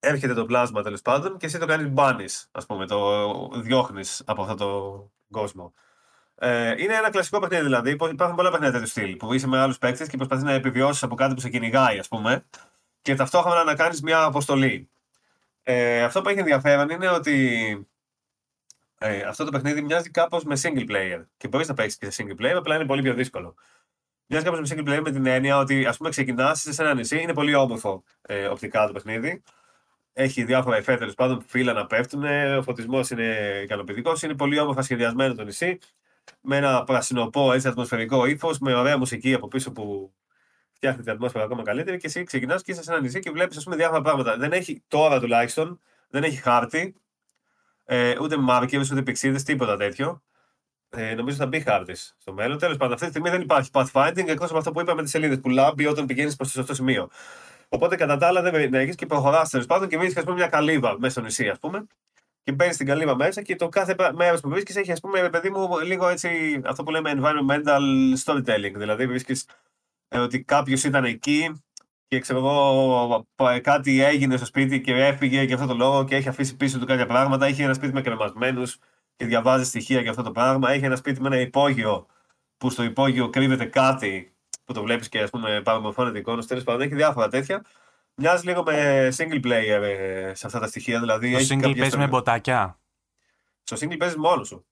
έρχεται 0.00 0.34
το 0.34 0.46
πλάσμα 0.46 0.82
τέλος 0.82 1.02
πάντων 1.02 1.36
και 1.36 1.46
εσύ 1.46 1.58
το 1.58 1.66
κάνεις 1.66 1.88
μπάνις, 1.88 2.48
ας 2.52 2.66
πούμε, 2.66 2.86
το 2.86 3.48
διώχνεις 3.54 4.22
από 4.26 4.42
αυτό 4.42 4.54
το 4.54 5.10
κόσμο. 5.30 5.74
Ε, 6.34 6.82
είναι 6.82 6.94
ένα 6.94 7.10
κλασικό 7.10 7.38
παιχνίδι 7.38 7.62
δηλαδή. 7.62 7.90
Υπάρχουν 7.90 8.36
πολλά 8.36 8.50
παιχνίδια 8.50 8.80
του 8.80 8.86
στυλ 8.86 9.16
που 9.16 9.32
είσαι 9.32 9.46
με 9.46 9.58
άλλους 9.58 9.78
παίκτες 9.78 10.08
και 10.08 10.16
προσπαθείς 10.16 10.44
να 10.44 10.52
επιβιώσεις 10.52 11.02
από 11.02 11.14
κάτι 11.14 11.34
που 11.34 11.40
σε 11.40 11.48
κυνηγάει, 11.48 11.98
ας 11.98 12.08
πούμε, 12.08 12.44
και 13.02 13.14
ταυτόχρονα 13.14 13.64
να 13.64 13.74
κάνεις 13.74 14.02
μια 14.02 14.22
αποστολή. 14.22 14.90
Ε, 15.62 16.02
αυτό 16.02 16.22
που 16.22 16.28
έχει 16.28 16.38
ενδιαφέρον 16.38 16.88
είναι 16.88 17.08
ότι 17.08 17.86
ε, 18.98 19.22
αυτό 19.22 19.44
το 19.44 19.50
παιχνίδι 19.50 19.82
μοιάζει 19.82 20.10
κάπως 20.10 20.44
με 20.44 20.56
single 20.62 20.90
player. 20.90 21.24
Και 21.36 21.48
μπορείς 21.48 21.68
να 21.68 21.74
παίξεις 21.74 21.98
και 21.98 22.10
σε 22.10 22.24
single 22.24 22.42
player, 22.42 22.54
απλά 22.56 22.74
είναι 22.74 22.86
πολύ 22.86 23.02
πιο 23.02 23.14
δύσκολο. 23.14 23.54
Μοιάζει 24.26 24.44
κάπως 24.44 24.60
με 24.60 24.76
single 24.76 24.88
player 24.88 25.00
με 25.02 25.10
την 25.10 25.26
έννοια 25.26 25.58
ότι 25.58 25.86
ας 25.86 25.96
πούμε 25.96 26.10
ξεκινάς 26.10 26.66
σε 26.68 26.82
ένα 26.82 26.94
νησί, 26.94 27.20
είναι 27.20 27.34
πολύ 27.34 27.54
όμορφο 27.54 28.02
ε, 28.22 28.46
οπτικά 28.46 28.86
το 28.86 28.92
παιχνίδι. 28.92 29.42
Έχει 30.12 30.44
διάφορα 30.44 30.76
εφέ 30.76 30.96
τέλος 30.96 31.14
πάντων, 31.14 31.44
φύλλα 31.46 31.72
να 31.72 31.86
πέφτουν, 31.86 32.24
ο 32.58 32.62
φωτισμός 32.62 33.10
είναι 33.10 33.60
ικανοποιητικός, 33.62 34.22
είναι 34.22 34.34
πολύ 34.34 34.58
όμορφα 34.58 34.82
σχεδιασμένο 34.82 35.34
το 35.34 35.44
νησί. 35.44 35.78
Με 36.40 36.56
ένα 36.56 36.84
πρασινοπό 36.84 37.52
έτσι 37.52 37.68
ατμοσφαιρικό 37.68 38.26
ύφος, 38.26 38.58
με 38.58 38.74
ωραία 38.74 38.98
μουσική 38.98 39.34
από 39.34 39.48
πίσω 39.48 39.72
που 39.72 40.14
φτιάχνει 40.82 41.02
την 41.02 41.12
ατμόσφαιρα 41.12 41.44
ακόμα 41.44 41.62
καλύτερη 41.62 41.96
και 41.96 42.06
εσύ 42.06 42.24
ξεκινάς 42.24 42.62
και 42.62 42.72
είσαι 42.72 42.82
σε 42.82 42.92
ένα 42.92 43.00
νησί 43.00 43.18
και 43.18 43.30
βλέπεις 43.30 43.64
διάφορα 43.68 44.00
πράγματα. 44.00 44.36
Δεν 44.36 44.52
έχει 44.52 44.82
τώρα 44.88 45.20
τουλάχιστον, 45.20 45.80
δεν 46.08 46.22
έχει 46.22 46.36
χάρτη, 46.36 46.94
ε, 47.84 48.14
ούτε 48.20 48.36
μάρκερ, 48.36 48.80
ούτε 48.80 49.02
πηξίδες, 49.02 49.42
τίποτα 49.42 49.76
τέτοιο. 49.76 50.22
Ε, 50.88 51.14
νομίζω 51.14 51.36
θα 51.36 51.46
μπει 51.46 51.60
χάρτης 51.60 52.16
στο 52.18 52.32
μέλλον. 52.32 52.58
Τέλος 52.58 52.76
πάντων, 52.76 52.92
αυτή 52.92 53.04
τη 53.06 53.12
στιγμή 53.12 53.30
δεν 53.30 53.40
υπάρχει 53.40 53.70
pathfinding 53.72 54.28
εκτός 54.28 54.48
από 54.48 54.58
αυτό 54.58 54.72
που 54.72 54.80
είπαμε 54.80 54.96
με 54.96 55.02
τις 55.02 55.10
σελίδες 55.10 55.40
που 55.40 55.48
λάμπει 55.48 55.86
όταν 55.86 56.06
πηγαίνεις 56.06 56.36
προς 56.36 56.48
το 56.52 56.54
σωστό 56.54 56.74
σημείο. 56.74 57.08
Οπότε 57.68 57.96
κατά 57.96 58.16
τα 58.16 58.26
άλλα 58.26 58.42
δεν 58.42 58.74
έχει 58.74 58.94
και 58.94 59.06
προχωράς 59.06 59.50
τέλος 59.50 59.66
πάντων 59.66 59.88
και 59.88 59.98
βρίσκεις 59.98 60.24
μια 60.24 60.46
καλύβα 60.46 60.98
μέσα 60.98 61.12
στο 61.12 61.20
νησί, 61.20 61.48
ας 61.48 61.58
πούμε. 61.58 61.86
Και 62.42 62.52
μπαίνεις 62.52 62.74
στην 62.74 62.86
καλύβα 62.86 63.16
μέσα 63.16 63.42
και 63.42 63.56
το 63.56 63.68
κάθε 63.68 63.96
μέρος 64.14 64.40
που 64.40 64.48
βρίσκεις 64.48 64.76
έχει, 64.76 64.92
ας 64.92 65.00
πούμε, 65.00 65.28
παιδί 65.30 65.50
μου, 65.50 65.78
λίγο 65.78 66.08
έτσι 66.08 66.60
αυτό 66.64 66.82
που 66.82 66.90
λέμε 66.90 67.12
environmental 67.16 67.82
storytelling. 68.24 68.72
Δηλαδή, 68.76 69.06
βρίσκεις 69.06 69.42
ε, 69.42 69.71
ότι 70.20 70.42
κάποιος 70.44 70.84
ήταν 70.84 71.04
εκεί 71.04 71.62
και 72.06 72.18
ξέρω 72.18 72.38
εγώ 72.38 73.26
κάτι 73.62 74.02
έγινε 74.02 74.36
στο 74.36 74.46
σπίτι 74.46 74.80
και 74.80 74.92
έφυγε 74.92 75.42
για 75.42 75.54
αυτό 75.54 75.66
το 75.66 75.74
λόγο 75.74 76.04
και 76.04 76.16
έχει 76.16 76.28
αφήσει 76.28 76.56
πίσω 76.56 76.78
του 76.78 76.86
κάποια 76.86 77.06
πράγματα. 77.06 77.46
Έχει 77.46 77.62
ένα 77.62 77.74
σπίτι 77.74 77.92
με 77.92 78.02
κρεμασμένους 78.02 78.78
και 79.16 79.26
διαβάζει 79.26 79.64
στοιχεία 79.64 80.00
για 80.00 80.10
αυτό 80.10 80.22
το 80.22 80.30
πράγμα. 80.30 80.70
Έχει 80.70 80.84
ένα 80.84 80.96
σπίτι 80.96 81.20
με 81.20 81.26
ένα 81.26 81.40
υπόγειο 81.40 82.06
που 82.56 82.70
στο 82.70 82.82
υπόγειο 82.82 83.30
κρύβεται 83.30 83.64
κάτι 83.64 84.34
που 84.64 84.72
το 84.72 84.82
βλέπεις 84.82 85.08
και 85.08 85.20
ας 85.20 85.30
πούμε 85.30 85.62
παραμορφώνεται 85.62 86.18
εικόνα. 86.18 86.44
Τέλος 86.44 86.64
πάντων, 86.64 86.80
έχει 86.80 86.94
διάφορα 86.94 87.28
τέτοια. 87.28 87.64
Μοιάζει 88.14 88.46
λίγο 88.46 88.62
με 88.62 89.08
single 89.16 89.44
player 89.46 89.82
ε, 89.82 90.34
σε 90.34 90.46
αυτά 90.46 90.58
τα 90.58 90.66
στοιχεία. 90.66 91.00
Δηλαδή, 91.00 91.32
το 91.32 91.54
single 91.54 91.76
παίζεις 91.76 91.96
με 91.96 92.06
μποτάκια; 92.06 92.80
Στο 93.62 93.76
single 93.80 93.96
παίζεις 93.98 94.16
μόνος 94.16 94.48
σου. 94.48 94.66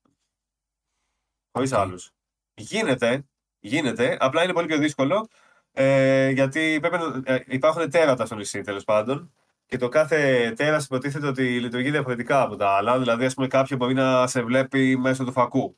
Χωρίς 1.53 1.73
okay. 1.73 1.79
άλλους. 1.79 2.11
Γίνεται, 2.55 3.25
γίνεται, 3.61 4.17
απλά 4.21 4.43
είναι 4.43 4.53
πολύ 4.53 4.67
πιο 4.67 4.79
δύσκολο 4.79 5.29
ε, 5.73 6.31
γιατί 6.31 6.79
πρέπει 6.81 6.97
να, 6.97 7.33
ε, 7.35 7.45
υπάρχουν 7.47 7.91
τέρατα 7.91 8.27
στο 8.27 8.35
νησί 8.35 8.61
τέλος 8.61 8.85
πάντων. 8.85 9.33
Και 9.67 9.77
το 9.77 9.89
κάθε 9.89 10.53
τέρας 10.57 10.85
υποτίθεται 10.85 11.27
ότι 11.27 11.61
λειτουργεί 11.61 11.91
διαφορετικά 11.91 12.43
από 12.43 12.57
τα 12.57 12.69
άλλα. 12.69 12.99
Δηλαδή, 12.99 13.25
ας 13.25 13.35
πούμε, 13.35 13.47
κάποιο 13.47 13.77
μπορεί 13.77 13.95
να 13.95 14.27
σε 14.27 14.43
βλέπει 14.43 14.97
μέσω 14.97 15.25
του 15.25 15.33
φακού. 15.33 15.77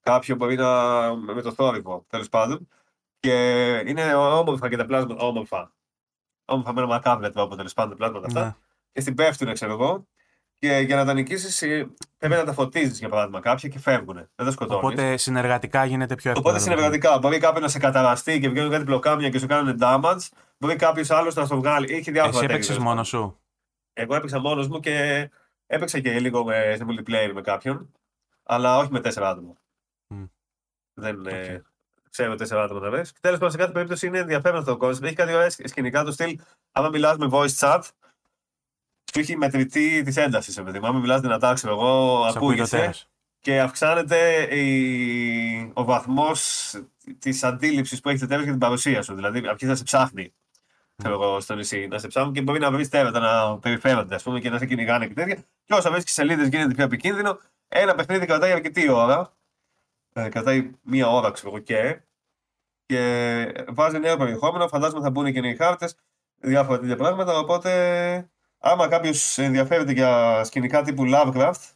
Κάποιο 0.00 0.36
μπορεί 0.36 0.56
να. 0.56 1.14
με 1.16 1.42
το 1.42 1.52
θόρυβο, 1.52 2.04
τέλος 2.08 2.28
πάντων. 2.28 2.68
Και 3.20 3.32
είναι 3.86 4.14
όμορφα 4.14 4.68
και 4.68 4.76
τα 4.76 4.86
πλάσματα. 4.86 5.24
Όμορφα. 5.24 5.72
Όμορφα 6.44 6.72
με 6.72 6.80
ένα 6.80 6.88
μακάβρια 6.88 7.30
τρόπο 7.30 7.56
τέλος 7.56 7.72
πάντων 7.72 7.90
τα 7.90 7.96
πλάσματα 7.96 8.26
αυτά. 8.26 8.44
Ναι. 8.44 8.54
Και 8.92 9.00
στην 9.00 9.14
πέφτουν, 9.14 9.52
ξέρω 9.52 9.72
εγώ. 9.72 10.06
Και 10.58 10.78
για 10.78 10.96
να 10.96 11.04
τα 11.04 11.14
νικήσεις, 11.14 11.62
ε, 11.62 11.88
πρέπει 12.18 12.34
να 12.34 12.44
τα 12.44 12.52
φωτίζεις 12.52 12.98
για 12.98 13.08
παράδειγμα 13.08 13.40
κάποια 13.40 13.68
και 13.68 13.78
φεύγουν. 13.78 14.14
Δεν 14.14 14.46
τα 14.46 14.50
σκοτώνεις. 14.50 14.84
Οπότε 14.84 15.16
συνεργατικά 15.16 15.84
γίνεται 15.84 16.14
πιο 16.14 16.30
εύκολο. 16.30 16.48
Οπότε 16.48 16.64
συνεργατικά. 16.64 17.18
Μπορεί 17.18 17.38
κάποιος 17.38 17.62
να 17.62 17.68
σε 17.68 17.78
καταραστεί 17.78 18.40
και 18.40 18.48
βγαίνουν 18.48 18.70
κάτι 18.70 18.84
πλοκάμια 18.84 19.30
και 19.30 19.38
σου 19.38 19.46
κάνουν 19.46 19.78
damage. 19.80 20.28
Μπορεί 20.58 20.76
κάποιος 20.76 21.10
άλλος 21.10 21.34
να 21.34 21.44
στο 21.44 21.56
βγάλει. 21.56 21.94
Έχει 21.94 22.10
διάφορα 22.10 22.36
Εσύ 22.36 22.44
έπαιξες 22.44 22.78
μόνος 22.78 23.08
σου; 23.08 23.40
Εγώ 23.92 24.14
έπαιξα 24.14 24.40
μόνος 24.40 24.68
μου 24.68 24.80
και 24.80 25.28
έπαιξα 25.66 26.00
και 26.00 26.20
λίγο 26.20 26.44
με, 26.44 26.74
σε 26.76 26.86
multiplayer 26.88 27.30
με 27.34 27.40
κάποιον. 27.40 27.92
Αλλά 28.42 28.78
όχι 28.78 28.92
με 28.92 29.00
τέσσερα 29.00 29.28
άτομα. 29.28 29.52
Mm. 30.14 30.28
Δεν 30.94 31.22
okay. 31.26 31.32
ε, 31.32 31.60
ξέρω 32.10 32.34
τέσσερα 32.34 32.62
άτομα 32.62 32.80
να 32.80 32.90
βρεις. 32.90 33.12
Τέλος 33.20 33.38
πάντων, 33.38 33.52
σε 33.52 33.58
κάθε 33.58 33.72
περίπτωση 33.72 34.06
είναι 34.06 34.18
ενδιαφέρον 34.18 34.58
αυτό 34.58 34.70
το 34.70 34.76
κόσμο. 34.76 35.00
Έχει 35.06 35.14
κάτι 35.14 35.34
ωραίε 35.34 35.50
σκηνικά 35.50 36.04
του 36.04 36.12
στυλ. 36.12 36.38
Άμα 36.72 36.88
μιλάς 36.88 37.16
με 37.16 37.28
voice 37.30 37.54
chat, 37.58 37.80
σου 39.18 39.30
έχει 39.30 39.38
μετρητή 39.38 40.02
της 40.02 40.16
έντασης, 40.16 40.56
επειδή 40.56 40.80
μου 40.80 41.00
μιλάς 41.00 41.20
δυνατά, 41.20 41.52
ξέρω 41.52 41.72
εγώ, 41.72 42.24
ακούγεσαι. 42.24 42.94
Και 43.40 43.60
αυξάνεται 43.60 44.42
η... 44.56 45.70
ο 45.74 45.84
βαθμός 45.84 46.74
της 47.18 47.44
αντίληψης 47.44 48.00
που 48.00 48.08
έχεις 48.08 48.26
τέλο 48.26 48.42
για 48.42 48.50
την 48.50 48.60
παρουσία 48.60 49.02
σου. 49.02 49.14
Δηλαδή, 49.14 49.38
αρχίζει 49.48 49.70
να 49.70 49.76
σε 49.76 49.82
ψάχνει 49.82 50.32
ξέρω 50.96 51.14
εγώ, 51.14 51.40
στο 51.40 51.54
νησί, 51.54 51.86
να 51.86 51.98
σε 51.98 52.06
ψάχνουν 52.06 52.32
και 52.32 52.42
μπορεί 52.42 52.58
να 52.58 52.70
βρεις 52.70 52.88
τέρατα 52.88 53.18
να 53.18 53.58
περιφέρονται 53.58 54.14
ας 54.14 54.22
πούμε, 54.22 54.40
και 54.40 54.50
να 54.50 54.58
σε 54.58 54.66
κυνηγάνε 54.66 55.06
και 55.06 55.14
τέτοια. 55.14 55.34
Και 55.64 55.74
όσο 55.74 55.90
βρίσκεις 55.90 56.12
σελίδε 56.12 56.46
γίνεται 56.46 56.74
πιο 56.74 56.84
επικίνδυνο. 56.84 57.38
Ένα 57.68 57.94
παιχνίδι 57.94 58.26
κρατάει 58.26 58.52
αρκετή 58.52 58.88
ώρα. 58.88 59.32
Ε, 60.12 60.28
κρατάει 60.28 60.70
μία 60.82 61.08
ώρα, 61.08 61.30
ξέρω 61.30 61.48
εγώ 61.48 61.58
και. 61.58 62.00
Και 62.86 63.64
βάζει 63.68 63.98
νέο 63.98 64.16
περιεχόμενο. 64.16 64.68
Φαντάζομαι 64.68 65.02
θα 65.02 65.10
μπουν 65.10 65.32
και 65.32 65.40
νέοι 65.40 65.56
χάρτες, 65.56 65.96
διάφορα 66.40 66.78
τέτοια 66.78 66.96
πράγματα. 66.96 67.38
Οπότε 67.38 67.70
άμα 68.58 68.88
κάποιος 68.88 69.38
ενδιαφέρεται 69.38 69.92
για 69.92 70.44
σκηνικά 70.44 70.82
τύπου 70.82 71.04
Lovecraft, 71.14 71.72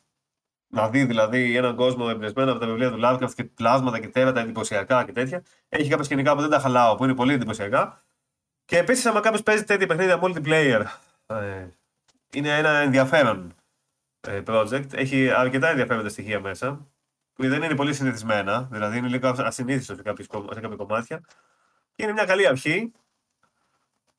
να 0.68 0.88
δει 0.88 1.04
δηλαδή 1.04 1.56
έναν 1.56 1.76
κόσμο 1.76 2.06
εμπνευσμένο 2.09 2.50
από 2.50 2.60
τα 2.60 2.66
βιβλία 2.66 2.90
του 2.90 3.00
Lovecraft 3.02 3.32
και 3.34 3.44
πλάσματα 3.44 3.98
και 4.00 4.09
τέρατα 4.09 4.40
εντυπωσιακά 4.40 5.04
και 5.04 5.12
τέτοια, 5.12 5.42
έχει 5.68 5.88
κάποια 5.88 6.04
σκηνικά 6.04 6.34
που 6.34 6.40
δεν 6.40 6.50
τα 6.50 6.59
χαλάω, 6.59 6.94
που 6.94 7.04
είναι 7.04 7.14
πολύ 7.14 7.32
εντυπωσιακά. 7.32 8.02
Και 8.64 8.78
επίσης, 8.78 9.06
άμα 9.06 9.20
κάποιος 9.20 9.42
παίζει 9.42 9.64
τέτοια 9.64 9.86
παιχνίδια 9.86 10.20
multiplayer, 10.22 10.84
ε, 11.26 11.66
είναι 12.32 12.59
ένα 12.59 12.70
ενδιαφέρον 12.70 13.54
ε, 14.20 14.42
project. 14.46 14.92
Έχει 14.92 15.30
αρκετά 15.30 15.68
ενδιαφέροντα 15.68 16.09
στοιχεία 16.09 16.40
μέσα, 16.40 16.86
που 17.32 17.48
δεν 17.48 17.62
είναι 17.62 17.74
πολύ 17.74 17.94
συνηθισμένα, 17.94 18.68
δηλαδή 18.70 18.98
είναι 18.98 19.09
λίγο 19.09 19.28
ασυνήθιστο 19.28 19.94
σε, 19.94 20.02
σε 20.52 20.60
κάποια 20.60 20.76
κομμάτια. 20.76 21.20
Και 21.94 22.02
είναι 22.02 22.12
μια 22.12 22.24
καλή 22.24 22.46
αρχή 22.46 22.92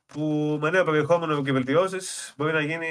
που 0.06 0.58
με 0.62 0.70
νέο 0.70 0.84
περιεχόμενο 0.84 1.42
και 1.42 1.52
βελτιώσεις 1.52 2.34
μπορεί 2.38 2.54
να 2.54 2.62
γίνει 2.62 2.88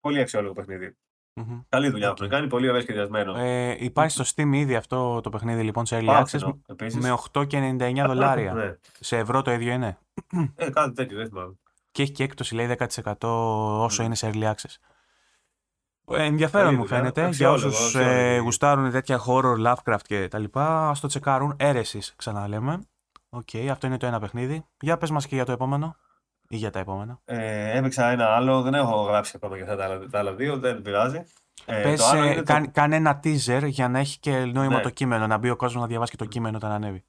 πολύ 0.00 0.20
αξιόλογο 0.20 0.52
παιχνίδι. 0.52 0.96
Mm-hmm. 1.40 1.64
Καλή 1.68 1.88
δουλειά 1.90 2.10
okay. 2.10 2.14
έχουν 2.14 2.28
κάνει, 2.28 2.46
πολύ 2.46 2.68
ωραία 2.68 2.80
σχεδιασμένο. 2.80 3.34
Ε, 3.36 3.76
υπάρχει 3.78 4.22
στο 4.22 4.24
Steam 4.34 4.54
ήδη 4.54 4.74
αυτό 4.76 5.20
το 5.20 5.30
παιχνίδι 5.30 5.62
λοιπόν 5.62 5.86
σε 5.86 5.98
Early 6.00 6.22
Access 6.22 6.52
με 6.92 7.16
8 7.32 7.46
και 7.46 7.76
99 7.78 8.04
δολάρια. 8.06 8.52
ναι. 8.52 8.76
Σε 9.00 9.16
ευρώ 9.16 9.42
το 9.42 9.52
ίδιο 9.52 9.72
είναι. 9.72 9.98
Ε, 10.54 10.70
κάτι 10.70 10.92
τέτοιο, 10.92 11.16
δεν 11.16 11.28
θυμάμαι. 11.28 11.54
Και 11.90 12.02
έχει 12.02 12.12
και 12.12 12.24
έκπτωση 12.24 12.54
λέει 12.54 12.76
10% 12.78 13.12
όσο 13.20 14.00
ναι. 14.00 14.06
είναι 14.06 14.14
σε 14.14 14.30
Early 14.32 14.44
Access. 14.44 14.76
Ε, 16.10 16.24
ενδιαφέρον 16.24 16.74
μου 16.74 16.86
φαίνεται. 16.86 17.28
Για 17.28 17.50
όσους 17.50 17.94
ε, 17.94 18.38
γουστάρουν 18.38 18.90
τέτοια 18.90 19.20
horror, 19.26 19.66
Lovecraft 19.66 20.02
και 20.02 20.28
τα 20.28 20.38
λοιπά, 20.38 20.88
ας 20.88 21.00
το 21.00 21.08
τσεκάρουν. 21.08 21.54
Eresys, 21.56 22.00
ξαναλέμε. 22.16 22.86
Οκ, 23.34 23.48
okay, 23.52 23.66
αυτό 23.66 23.86
είναι 23.86 23.96
το 23.96 24.06
ένα 24.06 24.20
παιχνίδι. 24.20 24.66
Για 24.80 24.96
πες 24.96 25.10
μας 25.10 25.26
και 25.26 25.34
για 25.34 25.44
το 25.44 25.52
επόμενο. 25.52 25.96
Ή 26.48 26.56
για 26.56 26.70
τα 26.70 26.78
επόμενα. 26.78 27.20
Ε, 27.24 27.78
έπαιξα 27.78 28.10
ένα 28.10 28.34
άλλο, 28.34 28.62
δεν 28.62 28.74
έχω 28.74 29.02
γράψει 29.02 29.32
ακόμα 29.34 29.56
για 29.56 29.64
αυτά 29.64 29.76
τα 29.76 29.84
άλλα, 29.84 30.08
τα 30.08 30.18
άλλα 30.18 30.34
δύο, 30.34 30.58
δεν 30.58 30.82
πειράζει. 30.82 31.22
Ε, 31.64 31.82
Πες, 31.82 32.12
ε, 32.12 32.42
το... 32.42 32.70
κάνε 32.72 32.96
ένα 32.96 33.20
teaser 33.24 33.62
για 33.66 33.88
να 33.88 33.98
έχει 33.98 34.18
και 34.18 34.44
νόημα 34.44 34.76
ναι. 34.76 34.82
το 34.82 34.90
κείμενο, 34.90 35.26
να 35.26 35.38
μπει 35.38 35.50
ο 35.50 35.56
κόσμος 35.56 35.82
να 35.82 35.88
διαβάσει 35.88 36.10
και 36.10 36.16
το 36.16 36.24
κείμενο 36.24 36.56
όταν 36.56 36.70
ανέβει. 36.70 37.04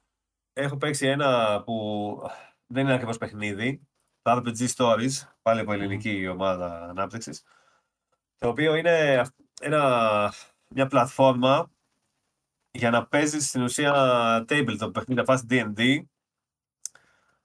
Έχω 0.52 0.76
παίξει 0.76 1.06
ένα 1.06 1.62
που 1.64 2.28
δεν 2.66 2.84
είναι 2.84 2.94
ακριβώς 2.94 3.18
παιχνίδι. 3.18 3.86
Το 4.22 4.42
RPG 4.44 4.68
Stories, 4.76 5.28
πάλι 5.42 5.60
από 5.60 5.72
ελληνική 5.72 6.28
ομάδα 6.28 6.88
ανάπτυξης. 6.88 7.42
Το 8.38 8.48
οποίο 8.48 8.74
είναι 8.74 9.22
ένα, 9.60 10.32
μια 10.68 10.86
πλατφόρμα 10.86 11.70
για 12.70 12.90
να 12.90 13.06
παίζεις 13.06 13.48
στην 13.48 13.62
ουσία 13.62 13.92
tabletop 14.48 14.90
παιχνίδι, 14.92 15.14
να 15.14 15.24
φας 15.24 15.44
D&D, 15.50 16.02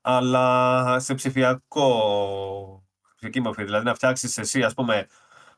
αλλά 0.01 0.99
σε 0.99 1.13
ψηφιακό 1.13 1.89
ψηφιακή 3.09 3.41
μορφή. 3.41 3.63
Δηλαδή 3.63 3.85
να 3.85 3.93
φτιάξεις 3.93 4.37
εσύ, 4.37 4.63
ας 4.63 4.73
πούμε, 4.73 5.07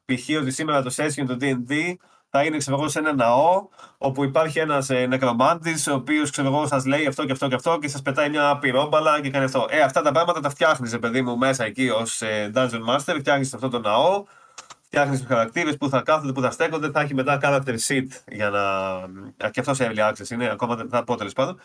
π.χ. 0.06 0.42
ότι 0.42 0.52
σήμερα 0.52 0.82
το 0.82 0.94
session 0.96 1.24
του 1.28 1.38
D&D 1.42 1.96
θα 2.30 2.44
είναι 2.44 2.58
ξέρω, 2.58 2.88
σε 2.88 3.00
ένα 3.00 3.14
ναό 3.14 3.68
όπου 3.98 4.24
υπάρχει 4.24 4.60
ένας 4.60 4.90
ε, 4.90 5.06
νεκρομάντης, 5.06 5.88
ο 5.88 5.94
οποίος 5.94 6.30
σας 6.66 6.86
λέει 6.86 7.08
αυτό 7.08 7.26
και 7.26 7.32
αυτό 7.32 7.48
και 7.48 7.56
αυτό 7.56 7.78
και 7.80 7.88
σας 7.88 8.02
πετάει 8.02 8.30
μια 8.30 8.58
πυρόμπαλα 8.58 9.22
και 9.22 9.30
κάνει 9.30 9.46
αυτό. 9.46 9.66
Ε, 9.70 9.82
αυτά 9.82 10.02
τα 10.02 10.12
πράγματα 10.12 10.40
τα 10.40 10.50
φτιάχνεις, 10.50 11.00
παιδί 11.00 11.22
μου, 11.22 11.38
μέσα 11.38 11.64
εκεί 11.66 11.90
ως 11.90 12.22
ε, 12.22 12.52
Dungeon 12.56 12.86
Master, 12.90 13.16
φτιάχνεις 13.20 13.54
αυτό 13.54 13.70
το 13.70 13.80
ναό, 13.80 14.24
φτιάχνεις 14.82 15.20
τους 15.20 15.28
χαρακτήρες 15.28 15.78
που 15.78 15.90
θα 15.90 16.02
κάθονται, 16.02 16.32
που 16.32 16.42
θα 16.42 16.52
στέκονται, 16.52 16.90
θα 16.92 17.02
έχει 17.02 17.14
μετά 17.14 17.40
character 17.42 17.76
sheet 17.88 18.08
για 18.28 18.50
να. 18.50 19.50
και 19.50 19.60
αυτό 19.60 19.74
σε 19.74 19.92
early 19.92 20.10
access 20.10 20.30
είναι, 20.30 20.50
ακόμα 20.52 20.86
θα 20.90 21.04
πω 21.04 21.16
τέλος 21.16 21.34
πάντων. 21.34 21.60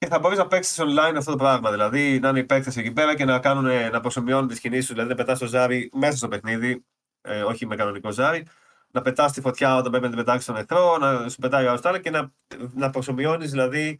Και 0.00 0.06
θα 0.06 0.18
μπορείς 0.18 0.38
να 0.38 0.46
παίξεις 0.46 0.80
online 0.80 1.14
αυτό 1.16 1.30
το 1.30 1.36
πράγμα. 1.36 1.70
Δηλαδή 1.70 2.18
να 2.20 2.28
είναι 2.28 2.38
οι 2.38 2.44
παίκτες 2.44 2.76
εκεί 2.76 2.92
πέρα 2.92 3.14
και 3.16 3.24
να, 3.24 3.38
κάνουν, 3.38 3.90
να 3.90 4.00
προσωμιώνουν 4.00 4.48
τις 4.48 4.60
κινήσεις 4.60 4.86
σου. 4.86 4.92
Δηλαδή 4.92 5.10
να 5.10 5.16
πετάς 5.16 5.38
το 5.38 5.46
ζάρι 5.46 5.90
μέσα 5.92 6.16
στο 6.16 6.28
παιχνίδι, 6.28 6.84
ε, 7.20 7.42
όχι 7.42 7.66
με 7.66 7.76
κανονικό 7.76 8.10
ζάρι. 8.10 8.46
Να 8.90 9.02
πετάς 9.02 9.32
τη 9.32 9.40
φωτιά 9.40 9.76
όταν 9.76 9.90
πρέπει 9.90 10.04
να 10.04 10.10
την 10.10 10.18
πετάξεις 10.18 10.44
στον 10.44 10.56
εχθρό, 10.56 10.98
να 10.98 11.28
σου 11.28 11.38
πετάει 11.38 11.66
ο 11.66 11.68
άλλος 11.68 12.00
και 12.00 12.10
να, 12.10 12.32
να 12.74 12.90
προσωμιώνεις 12.90 13.50
δηλαδή 13.50 13.98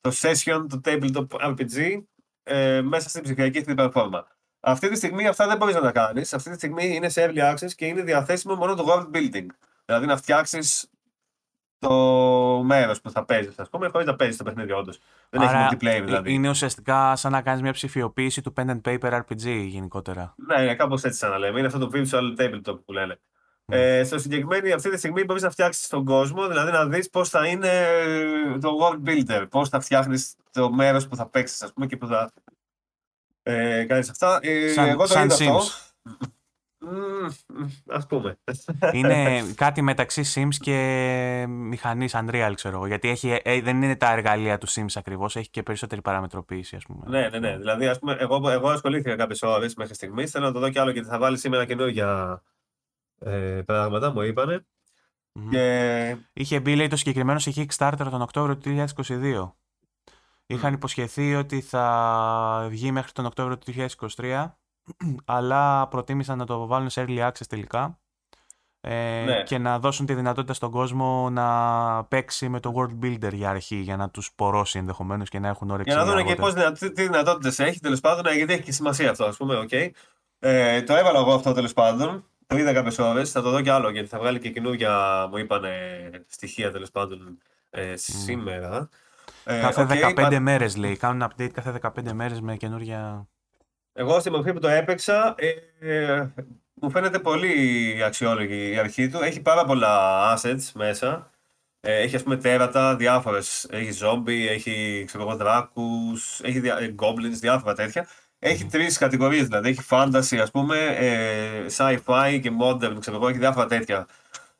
το 0.00 0.10
session, 0.14 0.66
το 0.68 0.80
tabletop 0.84 1.26
RPG 1.28 2.02
ε, 2.42 2.80
μέσα 2.80 3.08
στην 3.08 3.22
ψηφιακή 3.22 3.58
αυτή 3.58 3.74
πλατφόρμα. 3.74 4.26
Αυτή 4.60 4.88
τη 4.88 4.96
στιγμή 4.96 5.26
αυτά 5.26 5.46
δεν 5.46 5.56
μπορείς 5.56 5.74
να 5.74 5.80
τα 5.80 5.92
κάνεις. 5.92 6.34
Αυτή 6.34 6.50
τη 6.50 6.56
στιγμή 6.56 6.94
είναι 6.94 7.08
σε 7.08 7.26
early 7.30 7.54
access 7.54 7.72
και 7.76 7.86
είναι 7.86 8.02
διαθέσιμο 8.02 8.54
μόνο 8.54 8.74
το 8.74 8.86
world 8.88 9.16
building. 9.16 9.46
Δηλαδή 9.84 10.06
να 10.06 10.16
φτιάξεις 10.16 10.90
το 11.80 12.62
μέρος 12.64 13.00
που 13.00 13.10
θα 13.10 13.24
παίζεις, 13.24 13.58
ας 13.58 13.68
πούμε, 13.68 13.88
χωρίς 13.88 14.06
να 14.06 14.16
παίζεις 14.16 14.36
το 14.36 14.44
παιχνίδι, 14.44 14.72
όντως. 14.72 14.98
Δεν 15.30 15.40
Άρα, 15.40 15.58
έχει 15.58 15.74
multiplayer 15.74 16.02
δηλαδή. 16.04 16.32
Είναι 16.32 16.48
ουσιαστικά 16.48 17.16
σαν 17.16 17.32
να 17.32 17.42
κάνεις 17.42 17.62
μια 17.62 17.72
ψηφιοποίηση 17.72 18.42
του 18.42 18.52
pen 18.56 18.70
and 18.70 18.80
paper 18.84 19.20
RPG 19.20 19.66
γενικότερα. 19.66 20.34
Ναι, 20.36 20.62
είναι 20.62 20.74
κάπως 20.74 21.04
έτσι 21.04 21.18
σαν 21.18 21.30
να 21.30 21.38
λέμε. 21.38 21.58
Είναι 21.58 21.66
αυτό 21.66 21.78
το 21.78 21.90
virtual 21.94 22.40
tabletop 22.40 22.84
που 22.84 22.92
λένε. 22.92 23.18
Mm. 23.66 23.74
Ε, 23.74 24.04
στο 24.04 24.18
συγκεκριμένο, 24.18 24.74
αυτή 24.74 24.90
τη 24.90 24.98
στιγμή 24.98 25.24
μπορείς 25.24 25.42
να 25.42 25.50
φτιάξεις 25.50 25.88
τον 25.88 26.04
κόσμο, 26.04 26.48
δηλαδή 26.48 26.72
να 26.72 26.86
δεις 26.86 27.10
πώς 27.10 27.28
θα 27.28 27.46
είναι 27.46 27.70
το 28.60 28.70
world 28.80 29.08
builder, 29.08 29.46
πώς 29.50 29.68
θα 29.68 29.80
φτιάχνεις 29.80 30.34
το 30.50 30.72
μέρος 30.72 31.08
που 31.08 31.16
θα 31.16 31.26
παίξεις, 31.26 31.62
ας 31.62 31.72
πούμε, 31.72 31.86
και 31.86 31.96
που 31.96 32.06
θα 32.06 32.30
ε, 33.42 33.84
κάνεις 33.84 34.10
αυτά. 34.10 34.38
Ε, 34.42 34.68
σαν, 34.68 34.88
εγώ 34.88 35.02
το 35.02 35.08
σαν 35.08 35.24
είδα 35.24 35.36
Sims. 35.38 35.92
Αυτό. 37.24 37.54
Α 37.86 38.06
πούμε. 38.06 38.38
Είναι 38.92 39.40
κάτι 39.64 39.82
μεταξύ 39.82 40.22
Sims 40.34 40.54
και 40.58 41.44
μηχανής 41.48 42.14
Unreal, 42.16 42.52
ξέρω 42.54 42.76
εγώ. 42.76 42.86
Γιατί 42.86 43.08
έχει, 43.08 43.40
ε, 43.42 43.60
δεν 43.60 43.82
είναι 43.82 43.96
τα 43.96 44.12
εργαλεία 44.12 44.58
του 44.58 44.68
Sims 44.68 44.92
ακριβώς, 44.94 45.36
έχει 45.36 45.50
και 45.50 45.62
περισσότερη 45.62 46.00
παραμετροποίηση, 46.00 46.76
ας 46.76 46.84
πούμε. 46.84 47.04
Ναι, 47.06 47.28
ναι, 47.28 47.38
ναι. 47.38 47.56
Δηλαδή, 47.56 47.86
ας 47.86 47.98
πούμε, 47.98 48.16
εγώ, 48.18 48.50
εγώ 48.50 48.68
ασχολήθηκα 48.68 49.16
κάποιες 49.16 49.42
ώρες 49.42 49.74
μέχρι 49.74 49.94
στιγμής. 49.94 50.30
Θέλω 50.30 50.46
να 50.46 50.52
το 50.52 50.58
δω 50.58 50.70
κι 50.70 50.78
άλλο 50.78 50.90
γιατί 50.90 51.08
θα 51.08 51.18
βάλει 51.18 51.38
σήμερα 51.38 51.64
καινούργια 51.64 52.42
ε, 53.18 53.62
πράγματα, 53.66 54.12
μου 54.12 54.22
είπανε. 54.22 54.66
Mm-hmm. 55.34 55.48
Και... 55.50 56.16
Είχε 56.32 56.60
μπει, 56.60 56.76
λέει, 56.76 56.88
το 56.88 56.96
συγκεκριμένο 56.96 57.38
σε 57.38 57.52
Kickstarter 57.56 58.06
τον 58.10 58.22
Οκτώβριο 58.22 58.56
του 58.56 58.84
2022. 58.96 59.52
Είχαν 60.46 60.72
υποσχεθεί 60.72 61.34
ότι 61.34 61.60
θα 61.60 62.66
βγει 62.70 62.92
μέχρι 62.92 63.12
τον 63.12 63.26
Οκτώβριο 63.26 63.58
του 63.58 63.72
2023 64.16 64.50
αλλά 65.24 65.88
προτίμησαν 65.88 66.38
να 66.38 66.46
το 66.46 66.66
βάλουν 66.66 66.90
σε 66.90 67.04
early 67.08 67.26
access 67.26 67.46
τελικά 67.48 67.98
ε, 68.80 69.22
ναι. 69.24 69.42
και 69.42 69.58
να 69.58 69.78
δώσουν 69.78 70.06
τη 70.06 70.14
δυνατότητα 70.14 70.54
στον 70.54 70.70
κόσμο 70.70 71.30
να 71.30 72.04
παίξει 72.04 72.48
με 72.48 72.60
το 72.60 72.72
World 72.76 73.04
Builder 73.04 73.32
για 73.32 73.50
αρχή, 73.50 73.76
για 73.76 73.96
να 73.96 74.10
τους 74.10 74.32
πορώσει 74.34 74.78
ενδεχομένως 74.78 75.28
και 75.28 75.38
να 75.38 75.48
έχουν 75.48 75.70
όρεξη. 75.70 75.94
Για 75.94 76.04
να 76.04 76.12
δουν 76.12 76.24
και 76.24 76.34
πώς, 76.34 76.54
τι, 76.54 76.92
τι 76.92 77.02
δυνατότητες 77.02 77.58
έχει 77.58 77.80
τέλος 77.80 78.00
πάντων, 78.00 78.34
γιατί 78.34 78.52
έχει 78.52 78.62
και 78.62 78.72
σημασία 78.72 79.10
αυτό, 79.10 79.24
ας 79.24 79.36
πούμε. 79.36 79.66
Okay. 79.70 79.90
Ε, 80.38 80.82
το 80.82 80.94
έβαλα 80.94 81.18
εγώ 81.18 81.32
αυτό 81.32 81.52
τέλος 81.52 81.72
πάντων. 81.72 82.24
Το 82.46 82.56
είδα 82.58 82.72
κάποιες 82.72 82.98
ώρες. 82.98 83.30
Θα 83.30 83.42
το 83.42 83.50
δω 83.50 83.60
κι 83.60 83.70
άλλο 83.70 83.90
γιατί 83.90 84.08
θα 84.08 84.18
βγάλει 84.18 84.38
και 84.38 84.50
καινούργια, 84.50 85.26
μου 85.30 85.36
είπαν 85.36 85.64
στοιχεία 86.26 86.70
τέλος 86.70 86.90
πάντων 86.90 87.38
ε, 87.70 87.96
σήμερα. 87.96 88.88
Ε, 89.44 89.60
κάθε 89.60 89.86
okay, 89.90 90.08
15 90.08 90.14
πα... 90.14 90.40
μέρες 90.40 90.76
λέει. 90.76 90.96
Κάνουν 90.96 91.30
update 91.30 91.50
κάθε 91.52 91.80
15 91.82 92.12
μέρες 92.12 92.40
με 92.40 92.56
καινούργια. 92.56 93.28
Εγώ 94.00 94.20
στη 94.20 94.30
μορφή 94.30 94.52
που 94.52 94.58
το 94.58 94.68
έπαιξα, 94.68 95.34
ε, 95.80 96.26
μου 96.74 96.90
φαίνεται 96.90 97.18
πολύ 97.18 97.54
αξιόλογη 98.04 98.72
η 98.72 98.78
αρχή 98.78 99.08
του. 99.08 99.18
Έχει 99.22 99.40
πάρα 99.40 99.64
πολλά 99.64 100.20
assets 100.36 100.70
μέσα. 100.74 101.30
Ε, 101.80 102.02
έχει 102.02 102.16
ας 102.16 102.22
πούμε 102.22 102.36
τέρατα, 102.36 102.96
διάφορες. 102.96 103.66
Έχει 103.70 103.92
ζόμπι, 103.92 104.48
έχει 104.48 105.04
ξέρω 105.06 105.22
εγώ 105.22 105.36
δράκους, 105.36 106.40
έχει 106.42 106.60
δια, 106.60 106.78
ε, 106.78 106.94
goblins, 106.98 107.38
διάφορα 107.40 107.74
τέτοια. 107.74 108.06
Έχει 108.38 108.64
mm. 108.66 108.70
τρεις 108.70 108.98
κατηγορίες 108.98 109.46
δηλαδή. 109.46 109.68
Έχει 109.68 109.82
fantasy 109.90 110.36
ας 110.36 110.50
πούμε, 110.50 110.76
ε, 110.78 111.66
sci-fi 111.76 112.38
και 112.42 112.50
modern, 112.60 112.96
ξέρω 113.00 113.16
εγώ, 113.16 113.28
έχει 113.28 113.38
διάφορα 113.38 113.66
τέτοια. 113.66 114.06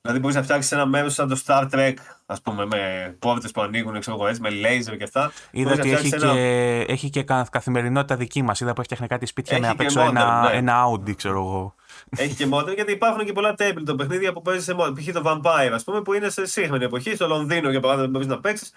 Δηλαδή 0.02 0.20
μπορείς 0.20 0.36
να 0.36 0.42
φτιάξεις 0.42 0.72
ένα 0.72 0.86
μέρο 0.86 1.08
σαν 1.08 1.28
το 1.28 1.40
Star 1.46 1.68
Trek, 1.70 1.94
ας 2.26 2.40
πούμε, 2.40 2.66
με 2.66 3.14
πόρτε 3.18 3.48
που 3.48 3.60
ανοίγουν, 3.60 4.00
ξέρω 4.00 4.16
εγώ, 4.20 4.36
με 4.40 4.50
λέιζερ 4.50 4.96
και 4.96 5.04
αυτά. 5.04 5.32
Είδα 5.50 5.72
ότι 5.72 5.92
έχει, 5.92 6.14
ένα... 6.14 6.32
και, 6.32 6.84
έχει 6.88 7.10
και 7.10 7.24
καθημερινότητα 7.50 8.16
δική 8.16 8.42
μας. 8.42 8.60
Είδα 8.60 8.72
που 8.72 8.80
έφτιαχνε 8.80 9.06
κάτι 9.06 9.26
σπίτια 9.26 9.56
έχει 9.56 9.64
με 9.64 9.70
απ' 9.70 9.80
έξω 9.80 10.00
ένα, 10.00 10.50
ναι. 10.50 10.56
ένα 10.56 10.84
Audi, 10.86 11.16
ξέρω 11.16 11.38
εγώ. 11.38 11.74
Έχει 12.16 12.34
και 12.34 12.48
modern, 12.52 12.74
γιατί 12.74 12.92
υπάρχουν 12.92 13.24
και 13.24 13.32
πολλά 13.32 13.54
table 13.58 13.82
το 13.84 13.94
παιχνίδια 13.94 14.32
που 14.32 14.42
παίζεις 14.42 14.64
σε 14.64 14.74
modern. 14.78 14.92
Π.χ. 14.94 15.12
το 15.12 15.22
Vampire, 15.24 15.70
ας 15.74 15.84
πούμε, 15.84 16.02
που 16.02 16.12
είναι 16.12 16.28
σε 16.28 16.46
σύγχρονη 16.46 16.84
εποχή, 16.84 17.14
στο 17.14 17.26
Λονδίνο 17.26 17.70
για 17.70 17.80
παράδειγμα, 17.80 18.10
μπορείς 18.10 18.26
να 18.26 18.40
παίξεις. 18.40 18.72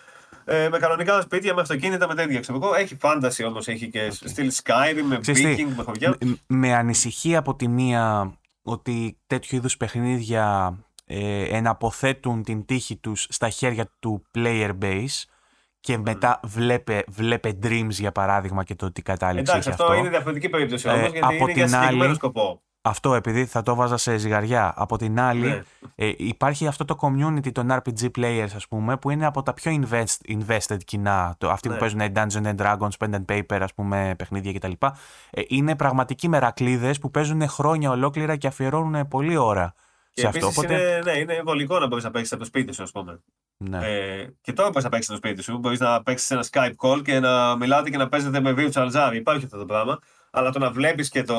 Ε, 0.45 0.69
με 0.69 0.77
κανονικά 0.77 1.21
σπίτια, 1.21 1.53
με 1.53 1.61
αυτοκίνητα, 1.61 2.07
με 2.07 2.15
τέτοια. 2.15 2.39
Ξέρω 2.39 2.59
εγώ. 2.63 2.75
Έχει 2.75 2.97
fantasy 3.01 3.45
όμως, 3.47 3.67
έχει 3.67 3.89
και 3.89 4.07
okay. 4.11 4.27
στυλ 4.29 4.51
Skyrim, 4.63 5.03
με 5.05 5.19
Viking, 5.25 5.73
με 5.75 5.83
χωριά. 5.83 6.15
Με, 6.19 6.37
με 6.47 6.73
ανησυχεί 6.73 7.35
από 7.35 7.55
τη 7.55 7.67
μία 7.67 8.33
ότι 8.61 9.17
τέτοιου 9.27 9.55
είδους 9.55 9.77
παιχνίδια 9.77 10.75
ε, 11.05 11.43
εναποθέτουν 11.43 12.43
την 12.43 12.65
τύχη 12.65 12.97
τους 12.97 13.27
στα 13.29 13.49
χέρια 13.49 13.91
του 13.99 14.23
player 14.35 14.71
base 14.81 15.23
και 15.79 15.97
μετά 15.97 16.39
βλέπε, 16.43 17.03
βλέπε 17.07 17.57
Dreams 17.63 17.89
για 17.89 18.11
παράδειγμα 18.11 18.63
και 18.63 18.75
το 18.75 18.91
τι 18.91 19.01
κατάληξε 19.01 19.51
Εντάξει, 19.51 19.69
αυτό. 19.69 19.83
αυτό 19.83 19.95
είναι 19.95 20.09
διαφορετική 20.09 20.49
περίπτωση 20.49 20.87
όμως, 20.89 21.07
ε, 21.07 21.09
γιατί 21.09 21.35
από 21.35 21.47
είναι 21.47 21.65
την 21.65 21.75
άλλη, 21.75 22.15
σκοπό. 22.15 22.61
Αυτό 22.85 23.13
επειδή 23.13 23.45
θα 23.45 23.61
το 23.61 23.75
βάζα 23.75 23.97
σε 23.97 24.17
ζυγαριά. 24.17 24.73
Από 24.75 24.97
την 24.97 25.19
άλλη, 25.19 25.47
ναι. 25.47 25.61
ε, 25.95 26.11
υπάρχει 26.17 26.67
αυτό 26.67 26.85
το 26.85 26.97
community 27.01 27.51
των 27.51 27.67
RPG 27.71 28.09
players, 28.17 28.49
ας 28.55 28.67
πούμε, 28.67 28.97
που 28.97 29.09
είναι 29.09 29.25
από 29.25 29.43
τα 29.43 29.53
πιο 29.53 29.81
invest, 29.81 30.37
invested 30.37 30.77
κοινά. 30.85 31.35
Το, 31.37 31.49
αυτοί 31.49 31.67
ναι. 31.67 31.73
που 31.73 31.79
παίζουν 31.79 32.01
Dungeons 32.15 32.55
and 32.55 32.55
Dragons, 32.55 32.89
Pen 32.99 33.13
and 33.13 33.25
Paper, 33.25 33.59
ας 33.61 33.73
πούμε, 33.73 34.13
παιχνίδια 34.17 34.53
κτλ. 34.53 34.71
Ε, 35.29 35.41
είναι 35.47 35.75
πραγματικοί 35.75 36.29
μερακλείδες 36.29 36.99
που 36.99 37.11
παίζουν 37.11 37.47
χρόνια 37.47 37.89
ολόκληρα 37.89 38.35
και 38.35 38.47
αφιερώνουν 38.47 39.07
πολλή 39.07 39.37
ώρα 39.37 39.73
και 40.13 40.27
αυτό. 40.27 40.47
Οπότε... 40.47 40.73
Είναι, 40.73 40.99
ναι, 41.03 41.11
είναι 41.11 41.41
βολικό 41.45 41.79
να 41.79 41.87
μπορείς 41.87 42.03
να 42.03 42.11
παίξεις 42.11 42.31
από 42.31 42.41
το 42.41 42.47
σπίτι 42.47 42.73
σου, 42.73 42.83
ας 42.83 42.91
πούμε. 42.91 43.19
Ναι. 43.57 43.79
Ε, 43.87 44.33
και 44.41 44.53
τώρα 44.53 44.69
μπορείς 44.69 44.83
να 44.83 44.89
παίξεις 44.89 45.07
στο 45.07 45.15
σπίτι 45.15 45.41
σου. 45.41 45.57
Μπορείς 45.57 45.79
να 45.79 46.03
παίξεις 46.03 46.31
ένα 46.31 46.45
Skype 46.51 46.75
call 46.77 47.01
και 47.03 47.19
να 47.19 47.55
μιλάτε 47.55 47.89
και 47.89 47.97
να 47.97 48.09
παίζετε 48.09 48.39
με 48.39 48.53
virtual 48.57 48.91
zari. 48.91 49.13
Υπάρχει 49.13 49.45
αυτό 49.45 49.57
το 49.57 49.65
πράγμα. 49.65 49.99
Αλλά 50.31 50.51
το 50.51 50.59
να 50.59 50.71
βλέπεις 50.71 51.09
και 51.09 51.23
το, 51.23 51.35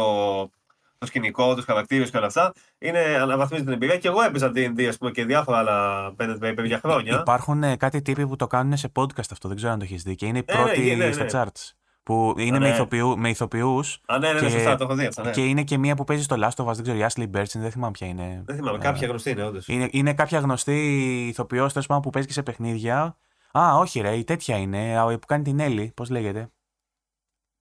το 0.98 1.06
σκηνικό, 1.06 1.54
τους 1.54 1.64
χαρακτήρες 1.64 2.10
και 2.10 2.16
όλα 2.16 2.26
αυτά, 2.26 2.52
είναι 2.78 2.98
αναβαθμίζει 2.98 3.64
την 3.64 3.72
εμπειρία. 3.72 3.98
Και 3.98 4.08
εγώ 4.08 4.22
έπαιζα 4.22 4.52
DD 4.54 4.90
πούμε, 4.98 5.10
και 5.10 5.24
διάφορα 5.24 5.58
άλλα 5.58 6.08
Pen 6.18 6.38
Paper 6.42 6.64
για 6.64 6.78
χρόνια. 6.78 7.18
Υπάρχουν 7.20 7.62
ε, 7.62 7.76
κάτι 7.76 8.02
τύποι 8.02 8.26
που 8.26 8.36
το 8.36 8.46
κάνουν 8.46 8.76
σε 8.76 8.92
podcast 8.94 9.30
αυτό, 9.30 9.48
δεν 9.48 9.56
ξέρω 9.56 9.72
αν 9.72 9.78
το 9.78 9.84
έχεις 9.84 10.02
δει. 10.02 10.14
Και 10.14 10.26
είναι 10.26 10.38
οι 10.38 10.44
ε, 10.46 10.56
ναι, 10.56 10.62
πρώτοι 10.62 10.94
ναι, 10.94 11.04
ναι, 11.04 11.12
στα 11.12 11.26
charts 11.30 11.83
που 12.04 12.34
είναι 12.38 12.58
ναι. 12.58 12.86
με, 13.16 13.28
ηθοποιούς. 13.28 14.00
Α, 14.06 14.18
ναι, 14.18 14.32
ναι, 14.32 14.40
ναι, 14.40 14.48
σωστά, 14.48 14.76
το 14.76 14.84
έχω 14.84 14.94
δει 14.94 15.06
αυτό. 15.06 15.22
Ναι. 15.22 15.30
Και 15.30 15.46
είναι 15.46 15.64
και 15.64 15.78
μία 15.78 15.94
που 15.94 16.04
παίζει 16.04 16.22
στο 16.22 16.36
Last 16.38 16.64
of 16.64 16.66
Us, 16.66 16.74
δεν 16.74 16.82
ξέρω, 16.82 16.98
η 16.98 17.06
Ashley 17.08 17.36
Birch, 17.36 17.50
δεν 17.52 17.70
θυμάμαι 17.70 17.90
ποια 17.92 18.06
είναι. 18.06 18.42
Δεν 18.46 18.56
θυμάμαι, 18.56 18.78
κάποια 18.78 19.08
γνωστή 19.08 19.30
είναι, 19.30 19.44
όντως. 19.44 19.68
Είναι, 19.68 19.88
είναι 19.90 20.14
κάποια 20.14 20.38
γνωστή 20.38 21.26
ηθοποιός, 21.28 21.72
τέλος 21.72 21.86
πάντων, 21.86 22.02
που 22.02 22.10
παίζει 22.10 22.28
και 22.28 22.34
σε 22.34 22.42
παιχνίδια. 22.42 23.16
Α, 23.58 23.76
όχι, 23.78 24.00
ρε, 24.00 24.16
η 24.16 24.24
τέτοια 24.24 24.56
είναι, 24.56 25.16
που 25.20 25.26
κάνει 25.26 25.42
την 25.42 25.60
Έλλη, 25.60 25.92
πώς 25.96 26.10
λέγεται; 26.10 26.52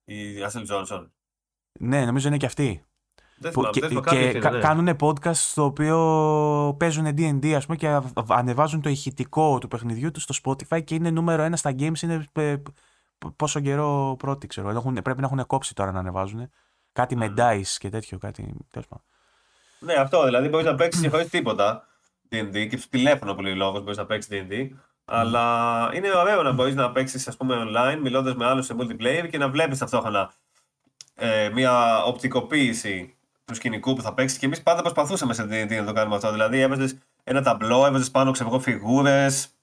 Η 0.04 0.14
Ashley 0.48 0.66
Johnson. 0.74 1.06
Ναι, 1.80 2.04
νομίζω 2.04 2.28
είναι 2.28 2.36
και 2.36 2.46
αυτή. 2.46 2.84
και, 3.70 3.80
και 3.80 4.48
ναι. 4.50 4.58
κάνουν 4.58 4.96
podcast 5.00 5.34
στο 5.34 5.64
οποίο 5.64 6.76
παίζουν 6.78 7.06
D&D 7.06 7.52
ας 7.52 7.66
πούμε 7.66 7.76
και 7.76 8.00
ανεβάζουν 8.28 8.80
το 8.80 8.88
ηχητικό 8.88 9.58
του 9.58 9.68
παιχνιδιού 9.68 10.10
του 10.10 10.20
στο 10.20 10.34
Spotify 10.42 10.84
και 10.84 10.94
είναι 10.94 11.10
νούμερο 11.10 11.42
ένα 11.42 11.56
στα 11.56 11.74
games 11.78 12.02
είναι 12.02 12.24
πόσο 13.36 13.60
καιρό 13.60 14.16
πρώτη 14.18 14.46
ξέρω. 14.46 14.70
Έχουν, 14.70 14.94
πρέπει 15.02 15.20
να 15.20 15.26
έχουν 15.26 15.46
κόψει 15.46 15.74
τώρα 15.74 15.92
να 15.92 15.98
ανεβάζουν 15.98 16.50
κάτι 16.92 17.16
με 17.16 17.34
dice 17.36 17.76
και 17.78 17.88
τέτοιο 17.88 18.18
κάτι 18.18 18.54
τέλος 18.70 18.88
πάντων. 18.88 19.04
Ναι 19.78 19.94
αυτό 19.94 20.24
δηλαδή 20.24 20.48
μπορείς 20.48 20.66
να 20.66 20.74
παίξεις 20.74 21.02
και 21.02 21.08
χωρίς 21.08 21.28
τίποτα. 21.28 21.86
D&D 22.30 22.68
και 22.68 22.82
τηλέφωνο 22.90 23.34
πολύ 23.34 23.54
λόγος 23.54 23.80
μπορείς 23.80 23.96
να 23.96 24.06
παίξεις 24.06 24.30
D&D 24.32 24.68
αλλά 25.04 25.90
είναι 25.94 26.16
ωραίο 26.16 26.42
να 26.42 26.52
μπορείς 26.52 26.74
να 26.74 26.92
παίξεις 26.92 27.36
online 27.38 27.98
μιλώντας 28.02 28.34
με 28.34 28.44
άλλους 28.46 28.66
σε 28.66 28.74
multiplayer 28.78 29.28
και 29.30 29.38
να 29.38 29.48
βλέπεις 29.48 29.78
ταυτόχρονα 29.78 30.32
ε, 31.14 31.48
μια 31.48 32.04
οπτικοποίηση 32.04 33.16
του 33.44 33.54
σκηνικού 33.54 33.94
που 33.94 34.02
θα 34.02 34.14
παίξεις. 34.14 34.38
Και 34.38 34.46
εμείς 34.46 34.62
πάντα 34.62 34.80
προσπαθούσαμε 34.80 35.34
σε 35.34 35.42
D&D 35.42 35.76
να 35.76 35.84
το 35.84 35.92
κάνουμε 35.92 36.16
αυτό. 36.16 36.32
Δηλαδή, 36.32 36.60
έβαζες 36.60 36.98
ένα 37.24 37.42
ταμπλό, 37.42 37.86
έβαζες 37.86 38.10
πάνω 38.10 38.30
ξέρω 38.30 38.58
φιγούρες 38.58 39.53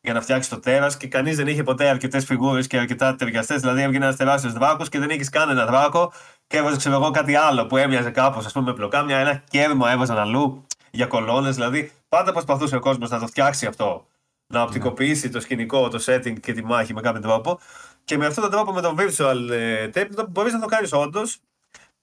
για 0.00 0.12
να 0.12 0.20
φτιάξει 0.20 0.50
το 0.50 0.60
τέρας 0.60 0.96
και 0.96 1.06
κανείς 1.08 1.36
δεν 1.36 1.46
είχε 1.46 1.62
ποτέ 1.62 1.88
αρκετές 1.88 2.24
φιγούρες 2.24 2.66
και 2.66 2.78
αρκετά 2.78 3.14
ταιριαστές. 3.14 3.60
Δηλαδή, 3.60 3.82
έβγαινε 3.82 4.04
ένας 4.04 4.16
τεράστιος 4.16 4.52
δράκος 4.52 4.88
και 4.88 4.98
δεν 4.98 5.10
είχες 5.10 5.28
κανένα 5.28 5.66
δράκο 5.66 6.12
και 6.46 6.56
έβαζες 6.56 6.78
ξέρω 6.78 6.94
εγώ 6.94 7.10
κάτι 7.10 7.34
άλλο 7.34 7.66
που 7.66 7.76
έμοιαζε 7.76 8.10
κάπως, 8.10 8.46
ας 8.46 8.52
πούμε, 8.52 8.70
με 8.70 8.74
πλοκάμια. 8.74 9.18
Ένα 9.18 9.42
κέρμα 9.50 9.90
έβαζαν 9.90 10.18
αλλού 10.18 10.66
για 10.90 11.06
κολόνες. 11.06 11.54
Δηλαδή, 11.54 11.92
πάντα 12.08 12.32
προσπαθούσε 12.32 12.76
ο 12.76 12.80
κόσμος 12.80 13.10
να 13.10 13.18
το 13.18 13.26
φτιάξει 13.26 13.66
αυτό. 13.66 14.06
Να 14.52 14.62
οπτικοποιήσει 14.62 15.28
το 15.28 15.40
σκηνικό, 15.40 15.88
το 15.88 16.02
setting 16.06 16.40
και 16.40 16.52
τη 16.52 16.64
μάχη 16.64 16.94
με 16.94 17.00
κάποιο 17.00 17.20
τρόπο. 17.20 17.60
Και 18.04 18.16
με 18.16 18.26
αυτόν 18.26 18.42
τον 18.42 18.52
τρόπο, 18.52 18.72
με 18.72 18.80
το 18.80 18.94
virtual 18.98 19.50
ε, 19.50 19.90
tape, 19.94 20.28
μπορείς 20.28 20.52
να 20.52 20.60
το 20.60 20.66
κάνεις 20.66 20.92
όντως 20.92 21.40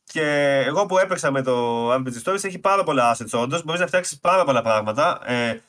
και 0.03 0.23
εγώ 0.65 0.85
που 0.85 0.97
έπαιξα 0.97 1.31
με 1.31 1.41
το 1.41 1.93
RPG 1.93 2.23
Stories 2.23 2.43
έχει 2.43 2.59
πάρα 2.59 2.83
πολλά 2.83 3.15
assets 3.15 3.39
όντως. 3.39 3.63
Μπορείς 3.63 3.81
να 3.81 3.87
φτιάξεις 3.87 4.19
πάρα 4.19 4.43
πολλά 4.43 4.61
πράγματα. 4.61 5.19
Ε, 5.31 5.61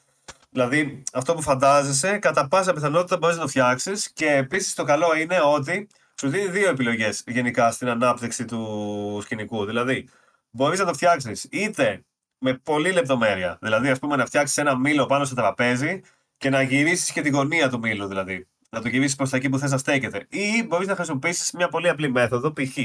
δηλαδή, 0.51 1.03
αυτό 1.12 1.35
που 1.35 1.43
φαντάζεσαι, 1.43 2.19
κατά 2.19 2.49
πάσα 2.49 2.73
πιθανότητα 2.73 3.16
μπορείς 3.16 3.37
να 3.37 3.43
το 3.43 3.49
φτιάξεις. 3.49 4.12
Και 4.12 4.33
επίσης 4.33 4.75
το 4.75 4.85
καλό 4.85 5.16
είναι 5.16 5.41
ότι 5.45 5.89
σου 6.20 6.29
δίνει 6.29 6.49
δύο 6.49 6.69
επιλογές 6.69 7.23
γενικά 7.27 7.70
στην 7.70 7.89
ανάπτυξη 7.89 8.45
του 8.45 9.20
σκηνικού. 9.23 9.65
Δηλαδή, 9.65 10.09
μπορείς 10.51 10.79
να 10.79 10.85
το 10.85 10.95
φτιάξεις 10.95 11.47
είτε 11.51 12.05
με 12.39 12.55
πολλή 12.55 12.93
λεπτομέρεια. 12.93 13.59
Δηλαδή, 13.61 13.91
ας 13.91 13.99
πούμε, 13.99 14.16
να 14.16 14.27
φτιάξεις 14.27 14.57
ένα 14.57 14.79
μήλο 14.79 15.07
πάνω 15.07 15.25
στο 15.25 15.35
τραπέζι 15.35 16.01
και 16.37 16.51
να 16.51 16.62
γυρίσεις 16.62 17.12
και 17.12 17.20
τη 17.20 17.29
γωνία 17.29 17.69
του 17.70 17.79
μήλου. 17.79 18.07
Δηλαδή, 18.07 18.47
να 18.70 18.81
το 18.81 18.89
γυρίσεις 18.89 19.16
προς 19.16 19.31
τα 19.31 19.37
εκεί 19.37 19.49
που 19.49 19.59
θες 19.59 19.70
να 19.70 19.79
στέκεται. 19.79 20.27
Ή 20.29 20.65
μπορείς 20.66 20.87
να 20.87 20.95
χρησιμοποιήσεις 20.95 21.53
μια 21.53 21.69
πολύ 21.69 21.89
απλή 21.89 22.11
μέθοδο, 22.11 22.53
π.χ 22.53 22.77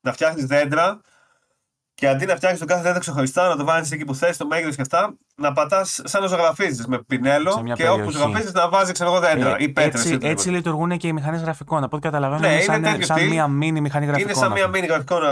να 0.00 0.12
φτιάχνεις 0.12 0.46
δέντρα 0.46 1.00
και 1.94 2.08
αντί 2.08 2.26
να 2.26 2.36
φτιάχνει 2.36 2.58
το 2.58 2.64
κάθε 2.64 2.82
δέντρο 2.82 3.00
ξεχωριστά, 3.00 3.48
να 3.48 3.56
το 3.56 3.64
βάλει 3.64 3.86
εκεί 3.90 4.04
που 4.04 4.14
θες, 4.14 4.36
το 4.36 4.46
μέγεθος 4.46 4.74
και 4.74 4.82
αυτά, 4.82 5.14
να 5.36 5.52
πατάς 5.52 6.00
σαν 6.04 6.22
να 6.22 6.28
ζωγραφίζεις 6.28 6.86
με 6.86 6.98
πινέλο 6.98 7.64
και 7.74 7.88
όπου 7.88 8.10
ζωγραφίζεις 8.10 8.52
να 8.52 8.68
βάζεις 8.68 8.92
ξέρω 8.92 9.20
δέντρα 9.20 9.50
ε, 9.50 9.56
ή 9.58 9.68
πέτρες. 9.68 10.10
Έτσι, 10.10 10.28
έτσι 10.28 10.50
λειτουργούν 10.50 10.96
και 10.96 11.06
οι 11.06 11.12
μηχανές 11.12 11.42
γραφικών. 11.42 11.84
Από 11.84 11.96
ό,τι 11.96 12.06
καταλαβαίνω, 12.06 12.40
ναι, 12.40 12.52
είναι 12.52 12.62
σαν, 12.62 13.02
σαν 13.02 13.28
μία 13.28 13.48
μίνι 13.48 13.80
μηχανή 13.80 14.06
γραφικών. 14.06 14.30
Είναι 14.30 14.38
σαν 14.38 14.52
μία 14.52 14.68
μίνι 14.68 14.86
γραφικών 14.86 15.22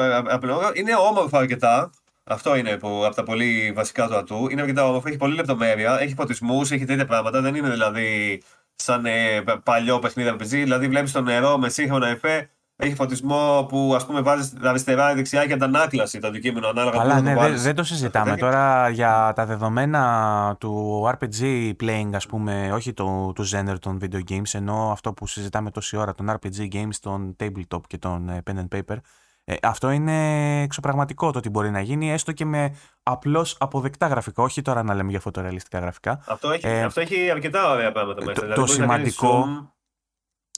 Είναι 0.74 0.94
όμορφο 1.08 1.38
αρκετά. 1.38 1.90
Αυτό 2.24 2.56
είναι 2.56 2.76
που, 2.76 3.02
από 3.06 3.14
τα 3.14 3.22
πολύ 3.22 3.72
βασικά 3.74 4.08
του 4.08 4.16
ατού. 4.16 4.48
Είναι 4.50 4.60
αρκετά 4.60 4.86
όμορφο, 4.86 5.08
έχει 5.08 5.16
πολύ 5.16 5.34
λεπτομέρεια, 5.34 6.00
έχει 6.00 6.14
ποτισμούς, 6.14 6.70
έχει 6.70 6.84
τέτοια 6.84 7.06
πράγματα. 7.06 7.40
Δεν 7.40 7.54
είναι 7.54 7.70
δηλαδή 7.70 8.42
σαν 8.74 9.06
ε, 9.06 9.42
παλιό 9.64 9.98
παιχνίδι 9.98 10.30
RPG. 10.32 10.46
Δηλαδή 10.46 10.88
βλέπεις 10.88 11.12
το 11.12 11.20
νερό 11.20 11.58
με 11.58 11.68
σύγχρονα 11.68 12.08
εφέ 12.08 12.50
έχει 12.82 12.94
φωτισμό 12.94 13.66
που 13.68 13.92
ας 13.96 14.06
πούμε 14.06 14.20
βάζεις 14.20 14.52
αριστερά 14.62 15.12
ή 15.12 15.14
δεξιά 15.14 15.46
και 15.46 15.52
αντανάκλαση 15.52 16.18
το 16.18 16.26
αντικείμενο 16.26 16.68
ανάλογα 16.68 16.98
Καλά, 16.98 17.20
ναι, 17.20 17.34
δεν 17.34 17.58
δε 17.58 17.72
το 17.72 17.84
συζητάμε. 17.84 18.36
Τώρα 18.36 18.88
για 18.88 19.32
τα 19.34 19.46
δεδομένα 19.46 20.56
του 20.60 21.02
RPG 21.14 21.72
playing, 21.80 22.10
ας 22.14 22.26
πούμε, 22.26 22.72
όχι 22.72 22.92
το, 22.92 23.32
του 23.34 23.48
genre 23.48 23.76
των 23.80 23.98
video 24.02 24.20
games, 24.30 24.52
ενώ 24.52 24.90
αυτό 24.92 25.12
που 25.12 25.26
συζητάμε 25.26 25.70
τόση 25.70 25.96
ώρα, 25.96 26.14
των 26.14 26.30
RPG 26.30 26.72
games, 26.72 26.94
των 27.00 27.36
tabletop 27.40 27.80
και 27.86 27.98
των 27.98 28.28
ε, 28.28 28.42
pen 28.46 28.54
and 28.54 28.78
paper, 28.78 28.96
ε, 29.44 29.54
αυτό 29.62 29.90
είναι 29.90 30.60
εξωπραγματικό 30.62 31.30
το 31.30 31.38
ότι 31.38 31.50
μπορεί 31.50 31.70
να 31.70 31.80
γίνει, 31.80 32.12
έστω 32.12 32.32
και 32.32 32.44
με 32.44 32.76
απλώς 33.02 33.56
αποδεκτά 33.58 34.06
γραφικά. 34.06 34.42
Όχι 34.42 34.62
τώρα 34.62 34.82
να 34.82 34.94
λέμε 34.94 35.10
για 35.10 35.20
φωτορεαλιστικά 35.20 35.78
γραφικά. 35.78 36.24
Αυτό 36.26 36.50
έχει, 36.50 36.66
ε, 36.66 36.82
αυτό 36.82 37.00
έχει 37.00 37.30
αρκετά 37.30 37.70
ωραία 37.70 37.92
πράγματα 37.92 38.24
μέσα. 38.24 38.40
Το, 38.40 38.40
δηλαδή, 38.40 38.60
το 38.60 38.66
σημαντικό. 38.66 39.46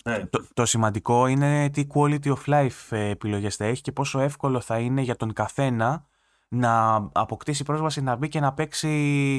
Ναι. 0.09 0.27
Το, 0.31 0.45
το, 0.55 0.67
σημαντικό 0.67 1.27
είναι 1.27 1.71
τι 1.71 1.87
quality 1.95 2.27
of 2.27 2.45
life 2.47 2.91
ε, 2.91 3.09
επιλογές 3.09 3.57
θα 3.57 3.65
έχει 3.65 3.83
και 3.83 3.93
πόσο 3.93 4.21
εύκολο 4.21 4.61
θα 4.61 4.79
είναι 4.79 5.01
για 5.01 5.17
τον 5.17 5.33
καθένα 5.33 6.05
να 6.49 6.95
αποκτήσει 7.13 7.65
πρόσβαση 7.65 8.01
να 8.01 8.17
μπει 8.17 8.29
και 8.29 8.41
να 8.41 8.53
παίξει 8.53 8.89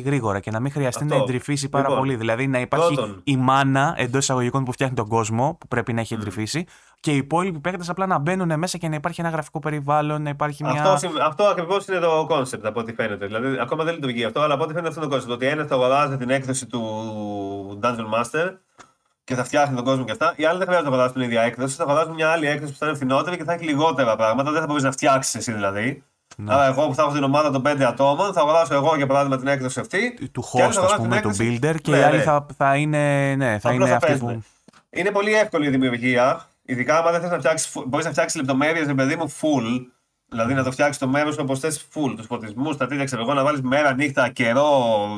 γρήγορα 0.06 0.40
και 0.40 0.52
να 0.52 0.60
μην 0.60 0.72
χρειαστεί 0.72 1.04
Αυτό. 1.04 1.16
να 1.16 1.22
εντρυφήσει 1.22 1.70
πάρα 1.70 1.84
λοιπόν, 1.84 2.00
πολύ. 2.00 2.16
Δηλαδή 2.16 2.48
να 2.48 2.60
υπάρχει 2.60 2.94
πρώτον. 2.94 3.22
η 3.24 3.38
μάνα 3.38 3.94
εντός 3.98 4.24
εισαγωγικών 4.24 4.64
που 4.64 4.72
φτιάχνει 4.72 4.96
τον 4.96 5.08
κόσμο, 5.08 5.58
που 5.60 5.68
πρέπει 5.68 5.94
να 5.94 6.02
έχει 6.02 6.14
εντρυφήσει, 6.14 6.66
και 7.00 7.12
οι 7.12 7.18
υπόλοιποι 7.18 7.60
παίκτες 7.60 7.90
απλά 7.90 8.06
να 8.06 8.20
μπαίνουν 8.20 8.60
μέσα 8.60 8.78
και 8.78 8.88
να 8.88 8.96
υπάρχει 8.96 9.22
ένα 9.22 9.30
γραφικό 9.30 9.60
περιβάλλον, 9.60 10.22
να 10.22 10.30
υπάρχει 10.30 10.64
μια. 10.64 10.84
Αυτό, 10.84 11.10
αυτό 11.22 11.44
ακριβώς 11.44 11.88
είναι 11.88 12.00
το 12.00 12.26
concept 12.28 12.66
από 12.66 12.80
ό,τι 12.80 12.94
φαίνεται. 12.94 13.26
Δηλαδή, 13.26 13.58
ακόμα 13.60 13.84
δεν 13.84 13.94
λειτουργεί 13.94 14.24
αυτό, 14.24 14.42
αλλά 14.42 14.54
από 14.54 14.64
ό,τι 14.64 14.74
φαίνεται 14.74 14.90
αυτό 14.90 15.02
είναι 15.02 15.10
το 15.10 15.16
concept. 15.16 15.36
Ότι 15.36 15.52
ένας 15.52 15.68
θα 15.68 15.76
αγοράζει 15.76 16.18
την 16.18 16.30
έκδοση 16.30 16.66
του 16.66 17.80
Dungeon 17.84 18.22
Master 18.22 18.52
και 19.26 19.36
θα 19.36 19.44
φτιάχνει 19.44 19.76
τον 19.76 19.86
κόσμο 19.86 20.04
και 20.04 20.12
αυτά. 20.12 20.34
Οι 20.36 20.46
άλλοι 20.46 20.58
δεν 20.58 20.68
χρειάζεται 20.68 20.90
να 20.90 20.96
αγοράσουν 20.96 21.22
την 21.22 21.30
ίδια 21.30 21.42
έκδοση, 21.42 21.76
θα 21.76 21.84
αγοράσουν 21.84 22.14
μια 22.14 22.30
άλλη 22.30 22.48
έκδοση 22.48 22.72
που 22.72 22.78
θα 22.78 22.86
είναι 22.86 22.96
φθηνότερη 22.96 23.38
και 23.38 23.44
θα 23.44 23.54
έχει 23.54 23.64
λιγότερα 23.64 24.16
πράγματα. 24.16 24.52
Δεν 24.52 24.60
θα 24.60 24.68
μπορείς 24.68 24.84
να 24.84 24.92
φτιάξεις 24.92 25.36
εσύ 25.36 25.52
δηλαδή. 25.52 26.04
Ναι. 26.38 26.54
Άρα, 26.54 26.66
εγώ 26.66 26.88
που 26.88 26.96
θα 26.96 27.02
έχω 27.02 27.12
την 27.14 27.24
ομάδα 27.24 27.52
των 27.52 27.62
5 27.66 27.82
ατόμων, 27.82 28.34
θα 28.34 28.42
αγοράσω 28.42 28.74
εγώ 28.74 28.96
για 28.96 29.08
παράδειγμα 29.08 29.38
την 29.38 29.48
έκδοση 29.48 29.80
αυτή. 29.80 30.30
Του 30.32 30.44
host, 30.44 30.84
ας 30.84 30.96
πούμε, 30.96 31.22
του 31.22 31.30
builder 31.30 31.76
και 31.82 31.92
ναι, 31.92 31.98
οι 31.98 32.02
άλλοι 32.02 32.18
ναι. 32.18 32.24
θα, 32.24 32.46
θα 32.58 32.76
είναι, 32.76 33.36
ναι, 33.36 33.60
θα 33.60 33.74
είναι 33.74 33.92
αυτοί 33.92 34.18
που. 34.18 34.44
Είναι 34.90 35.12
πολύ 35.12 35.34
εύκολη 35.34 35.68
η 35.68 35.70
δημιουργία. 35.70 36.46
Ειδικά 36.66 36.98
αν 36.98 37.12
δεν 37.12 37.22
θες 37.22 37.30
να 37.30 37.38
φτιάξεις, 37.38 37.72
μπορείς 37.86 38.06
να 38.06 38.12
φτιάξεις 38.12 38.40
λεπτομέρειες, 38.40 38.94
παιδί 38.96 39.16
μου, 39.16 39.30
full. 39.30 39.86
Δηλαδή 40.30 40.54
να 40.54 40.64
το 40.64 40.72
φτιάξεις 40.72 40.98
το 40.98 41.08
μέρος 41.08 41.38
όπως 41.38 41.60
θες 41.60 41.88
full. 41.94 42.14
Τους 42.16 42.26
φωτισμούς, 42.26 42.78
τα 42.78 42.88
τέτοια 42.88 43.04
ξέρω 43.04 43.22
εγώ, 43.22 43.34
να 43.34 43.44
βάλεις 43.44 43.62
μέρα, 43.62 43.94
νύχτα, 43.94 44.30
καιρό, 44.30 44.70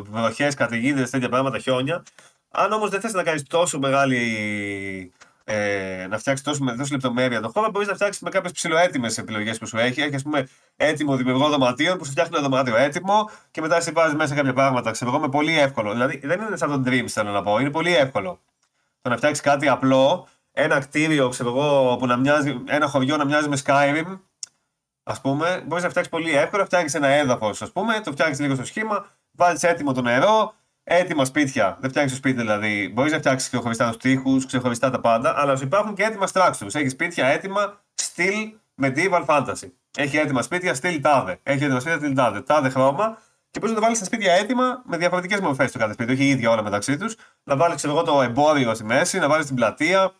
βροχές, 0.09 0.53
καταιγίδες, 0.53 1.09
τέτοια 1.09 1.29
πράγματα, 1.29 1.59
χιόνια. 1.59 2.03
Αν 2.51 2.71
όμως 2.71 2.89
δεν 2.89 3.01
θες 3.01 3.13
να 3.13 3.23
κάνεις 3.23 3.43
τόσο 3.43 3.79
μεγάλη. 3.79 5.11
Ε, 5.49 6.07
να 6.09 6.17
φτιάξεις 6.17 6.45
τόσο 6.45 6.63
με 6.63 6.75
τόσο 6.75 6.93
λεπτομέρεια 6.93 7.41
το 7.41 7.49
χώρο, 7.53 7.69
μπορείς 7.69 7.87
να 7.87 7.93
φτιάξεις 7.93 8.21
με 8.21 8.29
κάποιες 8.29 8.51
ψηλοέτοιμε 8.51 9.13
επιλογές 9.17 9.57
που 9.57 9.67
σου 9.67 9.77
έχει. 9.77 10.01
Έχει, 10.01 10.15
ας 10.15 10.23
πούμε, 10.23 10.47
έτοιμο 10.75 11.15
δημιουργό 11.15 11.49
δωματίων 11.49 11.97
που 11.97 12.05
σου 12.05 12.11
φτιάχνει 12.11 12.37
ένα 12.37 12.47
δωμάτιο 12.47 12.75
έτοιμο 12.75 13.29
και 13.51 13.61
μετά 13.61 13.81
σε 13.81 13.91
βάζεις 13.91 14.15
μέσα 14.15 14.35
κάποια 14.35 14.53
πράγματα. 14.53 14.91
Ξέρω 14.91 15.09
εγώ 15.09 15.19
με 15.19 15.29
πολύ 15.29 15.59
εύκολο. 15.59 15.91
Δηλαδή 15.91 16.21
δεν 16.23 16.41
είναι 16.41 16.57
σαν 16.57 16.69
τον 16.69 16.83
Dreams, 16.87 17.07
θέλω 17.07 17.31
να 17.31 17.43
πω. 17.43 17.59
Είναι 17.59 17.71
πολύ 17.71 17.95
εύκολο. 17.95 18.39
Το 19.01 19.09
να 19.09 19.17
φτιάξεις 19.17 19.43
κάτι 19.43 19.67
απλό, 19.67 20.27
ένα 20.51 20.79
κτίριο, 20.79 21.29
ξέρω 21.29 21.49
εγώ, 21.49 21.95
που 21.97 22.05
να 22.05 22.17
μοιάζει, 22.17 22.63
ένα 22.67 22.87
χωριό 22.87 23.17
να 23.17 23.25
μοιάζει 23.25 23.49
με 23.49 23.57
Skyrim, 23.65 24.19
ας 25.03 25.21
πούμε, 25.21 25.63
μπορείς 25.65 25.83
να 25.83 25.89
φτιάξεις 25.89 26.11
πολύ 26.11 26.31
εύκολα. 26.37 26.65
Φτιάξει 26.65 26.97
ένα 26.97 27.07
έδαφος, 27.07 27.61
ας 27.61 27.71
πούμε, 27.71 28.01
το 28.03 28.11
φτιάξει 28.11 28.41
λίγο 28.41 28.55
στο 28.55 28.65
σχήμα, 28.65 29.07
βάζεις 29.31 29.63
έτοιμο 29.63 29.93
το 29.93 30.01
νερό, 30.01 30.53
έτοιμα 30.87 31.25
σπίτια. 31.25 31.77
Δεν 31.79 31.89
φτιάξεις 31.89 32.11
το 32.11 32.17
σπίτι 32.17 32.41
δηλαδή. 32.41 32.91
Μπορείς 32.93 33.11
να 33.11 33.17
φτιάξεις 33.17 33.49
ξεχωριστά 33.49 33.87
τους 33.87 33.97
τοίχους, 33.97 34.45
ξεχωριστά 34.45 34.89
τα 34.89 34.99
πάντα, 34.99 35.33
αλλά 35.37 35.55
σου 35.55 35.63
υπάρχουν 35.63 35.95
και 35.95 36.03
έτοιμα 36.03 36.27
structures. 36.33 36.73
Έχεις 36.75 36.91
σπίτια 36.91 37.25
έτοιμα 37.27 37.81
στυλ 37.93 38.33
medieval 38.81 39.25
fantasy. 39.25 39.71
Έχει 39.97 40.17
έτοιμα 40.17 40.41
σπίτια 40.41 40.73
στυλ 40.73 41.01
τάδε. 41.01 41.39
Έχει 41.43 41.63
έτοιμα 41.63 41.79
σπίτια 41.79 41.97
στυλ 41.99 42.15
τάδε. 42.15 42.41
Τάδε 42.41 42.69
χρώμα. 42.69 43.17
Και 43.51 43.59
μπορείς 43.59 43.75
να 43.75 43.79
το 43.79 43.81
βάλεις 43.81 43.97
στα 43.97 44.05
σπίτια 44.05 44.33
έτοιμα 44.33 44.81
με 44.85 44.97
διαφορετικές 44.97 45.39
μορφές 45.39 45.71
το 45.71 45.79
κάθε 45.79 45.93
σπίτι. 45.93 46.11
Όχι 46.11 46.27
ίδια 46.27 46.49
όλα 46.49 46.63
μεταξύ 46.63 46.97
τους. 46.97 47.15
Να 47.43 47.55
βάλεις 47.55 47.83
εγώ 47.83 48.03
το 48.03 48.21
εμπόριο 48.21 48.73
στη 48.73 48.83
μέση, 48.83 49.19
να 49.19 49.27
βάλεις 49.27 49.45
την 49.45 49.55
πλατεία. 49.55 50.11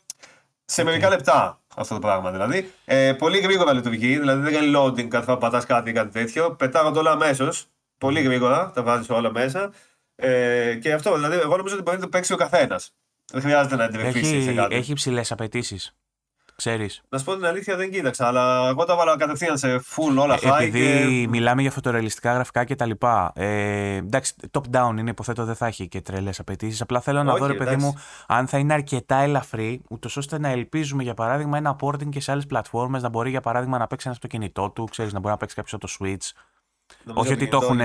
Σε 0.65 0.84
μερικά 0.84 1.10
λεπτά 1.10 1.60
αυτό 1.76 1.94
το 1.94 1.99
πράγμα 1.99 2.31
δηλαδή. 2.31 2.72
Ε, 2.85 3.14
πολύ 3.14 3.38
γρήγορα 3.38 3.73
λειτουργεί, 3.73 4.19
δηλαδή 4.19 4.41
δεν 4.41 4.53
κάνει 4.53 4.73
loading 4.76 5.07
κάθε 5.07 5.26
φορά 5.26 5.38
πατάς 5.38 5.65
κάτι 5.65 5.89
ή 5.89 5.94
κάτι 5.94 6.11
τέτοιο. 6.11 6.52
Πετάγονται 6.52 6.99
όλα 6.99 7.11
αμέσως. 7.11 7.65
Πολύ 7.98 8.22
γρήγορα 8.22 8.72
τα 8.72 8.84
βάζεις 8.84 9.10
όλα 9.10 9.31
μέσα. 9.31 9.72
Ε, 10.19 10.76
και 10.76 10.94
αυτό, 10.94 11.14
δηλαδή, 11.14 11.35
εγώ 11.35 11.57
νομίζω 11.57 11.76
ότι 11.76 11.84
μπορεί 11.84 11.98
να 11.98 12.03
το 12.03 12.10
παίξει 12.10 12.34
ο 12.34 12.38
καθένας. 12.38 12.94
Δεν 13.31 13.41
χρειάζεται 13.41 13.76
να 13.76 13.84
εντρεφήσει 13.84 14.41
σε 14.41 14.53
κάτι. 14.53 14.76
Έχει 14.76 14.91
υψηλές 14.91 15.31
απαιτήσεις. 15.31 15.95
Ξέρεις. 16.56 17.02
Να 17.10 17.18
σου 17.18 17.23
πω 17.23 17.35
την 17.35 17.45
αλήθεια, 17.45 17.76
δεν 17.76 17.91
κοίταξα, 17.91 18.27
αλλά 18.27 18.68
εγώ 18.68 18.85
τα 18.85 18.95
βάλα 18.95 19.18
κατευθείαν 19.18 19.57
σε 19.57 19.76
full 19.95 20.18
όλα 20.18 20.34
ε, 20.34 20.38
high. 20.41 20.61
Επειδή 20.61 21.22
και... 21.22 21.27
μιλάμε 21.27 21.61
για 21.61 21.72
φωτορεαλιστικά 21.72 22.34
γραφικά 22.34 22.64
και 22.64 22.76
τα 22.76 22.85
λοιπά. 22.85 23.31
Ε, 23.35 23.95
εντάξει, 23.95 24.34
top 24.52 24.61
down 24.72 24.95
είναι, 24.98 25.10
υποθέτω 25.10 25.45
δεν 25.45 25.56
θα 25.56 25.68
έχει 25.68 25.88
και 25.88 26.02
τρελές 26.02 26.39
απαιτήσεις. 26.39 26.81
Απλά 26.81 27.02
θέλω 27.02 27.23
να 27.23 27.35
δω, 27.35 27.45
ρε 27.45 27.53
παιδί 27.53 27.76
μου, 27.76 27.94
αν 28.27 28.48
θα 28.48 28.57
είναι 28.57 28.73
αρκετά 28.73 29.18
ελαφρύ, 29.18 29.81
ούτως 29.89 30.18
ώστε 30.18 30.39
να 30.39 30.49
ελπίζουμε 30.49 31.03
για 31.03 31.14
παράδειγμα 31.14 31.57
ένα 31.57 31.76
porting 31.81 32.10
και 32.10 32.19
σε 32.19 32.31
άλλες 32.31 32.45
πλατφόρμες 32.45 33.02
να 33.02 33.10
μπορεί 33.10 33.30
για 33.30 33.41
παράδειγμα 33.41 33.77
να 33.77 33.88
παίξει 33.88 34.07
ένα 34.07 34.15
στο 34.15 34.27
κινητό 34.27 34.69
του, 34.69 34.88
ξέρεις, 34.91 35.14
να 35.14 35.19
μπορεί 35.19 35.31
να 35.31 35.38
παίξει 35.38 35.56
κάποιος 35.56 35.80
το 35.80 35.88
Switch 35.99 36.39
όχι 37.13 37.34
ότι 37.34 37.47
το 37.47 37.57
έχουν. 37.57 37.79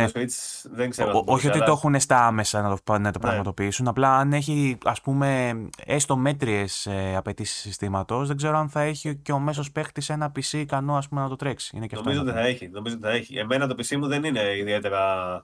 Όχι 1.25 1.49
ότι 1.49 1.59
το 1.59 1.71
έχουν 1.71 2.01
στα 2.01 2.27
άμεσα 2.27 2.63
να 2.63 2.69
το, 2.69 2.99
να 2.99 3.13
το 3.13 3.19
ναι. 3.19 3.25
πραγματοποιήσουν. 3.25 3.89
Απλά 3.89 4.17
αν 4.17 4.33
έχει 4.33 4.79
ας 4.85 5.01
πούμε 5.01 5.57
έστω 5.85 6.17
μέτριες 6.17 6.87
ε, 6.87 7.17
απαιτήσεις 7.17 7.61
συστήματος, 7.61 8.29
δεν 8.29 8.37
ξέρω 8.37 8.59
αν 8.59 8.69
θα 8.69 8.81
έχει 8.81 9.17
και 9.17 9.33
ο 9.33 9.39
μέσος 9.39 9.73
παίχτης 9.73 10.09
ένα 10.09 10.33
PC 10.37 10.53
ικανό 10.53 10.97
ας 10.97 11.09
πούμε, 11.09 11.21
να 11.21 11.29
το 11.29 11.37
τρέξει. 11.37 11.77
Είναι 11.77 11.87
και 11.87 11.97
νομίζω 11.97 12.21
ότι 12.21 12.31
θα 12.31 12.41
έχει. 12.41 12.69
Νομίζω 12.69 12.95
ότι 12.95 13.05
θα 13.05 13.11
έχει. 13.11 13.37
Εμένα 13.37 13.67
το 13.67 13.75
PC 13.79 13.97
μου 13.97 14.07
δεν 14.07 14.25
είναι 14.25 14.57
ιδιαίτερα 14.57 15.37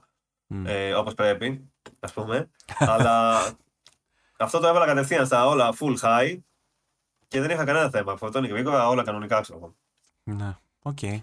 mm. 0.53 0.63
ε, 0.65 0.93
όπως 0.93 1.13
πρέπει, 1.13 1.69
ας 1.99 2.13
πούμε. 2.13 2.49
αλλά 2.77 3.41
αυτό 4.37 4.59
το 4.59 4.67
έβαλα 4.67 4.85
κατευθείαν 4.85 5.25
στα 5.25 5.47
όλα 5.47 5.73
full 5.79 5.97
high 6.01 6.37
και 7.27 7.41
δεν 7.41 7.49
είχα 7.49 7.63
κανένα 7.63 7.89
θέμα. 7.89 8.17
Φορτώνει 8.17 8.47
και 8.47 8.53
γρήγορα, 8.53 8.87
όλα 8.87 9.03
κανονικά 9.03 9.41
ξέρω. 9.41 9.75
Ναι, 10.23 10.57
οκ. 10.81 10.97
Okay. 11.01 11.19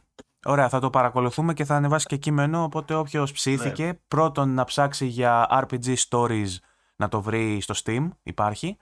Ωραία, 0.47 0.69
θα 0.69 0.81
το 0.81 0.91
παρακολουθούμε 0.91 1.55
και 1.55 1.65
θα 1.65 1.77
ανεβάσει 1.77 2.07
και 2.07 2.17
κείμενο. 2.17 2.63
Οπότε 2.63 2.95
όποιος 2.95 3.33
ψήθηκε, 3.33 3.85
ναι. 3.85 3.95
πρώτον 3.95 4.55
να 4.55 4.65
ψάξει 4.65 5.07
για 5.07 5.49
RPG 5.51 5.95
Stories 6.09 6.57
να 6.97 7.09
το 7.09 7.21
βρει 7.21 7.61
στο 7.61 7.75
Steam, 7.85 8.09
υπάρχει. 8.23 8.77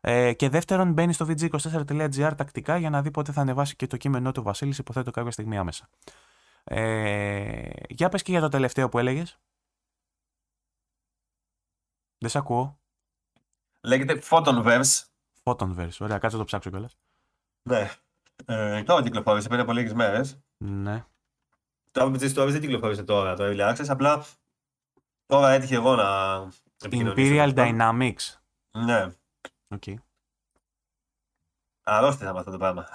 Ε, 0.00 0.32
και 0.32 0.48
δεύτερον, 0.48 0.92
μπαίνει 0.92 1.12
στο 1.12 1.26
vg24.gr 1.28 2.32
τακτικά 2.36 2.76
για 2.76 2.90
να 2.90 3.02
δει 3.02 3.10
πότε 3.10 3.32
θα 3.32 3.40
ανεβάσει 3.40 3.76
και 3.76 3.86
το 3.86 3.96
κείμενό 3.96 4.32
του 4.32 4.39
ο 4.39 4.42
Βασίλης, 4.42 4.78
υποθέτω 4.78 5.10
κάποια 5.10 5.30
στιγμή 5.30 5.58
άμεσα. 5.58 5.88
Ε, 6.64 7.70
για 7.88 8.08
πες 8.08 8.22
και 8.22 8.30
για 8.30 8.40
το 8.40 8.48
τελευταίο 8.48 8.88
που 8.88 8.98
έλεγες. 8.98 9.38
Δεν 12.18 12.30
σε 12.30 12.38
ακούω. 12.38 12.78
Λέγεται 13.80 14.22
Photonverse. 14.30 15.04
Photonverse, 15.42 15.96
ωραία, 15.98 16.18
κάτσε 16.18 16.36
το 16.36 16.44
ψάξω 16.44 16.70
κιόλας. 16.70 16.96
Ναι. 17.62 17.90
Ε, 18.46 18.82
τώρα 18.82 19.02
κυκλοφόρησε 19.02 19.48
πριν 19.48 19.60
από 19.60 19.72
λίγες 19.72 19.92
μέρες. 19.92 20.40
Ναι. 20.56 21.04
Το 21.90 22.04
RPG 22.04 22.34
Stories 22.34 22.50
δεν 22.50 22.60
κυκλοφόρησε 22.60 23.02
τώρα 23.02 23.36
το 23.36 23.44
Early 23.46 23.74
Access, 23.74 23.86
απλά 23.88 24.24
τώρα 25.26 25.50
έτυχε 25.50 25.74
εγώ 25.74 25.94
να 25.94 26.48
Imperial 26.88 27.54
Dynamics. 27.54 28.40
Ναι. 28.70 29.04
Οκ. 29.68 29.82
Okay. 29.86 29.94
Αρρώστησα 31.82 32.32
με 32.32 32.38
αυτό 32.38 32.50
το 32.50 32.58
πράγμα. 32.58 32.88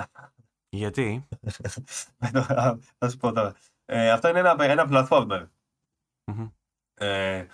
Γιατί; 0.70 1.28
Θα 2.98 3.10
σου 3.10 3.18
πω 3.18 3.32
τώρα. 3.32 3.56
Ε, 3.86 4.12
αυτό 4.12 4.28
είναι 4.28 4.40
ένα, 4.40 4.56
ένα 4.60 4.88
platformer. 4.90 5.48
Mm-hmm. 6.26 6.52
Ε, 6.94 7.46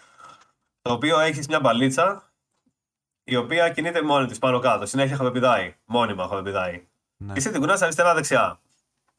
το 0.81 0.91
οποίο 0.91 1.19
έχεις 1.19 1.47
μια 1.47 1.59
μπαλίτσα 1.59 2.34
η 3.23 3.35
οποία 3.35 3.69
κινείται 3.69 4.01
μόνη 4.01 4.27
της 4.27 4.39
πάνω 4.39 4.59
κάτω. 4.59 4.85
Συνέχεια 4.85 5.18
χοροπηδάει. 5.18 5.76
Μόνιμα 5.85 6.27
χοροπηδάει. 6.27 6.88
Ναι. 7.18 7.34
Εσύ 7.35 7.51
την 7.51 7.59
κουνάς 7.59 7.81
αριστερά-δεξιά. 7.81 8.59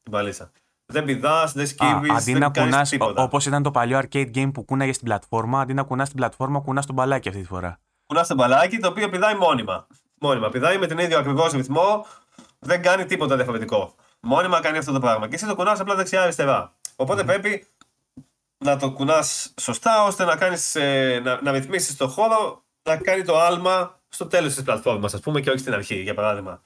Την 0.03 0.13
παλίτσα. 0.13 0.51
Δεν 0.87 1.05
πηδάς, 1.05 1.53
δεν 1.53 1.67
σκύβεις. 1.67 2.11
Αντί 2.11 2.33
να 2.33 2.49
κουνάς, 2.49 2.93
όπως 3.15 3.47
ήταν 3.47 3.63
το 3.63 3.71
παλιό 3.71 3.99
arcade 3.99 4.31
game 4.35 4.51
που 4.55 4.65
κούναγες 4.65 4.95
στην 4.95 5.07
πλατφόρμα, 5.07 5.61
αντί 5.61 5.75
να 5.75 5.83
κουνάς 5.83 6.09
την 6.09 6.17
πλατφόρμα, 6.17 6.61
κουνάς 6.61 6.87
τον 6.87 6.95
μπαλάκι 6.95 7.29
αυτή 7.29 7.41
τη 7.41 7.47
φορά. 7.47 7.81
Κουνάς 8.07 8.29
τον 8.29 8.37
μπαλάκι 8.37 8.79
το 8.79 8.89
οποίο 8.89 9.09
πηδάει 9.09 9.35
μόνιμα. 9.35 9.87
Μόνιμα. 10.21 10.49
Πηδάει 10.49 10.79
με 10.79 10.87
τον 10.87 10.99
ίδιο 10.99 11.19
ακριβώς 11.19 11.53
ρυθμό, 11.53 12.07
δεν 12.59 12.83
κάνει 12.83 13.05
τίποτα 13.05 13.37
διαφορετικό. 13.37 13.95
Μόνιμα 14.21 14.61
κάνει 14.61 14.79
αυτό 14.79 14.93
το 14.93 15.01
πράγμα. 15.01 15.29
Και 15.29 15.35
εσύ 15.35 15.47
το 15.47 15.55
κουνάς 15.55 15.81
απλά 15.81 15.95
δεξιά-αριστερά. 15.95 16.73
Οπότε 16.97 17.23
mm. 17.23 17.27
πρέπει 17.27 17.67
να 18.65 18.77
το 18.77 18.91
κουνάς 18.91 19.55
σωστά 19.61 20.05
ώστε 20.05 20.25
να, 20.25 20.37
κάνεις, 20.37 20.75
ε, 20.75 21.21
να, 21.25 21.43
να 21.43 21.51
ρυθμίσεις 21.53 21.97
το 21.97 22.09
χώρο 22.09 22.63
να 22.83 22.97
κάνει 22.97 23.23
το 23.23 23.41
άλμα 23.41 24.01
στο 24.09 24.27
τέλος 24.27 24.55
της 24.55 24.63
πλατφόρμας, 24.63 25.15
ας 25.15 25.21
πούμε, 25.21 25.41
και 25.41 25.51
όχι 25.51 25.59
στην 25.59 25.75
αρχή, 25.75 25.95
για 25.95 26.15
παράδειγμα. 26.15 26.61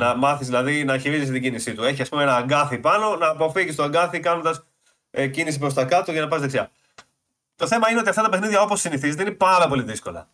Να 0.00 0.16
μάθεις 0.16 0.46
δηλαδή 0.46 0.84
να 0.84 0.98
χειρίζεσαι 0.98 1.32
την 1.32 1.42
κίνησή 1.42 1.74
του. 1.74 1.82
Έχει 1.82 2.02
ας 2.02 2.08
πούμε 2.08 2.22
ένα 2.22 2.36
αγκάθι 2.36 2.78
πάνω, 2.78 3.16
να 3.16 3.28
αποφύγεις 3.28 3.74
το 3.74 3.82
αγκάθι 3.82 4.20
κάνοντας 4.20 4.64
ε, 5.10 5.26
κίνηση 5.26 5.58
προς 5.58 5.74
τα 5.74 5.84
κάτω 5.84 6.12
για 6.12 6.20
να 6.20 6.28
πας 6.28 6.40
δεξιά. 6.40 6.70
Το 7.56 7.66
θέμα 7.66 7.90
είναι 7.90 8.00
ότι 8.00 8.08
αυτά 8.08 8.22
τα 8.22 8.28
παιχνίδια 8.28 8.60
όπως 8.60 8.80
συνηθίζεται 8.80 9.22
είναι 9.22 9.30
πάρα 9.30 9.68
πολύ 9.68 9.82
δύσκολα. 9.82 10.28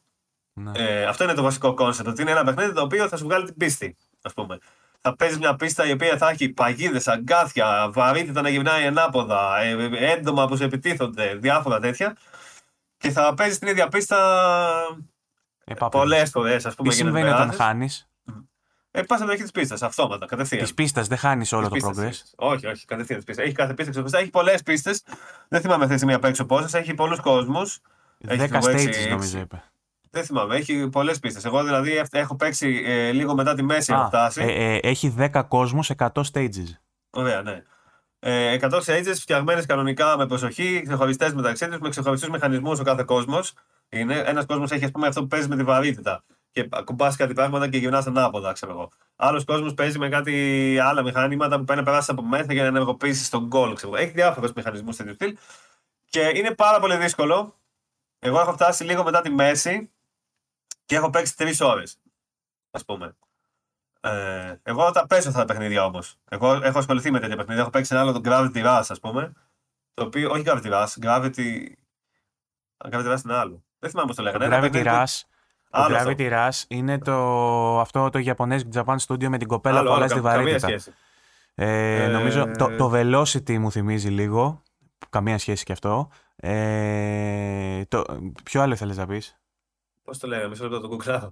Ναι. 0.52 0.70
Ε, 0.74 1.04
αυτό 1.04 1.24
είναι 1.24 1.34
το 1.34 1.42
βασικό 1.42 1.74
concept. 1.74 2.08
Ότι 2.08 2.22
είναι 2.22 2.30
ένα 2.30 2.44
παιχνίδι 2.44 2.72
το 2.72 2.82
οποίο 2.82 3.08
θα 3.08 3.16
σου 3.16 3.24
βγάλει 3.24 3.44
την 3.44 3.56
πίστη. 3.56 3.96
Ας 4.22 4.32
πούμε. 4.32 4.58
Θα 5.00 5.16
παίζεις 5.16 5.38
μια 5.38 5.56
πίστα 5.56 5.86
η 5.86 5.92
οποία 5.92 6.16
θα 6.16 6.28
έχει 6.28 6.48
παγίδες, 6.48 7.08
αγκάθια, 7.08 7.90
βαρύτητα 7.92 8.40
να 8.42 8.48
γυρνάει 8.48 8.86
ανάποδα, 8.86 9.58
ε, 9.60 9.88
έντομα 10.12 10.46
που 10.46 10.56
σε 10.56 10.64
επιτίθονται, 10.64 11.34
διάφορα 11.34 11.80
τέτοια. 11.80 12.16
Και 12.98 13.10
θα 13.10 13.34
παίζεις 13.34 13.58
την 13.58 13.68
ίδια 13.68 13.88
πίστα 13.88 14.18
ε, 15.64 15.74
Πολλές 15.90 16.30
φορές, 16.30 16.66
ας 16.66 16.74
πούμε. 16.74 16.88
Τι 16.88 16.94
συμβαίνει 16.94 17.28
όταν 17.28 17.52
χάνεις; 17.52 18.08
Ε, 18.96 19.02
πας 19.02 19.20
από 19.20 19.30
την 19.30 19.44
ίδια 19.44 19.50
πίστα, 19.50 19.86
αυτόματα, 19.86 20.26
κατευθείαν. 20.26 20.64
Τη 20.64 20.74
πίστα, 20.74 21.02
δεν 21.02 21.18
χάνεις 21.18 21.52
όλο 21.52 21.68
το 21.68 21.76
progress. 21.82 22.12
Όχι, 22.36 22.66
όχι, 22.66 22.84
κατευθείαν 22.84 23.18
τη 23.18 23.24
πίστα. 23.24 23.42
Έχει 23.42 23.52
κάθε 23.52 23.74
πίστα 23.74 23.90
ξεχωριστά. 23.90 24.18
Έχει 24.18 24.30
πολλές 24.30 24.62
πίστες. 24.62 25.02
Δεν 25.48 25.60
θυμάμαι 25.60 25.82
αυτή 25.82 25.94
τη 25.94 25.96
στιγμή 25.96 26.14
απ' 26.14 26.24
έξω 26.24 26.44
πόσες. 26.44 26.74
Έχει 26.74 26.94
πολλούς 26.94 27.20
κόσμους. 27.20 27.80
Δέκα 28.18 28.60
stages 28.62 29.08
νομίζω 29.10 29.38
είπε. 29.38 29.62
Δεν 30.10 30.24
θυμάμαι, 30.24 30.56
έχει 30.56 30.88
πολλές 30.88 31.18
πίστες. 31.18 31.44
Εγώ 31.44 31.64
δηλαδή 31.64 32.02
έχω 32.10 32.36
παίξει 32.36 32.82
ε, 32.86 33.10
λίγο 33.10 33.34
μετά 33.34 33.54
τη 33.54 33.62
μέση. 33.62 33.92
Α, 33.92 34.06
φτάσει. 34.06 34.42
Ε, 34.42 34.74
ε, 34.74 34.78
έχει 34.82 35.14
10 35.18 35.42
κόσμους, 35.48 35.90
100 35.96 36.08
stages. 36.32 36.78
Ωραία, 37.10 37.42
ναι. 37.42 37.62
Ε, 38.18 38.58
100 38.60 38.70
stages 38.70 39.14
φτιαγμένες 39.14 39.66
κανονικά 39.66 40.16
με 40.16 40.26
προσοχή, 40.26 40.82
ξεχωριστές 40.84 41.34
μεταξύ 41.34 41.68
τους, 41.68 41.78
με 41.78 41.88
ξεχωριστούς 41.88 42.28
μηχανισμούς 42.28 42.80
ο 42.80 42.82
κάθε 42.82 43.02
κόσμος. 43.02 43.52
Ένας 43.88 44.46
κόσμος 44.46 44.70
έχει 44.70 44.84
ας 44.84 44.90
πούμε, 44.90 45.06
αυτό 45.06 45.20
που 45.20 45.26
παίζεις 45.26 45.48
με 45.48 45.56
τη 45.56 45.62
βαρύτητα 45.62 46.24
και 46.56 46.68
κουμπά 46.84 47.16
κάτι 47.16 47.32
πράγματα 47.34 47.68
και 47.68 47.78
γυρνά 47.78 48.02
ανάποδα, 48.06 48.52
ξέρω 48.52 48.72
εγώ. 48.72 48.90
Άλλος 49.16 49.44
κόσμος 49.44 49.74
παίζει 49.74 49.98
με 49.98 50.08
κάτι 50.08 50.78
άλλα 50.78 51.02
μηχανήματα 51.02 51.58
που 51.58 51.64
παίρνει 51.64 51.82
να 51.82 51.86
περάσεις 51.86 52.10
από 52.10 52.22
μέσα 52.22 52.52
για 52.52 52.62
να 52.62 52.68
ενεργοποιήσεις 52.68 53.28
τον 53.28 53.46
γκολ. 53.46 53.76
Έχει 53.96 54.10
διάφορους 54.10 54.52
μηχανισμούς 54.52 54.96
τέτοιου 54.96 55.14
στυλ. 55.14 55.36
Και 56.04 56.32
είναι 56.34 56.54
πάρα 56.54 56.80
πολύ 56.80 56.96
δύσκολο. 56.96 57.58
Εγώ 58.18 58.40
έχω 58.40 58.52
φτάσει 58.52 58.84
λίγο 58.84 59.04
μετά 59.04 59.20
τη 59.20 59.30
μέση 59.30 59.90
και 60.84 60.96
έχω 60.96 61.10
παίξει 61.10 61.36
τρεις 61.36 61.60
ώρες. 61.60 61.98
Α 62.70 62.84
πούμε. 62.84 63.16
Ε, 64.00 64.54
εγώ 64.62 64.90
τα 64.90 65.06
παίζω 65.06 65.28
αυτά 65.28 65.40
τα 65.40 65.46
παιχνίδια 65.46 65.84
όμως. 65.84 66.16
Εγώ 66.28 66.52
έχω 66.52 66.78
ασχοληθεί 66.78 67.10
με 67.10 67.20
τέτοια 67.20 67.36
παιχνίδια. 67.36 67.62
Έχω 67.62 67.70
παίξει 67.70 67.94
ένα 67.94 68.02
άλλο 68.02 68.12
το 68.12 68.20
Gravity 68.24 68.64
Rush, 68.64 68.86
ας 68.88 69.00
πούμε. 69.00 69.32
Το 69.94 70.04
οποίο, 70.04 70.30
όχι 70.30 70.42
Gravity 70.46 70.72
Rush, 70.72 70.92
Gravity. 71.00 71.66
Gravity 72.90 73.12
Rush 73.12 73.24
είναι 73.24 73.34
άλλο. 73.34 73.64
Δεν 73.78 73.90
θυμάμαι 73.90 74.06
πώς 74.06 74.16
το 74.16 74.22
λέγανε. 74.22 74.48
Gravity 74.50 74.86
Rush. 74.86 75.20
Το 75.70 75.86
Gravity 75.90 76.32
Rush 76.32 76.62
είναι 76.68 76.98
το, 76.98 77.80
αυτό 77.80 78.10
το 78.10 78.20
Japanese 78.24 78.60
Japan 78.74 78.96
Studio 79.06 79.28
με 79.28 79.38
την 79.38 79.48
κοπέλα 79.48 79.82
που 79.82 79.92
αλλάζει 79.92 80.14
τη 80.14 80.20
βαρύτητα. 80.20 80.68
Ε, 81.54 82.02
ε, 82.04 82.08
νομίζω 82.08 82.50
το, 82.58 82.76
το 82.76 82.90
Velocity 82.94 83.58
μου 83.58 83.70
θυμίζει 83.70 84.08
λίγο. 84.08 84.62
Καμία 85.10 85.38
σχέση 85.38 85.64
και 85.64 85.72
αυτό. 85.72 86.10
Ε, 86.36 87.84
το, 87.84 88.04
ποιο 88.44 88.62
άλλο 88.62 88.76
θέλει 88.76 88.94
να 88.94 89.06
πεις; 89.06 89.38
Πώς 90.04 90.18
το 90.18 90.26
λέγαμε, 90.26 90.48
μισό 90.48 90.62
λεπτό 90.62 90.80
το 90.80 90.88
κουκλάω. 90.88 91.30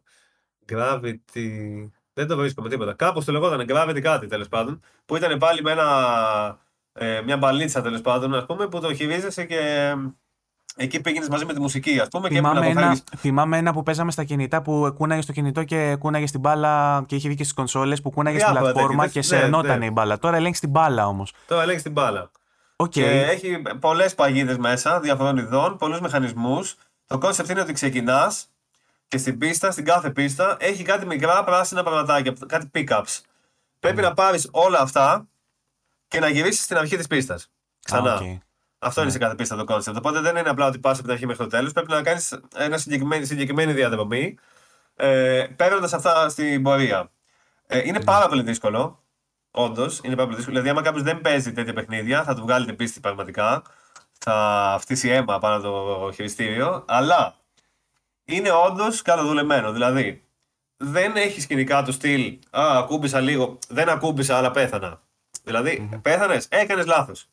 Gravity. 0.73 1.89
Δεν 2.13 2.27
το 2.27 2.37
βρίσκω 2.37 2.63
με 2.63 2.69
τίποτα. 2.69 2.95
Κάπως 2.95 3.25
το 3.25 3.33
λεγόταν 3.33 3.67
Gravity 3.69 4.01
κάτι 4.03 4.27
τέλος 4.27 4.49
πάντων. 4.49 4.81
Που 5.05 5.17
ήταν 5.17 5.39
πάλι 5.39 5.63
με 5.63 5.71
ένα, 5.71 6.59
ε, 6.93 7.23
μια 7.25 7.37
μπαλίτσα 7.37 7.83
τέλος 7.83 8.01
πάντων, 8.01 8.35
ας 8.35 8.47
πούμε, 8.47 8.69
που 8.69 8.81
το 8.81 8.95
χειρίζεσαι 8.95 9.45
και 9.45 9.93
Εκεί 10.77 11.01
πήγαινες 11.01 11.29
μαζί 11.29 11.45
με 11.45 11.55
τη 11.55 11.61
μουσική, 11.61 12.01
ας 12.01 12.09
πούμε. 12.09 12.29
Θυμάμαι, 12.29 12.61
και 12.61 12.67
ένα, 12.67 12.99
θυμάμαι 13.17 13.59
ένα 13.59 13.73
που 13.73 13.83
παίζαμε 13.83 14.11
στα 14.11 14.25
κινητά 14.25 14.63
που 14.63 14.95
κούναγε 14.97 15.21
στο 15.21 15.33
κινητό 15.33 15.65
και 15.65 15.97
κούναγε 15.99 16.27
στην 16.27 16.41
μπάλα 16.41 17.05
και 17.07 17.15
είχε 17.15 17.29
βγει 17.29 17.37
και 17.37 17.43
στις 17.43 17.55
κονσόλες 17.55 18.03
που 18.03 18.11
κούναγε 18.11 18.39
στην 18.39 18.53
πλατφόρμα 18.53 19.09
και 19.09 19.23
σε 19.23 19.37
ναι, 19.37 19.43
κινιόταν 19.43 19.79
ναι. 19.79 19.87
η 19.87 19.91
μπάλα. 19.93 20.19
Τώρα 20.19 20.37
ελέγχεις 20.37 20.61
την 20.61 20.71
μπάλα 20.71 21.07
όμως. 21.07 21.33
Τώρα 21.47 21.63
ελέγχεις 21.63 21.83
την 21.83 21.93
μπάλα. 21.93 22.31
Okay. 22.77 22.89
Και 22.89 23.05
έχει 23.05 23.63
πολλές 23.81 24.15
παγίδες 24.15 24.57
μέσα, 24.57 25.01
διαφόρων 25.01 25.37
ειδών, 25.37 25.77
πολλούς 25.77 26.01
μηχανισμούς. 26.01 26.77
Το 27.07 27.19
concept 27.19 27.51
είναι 27.51 27.61
ότι 27.61 27.73
ξεκινάς 27.73 28.47
και 29.09 29.19
στην 29.19 29.39
πίστα, 29.39 29.71
στην 29.71 29.85
κάθε 29.85 30.11
πίστα, 30.11 30.57
έχει 30.61 30.83
κάτι 30.83 31.07
μικρά 31.07 31.45
πράσινα 31.45 31.83
πραγματάκια, 31.83 32.35
κάτι 32.47 32.71
pickups. 32.75 33.21
Πρέπει 33.81 34.03
να 34.03 34.15
πάρεις 34.15 34.49
όλα 34.53 34.81
αυτά 34.81 35.27
και 36.09 36.21
να 36.21 36.29
γυρίσεις 36.29 36.65
στην 36.65 36.77
αρχή 36.77 36.97
της 36.97 37.07
πίστας. 37.07 37.51
Ξανά. 37.85 38.21
okay. 38.21 38.39
Αυτό 38.85 39.01
είναι 39.01 39.11
ναι. 39.11 39.17
σε 39.17 39.23
κάθε 39.23 39.35
πίστα 39.35 39.57
το 39.57 39.65
concept. 39.65 39.97
Οπότε 39.97 40.21
δεν 40.21 40.37
είναι 40.37 40.49
απλά 40.49 40.67
ότι 40.67 40.79
πας 40.79 40.93
από 40.93 41.03
την 41.03 41.13
αρχή 41.13 41.27
μέχρι 41.27 41.45
το 41.45 41.51
τέλος. 41.51 41.73
Πρέπει 41.73 41.91
να 41.91 42.03
κάνεις 42.03 42.41
μια 42.69 42.79
συγκεκριμένη, 42.79 43.25
συγκεκριμένη 43.25 43.73
διαδρομή 43.73 44.39
ε, 44.97 45.47
παίρνοντας 45.57 45.93
αυτά 45.93 46.29
στην 46.29 46.63
πορεία. 46.63 47.11
Ε, 47.67 47.79
είναι 47.79 47.99
ναι. 47.99 48.05
πάρα 48.05 48.29
πολύ 48.29 48.43
δύσκολο. 48.43 49.03
Όντως, 49.51 50.01
είναι 50.03 50.15
πάρα 50.15 50.25
πολύ 50.25 50.37
δύσκολο. 50.37 50.61
Δηλαδή, 50.61 50.79
άμα 50.79 50.83
κάποιος 50.83 51.03
δεν 51.03 51.21
παίζει 51.21 51.53
τέτοια 51.53 51.73
παιχνίδια, 51.73 52.25
θα 52.25 52.35
του 52.35 52.43
βγάλει 52.43 52.67
την 52.67 52.77
πίστη 52.77 53.01
πραγματικά. 53.01 53.63
Θα 54.19 54.77
φτύσει 54.81 55.09
αίμα 55.09 55.39
πάνω 55.39 55.61
το 55.61 56.11
χειριστήριο. 56.15 56.85
Αλλά 56.87 57.37
είναι 58.25 58.51
όντως 58.51 59.03
καλοδουλεμένο. 59.03 59.73
Δηλαδή, 59.73 60.25
δεν 60.77 61.17
έχει 61.17 61.41
σκηνικά 61.41 61.83
του 61.83 61.93
στυλ. 61.93 62.39
Α, 62.51 62.79
ακούμπησα 62.79 63.21
λίγο. 63.21 63.59
Δεν 63.69 63.89
ακούμπησα, 63.89 64.37
αλλά 64.37 64.51
πέθανα. 64.51 65.01
Δηλαδή, 65.45 65.89
mm-hmm. 65.93 65.99
πέθανες, 66.03 66.47
έκανες 66.51 66.87
λάθος. 66.87 67.27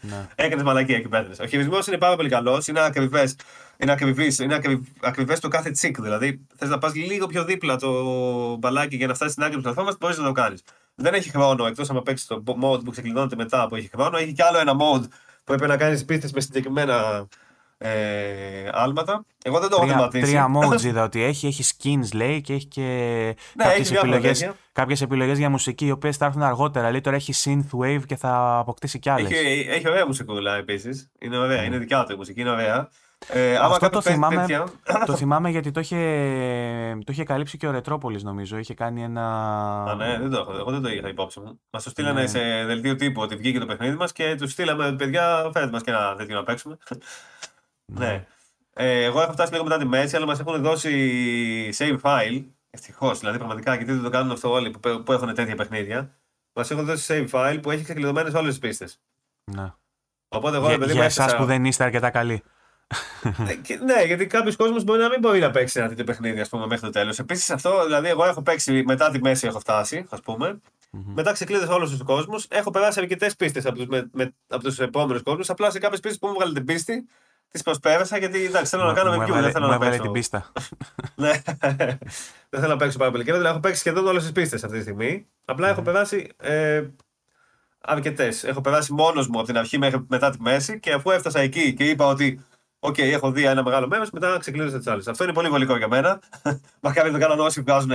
Ναι. 0.00 0.28
έκανες 0.34 0.64
μαλακία 0.64 1.00
και 1.00 1.08
πέθανες. 1.08 1.38
Ο 1.38 1.46
χειρισμός 1.46 1.86
είναι 1.86 1.98
πάρα 1.98 2.16
πολύ 2.16 2.28
καλός, 2.28 2.66
είναι 2.66 2.80
ακριβές. 2.80 3.36
Είναι 3.76 3.92
ακριβές, 3.92 4.38
είναι 4.38 4.60
ακριβές 5.00 5.40
το 5.40 5.48
κάθε 5.48 5.70
τσικ. 5.70 6.00
Δηλαδή, 6.00 6.46
θες 6.56 6.68
να 6.68 6.78
πας 6.78 6.94
λίγο 6.94 7.26
πιο 7.26 7.44
δίπλα 7.44 7.76
το 7.76 7.92
μπαλάκι 8.56 8.96
για 8.96 9.06
να 9.06 9.14
φτάσεις 9.14 9.32
στην 9.32 9.44
άκρη 9.44 9.56
τη 9.56 9.62
πλατφόρμας, 9.62 9.96
μπορείς 9.98 10.18
να 10.18 10.24
το 10.24 10.32
κάνεις. 10.32 10.62
Δεν 10.94 11.14
έχει 11.14 11.30
χρόνο, 11.30 11.66
εκτός 11.66 11.90
αν 11.90 12.02
παίξεις 12.02 12.26
το 12.26 12.42
mode 12.46 12.84
που 12.84 12.90
ξεκλειδώνεται 12.90 13.36
μετά 13.36 13.66
που 13.68 13.76
έχει 13.76 13.88
χρόνο. 13.94 14.16
Έχει 14.16 14.32
κι 14.32 14.42
άλλο 14.42 14.58
ένα 14.58 14.72
mode 14.72 15.04
Πρέπει 15.48 15.66
να 15.66 15.76
κάνεις 15.76 16.04
πίστε 16.04 16.28
με 16.34 16.40
συγκεκριμένα 16.40 17.26
ε, 17.78 18.68
άλματα. 18.72 19.24
Εγώ 19.44 19.58
δεν 19.60 19.70
το 19.70 19.76
έχω 19.76 19.86
θεματίσει. 19.86 20.24
Τρία 20.24 20.46
modes 20.56 20.82
είδα 20.82 21.02
ότι 21.02 21.22
έχει. 21.22 21.46
Έχει 21.46 21.64
skins 21.76 22.14
λέει 22.14 22.40
και 22.40 22.52
έχει 22.52 22.66
και 22.66 22.82
ναι, 23.54 23.64
κάποιες, 23.64 23.92
επιλογές, 23.92 24.50
κάποιες 24.72 25.00
επιλογές 25.00 25.38
για 25.38 25.50
μουσική 25.50 25.86
οι 25.86 25.90
οποίες 25.90 26.16
θα 26.16 26.26
έρθουν 26.26 26.42
αργότερα. 26.42 26.90
Λέει 26.90 27.00
τώρα 27.00 27.16
έχει 27.16 27.32
synthwave 27.44 28.02
και 28.06 28.16
θα 28.16 28.58
αποκτήσει 28.58 28.98
κι 28.98 29.10
άλλες. 29.10 29.30
Έχει, 29.30 29.66
έχει 29.70 29.88
ωραία 29.88 30.06
μουσικούλα 30.06 30.56
επίσης. 30.56 31.10
Είναι 31.18 31.38
ωραία. 31.38 31.62
Mm. 31.62 31.66
Είναι 31.66 31.78
δικιά 31.78 32.04
του 32.04 32.12
η 32.12 32.16
μουσική. 32.16 32.40
Είναι 32.40 32.50
ωραία. 32.50 32.88
Ε, 33.26 33.56
Αυτό 33.56 33.88
το 33.88 34.00
θυμάμαι, 34.00 34.46
το 35.06 35.16
θυμάμαι 35.20 35.50
γιατί 35.50 35.70
το 35.70 35.80
είχε, 35.80 35.96
το 37.04 37.12
είχε 37.12 37.24
καλύψει 37.24 37.56
και 37.56 37.66
ο 37.66 37.70
Ρετρόπολης 37.70 38.22
νομίζω. 38.22 38.58
Είχε 38.58 38.74
κάνει 38.74 39.02
ένα. 39.02 39.24
Α, 39.82 39.94
ναι, 39.94 40.18
δεν 40.18 40.30
το 40.30 40.38
έχω. 40.38 40.52
Εγώ 40.58 40.70
δεν 40.70 40.82
το 40.82 40.88
είχα 40.88 41.08
υπόψη 41.08 41.40
μου. 41.40 41.60
Μας 41.70 41.82
το 41.82 41.90
στείλανε 41.90 42.20
ναι. 42.20 42.26
σε 42.26 42.64
δελτίο 42.64 42.94
τύπου 42.94 43.20
ότι 43.20 43.36
βγήκε 43.36 43.58
το 43.58 43.66
παιχνίδι 43.66 43.96
μας 43.96 44.12
και 44.12 44.34
τους 44.38 44.52
στείλαμε 44.52 44.92
παιδιά, 44.92 45.50
φέρετε 45.52 45.72
μας 45.72 45.82
και 45.82 45.90
ένα 45.90 46.14
τέτοιο 46.16 46.36
να 46.36 46.42
παίξουμε. 46.42 46.78
Ναι. 47.92 48.06
ναι. 48.06 48.26
Ε, 48.74 49.04
εγώ 49.04 49.22
έχω 49.22 49.32
φτάσει 49.32 49.52
λίγο 49.52 49.64
μετά 49.64 49.78
τη 49.78 49.84
μέση, 49.84 50.16
αλλά 50.16 50.26
μας 50.26 50.40
έχουν 50.40 50.62
δώσει 50.62 51.70
save 51.78 52.00
file. 52.00 52.44
Ευτυχώς, 52.70 53.18
δηλαδή 53.18 53.36
πραγματικά 53.36 53.74
γιατί 53.74 53.92
δεν 53.92 54.02
το 54.02 54.10
κάνουν 54.10 54.30
αυτό 54.30 54.50
όλοι 54.50 54.70
που, 54.70 55.02
που 55.02 55.12
έχουν 55.12 55.34
τέτοια 55.34 55.56
παιχνίδια. 55.56 56.18
Μας 56.52 56.70
έχουν 56.70 56.84
δώσει 56.84 57.28
save 57.32 57.34
file 57.34 57.58
που 57.62 57.70
έχει 57.70 57.84
ξεκλειδωμένες 57.84 58.34
όλες 58.34 58.48
τις 58.48 58.58
πίστες. 58.58 59.00
Ναι. 59.44 59.72
Οπότε 60.28 60.56
εγώ, 60.56 60.68
για, 60.68 60.78
παιδί, 60.78 60.92
για 60.92 61.04
εσάς 61.04 61.36
που 61.36 61.44
δεν 61.44 61.64
είστε 61.64 61.84
αρκετά 61.84 62.10
καλοί. 62.10 62.42
ναι, 63.22 63.94
ναι, 63.94 64.02
γιατί 64.02 64.26
κάποιος 64.26 64.56
κόσμος 64.56 64.84
μπορεί 64.84 65.00
να 65.00 65.08
μην 65.08 65.20
μπορεί 65.20 65.40
να 65.40 65.50
παίξει 65.50 65.78
ένα 65.78 65.88
τέτοιο 65.88 66.04
παιχνίδι 66.04 66.40
ας 66.40 66.48
πούμε, 66.48 66.66
μέχρι 66.66 66.84
το 66.84 66.90
τέλος. 66.90 67.18
Επίσης 67.18 67.50
αυτό, 67.50 67.84
δηλαδή, 67.84 68.08
εγώ 68.08 68.24
έχω 68.24 68.42
παίξει 68.42 68.82
μετά 68.86 69.10
τη 69.10 69.20
μέση, 69.20 69.46
έχω 69.46 69.60
φτάσει, 69.60 70.06
ας 70.08 70.20
πούμε. 70.20 70.60
Mm-hmm. 70.92 71.12
Μετά 71.14 71.32
ξεκλείδωσα 71.32 71.74
όλους 71.74 71.90
τους 71.90 72.02
κόσμους. 72.02 72.46
Έχω 72.48 72.70
περάσει 72.70 73.00
αρκετές 73.00 73.36
πίστες 73.36 73.66
από 73.66 73.76
τους 73.76 73.86
με, 74.12 74.34
επόμενους 74.78 75.22
κόσμους. 75.22 75.50
Απλά 75.50 75.70
σε 75.70 75.78
κάποιες 75.78 76.00
πίστες 76.00 76.18
που 76.18 76.26
μου 76.26 76.34
βγάλε 76.34 76.52
την 76.52 76.64
πίστη, 76.64 77.08
τις 77.50 77.62
προσπέρασα 77.62 78.18
γιατί 78.18 78.44
εντάξει, 78.44 78.70
θέλω 78.70 78.84
να 78.84 78.92
κάνω 78.92 79.16
review. 79.16 79.40
Δεν 79.40 79.52
θέλω 79.52 79.66
να 79.66 79.78
παίξω. 79.78 80.02
την 80.02 80.12
πίστα. 80.12 80.52
ναι, 81.14 81.32
δεν 82.48 82.60
θέλω 82.60 82.72
να 82.72 82.76
παίξω 82.76 82.98
πάρα 82.98 83.10
πολύ 83.10 83.24
καιρό. 83.24 83.36
Δηλαδή, 83.36 83.54
έχω 83.54 83.62
παίξει 83.62 83.80
σχεδόν 83.80 84.06
όλες 84.06 84.22
τις 84.22 84.32
πίστες 84.32 84.64
αυτή 84.64 84.76
τη 84.76 84.82
στιγμή. 84.82 85.26
Απλά 85.44 85.68
έχω 85.68 85.82
περάσει 85.82 86.30
ε, 86.36 86.82
αρκετές. 87.80 88.44
Έχω 88.44 88.60
περάσει 88.60 88.92
μόνος 88.92 89.28
μου 89.28 89.38
από 89.38 89.46
την 89.46 89.58
αρχή 89.58 89.78
μέχρι 89.78 90.04
μετά 90.08 90.30
τη 90.30 90.40
μέση 90.40 90.80
και 90.80 90.92
αφού 90.92 91.10
έφτασα 91.10 91.40
εκεί 91.40 91.74
και 91.74 91.84
είπα 91.84 92.06
ότι 92.06 92.40
Οκ, 92.80 92.94
okay, 92.94 93.02
έχω 93.02 93.30
δει 93.30 93.44
ένα 93.44 93.62
μεγάλο 93.62 93.88
μέρος, 93.88 94.10
μετά 94.10 94.38
ξεκλείδωσα 94.38 94.78
τις 94.78 94.86
άλλες. 94.86 95.08
Αυτό 95.08 95.24
είναι 95.24 95.32
πολύ 95.32 95.48
βολικό 95.48 95.76
για 95.76 95.88
μένα. 95.88 96.20
Μακάρι 96.80 97.10
να 97.10 97.18
το 97.18 97.26
κάνουν 97.26 97.44
όσοι 97.44 97.60
βγάζουν 97.60 97.92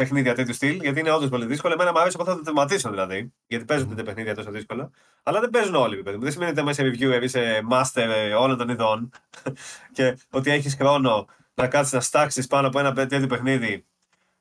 παιχνίδια 0.00 0.34
τέτοιου 0.34 0.54
στυλ, 0.54 0.80
γιατί 0.80 1.00
είναι 1.00 1.10
όντως 1.10 1.28
πολύ 1.28 1.46
δύσκολο. 1.46 1.72
Εμένα 1.74 1.92
μου 1.92 1.98
αρέσει, 2.00 2.16
εγώ 2.20 2.30
θα 2.30 2.36
το 2.36 2.42
τερματίσω 2.42 2.90
δηλαδή. 2.90 3.32
Γιατί 3.46 3.64
παίζουν 3.64 3.92
mm. 3.92 3.96
τα 3.96 4.02
παιχνίδια 4.02 4.34
τόσο 4.34 4.50
δύσκολα. 4.50 4.90
Αλλά 5.22 5.40
δεν 5.40 5.50
παίζουν 5.50 5.74
όλοι, 5.74 6.02
παιδί 6.02 6.18
Δεν 6.18 6.32
σημαίνει 6.32 6.50
ότι 6.50 6.62
μέσα 6.62 6.82
review 6.82 7.22
είσαι 7.22 7.62
master 7.70 8.06
όλων 8.38 8.56
των 8.56 8.68
ειδών 8.68 9.10
και 9.96 10.18
ότι 10.30 10.50
έχεις 10.50 10.74
χρόνο 10.74 11.26
να 11.54 11.68
κάτσεις 11.68 11.92
να 11.92 12.00
στάξεις 12.00 12.46
πάνω 12.46 12.68
από 12.68 12.78
ένα 12.78 12.92
τέτοιο 12.92 13.26
παιχνίδι 13.26 13.86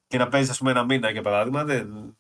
και 0.08 0.18
να 0.18 0.28
παίζεις, 0.28 0.50
ας 0.50 0.58
πούμε, 0.58 0.72
ένα 0.72 0.84
μήνα 0.84 1.10
για 1.10 1.22
παράδειγμα. 1.22 1.64
Δεν, 1.64 2.18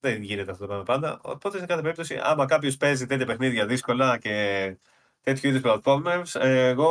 δεν 0.00 0.22
γίνεται 0.22 0.50
αυτό 0.50 0.62
το 0.62 0.66
πράγμα 0.66 0.84
πάντα. 0.84 1.18
Οπότε, 1.22 1.58
σε 1.58 1.66
κάθε 1.66 1.82
περίπτωση, 1.82 2.20
άμα 2.22 2.46
κάποιος 2.46 2.76
παίζει 2.76 3.06
τέτοια 3.06 3.26
παιχνίδια 3.26 3.66
δύσκολα 3.66 4.18
και 4.18 4.76
τέτοιου 5.22 5.48
είδους 5.48 5.60
platformers, 5.64 6.40
εγώ 6.40 6.90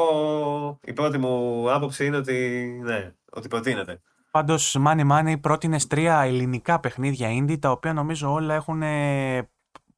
η 0.83 0.93
πρώτη 0.93 1.17
μου 1.17 1.71
άποψη 1.71 2.05
είναι 2.05 2.17
ότι, 2.17 2.67
ναι, 2.83 3.13
ότι 3.31 3.47
προτείνεται. 3.47 4.01
Πάντως, 4.33 4.77
Money 4.85 5.11
Money 5.11 5.41
πρότεινες 5.41 5.87
τρία 5.87 6.21
ελληνικά 6.21 6.79
παιχνίδια 6.79 7.29
indie, 7.29 7.59
τα 7.59 7.71
οποία 7.71 7.93
νομίζω 7.93 8.31
όλα 8.31 8.53
έχουν 8.53 8.81
ε, 8.81 9.49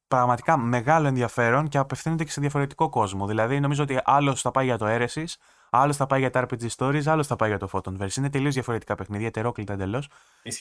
πραγματικά 0.08 0.56
μεγάλο 0.56 1.06
ενδιαφέρον 1.06 1.68
και 1.68 1.78
απευθύνονται 1.78 2.24
και 2.24 2.30
σε 2.30 2.40
διαφορετικό 2.40 2.88
κόσμο. 2.88 3.26
Δηλαδή, 3.26 3.60
νομίζω 3.60 3.82
ότι 3.82 4.00
άλλος 4.04 4.40
θα 4.40 4.50
πάει 4.50 4.64
για 4.64 4.78
το 4.78 4.86
Eresis, 4.88 5.24
άλλος 5.70 5.96
θα 5.96 6.06
πάει 6.06 6.20
για 6.20 6.30
τα 6.30 6.46
RPG 6.46 6.66
Stories, 6.76 7.06
άλλος 7.06 7.26
θα 7.26 7.36
πάει 7.36 7.48
για 7.48 7.58
το 7.58 7.68
Photonverse. 7.72 8.16
Είναι 8.16 8.30
τελείως 8.30 8.54
διαφορετικά 8.54 8.94
παιχνίδια, 8.94 9.26
ετερόκλητα 9.26 9.72
εντελώς. 9.72 10.08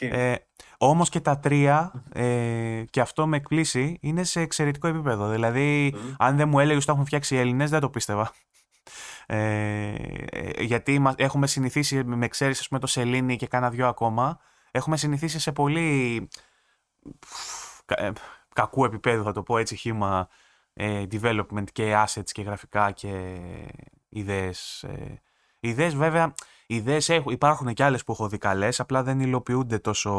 Ε, 0.06 0.36
Όμως 0.78 1.10
και 1.10 1.20
τα 1.20 1.40
τρία, 1.40 2.04
ε, 2.14 2.84
και 2.90 3.02
αυτό 3.02 3.28
με 3.28 3.38
εκπλήσει, 3.38 3.98
είναι 4.02 4.24
σε 4.24 4.40
εξαιρετικό 4.42 4.88
επίπεδο. 4.88 5.30
Δηλαδή, 5.30 5.96
αν 6.18 6.36
δεν 6.38 6.50
μου 6.50 6.60
έλεγες 6.60 6.78
ότι 6.78 6.86
το 6.86 6.92
έχουν 6.92 7.06
φτιάξει 7.06 7.36
οι 7.36 7.38
Έλληνες, 7.38 7.70
δεν 7.70 7.80
το 7.80 7.90
πίστευα. 7.90 8.32
Ε, 9.26 9.94
γιατί 10.60 11.04
έχουμε 11.16 11.48
συνηθίσει 11.48 12.04
με 12.04 12.26
εξαίρεση 12.26 12.68
με 12.72 12.80
το 12.80 12.88
Σελήνη 12.88 13.36
και 13.36 13.48
κάνα 13.48 13.70
δυο 13.70 13.88
ακόμα 13.88 14.40
έχουμε 14.72 14.98
συνηθίσει 14.98 15.40
σε 15.40 15.52
πολύ 15.52 16.30
ε, 17.86 18.12
κακού 18.54 18.86
επίπεδου 18.86 19.24
θα 19.24 19.32
το 19.32 19.44
πω 19.44 19.58
έτσι 19.58 19.76
χήμα 19.76 20.28
ε, 20.74 21.04
development 21.12 21.72
και 21.72 22.04
assets 22.06 22.32
και 22.32 22.42
γραφικά 22.42 22.92
και 22.92 23.36
ιδέες 24.10 24.84
ε, 24.84 25.22
ιδέες 25.60 25.96
βέβαια 25.96 26.34
ιδέες 26.68 27.10
έχουν, 27.10 27.32
υπάρχουν 27.32 27.74
και 27.74 27.84
άλλες 27.84 28.04
που 28.04 28.12
έχω 28.12 28.28
δει 28.28 28.38
καλές 28.38 28.80
απλά 28.80 29.04
δεν 29.04 29.20
υλοποιούνται 29.20 29.80
τόσο 29.80 30.12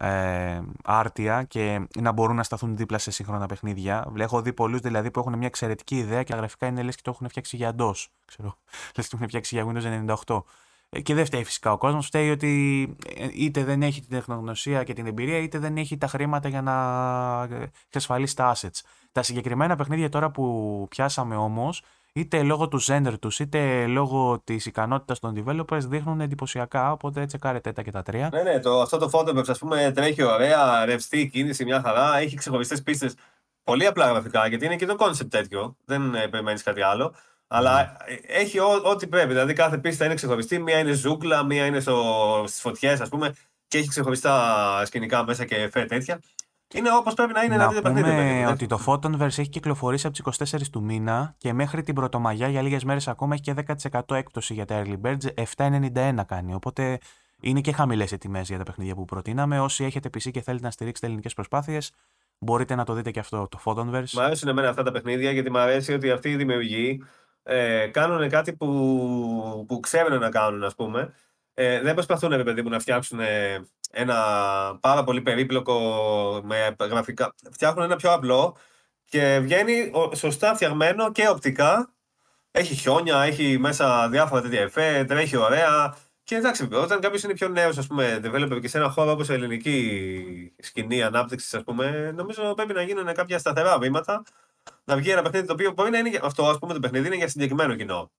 ε, 0.00 0.60
άρτια 0.84 1.42
και 1.42 1.86
να 2.00 2.12
μπορούν 2.12 2.36
να 2.36 2.42
σταθούν 2.42 2.76
δίπλα 2.76 2.98
σε 2.98 3.10
σύγχρονα 3.10 3.46
παιχνίδια. 3.46 4.12
Έχω 4.16 4.42
δει 4.42 4.52
πολλούς 4.52 4.80
δηλαδή 4.80 5.10
που 5.10 5.20
έχουν 5.20 5.38
μια 5.38 5.46
εξαιρετική 5.46 5.96
ιδέα 5.96 6.22
και 6.22 6.30
τα 6.30 6.36
γραφικά 6.36 6.66
είναι 6.66 6.82
λες 6.82 6.96
και 6.96 7.02
το 7.04 7.10
έχουν 7.10 7.28
φτιάξει 7.28 7.56
για 7.56 7.74
DOS. 7.78 8.06
Ξέρω. 8.24 8.56
Λες 8.96 9.08
και 9.08 9.10
το 9.10 9.10
έχουν 9.12 9.26
φτιάξει 9.26 9.54
για 9.54 9.66
Windows 9.66 10.16
98. 10.26 10.42
Ε, 10.88 11.00
και 11.00 11.14
δεν 11.14 11.24
φταίει 11.24 11.44
φυσικά 11.44 11.72
ο 11.72 11.78
κόσμος. 11.78 12.06
Φταίει 12.06 12.30
ότι 12.30 12.82
ε, 13.16 13.28
είτε 13.32 13.64
δεν 13.64 13.82
έχει 13.82 14.00
την 14.00 14.10
τεχνογνωσία 14.10 14.84
και 14.84 14.92
την 14.92 15.06
εμπειρία, 15.06 15.38
είτε 15.38 15.58
δεν 15.58 15.76
έχει 15.76 15.98
τα 15.98 16.06
χρήματα 16.06 16.48
για 16.48 16.62
να 16.62 17.56
ε, 17.56 17.70
εξασφαλίσει 17.86 18.36
τα 18.36 18.54
assets. 18.56 18.80
Τα 19.12 19.22
συγκεκριμένα 19.22 19.76
παιχνίδια 19.76 20.08
τώρα 20.08 20.30
που 20.30 20.86
πιάσαμε 20.90 21.36
όμως 21.36 21.82
είτε 22.12 22.42
λόγω 22.42 22.68
του 22.68 22.80
gender 22.82 23.14
τους, 23.20 23.38
είτε 23.38 23.86
λόγω 23.86 24.40
της 24.44 24.66
ικανότητας 24.66 25.18
των 25.18 25.44
developers 25.44 25.80
δείχνουν 25.80 26.20
εντυπωσιακά. 26.20 26.92
Οπότε 26.92 27.26
τσεκάρετε 27.26 27.72
τα 27.72 27.82
και 27.82 27.90
τα 27.90 28.02
τρία. 28.02 28.28
Ναι, 28.32 28.42
ναι, 28.42 28.60
το, 28.60 28.80
αυτό 28.80 28.98
το 28.98 29.10
Photobox 29.12 29.48
ας 29.48 29.58
πούμε 29.58 29.92
τρέχει 29.94 30.22
ωραία, 30.22 30.84
ρευστή 30.84 31.28
κίνηση, 31.28 31.64
μια 31.64 31.80
χαρά. 31.80 32.18
Έχει 32.18 32.36
ξεχωριστές 32.36 32.82
πίστες. 32.82 33.14
Πολύ 33.64 33.86
απλά 33.86 34.06
γραφικά 34.06 34.46
γιατί 34.46 34.64
είναι 34.64 34.76
και 34.76 34.86
το 34.86 34.96
concept 34.98 35.30
τέτοιο. 35.30 35.76
Δεν 35.84 36.14
ε, 36.14 36.28
περιμένεις 36.28 36.62
κάτι 36.62 36.82
άλλο. 36.82 37.14
Αλλά 37.46 37.96
mm. 37.96 38.18
έχει 38.26 38.58
ό,τι 38.84 39.06
πρέπει. 39.06 39.28
Δηλαδή 39.28 39.52
κάθε 39.52 39.78
πίστα 39.78 40.04
είναι 40.04 40.14
ξεχωριστή. 40.14 40.58
Μία 40.58 40.78
είναι 40.78 40.92
ζούγκλα, 40.92 41.44
μία 41.44 41.66
είναι 41.66 41.80
στις 42.44 42.60
φωτιές, 42.60 43.00
ας 43.00 43.08
πούμε. 43.08 43.34
Και 43.66 43.78
έχει 43.78 43.88
ξεχωριστά 43.88 44.82
σκηνικά 44.86 45.24
μέσα 45.24 45.44
και 45.44 45.54
εφέ 45.56 45.84
τέτοια. 45.84 46.20
Είναι 46.74 46.88
όπως 46.92 47.14
πρέπει 47.14 47.32
να 47.32 47.42
είναι 47.42 47.56
να 47.56 47.62
ένα 47.62 47.72
τέτοιο 47.72 47.82
παιχνίδι. 47.82 48.10
πούμε 48.10 48.46
ότι 48.46 48.66
το 48.66 48.80
Photonverse 48.86 49.20
έχει 49.20 49.48
κυκλοφορήσει 49.48 50.06
από 50.06 50.32
τις 50.32 50.52
24 50.52 50.60
του 50.72 50.82
μήνα 50.82 51.34
και 51.38 51.52
μέχρι 51.52 51.82
την 51.82 51.94
Πρωτομαγιά 51.94 52.48
για 52.48 52.62
λίγες 52.62 52.84
μέρες 52.84 53.08
ακόμα 53.08 53.34
έχει 53.34 53.42
και 53.42 53.54
10% 53.90 54.16
έκπτωση 54.16 54.54
για 54.54 54.64
τα 54.64 54.82
Early 54.84 55.00
Birds. 55.02 55.44
7,91 55.56 56.24
κάνει. 56.26 56.54
Οπότε 56.54 56.98
είναι 57.40 57.60
και 57.60 57.72
χαμηλές 57.72 58.10
οι 58.10 58.18
τιμές 58.18 58.48
για 58.48 58.58
τα 58.58 58.64
παιχνίδια 58.64 58.94
που 58.94 59.04
προτείναμε. 59.04 59.60
Όσοι 59.60 59.84
έχετε 59.84 60.08
PC 60.08 60.30
και 60.30 60.40
θέλετε 60.40 60.64
να 60.64 60.70
στηρίξετε 60.70 61.06
ελληνικές 61.06 61.34
προσπάθειες, 61.34 61.92
μπορείτε 62.38 62.74
να 62.74 62.84
το 62.84 62.92
δείτε 62.92 63.10
και 63.10 63.20
αυτό 63.20 63.48
το 63.50 63.60
Photonverse. 63.64 64.10
Μ' 64.12 64.20
αρέσουν 64.20 64.48
εμένα 64.48 64.68
αυτά 64.68 64.82
τα 64.82 64.90
παιχνίδια 64.90 65.30
γιατί 65.30 65.50
μου 65.50 65.58
αρέσει 65.58 65.92
ότι 65.92 66.10
αυτοί 66.10 66.30
οι 66.30 66.36
δημιουργοί 66.36 67.02
ε, 67.42 67.86
κάνουν 67.86 68.28
κάτι 68.28 68.52
που, 68.52 69.64
που 69.68 69.80
ξέρουν 69.80 70.18
να 70.18 70.30
κάνουν, 70.30 70.64
ας 70.64 70.74
πούμε. 70.74 71.14
Ε, 71.62 71.80
δεν 71.80 71.94
προσπαθούν, 71.94 72.44
παιδί 72.44 72.62
μου, 72.62 72.68
να 72.68 72.78
φτιάξουν 72.78 73.20
ένα 73.90 74.16
πάρα 74.80 75.04
πολύ 75.04 75.20
περίπλοκο 75.20 75.80
με 76.44 76.76
γραφικά. 76.80 77.34
Φτιάχνουν 77.52 77.84
ένα 77.84 77.96
πιο 77.96 78.12
απλό 78.12 78.56
και 79.04 79.38
βγαίνει 79.42 79.90
σωστά 80.14 80.54
φτιαγμένο 80.54 81.12
και 81.12 81.28
οπτικά. 81.28 81.94
Έχει 82.50 82.74
χιόνια, 82.74 83.22
έχει 83.22 83.58
μέσα 83.58 84.08
διάφορα 84.08 84.40
τέτοια 84.42 84.60
εφέ, 84.60 85.04
τρέχει 85.08 85.36
ωραία. 85.36 85.96
Και 86.22 86.34
εντάξει, 86.34 86.68
όταν 86.72 87.00
κάποιος 87.00 87.22
είναι 87.22 87.32
πιο 87.32 87.48
νέος, 87.48 87.78
ας 87.78 87.86
πούμε, 87.86 88.20
developer 88.24 88.58
και 88.60 88.68
σε 88.68 88.78
ένα 88.78 88.90
χώρο 88.90 89.10
όπως 89.10 89.28
η 89.28 89.32
ελληνική 89.32 90.54
σκηνή 90.58 91.02
ανάπτυξης, 91.02 91.54
ας 91.54 91.62
πούμε, 91.62 92.12
νομίζω 92.16 92.54
πρέπει 92.54 92.72
να 92.72 92.82
γίνουν 92.82 93.14
κάποια 93.14 93.38
σταθερά 93.38 93.78
βήματα. 93.78 94.22
Να 94.84 94.96
βγει 94.96 95.10
ένα 95.10 95.22
παιχνίδι 95.22 95.46
το 95.46 95.52
οποίο 95.52 95.72
μπορεί 95.72 95.90
να 95.90 95.98
είναι 95.98 96.20
αυτό, 96.22 96.48
ας 96.48 96.58
πούμε, 96.58 96.72
το 96.72 96.80
παιχνίδι 96.80 97.06
είναι 97.06 97.16
για 97.16 97.28
συγκεκριμένο 97.28 97.74
κοινό. 97.74 98.10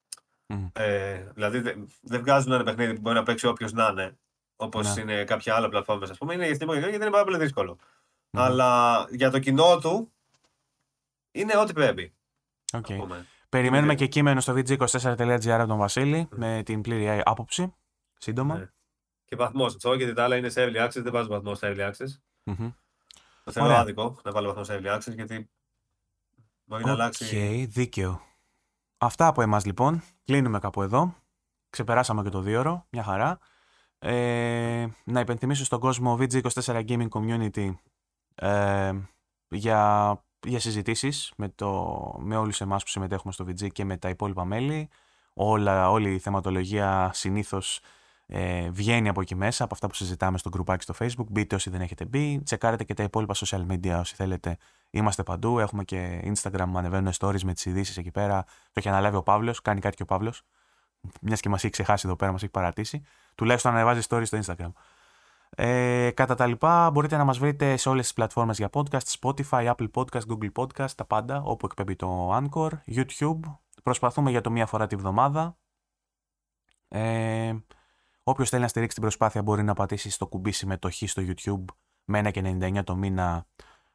Mm. 0.52 0.70
Ε, 0.74 1.24
δηλαδή 1.34 1.60
δεν 2.02 2.22
βγάζουν 2.22 2.52
ένα 2.52 2.64
παιχνίδι 2.64 2.94
που 2.94 3.02
μπορεί 3.02 3.16
να 3.16 3.24
παίξει 3.24 3.48
όποιος 3.48 3.74
να 3.74 3.88
είναι 3.88 4.18
όπως 4.56 4.96
ναι. 4.96 5.02
είναι 5.02 5.24
κάποια 5.24 5.56
άλλα 5.56 5.70
πλατφόρμα, 5.70 6.08
ας 6.10 6.18
πούμε, 6.18 6.34
είναι 6.34 6.46
για 6.46 6.56
κοινό 6.56 6.74
γιατί 6.74 6.96
είναι 6.96 7.10
πάρα 7.10 7.24
πολύ 7.24 7.38
δύσκολο. 7.38 7.78
Αλλά 8.32 9.06
για 9.10 9.32
το 9.32 9.40
κοινό 9.40 9.78
του 9.78 10.12
είναι 11.32 11.58
ό,τι 11.58 11.74
πρέπει. 11.74 12.14
Okay. 12.72 12.98
Περιμένουμε 13.50 13.96
και 13.96 14.08
κείμενο 14.08 14.40
στο 14.40 14.54
vg24.gr 14.54 15.50
από 15.50 15.68
τον 15.68 15.78
Βασίλη 15.78 16.28
με 16.32 16.62
την 16.66 16.82
πλήρη 16.82 17.22
άποψη. 17.26 17.74
Σύντομα. 18.18 18.58
Ναι. 18.58 18.70
Και 19.26 19.36
βαθμός 19.36 19.76
αυτό, 19.76 19.94
γιατί 19.94 20.14
τα 20.14 20.24
άλλα 20.24 20.36
είναι 20.36 20.50
σε 20.50 20.66
early 20.68 20.86
access, 20.86 21.02
δεν 21.02 21.12
βάζω 21.12 21.28
βαθμό 21.28 21.56
σε 21.56 21.74
early 21.74 21.90
access. 21.90 22.10
Mm-hmm. 22.46 22.74
Το 23.44 23.52
θέλω 23.52 23.74
άδικο 23.74 24.20
να 24.24 24.32
βάλω 24.32 24.48
βαθμό 24.48 24.64
σε 24.64 24.80
early 24.80 24.96
access, 24.96 25.16
γιατί 25.16 25.50
μπορεί 26.66 26.84
okay, 26.84 26.88
να 26.88 26.92
αλλάξει. 26.92 27.66
δίκαιο. 27.70 28.22
Αυτά 28.98 29.28
από 29.28 29.42
εμάς 29.42 29.66
λοιπόν. 29.66 30.04
Κλείνουμε 30.32 30.60
κάπου 30.60 30.82
εδώ. 30.82 31.16
Ξεπεράσαμε 31.70 32.24
και 32.24 32.30
το 32.30 32.42
δύο 32.42 32.60
ώρο. 32.60 32.86
Μια 32.90 33.04
χαρά. 33.04 33.40
Ε, 34.00 34.88
να 35.04 35.20
υπενθυμίσω 35.20 35.66
στον 35.66 35.80
κόσμο 35.80 36.18
VG24 36.20 36.86
Gaming 36.88 37.08
Community 37.10 37.74
ε, 38.36 38.92
για 39.48 40.24
για 40.48 40.60
συζητήσεις 40.60 41.34
με, 41.36 41.50
το, 41.50 41.92
με 42.20 42.36
όλους 42.36 42.62
εμάς 42.62 42.84
που 42.84 42.90
συμμετέχουμε 42.90 43.34
στο 43.34 43.46
VG 43.48 43.72
και 43.72 43.86
με 43.86 43.98
τα 43.98 44.10
υπόλοιπα 44.10 44.46
μέλη. 44.46 44.90
Όλα, 45.34 45.90
όλη 45.90 46.14
η 46.14 46.20
θεματολογία 46.20 47.12
συνήθως 47.14 47.80
ε, 48.34 48.70
βγαίνει 48.70 49.10
από 49.10 49.22
εκεί 49.22 49.36
μέσα, 49.36 49.64
από 49.64 49.74
αυτά 49.74 49.88
που 49.88 49.94
συζητάμε 49.94 50.38
στο 50.38 50.50
γκρουπάκι 50.50 50.84
στο 50.84 50.94
facebook. 51.00 51.26
Μπείτε 51.30 51.56
όσοι 51.56 51.70
δεν 51.70 51.82
έχετε 51.82 52.06
μπει, 52.06 52.42
τσεκάρετε 52.44 52.84
και 52.84 52.94
τα 52.94 53.04
υπόλοιπα 53.04 53.34
social 53.36 53.66
media 53.68 53.98
όσοι 54.00 54.16
θέλετε. 54.16 54.58
Είμαστε 54.90 55.24
παντού, 55.24 55.60
έχουμε 55.60 55.84
και 55.84 56.32
Instagram, 56.36 56.72
ανεβαίνουν 56.76 57.14
stories 57.20 57.42
με 57.42 57.54
τις 57.54 57.66
ειδήσεις 57.66 57.98
εκεί 57.98 58.12
πέρα. 58.12 58.44
Το 58.44 58.74
έχει 58.74 58.90
αναλάβει 58.90 59.16
ο 59.16 59.24
Παύλος, 59.24 59.62
κάνει 59.62 59.80
κάτι 59.80 59.96
και 59.96 60.04
ο 60.04 60.06
Παύλος. 60.06 60.44
Μιας 61.22 61.40
και 61.40 61.50
μας 61.50 61.64
έχει 61.64 61.72
ξεχάσει 61.72 62.08
εδώ 62.08 62.16
πέρα, 62.16 62.32
μας 62.32 62.42
έχει 62.42 62.52
παρατήσει. 62.52 63.04
Τουλάχιστον 63.36 63.74
ανεβάζει 63.74 64.02
stories 64.10 64.26
στο 64.26 64.40
Instagram. 64.44 64.72
Ε, 65.50 66.12
κατά 66.14 66.36
τα 66.36 66.46
λοιπά, 66.48 66.92
μπορείτε 66.92 67.18
να 67.18 67.24
μας 67.24 67.38
βρείτε 67.40 67.78
σε 67.78 67.90
όλες 67.90 68.04
τις 68.04 68.14
πλατφόρμες 68.14 68.58
για 68.58 68.70
podcast, 68.74 69.20
Spotify, 69.20 69.74
Apple 69.76 69.88
Podcast, 69.94 70.22
Google 70.28 70.52
Podcast, 70.56 70.92
τα 70.96 71.06
πάντα, 71.06 71.42
όπου 71.44 71.66
εκπέμπει 71.66 71.96
το 71.96 72.38
Anchor, 72.38 72.70
YouTube. 72.96 73.40
Προσπαθούμε 73.84 74.30
για 74.30 74.42
το 74.42 74.52
μία 74.52 74.66
φορά 74.66 74.88
τη 74.88 74.96
βδομάδα. 74.96 75.58
Ε, 76.88 77.54
όποιος 78.32 78.50
θέλει 78.50 78.62
να 78.62 78.68
στηρίξει 78.68 78.94
την 78.94 79.04
προσπάθεια 79.04 79.42
μπορεί 79.42 79.64
να 79.64 79.74
πατήσει 79.74 80.10
στο 80.10 80.28
κουμπί 80.28 80.52
συμμετοχή 80.52 81.08
στο 81.08 81.22
YouTube 81.26 81.66
με 82.06 82.22
1,99 82.24 82.84
το 82.84 82.96
μήνα 82.96 83.46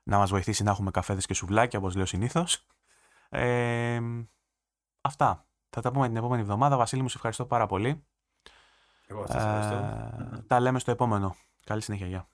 να 0.03 0.19
μας 0.19 0.31
βοηθήσει 0.31 0.63
να 0.63 0.71
έχουμε 0.71 0.91
καφέδες 0.91 1.27
και 1.27 1.35
σουβλάκια, 1.35 1.79
όπως 1.79 1.95
λέω 1.95 2.07
συνήθως. 2.07 2.67
Ε, 3.29 4.01
αυτά. 5.01 5.47
Θα 5.71 5.81
τα 5.81 5.93
πούμε 5.93 6.07
την 6.07 6.17
επόμενη 6.17 6.43
εβδομάδα. 6.43 6.77
Βασίλη 6.77 7.03
μου, 7.03 7.09
σε 7.09 7.17
ευχαριστώ 7.17 7.45
πάρα 7.45 7.67
πολύ. 7.67 8.05
Εγώ 9.07 9.27
σας 9.27 9.37
ευχαριστώ. 9.37 9.75
Ε, 9.75 10.43
τα 10.47 10.61
λέμε 10.61 10.79
στο 10.79 10.91
επόμενο. 10.91 11.37
Καλή 11.65 11.83
συνέχεια. 11.83 12.07
Γεια. 12.07 12.29